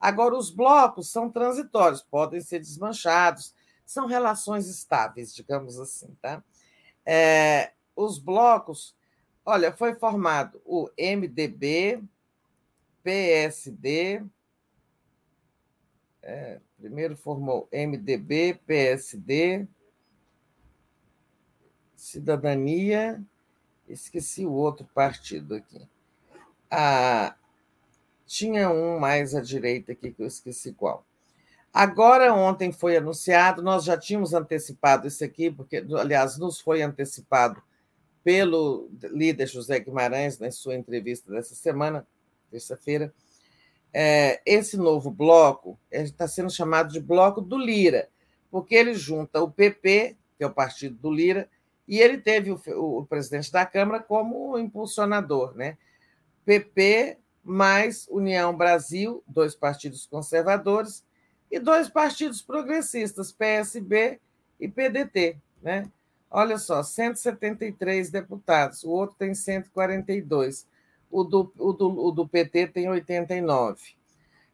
Agora, 0.00 0.36
os 0.36 0.50
blocos 0.50 1.10
são 1.10 1.30
transitórios, 1.30 2.02
podem 2.02 2.40
ser 2.40 2.60
desmanchados, 2.60 3.54
são 3.84 4.06
relações 4.06 4.68
estáveis, 4.68 5.34
digamos 5.34 5.78
assim. 5.78 6.14
Tá? 6.20 6.42
É, 7.04 7.72
os 7.96 8.18
blocos, 8.18 8.94
olha, 9.44 9.72
foi 9.72 9.94
formado 9.94 10.60
o 10.64 10.88
MDB, 10.96 12.02
PSD, 13.02 14.22
é, 16.22 16.60
primeiro 16.76 17.16
formou 17.16 17.66
MDB, 17.72 18.60
PSD, 18.66 19.66
Cidadania, 21.96 23.20
esqueci 23.88 24.44
o 24.44 24.52
outro 24.52 24.86
partido 24.94 25.54
aqui. 25.54 25.88
Ah, 26.70 27.34
tinha 28.28 28.68
um 28.70 28.98
mais 29.00 29.34
à 29.34 29.40
direita 29.40 29.92
aqui 29.92 30.12
que 30.12 30.22
eu 30.22 30.26
esqueci 30.26 30.72
qual. 30.72 31.04
Agora, 31.72 32.32
ontem 32.34 32.70
foi 32.70 32.96
anunciado, 32.96 33.62
nós 33.62 33.84
já 33.84 33.96
tínhamos 33.96 34.34
antecipado 34.34 35.08
isso 35.08 35.24
aqui, 35.24 35.50
porque, 35.50 35.84
aliás, 35.98 36.38
nos 36.38 36.60
foi 36.60 36.82
antecipado 36.82 37.62
pelo 38.22 38.90
líder 39.10 39.46
José 39.46 39.80
Guimarães 39.80 40.38
na 40.38 40.50
sua 40.50 40.74
entrevista 40.74 41.32
dessa 41.32 41.54
semana, 41.54 42.06
terça-feira. 42.50 43.12
É, 43.92 44.42
esse 44.44 44.76
novo 44.76 45.10
bloco 45.10 45.78
está 45.90 46.28
sendo 46.28 46.50
chamado 46.50 46.92
de 46.92 47.00
Bloco 47.00 47.40
do 47.40 47.56
Lira, 47.56 48.08
porque 48.50 48.74
ele 48.74 48.94
junta 48.94 49.42
o 49.42 49.50
PP, 49.50 50.16
que 50.36 50.44
é 50.44 50.46
o 50.46 50.52
partido 50.52 50.96
do 50.96 51.10
Lira, 51.10 51.48
e 51.86 51.98
ele 51.98 52.18
teve 52.18 52.50
o, 52.50 52.60
o 52.76 53.06
presidente 53.06 53.50
da 53.50 53.64
Câmara 53.64 54.02
como 54.02 54.58
impulsionador, 54.58 55.54
né? 55.54 55.78
PP 56.44 57.18
mais 57.48 58.06
União 58.10 58.56
Brasil, 58.56 59.22
dois 59.26 59.54
partidos 59.54 60.06
conservadores, 60.06 61.04
e 61.50 61.58
dois 61.58 61.88
partidos 61.88 62.42
progressistas, 62.42 63.32
PSB 63.32 64.20
e 64.60 64.68
PDT. 64.68 65.38
Né? 65.62 65.90
Olha 66.30 66.58
só, 66.58 66.82
173 66.82 68.10
deputados, 68.10 68.84
o 68.84 68.90
outro 68.90 69.16
tem 69.18 69.34
142, 69.34 70.66
o 71.10 71.24
do, 71.24 71.52
o 71.58 71.72
do, 71.72 72.06
o 72.06 72.10
do 72.10 72.28
PT 72.28 72.68
tem 72.68 72.88
89. 72.88 73.96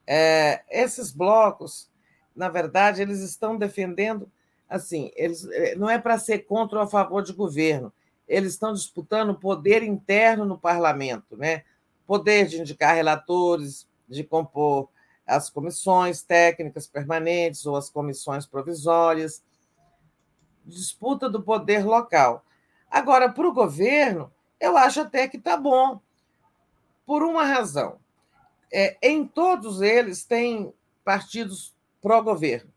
É, 0.06 0.62
esses 0.70 1.10
blocos, 1.10 1.90
na 2.34 2.48
verdade, 2.48 3.02
eles 3.02 3.20
estão 3.20 3.56
defendendo 3.56 4.30
assim, 4.68 5.10
eles 5.14 5.46
eh, 5.52 5.74
não 5.76 5.88
é 5.88 5.98
para 5.98 6.18
ser 6.18 6.40
contra 6.40 6.78
ou 6.78 6.84
a 6.84 6.88
favor 6.88 7.22
de 7.22 7.32
governo. 7.32 7.92
Eles 8.26 8.54
estão 8.54 8.72
disputando 8.72 9.38
poder 9.38 9.82
interno 9.82 10.44
no 10.44 10.58
parlamento, 10.58 11.36
né? 11.36 11.62
Poder 12.06 12.46
de 12.46 12.60
indicar 12.60 12.94
relatores, 12.94 13.86
de 14.08 14.22
compor 14.24 14.88
as 15.26 15.48
comissões 15.48 16.22
técnicas 16.22 16.86
permanentes 16.86 17.64
ou 17.64 17.76
as 17.76 17.88
comissões 17.88 18.46
provisórias. 18.46 19.42
Disputa 20.64 21.30
do 21.30 21.42
poder 21.42 21.84
local. 21.84 22.44
Agora, 22.90 23.30
para 23.32 23.48
o 23.48 23.54
governo, 23.54 24.32
eu 24.60 24.76
acho 24.76 25.00
até 25.00 25.26
que 25.26 25.38
está 25.38 25.56
bom, 25.56 26.00
por 27.06 27.22
uma 27.22 27.44
razão. 27.44 27.98
É, 28.72 28.96
em 29.02 29.26
todos 29.26 29.80
eles 29.80 30.24
tem 30.24 30.72
partidos 31.04 31.74
pró-governo 32.02 32.74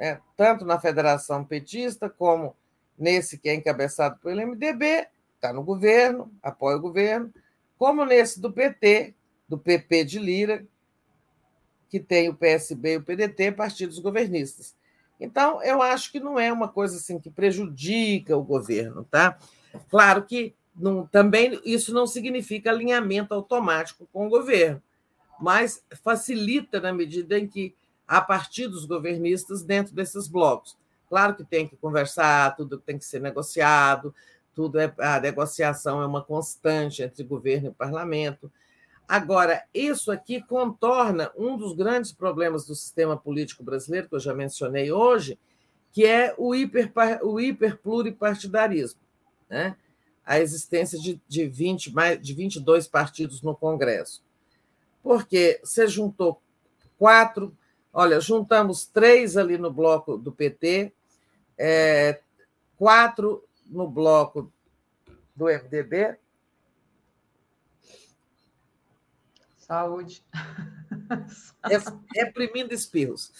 né, 0.00 0.18
tanto 0.34 0.64
na 0.64 0.80
Federação 0.80 1.44
Petista 1.44 2.08
como 2.08 2.56
nesse 2.98 3.36
que 3.36 3.50
é 3.50 3.54
encabeçado 3.54 4.18
pelo 4.18 4.40
MDB, 4.40 5.06
está 5.34 5.52
no 5.52 5.62
governo, 5.62 6.32
apoia 6.42 6.78
o 6.78 6.80
governo, 6.80 7.32
como 7.80 8.04
nesse 8.04 8.38
do 8.38 8.52
PT, 8.52 9.14
do 9.48 9.56
PP 9.56 10.04
de 10.04 10.18
Lira, 10.18 10.66
que 11.88 11.98
tem 11.98 12.28
o 12.28 12.34
PSB 12.34 12.92
e 12.92 12.96
o 12.98 13.02
PDT, 13.02 13.52
partidos 13.52 13.98
governistas. 13.98 14.76
Então, 15.18 15.62
eu 15.62 15.80
acho 15.80 16.12
que 16.12 16.20
não 16.20 16.38
é 16.38 16.52
uma 16.52 16.68
coisa 16.68 16.98
assim 16.98 17.18
que 17.18 17.30
prejudica 17.30 18.36
o 18.36 18.42
governo, 18.42 19.02
tá? 19.10 19.38
Claro 19.88 20.24
que 20.26 20.54
não, 20.76 21.06
também 21.06 21.58
isso 21.64 21.94
não 21.94 22.06
significa 22.06 22.70
alinhamento 22.70 23.32
automático 23.32 24.06
com 24.12 24.26
o 24.26 24.30
governo, 24.30 24.82
mas 25.40 25.82
facilita 26.04 26.80
na 26.80 26.92
medida 26.92 27.38
em 27.38 27.48
que 27.48 27.74
a 28.06 28.20
partidos 28.20 28.84
governistas 28.84 29.62
dentro 29.62 29.94
desses 29.94 30.28
blocos. 30.28 30.76
Claro 31.08 31.34
que 31.34 31.44
tem 31.44 31.66
que 31.66 31.78
conversar, 31.78 32.54
tudo 32.56 32.76
tem 32.76 32.98
que 32.98 33.06
ser 33.06 33.22
negociado, 33.22 34.14
tudo 34.60 34.78
é 34.78 34.92
a 34.98 35.18
negociação 35.18 36.02
é 36.02 36.06
uma 36.06 36.22
constante 36.22 37.02
entre 37.02 37.24
governo 37.24 37.68
e 37.68 37.72
parlamento. 37.72 38.52
Agora, 39.08 39.64
isso 39.72 40.12
aqui 40.12 40.42
contorna 40.42 41.32
um 41.34 41.56
dos 41.56 41.72
grandes 41.72 42.12
problemas 42.12 42.66
do 42.66 42.74
sistema 42.74 43.16
político 43.16 43.64
brasileiro, 43.64 44.10
que 44.10 44.16
eu 44.16 44.20
já 44.20 44.34
mencionei 44.34 44.92
hoje, 44.92 45.38
que 45.92 46.04
é 46.04 46.34
o, 46.36 46.54
hiper, 46.54 46.92
o 47.22 47.40
hiperpluripartidarismo. 47.40 49.00
Né? 49.48 49.74
A 50.26 50.38
existência 50.40 50.98
de, 50.98 51.18
de, 51.26 51.46
20, 51.46 51.94
mais, 51.94 52.20
de 52.20 52.34
22 52.34 52.86
partidos 52.86 53.40
no 53.40 53.56
Congresso. 53.56 54.22
Porque 55.02 55.58
você 55.64 55.88
juntou 55.88 56.38
quatro 56.98 57.56
Olha, 57.92 58.20
juntamos 58.20 58.86
três 58.86 59.36
ali 59.36 59.58
no 59.58 59.68
bloco 59.68 60.16
do 60.16 60.30
PT, 60.30 60.92
é, 61.58 62.20
quatro 62.76 63.42
no 63.70 63.88
bloco 63.88 64.52
do 65.34 65.46
MDB. 65.46 66.18
Saúde. 69.56 70.24
Reprimindo 72.14 72.74
espirros. 72.74 73.32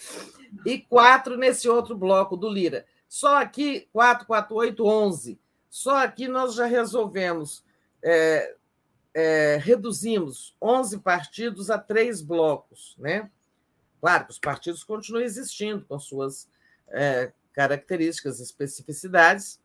E 0.64 0.78
quatro 0.78 1.36
nesse 1.36 1.68
outro 1.68 1.96
bloco 1.96 2.36
do 2.36 2.48
Lira. 2.48 2.86
Só 3.08 3.36
aqui, 3.38 3.88
4, 3.92 4.26
4, 4.26 4.54
8, 4.54 4.86
11. 4.86 5.40
Só 5.68 5.96
aqui 5.98 6.28
nós 6.28 6.54
já 6.54 6.66
resolvemos, 6.66 7.64
é, 8.02 8.56
é, 9.12 9.56
reduzimos 9.60 10.56
11 10.62 10.98
partidos 11.00 11.70
a 11.70 11.78
três 11.78 12.22
blocos, 12.22 12.94
né? 12.98 13.30
Claro 14.00 14.26
que 14.26 14.32
os 14.32 14.38
partidos 14.38 14.82
continuam 14.82 15.22
existindo 15.24 15.84
com 15.84 15.98
suas 15.98 16.48
é, 16.88 17.32
características, 17.52 18.40
especificidades, 18.40 19.60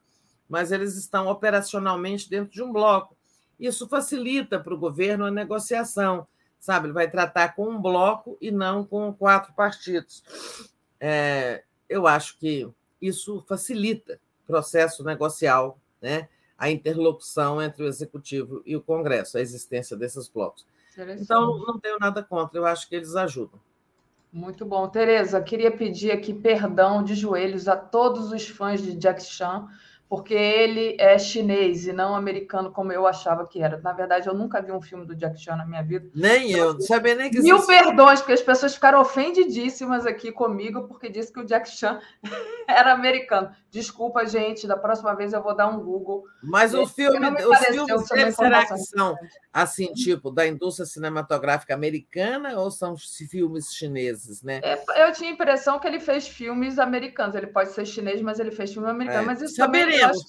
mas 0.47 0.71
eles 0.71 0.95
estão 0.95 1.27
operacionalmente 1.27 2.29
dentro 2.29 2.51
de 2.51 2.61
um 2.61 2.71
bloco. 2.71 3.15
Isso 3.59 3.87
facilita 3.87 4.59
para 4.59 4.73
o 4.73 4.77
governo 4.77 5.25
a 5.25 5.31
negociação, 5.31 6.27
sabe? 6.59 6.87
Ele 6.87 6.93
vai 6.93 7.09
tratar 7.09 7.55
com 7.55 7.69
um 7.69 7.81
bloco 7.81 8.37
e 8.41 8.51
não 8.51 8.83
com 8.83 9.13
quatro 9.13 9.53
partidos. 9.53 10.23
É, 10.99 11.63
eu 11.89 12.07
acho 12.07 12.37
que 12.37 12.67
isso 13.01 13.43
facilita 13.47 14.19
o 14.43 14.47
processo 14.47 15.03
negocial, 15.03 15.79
né? 16.01 16.27
a 16.57 16.69
interlocução 16.69 17.61
entre 17.61 17.83
o 17.83 17.87
executivo 17.87 18.61
e 18.65 18.75
o 18.75 18.81
Congresso, 18.81 19.37
a 19.37 19.41
existência 19.41 19.95
desses 19.95 20.27
blocos. 20.27 20.65
Então, 21.19 21.57
não 21.59 21.77
tenho 21.77 21.99
nada 21.99 22.23
contra, 22.23 22.57
eu 22.57 22.65
acho 22.65 22.87
que 22.87 22.95
eles 22.95 23.15
ajudam. 23.15 23.59
Muito 24.31 24.65
bom. 24.65 24.87
Tereza, 24.87 25.41
queria 25.41 25.71
pedir 25.71 26.11
aqui 26.11 26.33
perdão 26.33 27.03
de 27.03 27.15
joelhos 27.15 27.67
a 27.67 27.75
todos 27.75 28.31
os 28.31 28.47
fãs 28.47 28.81
de 28.81 28.95
Jack 28.95 29.23
Chan, 29.23 29.67
porque 30.07 30.35
ele 30.35 30.95
é 30.99 31.17
chinês 31.17 31.87
e 31.87 31.93
não 31.93 32.15
americano, 32.15 32.71
como 32.71 32.91
eu 32.91 33.07
achava 33.07 33.47
que 33.47 33.61
era. 33.61 33.79
Na 33.79 33.91
verdade, 33.91 34.27
eu 34.27 34.35
nunca 34.35 34.61
vi 34.61 34.71
um 34.71 34.81
filme 34.81 35.05
do 35.05 35.15
Jack 35.15 35.39
Chan 35.39 35.55
na 35.55 35.65
minha 35.65 35.81
vida. 35.81 36.07
Nem 36.13 36.51
eu, 36.51 36.75
não 36.75 36.81
sabia 36.81 37.15
nem 37.15 37.31
que 37.31 37.41
Mil 37.41 37.57
existia. 37.57 37.83
perdões, 37.83 38.19
porque 38.19 38.33
as 38.33 38.41
pessoas 38.41 38.75
ficaram 38.75 39.01
ofendidíssimas 39.01 40.05
aqui 40.05 40.31
comigo, 40.31 40.87
porque 40.87 41.09
disse 41.09 41.33
que 41.33 41.39
o 41.39 41.45
Jack 41.45 41.69
Chan 41.69 41.99
era 42.69 42.93
americano. 42.93 43.49
Desculpa, 43.71 44.25
gente, 44.25 44.67
da 44.67 44.77
próxima 44.77 45.13
vez 45.15 45.33
eu 45.33 45.41
vou 45.41 45.55
dar 45.55 45.67
um 45.67 45.79
Google. 45.79 46.23
Mas 46.41 46.73
o 46.73 46.85
filme, 46.85 47.27
os 47.29 48.07
filmes 48.07 48.35
será 48.35 48.65
que 48.65 48.77
são, 48.77 49.17
assim, 49.51 49.91
tipo, 49.93 50.29
da 50.29 50.47
indústria 50.47 50.85
cinematográfica 50.85 51.73
americana 51.73 52.59
ou 52.59 52.69
são 52.69 52.95
filmes 53.29 53.73
chineses, 53.73 54.43
né? 54.43 54.61
É, 54.63 55.07
eu 55.07 55.11
tinha 55.11 55.29
a 55.31 55.33
impressão 55.33 55.79
que 55.79 55.87
ele 55.87 55.99
fez 55.99 56.27
filmes 56.27 56.77
americanos. 56.77 57.35
Ele 57.35 57.47
pode 57.47 57.71
ser 57.71 57.85
chinês, 57.85 58.21
mas 58.21 58.39
ele 58.39 58.51
fez 58.51 58.71
filme 58.71 58.87
americano. 58.87 59.23
É. 59.23 59.25
Mas 59.25 59.41
isso 59.41 59.55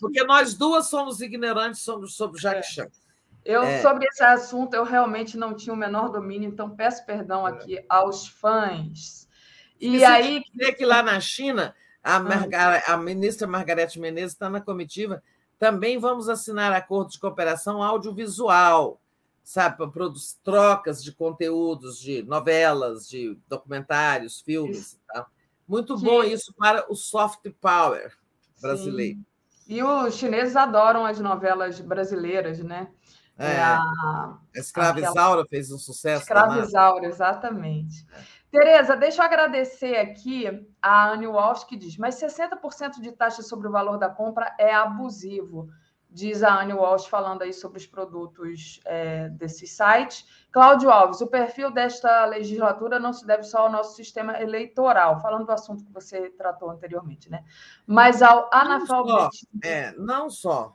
Porque 0.00 0.24
nós 0.24 0.54
duas 0.54 0.88
somos 0.88 1.20
ignorantes 1.20 1.80
sobre, 1.80 2.08
sobre 2.08 2.40
Jacques 2.40 2.70
é. 2.70 2.72
Chan. 2.72 2.88
Eu, 3.44 3.62
é. 3.62 3.80
sobre 3.80 4.06
esse 4.08 4.24
assunto, 4.24 4.74
eu 4.74 4.82
realmente 4.82 5.36
não 5.36 5.54
tinha 5.54 5.72
o 5.72 5.76
menor 5.76 6.10
domínio, 6.10 6.48
então 6.48 6.68
peço 6.68 7.06
perdão 7.06 7.46
é. 7.46 7.52
aqui 7.52 7.84
aos 7.88 8.26
fãs. 8.26 9.28
E, 9.80 9.98
e 9.98 10.04
aí. 10.04 10.42
Dizer 10.52 10.72
que 10.72 10.84
lá 10.84 11.00
na 11.02 11.20
China, 11.20 11.74
a, 12.02 12.18
Margar 12.18 12.82
a 12.88 12.96
ministra 12.96 13.46
Margarete 13.46 14.00
Menezes 14.00 14.32
está 14.32 14.50
na 14.50 14.60
comitiva. 14.60 15.22
Também 15.58 15.98
vamos 15.98 16.28
assinar 16.28 16.72
acordo 16.72 17.12
de 17.12 17.18
cooperação 17.18 17.82
audiovisual, 17.82 19.00
sabe, 19.42 19.76
para 19.76 19.90
trocas 20.42 21.02
de 21.02 21.12
conteúdos, 21.12 21.98
de 21.98 22.22
novelas, 22.22 23.08
de 23.08 23.38
documentários, 23.48 24.40
filmes. 24.40 24.98
Tá? 25.06 25.26
Muito 25.66 25.96
que... 25.96 26.04
bom 26.04 26.22
isso 26.22 26.52
para 26.54 26.84
o 26.90 26.94
soft 26.94 27.48
power 27.60 28.12
brasileiro. 28.60 29.18
Sim. 29.18 29.35
E 29.66 29.82
os 29.82 30.14
chineses 30.14 30.54
adoram 30.54 31.04
as 31.04 31.18
novelas 31.18 31.80
brasileiras, 31.80 32.60
né? 32.60 32.88
É, 33.38 33.52
é 33.52 33.60
a, 33.60 34.38
Escrava 34.54 34.98
aquela... 34.98 35.10
Isaura 35.10 35.46
fez 35.48 35.70
um 35.70 35.78
sucesso. 35.78 36.22
Escrava 36.22 36.60
Isaura, 36.60 37.06
exatamente. 37.06 38.06
Tereza, 38.50 38.96
deixa 38.96 39.20
eu 39.20 39.26
agradecer 39.26 39.96
aqui 39.96 40.66
a 40.80 41.10
Anne 41.10 41.26
Walsh, 41.26 41.64
que 41.64 41.76
diz: 41.76 41.98
mas 41.98 42.14
60% 42.14 43.00
de 43.00 43.12
taxa 43.12 43.42
sobre 43.42 43.68
o 43.68 43.72
valor 43.72 43.98
da 43.98 44.08
compra 44.08 44.54
é 44.58 44.72
abusivo 44.72 45.68
diz 46.16 46.42
a 46.42 46.62
Anne 46.62 46.72
Walsh 46.72 47.06
falando 47.08 47.42
aí 47.42 47.52
sobre 47.52 47.76
os 47.76 47.86
produtos 47.86 48.80
é, 48.86 49.28
desses 49.28 49.70
sites. 49.70 50.26
Cláudio 50.50 50.90
Alves, 50.90 51.20
o 51.20 51.26
perfil 51.26 51.70
desta 51.70 52.24
legislatura 52.24 52.98
não 52.98 53.12
se 53.12 53.26
deve 53.26 53.42
só 53.42 53.58
ao 53.58 53.70
nosso 53.70 53.94
sistema 53.94 54.40
eleitoral, 54.40 55.20
falando 55.20 55.44
do 55.44 55.52
assunto 55.52 55.84
que 55.84 55.92
você 55.92 56.30
tratou 56.30 56.70
anteriormente, 56.70 57.30
né? 57.30 57.44
Mas 57.86 58.22
ao 58.22 58.48
analfabetismo. 58.50 59.60
É, 59.62 59.92
não 59.98 60.30
só. 60.30 60.74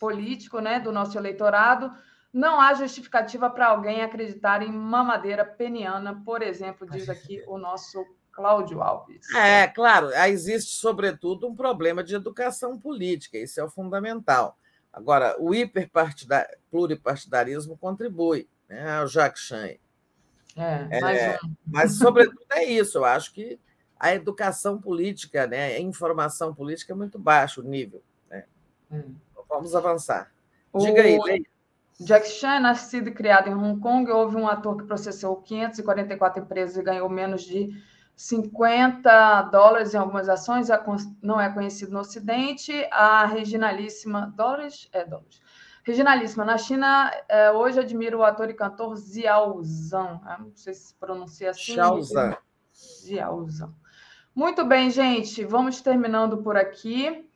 Político, 0.00 0.60
né, 0.60 0.80
do 0.80 0.90
nosso 0.90 1.18
eleitorado. 1.18 1.92
Não 2.32 2.58
há 2.58 2.72
justificativa 2.72 3.50
para 3.50 3.66
alguém 3.66 4.00
acreditar 4.02 4.62
em 4.62 4.72
mamadeira 4.72 5.44
peniana, 5.44 6.22
por 6.24 6.40
exemplo, 6.40 6.88
diz 6.88 7.06
aqui 7.10 7.44
o 7.46 7.58
nosso 7.58 8.02
Cláudio 8.32 8.82
Alves. 8.82 9.30
É, 9.34 9.66
claro, 9.68 10.10
existe, 10.26 10.74
sobretudo, 10.76 11.46
um 11.46 11.54
problema 11.54 12.02
de 12.02 12.14
educação 12.14 12.78
política, 12.78 13.38
isso 13.38 13.60
é 13.60 13.64
o 13.64 13.70
fundamental. 13.70 14.58
Agora, 14.92 15.36
o 15.38 15.52
pluripartidarismo 16.70 17.76
contribui, 17.78 18.48
né, 18.68 19.02
o 19.02 19.06
Jacques 19.06 19.42
Chan. 19.42 19.76
É, 20.56 20.88
é, 20.90 21.38
mas, 21.66 21.96
sobretudo, 21.96 22.44
é 22.52 22.64
isso. 22.64 22.98
Eu 22.98 23.04
acho 23.04 23.32
que 23.32 23.58
a 23.98 24.14
educação 24.14 24.78
política, 24.80 25.46
né, 25.46 25.76
a 25.76 25.80
informação 25.80 26.54
política 26.54 26.92
é 26.92 26.96
muito 26.96 27.18
baixo 27.18 27.60
o 27.60 27.64
nível. 27.64 28.02
Né? 28.28 28.44
Hum. 28.90 29.14
Vamos 29.48 29.74
avançar. 29.74 30.32
Diga 30.74 31.00
o... 31.00 31.04
aí, 31.04 31.18
Leia. 31.18 31.52
Jack 32.00 32.26
Chan, 32.26 32.60
nascido 32.60 33.08
e 33.08 33.14
criado 33.14 33.48
em 33.48 33.54
Hong 33.54 33.80
Kong, 33.80 34.10
houve 34.10 34.36
um 34.36 34.48
ator 34.48 34.76
que 34.76 34.84
processou 34.84 35.36
544 35.36 36.42
empresas 36.42 36.76
e 36.76 36.82
ganhou 36.82 37.08
menos 37.08 37.42
de 37.42 37.70
50 38.14 39.42
dólares 39.42 39.94
em 39.94 39.96
algumas 39.96 40.28
ações, 40.28 40.68
não 41.22 41.40
é 41.40 41.52
conhecido 41.52 41.92
no 41.92 42.00
Ocidente. 42.00 42.72
A 42.90 43.26
Reginalíssima. 43.26 44.32
Dólares? 44.36 44.88
É, 44.92 45.04
dólares. 45.04 45.40
Reginalíssima. 45.84 46.44
Na 46.44 46.56
China, 46.56 47.12
é, 47.28 47.50
hoje 47.50 47.80
admiro 47.80 48.18
o 48.18 48.24
ator 48.24 48.48
e 48.48 48.54
cantor 48.54 48.96
Ziao 48.96 49.62
Zhan. 49.62 50.20
Não 50.38 50.52
sei 50.54 50.74
se 50.74 50.94
pronuncia 50.94 51.50
assim. 51.50 51.74
Zhan. 51.74 52.36
Ziao 52.72 53.48
Zhan. 53.48 53.74
Muito 54.34 54.64
bem, 54.64 54.90
gente. 54.90 55.44
Vamos 55.44 55.80
terminando 55.80 56.38
por 56.38 56.56
aqui. 56.56 57.28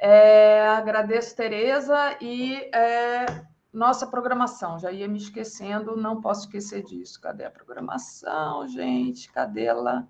É, 0.00 0.68
agradeço, 0.68 1.34
Tereza, 1.34 2.16
e 2.20 2.70
é, 2.72 3.26
nossa 3.72 4.06
programação. 4.06 4.78
Já 4.78 4.90
ia 4.90 5.08
me 5.08 5.18
esquecendo, 5.18 5.96
não 5.96 6.20
posso 6.20 6.42
esquecer 6.42 6.82
disso. 6.82 7.20
Cadê 7.20 7.44
a 7.44 7.50
programação, 7.50 8.66
gente? 8.68 9.30
Cadê 9.32 9.64
ela? 9.64 10.08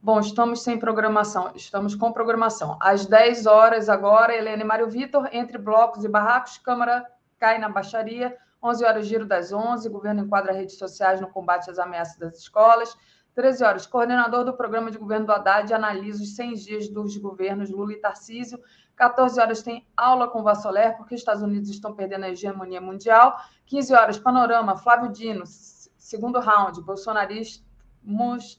Bom, 0.00 0.20
estamos 0.20 0.62
sem 0.62 0.78
programação, 0.78 1.50
estamos 1.56 1.96
com 1.96 2.12
programação. 2.12 2.78
Às 2.80 3.04
10 3.04 3.46
horas 3.46 3.88
agora, 3.88 4.32
Helena 4.32 4.62
e 4.62 4.66
Mário 4.66 4.88
Vitor, 4.88 5.28
entre 5.32 5.58
blocos 5.58 6.04
e 6.04 6.08
barracos, 6.08 6.56
Câmara 6.58 7.04
cai 7.38 7.58
na 7.58 7.68
baixaria. 7.68 8.36
11 8.62 8.84
horas, 8.84 9.06
giro 9.06 9.26
das 9.26 9.52
11, 9.52 9.88
governo 9.88 10.24
enquadra 10.24 10.52
redes 10.52 10.78
sociais 10.78 11.20
no 11.20 11.28
combate 11.28 11.70
às 11.70 11.78
ameaças 11.78 12.16
das 12.16 12.38
escolas. 12.38 12.96
13 13.34 13.64
horas, 13.64 13.86
coordenador 13.86 14.44
do 14.44 14.56
programa 14.56 14.90
de 14.90 14.98
governo 14.98 15.26
do 15.26 15.32
Haddad 15.32 15.72
analisa 15.72 16.22
os 16.22 16.34
100 16.34 16.54
dias 16.54 16.88
dos 16.88 17.16
governos 17.16 17.70
Lula 17.70 17.92
e 17.92 18.00
Tarcísio. 18.00 18.58
14 18.98 19.40
horas 19.40 19.62
tem 19.62 19.86
aula 19.96 20.26
com 20.26 20.42
Vassoler, 20.42 20.96
porque 20.96 21.14
os 21.14 21.20
Estados 21.20 21.40
Unidos 21.40 21.70
estão 21.70 21.94
perdendo 21.94 22.24
a 22.24 22.30
hegemonia 22.30 22.80
mundial. 22.80 23.40
15 23.66 23.94
horas, 23.94 24.18
panorama, 24.18 24.76
Flávio 24.76 25.12
Dino, 25.12 25.44
segundo 25.46 26.40
round, 26.40 26.82
bolsonaristas 26.82 27.62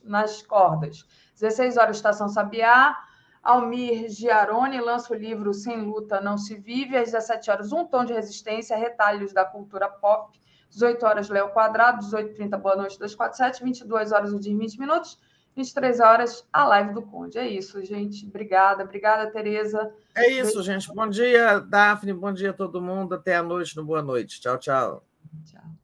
nas 0.02 0.40
cordas. 0.40 1.04
16 1.34 1.76
horas, 1.76 1.96
Estação 1.96 2.28
Sabiá. 2.28 2.96
Almir 3.42 4.08
Giarone 4.08 4.80
lança 4.80 5.12
o 5.12 5.16
livro 5.16 5.52
Sem 5.52 5.82
Luta 5.82 6.20
Não 6.22 6.38
Se 6.38 6.54
Vive. 6.56 6.96
Às 6.96 7.12
17 7.12 7.50
horas, 7.50 7.72
Um 7.72 7.84
Tom 7.84 8.06
de 8.06 8.14
Resistência, 8.14 8.76
Retalhos 8.76 9.34
da 9.34 9.44
Cultura 9.44 9.88
Pop. 9.90 10.38
18 10.70 11.04
horas, 11.04 11.28
Léo 11.28 11.50
Quadrado. 11.50 12.02
18h30, 12.06 12.56
Boa 12.56 12.76
Noite 12.76 12.98
247. 12.98 13.62
22 13.62 14.12
horas, 14.12 14.32
o 14.32 14.38
dia 14.38 14.56
20 14.56 14.80
minutos. 14.80 15.18
23 15.60 16.00
horas, 16.00 16.46
a 16.52 16.64
live 16.64 16.94
do 16.94 17.02
Conde. 17.02 17.38
É 17.38 17.46
isso, 17.46 17.82
gente. 17.84 18.26
Obrigada, 18.26 18.82
obrigada, 18.82 19.30
Tereza. 19.30 19.92
É 20.14 20.30
isso, 20.30 20.62
gente. 20.62 20.92
Bom 20.94 21.08
dia, 21.08 21.60
Daphne. 21.60 22.12
Bom 22.12 22.32
dia 22.32 22.50
a 22.50 22.54
todo 22.54 22.80
mundo. 22.80 23.14
Até 23.14 23.36
a 23.36 23.42
noite 23.42 23.76
no 23.76 23.84
Boa 23.84 24.02
Noite. 24.02 24.40
Tchau, 24.40 24.58
tchau. 24.58 25.04
Tchau. 25.44 25.79